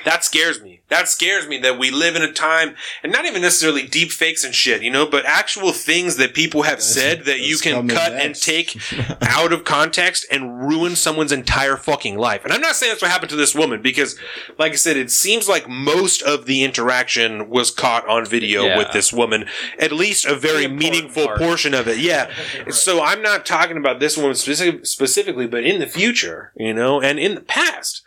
That 0.05 0.23
scares 0.23 0.61
me. 0.61 0.81
That 0.89 1.07
scares 1.07 1.47
me 1.47 1.57
that 1.59 1.77
we 1.79 1.91
live 1.91 2.15
in 2.15 2.21
a 2.21 2.31
time, 2.31 2.75
and 3.01 3.11
not 3.11 3.25
even 3.25 3.41
necessarily 3.41 3.87
deep 3.87 4.11
fakes 4.11 4.43
and 4.43 4.53
shit, 4.53 4.81
you 4.83 4.91
know, 4.91 5.05
but 5.05 5.25
actual 5.25 5.71
things 5.71 6.17
that 6.17 6.33
people 6.33 6.63
have 6.63 6.81
said 6.81 7.25
that 7.25 7.39
you 7.39 7.57
can 7.57 7.73
coming 7.73 7.95
cut 7.95 8.13
and 8.13 8.35
take 8.35 8.77
out 9.21 9.51
of 9.53 9.63
context 9.63 10.25
and 10.31 10.67
ruin 10.67 10.95
someone's 10.95 11.31
entire 11.31 11.77
fucking 11.77 12.17
life. 12.17 12.43
And 12.43 12.53
I'm 12.53 12.61
not 12.61 12.75
saying 12.75 12.91
that's 12.91 13.01
what 13.01 13.11
happened 13.11 13.29
to 13.31 13.35
this 13.35 13.55
woman 13.55 13.81
because, 13.81 14.17
like 14.59 14.71
I 14.73 14.75
said, 14.75 14.97
it 14.97 15.11
seems 15.11 15.47
like 15.49 15.67
most 15.67 16.21
of 16.21 16.45
the 16.45 16.63
interaction 16.63 17.49
was 17.49 17.71
caught 17.71 18.07
on 18.07 18.25
video 18.25 18.65
Yeah. 18.65 18.77
with 18.77 18.91
this 18.91 19.11
woman. 19.13 19.45
At 19.79 19.91
least 19.91 20.25
a 20.25 20.35
very 20.35 20.67
meaningful 20.67 21.25
part. 21.27 21.39
portion 21.39 21.73
of 21.73 21.87
it. 21.87 21.97
Yeah. 21.99 22.29
So 22.69 23.01
I'm 23.01 23.21
not 23.21 23.45
talking 23.45 23.77
about 23.77 23.99
this 23.99 24.17
woman 24.17 24.35
specific, 24.35 24.85
specifically, 24.85 25.47
but 25.47 25.63
in 25.63 25.79
the 25.79 25.87
future, 25.87 26.51
you 26.55 26.73
know, 26.73 27.01
and 27.01 27.19
in 27.19 27.35
the 27.35 27.41
past, 27.41 28.01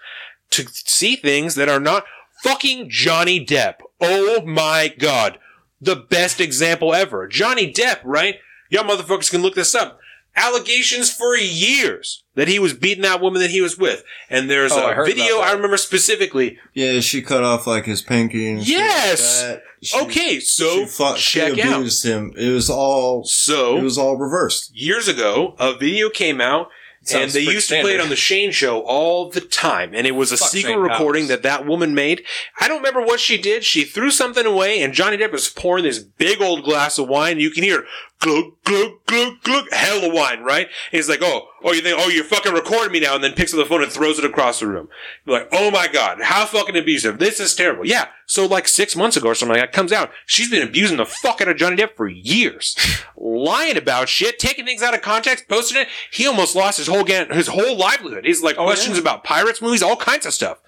to 0.51 0.67
see 0.69 1.17
things 1.17 1.55
that 1.57 1.69
are 1.69 1.81
not 1.81 2.05
fucking 2.43 2.89
Johnny 2.91 3.45
Depp. 3.45 3.77
Oh 4.01 4.43
my 4.45 4.93
god. 4.99 5.39
The 5.81 5.97
best 5.97 6.41
example 6.41 6.95
ever. 6.95 7.27
Johnny 7.29 7.73
Depp, 7.73 7.99
right? 8.05 8.37
Y'all 8.71 8.85
motherfuckers 8.85 9.31
can 9.31 9.43
look 9.43 9.55
this 9.55 9.75
up. 9.75 9.99
Allegations 10.39 11.11
for 11.11 11.35
years 11.35 12.23
that 12.35 12.47
he 12.47 12.59
was 12.59 12.75
beating 12.75 13.03
that 13.03 13.23
woman 13.23 13.41
that 13.41 13.51
he 13.51 13.63
was 13.63 13.79
with. 13.79 14.05
And 14.29 14.51
there's 14.51 14.71
Oh, 14.73 14.87
I 14.87 14.93
a 14.93 14.95
heard 14.95 15.07
video. 15.07 15.39
I 15.39 15.53
remember 15.53 15.79
specifically. 15.79 16.59
Yeah, 16.75 17.01
she 17.01 17.23
cut 17.23 17.43
off 17.43 17.67
like 17.67 17.87
his 17.87 18.03
pinky 18.03 18.51
and 18.51 18.63
shit 18.65 18.77
like 18.77 18.87
Yes! 18.87 19.43
that. 19.43 19.63
She- 19.83 19.99
Okay, 19.99 20.41
so 20.41 20.81
she, 20.81 20.87
fu- 20.87 21.17
she 21.17 21.39
check 21.41 21.59
out. 21.65 21.77
abused 21.77 22.05
him. 22.05 22.33
It 22.37 22.51
was 22.51 22.69
all 22.69 23.25
So 23.25 23.79
it 23.79 23.83
was 23.83 23.97
all 23.97 24.17
reversed. 24.19 24.77
years 24.77 25.09
ago, 25.09 25.55
a 25.59 25.75
video 25.75 26.11
came 26.11 26.41
out, 26.43 26.69
and 27.15 27.31
they 27.31 27.41
used 27.41 27.69
to 27.69 27.81
play 27.81 27.95
it 27.95 28.01
on 28.01 28.09
the 28.09 28.17
Shane 28.17 28.51
Show 28.51 28.81
all 28.81 29.31
the 29.31 29.41
time, 29.41 29.93
and 29.95 30.07
it 30.07 30.13
was 30.13 30.33
a 30.33 30.37
Fuck 30.37 30.49
secret 30.49 30.73
Shane 30.73 30.81
recording 30.81 31.23
Powers. 31.25 31.29
that 31.29 31.43
that 31.43 31.67
woman 31.67 31.95
made. 31.95 32.25
I 32.61 32.69
don't 32.69 32.79
remember 32.79 33.03
what 33.03 33.21
she 33.21 33.39
did. 33.39 33.65
She 33.65 33.85
threw 33.85 34.11
something 34.11 34.47
away, 34.47 34.83
and 34.83 34.93
Johnny 34.93 35.17
Depp 35.17 35.33
was 35.33 35.49
pouring 35.49 35.85
this 35.85 35.99
big 35.99 36.41
old 36.41 36.65
glass 36.65 36.99
of 36.99 37.09
wine. 37.09 37.39
You 37.39 37.51
can 37.51 37.65
hear 37.65 37.85
glug 38.19 38.53
glug 38.65 38.93
glug 39.07 39.35
glug, 39.43 39.65
hell 39.73 40.05
of 40.05 40.13
wine, 40.13 40.43
right? 40.43 40.67
And 40.67 40.73
he's 40.99 41.09
like, 41.09 41.21
"Oh, 41.23 41.49
oh, 41.63 41.73
you 41.73 41.81
think, 41.83 41.99
oh, 42.01 42.09
you're 42.09 42.25
fucking 42.25 42.53
recording 42.53 42.93
me 42.93 43.01
now?" 43.01 43.15
And 43.15 43.23
then 43.25 43.33
picks 43.33 43.53
up 43.53 43.59
the 43.59 43.67
phone 43.67 43.83
and 43.83 43.93
throws 43.93 44.19
it 44.19 44.25
across 44.25 44.61
the 44.61 44.67
room. 44.67 44.89
You're 45.25 45.39
like, 45.41 45.49
"Oh 45.53 45.71
my 45.71 45.87
god, 45.89 46.21
how 46.23 46.47
fucking 46.47 46.77
abusive! 46.77 47.19
This 47.19 47.41
is 47.41 47.55
terrible." 47.55 47.87
Yeah. 47.87 48.07
So 48.27 48.47
like 48.47 48.67
six 48.69 48.97
months 48.97 49.17
ago 49.17 49.29
or 49.29 49.35
something 49.35 49.55
like 49.57 49.63
that 49.71 49.73
comes 49.77 49.93
out. 49.93 50.11
She's 50.27 50.51
been 50.51 50.67
abusing 50.67 50.97
the 50.97 51.07
fuck 51.07 51.41
out 51.41 51.49
of 51.49 51.57
Johnny 51.57 51.77
Depp 51.77 51.95
for 51.97 52.09
years, 52.09 52.77
lying 53.17 53.77
about 53.77 54.09
shit, 54.09 54.39
taking 54.39 54.65
things 54.65 54.83
out 54.83 54.95
of 54.95 55.03
context, 55.03 55.49
posting 55.49 55.83
it. 55.83 55.89
He 56.11 56.27
almost 56.27 56.57
lost 56.57 56.79
his 56.79 56.87
whole 56.89 57.05
gan- 57.05 57.31
his 57.31 57.49
whole 57.49 57.77
livelihood. 57.77 58.25
He's 58.25 58.43
like 58.43 58.57
Oh, 58.59 58.65
questions 58.65 58.97
yeah. 58.97 59.03
about 59.03 59.25
pirates 59.25 59.63
movies, 59.63 59.83
all 59.83 59.97
kinds 59.97 60.27
of 60.27 60.33
stuff, 60.35 60.59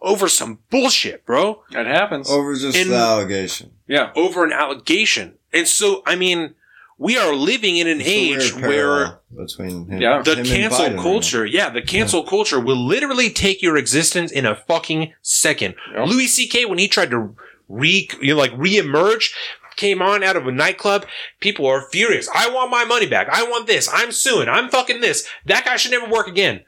over 0.00 0.28
some 0.28 0.58
bullshit, 0.70 1.26
bro 1.26 1.62
That 1.72 1.86
happens. 1.86 2.30
Over 2.30 2.54
just 2.54 2.76
In- 2.76 2.88
the 2.90 2.96
allegation. 2.96 3.72
yeah. 3.88 4.12
over 4.14 4.44
an 4.44 4.52
allegation. 4.52 5.34
And 5.52 5.66
so, 5.66 6.02
I 6.06 6.14
mean, 6.14 6.54
we 6.98 7.16
are 7.16 7.32
living 7.34 7.76
in 7.76 7.86
an 7.86 8.00
It's 8.00 8.08
age 8.08 8.54
where 8.54 9.20
between 9.34 9.86
him, 9.88 10.00
Yeah. 10.00 10.20
the 10.22 10.32
him 10.32 10.38
and 10.40 10.48
cancel 10.48 10.84
Biden 10.84 10.94
right 10.96 11.02
culture, 11.02 11.46
yeah, 11.46 11.70
the 11.70 11.82
cancel 11.82 12.24
culture 12.24 12.60
will 12.60 12.84
literally 12.84 13.30
take 13.30 13.62
your 13.62 13.76
existence 13.76 14.32
in 14.32 14.44
a 14.44 14.56
fucking 14.56 15.12
second. 15.22 15.74
Yep. 15.94 16.08
Louis 16.08 16.26
C.K. 16.26 16.64
when 16.66 16.78
he 16.78 16.88
tried 16.88 17.10
to 17.10 17.34
re, 17.68 18.08
you 18.20 18.34
know, 18.34 18.38
like 18.40 18.52
reemerge, 18.52 19.32
came 19.76 20.02
on 20.02 20.24
out 20.24 20.36
of 20.36 20.46
a 20.46 20.52
nightclub. 20.52 21.06
People 21.40 21.64
are 21.66 21.88
furious. 21.90 22.28
I 22.34 22.50
want 22.50 22.70
my 22.70 22.84
money 22.84 23.06
back. 23.06 23.28
I 23.30 23.44
want 23.44 23.66
this. 23.68 23.88
I'm 23.92 24.10
suing. 24.10 24.48
I'm 24.48 24.68
fucking 24.68 25.00
this. 25.00 25.26
That 25.46 25.64
guy 25.64 25.76
should 25.76 25.92
never 25.92 26.10
work 26.10 26.26
again. 26.26 26.62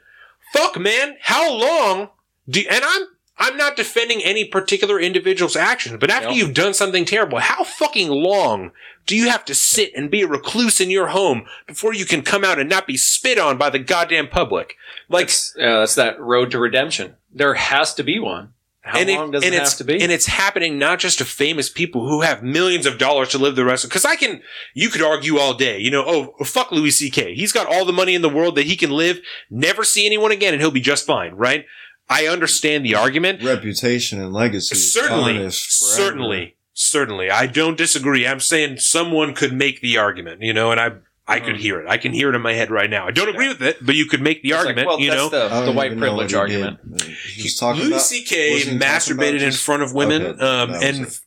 Fuck, 0.53 0.79
man. 0.79 1.17
How 1.21 1.51
long 1.51 2.09
do? 2.47 2.63
And 2.69 2.83
I'm. 2.85 3.01
I'm 3.41 3.57
not 3.57 3.75
defending 3.75 4.21
any 4.23 4.45
particular 4.45 4.99
individual's 4.99 5.55
actions, 5.55 5.97
but 5.99 6.11
after 6.11 6.29
you've 6.29 6.53
done 6.53 6.75
something 6.75 7.05
terrible, 7.05 7.39
how 7.39 7.63
fucking 7.63 8.07
long 8.07 8.71
do 9.07 9.17
you 9.17 9.31
have 9.31 9.43
to 9.45 9.55
sit 9.55 9.91
and 9.95 10.11
be 10.11 10.21
a 10.21 10.27
recluse 10.27 10.79
in 10.79 10.91
your 10.91 11.07
home 11.07 11.47
before 11.65 11.91
you 11.91 12.05
can 12.05 12.21
come 12.21 12.45
out 12.45 12.59
and 12.59 12.69
not 12.69 12.85
be 12.85 12.97
spit 12.97 13.39
on 13.39 13.57
by 13.57 13.71
the 13.71 13.79
goddamn 13.79 14.27
public? 14.27 14.75
Like, 15.09 15.25
That's, 15.25 15.55
yeah, 15.57 15.79
that's 15.79 15.95
that 15.95 16.19
road 16.19 16.51
to 16.51 16.59
redemption. 16.59 17.15
There 17.33 17.55
has 17.55 17.95
to 17.95 18.03
be 18.03 18.19
one. 18.19 18.53
How 18.81 18.99
and 18.99 19.09
long 19.09 19.31
does 19.31 19.43
it 19.43 19.53
have 19.53 19.75
to 19.77 19.83
be? 19.83 20.01
And 20.01 20.11
it's 20.11 20.27
happening 20.27 20.77
not 20.77 20.99
just 20.99 21.17
to 21.17 21.25
famous 21.25 21.67
people 21.67 22.07
who 22.07 22.21
have 22.21 22.43
millions 22.43 22.85
of 22.85 22.99
dollars 22.99 23.29
to 23.29 23.39
live 23.39 23.55
the 23.55 23.65
rest 23.65 23.83
of. 23.83 23.89
Because 23.89 24.05
I 24.05 24.15
can, 24.15 24.41
you 24.75 24.89
could 24.89 25.01
argue 25.01 25.37
all 25.37 25.55
day, 25.55 25.79
you 25.79 25.89
know, 25.89 26.03
oh 26.05 26.43
fuck 26.43 26.71
Louis 26.71 26.91
C.K. 26.91 27.33
He's 27.33 27.51
got 27.51 27.67
all 27.67 27.85
the 27.85 27.93
money 27.93 28.13
in 28.13 28.21
the 28.21 28.29
world 28.29 28.55
that 28.55 28.65
he 28.67 28.75
can 28.75 28.91
live, 28.91 29.19
never 29.49 29.83
see 29.83 30.05
anyone 30.05 30.31
again, 30.31 30.53
and 30.53 30.61
he'll 30.61 30.71
be 30.71 30.81
just 30.81 31.07
fine, 31.07 31.33
right? 31.33 31.65
I 32.11 32.27
understand 32.27 32.85
the 32.85 32.95
argument. 32.95 33.41
Reputation 33.43 34.21
and 34.21 34.33
legacy. 34.33 34.75
Certainly, 34.75 35.49
certainly, 35.51 36.55
certainly. 36.73 37.29
I 37.31 37.47
don't 37.47 37.77
disagree. 37.77 38.27
I'm 38.27 38.39
saying 38.41 38.77
someone 38.79 39.33
could 39.33 39.53
make 39.53 39.81
the 39.81 39.97
argument, 39.97 40.41
you 40.41 40.53
know, 40.53 40.71
and 40.71 40.79
I. 40.79 40.91
I 41.27 41.39
could 41.39 41.55
Mhm. 41.55 41.59
hear 41.59 41.79
it. 41.79 41.87
I 41.87 41.97
can 41.97 42.11
hear 42.11 42.29
it 42.29 42.35
in 42.35 42.41
my 42.41 42.53
head 42.53 42.71
right 42.71 42.89
now. 42.89 43.07
I 43.07 43.11
don't 43.11 43.29
agree 43.29 43.47
with 43.47 43.61
it, 43.61 43.77
but 43.85 43.95
you 43.95 44.05
could 44.05 44.21
make 44.21 44.41
the 44.41 44.49
It's 44.49 44.57
like, 44.57 44.65
argument. 44.65 44.87
well, 44.87 44.99
you 44.99 45.11
know, 45.11 45.29
the, 45.29 45.47
the 45.65 45.71
white 45.71 45.85
even 45.85 45.99
know 45.99 46.07
privilege 46.07 46.33
what 46.35 46.49
he 46.49 46.57
did. 46.57 46.65
argument. 46.65 47.03
He 47.35 47.43
was 47.43 47.55
talking 47.55 47.81
Louis 47.83 47.91
about 47.91 48.01
C.K. 48.01 48.51
wasn't 48.53 48.71
he 48.73 48.77
masturbated 48.79 49.39
in 49.41 49.51
front 49.53 49.83
of 49.83 49.93
women, 49.93 50.23
Okay, 50.25 50.43
um, 50.45 50.71
and 50.73 51.05
it. 51.07 51.19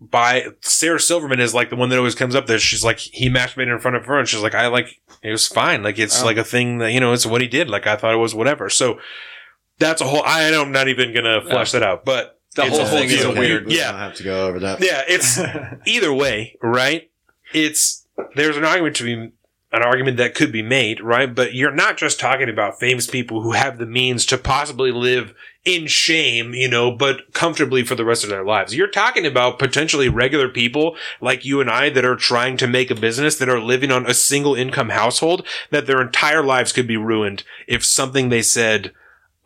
by 0.00 0.46
Sarah 0.60 1.00
Silverman 1.00 1.40
is 1.40 1.52
like 1.52 1.68
the 1.70 1.76
one 1.76 1.88
that 1.90 1.98
always 1.98 2.14
comes 2.14 2.34
up 2.34 2.46
there. 2.46 2.58
She's 2.58 2.84
like, 2.84 2.98
he 2.98 3.28
masturbated 3.28 3.72
in 3.74 3.78
front 3.80 3.96
of 3.96 4.06
her, 4.06 4.18
and 4.18 4.28
she's 4.28 4.40
like, 4.40 4.54
I 4.54 4.68
like 4.68 5.00
it 5.22 5.30
was 5.32 5.46
fine. 5.48 5.82
Like 5.82 5.98
it's 5.98 6.22
Oh. 6.22 6.24
like 6.24 6.36
a 6.38 6.44
thing 6.44 6.78
that 6.78 6.92
you 6.92 7.00
know, 7.00 7.12
it's 7.12 7.26
what 7.26 7.42
he 7.42 7.48
did. 7.48 7.68
Like 7.68 7.86
I 7.86 7.96
thought 7.96 8.14
it 8.14 8.18
was 8.18 8.34
whatever. 8.34 8.70
So 8.70 9.00
that's 9.78 10.00
a 10.00 10.04
whole. 10.04 10.22
I 10.24 10.42
am 10.42 10.72
not 10.72 10.88
even 10.88 11.12
gonna 11.14 11.40
flesh 11.42 11.72
that 11.72 11.82
out, 11.82 12.04
but 12.04 12.38
The 12.56 12.66
it's 12.66 12.76
whole 12.76 12.86
a 12.86 12.90
thing 12.90 13.10
is 13.10 13.26
weird- 13.26 13.66
We 13.66 13.78
Yeah, 13.78 13.90
don't 13.92 14.00
have 14.00 14.14
to 14.14 14.22
go 14.22 14.46
over 14.48 14.58
that. 14.60 14.80
yeah. 14.82 15.02
It's 15.08 15.38
either 15.86 16.12
way, 16.12 16.56
right? 16.62 17.10
It's 17.52 18.06
there's 18.36 18.56
an 18.56 18.64
argument 18.64 18.96
to 18.96 19.04
be 19.04 19.12
an 19.72 19.82
argument 19.82 20.18
that 20.18 20.36
could 20.36 20.52
be 20.52 20.62
made, 20.62 21.00
right? 21.00 21.34
But 21.34 21.54
you're 21.54 21.72
not 21.72 21.96
just 21.96 22.20
talking 22.20 22.48
about 22.48 22.78
famous 22.78 23.08
people 23.08 23.42
who 23.42 23.52
have 23.52 23.78
the 23.78 23.86
means 23.86 24.24
to 24.26 24.38
possibly 24.38 24.92
live 24.92 25.34
in 25.64 25.88
shame, 25.88 26.54
you 26.54 26.68
know, 26.68 26.92
but 26.92 27.32
comfortably 27.32 27.82
for 27.82 27.96
the 27.96 28.04
rest 28.04 28.22
of 28.22 28.30
their 28.30 28.44
lives. 28.44 28.76
You're 28.76 28.86
talking 28.86 29.26
about 29.26 29.58
potentially 29.58 30.08
regular 30.08 30.48
people 30.48 30.94
like 31.20 31.44
you 31.44 31.60
and 31.60 31.68
I 31.68 31.90
that 31.90 32.04
are 32.04 32.14
trying 32.14 32.56
to 32.58 32.68
make 32.68 32.88
a 32.92 32.94
business 32.94 33.36
that 33.38 33.48
are 33.48 33.58
living 33.60 33.90
on 33.90 34.06
a 34.06 34.14
single 34.14 34.54
income 34.54 34.90
household 34.90 35.44
that 35.70 35.86
their 35.88 36.00
entire 36.00 36.44
lives 36.44 36.70
could 36.72 36.86
be 36.86 36.96
ruined 36.96 37.42
if 37.66 37.84
something 37.84 38.28
they 38.28 38.42
said 38.42 38.92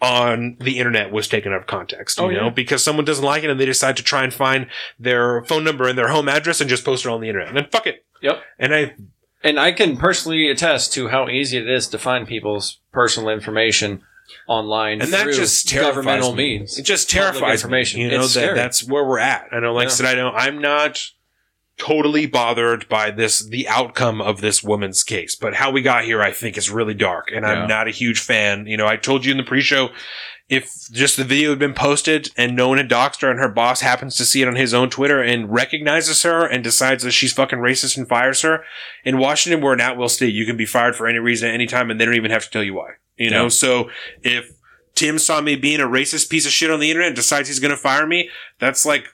on 0.01 0.57
the 0.61 0.79
internet 0.79 1.11
was 1.11 1.27
taken 1.29 1.53
out 1.53 1.61
of 1.61 1.67
context, 1.67 2.19
you 2.19 2.25
Oh, 2.25 2.31
know, 2.31 2.45
yeah. 2.45 2.51
because 2.51 2.83
someone 2.85 3.05
doesn't 3.05 3.25
like 3.25 3.43
it 3.43 3.51
and 3.51 3.59
they 3.59 3.67
decide 3.67 3.97
to 3.97 4.03
try 4.03 4.23
and 4.25 4.33
find 4.33 4.67
their 4.99 5.43
phone 5.45 5.65
number 5.65 5.89
and 5.89 5.99
their 5.99 6.09
home 6.09 6.29
address 6.29 6.61
and 6.61 6.71
just 6.71 6.85
post 6.85 7.05
it 7.05 7.09
on 7.11 7.21
the 7.21 7.29
internet. 7.29 7.49
And 7.49 7.57
then 7.57 7.67
fuck 7.71 7.87
it. 7.87 8.05
Yep. 8.23 8.41
And 8.61 8.75
I, 8.75 8.95
And 9.43 9.59
I 9.59 9.73
can 9.73 9.97
personally 9.97 10.49
attest 10.51 10.93
to 10.95 11.09
how 11.09 11.29
easy 11.29 11.59
it 11.59 11.69
is 11.69 11.89
to 11.89 11.99
find 11.99 12.29
people's 12.29 12.79
personal 12.93 13.29
information 13.29 14.03
online 14.47 15.01
and 15.01 15.13
that 15.13 15.27
just 15.33 15.69
terrifies 15.69 15.91
governmental 15.95 16.35
me. 16.35 16.59
means. 16.59 16.79
It 16.79 16.83
just 16.83 17.09
terrifies 17.11 17.63
information. 17.63 17.99
me. 18.01 18.07
You 18.07 18.19
know, 18.19 18.27
that, 18.27 18.55
that's 18.55 18.87
where 18.87 19.05
we're 19.05 19.19
at. 19.19 19.49
I 19.53 19.61
know, 19.61 19.73
like 19.73 19.87
I 19.87 19.91
Yeah. 19.91 19.95
said, 19.95 20.07
I 20.07 20.15
know 20.15 20.31
I'm 20.31 20.59
not 20.61 21.11
totally 21.79 22.27
bothered 22.27 22.89
by 22.89 23.11
this, 23.11 23.39
the 23.41 23.69
outcome 23.69 24.21
of 24.21 24.41
this 24.41 24.63
woman's 24.63 25.03
case, 25.03 25.35
but 25.37 25.55
how 25.55 25.71
we 25.71 25.81
got 25.81 26.05
here, 26.05 26.21
I 26.21 26.33
think 26.33 26.59
is 26.59 26.71
really 26.71 26.95
dark. 26.95 27.31
And 27.33 27.45
Yeah. 27.45 27.53
I'm 27.53 27.69
not 27.69 27.89
a 27.89 27.93
huge 27.93 28.19
fan. 28.21 28.67
You 28.67 28.77
know, 28.77 28.87
I 28.87 28.97
told 28.97 29.25
you 29.25 29.31
in 29.33 29.39
the 29.39 29.45
pre-show, 29.45 29.91
if 30.49 30.71
just 30.93 31.17
the 31.19 31.25
video 31.25 31.51
had 31.51 31.59
been 31.59 31.75
posted 31.75 32.31
and 32.37 32.57
no 32.57 32.69
one 32.71 32.79
had 32.79 32.89
doxed 32.89 33.21
her 33.21 33.31
and 33.31 33.39
her 33.39 33.51
boss 33.51 33.83
happens 33.83 34.17
to 34.17 34.25
see 34.25 34.41
it 34.41 34.49
on 34.49 34.57
his 34.57 34.73
own 34.73 34.89
Twitter 34.89 35.23
and 35.23 35.53
recognizes 35.53 36.23
her 36.23 36.47
and 36.47 36.65
decides 36.65 37.05
that 37.05 37.11
she's 37.13 37.35
fucking 37.35 37.59
racist 37.59 37.97
and 37.99 38.09
fires 38.09 38.41
her, 38.41 38.65
in 39.05 39.19
Washington, 39.19 39.61
we're 39.63 39.75
an 39.75 39.81
at-will 39.81 40.09
state. 40.09 40.33
You 40.35 40.47
can 40.47 40.57
be 40.57 40.65
fired 40.67 40.97
for 40.97 41.07
any 41.07 41.19
reason 41.19 41.49
at 41.49 41.55
any 41.55 41.67
time 41.67 41.91
and 41.91 42.01
they 42.01 42.05
don't 42.07 42.15
even 42.17 42.31
have 42.31 42.45
to 42.45 42.51
tell 42.51 42.63
you 42.63 42.75
why. 42.75 42.93
You 43.19 43.31
know, 43.31 43.43
Yeah. 43.45 43.49
so 43.49 43.91
if 44.23 44.51
Tim 44.95 45.19
saw 45.19 45.41
me 45.43 45.55
being 45.55 45.81
a 45.81 45.87
racist 45.87 46.31
piece 46.31 46.47
of 46.47 46.51
shit 46.53 46.71
on 46.71 46.81
the 46.81 46.91
internet 46.91 47.09
and 47.09 47.17
decides 47.17 47.49
he's 47.49 47.61
going 47.61 47.71
to 47.71 47.77
fire 47.77 48.07
me, 48.07 48.31
that's 48.59 48.87
like 48.87 49.05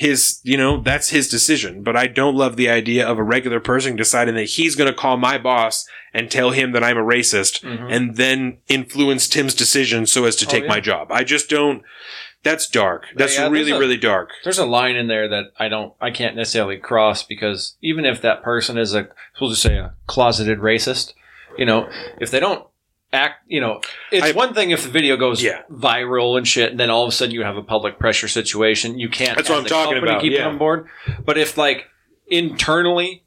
his, 0.00 0.38
you 0.44 0.56
know, 0.56 0.80
that's 0.80 1.08
his 1.08 1.28
decision. 1.28 1.82
But 1.82 1.96
I 1.96 2.06
don't 2.06 2.36
love 2.36 2.54
the 2.54 2.68
idea 2.68 3.04
of 3.04 3.18
a 3.18 3.22
regular 3.24 3.58
person 3.58 3.96
deciding 3.96 4.36
that 4.36 4.44
he's 4.44 4.76
going 4.76 4.86
to 4.88 4.96
call 4.96 5.16
my 5.16 5.38
boss 5.38 5.88
and 6.14 6.30
tell 6.30 6.50
him 6.52 6.70
that 6.70 6.84
I'm 6.84 6.96
a 6.96 7.02
racist 7.02 7.64
Mhm. 7.64 7.92
and 7.92 8.16
then 8.16 8.58
influence 8.68 9.26
Tim's 9.26 9.54
decision 9.54 10.06
so 10.06 10.24
as 10.24 10.36
to 10.36 10.46
Oh, 10.46 10.50
take 10.50 10.62
yeah. 10.62 10.68
my 10.68 10.78
job. 10.78 11.08
I 11.10 11.24
just 11.24 11.50
don't. 11.50 11.82
That's 12.44 12.68
dark. 12.68 13.06
That's 13.16 13.34
Yeah, 13.36 13.48
really, 13.48 13.72
a- 13.72 13.78
really 13.80 13.96
dark. 13.96 14.30
There's 14.44 14.60
a 14.60 14.64
line 14.66 14.94
in 14.94 15.08
there 15.08 15.26
that 15.28 15.46
I 15.58 15.66
don't, 15.68 15.92
I 16.00 16.12
can't 16.12 16.36
necessarily 16.36 16.76
cross 16.76 17.24
because 17.24 17.74
even 17.82 18.04
if 18.04 18.22
that 18.22 18.44
person 18.44 18.78
is 18.78 18.94
a, 18.94 19.08
we'll 19.40 19.50
just 19.50 19.62
say 19.62 19.78
a 19.78 19.94
closeted 20.06 20.60
racist, 20.60 21.14
you 21.58 21.66
know, 21.66 21.88
if 22.20 22.30
they 22.30 22.38
don't 22.38 22.64
act, 23.12 23.42
you 23.46 23.60
know, 23.60 23.80
it's 24.12 24.26
I- 24.26 24.32
one 24.32 24.52
thing 24.54 24.70
if 24.70 24.82
the 24.82 24.88
video 24.90 25.16
goes 25.16 25.42
Yeah. 25.42 25.62
viral 25.72 26.36
and 26.36 26.46
shit, 26.46 26.70
and 26.70 26.78
then 26.78 26.90
all 26.90 27.04
of 27.04 27.08
a 27.08 27.12
sudden 27.12 27.34
you 27.34 27.42
have 27.42 27.56
a 27.56 27.62
public 27.62 27.98
pressure 27.98 28.28
situation. 28.28 28.98
You 28.98 29.08
can't. 29.08 29.36
That's 29.36 29.48
what 29.48 29.58
I'm 29.60 29.64
talking 29.64 29.98
about, 29.98 30.20
Keep 30.20 30.32
yeah. 30.34 30.40
it 30.40 30.46
on 30.46 30.58
board. 30.58 30.88
But 31.24 31.38
if 31.38 31.56
like 31.56 31.86
internally 32.26 33.24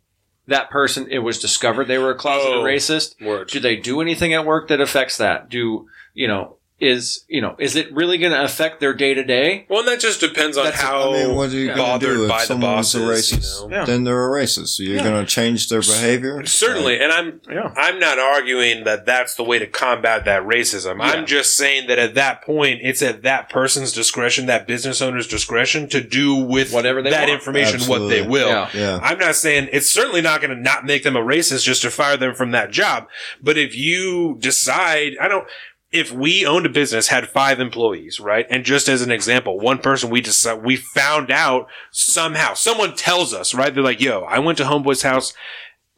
that 0.47 0.69
person, 0.69 1.07
it 1.09 1.19
was 1.19 1.39
discovered 1.39 1.85
they 1.87 1.97
were 1.97 2.11
a 2.11 2.15
closeted 2.15 2.57
Oh. 2.57 2.63
racist. 2.63 3.19
Word. 3.21 3.47
Do 3.49 3.59
they 3.59 3.75
do 3.75 4.01
anything 4.01 4.33
at 4.33 4.45
work 4.45 4.67
that 4.69 4.81
affects 4.81 5.17
that? 5.17 5.49
Do 5.49 5.87
you 6.13 6.27
know? 6.27 6.57
Is 6.81 7.23
you 7.27 7.41
know? 7.41 7.55
Is 7.59 7.75
it 7.75 7.93
really 7.93 8.17
going 8.17 8.31
to 8.31 8.43
affect 8.43 8.79
their 8.79 8.93
day 8.95 9.13
to 9.13 9.23
day? 9.23 9.67
Well, 9.69 9.79
and 9.81 9.87
that 9.87 9.99
just 9.99 10.19
depends 10.19 10.57
on 10.57 10.63
That's- 10.65 10.81
how 10.81 11.11
I 11.13 11.25
mean, 11.27 11.35
what 11.35 11.51
are 11.51 11.55
you 11.55 11.67
gonna 11.67 11.77
bothered 11.81 12.17
do 12.17 12.27
by 12.27 12.37
if 12.37 12.41
the 12.41 12.47
someone's 12.47 12.95
a 12.95 12.99
racist? 13.01 13.61
You 13.63 13.69
know? 13.69 13.75
Yeah. 13.77 13.85
Then 13.85 14.03
they're 14.03 14.25
a 14.35 14.41
racist. 14.43 14.69
So 14.69 14.81
you're 14.83 14.95
Yeah. 14.97 15.03
gonna 15.03 15.25
change 15.25 15.69
their 15.69 15.81
behavior? 15.81 16.43
Certainly, 16.45 16.99
and 16.99 17.11
I'm 17.11 17.39
Yeah. 17.49 17.71
I'm 17.77 17.99
not 17.99 18.17
arguing 18.17 18.83
that 18.85 19.05
that's 19.05 19.35
the 19.35 19.43
way 19.43 19.59
to 19.59 19.67
combat 19.67 20.25
that 20.25 20.41
racism. 20.41 20.97
Yeah. 20.97 21.11
I'm 21.11 21.25
just 21.27 21.55
saying 21.55 21.87
that 21.87 21.99
at 21.99 22.15
that 22.15 22.41
point, 22.43 22.79
it's 22.81 23.03
at 23.03 23.21
that 23.21 23.49
person's 23.49 23.91
discretion, 23.93 24.47
that 24.47 24.65
business 24.65 25.03
owner's 25.03 25.27
discretion, 25.27 25.87
to 25.89 26.01
do 26.01 26.33
with 26.33 26.73
Whatever 26.73 27.03
they 27.03 27.11
that 27.11 27.27
want. 27.27 27.31
information 27.31 27.81
what 27.81 28.09
they 28.09 28.23
will. 28.23 28.47
Yeah. 28.47 28.69
Yeah. 28.73 28.99
I'm 29.03 29.19
not 29.19 29.35
saying 29.35 29.69
it's 29.71 29.89
certainly 29.91 30.21
not 30.21 30.41
going 30.41 30.55
to 30.55 30.59
not 30.61 30.83
make 30.85 31.03
them 31.03 31.15
a 31.15 31.21
racist 31.21 31.63
just 31.63 31.83
to 31.83 31.91
fire 31.91 32.17
them 32.17 32.33
from 32.33 32.51
that 32.51 32.71
job. 32.71 33.07
But 33.39 33.57
if 33.59 33.75
you 33.75 34.37
decide, 34.39 35.13
I 35.21 35.27
don't, 35.27 35.45
if 35.91 36.11
we 36.11 36.45
owned 36.45 36.65
a 36.65 36.69
business, 36.69 37.09
had 37.09 37.27
five 37.27 37.59
employees, 37.59 38.19
right? 38.19 38.45
And 38.49 38.63
just 38.63 38.87
as 38.87 39.01
an 39.01 39.11
example, 39.11 39.59
one 39.59 39.79
person 39.79 40.09
we 40.09 40.21
decide, 40.21 40.63
we 40.63 40.77
found 40.77 41.29
out 41.29 41.67
somehow, 41.91 42.53
someone 42.53 42.95
tells 42.95 43.33
us, 43.33 43.53
right? 43.53 43.73
They're 43.73 43.83
like, 43.83 43.99
yo, 43.99 44.21
I 44.21 44.39
went 44.39 44.57
to 44.59 44.63
Homeboy's 44.63 45.01
house, 45.01 45.33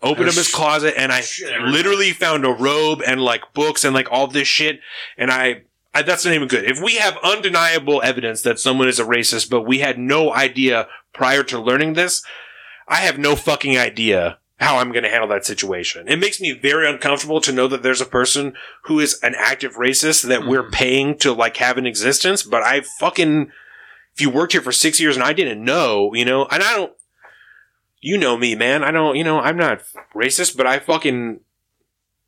opened 0.02 0.30
up 0.30 0.36
his 0.36 0.52
closet, 0.52 0.96
and 0.98 1.12
I 1.12 1.24
literally 1.62 2.12
found 2.12 2.44
a 2.44 2.50
robe 2.50 3.02
and 3.06 3.22
like 3.22 3.54
books 3.54 3.84
and 3.84 3.94
like 3.94 4.12
all 4.12 4.26
this 4.28 4.48
shit. 4.48 4.80
And 5.16 5.30
I, 5.30 5.62
I, 5.94 6.02
that's 6.02 6.26
not 6.26 6.34
even 6.34 6.48
good. 6.48 6.66
If 6.66 6.82
we 6.82 6.96
have 6.96 7.18
undeniable 7.24 8.02
evidence 8.04 8.42
that 8.42 8.60
someone 8.60 8.88
is 8.88 9.00
a 9.00 9.06
racist, 9.06 9.52
but 9.52 9.62
we 9.62 9.80
had 9.80 10.00
no 10.00 10.34
idea 10.34 10.88
prior 11.14 11.44
to 11.44 11.62
learning 11.62 11.94
this, 11.94 12.24
I 12.88 12.98
have 12.98 13.20
no 13.20 13.36
fucking 13.36 13.78
idea 13.78 14.40
how 14.58 14.78
I'm 14.78 14.92
going 14.92 15.04
to 15.04 15.10
handle 15.10 15.28
that 15.30 15.46
situation. 15.46 16.08
It 16.08 16.18
makes 16.20 16.40
me 16.40 16.52
very 16.52 16.88
uncomfortable 16.90 17.42
to 17.42 17.52
know 17.52 17.68
that 17.68 17.84
there's 17.84 18.02
a 18.02 18.06
person 18.06 18.54
who 18.84 19.00
is 19.00 19.20
an 19.24 19.34
active 19.38 19.76
racist 19.76 20.28
that 20.28 20.46
we're 20.48 20.70
paying 20.70 21.18
to 21.20 21.34
like 21.34 21.58
have 21.58 21.78
an 21.78 21.86
existence, 21.88 22.44
but 22.44 22.64
I 22.64 22.82
fucking, 23.00 23.52
if 24.14 24.22
you 24.22 24.30
worked 24.30 24.54
here 24.54 24.62
for 24.62 24.72
six 24.72 25.00
years 25.00 25.16
and 25.16 25.24
I 25.24 25.34
didn't 25.34 25.64
know, 25.64 26.14
you 26.14 26.24
know, 26.24 26.46
and 26.46 26.64
I 26.64 26.76
don't, 26.76 26.94
you 28.00 28.18
know 28.18 28.38
me, 28.38 28.54
man. 28.56 28.84
I 28.84 28.92
don't, 28.92 29.16
you 29.16 29.24
know, 29.24 29.40
I'm 29.40 29.58
not 29.58 29.82
racist, 30.16 30.56
but 30.56 30.68
I 30.68 30.80
fucking, 30.80 31.40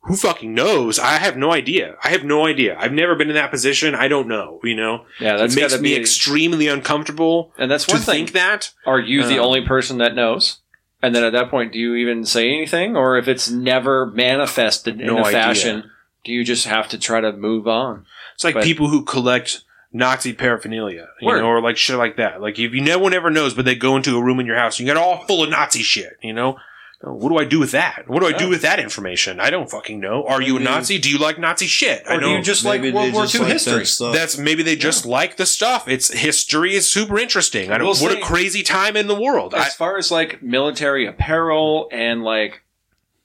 who 0.02 0.16
fucking 0.16 0.54
knows? 0.54 0.98
I 0.98 1.18
have 1.18 1.36
no 1.36 1.52
idea. 1.52 1.96
I 2.02 2.08
have 2.10 2.24
no 2.24 2.46
idea. 2.46 2.76
I've 2.78 2.92
never 2.92 3.14
been 3.16 3.28
in 3.28 3.34
that 3.34 3.50
position. 3.50 3.94
I 3.94 4.08
don't 4.08 4.28
know, 4.28 4.60
you 4.62 4.74
know? 4.76 5.04
Yeah, 5.20 5.36
that's 5.36 5.54
it 5.56 5.60
makes 5.60 5.74
me 5.80 5.94
be- 5.94 6.00
extremely 6.00 6.68
uncomfortable 6.68 7.52
And 7.58 7.70
that's 7.70 7.86
to 7.86 7.94
one 7.94 8.02
thing. 8.02 8.14
think 8.26 8.32
that. 8.32 8.72
Are 8.86 9.00
you 9.00 9.26
the 9.26 9.38
Um, 9.38 9.46
only 9.46 9.66
person 9.66 9.98
that 9.98 10.14
knows? 10.14 10.58
And 11.02 11.14
then 11.14 11.24
at 11.24 11.32
that 11.32 11.50
point, 11.50 11.72
do 11.72 11.78
you 11.78 11.94
even 11.96 12.24
say 12.24 12.48
anything? 12.48 12.96
Or 12.96 13.16
if 13.18 13.28
it's 13.28 13.50
never 13.50 14.06
manifested 14.06 15.00
in 15.00 15.06
No 15.06 15.18
a 15.18 15.24
idea. 15.24 15.32
fashion, 15.32 15.90
do 16.24 16.32
you 16.32 16.42
just 16.44 16.66
have 16.66 16.88
to 16.88 16.98
try 16.98 17.20
to 17.20 17.32
move 17.32 17.68
on? 17.68 18.06
It's 18.34 18.44
like 18.44 18.54
But- 18.54 18.64
people 18.64 18.88
who 18.88 19.04
collect 19.04 19.62
Nazi 19.92 20.32
paraphernalia, 20.32 21.08
you 21.20 21.26
Word. 21.28 21.40
know, 21.40 21.46
or 21.48 21.60
like 21.62 21.76
shit 21.76 21.96
like 21.96 22.16
that. 22.16 22.40
Like 22.40 22.58
if 22.58 22.72
you 22.74 22.80
no 22.80 22.98
one 22.98 23.14
ever 23.14 23.30
knows, 23.30 23.54
but 23.54 23.64
they 23.64 23.74
go 23.74 23.96
into 23.96 24.16
a 24.16 24.22
room 24.22 24.40
in 24.40 24.46
your 24.46 24.56
house, 24.56 24.78
and 24.78 24.86
you 24.88 24.92
got 24.92 25.00
all 25.02 25.24
full 25.26 25.42
of 25.44 25.50
Nazi 25.50 25.82
shit, 25.82 26.16
you 26.22 26.32
know. 26.32 26.56
Oh, 27.04 27.12
what 27.12 27.28
do 27.28 27.36
I 27.36 27.44
do 27.44 27.60
with 27.60 27.72
that? 27.72 28.04
What 28.08 28.20
do 28.20 28.26
I 28.26 28.32
do 28.32 28.48
with 28.48 28.62
that 28.62 28.80
information? 28.80 29.38
I 29.38 29.50
don't 29.50 29.70
fucking 29.70 30.00
know. 30.00 30.24
Are 30.26 30.40
you 30.40 30.56
a 30.56 30.60
Nazi? 30.60 30.98
Do 30.98 31.10
you 31.10 31.18
like 31.18 31.38
Nazi 31.38 31.66
shit? 31.66 32.02
I 32.08 32.14
Or 32.16 32.20
do 32.20 32.26
know. 32.26 32.36
you 32.36 32.42
just 32.42 32.64
like 32.64 32.80
Maybe 32.80 32.94
World 32.96 33.12
War 33.12 33.22
just 33.24 33.34
II 33.34 33.40
like 33.42 33.52
history? 33.52 33.78
that 33.80 33.86
stuff. 33.86 34.14
That's 34.14 34.38
maybe 34.38 34.62
they 34.62 34.76
just 34.76 35.04
like 35.04 35.36
the 35.36 35.44
stuff. 35.44 35.88
It's 35.88 36.10
history 36.10 36.74
is 36.74 36.90
super 36.90 37.18
interesting. 37.18 37.70
I 37.70 37.76
don't. 37.78 37.86
We'll 37.86 37.96
what 38.02 38.12
say- 38.12 38.20
a 38.20 38.24
crazy 38.24 38.62
time 38.62 38.96
in 38.96 39.08
the 39.08 39.20
world. 39.20 39.54
I, 39.54 39.66
As 39.66 39.74
far 39.74 39.98
as 39.98 40.10
like 40.10 40.42
military 40.42 41.06
apparel 41.06 41.88
and 41.92 42.22
like 42.24 42.62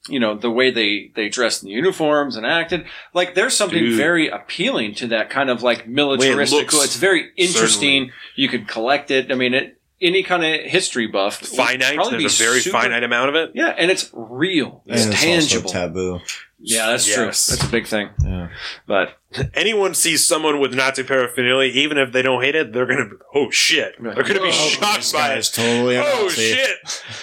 you 0.10 0.20
know 0.20 0.36
the 0.36 0.50
way 0.52 0.72
they 0.72 1.12
they 1.16 1.30
dressed 1.30 1.64
in 1.64 1.70
the 1.70 1.74
uniforms 1.76 2.36
and 2.36 2.46
acted 2.46 2.86
like 3.14 3.36
there's 3.36 3.56
something 3.56 3.78
Dude. 3.80 3.96
very 3.98 4.28
appealing 4.28 4.96
to 4.96 5.08
that 5.08 5.30
kind 5.30 5.48
of 5.50 5.62
like 5.62 5.88
militaristic 5.88 6.74
looks, 6.74 6.84
it's 6.86 6.96
very 6.96 7.30
interesting 7.38 8.06
certainly. 8.08 8.12
you 8.36 8.50
could 8.50 8.68
collect 8.68 9.12
it 9.12 9.32
i 9.32 9.36
mean 9.36 9.54
it 9.54 9.80
any 10.02 10.24
kind 10.24 10.44
of 10.44 10.62
history 10.70 11.08
buff 11.08 11.38
finite. 11.38 11.96
probably 11.96 12.20
There's 12.20 12.38
be 12.38 12.44
a 12.44 12.48
very 12.48 12.60
super- 12.62 12.78
finite 12.80 13.04
amount 13.04 13.30
of 13.30 13.36
it. 13.36 13.52
yeah 13.54 13.74
and 13.78 13.92
it's 13.92 14.10
real 14.14 14.84
it's 14.86 15.04
and 15.06 15.14
it's 15.14 15.22
tangible 15.24 15.68
also 15.68 15.74
taboo. 15.88 16.20
yeah 16.60 16.88
that's 16.88 17.08
Yes. 17.08 17.16
true 17.16 17.26
that's 17.26 17.64
a 17.64 17.68
big 17.70 17.88
thing 17.88 18.10
Yeah. 18.24 18.50
but 18.88 19.18
Anyone 19.54 19.94
sees 19.94 20.28
someone 20.28 20.60
with 20.60 20.74
Nazi 20.74 21.04
paraphernalia, 21.04 21.72
even 21.72 21.98
if 21.98 22.12
they 22.12 22.22
don't 22.22 22.44
hate 22.44 22.54
it, 22.54 22.74
they're 22.74 22.86
gonna. 22.86 23.06
be, 23.06 23.16
Oh 23.34 23.50
shit! 23.50 23.96
They're 23.98 24.12
gonna 24.14 24.42
be 24.42 24.50
oh, 24.52 24.52
Whoa, 24.52 24.68
shocked 24.68 24.98
This 24.98 25.14
by 25.14 25.20
guy's 25.36 25.48
it. 25.50 25.54
totally 25.54 25.98
Oh 25.98 26.28
shit! 26.28 26.78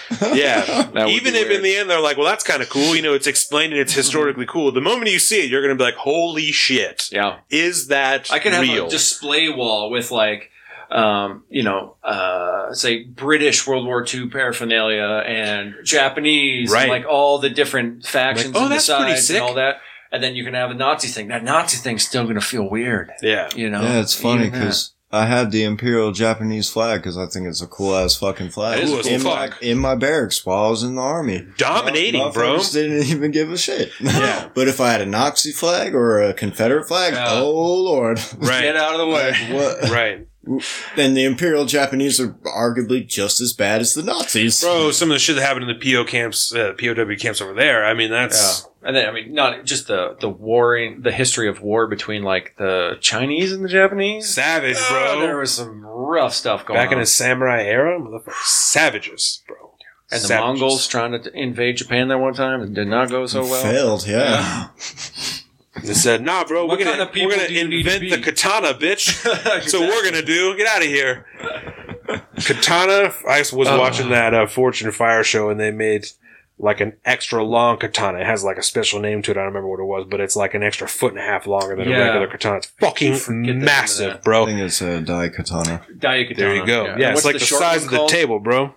Yeah. 0.35 0.89
That 0.93 1.07
Even 1.09 1.35
if 1.35 1.41
weird. 1.49 1.51
in 1.51 1.61
the 1.61 1.75
end 1.75 1.87
they're 1.87 1.99
like, 2.01 2.17
well, 2.17 2.25
that's 2.25 2.43
kind 2.43 2.63
of 2.63 2.69
cool. 2.69 2.95
You 2.95 3.03
know, 3.03 3.13
it's 3.13 3.27
explained 3.27 3.73
and 3.73 3.79
it's 3.81 3.93
historically 3.93 4.47
cool. 4.47 4.71
The 4.71 4.81
moment 4.81 5.11
you 5.11 5.19
see 5.19 5.41
it, 5.43 5.51
you're 5.51 5.61
going 5.61 5.75
to 5.75 5.77
be 5.77 5.83
like, 5.83 5.97
holy 5.97 6.51
shit. 6.51 7.09
yeah 7.11 7.37
Is 7.51 7.89
that 7.89 8.31
I 8.31 8.39
could 8.39 8.53
have 8.53 8.63
real? 8.63 8.87
a 8.87 8.89
display 8.89 9.49
wall 9.49 9.91
with 9.91 10.09
like, 10.09 10.49
um, 10.91 11.43
you 11.49 11.63
know, 11.63 11.95
uh, 12.03 12.73
say 12.73 13.03
British 13.03 13.65
World 13.67 13.85
War 13.85 14.05
II 14.11 14.29
paraphernalia 14.29 15.23
and 15.25 15.75
Japanese, 15.83 16.71
Right. 16.71 16.83
and 16.83 16.89
like 16.91 17.05
all 17.05 17.39
the 17.39 17.49
different 17.49 18.05
factions 18.05 18.53
Like, 18.53 18.55
oh, 18.61 18.63
and 18.63 18.71
the 18.71 18.75
that's 18.75 18.87
pretty 18.87 19.03
sides 19.13 19.27
sick. 19.27 19.35
and 19.37 19.45
all 19.45 19.53
that. 19.55 19.77
And 20.11 20.23
then 20.23 20.35
you 20.35 20.43
can 20.43 20.55
have 20.55 20.71
a 20.71 20.73
Nazi 20.73 21.07
thing. 21.07 21.27
That 21.27 21.43
Nazi 21.43 21.77
thing's 21.77 22.05
still 22.07 22.23
going 22.23 22.35
to 22.35 22.41
feel 22.41 22.67
weird, 22.67 23.11
yeah. 23.21 23.49
you 23.55 23.69
know? 23.69 23.81
Yeah, 23.83 23.99
it's 24.01 24.15
funny 24.15 24.49
because 24.49 24.93
I 25.11 25.27
had 25.27 25.51
the 25.51 25.63
Imperial 25.63 26.11
Japanese 26.11 26.67
flag 26.67 27.01
because 27.01 27.15
I 27.15 27.27
think 27.27 27.45
it's 27.47 27.61
a 27.61 27.67
cool 27.67 27.95
ass 27.95 28.15
fucking 28.15 28.49
flag. 28.49 28.79
It 28.79 28.85
is 28.89 29.05
in, 29.05 29.21
cool 29.21 29.35
my, 29.35 29.51
in 29.61 29.77
my 29.77 29.93
barracks 29.93 30.43
while 30.43 30.65
I 30.65 30.69
was 30.69 30.81
in 30.81 30.95
the 30.95 31.01
army. 31.01 31.45
Dominating, 31.57 32.21
Motherfuckers 32.21 32.33
bro. 32.33 32.59
Didn't 32.81 33.03
even 33.07 33.29
give 33.29 33.51
a 33.51 33.57
shit. 33.57 33.91
Yeah. 34.01 34.49
but 34.55 34.67
if 34.67 34.81
I 34.81 34.89
had 34.91 35.01
a 35.01 35.05
Nazi 35.05 35.51
flag 35.51 35.93
or 35.93 36.21
a 36.23 36.33
Confederate 36.33 36.87
flag, 36.87 37.13
Yeah. 37.13 37.27
oh 37.41 37.51
lord. 37.83 38.19
Get 38.41 38.75
out 38.75 38.93
of 38.93 38.99
the 38.99 39.07
way. 39.07 39.33
what? 39.51 39.89
Right. 39.91 40.27
Then 40.95 41.13
the 41.15 41.25
Imperial 41.25 41.65
Japanese 41.65 42.19
are 42.19 42.29
arguably 42.45 43.05
just 43.05 43.41
as 43.41 43.53
bad 43.53 43.81
as 43.81 43.93
the 43.93 44.03
Nazis. 44.03 44.61
Bro, 44.61 44.91
some 44.91 45.11
of 45.11 45.15
the 45.15 45.19
shit 45.19 45.35
that 45.35 45.41
happened 45.45 45.69
in 45.69 45.77
the 45.77 45.93
PO 45.93 46.05
camps, 46.05 46.53
uh, 46.55 46.73
POW 46.79 47.15
camps 47.19 47.41
over 47.41 47.53
there, 47.53 47.85
I 47.85 47.93
mean, 47.93 48.09
that's 48.09 48.35
Yeah. 48.35 48.41
that's. 48.47 48.65
And 48.81 48.95
then, 48.95 49.09
I 49.09 49.11
mean, 49.11 49.33
not 49.33 49.65
just 49.65 49.87
the, 49.87 50.15
the 50.21 50.29
warring, 50.29 51.01
the 51.01 51.11
history 51.11 51.49
of 51.49 51.61
war 51.61 51.85
between 51.87 52.23
like 52.23 52.55
the 52.57 52.97
Chinese 53.01 53.51
and 53.51 53.63
the 53.63 53.67
Japanese. 53.69 54.33
Savage, 54.33 54.77
Oh, 54.79 55.19
there 55.19 55.37
was 55.37 55.51
some 55.51 55.85
rough 55.85 56.33
stuff 56.33 56.65
going 56.65 56.79
Back 56.79 56.87
on. 56.87 56.93
in 56.93 56.99
the 57.01 57.05
samurai 57.05 57.63
era. 57.63 57.99
Savages, 58.45 59.43
bro. 59.45 59.57
and 60.11 60.21
the 60.21 60.27
Savages. 60.27 60.61
Mongols 60.61 60.87
trying 60.87 61.11
to 61.21 61.29
invade 61.37 61.75
Japan 61.77 62.07
that 62.07 62.19
one 62.19 62.33
time 62.33 62.61
and 62.61 62.73
did 62.73 62.87
not 62.87 63.09
go 63.09 63.25
so 63.25 63.41
well. 63.41 63.61
Failed, 63.61 64.07
yeah. 64.07 64.69
They 65.83 65.93
said, 65.93 66.21
nah, 66.23 66.43
bro, 66.45 66.65
we're 66.67 66.77
gonna, 66.77 67.03
of 67.03 67.09
we're 67.15 67.29
gonna 67.29 67.47
do 67.47 67.53
to 67.69 67.75
invent 67.77 68.09
the 68.09 68.17
katana, 68.21 68.73
bitch. 68.73 69.21
That's 69.43 69.73
what 69.73 69.81
we're 69.81 70.03
gonna 70.03 70.21
do. 70.25 70.55
Get 70.57 70.67
out 70.67 70.81
of 70.81 70.87
here. 70.87 71.25
katana. 72.45 73.13
I 73.27 73.39
was 73.39 73.53
Oh. 73.67 73.77
watching 73.79 74.09
that 74.09 74.33
uh, 74.33 74.47
Forged 74.47 74.83
in 74.83 74.91
Fire 74.91 75.23
show, 75.23 75.49
and 75.49 75.59
they 75.59 75.71
made 75.71 76.07
like 76.61 76.81
an 76.81 76.93
extra 77.05 77.43
long 77.43 77.77
katana. 77.77 78.19
It 78.19 78.25
has 78.25 78.43
like 78.43 78.57
a 78.57 78.63
special 78.63 78.99
name 78.99 79.21
to 79.23 79.31
it. 79.31 79.37
I 79.37 79.41
don't 79.41 79.47
remember 79.47 79.67
what 79.69 79.79
it 79.79 79.85
was, 79.85 80.05
but 80.09 80.19
it's 80.19 80.35
like 80.35 80.53
an 80.53 80.63
extra 80.63 80.87
foot 80.89 81.11
and 81.13 81.19
a 81.19 81.23
half 81.23 81.47
longer 81.47 81.75
than 81.75 81.87
Yeah. 81.89 81.97
a 81.99 82.05
regular 82.05 82.27
katana. 82.27 82.57
It's 82.57 82.67
fucking 82.79 83.15
forget 83.15 83.25
the 83.45 83.53
name 83.53 83.57
of 83.59 83.63
massive, 83.63 84.23
bro. 84.23 84.43
I 84.43 84.45
think 84.47 84.59
it's 84.59 84.81
a 84.81 84.99
Dai 85.01 85.29
Katana. 85.29 85.85
Daikatana. 85.97 86.35
There 86.37 86.55
you 86.55 86.65
go. 86.65 86.85
Yeah, 86.85 86.91
And 86.93 87.17
it's 87.17 87.23
like 87.25 87.35
the, 87.35 87.39
short 87.45 87.61
size 87.61 87.85
of 87.85 87.91
the 87.91 88.05
table, 88.07 88.39
bro. 88.39 88.75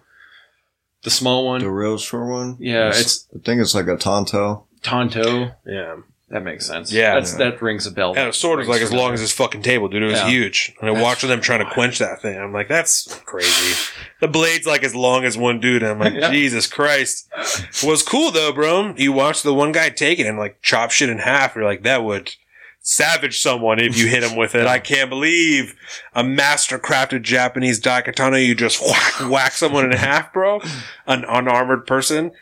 The 1.03 1.11
small 1.11 1.45
one, 1.47 1.61
The 1.63 1.71
real 1.71 1.99
short 1.99 2.29
one? 2.29 2.57
Yeah, 2.61 2.89
it's- 2.91 3.27
I 3.35 3.41
think 3.45 3.61
it's 3.61 3.75
like 3.75 3.89
a 3.89 3.97
tanto. 3.97 4.67
tanto. 4.83 5.51
Yeah. 5.67 5.97
That 6.33 6.43
makes 6.45 6.67
sense. 6.67 6.91
Yeah. 6.91 7.15
That's, 7.17 7.35
that 7.35 7.61
rings 7.61 7.87
a 7.87 7.91
bell. 7.91 8.15
And 8.17 8.31
the 8.31 8.33
sword 8.33 8.59
was 8.59 8.67
like 8.67 8.81
as 8.81 8.91
long 8.91 9.13
as 9.13 9.21
this 9.21 9.33
fucking 9.33 9.61
table, 9.61 9.89
dude. 9.89 10.03
It 10.03 10.07
was 10.07 10.15
Yeah. 10.15 10.29
huge. 10.31 10.75
And 10.81 10.89
I 10.89 10.95
That's 10.95 11.05
watched 11.05 11.29
them 11.29 11.43
trying 11.43 11.59
to 11.63 11.71
quench 11.71 11.99
that 11.99 12.23
thing. 12.23 12.39
I'm 12.41 12.55
like, 12.55 12.69
that's 12.69 13.21
crazy. 13.27 13.79
the 14.21 14.29
blade's 14.29 14.67
like 14.67 14.83
as 14.83 14.95
long 14.95 15.25
as 15.25 15.37
one 15.37 15.61
dude. 15.61 15.83
I'm 15.83 15.99
like, 15.99 16.15
Yeah. 16.23 16.31
Jesus 16.31 16.67
Christ. 16.67 17.29
It 17.37 17.85
was 17.85 18.03
cool 18.03 18.31
though, 18.31 18.51
bro. 18.51 18.95
You 18.97 19.13
watch 19.13 19.43
the 19.43 19.53
one 19.53 19.73
guy 19.73 19.91
take 19.91 20.19
it 20.19 20.27
and 20.27 20.39
like 20.39 20.63
chop 20.63 20.91
shit 20.91 21.11
in 21.11 21.19
half. 21.19 21.55
You're 21.55 21.67
like, 21.67 21.83
that 21.83 22.03
would 22.03 22.35
savage 22.81 23.41
someone 23.43 23.79
if 23.79 23.99
you 23.99 24.07
hit 24.09 24.25
him 24.25 24.35
with 24.35 24.55
it. 24.55 24.67
I 24.77 24.79
can't 24.79 25.11
believe 25.11 25.75
a 26.15 26.25
master 26.25 26.79
crafted 26.79 27.23
Japanese 27.23 27.79
daikatana. 27.79 28.45
You 28.45 28.55
just 28.55 28.81
whack, 28.81 29.31
whack 29.31 29.53
someone 29.53 29.85
in 29.85 29.93
half, 29.99 30.33
bro. 30.33 30.63
An 31.07 31.27
unarmored 31.29 31.87
person. 31.87 32.33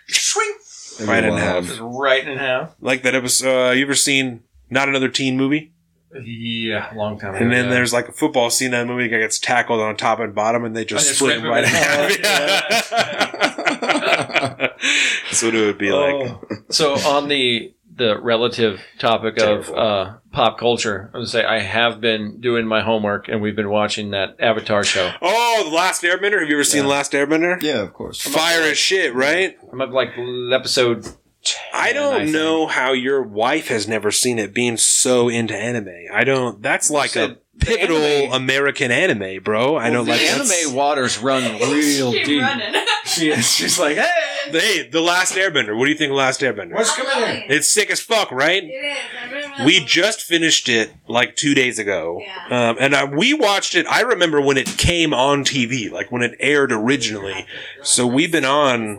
Right 1.00 1.24
in 1.24 1.36
half. 1.36 1.64
Just 1.66 1.80
right 1.80 2.26
in 2.26 2.38
half. 2.38 2.74
Like 2.80 3.02
that 3.02 3.14
episode. 3.14 3.70
Uh, 3.70 3.72
you 3.72 3.84
ever 3.84 3.94
seen 3.94 4.42
Not 4.68 4.88
Another 4.88 5.08
Teen 5.08 5.36
Movie? 5.36 5.72
Yeah, 6.12 6.90
long 6.94 7.18
time. 7.18 7.36
And 7.36 7.52
then 7.52 7.66
ago. 7.66 7.74
there's 7.74 7.92
like 7.92 8.08
a 8.08 8.12
football 8.12 8.50
scene 8.50 8.66
in 8.66 8.72
that 8.72 8.86
movie 8.86 9.06
that 9.08 9.18
gets 9.18 9.38
tackled 9.38 9.80
on 9.80 9.96
top 9.96 10.18
and 10.18 10.34
bottom, 10.34 10.64
and 10.64 10.74
they 10.74 10.84
just 10.84 11.06
just 11.06 11.18
split 11.18 11.36
him 11.36 11.44
him 11.44 11.50
right 11.50 11.64
in 11.64 11.70
in 11.70 11.76
half. 11.76 12.90
half. 12.90 12.90
That's 15.30 15.42
what 15.42 15.54
it 15.54 15.66
would 15.66 15.78
be 15.78 15.92
like. 15.92 16.14
Oh. 16.14 16.40
So 16.70 16.94
on 16.94 17.28
the 17.28 17.74
the 17.94 18.20
relative 18.20 18.80
topic 18.98 19.38
of 19.38 19.70
uh, 19.70 20.16
pop 20.32 20.58
culture, 20.58 21.06
I'm 21.06 21.12
gonna 21.20 21.26
say 21.26 21.44
I 21.44 21.58
have 21.60 22.00
been 22.00 22.40
doing 22.40 22.66
my 22.66 22.80
homework 22.82 23.28
and 23.28 23.40
we've 23.42 23.56
been 23.56 23.70
watching 23.70 24.10
that 24.10 24.36
Avatar 24.40 24.84
show. 24.84 25.10
Oh, 25.20 25.64
the 25.68 25.74
Last 25.74 26.02
Airbender. 26.02 26.40
Have 26.40 26.48
you 26.48 26.56
ever 26.56 26.64
seen 26.64 26.78
Yeah. 26.78 26.82
The 26.84 26.88
Last 26.88 27.12
Airbender? 27.12 27.62
Yeah, 27.62 27.80
of 27.80 27.92
course. 27.92 28.20
Fire 28.22 28.62
as 28.62 28.78
shit, 28.78 29.14
right? 29.14 29.56
I'm 29.72 29.80
up 29.80 29.90
like 29.90 30.10
episode. 30.52 31.04
10, 31.42 31.56
I 31.72 31.92
don't 31.94 32.20
think. 32.20 32.32
know 32.32 32.66
how 32.66 32.92
your 32.92 33.22
wife 33.22 33.68
has 33.68 33.88
never 33.88 34.10
seen 34.10 34.38
it 34.38 34.52
being 34.52 34.76
so 34.76 35.30
into 35.30 35.56
anime. 35.56 35.88
I 36.12 36.22
don't. 36.24 36.60
That's 36.60 36.90
like 36.90 37.10
a 37.10 37.12
said 37.12 37.38
the 37.56 37.64
pivotal 37.66 37.96
anime- 37.96 38.32
American 38.34 38.90
anime, 38.90 39.42
bro. 39.42 39.78
I 39.78 39.88
know, 39.88 40.04
the 40.04 40.10
like 40.10 40.20
anime 40.20 40.48
that's- 40.48 40.68
waters 40.70 41.18
run 41.18 41.42
real 41.60 42.12
Keep 42.12 42.24
deep. 42.26 42.42
running. 42.42 42.74
She 43.06 43.30
is. 43.30 43.50
She's 43.50 43.76
like, 43.78 43.96
hey, 43.96 44.06
Hey, 44.52 44.88
The 44.88 45.00
Last 45.00 45.34
Airbender. 45.34 45.76
What 45.76 45.86
do 45.86 45.90
you 45.90 45.96
think 45.96 46.10
of 46.10 46.16
Last 46.16 46.42
Airbender? 46.42 46.74
what's 46.74 46.94
coming 46.94 47.28
in? 47.28 47.42
It's 47.50 47.68
sick 47.68 47.90
as 47.90 48.00
fuck, 48.00 48.30
right? 48.30 48.62
It 48.62 48.68
is. 48.68 48.98
We 49.64 49.84
just 49.84 50.22
finished 50.22 50.68
it 50.68 50.92
like 51.08 51.36
two 51.36 51.54
days 51.54 51.78
ago, 51.78 52.20
Yeah. 52.20 52.70
um, 52.70 52.76
and 52.80 52.94
I, 52.94 53.04
we 53.04 53.34
watched 53.34 53.74
it. 53.74 53.86
I 53.86 54.00
remember 54.02 54.40
when 54.40 54.56
it 54.56 54.66
came 54.78 55.12
on 55.14 55.44
TV, 55.44 55.90
like 55.90 56.10
when 56.12 56.22
it 56.22 56.36
aired 56.40 56.72
originally. 56.72 57.46
So 57.82 58.06
we've 58.06 58.32
been 58.32 58.44
on. 58.44 58.98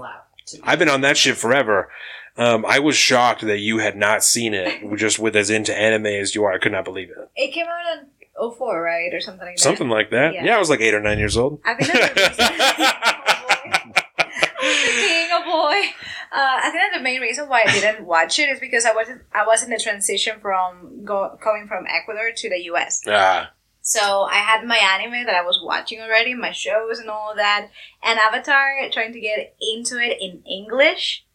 I've 0.63 0.79
been 0.79 0.89
on 0.89 1.01
that 1.01 1.17
shit 1.17 1.37
forever. 1.37 1.89
Um, 2.37 2.65
I 2.65 2.79
was 2.79 2.95
shocked 2.95 3.41
that 3.41 3.59
you 3.59 3.79
had 3.79 3.95
not 3.97 4.23
seen 4.23 4.53
it, 4.53 4.81
just 4.97 5.19
with 5.19 5.35
as 5.35 5.49
into 5.49 5.77
anime 5.77 6.05
as 6.07 6.33
you 6.35 6.43
are. 6.43 6.53
I 6.53 6.57
could 6.59 6.71
not 6.71 6.85
believe 6.85 7.09
it. 7.09 7.17
It 7.35 7.51
came 7.51 7.65
out 7.67 7.99
in 7.99 8.07
04, 8.57 8.81
right? 8.81 9.13
Or 9.13 9.19
something 9.21 9.45
like 9.45 9.55
that. 9.57 9.61
Something 9.61 9.89
like 9.89 10.09
that. 10.11 10.33
Yeah. 10.33 10.45
Yeah, 10.45 10.55
I 10.55 10.59
was 10.59 10.69
like 10.69 10.79
eight 10.81 10.93
or 10.93 11.01
nine 11.01 11.19
years 11.19 11.37
old. 11.37 11.59
I 11.65 11.73
think 11.75 11.91
being 14.95 15.29
a 15.31 15.43
boy. 15.45 15.81
Uh, 16.33 16.59
I 16.63 16.69
think 16.71 16.81
that 16.81 16.97
the 16.97 17.03
main 17.03 17.19
reason 17.19 17.49
why 17.49 17.63
I 17.67 17.71
didn't 17.71 18.05
watch 18.13 18.39
it 18.39 18.49
is 18.49 18.59
because 18.59 18.85
I 18.85 18.93
wasn't 18.93 19.23
I 19.33 19.45
was 19.45 19.63
in 19.63 19.69
the 19.69 19.77
transition 19.77 20.39
from 20.41 21.03
go, 21.03 21.37
coming 21.43 21.67
from 21.67 21.85
Ecuador 21.89 22.31
to 22.35 22.49
the 22.49 22.59
U.S. 22.65 23.01
ah, 23.07 23.51
So 23.81 24.23
I 24.23 24.35
had 24.35 24.65
my 24.65 24.77
anime 24.77 25.25
that 25.25 25.35
I 25.35 25.41
was 25.41 25.59
watching 25.61 25.99
already, 25.99 26.33
my 26.33 26.51
shows 26.51 26.99
and 26.99 27.09
all 27.09 27.33
that, 27.35 27.69
and 28.01 28.17
Avatar. 28.19 28.89
Trying 28.91 29.11
to 29.13 29.19
get 29.19 29.55
into 29.73 29.97
it 29.97 30.17
in 30.21 30.41
English. 30.49 31.25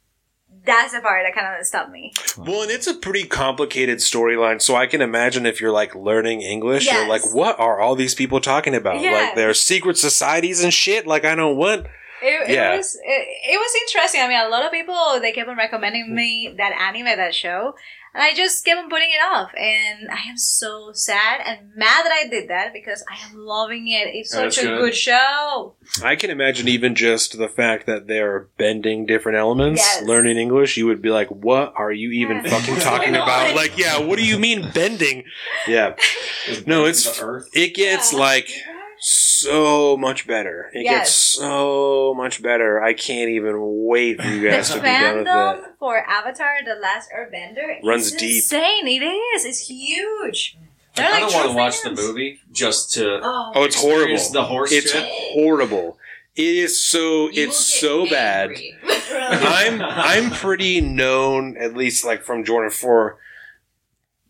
That's 0.64 0.94
the 0.94 1.00
part 1.00 1.24
that 1.24 1.34
kind 1.34 1.60
of 1.60 1.66
stopped 1.66 1.90
me. 1.90 2.12
well, 2.38 2.62
and 2.62 2.70
it's 2.70 2.86
a 2.86 2.94
pretty 2.94 3.24
complicated 3.24 3.98
storyline. 3.98 4.60
So 4.62 4.74
I 4.74 4.86
can 4.86 5.00
imagine 5.02 5.44
if 5.44 5.60
you're 5.60 5.70
like 5.70 5.94
learning 5.94 6.40
English, 6.40 6.90
you're 6.90 7.06
like, 7.08 7.34
what 7.34 7.60
are 7.60 7.78
all 7.78 7.94
these 7.94 8.14
people 8.14 8.40
talking 8.40 8.74
about? 8.74 9.00
Yeah. 9.00 9.12
Like 9.12 9.34
their 9.34 9.52
secret 9.54 9.98
societies 9.98 10.64
and 10.64 10.72
shit. 10.72 11.06
Like 11.06 11.24
I 11.26 11.34
don't 11.34 11.56
what. 11.56 11.86
It, 12.22 12.48
Yeah. 12.50 12.74
it 12.74 12.76
was 12.78 12.94
it, 13.02 13.28
it 13.52 13.58
was 13.58 13.72
interesting. 13.86 14.20
I 14.22 14.28
mean, 14.28 14.40
a 14.40 14.48
lot 14.48 14.64
of 14.64 14.72
people 14.72 15.18
they 15.20 15.32
kept 15.32 15.48
on 15.48 15.56
recommending 15.56 16.14
me 16.14 16.54
that 16.56 16.72
anime, 16.72 17.04
that 17.16 17.34
show, 17.34 17.74
and 18.14 18.22
I 18.22 18.32
just 18.32 18.64
kept 18.64 18.78
on 18.80 18.88
putting 18.88 19.10
it 19.10 19.22
off. 19.22 19.50
And 19.54 20.08
I 20.10 20.28
am 20.28 20.38
so 20.38 20.90
sad 20.92 21.42
and 21.44 21.70
mad 21.76 22.04
that 22.06 22.12
I 22.12 22.26
did 22.28 22.48
that 22.48 22.72
because 22.72 23.04
I 23.10 23.28
am 23.28 23.36
loving 23.36 23.88
it. 23.88 24.08
It's 24.14 24.30
such 24.30 24.56
that's 24.56 24.58
a 24.58 24.62
good. 24.62 24.78
good 24.80 24.94
show. 24.94 25.74
I 26.02 26.16
can 26.16 26.30
imagine 26.30 26.68
even 26.68 26.94
just 26.94 27.36
the 27.36 27.48
fact 27.48 27.86
that 27.86 28.06
they're 28.06 28.48
bending 28.56 29.04
different 29.04 29.36
elements, 29.38 29.82
Yes. 29.82 30.02
learning 30.04 30.38
English, 30.38 30.76
you 30.78 30.86
would 30.86 31.02
be 31.02 31.10
like, 31.10 31.28
what 31.28 31.74
are 31.76 31.92
you 31.92 32.10
even 32.12 32.42
Yes. 32.42 32.50
fucking 32.50 32.80
talking 32.80 33.14
about? 33.14 33.54
Like, 33.54 33.76
yeah, 33.76 33.98
what 34.00 34.18
do 34.18 34.24
you 34.24 34.38
mean 34.38 34.70
bending? 34.72 35.24
Yeah. 35.68 35.94
No, 36.66 36.86
it's 36.86 37.20
it 37.52 37.74
gets 37.74 38.12
Yeah. 38.14 38.18
like 38.18 38.48
so 39.38 39.96
much 39.96 40.26
better. 40.26 40.70
It 40.72 40.84
gets 40.84 41.12
so 41.12 42.14
much 42.16 42.42
better. 42.42 42.82
I 42.82 42.92
can't 42.94 43.30
even 43.30 43.54
wait 43.86 44.20
for 44.20 44.28
you 44.28 44.48
guys 44.50 44.68
to 44.70 44.76
be 44.80 44.86
done 44.86 45.18
with 45.18 45.26
fandom 45.26 45.62
for 45.78 45.98
Avatar: 45.98 46.58
The 46.64 46.74
Last 46.80 47.10
Airbender 47.16 47.82
Runs 47.82 48.06
is 48.06 48.12
deep. 48.12 48.36
insane. 48.36 48.86
It 48.88 49.02
is. 49.04 49.44
It's 49.44 49.68
huge. 49.68 50.56
I 50.98 51.02
They're 51.02 51.10
kind 51.10 51.24
of 51.24 51.28
like 51.28 51.34
want 51.34 51.44
to 51.46 51.52
true 51.52 51.56
watch 51.56 51.82
the 51.82 52.02
movie 52.02 52.38
just 52.52 52.92
to. 52.94 53.20
Oh, 53.22 53.52
Oh, 53.54 53.64
it's 53.64 53.80
horrible. 53.80 54.16
The 54.32 54.44
horse 54.44 54.72
It's 54.72 54.92
shit. 54.92 55.04
horrible. 55.34 55.98
It 56.34 56.42
is 56.56 56.82
so. 56.82 56.98
you 57.00 57.22
will 57.22 57.28
It's 57.32 57.72
get 57.72 57.80
so 57.80 58.08
bad. 58.08 58.50
I'm 59.10 59.80
I'm 59.82 60.30
pretty 60.30 60.80
known, 60.80 61.56
at 61.58 61.74
least 61.76 62.04
like 62.04 62.22
from 62.22 62.44
Jordan 62.44 62.70
for 62.70 63.18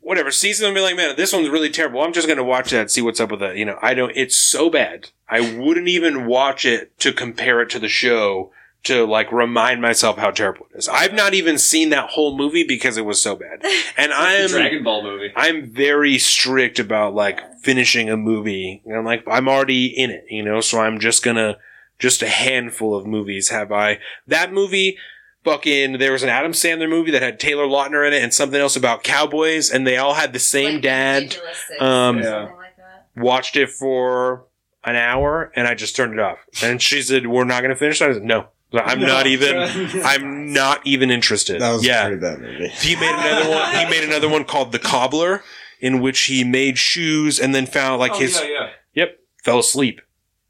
whatever 0.06 0.30
season. 0.30 0.68
I'll 0.68 0.74
be 0.74 0.80
like, 0.80 0.96
man, 0.96 1.16
this 1.16 1.32
one's 1.32 1.48
really 1.48 1.68
terrible. 1.68 2.00
I'm 2.00 2.12
just 2.12 2.28
gonna 2.28 2.44
watch 2.44 2.70
that, 2.70 2.80
and 2.82 2.90
see 2.90 3.02
what's 3.02 3.20
up 3.20 3.30
with 3.32 3.42
it. 3.42 3.56
You 3.56 3.64
know, 3.64 3.78
I 3.82 3.92
don't. 3.92 4.12
It's 4.14 4.36
so 4.36 4.70
bad. 4.70 5.10
I 5.28 5.40
wouldn't 5.40 5.88
even 5.88 6.26
watch 6.26 6.64
it 6.64 6.96
to 7.00 7.12
compare 7.12 7.60
it 7.60 7.70
to 7.70 7.78
the 7.80 7.88
show 7.88 8.52
to 8.84 9.04
like 9.04 9.32
remind 9.32 9.82
myself 9.82 10.16
how 10.16 10.30
terrible 10.30 10.68
it 10.72 10.78
is. 10.78 10.88
I've 10.88 11.12
not 11.12 11.34
even 11.34 11.58
seen 11.58 11.90
that 11.90 12.10
whole 12.10 12.36
movie 12.36 12.62
because 12.62 12.96
it 12.96 13.04
was 13.04 13.20
so 13.20 13.34
bad, 13.34 13.64
and 13.96 14.12
I 14.12 14.34
am 14.34 14.48
Dragon 14.48 14.84
Ball 14.84 15.02
movie. 15.02 15.32
I'm 15.34 15.66
very 15.66 16.18
strict 16.18 16.78
about 16.78 17.14
like 17.14 17.40
finishing 17.62 18.08
a 18.08 18.16
movie. 18.16 18.82
And 18.86 18.96
I'm 18.96 19.04
like, 19.04 19.24
I'm 19.26 19.48
already 19.48 19.86
in 19.86 20.10
it, 20.10 20.26
you 20.30 20.44
know, 20.44 20.60
so 20.60 20.80
I'm 20.80 21.00
just 21.00 21.24
gonna, 21.24 21.58
just 21.98 22.22
a 22.22 22.28
handful 22.28 22.94
of 22.94 23.06
movies 23.06 23.48
have 23.48 23.72
I. 23.72 23.98
That 24.28 24.52
movie, 24.52 24.98
fucking, 25.46 25.98
there 25.98 26.10
was 26.12 26.24
an 26.24 26.28
Adam 26.28 26.52
Sandler 26.52 26.88
movie 26.88 27.12
that 27.12 27.22
had 27.22 27.38
Taylor 27.38 27.66
Lautner 27.66 28.06
in 28.06 28.12
it 28.12 28.22
and 28.22 28.34
something 28.34 28.60
else 28.60 28.74
about 28.76 29.04
cowboys, 29.04 29.70
and 29.70 29.86
they 29.86 29.96
all 29.96 30.14
had 30.14 30.32
the 30.32 30.40
same 30.40 30.74
Like 30.74 30.82
dad. 30.82 31.36
Um, 31.80 32.18
Yeah. 32.18 32.42
like. 32.42 32.52
Watched 33.16 33.56
it 33.56 33.70
for 33.70 34.44
an 34.84 34.96
hour, 34.96 35.50
and 35.56 35.66
I 35.66 35.74
just 35.74 35.96
turned 35.96 36.12
it 36.12 36.18
off. 36.18 36.38
And 36.62 36.82
she 36.82 37.00
said, 37.00 37.26
We're 37.28 37.44
not 37.44 37.62
gonna 37.62 37.76
finish 37.76 38.00
that. 38.00 38.10
I 38.10 38.14
said, 38.14 38.24
No. 38.24 38.48
I'm 38.74 39.00
No. 39.00 39.06
not 39.06 39.26
even, 39.26 39.56
I'm 40.04 40.52
not 40.52 40.84
even 40.84 41.10
interested. 41.10 41.60
That 41.62 41.72
was 41.72 41.86
yeah. 41.86 42.04
pretty 42.06 42.20
bad 42.20 42.40
movie. 42.40 42.68
He 42.68 42.96
made 42.96 43.14
another 43.14 43.48
one. 43.50 43.74
He 43.74 43.84
made 43.88 44.04
another 44.04 44.28
one 44.28 44.44
called 44.44 44.72
The 44.72 44.78
Cobbler, 44.80 45.42
in 45.80 46.00
which 46.00 46.22
he 46.22 46.42
made 46.44 46.76
shoes 46.76 47.38
and 47.38 47.54
then 47.54 47.66
found 47.66 48.00
like 48.00 48.12
oh, 48.12 48.18
his 48.18 48.34
yeah, 48.40 48.48
yeah. 48.48 48.68
yep 48.94 49.18
fell 49.42 49.60
asleep. 49.60 50.00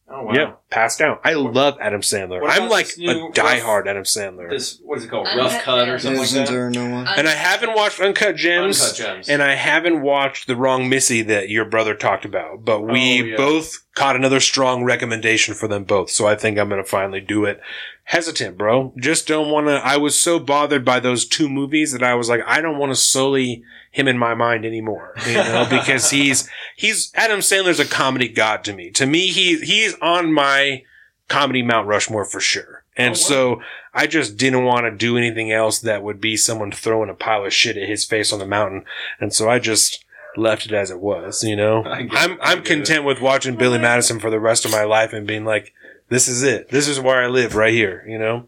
Oh 0.09 0.23
wow. 0.23 0.33
Yep, 0.35 0.71
passed 0.71 1.01
out. 1.01 1.21
I 1.25 1.33
love 1.35 1.79
Adam 1.81 2.01
Sandler. 2.01 2.41
I'm 2.49 2.69
like 2.71 2.91
a 2.97 3.01
new 3.01 3.31
diehard 3.33 3.89
Adam 3.89 4.05
Sandler, 4.05 4.49
This 4.49 4.79
what 4.85 4.99
is 4.99 5.05
it 5.05 5.09
called? 5.11 5.27
Uncut 5.27 5.53
Rough 5.53 5.63
cut 5.65 5.89
or 5.89 5.99
something 5.99 6.19
like 6.21 6.25
Isn't 6.29 6.45
that. 6.45 6.51
there 6.53 6.71
no 6.71 6.89
one? 6.89 7.09
and 7.09 7.27
I 7.27 7.33
haven't 7.33 7.75
watched 7.75 7.99
Uncut 8.01 8.37
Gems. 8.37 8.81
Uncut 8.81 8.97
gems. 8.97 9.29
And 9.29 9.43
I 9.43 9.55
haven't 9.57 10.03
watched 10.03 10.47
The 10.47 10.55
Wrong 10.55 10.89
Missy 10.89 11.23
that 11.23 11.49
your 11.49 11.65
brother 11.65 11.95
talked 11.97 12.25
about, 12.25 12.65
but 12.65 12.83
we 12.83 13.21
Oh, 13.21 13.25
yeah. 13.25 13.37
both 13.37 13.85
caught 13.97 14.15
another 14.15 14.39
strong 14.39 14.85
recommendation 14.85 15.55
for 15.55 15.67
them 15.67 15.83
both. 15.83 16.11
So 16.11 16.25
I 16.29 16.37
think 16.37 16.57
I'm 16.57 16.69
going 16.69 16.83
to 16.83 16.89
finally 16.89 17.21
do 17.21 17.45
it. 17.45 17.61
Hesitant, 18.05 18.57
bro. 18.57 18.95
Just 19.01 19.27
don't 19.27 19.51
want 19.51 19.67
to. 19.67 19.73
I 19.85 19.97
was 19.97 20.21
so 20.23 20.39
bothered 20.39 20.85
by 20.85 21.01
those 21.01 21.27
two 21.27 21.49
movies 21.49 21.91
that 21.91 22.05
I 22.05 22.15
was 22.15 22.29
like, 22.29 22.43
I 22.47 22.61
don't 22.61 22.79
want 22.79 22.93
to 22.93 22.97
sully 22.97 23.65
him 23.97 24.09
in 24.09 24.19
my 24.19 24.35
mind 24.35 24.65
anymore, 24.67 25.15
you 25.27 25.35
know, 25.35 25.67
because 25.71 26.11
he's, 26.11 26.49
he's, 26.77 27.11
Adam 27.15 27.41
Sandler's 27.41 27.81
a 27.81 27.87
comedy 27.87 28.29
god 28.29 28.63
to 28.65 28.73
me. 28.75 28.91
To 28.91 29.07
me, 29.07 29.29
he, 29.29 29.57
he's 29.59 29.95
on 30.03 30.33
my 30.33 30.83
comedy 31.29 31.63
Mount 31.63 31.87
Rushmore 31.89 32.25
for 32.25 32.41
sure. 32.41 32.85
And 32.97 33.09
Oh, 33.09 33.11
wow. 33.11 33.15
so 33.15 33.63
I 33.95 34.07
just 34.07 34.37
didn't 34.37 34.65
want 34.65 34.85
to 34.85 34.91
do 34.91 35.17
anything 35.17 35.51
else 35.51 35.79
that 35.81 36.03
would 36.03 36.21
be 36.21 36.37
someone 36.37 36.73
throwing 36.73 37.09
a 37.11 37.15
pile 37.15 37.45
of 37.47 37.53
shit 37.55 37.77
at 37.77 37.89
his 37.89 38.05
face 38.05 38.33
on 38.33 38.39
the 38.39 38.47
mountain. 38.47 38.85
And 39.21 39.33
so 39.33 39.49
I 39.49 39.59
just 39.59 40.05
left 40.37 40.67
it 40.67 40.73
as 40.73 40.91
it 40.91 41.01
was, 41.01 41.43
you 41.43 41.57
know. 41.57 41.83
I'm 41.85 42.11
I'm 42.13 42.37
get 42.37 42.59
it. 42.59 42.65
content 42.67 43.05
with 43.05 43.21
watching 43.23 43.57
Billy 43.57 43.79
Madison 43.79 44.21
for 44.21 44.29
the 44.31 44.41
rest 44.41 44.65
of 44.67 44.71
my 44.73 44.85
life 44.85 45.13
and 45.15 45.27
being 45.27 45.45
like, 45.47 45.73
this 46.11 46.29
is 46.29 46.43
it. 46.43 46.69
This 46.71 46.87
is 46.89 47.01
where 47.01 47.23
I 47.23 47.29
live 47.29 47.55
right 47.57 47.73
here, 47.73 48.05
you 48.07 48.19
know. 48.19 48.47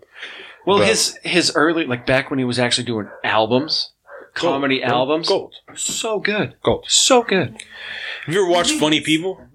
well, 0.67 0.79
but- 0.79 0.89
his 0.89 1.19
his 1.23 1.53
early 1.55 1.87
like 1.87 2.05
back 2.07 2.29
when 2.31 2.39
he 2.39 2.45
was 2.45 2.59
actually 2.59 2.85
doing 2.85 3.09
albums, 3.25 3.91
comedy 4.39 4.81
Gold. 4.81 4.91
albums, 4.93 5.29
Gold. 5.29 5.55
so 5.75 6.19
good, 6.21 6.55
Gold. 6.63 6.85
so 6.89 7.23
good. 7.23 7.63
Have 8.27 8.35
you 8.35 8.43
ever 8.43 8.51
watched 8.51 8.73
Funny 8.73 9.01
People? 9.01 9.37
Have 9.37 9.47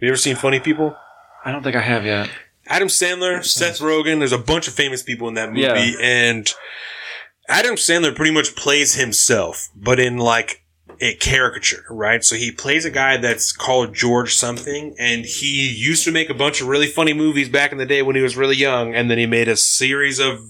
you 0.00 0.08
ever 0.08 0.16
seen 0.16 0.36
Funny 0.36 0.60
People? 0.60 0.94
I 1.44 1.52
don't 1.52 1.62
think 1.62 1.76
I 1.76 1.80
have 1.80 2.04
yet. 2.04 2.28
Adam 2.66 2.88
Sandler, 2.88 3.42
Seth 3.44 3.78
Rogen, 3.78 4.18
there's 4.18 4.32
a 4.32 4.38
bunch 4.38 4.68
of 4.68 4.74
famous 4.74 5.02
people 5.02 5.26
in 5.28 5.34
that 5.34 5.48
movie 5.50 5.62
Yeah. 5.62 5.96
and 6.00 6.52
Adam 7.48 7.76
Sandler 7.76 8.14
pretty 8.14 8.32
much 8.32 8.54
plays 8.56 8.94
himself, 8.94 9.70
but 9.74 9.98
in 9.98 10.18
like 10.18 10.62
a 11.00 11.14
caricature, 11.14 11.84
right? 11.88 12.22
So 12.22 12.34
he 12.36 12.50
plays 12.50 12.84
a 12.84 12.90
guy 12.90 13.16
that's 13.16 13.52
called 13.52 13.94
George 13.94 14.34
something, 14.34 14.94
and 14.98 15.24
he 15.24 15.68
used 15.70 16.04
to 16.04 16.12
make 16.12 16.28
a 16.28 16.34
bunch 16.34 16.60
of 16.60 16.66
really 16.66 16.88
funny 16.88 17.14
movies 17.14 17.48
back 17.48 17.72
in 17.72 17.78
the 17.78 17.86
day 17.86 18.02
when 18.02 18.16
he 18.16 18.22
was 18.22 18.36
really 18.36 18.56
young, 18.56 18.94
and 18.94 19.10
then 19.10 19.16
he 19.16 19.24
made 19.26 19.48
a 19.48 19.56
series 19.56 20.18
of 20.18 20.40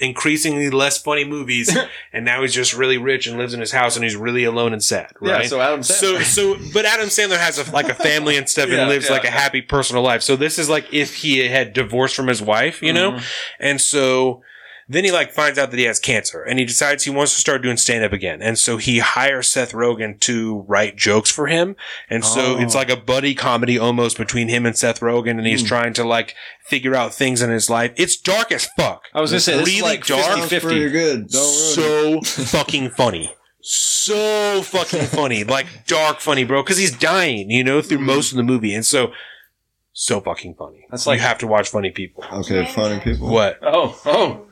increasingly 0.00 0.70
less 0.70 0.98
funny 0.98 1.24
movies, 1.24 1.76
and 2.12 2.24
now 2.24 2.42
he's 2.42 2.54
just 2.54 2.74
really 2.74 2.98
rich 2.98 3.26
and 3.26 3.38
lives 3.38 3.54
in 3.54 3.60
his 3.60 3.72
house 3.72 3.96
and 3.96 4.04
he's 4.04 4.16
really 4.16 4.44
alone 4.44 4.72
and 4.72 4.82
sad, 4.82 5.10
right? 5.20 5.42
Yeah, 5.42 5.48
so 5.48 5.60
Adam 5.60 5.82
So, 5.82 6.14
Sandler. 6.18 6.24
so, 6.24 6.56
but 6.72 6.84
Adam 6.84 7.08
Sandler 7.08 7.38
has 7.38 7.58
a, 7.58 7.70
like 7.72 7.88
a 7.88 7.94
family 7.94 8.36
and 8.36 8.48
stuff 8.48 8.68
Yeah, 8.70 8.80
and 8.80 8.88
lives 8.88 9.06
yeah, 9.06 9.12
like 9.12 9.24
a 9.24 9.30
happy 9.30 9.62
personal 9.62 10.02
life. 10.02 10.22
So 10.22 10.36
this 10.36 10.58
is 10.58 10.68
like 10.68 10.92
if 10.92 11.14
he 11.16 11.46
had 11.48 11.72
divorced 11.72 12.14
from 12.16 12.28
his 12.28 12.40
wife, 12.42 12.82
you 12.82 12.92
know? 12.92 13.12
Mhm. 13.12 13.24
And 13.60 13.80
so 13.80 14.42
Then 14.90 15.04
he 15.04 15.12
like 15.12 15.32
finds 15.32 15.58
out 15.58 15.70
that 15.70 15.76
he 15.76 15.84
has 15.84 16.00
cancer 16.00 16.42
and 16.42 16.58
he 16.58 16.64
decides 16.64 17.04
he 17.04 17.10
wants 17.10 17.34
to 17.34 17.40
start 17.40 17.60
doing 17.60 17.76
stand 17.76 18.04
up 18.04 18.12
again. 18.12 18.40
And 18.40 18.58
so 18.58 18.78
he 18.78 19.00
hires 19.00 19.46
Seth 19.48 19.72
Rogen 19.72 20.18
to 20.20 20.64
write 20.66 20.96
jokes 20.96 21.30
for 21.30 21.46
him. 21.46 21.76
And 22.08 22.24
so 22.24 22.56
Oh. 22.56 22.58
it's 22.58 22.74
like 22.74 22.88
a 22.88 22.96
buddy 22.96 23.34
comedy 23.34 23.78
almost 23.78 24.16
between 24.16 24.48
him 24.48 24.64
and 24.64 24.76
Seth 24.76 25.00
Rogen 25.00 25.32
and 25.32 25.46
he's 25.46 25.60
hmm. 25.60 25.66
trying 25.66 25.92
to 25.94 26.04
like 26.04 26.34
figure 26.64 26.94
out 26.94 27.12
things 27.14 27.42
in 27.42 27.50
his 27.50 27.68
life. 27.68 27.92
It's 27.96 28.16
dark 28.16 28.50
as 28.50 28.66
fuck. 28.78 29.02
I 29.12 29.20
was 29.20 29.30
gonna 29.30 29.40
say 29.40 29.58
this 29.58 29.68
is 29.68 29.74
really 29.74 29.82
like 29.82 30.06
dark. 30.06 30.24
Sounds 30.24 30.50
50-50. 30.50 30.60
pretty 30.60 30.90
good. 30.90 31.28
Don't 31.28 31.44
so 31.52 32.20
fucking 32.44 32.90
funny. 32.90 33.34
So 33.60 34.62
fucking 34.62 35.06
funny. 35.06 35.44
Like 35.44 35.66
dark 35.86 36.20
funny, 36.20 36.44
bro. 36.44 36.62
Cause 36.62 36.78
he's 36.78 36.96
dying, 36.96 37.50
you 37.50 37.62
know, 37.62 37.82
through 37.82 37.98
hmm. 37.98 38.06
most 38.06 38.30
of 38.30 38.38
the 38.38 38.42
movie. 38.42 38.72
And 38.72 38.86
so 38.86 39.12
so 39.92 40.22
fucking 40.22 40.54
funny. 40.54 40.86
That's 40.90 41.06
like- 41.06 41.18
you 41.18 41.26
have 41.26 41.38
to 41.38 41.46
watch 41.46 41.68
funny 41.68 41.90
people. 41.90 42.24
Okay, 42.32 42.64
funny 42.64 43.00
people. 43.00 43.28
What? 43.28 43.58
Oh, 43.60 44.00
oh. 44.06 44.47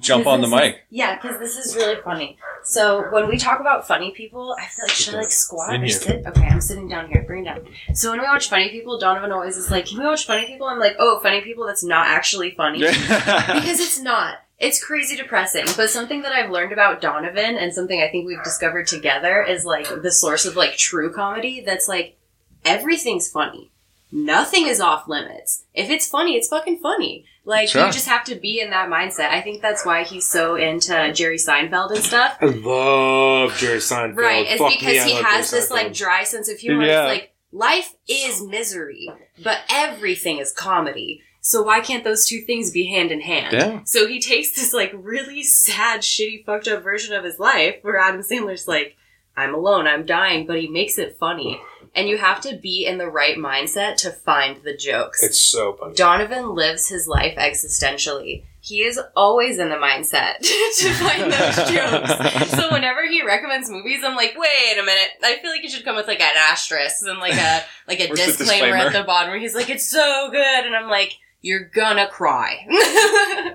Jump 0.00 0.26
on 0.26 0.40
the 0.40 0.46
This 0.48 0.54
is- 0.54 0.60
mic. 0.60 0.82
Yeah, 0.90 1.16
because 1.16 1.38
this 1.38 1.56
is 1.56 1.74
really 1.76 2.00
funny. 2.02 2.38
So 2.64 3.08
when 3.10 3.28
we 3.28 3.36
talk 3.36 3.60
about 3.60 3.86
funny 3.86 4.10
people, 4.12 4.54
I 4.58 4.66
feel 4.66 4.84
like 4.86 4.90
should 4.90 5.14
I 5.14 5.18
like 5.18 5.26
squat 5.30 5.74
In 5.74 5.82
or 5.82 5.84
here. 5.84 5.94
sit? 5.94 6.26
Okay, 6.26 6.46
I'm 6.46 6.60
sitting 6.60 6.88
down 6.88 7.08
here. 7.08 7.22
Bring 7.26 7.42
it 7.42 7.48
down. 7.48 7.66
So 7.94 8.10
when 8.10 8.20
we 8.20 8.26
watch 8.26 8.48
funny 8.48 8.68
people, 8.70 8.98
Donovan 8.98 9.32
always 9.32 9.56
is 9.56 9.70
like, 9.70 9.86
"Can 9.86 9.98
we 9.98 10.04
watch 10.04 10.26
funny 10.26 10.46
people?" 10.46 10.66
I'm 10.66 10.78
like, 10.78 10.96
"Oh, 10.98 11.20
funny 11.20 11.40
people. 11.42 11.66
That's 11.66 11.84
not 11.84 12.06
actually 12.06 12.52
funny." 12.52 12.78
because 12.82 13.80
it's 13.80 14.00
not. 14.00 14.38
It's 14.58 14.82
crazy 14.82 15.16
depressing. 15.16 15.64
But 15.76 15.90
something 15.90 16.22
that 16.22 16.32
I've 16.32 16.50
learned 16.50 16.72
about 16.72 17.00
Donovan 17.00 17.56
and 17.56 17.72
something 17.74 18.00
I 18.00 18.08
think 18.08 18.26
we've 18.26 18.42
discovered 18.44 18.86
together 18.86 19.42
is 19.42 19.64
like 19.64 19.88
the 20.02 20.12
source 20.12 20.46
of 20.46 20.56
like 20.56 20.76
true 20.76 21.12
comedy 21.12 21.60
that's 21.60 21.88
like 21.88 22.16
everything's 22.64 23.28
funny. 23.30 23.70
Nothing 24.12 24.68
is 24.68 24.80
off 24.80 25.08
limits. 25.08 25.64
If 25.74 25.90
it's 25.90 26.08
funny, 26.08 26.36
it's 26.36 26.48
fucking 26.48 26.78
funny. 26.78 27.26
Like 27.44 27.68
Sure. 27.68 27.86
you 27.86 27.92
just 27.92 28.08
have 28.08 28.24
to 28.24 28.34
be 28.36 28.60
in 28.60 28.70
that 28.70 28.88
mindset. 28.88 29.28
I 29.30 29.40
think 29.42 29.60
that's 29.60 29.84
why 29.84 30.04
he's 30.04 30.26
so 30.26 30.56
into 30.56 31.12
Jerry 31.12 31.36
Seinfeld 31.36 31.90
and 31.90 32.02
stuff. 32.02 32.38
I 32.40 32.46
love 32.46 33.56
Jerry 33.58 33.78
Seinfeld. 33.78 34.16
Right. 34.16 34.46
It's 34.48 34.58
Fuck 34.60 34.72
because 34.72 35.02
I 35.02 35.08
he 35.08 35.14
has 35.16 35.50
Jerry 35.50 35.60
this 35.60 35.70
like 35.70 35.92
dry 35.92 36.24
sense 36.24 36.48
of 36.48 36.58
humor. 36.58 36.84
Yeah. 36.86 37.02
It's 37.06 37.20
like 37.20 37.34
life 37.52 37.94
is 38.08 38.42
misery, 38.42 39.10
but 39.42 39.58
everything 39.70 40.38
is 40.38 40.52
comedy. 40.52 41.20
So 41.40 41.62
why 41.62 41.80
can't 41.80 42.04
those 42.04 42.26
two 42.26 42.40
things 42.40 42.70
be 42.70 42.86
hand 42.86 43.10
in 43.12 43.20
hand? 43.20 43.52
Yeah. 43.52 43.80
So 43.84 44.06
he 44.06 44.18
takes 44.18 44.56
this 44.56 44.72
like 44.72 44.92
really 44.94 45.42
sad, 45.42 46.00
shitty, 46.00 46.46
fucked 46.46 46.68
up 46.68 46.82
version 46.82 47.14
of 47.14 47.22
his 47.24 47.38
life 47.38 47.76
where 47.82 47.98
Adam 47.98 48.22
Sandler's 48.22 48.66
like, 48.66 48.96
I'm 49.36 49.54
alone, 49.54 49.86
I'm 49.86 50.06
dying, 50.06 50.46
but 50.46 50.58
he 50.58 50.68
makes 50.68 50.96
it 50.96 51.18
funny. 51.18 51.60
And 51.94 52.08
you 52.08 52.18
have 52.18 52.40
to 52.40 52.56
be 52.56 52.84
in 52.86 52.98
the 52.98 53.08
right 53.08 53.36
mindset 53.36 53.96
to 53.98 54.10
find 54.10 54.56
the 54.64 54.76
jokes. 54.76 55.22
It's 55.22 55.40
so 55.40 55.74
funny. 55.74 55.94
Donovan 55.94 56.54
lives 56.54 56.88
his 56.88 57.06
life 57.06 57.36
existentially. 57.36 58.44
He 58.60 58.82
is 58.82 58.98
always 59.14 59.58
in 59.58 59.68
the 59.68 59.76
mindset 59.76 60.38
to 60.40 60.92
find 60.94 61.30
those 61.30 61.56
jokes. 61.70 62.50
So 62.50 62.72
whenever 62.72 63.06
he 63.06 63.22
recommends 63.22 63.68
movies, 63.68 64.00
I'm 64.02 64.16
like, 64.16 64.34
wait 64.38 64.78
a 64.78 64.82
minute. 64.82 65.10
I 65.22 65.36
feel 65.40 65.50
like 65.50 65.62
you 65.62 65.68
should 65.68 65.84
come 65.84 65.96
with 65.96 66.08
like 66.08 66.20
an 66.20 66.32
asterisk 66.34 67.06
and 67.06 67.18
like 67.18 67.34
a 67.34 67.62
like 67.86 68.00
a 68.00 68.08
Where's 68.08 68.38
the 68.38 68.44
disclaimer, 68.44 68.74
at 68.74 68.92
the 68.92 69.04
bottom 69.04 69.30
where 69.30 69.38
he's 69.38 69.54
like, 69.54 69.68
it's 69.68 69.86
so 69.88 70.30
good, 70.30 70.64
and 70.64 70.74
I'm 70.74 70.88
like, 70.88 71.12
you're 71.44 71.64
gonna 71.74 72.06
cry. 72.08 72.66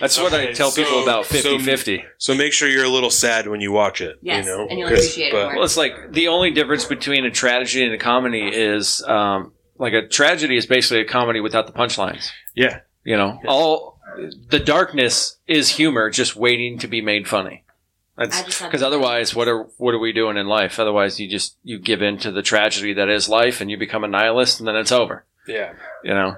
That's 0.00 0.18
what 0.18 0.32
I 0.32 0.44
Okay, 0.44 0.52
tell 0.52 0.70
people 0.70 1.02
about 1.02 1.26
so- 1.26 1.34
50 1.34 1.58
50. 1.60 2.04
So 2.18 2.34
make 2.34 2.52
sure 2.52 2.68
you're 2.68 2.84
a 2.84 2.88
little 2.90 3.10
sad 3.10 3.48
when 3.48 3.60
you 3.60 3.72
watch 3.72 4.00
it. 4.00 4.18
Yes, 4.22 4.44
you 4.46 4.52
know? 4.52 4.66
and 4.68 4.78
you'll 4.78 4.88
appreciate 4.88 5.28
it 5.28 5.32
but- 5.32 5.44
more. 5.46 5.54
Well, 5.56 5.64
it's 5.64 5.76
like 5.76 6.12
the 6.12 6.28
only 6.28 6.50
difference 6.50 6.84
between 6.84 7.24
a 7.24 7.30
tragedy 7.30 7.84
and 7.84 7.94
a 7.94 7.98
comedy 7.98 8.46
is 8.46 9.02
um, 9.04 9.52
like 9.78 9.94
a 9.94 10.06
tragedy 10.06 10.56
is 10.56 10.66
basically 10.66 11.00
a 11.00 11.06
comedy 11.08 11.40
without 11.40 11.66
the 11.66 11.72
punchlines. 11.72 12.30
Yeah. 12.54 12.80
You 13.04 13.16
know, 13.16 13.40
all 13.48 13.98
the 14.48 14.58
darkness 14.58 15.38
is 15.46 15.70
humor 15.70 16.10
just 16.10 16.36
waiting 16.36 16.78
to 16.80 16.88
be 16.88 17.00
made 17.00 17.26
funny. 17.26 17.64
That's 18.18 18.38
I 18.38 18.44
just 18.44 18.60
have 18.60 18.70
because 18.70 18.82
otherwise, 18.82 19.34
what 19.34 19.48
are 19.48 19.62
what 19.78 19.94
are 19.94 19.98
we 19.98 20.12
doing 20.12 20.36
in 20.36 20.46
life? 20.46 20.78
Otherwise, 20.78 21.18
you 21.18 21.26
just 21.30 21.56
you 21.62 21.78
give 21.78 22.02
in 22.02 22.18
to 22.18 22.30
the 22.30 22.42
tragedy 22.42 22.92
that 22.92 23.08
is 23.08 23.30
life, 23.30 23.62
and 23.62 23.70
you 23.70 23.78
become 23.78 24.04
a 24.04 24.08
nihilist, 24.08 24.58
and 24.60 24.68
then 24.68 24.76
it's 24.76 24.92
over. 24.92 25.24
Yeah. 25.48 25.72
You 26.04 26.12
know. 26.12 26.36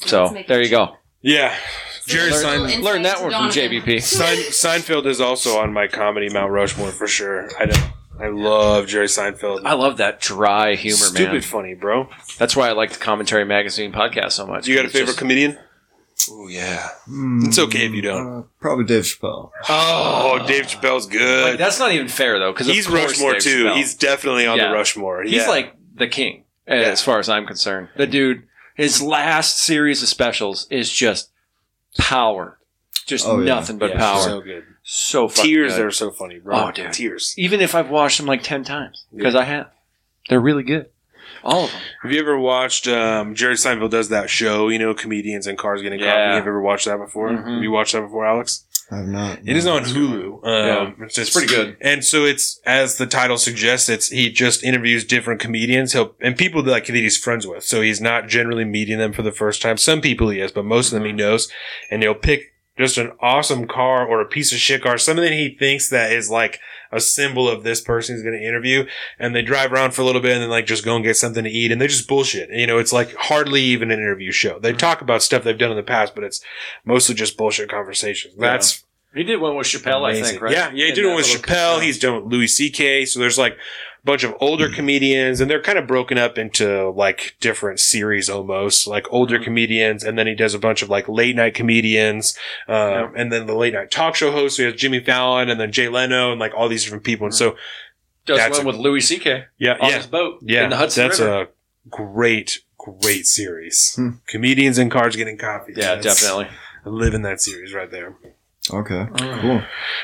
Let's 0.00 0.10
So 0.10 0.34
there 0.48 0.62
you 0.62 0.70
go. 0.70 0.96
Yeah. 1.20 1.56
Jerry 2.06 2.32
Seinfeld. 2.32 2.70
Sein- 2.70 2.82
Learn 2.82 3.02
that 3.02 3.22
one 3.22 3.30
from 3.30 3.48
Donovan. 3.50 3.70
JBP. 3.82 4.02
Sein- 4.02 4.36
Seinfeld 4.80 5.06
is 5.06 5.20
also 5.20 5.58
on 5.58 5.72
my 5.72 5.86
comedy 5.86 6.28
Mount 6.28 6.50
Rushmore 6.50 6.90
for 6.90 7.06
sure. 7.06 7.48
I 7.58 7.66
don't. 7.66 7.92
I 8.20 8.26
love 8.28 8.86
Jerry 8.88 9.06
Seinfeld. 9.06 9.62
I 9.64 9.72
love 9.74 9.96
that 9.96 10.20
dry 10.20 10.74
humor, 10.74 10.96
Stupid 10.96 11.32
man. 11.32 11.40
funny, 11.42 11.74
bro. 11.74 12.08
That's 12.38 12.54
why 12.54 12.68
I 12.68 12.72
like 12.72 12.92
the 12.92 12.98
Commentary 12.98 13.44
Magazine 13.44 13.90
podcast 13.92 14.32
so 14.32 14.46
much. 14.46 14.66
You 14.68 14.74
got 14.76 14.84
a 14.84 14.88
favorite 14.88 15.06
just- 15.06 15.18
comedian? 15.18 15.58
Oh 16.30 16.46
yeah. 16.46 16.88
It's 17.08 17.58
okay 17.58 17.86
if 17.86 17.92
you 17.92 18.02
don't. 18.02 18.38
Uh, 18.38 18.42
probably 18.60 18.84
Dave 18.84 19.02
Chappelle. 19.04 19.50
Oh, 19.68 20.44
Dave 20.46 20.66
Chappelle's 20.66 21.06
Like, 21.06 21.12
good. 21.12 21.58
that's 21.58 21.80
not 21.80 21.90
even 21.92 22.06
fair 22.06 22.38
though, 22.38 22.52
because 22.52 22.68
He's 22.68 22.88
Rushmore 22.88 23.36
too. 23.36 23.72
He's 23.74 23.94
definitely 23.94 24.46
on 24.46 24.56
Yeah. 24.58 24.68
the 24.68 24.74
Rushmore. 24.74 25.24
he's 25.24 25.48
like 25.48 25.74
the 25.94 26.06
king 26.06 26.44
uh, 26.68 26.74
as 26.74 27.02
far 27.02 27.18
as 27.18 27.28
I'm 27.28 27.44
concerned. 27.46 27.88
The 27.96 28.06
dude, 28.06 28.44
his 28.74 29.00
last 29.02 29.58
series 29.62 30.02
of 30.02 30.08
specials 30.08 30.66
is 30.70 30.90
just 30.90 31.30
power, 31.98 32.58
just 33.06 33.26
Oh, 33.26 33.38
yeah. 33.40 33.54
nothing 33.54 33.78
but 33.78 33.90
Yeah, 33.90 33.98
power. 33.98 34.20
So 34.20 34.28
So, 34.28 34.40
good. 34.40 34.64
fucking 35.36 35.50
Tears 35.50 35.76
good. 35.76 35.86
are 35.86 35.90
so 35.90 36.10
funny, 36.10 36.38
bro. 36.38 36.56
Oh, 36.68 36.70
dude. 36.72 36.92
Tears. 36.92 37.34
even 37.36 37.60
if 37.60 37.74
I've 37.74 37.90
watched 37.90 38.18
them 38.18 38.26
like 38.26 38.42
ten 38.42 38.64
times 38.64 39.04
because 39.14 39.34
I 39.34 39.44
have, 39.44 39.68
they're 40.28 40.40
really 40.40 40.62
good. 40.62 40.86
All 41.44 41.64
of 41.64 41.72
them. 41.72 41.80
Have 42.02 42.12
you 42.12 42.20
ever 42.20 42.38
watched 42.38 42.86
um, 42.86 43.34
Jerry 43.34 43.54
Seinfeld 43.54 43.90
does 43.90 44.08
that 44.10 44.30
show? 44.30 44.68
You 44.68 44.78
know, 44.78 44.94
comedians 44.94 45.46
and 45.48 45.58
cars 45.58 45.82
getting 45.82 45.98
Yeah. 45.98 46.06
coffee. 46.06 46.20
Have 46.36 46.44
you 46.44 46.50
ever 46.50 46.60
watched 46.62 46.84
that 46.86 46.98
before? 46.98 47.30
Mhm. 47.30 47.54
Have 47.54 47.62
you 47.62 47.70
watched 47.72 47.92
that 47.94 48.02
before, 48.02 48.24
Alex? 48.26 48.64
I 48.92 48.96
have 48.98 49.08
not. 49.08 49.38
It 49.46 49.56
is 49.56 49.66
on 49.66 49.84
Hulu. 49.84 50.44
Um, 50.46 50.96
it's, 51.00 51.16
It's 51.16 51.30
pretty 51.30 51.48
good. 51.48 51.78
And 51.80 52.04
so 52.04 52.26
it's 52.26 52.60
as 52.66 52.96
the 52.98 53.06
title 53.06 53.38
suggests, 53.38 53.88
it's 53.88 54.08
he 54.08 54.30
just 54.30 54.62
interviews 54.62 55.04
different 55.04 55.40
comedians. 55.40 55.94
He'll 55.94 56.14
and 56.20 56.36
people 56.36 56.62
that 56.62 56.70
like 56.70 56.86
that 56.86 56.94
he's 56.94 57.16
friends 57.16 57.46
with. 57.46 57.64
So 57.64 57.80
he's 57.80 58.02
not 58.02 58.28
generally 58.28 58.66
meeting 58.66 58.98
them 58.98 59.14
for 59.14 59.22
the 59.22 59.32
first 59.32 59.62
time. 59.62 59.78
Some 59.78 60.02
people 60.02 60.28
he 60.28 60.40
is, 60.40 60.52
but 60.52 60.66
most 60.66 60.88
of 60.88 60.98
them 60.98 61.06
he 61.06 61.12
knows. 61.12 61.50
And 61.90 62.02
he'll 62.02 62.14
pick 62.14 62.52
just 62.76 62.98
an 62.98 63.12
awesome 63.20 63.66
car 63.66 64.06
or 64.06 64.20
a 64.20 64.26
piece 64.26 64.52
of 64.52 64.58
shit 64.58 64.82
car, 64.82 64.98
something 64.98 65.24
that 65.24 65.32
he 65.32 65.56
thinks 65.58 65.88
that 65.88 66.12
is 66.12 66.30
like 66.30 66.60
a 66.92 67.00
symbol 67.00 67.48
of 67.48 67.64
this 67.64 67.80
person 67.80 68.14
he's 68.14 68.22
going 68.22 68.38
to 68.38 68.46
interview. 68.46 68.86
And 69.18 69.34
they 69.34 69.42
drive 69.42 69.72
around 69.72 69.92
for 69.92 70.02
a 70.02 70.04
little 70.04 70.20
bit 70.20 70.32
and 70.32 70.42
then 70.42 70.50
like 70.50 70.66
just 70.66 70.84
go 70.84 70.94
and 70.94 71.04
get 71.04 71.16
something 71.16 71.42
to 71.42 71.50
eat. 71.50 71.72
And 71.72 71.80
they 71.80 71.86
just 71.86 72.06
bullshit. 72.06 72.50
You 72.50 72.66
know, 72.66 72.78
it's 72.78 72.92
like 72.92 73.14
hardly 73.16 73.62
even 73.62 73.90
an 73.90 73.98
interview 73.98 74.30
show. 74.30 74.58
They 74.58 74.70
mm-hmm. 74.70 74.78
talk 74.78 75.00
about 75.00 75.22
stuff 75.22 75.42
they've 75.42 75.58
done 75.58 75.70
in 75.70 75.76
the 75.76 75.82
past, 75.82 76.14
but 76.14 76.24
it's 76.24 76.42
mostly 76.84 77.14
just 77.14 77.36
bullshit 77.36 77.70
conversations. 77.70 78.34
That's 78.38 78.84
He 79.14 79.24
did 79.24 79.40
one 79.40 79.56
with 79.56 79.66
Chappelle, 79.66 80.04
I 80.04 80.20
think, 80.20 80.40
right? 80.40 80.52
Yeah, 80.52 80.70
yeah, 80.72 80.86
he 80.86 80.92
did 80.92 81.06
one 81.06 81.16
with 81.16 81.26
Chappelle. 81.26 81.78
yeah. 81.78 81.82
He's 81.82 81.98
done 81.98 82.22
with 82.22 82.32
Louis 82.32 82.48
C.K. 82.48 83.06
So 83.06 83.18
there's 83.20 83.38
like 83.38 83.54
a 83.54 83.56
bunch 84.04 84.24
of 84.24 84.34
older 84.40 84.68
comedians, 84.68 85.40
and 85.40 85.48
they're 85.50 85.62
kind 85.62 85.78
of 85.78 85.86
broken 85.86 86.18
up 86.18 86.36
into 86.38 86.90
like 86.90 87.36
different 87.40 87.78
series 87.78 88.28
almost, 88.28 88.86
like 88.86 89.06
older 89.10 89.38
Mhm. 89.38 89.44
comedians, 89.44 90.02
and 90.04 90.18
then 90.18 90.26
he 90.26 90.34
does 90.34 90.54
a 90.54 90.58
bunch 90.58 90.82
of 90.82 90.88
like 90.90 91.08
late 91.08 91.36
night 91.36 91.54
comedians, 91.54 92.36
um, 92.68 92.74
Yeah. 92.76 93.08
and 93.16 93.32
then 93.32 93.46
the 93.46 93.54
late 93.54 93.74
night 93.74 93.90
talk 93.92 94.16
show 94.16 94.32
host. 94.32 94.56
So 94.56 94.64
he 94.64 94.70
has 94.70 94.80
Jimmy 94.80 95.00
Fallon, 95.00 95.48
and 95.48 95.60
then 95.60 95.70
Jay 95.70 95.88
Leno, 95.88 96.32
and 96.32 96.40
like 96.40 96.52
all 96.54 96.68
these 96.68 96.82
different 96.82 97.04
people. 97.04 97.26
And 97.26 97.34
so 97.34 97.56
does 98.26 98.38
That's 98.38 98.58
one 98.58 98.66
a- 98.66 98.68
with 98.70 98.76
Louis 98.76 99.00
C.K. 99.00 99.44
yeah, 99.58 99.76
on 99.80 99.90
yeah, 99.90 99.96
his 99.98 100.06
boat 100.06 100.38
yeah, 100.42 100.64
in 100.64 100.70
the 100.70 100.76
Hudson 100.76 101.06
that's 101.08 101.20
River. 101.20 101.42
a 101.42 101.46
great, 101.88 102.60
great 102.78 103.26
series. 103.26 103.94
Hmm. 103.96 104.10
Comedians 104.26 104.78
and 104.78 104.90
cars 104.90 105.14
getting 105.16 105.38
coffee. 105.38 105.74
yeah, 105.76 105.94
That's- 105.94 106.20
definitely. 106.20 106.48
I 106.84 106.88
live 106.88 107.14
in 107.14 107.22
that 107.22 107.40
series 107.40 107.72
right 107.72 107.90
there. 107.90 108.14
Okay, 108.70 109.06
Mm. 109.12 109.40
cool. 109.40 109.62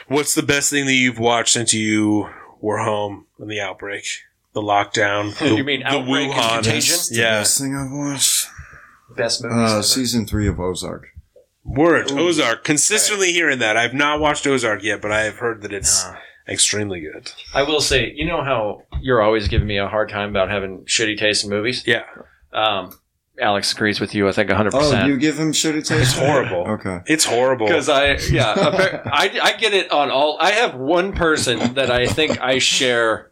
What's 0.09 0.35
the 0.35 0.43
best 0.43 0.71
thing 0.71 0.87
that 0.87 0.95
you've 0.95 1.19
watched 1.21 1.53
since 1.53 1.73
you 1.75 2.29
were 2.61 2.79
home 2.79 3.27
in 3.39 3.49
the 3.49 3.61
outbreak, 3.61 4.05
the 4.53 4.63
lockdown? 4.63 5.39
The, 5.39 5.57
You 5.57 5.65
mean 5.65 5.83
Outbreak 5.85 6.31
and 6.31 6.65
Contagion? 6.65 6.97
Yeah, 7.11 7.41
Best 7.41 7.61
thing 7.61 7.77
I've 7.77 7.91
watched. 7.91 8.47
Best 9.17 9.43
movies. 9.43 9.57
Uh, 9.73 9.83
season 9.83 10.27
three 10.27 10.47
of 10.49 10.61
Ozark. 10.61 11.09
word 11.65 12.11
Ozark. 12.13 12.65
Consistently 12.65 13.33
hearing 13.33 13.59
that. 13.61 13.77
I've 13.77 13.95
not 13.95 14.21
watched 14.21 14.47
Ozark 14.47 14.83
yet, 14.83 15.01
but 15.03 15.11
I 15.13 15.23
have 15.23 15.37
heard 15.37 15.63
that 15.63 15.73
it's 15.73 16.05
No. 16.05 16.15
extremely 16.49 17.01
good. 17.01 17.33
I 17.55 17.63
will 17.63 17.81
say, 17.81 18.13
you 18.15 18.27
know 18.27 18.43
how 18.43 18.83
you're 19.01 19.23
always 19.23 19.49
giving 19.49 19.67
me 19.67 19.79
a 19.79 19.89
hard 19.89 20.09
time 20.09 20.31
about 20.31 20.51
having 20.51 20.85
shitty 20.85 21.19
taste 21.19 21.45
in 21.45 21.51
movies? 21.51 21.83
Yeah, 21.87 22.05
Um, 22.53 22.99
Alex 23.41 23.73
agrees 23.73 24.01
with 24.01 24.15
you, 24.15 24.29
I 24.29 24.33
think, 24.33 24.51
100%. 24.51 24.71
Oh, 24.75 25.07
you 25.07 25.17
give 25.19 25.39
him 25.39 25.53
shitty 25.53 25.87
taste? 25.87 25.91
It's 25.91 26.13
horrible. 26.19 26.65
Okay. 26.79 27.01
it's 27.07 27.25
horrible. 27.25 27.67
Because 27.67 27.89
I, 27.89 28.15
yeah, 28.31 28.53
I, 29.07 29.39
I 29.43 29.53
get 29.59 29.75
it 29.75 29.91
on 29.91 30.11
all. 30.11 30.37
I 30.41 30.53
have 30.53 30.75
one 30.75 31.13
person 31.13 31.75
that 31.75 31.91
I 31.91 32.07
think 32.07 32.41
I 32.41 32.59
share 32.59 33.31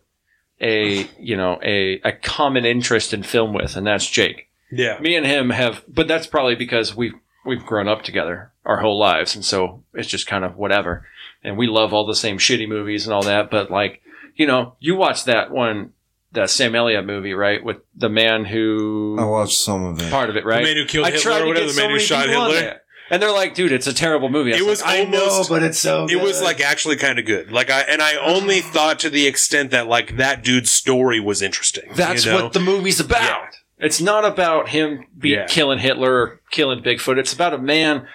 a, 0.61 1.09
you 1.19 1.37
know, 1.37 1.59
a, 1.63 2.01
a 2.05 2.13
common 2.13 2.65
interest 2.65 3.13
in 3.13 3.23
film 3.23 3.53
with, 3.53 3.77
and 3.77 3.87
that's 3.87 4.09
Jake. 4.09 4.49
Yeah, 4.71 4.99
Me 4.99 5.15
and 5.15 5.25
him 5.25 5.51
have, 5.51 5.85
but 5.87 6.09
that's 6.09 6.27
probably 6.27 6.57
because 6.57 6.97
we've 6.97 7.15
we've 7.45 7.65
grown 7.65 7.87
up 7.87 8.03
together 8.03 8.51
our 8.65 8.79
whole 8.79 8.99
lives, 8.99 9.37
and 9.37 9.45
so 9.45 9.85
it's 9.95 10.09
just 10.09 10.27
kind 10.27 10.45
of 10.45 10.57
whatever. 10.57 11.07
And 11.45 11.57
we 11.57 11.69
love 11.69 11.95
all 11.95 12.05
the 12.05 12.17
same 12.17 12.39
shitty 12.39 12.69
movies 12.69 13.07
and 13.07 13.15
all 13.15 13.23
that, 13.23 13.49
but 13.51 13.71
like, 13.71 14.03
you 14.35 14.47
know, 14.47 14.75
you 14.81 14.97
watch 14.97 15.25
that 15.27 15.53
one, 15.53 15.93
that 16.37 16.49
Sam 16.51 16.75
Elliott 16.75 17.05
movie, 17.05 17.35
right, 17.35 17.63
with 17.63 17.79
the 17.95 18.09
man 18.09 18.45
who 18.45 19.17
I 19.19 19.25
watched 19.25 19.59
some 19.59 19.85
of 19.85 20.01
it. 20.01 20.11
part 20.11 20.31
of 20.31 20.37
it, 20.37 20.45
right? 20.45 20.59
the 20.59 20.65
man 20.75 20.77
who 20.77 20.85
killed 20.87 21.07
I 21.07 21.11
Hitler, 21.11 21.23
tried 21.23 21.39
to 21.41 21.47
whatever, 21.47 21.67
get 21.67 21.75
the 21.75 21.81
man 21.81 21.91
so 21.91 21.93
who 21.95 21.99
shot 21.99 22.29
Hitler. 22.29 22.81
And 23.09 23.23
they're 23.23 23.31
like, 23.33 23.55
dude, 23.55 23.71
it's 23.71 23.87
a 23.87 23.95
terrible 23.95 24.29
movie. 24.29 24.53
I 24.53 24.57
It 24.57 24.67
was 24.67 24.83
like, 24.83 25.07
I 25.07 25.11
know, 25.11 25.45
but 25.49 25.63
it's 25.63 25.79
so. 25.79 26.07
It 26.11 26.21
was 26.21 26.43
like 26.43 26.61
actually 26.61 26.97
kind 26.97 27.19
of 27.21 27.25
good. 27.25 27.53
Like 27.53 27.71
I 27.71 27.83
and 27.83 28.03
I 28.03 28.17
only 28.17 28.61
thought 28.63 28.99
to 29.01 29.11
the 29.11 29.27
extent 29.27 29.71
that 29.71 29.87
like 29.87 30.17
that 30.17 30.43
dude's 30.43 30.71
story 30.71 31.21
was 31.21 31.41
interesting. 31.43 31.85
That's 31.95 32.25
you 32.25 32.33
know? 32.33 32.45
what 32.45 32.53
the 32.53 32.61
movie's 32.61 32.99
about. 32.99 33.21
Yeah. 33.23 33.47
It's 33.79 34.01
not 34.01 34.25
about 34.25 34.71
him 34.71 35.05
be 35.17 35.31
Yeah. 35.31 35.47
killing 35.47 35.79
Hitler 35.79 36.13
or 36.13 36.41
killing 36.51 36.83
Bigfoot. 36.83 37.19
It's 37.19 37.33
about 37.35 37.53
a 37.55 37.59
man 37.59 38.07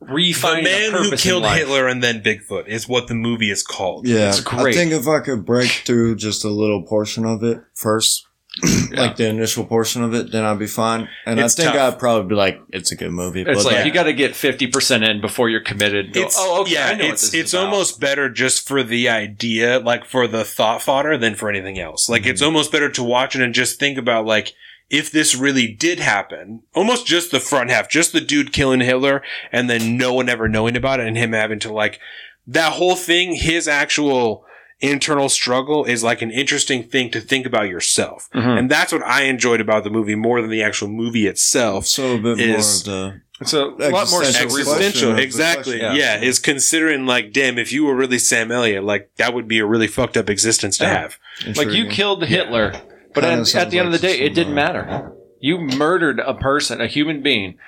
the 0.00 0.60
man 0.62 0.94
a 0.94 0.98
who 0.98 1.16
killed. 1.16 1.44
Hitler 1.46 1.86
and 1.86 2.02
then 2.02 2.22
Bigfoot 2.22 2.66
is 2.68 2.88
what 2.88 3.06
the 3.08 3.14
movie 3.14 3.50
is 3.50 3.62
called. 3.62 4.06
Yeah, 4.06 4.28
It's 4.30 4.40
great. 4.40 4.74
I 4.74 4.78
think 4.78 4.92
if 4.92 5.06
I 5.06 5.20
could 5.20 5.44
break 5.44 5.70
through 5.84 6.16
just 6.16 6.44
a 6.44 6.48
little 6.48 6.82
portion 6.82 7.24
of 7.26 7.42
it 7.44 7.60
first, 7.74 8.26
like 8.92 9.16
the 9.16 9.28
initial 9.28 9.64
portion 9.64 10.02
of 10.02 10.12
it, 10.12 10.32
then 10.32 10.44
I'd 10.44 10.58
be 10.58 10.66
fine. 10.66 11.08
And 11.24 11.38
It's 11.38 11.58
I 11.58 11.62
think 11.62 11.74
tough. 11.74 11.94
I'd 11.94 11.98
probably 12.00 12.28
be 12.30 12.34
like, 12.34 12.60
it's 12.70 12.90
a 12.90 12.96
good 12.96 13.12
movie. 13.12 13.42
It's 13.42 13.62
but 13.62 13.64
like 13.66 13.74
yeah. 13.76 13.84
you 13.84 13.92
got 13.92 14.04
to 14.04 14.12
get 14.12 14.34
fifty 14.34 14.66
percent 14.66 15.04
in 15.04 15.20
before 15.20 15.48
you're 15.48 15.60
committed. 15.62 16.12
Go, 16.12 16.22
It's, 16.22 16.36
oh, 16.38 16.62
okay. 16.62 16.72
yeah, 16.72 16.86
I 16.88 16.94
know 16.94 17.04
what 17.04 17.12
it's 17.14 17.22
is 17.24 17.34
it's 17.34 17.52
about." 17.54 17.66
almost 17.66 18.00
better 18.00 18.28
just 18.28 18.66
for 18.66 18.82
the 18.82 19.08
idea, 19.08 19.78
like 19.78 20.04
for 20.04 20.26
the 20.26 20.44
thought 20.44 20.82
fodder, 20.82 21.16
than 21.16 21.36
for 21.36 21.48
anything 21.48 21.78
else. 21.78 22.08
Like 22.08 22.22
Mm-hmm. 22.22 22.30
it's 22.30 22.42
almost 22.42 22.72
better 22.72 22.88
to 22.90 23.04
watch 23.04 23.36
it 23.36 23.42
and 23.42 23.54
just 23.54 23.78
think 23.78 23.98
about 23.98 24.26
like 24.26 24.52
if 24.90 25.10
this 25.10 25.34
really 25.36 25.68
did 25.68 26.00
happen, 26.00 26.62
almost 26.74 27.06
just 27.06 27.30
the 27.30 27.40
front 27.40 27.70
half, 27.70 27.88
just 27.88 28.12
the 28.12 28.20
dude 28.20 28.52
killing 28.52 28.80
Hitler, 28.80 29.22
and 29.52 29.70
then 29.70 29.96
no 29.96 30.12
one 30.12 30.28
ever 30.28 30.48
knowing 30.48 30.76
about 30.76 31.00
it, 31.00 31.06
and 31.06 31.16
him 31.16 31.32
having 31.32 31.60
to 31.60 31.72
like 31.72 31.98
that 32.46 32.72
whole 32.74 32.96
thing. 32.96 33.34
His 33.36 33.68
actual 33.68 34.44
internal 34.80 35.28
struggle 35.28 35.84
is 35.84 36.02
like 36.02 36.22
an 36.22 36.30
interesting 36.30 36.82
thing 36.82 37.10
to 37.10 37.20
think 37.20 37.46
about 37.46 37.68
yourself, 37.68 38.28
Mhm. 38.34 38.58
and 38.58 38.70
that's 38.70 38.92
what 38.92 39.04
I 39.06 39.24
enjoyed 39.24 39.60
about 39.60 39.84
the 39.84 39.90
movie 39.90 40.14
more 40.14 40.40
than 40.40 40.50
the 40.50 40.62
actual 40.62 40.88
movie 40.88 41.26
itself. 41.26 41.86
so 41.86 42.14
a 42.14 42.18
bit 42.18 42.40
is- 42.40 42.86
more 42.86 42.94
of 42.96 43.12
the 43.12 43.20
It's 43.42 43.52
a 43.54 43.64
lot 43.64 44.10
more 44.10 44.20
Existential 44.20 44.50
cerebral. 44.50 44.50
question 44.50 44.82
existential 44.86 45.10
of 45.12 45.16
the 45.16 45.22
exactly 45.22 45.78
question. 45.78 45.96
yeah. 45.96 46.16
Yeah. 46.20 46.22
is 46.28 46.38
considering 46.38 47.06
like 47.06 47.32
damn 47.32 47.58
if 47.58 47.72
you 47.72 47.84
were 47.84 47.94
really 47.94 48.18
sam 48.18 48.52
elliott 48.52 48.84
like 48.84 49.08
that 49.16 49.32
would 49.32 49.48
be 49.48 49.58
a 49.60 49.64
really 49.64 49.86
fucked 49.86 50.18
up 50.18 50.28
existence 50.28 50.76
to 50.78 50.84
Yeah. 50.84 51.00
have 51.00 51.18
Like 51.56 51.70
you 51.72 51.86
killed 51.86 52.24
Hitler, 52.26 52.74
but 53.14 53.24
at, 53.24 53.54
at 53.54 53.70
the 53.70 53.78
end 53.78 53.86
of 53.86 53.92
the 53.92 53.98
day, 53.98 54.18
it 54.20 54.34
didn't 54.34 54.54
matter. 54.54 55.12
You 55.40 55.58
murdered 55.58 56.20
a 56.20 56.34
person, 56.34 56.80
a 56.80 56.86
human 56.86 57.22
being, 57.22 57.58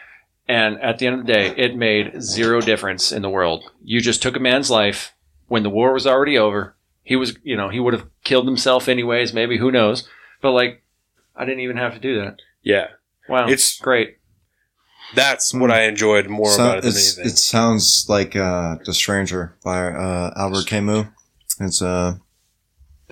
and 0.48 0.80
at 0.80 0.98
the 0.98 1.06
end 1.06 1.20
of 1.20 1.26
the 1.26 1.32
day, 1.32 1.54
it 1.56 1.76
made 1.76 2.20
zero 2.22 2.60
difference 2.60 3.12
in 3.12 3.22
the 3.22 3.30
world. 3.30 3.64
You 3.82 4.00
just 4.00 4.22
took 4.22 4.36
a 4.36 4.40
man's 4.40 4.70
life 4.70 5.14
when 5.48 5.62
the 5.62 5.70
war 5.70 5.92
was 5.92 6.06
already 6.06 6.36
over. 6.38 6.74
He 7.02 7.16
was, 7.16 7.36
you 7.42 7.56
know, 7.56 7.68
he 7.68 7.80
would 7.80 7.94
have 7.94 8.06
killed 8.24 8.46
himself 8.46 8.88
anyways. 8.88 9.32
Maybe 9.32 9.58
who 9.58 9.70
knows? 9.72 10.08
But 10.40 10.52
like, 10.52 10.82
I 11.34 11.44
didn't 11.44 11.60
even 11.60 11.76
have 11.78 11.94
to 11.94 12.00
do 12.00 12.20
that. 12.20 12.36
yeah 12.62 12.88
Wow, 13.28 13.44
It's- 13.46 13.78
great. 13.80 14.18
that's 15.14 15.52
what 15.54 15.70
i 15.70 15.82
enjoyed 15.82 16.26
more 16.28 16.50
So- 16.50 16.64
about 16.64 16.78
it 16.78 16.82
than 16.82 16.92
anything 16.92 17.26
it 17.26 17.38
sounds 17.38 18.06
like 18.08 18.34
uh, 18.36 18.76
The 18.84 18.92
Stranger 18.94 19.56
by 19.64 19.86
uh, 19.92 20.32
Albert 20.36 20.66
Camus. 20.66 21.06
It's 21.60 21.80
uh 21.82 22.16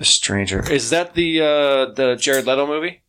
The 0.01 0.05
Stranger 0.07 0.69
is 0.73 0.91
that 0.91 1.15
the 1.15 1.41
uh, 1.43 1.93
the 1.95 2.17
Jared 2.19 2.47
Leto 2.47 2.67
movie? 2.67 3.03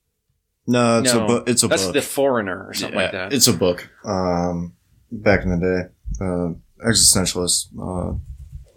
no, 0.68 1.00
it's 1.00 1.14
No, 1.14 1.24
a 1.24 1.28
book. 1.28 1.50
It's 1.50 1.64
a 1.64 1.68
That's 1.70 1.86
book. 1.86 1.94
the 1.94 2.02
Foreigner 2.02 2.68
or 2.68 2.74
something 2.74 3.00
like 3.00 3.14
that. 3.14 3.34
It's 3.34 3.48
a 3.48 3.54
book. 3.54 3.90
Um, 4.06 4.74
back 5.12 5.44
in 5.44 5.50
the 5.50 5.58
day, 5.58 6.24
uh, 6.24 6.88
existentialist. 6.88 7.68
Uh, 7.80 8.18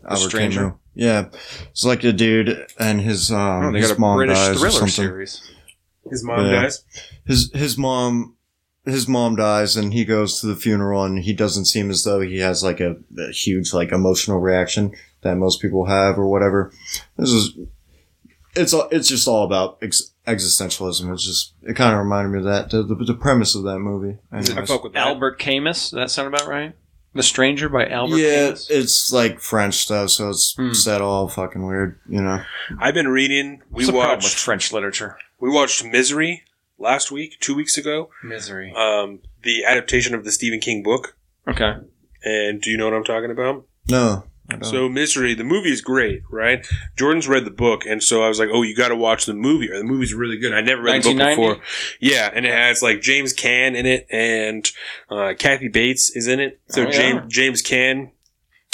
Albert 0.08 0.28
Stranger? 0.30 0.60
Camus. 0.60 0.76
Yeah, 0.94 1.26
it's 1.70 1.84
like 1.84 2.04
a 2.04 2.12
dude 2.12 2.66
and 2.78 3.00
his 3.00 3.32
um 3.32 3.64
oh, 3.66 3.72
they 3.72 3.80
his 3.80 3.88
got 3.88 3.96
a 3.96 4.00
mom 4.00 4.16
British 4.18 4.38
dies 4.38 4.50
or 4.50 4.58
thriller 4.60 4.70
something. 4.70 4.88
series. 4.90 5.52
his 6.08 6.22
mom 6.22 6.46
Yeah. 6.46 6.62
dies 6.62 6.84
His 7.26 7.50
his 7.52 7.76
mom 7.76 8.36
his 8.84 9.08
mom 9.08 9.34
dies 9.34 9.76
and 9.76 9.92
he 9.92 10.04
goes 10.04 10.40
to 10.40 10.46
the 10.46 10.54
funeral 10.54 11.02
and 11.04 11.18
he 11.24 11.32
doesn't 11.32 11.64
seem 11.64 11.90
as 11.90 12.04
though 12.04 12.20
he 12.20 12.38
has 12.38 12.62
like 12.62 12.78
a, 12.80 12.94
a 13.18 13.32
huge 13.32 13.72
like 13.72 13.90
emotional 13.90 14.38
reaction 14.38 14.92
that 15.22 15.34
most 15.36 15.60
people 15.60 15.86
have 15.86 16.16
or 16.18 16.28
whatever. 16.28 16.70
This 17.16 17.30
is 17.30 17.58
it's 18.56 18.72
all, 18.72 18.88
it's 18.90 19.08
just 19.08 19.26
all 19.28 19.44
about 19.44 19.78
ex- 19.82 20.12
existentialism. 20.26 21.12
It's 21.12 21.24
just 21.24 21.54
it 21.62 21.74
kind 21.76 21.92
of 21.92 21.98
reminded 22.00 22.30
me 22.30 22.38
of 22.38 22.44
that 22.44 22.70
the, 22.70 22.82
the, 22.82 22.94
the 22.94 23.14
premise 23.14 23.54
of 23.54 23.64
that 23.64 23.78
movie. 23.78 24.18
i 24.32 24.38
Anyways. 24.38 24.68
fuck 24.68 24.84
with 24.84 24.92
that 24.94 25.06
Albert 25.06 25.38
Camus. 25.38 25.90
Does 25.90 25.96
that 25.96 26.10
sound 26.10 26.28
about 26.34 26.46
right? 26.48 26.74
The 27.16 27.22
Stranger 27.22 27.68
by 27.68 27.86
Albert 27.86 28.16
yeah, 28.16 28.46
Camus. 28.46 28.68
it's 28.70 29.12
like 29.12 29.38
French 29.40 29.74
stuff, 29.76 30.10
so 30.10 30.30
it's 30.30 30.54
Hmm. 30.56 30.72
said 30.72 31.00
all 31.00 31.28
fucking 31.28 31.64
weird, 31.64 31.98
you 32.08 32.20
know. 32.20 32.42
i've 32.80 32.94
been 32.94 33.06
reading 33.08 33.62
we 33.70 33.84
What's 33.84 33.86
the 33.86 33.92
with 33.92 33.98
watched 34.06 34.36
French 34.38 34.72
literature? 34.72 35.16
we 35.38 35.48
watched 35.48 35.84
misery 35.84 36.42
last 36.78 37.12
week 37.12 37.38
two 37.40 37.54
weeks 37.54 37.78
ago 37.78 38.10
Misery. 38.24 38.72
um 38.74 39.20
the 39.44 39.64
adaptation 39.64 40.12
of 40.14 40.24
the 40.24 40.32
stephen 40.32 40.58
king 40.58 40.82
book 40.82 41.16
Okay. 41.46 41.74
and 42.24 42.60
do 42.60 42.68
you 42.70 42.76
know 42.76 42.86
what 42.86 42.94
i'm 42.94 43.04
talking 43.04 43.30
about 43.30 43.64
No, 43.88 44.00
I 44.02 44.10
don't. 44.10 44.24
So 44.62 44.88
Misery, 44.88 45.34
the 45.34 45.42
movie 45.44 45.72
is 45.72 45.80
great, 45.80 46.22
right? 46.30 46.64
Jordan's 46.98 47.26
read 47.26 47.44
the 47.46 47.50
book, 47.50 47.86
and 47.86 48.02
so 48.02 48.22
I 48.22 48.28
was 48.28 48.38
like, 48.38 48.50
"Oh, 48.52 48.62
you 48.62 48.76
got 48.76 48.88
to 48.88 48.96
watch 48.96 49.24
the 49.26 49.34
movie, 49.34 49.70
or 49.70 49.78
the 49.78 49.84
movie's 49.84 50.12
really 50.14 50.36
good." 50.36 50.52
I 50.52 50.60
never 50.60 50.82
read 50.82 51.02
the 51.02 51.14
book 51.14 51.28
before. 51.30 51.56
Yeah, 51.98 52.30
and 52.32 52.44
it 52.44 52.52
has 52.52 52.82
like 52.82 53.00
James 53.00 53.32
Caan 53.34 53.74
in 53.74 53.86
it, 53.86 54.06
and 54.10 54.70
uh, 55.10 55.32
Kathy 55.38 55.68
Bates 55.68 56.14
is 56.14 56.28
in 56.28 56.40
it. 56.40 56.60
So 56.68 56.82
Oh, 56.82 56.84
yeah. 56.84 56.90
James 56.92 57.32
James 57.32 57.62
Caan 57.62 58.10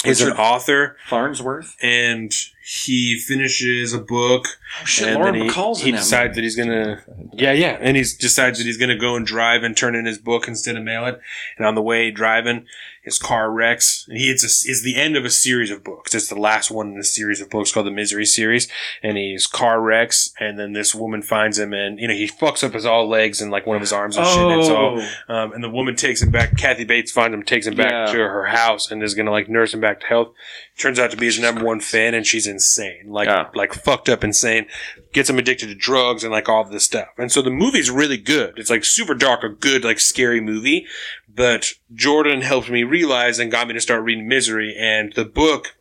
is 0.03 0.19
an 0.21 0.33
author, 0.33 0.97
Farnsworth. 1.09 1.75
and 1.81 2.31
he 2.63 3.17
finishes 3.19 3.93
a 3.93 3.99
book, 3.99 4.45
Oh, 4.81 4.85
shit, 4.85 5.07
and 5.09 5.17
Lauren 5.17 5.33
then 5.33 5.43
he, 5.43 5.49
Bacall's 5.49 5.81
he 5.81 5.89
in 5.89 5.95
that 5.95 6.01
decides 6.01 6.29
movie. 6.29 6.35
that 6.35 6.43
he's 6.43 6.55
gonna, 6.55 7.03
yeah, 7.33 7.51
yeah, 7.51 7.77
and 7.81 7.97
he 7.97 8.03
decides 8.03 8.57
that 8.57 8.65
he's 8.65 8.77
gonna 8.77 8.97
go 8.97 9.15
and 9.15 9.25
drive 9.25 9.63
and 9.63 9.75
turn 9.75 9.95
in 9.95 10.05
his 10.05 10.17
book 10.17 10.47
instead 10.47 10.77
of 10.77 10.83
mail 10.83 11.05
it. 11.05 11.19
And 11.57 11.65
on 11.65 11.75
the 11.75 11.81
way 11.81 12.09
driving, 12.11 12.65
his 13.03 13.17
car 13.17 13.51
wrecks. 13.51 14.05
And 14.07 14.17
he 14.17 14.29
it's 14.29 14.43
a, 14.43 14.69
it's 14.69 14.81
the 14.83 14.95
end 14.95 15.17
of 15.17 15.25
a 15.25 15.29
series 15.29 15.71
of 15.71 15.83
books. 15.83 16.13
It's 16.15 16.29
the 16.29 16.39
last 16.39 16.69
one 16.71 16.91
in 16.93 16.99
a 16.99 17.03
series 17.03 17.41
of 17.41 17.49
books 17.49 17.71
called 17.71 17.87
the 17.87 17.91
Misery 17.91 18.25
series. 18.25 18.67
And 19.01 19.17
his 19.17 19.47
car 19.47 19.81
wrecks, 19.81 20.31
and 20.39 20.57
then 20.59 20.73
this 20.73 20.93
woman 20.95 21.21
finds 21.23 21.57
him, 21.59 21.73
and 21.73 21.99
you 21.99 22.07
know 22.07 22.13
he 22.13 22.27
fucks 22.27 22.63
up 22.63 22.73
his 22.73 22.85
all 22.85 23.09
legs 23.09 23.41
and 23.41 23.51
like 23.51 23.65
one 23.65 23.75
of 23.75 23.81
his 23.81 23.91
arms 23.91 24.15
and 24.17 24.25
shit. 24.27 24.37
And 24.37 24.59
it's 24.61 24.69
all 24.69 25.01
Oh, 25.27 25.33
um, 25.33 25.51
and 25.53 25.63
the 25.63 25.69
woman 25.69 25.95
takes 25.95 26.21
him 26.21 26.31
back. 26.31 26.55
Kathy 26.57 26.85
Bates 26.85 27.11
finds 27.11 27.33
him, 27.33 27.43
takes 27.43 27.65
him 27.67 27.75
back 27.75 27.91
Yeah. 27.91 28.05
to 28.13 28.17
her 28.19 28.45
house, 28.45 28.89
and 28.91 29.01
is 29.03 29.15
gonna 29.15 29.31
like 29.31 29.49
nurse 29.49 29.73
him 29.73 29.81
back 29.81 29.99
to 30.01 30.05
health. 30.07 30.33
Turns 30.77 30.97
out 30.99 31.11
to 31.11 31.17
be 31.17 31.25
his 31.25 31.39
number 31.39 31.63
one 31.65 31.79
fan, 31.81 32.13
and 32.13 32.25
she's 32.25 32.47
insane, 32.51 33.05
like 33.07 33.27
Yeah. 33.27 33.49
like 33.55 33.73
fucked 33.73 34.07
up 34.09 34.23
insane. 34.23 34.67
Gets 35.13 35.29
him 35.31 35.39
addicted 35.39 35.67
to 35.69 35.75
drugs 35.75 36.23
and 36.23 36.31
like 36.31 36.47
all 36.47 36.63
this 36.63 36.83
stuff. 36.83 37.07
And 37.17 37.31
so 37.31 37.41
the 37.41 37.49
movie's 37.49 37.89
really 37.89 38.17
good. 38.17 38.53
It's 38.57 38.69
like 38.69 38.85
super 38.85 39.15
dark, 39.15 39.43
a 39.43 39.49
good 39.49 39.83
like 39.83 39.99
scary 39.99 40.39
movie. 40.41 40.85
But 41.33 41.73
Jordan 41.93 42.41
helped 42.41 42.69
me 42.69 42.83
realize 42.83 43.39
and 43.39 43.49
got 43.49 43.67
me 43.67 43.73
to 43.73 43.81
start 43.81 44.03
reading 44.03 44.27
Misery, 44.27 44.75
and 44.77 45.11
the 45.13 45.25
book. 45.25 45.75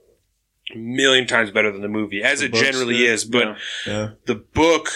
A 0.72 0.78
million 0.78 1.26
times 1.26 1.50
better 1.50 1.72
than 1.72 1.80
the 1.80 1.88
movie, 1.88 2.22
as 2.22 2.38
The 2.38 2.46
it 2.46 2.54
generally 2.54 2.98
good. 2.98 3.10
is. 3.10 3.24
But 3.24 3.42
Yeah. 3.44 3.56
yeah. 3.88 4.08
the 4.26 4.36
book 4.36 4.88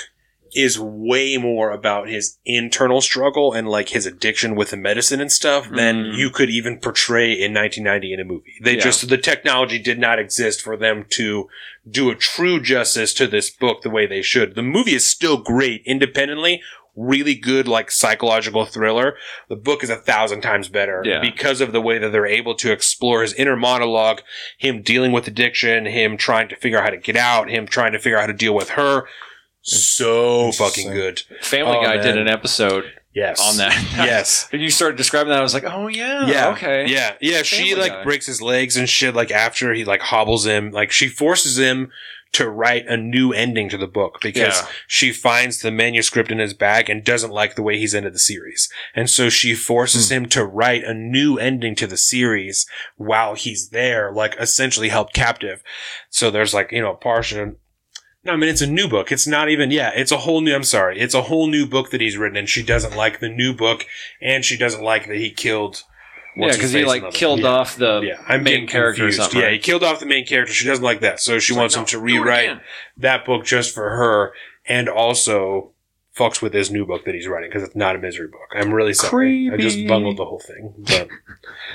is 0.54 0.78
way 0.78 1.36
more 1.36 1.70
about 1.70 2.08
his 2.08 2.38
internal 2.44 3.00
struggle 3.00 3.52
and 3.52 3.68
like 3.68 3.88
his 3.90 4.06
addiction 4.06 4.54
with 4.54 4.70
the 4.70 4.76
medicine 4.76 5.20
and 5.20 5.30
stuff 5.32 5.68
than 5.70 6.04
Mm. 6.04 6.16
you 6.16 6.30
could 6.30 6.50
even 6.50 6.78
portray 6.78 7.32
in 7.32 7.52
1990 7.52 8.12
in 8.12 8.20
a 8.20 8.24
movie. 8.24 8.54
They 8.62 8.76
Yeah. 8.76 8.82
just 8.82 9.08
the 9.08 9.18
technology 9.18 9.78
did 9.78 9.98
not 9.98 10.18
exist 10.18 10.62
for 10.62 10.76
them 10.76 11.06
to 11.10 11.48
do 11.88 12.10
a 12.10 12.14
true 12.14 12.60
justice 12.60 13.12
to 13.14 13.26
this 13.26 13.50
book 13.50 13.82
the 13.82 13.90
way 13.90 14.06
they 14.06 14.22
should. 14.22 14.54
The 14.54 14.62
movie 14.62 14.94
is 14.94 15.04
still 15.04 15.36
great 15.38 15.82
independently. 15.84 16.62
Really 16.96 17.34
good, 17.34 17.66
like 17.66 17.90
psychological 17.90 18.64
thriller. 18.66 19.16
The 19.48 19.56
book 19.56 19.82
is 19.82 19.90
a 19.90 19.96
thousand 19.96 20.42
times 20.42 20.68
better 20.68 21.02
Yeah. 21.04 21.18
because 21.20 21.60
of 21.60 21.72
the 21.72 21.80
way 21.80 21.98
that 21.98 22.12
they're 22.12 22.24
able 22.24 22.54
to 22.54 22.70
explore 22.70 23.22
his 23.22 23.32
inner 23.34 23.56
monologue, 23.56 24.20
him 24.58 24.80
dealing 24.80 25.10
with 25.10 25.26
addiction, 25.26 25.86
him 25.86 26.16
trying 26.16 26.46
to 26.50 26.56
figure 26.56 26.78
out 26.78 26.84
how 26.84 26.90
to 26.90 26.96
get 26.96 27.16
out, 27.16 27.50
him 27.50 27.66
trying 27.66 27.90
to 27.92 27.98
figure 27.98 28.16
out 28.16 28.20
how 28.20 28.26
to 28.28 28.32
deal 28.32 28.54
with 28.54 28.70
her. 28.70 29.08
So 29.64 30.52
fucking 30.52 30.92
good. 30.92 31.20
Family 31.40 31.76
Oh, 31.78 31.82
Guy 31.82 31.96
did 31.96 32.18
an 32.18 32.28
episode 32.28 32.84
Yes. 33.14 33.40
on 33.40 33.56
that. 33.56 33.72
Yes. 33.96 34.48
and 34.52 34.60
you 34.60 34.70
started 34.70 34.96
describing 34.96 35.30
that. 35.30 35.38
I 35.38 35.42
was 35.42 35.54
like, 35.54 35.64
oh 35.64 35.88
yeah, 35.88 36.26
Yeah. 36.26 36.48
okay, 36.50 36.86
Yeah. 36.86 37.14
Yeah. 37.20 37.42
She 37.42 37.74
like 37.74 37.92
Guy. 37.92 38.04
breaks 38.04 38.26
his 38.26 38.42
legs 38.42 38.76
and 38.76 38.88
shit. 38.88 39.14
Like 39.14 39.30
after 39.30 39.72
he 39.72 39.84
like 39.84 40.00
hobbles 40.02 40.44
him, 40.46 40.70
like 40.70 40.92
she 40.92 41.08
forces 41.08 41.58
him 41.58 41.90
to 42.32 42.50
write 42.50 42.84
a 42.88 42.96
new 42.96 43.32
ending 43.32 43.68
to 43.68 43.78
the 43.78 43.86
book 43.86 44.18
because 44.20 44.60
Yeah. 44.60 44.66
she 44.88 45.12
finds 45.12 45.60
the 45.60 45.70
manuscript 45.70 46.32
in 46.32 46.40
his 46.40 46.52
bag 46.52 46.90
and 46.90 47.04
doesn't 47.04 47.30
like 47.30 47.54
the 47.54 47.62
way 47.62 47.78
he's 47.78 47.94
ended 47.94 48.12
the 48.12 48.18
series. 48.18 48.68
And 48.94 49.08
so 49.08 49.30
she 49.30 49.54
forces 49.54 50.08
hmm. 50.08 50.14
him 50.14 50.26
to 50.30 50.44
write 50.44 50.84
a 50.84 50.92
new 50.92 51.38
ending 51.38 51.74
to 51.76 51.86
the 51.86 51.96
series 51.96 52.66
while 52.96 53.34
he's 53.34 53.70
there, 53.70 54.12
like 54.12 54.34
essentially 54.38 54.88
held 54.90 55.14
captive. 55.14 55.62
So 56.10 56.30
there's 56.30 56.52
like, 56.52 56.70
you 56.72 56.82
know, 56.82 56.92
a 56.92 56.96
portion. 56.96 57.56
No, 58.24 58.32
I 58.32 58.36
mean, 58.36 58.48
it's 58.48 58.62
a 58.62 58.66
new 58.66 58.88
book. 58.88 59.12
It's 59.12 59.26
not 59.26 59.50
even, 59.50 59.70
yeah, 59.70 59.90
it's 59.94 60.10
a 60.10 60.16
whole 60.18 60.40
new, 60.40 60.54
I'm 60.54 60.64
sorry. 60.64 60.98
It's 60.98 61.14
a 61.14 61.22
whole 61.22 61.46
new 61.46 61.66
book 61.66 61.90
that 61.90 62.00
he's 62.00 62.16
written 62.16 62.38
and 62.38 62.48
she 62.48 62.62
doesn't 62.62 62.96
like 62.96 63.20
the 63.20 63.28
new 63.28 63.52
book 63.54 63.86
and 64.20 64.44
she 64.44 64.56
doesn't 64.56 64.82
like 64.82 65.06
that 65.08 65.16
he 65.16 65.30
killed. 65.30 65.82
yeah, 66.34 66.52
because 66.52 66.72
he 66.72 66.84
like 66.86 67.12
killed 67.12 67.40
yeah. 67.40 67.48
off 67.48 67.76
the 67.76 68.00
Yeah, 68.00 68.22
I'm 68.26 68.42
main 68.42 68.66
character 68.66 69.12
something. 69.12 69.38
Yeah, 69.40 69.50
he 69.50 69.58
killed 69.58 69.84
off 69.84 70.00
the 70.00 70.06
main 70.06 70.24
character. 70.26 70.54
She 70.54 70.66
doesn't 70.66 70.84
like 70.84 71.00
that, 71.00 71.20
so 71.20 71.38
she 71.38 71.52
It's 71.52 71.58
wants 71.58 71.76
like, 71.76 71.82
him 71.82 71.86
to 71.88 71.96
no, 71.98 72.06
do 72.06 72.14
it 72.14 72.18
rewrite 72.18 72.60
that 72.96 73.26
book 73.26 73.44
just 73.44 73.74
for 73.74 73.90
her, 73.90 74.32
and 74.66 74.88
also 74.88 75.73
fucks 76.16 76.40
with 76.40 76.54
his 76.54 76.70
new 76.70 76.86
book 76.86 77.04
that 77.04 77.14
he's 77.14 77.26
writing 77.26 77.50
because 77.50 77.62
it's 77.62 77.74
not 77.74 77.96
a 77.96 77.98
misery 77.98 78.28
book. 78.28 78.52
I'm 78.54 78.72
really 78.72 78.94
sorry. 78.94 79.50
I 79.52 79.56
just 79.56 79.86
bungled 79.86 80.16
the 80.16 80.24
whole 80.24 80.40
thing. 80.40 80.72
But 80.78 81.08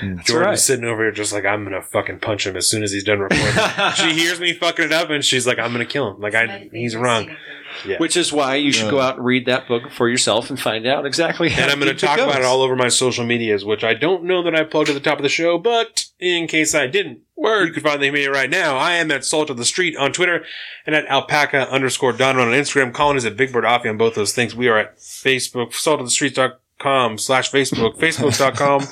Jordan's 0.24 0.30
right. 0.30 0.58
sitting 0.58 0.84
over 0.84 1.02
here 1.02 1.12
just 1.12 1.32
like 1.32 1.44
I'm 1.44 1.64
gonna 1.64 1.82
fucking 1.82 2.20
punch 2.20 2.46
him 2.46 2.56
as 2.56 2.68
soon 2.68 2.82
as 2.82 2.92
he's 2.92 3.04
done 3.04 3.20
recording. 3.20 3.54
she 3.94 4.14
hears 4.14 4.40
me 4.40 4.54
fucking 4.54 4.86
it 4.86 4.92
up 4.92 5.10
and 5.10 5.24
she's 5.24 5.46
like, 5.46 5.58
I'm 5.58 5.72
gonna 5.72 5.84
kill 5.84 6.10
him. 6.10 6.20
Like 6.20 6.34
I, 6.34 6.68
he's 6.72 6.96
wrong. 6.96 7.24
Stephen 7.24 7.36
King 7.36 7.36
book. 7.36 7.60
Yeah. 7.86 7.96
Which 7.98 8.16
is 8.16 8.32
why 8.32 8.56
you 8.56 8.72
should 8.72 8.90
go 8.90 9.00
out 9.00 9.16
and 9.16 9.24
read 9.24 9.46
that 9.46 9.68
book 9.68 9.90
for 9.90 10.08
yourself 10.08 10.50
and 10.50 10.58
find 10.58 10.86
out 10.86 11.06
exactly 11.06 11.48
how 11.48 11.62
and 11.62 11.70
I'm 11.70 11.78
going 11.78 11.94
to 11.94 12.06
talk 12.06 12.18
it 12.18 12.22
about 12.22 12.40
it 12.40 12.44
all 12.44 12.62
over 12.62 12.76
my 12.76 12.88
social 12.88 13.24
medias, 13.24 13.64
which 13.64 13.84
I 13.84 13.94
don't 13.94 14.24
know 14.24 14.42
that 14.42 14.54
I 14.54 14.64
plugged 14.64 14.88
at 14.88 14.94
the 14.94 15.00
top 15.00 15.18
of 15.18 15.22
the 15.22 15.28
show, 15.28 15.58
but 15.58 16.09
in 16.20 16.46
case 16.46 16.74
I 16.74 16.86
didn't, 16.86 17.20
word, 17.36 17.66
you 17.68 17.72
can 17.72 17.82
find 17.82 18.02
the 18.02 18.10
me 18.10 18.26
right 18.26 18.50
now. 18.50 18.76
I 18.76 18.94
am 18.94 19.10
at 19.10 19.24
Salt 19.24 19.50
of 19.50 19.56
the 19.56 19.64
Street 19.64 19.96
on 19.96 20.12
Twitter 20.12 20.44
and 20.86 20.94
at 20.94 21.06
alpaca 21.06 21.68
underscore 21.70 22.12
Donovan 22.12 22.48
on 22.48 22.54
Instagram. 22.54 22.92
Colin 22.92 23.16
is 23.16 23.24
at 23.24 23.36
Big 23.36 23.52
Bird 23.52 23.64
Offie 23.64 23.88
on 23.88 23.96
both 23.96 24.14
those 24.14 24.34
things. 24.34 24.54
We 24.54 24.68
are 24.68 24.78
at 24.78 24.98
Facebook, 24.98 25.72
saltofthestreets.com 25.72 27.18
slash 27.18 27.50
Facebook, 27.50 27.96
facebook.com 27.98 28.82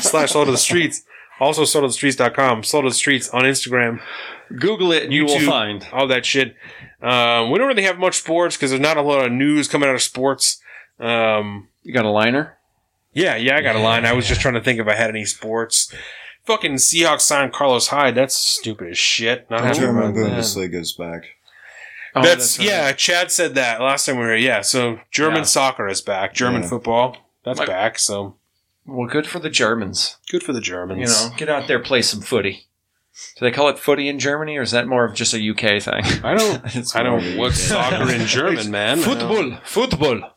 slash 0.00 0.30
salt 0.32 0.48
of 0.48 0.52
the 0.52 0.58
streets. 0.58 1.02
Also, 1.40 1.62
saltofthestreets.com, 1.62 2.62
salt 2.62 2.84
of 2.84 2.90
the 2.92 2.96
streets 2.96 3.28
on 3.30 3.42
Instagram. 3.42 4.00
Google 4.58 4.92
it 4.92 5.04
and 5.04 5.12
you 5.12 5.24
will 5.24 5.36
YouTube. 5.36 5.46
find. 5.46 5.86
all 5.92 6.06
that 6.08 6.24
shit. 6.24 6.54
Um, 7.02 7.50
we 7.50 7.58
don't 7.58 7.68
really 7.68 7.82
have 7.82 7.98
much 7.98 8.16
sports 8.18 8.56
because 8.56 8.70
there's 8.70 8.80
not 8.80 8.96
a 8.96 9.02
lot 9.02 9.26
of 9.26 9.32
news 9.32 9.68
coming 9.68 9.88
out 9.88 9.94
of 9.94 10.02
sports. 10.02 10.60
Um, 10.98 11.68
You 11.82 11.92
got 11.92 12.04
a 12.04 12.10
liner? 12.10 12.56
yeah, 13.12 13.36
yeah, 13.36 13.56
I 13.56 13.62
got 13.62 13.76
a 13.76 13.80
line. 13.80 14.04
I 14.06 14.12
was 14.12 14.26
just 14.26 14.40
trying 14.40 14.54
to 14.54 14.60
think 14.62 14.78
if 14.80 14.86
I 14.86 14.94
had 14.94 15.10
any 15.10 15.24
sports. 15.24 15.92
Fucking 16.46 16.74
Seahawks 16.74 17.22
signed 17.22 17.52
Carlos 17.52 17.88
Hyde. 17.88 18.14
That's 18.14 18.34
stupid 18.36 18.90
as 18.90 18.98
shit. 18.98 19.50
Not 19.50 19.62
happy 19.64 19.80
German 19.80 20.04
about 20.04 20.14
that. 20.14 20.30
Bundesliga's 20.30 20.92
back. 20.92 21.24
Oh, 22.14 22.22
that's, 22.22 22.58
right. 22.58 22.68
yeah. 22.68 22.92
Chad 22.92 23.30
said 23.30 23.54
that 23.56 23.80
last 23.80 24.06
time 24.06 24.16
we 24.16 24.22
were 24.22 24.28
here. 24.36 24.46
Yeah, 24.46 24.60
so 24.62 25.00
German 25.10 25.38
Yeah. 25.38 25.44
soccer 25.44 25.86
is 25.88 26.00
back. 26.00 26.32
German 26.34 26.62
Yeah. 26.62 26.68
football 26.68 27.16
that's 27.44 27.58
My- 27.58 27.66
back. 27.66 27.98
So 27.98 28.36
Well, 28.86 29.08
good 29.08 29.26
for 29.26 29.38
the 29.38 29.50
Germans. 29.50 30.16
good 30.30 30.42
for 30.42 30.52
the 30.52 30.60
Germans. 30.60 31.00
You 31.00 31.28
know, 31.30 31.36
get 31.36 31.48
out 31.48 31.66
there, 31.66 31.78
play 31.80 32.00
some 32.02 32.20
footy. 32.22 32.66
Do 33.38 33.44
they 33.44 33.50
call 33.50 33.68
it 33.68 33.78
footy 33.78 34.08
in 34.08 34.18
Germany, 34.18 34.56
or 34.56 34.62
is 34.62 34.70
that 34.70 34.86
more 34.86 35.04
of 35.04 35.14
just 35.14 35.34
a 35.34 35.40
UK 35.40 35.80
thing? 35.80 36.04
I 36.24 36.34
don't. 36.34 36.62
It's 36.76 36.94
I 36.94 37.02
don't. 37.02 37.18
of 37.18 37.26
a- 37.34 37.38
What's 37.38 37.60
soccer 37.60 38.10
in 38.12 38.26
German, 38.26 38.70
man? 38.70 39.00
football, 39.00 39.58
football. 39.64 40.36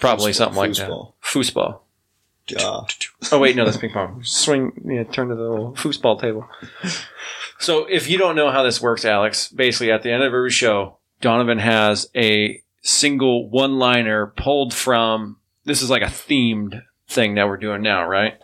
Probably 0.00 0.32
Foosball, 0.32 0.34
something 0.34 0.56
like 0.56 0.70
foosball. 0.70 1.12
that. 1.22 1.28
Foosball. 1.28 1.80
Yeah. 2.48 2.80
Oh 3.32 3.38
wait, 3.38 3.56
no, 3.56 3.64
that's 3.64 3.78
ping 3.78 3.90
pong. 3.90 4.22
Swing, 4.22 4.72
yeah, 4.84 5.04
turn 5.04 5.28
to 5.28 5.34
the 5.34 5.42
little 5.42 5.72
foosball 5.72 6.20
table. 6.20 6.46
So 7.58 7.86
if 7.86 8.08
you 8.08 8.18
don't 8.18 8.36
know 8.36 8.50
how 8.50 8.62
this 8.62 8.82
works, 8.82 9.06
Alex, 9.06 9.48
basically 9.48 9.90
at 9.90 10.02
the 10.02 10.12
end 10.12 10.22
of 10.22 10.26
every 10.26 10.50
show, 10.50 10.98
Donovan 11.22 11.58
has 11.58 12.10
a 12.14 12.62
single 12.82 13.48
one-liner 13.48 14.26
pulled 14.36 14.74
from. 14.74 15.38
This 15.64 15.80
is 15.80 15.88
like 15.88 16.02
a 16.02 16.06
themed 16.06 16.82
thing 17.08 17.36
that 17.36 17.48
we're 17.48 17.56
doing 17.56 17.80
now, 17.80 18.06
right? 18.06 18.34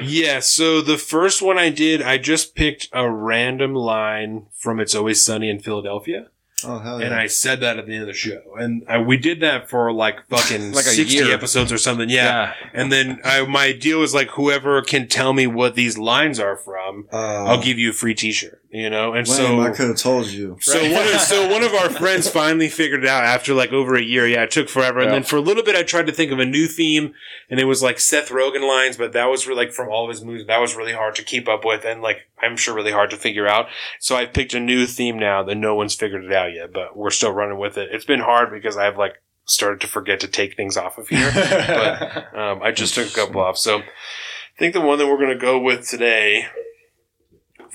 Yeah, 0.00 0.40
so 0.40 0.80
the 0.80 0.96
first 0.96 1.42
one 1.42 1.58
I 1.58 1.68
did, 1.68 2.00
I 2.00 2.16
just 2.16 2.54
picked 2.54 2.88
a 2.92 3.10
random 3.10 3.74
line 3.74 4.46
from 4.54 4.80
It's 4.80 4.94
Always 4.94 5.22
Sunny 5.22 5.50
in 5.50 5.58
Philadelphia. 5.60 6.28
Oh 6.66 6.78
hell 6.78 7.00
yeah! 7.00 7.06
And 7.06 7.14
I 7.14 7.26
said 7.26 7.60
that 7.60 7.78
at 7.78 7.86
the 7.86 7.92
end 7.92 8.02
of 8.02 8.08
the 8.08 8.12
show. 8.14 8.42
And 8.58 8.84
I, 8.88 8.98
we 8.98 9.16
did 9.16 9.40
that 9.40 9.70
for 9.70 9.92
like 9.92 10.26
fucking 10.28 10.72
Like 10.72 10.86
a 10.86 10.90
60 10.90 11.14
year. 11.14 11.32
episodes 11.34 11.72
or 11.72 11.78
something. 11.78 12.08
Yeah. 12.10 12.54
And 12.74 12.90
then 12.92 13.20
I, 13.24 13.44
my 13.46 13.72
deal 13.72 14.00
was 14.00 14.14
like, 14.14 14.30
whoever 14.30 14.82
can 14.82 15.08
tell 15.08 15.32
me 15.32 15.46
what 15.46 15.74
these 15.74 15.96
lines 15.98 16.38
are 16.40 16.56
from, 16.56 17.06
uh, 17.12 17.16
I'll 17.44 17.62
give 17.62 17.78
you 17.78 17.90
a 17.90 17.92
free 17.92 18.14
t 18.14 18.32
shirt, 18.32 18.60
you 18.70 18.90
know? 18.90 19.12
And 19.14 19.26
Lame, 19.28 19.36
so. 19.36 19.60
I 19.60 19.70
could 19.70 19.88
have 19.88 19.96
told 19.96 20.26
you. 20.26 20.56
So 20.60 20.80
one, 20.92 21.06
of, 21.14 21.20
so 21.20 21.48
one 21.50 21.62
of 21.62 21.72
our 21.74 21.88
friends 21.90 22.28
finally 22.28 22.68
figured 22.68 23.04
it 23.04 23.08
out 23.08 23.24
after 23.24 23.54
like 23.54 23.72
over 23.72 23.94
a 23.94 24.02
year. 24.02 24.26
Yeah, 24.26 24.42
it 24.44 24.50
took 24.50 24.68
forever. 24.68 24.98
And 25.00 25.08
Yeah. 25.08 25.12
then 25.14 25.22
for 25.22 25.36
a 25.36 25.40
little 25.40 25.62
bit, 25.62 25.76
I 25.76 25.82
tried 25.82 26.06
to 26.06 26.12
think 26.12 26.32
of 26.32 26.38
a 26.38 26.44
new 26.44 26.66
theme, 26.66 27.14
and 27.50 27.58
it 27.60 27.64
was 27.64 27.82
like 27.82 27.98
Seth 27.98 28.28
Rogen 28.30 28.66
lines, 28.66 28.96
but 28.96 29.12
that 29.12 29.26
was 29.26 29.46
really, 29.46 29.64
like 29.66 29.72
from 29.72 29.88
all 29.88 30.04
of 30.04 30.10
his 30.10 30.24
movies. 30.24 30.46
That 30.46 30.60
was 30.60 30.74
really 30.76 30.92
hard 30.92 31.14
to 31.16 31.22
keep 31.22 31.48
up 31.48 31.64
with, 31.64 31.84
and 31.84 32.02
like 32.02 32.28
I'm 32.42 32.56
sure 32.56 32.74
really 32.74 32.92
hard 32.92 33.10
to 33.10 33.16
figure 33.16 33.46
out. 33.46 33.66
So 34.00 34.16
I've 34.16 34.32
picked 34.32 34.54
a 34.54 34.60
new 34.60 34.86
theme 34.86 35.18
now 35.18 35.42
that 35.42 35.54
no 35.54 35.74
one's 35.74 35.94
figured 35.94 36.24
it 36.24 36.32
out 36.32 36.52
yet, 36.52 36.72
but 36.72 36.96
we're 36.96 37.10
still 37.10 37.32
running 37.32 37.58
with 37.58 37.78
it. 37.78 37.88
It's 37.92 38.04
been 38.04 38.20
hard 38.20 38.50
because 38.50 38.76
I've 38.76 38.98
like 38.98 39.14
started 39.48 39.80
to 39.80 39.86
forget 39.86 40.18
to 40.20 40.26
take 40.28 40.56
things 40.56 40.76
off 40.76 40.98
of 40.98 41.08
here. 41.08 41.30
but 41.32 42.34
um, 42.38 42.62
I 42.62 42.72
just 42.72 42.94
took 42.94 43.06
a 43.08 43.14
couple 43.14 43.40
off. 43.40 43.56
So 43.56 43.78
I 43.78 44.58
think 44.58 44.74
the 44.74 44.80
one 44.80 44.98
that 44.98 45.06
we're 45.06 45.18
going 45.18 45.28
to 45.30 45.36
go 45.38 45.58
with 45.58 45.88
today. 45.88 46.46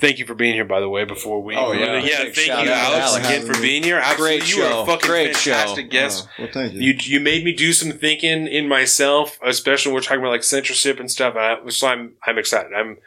Thank 0.02 0.18
you 0.18 0.26
for 0.26 0.34
being 0.34 0.54
here, 0.54 0.64
by 0.64 0.80
the 0.80 0.88
way. 0.88 1.04
Before 1.04 1.40
we, 1.40 1.54
Oh, 1.54 1.70
yeah. 1.70 1.98
yeah, 1.98 2.16
thank 2.24 2.36
you, 2.36 2.52
Alex, 2.52 3.12
Alex. 3.12 3.26
again 3.28 3.46
for 3.46 3.60
being 3.62 3.84
here. 3.84 3.98
Absolutely, 3.98 4.38
Great 4.40 4.48
you 4.50 4.56
show. 4.62 4.78
are 4.80 4.82
a 4.82 4.86
fucking 4.86 5.08
Great 5.08 5.36
show. 5.36 5.52
fantastic 5.52 5.90
guest. 5.90 6.26
Oh, 6.26 6.42
well, 6.42 6.48
thank 6.52 6.72
you. 6.72 6.80
You 6.80 6.94
you 7.02 7.20
made 7.20 7.44
me 7.44 7.52
do 7.52 7.72
some 7.72 7.92
thinking 7.92 8.48
in 8.48 8.66
myself, 8.66 9.38
especially 9.44 9.90
when 9.90 9.94
we're 9.98 10.02
talking 10.02 10.18
about 10.18 10.30
like 10.30 10.42
censorship 10.42 10.98
and 10.98 11.08
stuff. 11.08 11.36
I, 11.36 11.56
so 11.68 11.86
I'm 11.86 12.14
I'm 12.26 12.36
excited. 12.36 12.72
I'm 12.74 12.98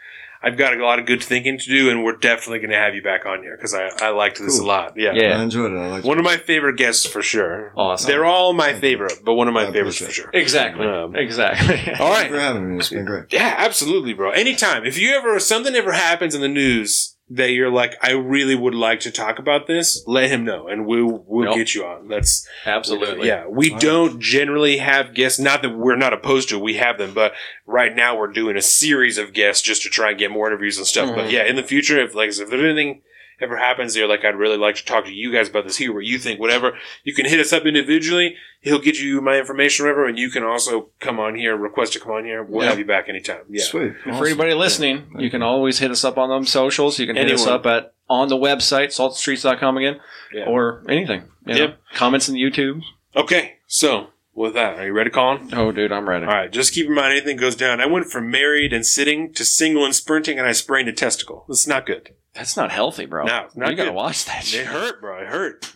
I've 0.46 0.58
got 0.58 0.78
a 0.78 0.86
lot 0.86 1.00
of 1.00 1.08
good 1.08 1.24
thinking 1.24 1.58
to 1.58 1.66
do, 1.66 1.90
and 1.90 2.04
we're 2.04 2.18
definitely 2.18 2.60
going 2.60 2.70
to 2.70 2.78
have 2.78 2.94
you 2.94 3.02
back 3.02 3.26
on 3.26 3.42
here 3.42 3.58
because 3.58 3.74
I 3.74 3.90
I 4.00 4.10
liked 4.10 4.38
this 4.38 4.60
Cool. 4.60 4.68
a 4.68 4.70
lot. 4.70 4.94
Yeah. 4.96 5.14
Yeah. 5.14 5.40
I 5.40 5.42
enjoyed 5.44 5.72
it. 5.72 5.78
I 5.78 5.88
liked 5.90 6.06
One 6.06 6.18
it. 6.18 6.20
of 6.20 6.26
my 6.26 6.38
favorite 6.38 6.78
guests 6.78 7.06
for 7.06 7.24
sure. 7.24 7.74
Awesome. 7.76 8.08
They're 8.08 8.26
all 8.26 8.54
my 8.54 8.66
Thank 8.72 8.76
you. 8.76 8.82
favorite, 8.82 9.14
but 9.26 9.34
one 9.34 9.48
of 9.48 9.56
my 9.56 9.66
I 9.68 9.72
favorites 9.72 9.98
for 9.98 10.12
sure. 10.12 10.30
exactly. 10.34 10.86
Um, 10.86 11.16
exactly. 11.16 11.94
all 12.00 12.10
right. 12.12 12.18
Thank 12.20 12.30
you 12.30 12.36
for 12.36 12.42
having 12.42 12.70
me. 12.72 12.78
It's 12.78 12.90
been 12.90 13.06
great. 13.06 13.26
Yeah, 13.34 13.56
absolutely, 13.58 14.14
bro. 14.14 14.30
Anytime. 14.32 14.86
If 14.86 15.00
you 15.00 15.16
ever 15.16 15.40
something 15.40 15.74
ever 15.74 15.94
happens 15.94 16.36
in 16.36 16.42
the 16.42 16.48
news 16.48 17.15
that 17.30 17.50
you're 17.52 17.72
like, 17.72 17.96
I 18.04 18.12
really 18.12 18.54
would 18.54 18.76
like 18.76 19.00
to 19.02 19.12
talk 19.12 19.40
about 19.40 19.66
this, 19.66 20.04
let 20.06 20.30
him 20.30 20.44
know, 20.46 20.68
and 20.68 20.86
we'll 20.86 21.24
we'll 21.28 21.46
Nope. 21.46 21.56
get 21.56 21.74
you 21.74 21.84
on. 21.86 22.08
That's 22.08 22.48
Absolutely. 22.66 23.28
Yeah, 23.28 23.48
we 23.48 23.70
All 23.70 23.74
right. 23.76 23.82
don't 23.82 24.20
generally 24.22 24.78
have 24.78 25.14
guests. 25.16 25.40
Not 25.40 25.62
that 25.64 25.76
we're 25.76 25.96
not 25.96 26.14
opposed 26.14 26.50
to, 26.50 26.58
it, 26.58 26.62
we 26.62 26.76
have 26.76 26.98
them, 27.00 27.14
but 27.16 27.34
right 27.66 27.96
now 27.96 28.16
we're 28.18 28.32
doing 28.32 28.56
a 28.58 28.62
series 28.62 29.18
of 29.18 29.34
guests 29.34 29.64
just 29.64 29.82
to 29.84 29.90
try 29.90 30.10
and 30.10 30.20
get 30.20 30.30
more 30.32 30.48
interviews 30.48 30.78
and 30.78 30.86
stuff. 30.86 31.16
But 31.16 31.26
Mhm. 31.26 31.32
yeah, 31.32 31.44
in 31.46 31.56
the 31.56 31.64
future, 31.64 32.00
if 32.00 32.14
like 32.14 32.30
if 32.30 32.38
there's 32.50 32.52
anything 32.64 33.02
ever 33.42 33.58
happens, 33.58 33.94
that 33.94 34.00
you're 34.00 34.08
like, 34.08 34.24
I'd 34.26 34.36
really 34.36 34.58
like 34.58 34.76
to 34.76 34.86
talk 34.86 35.06
to 35.06 35.12
you 35.12 35.32
guys 35.32 35.50
about 35.50 35.66
this 35.66 35.78
here, 35.78 35.94
what 35.94 36.06
you 36.06 36.18
think, 36.20 36.40
whatever. 36.40 36.78
You 37.04 37.14
can 37.14 37.26
hit 37.26 37.40
us 37.40 37.52
up 37.54 37.66
individually. 37.66 38.36
He'll 38.62 38.80
get 38.80 39.00
you 39.00 39.22
my 39.22 39.38
information, 39.38 39.86
whatever, 39.86 40.06
and 40.08 40.18
you 40.18 40.30
can 40.30 40.44
also 40.44 40.90
come 41.00 41.20
on 41.20 41.36
here, 41.36 41.56
request 41.56 41.94
to 41.94 42.00
come 42.00 42.12
on 42.14 42.26
here. 42.26 42.44
We'll 42.44 42.64
Yeah. 42.64 42.70
have 42.70 42.80
you 42.80 42.86
back 42.86 43.08
anytime. 43.10 43.42
Yeah. 43.50 43.64
Sweet. 43.64 43.84
And 43.84 43.96
Awesome. 44.08 44.18
For 44.18 44.26
anybody 44.28 44.54
listening, 44.54 45.06
Thank 45.12 45.22
you 45.22 45.30
can 45.30 45.42
always 45.44 45.80
hit 45.80 45.92
us 45.92 46.04
up 46.04 46.18
on 46.18 46.30
them 46.30 46.46
socials. 46.46 46.98
You 47.00 47.08
can 47.08 47.16
hit 47.16 47.32
us 47.32 47.46
up 47.48 47.66
at 47.66 47.94
on 48.10 48.28
the 48.30 48.38
website, 48.38 48.88
saltstreets.com 48.88 49.78
again, 49.78 50.00
Yeah. 50.34 50.46
or 50.46 50.84
anything. 50.90 51.24
You 51.46 51.54
know, 51.54 51.60
Yep. 51.60 51.80
Comments 51.96 52.28
in 52.30 52.36
the 52.36 52.42
YouTube. 52.42 52.82
Okay, 53.16 53.56
so 53.68 54.08
with 54.34 54.54
that, 54.54 54.78
are 54.78 54.86
you 54.86 54.92
ready, 54.94 55.10
Colin? 55.10 55.50
Oh, 55.54 55.72
dude, 55.72 55.92
I'm 55.92 56.08
ready. 56.08 56.26
All 56.26 56.32
right, 56.32 56.52
just 56.52 56.74
keep 56.74 56.86
in 56.88 56.94
mind 56.94 57.14
anything 57.14 57.38
goes 57.38 57.56
down. 57.56 57.80
I 57.82 57.86
went 57.88 58.08
from 58.12 58.30
married 58.30 58.74
and 58.74 58.86
sitting 58.86 59.34
to 59.34 59.46
single 59.46 59.86
and 59.86 59.96
sprinting, 59.96 60.38
and 60.38 60.48
I 60.48 60.52
sprained 60.52 60.90
a 60.90 60.94
testicle. 60.94 61.46
This 61.48 61.62
is 61.62 61.68
not 61.68 61.86
good. 61.86 62.10
That's 62.36 62.58
not 62.58 62.72
healthy, 62.72 63.06
bro. 63.06 63.26
No, 63.56 63.70
you 63.70 63.76
gotta 63.76 63.92
watch 63.94 64.26
that 64.26 64.54
It 64.54 64.66
hurt, 64.68 65.02
bro. 65.02 65.20
It 65.20 65.28
hurt. 65.28 65.75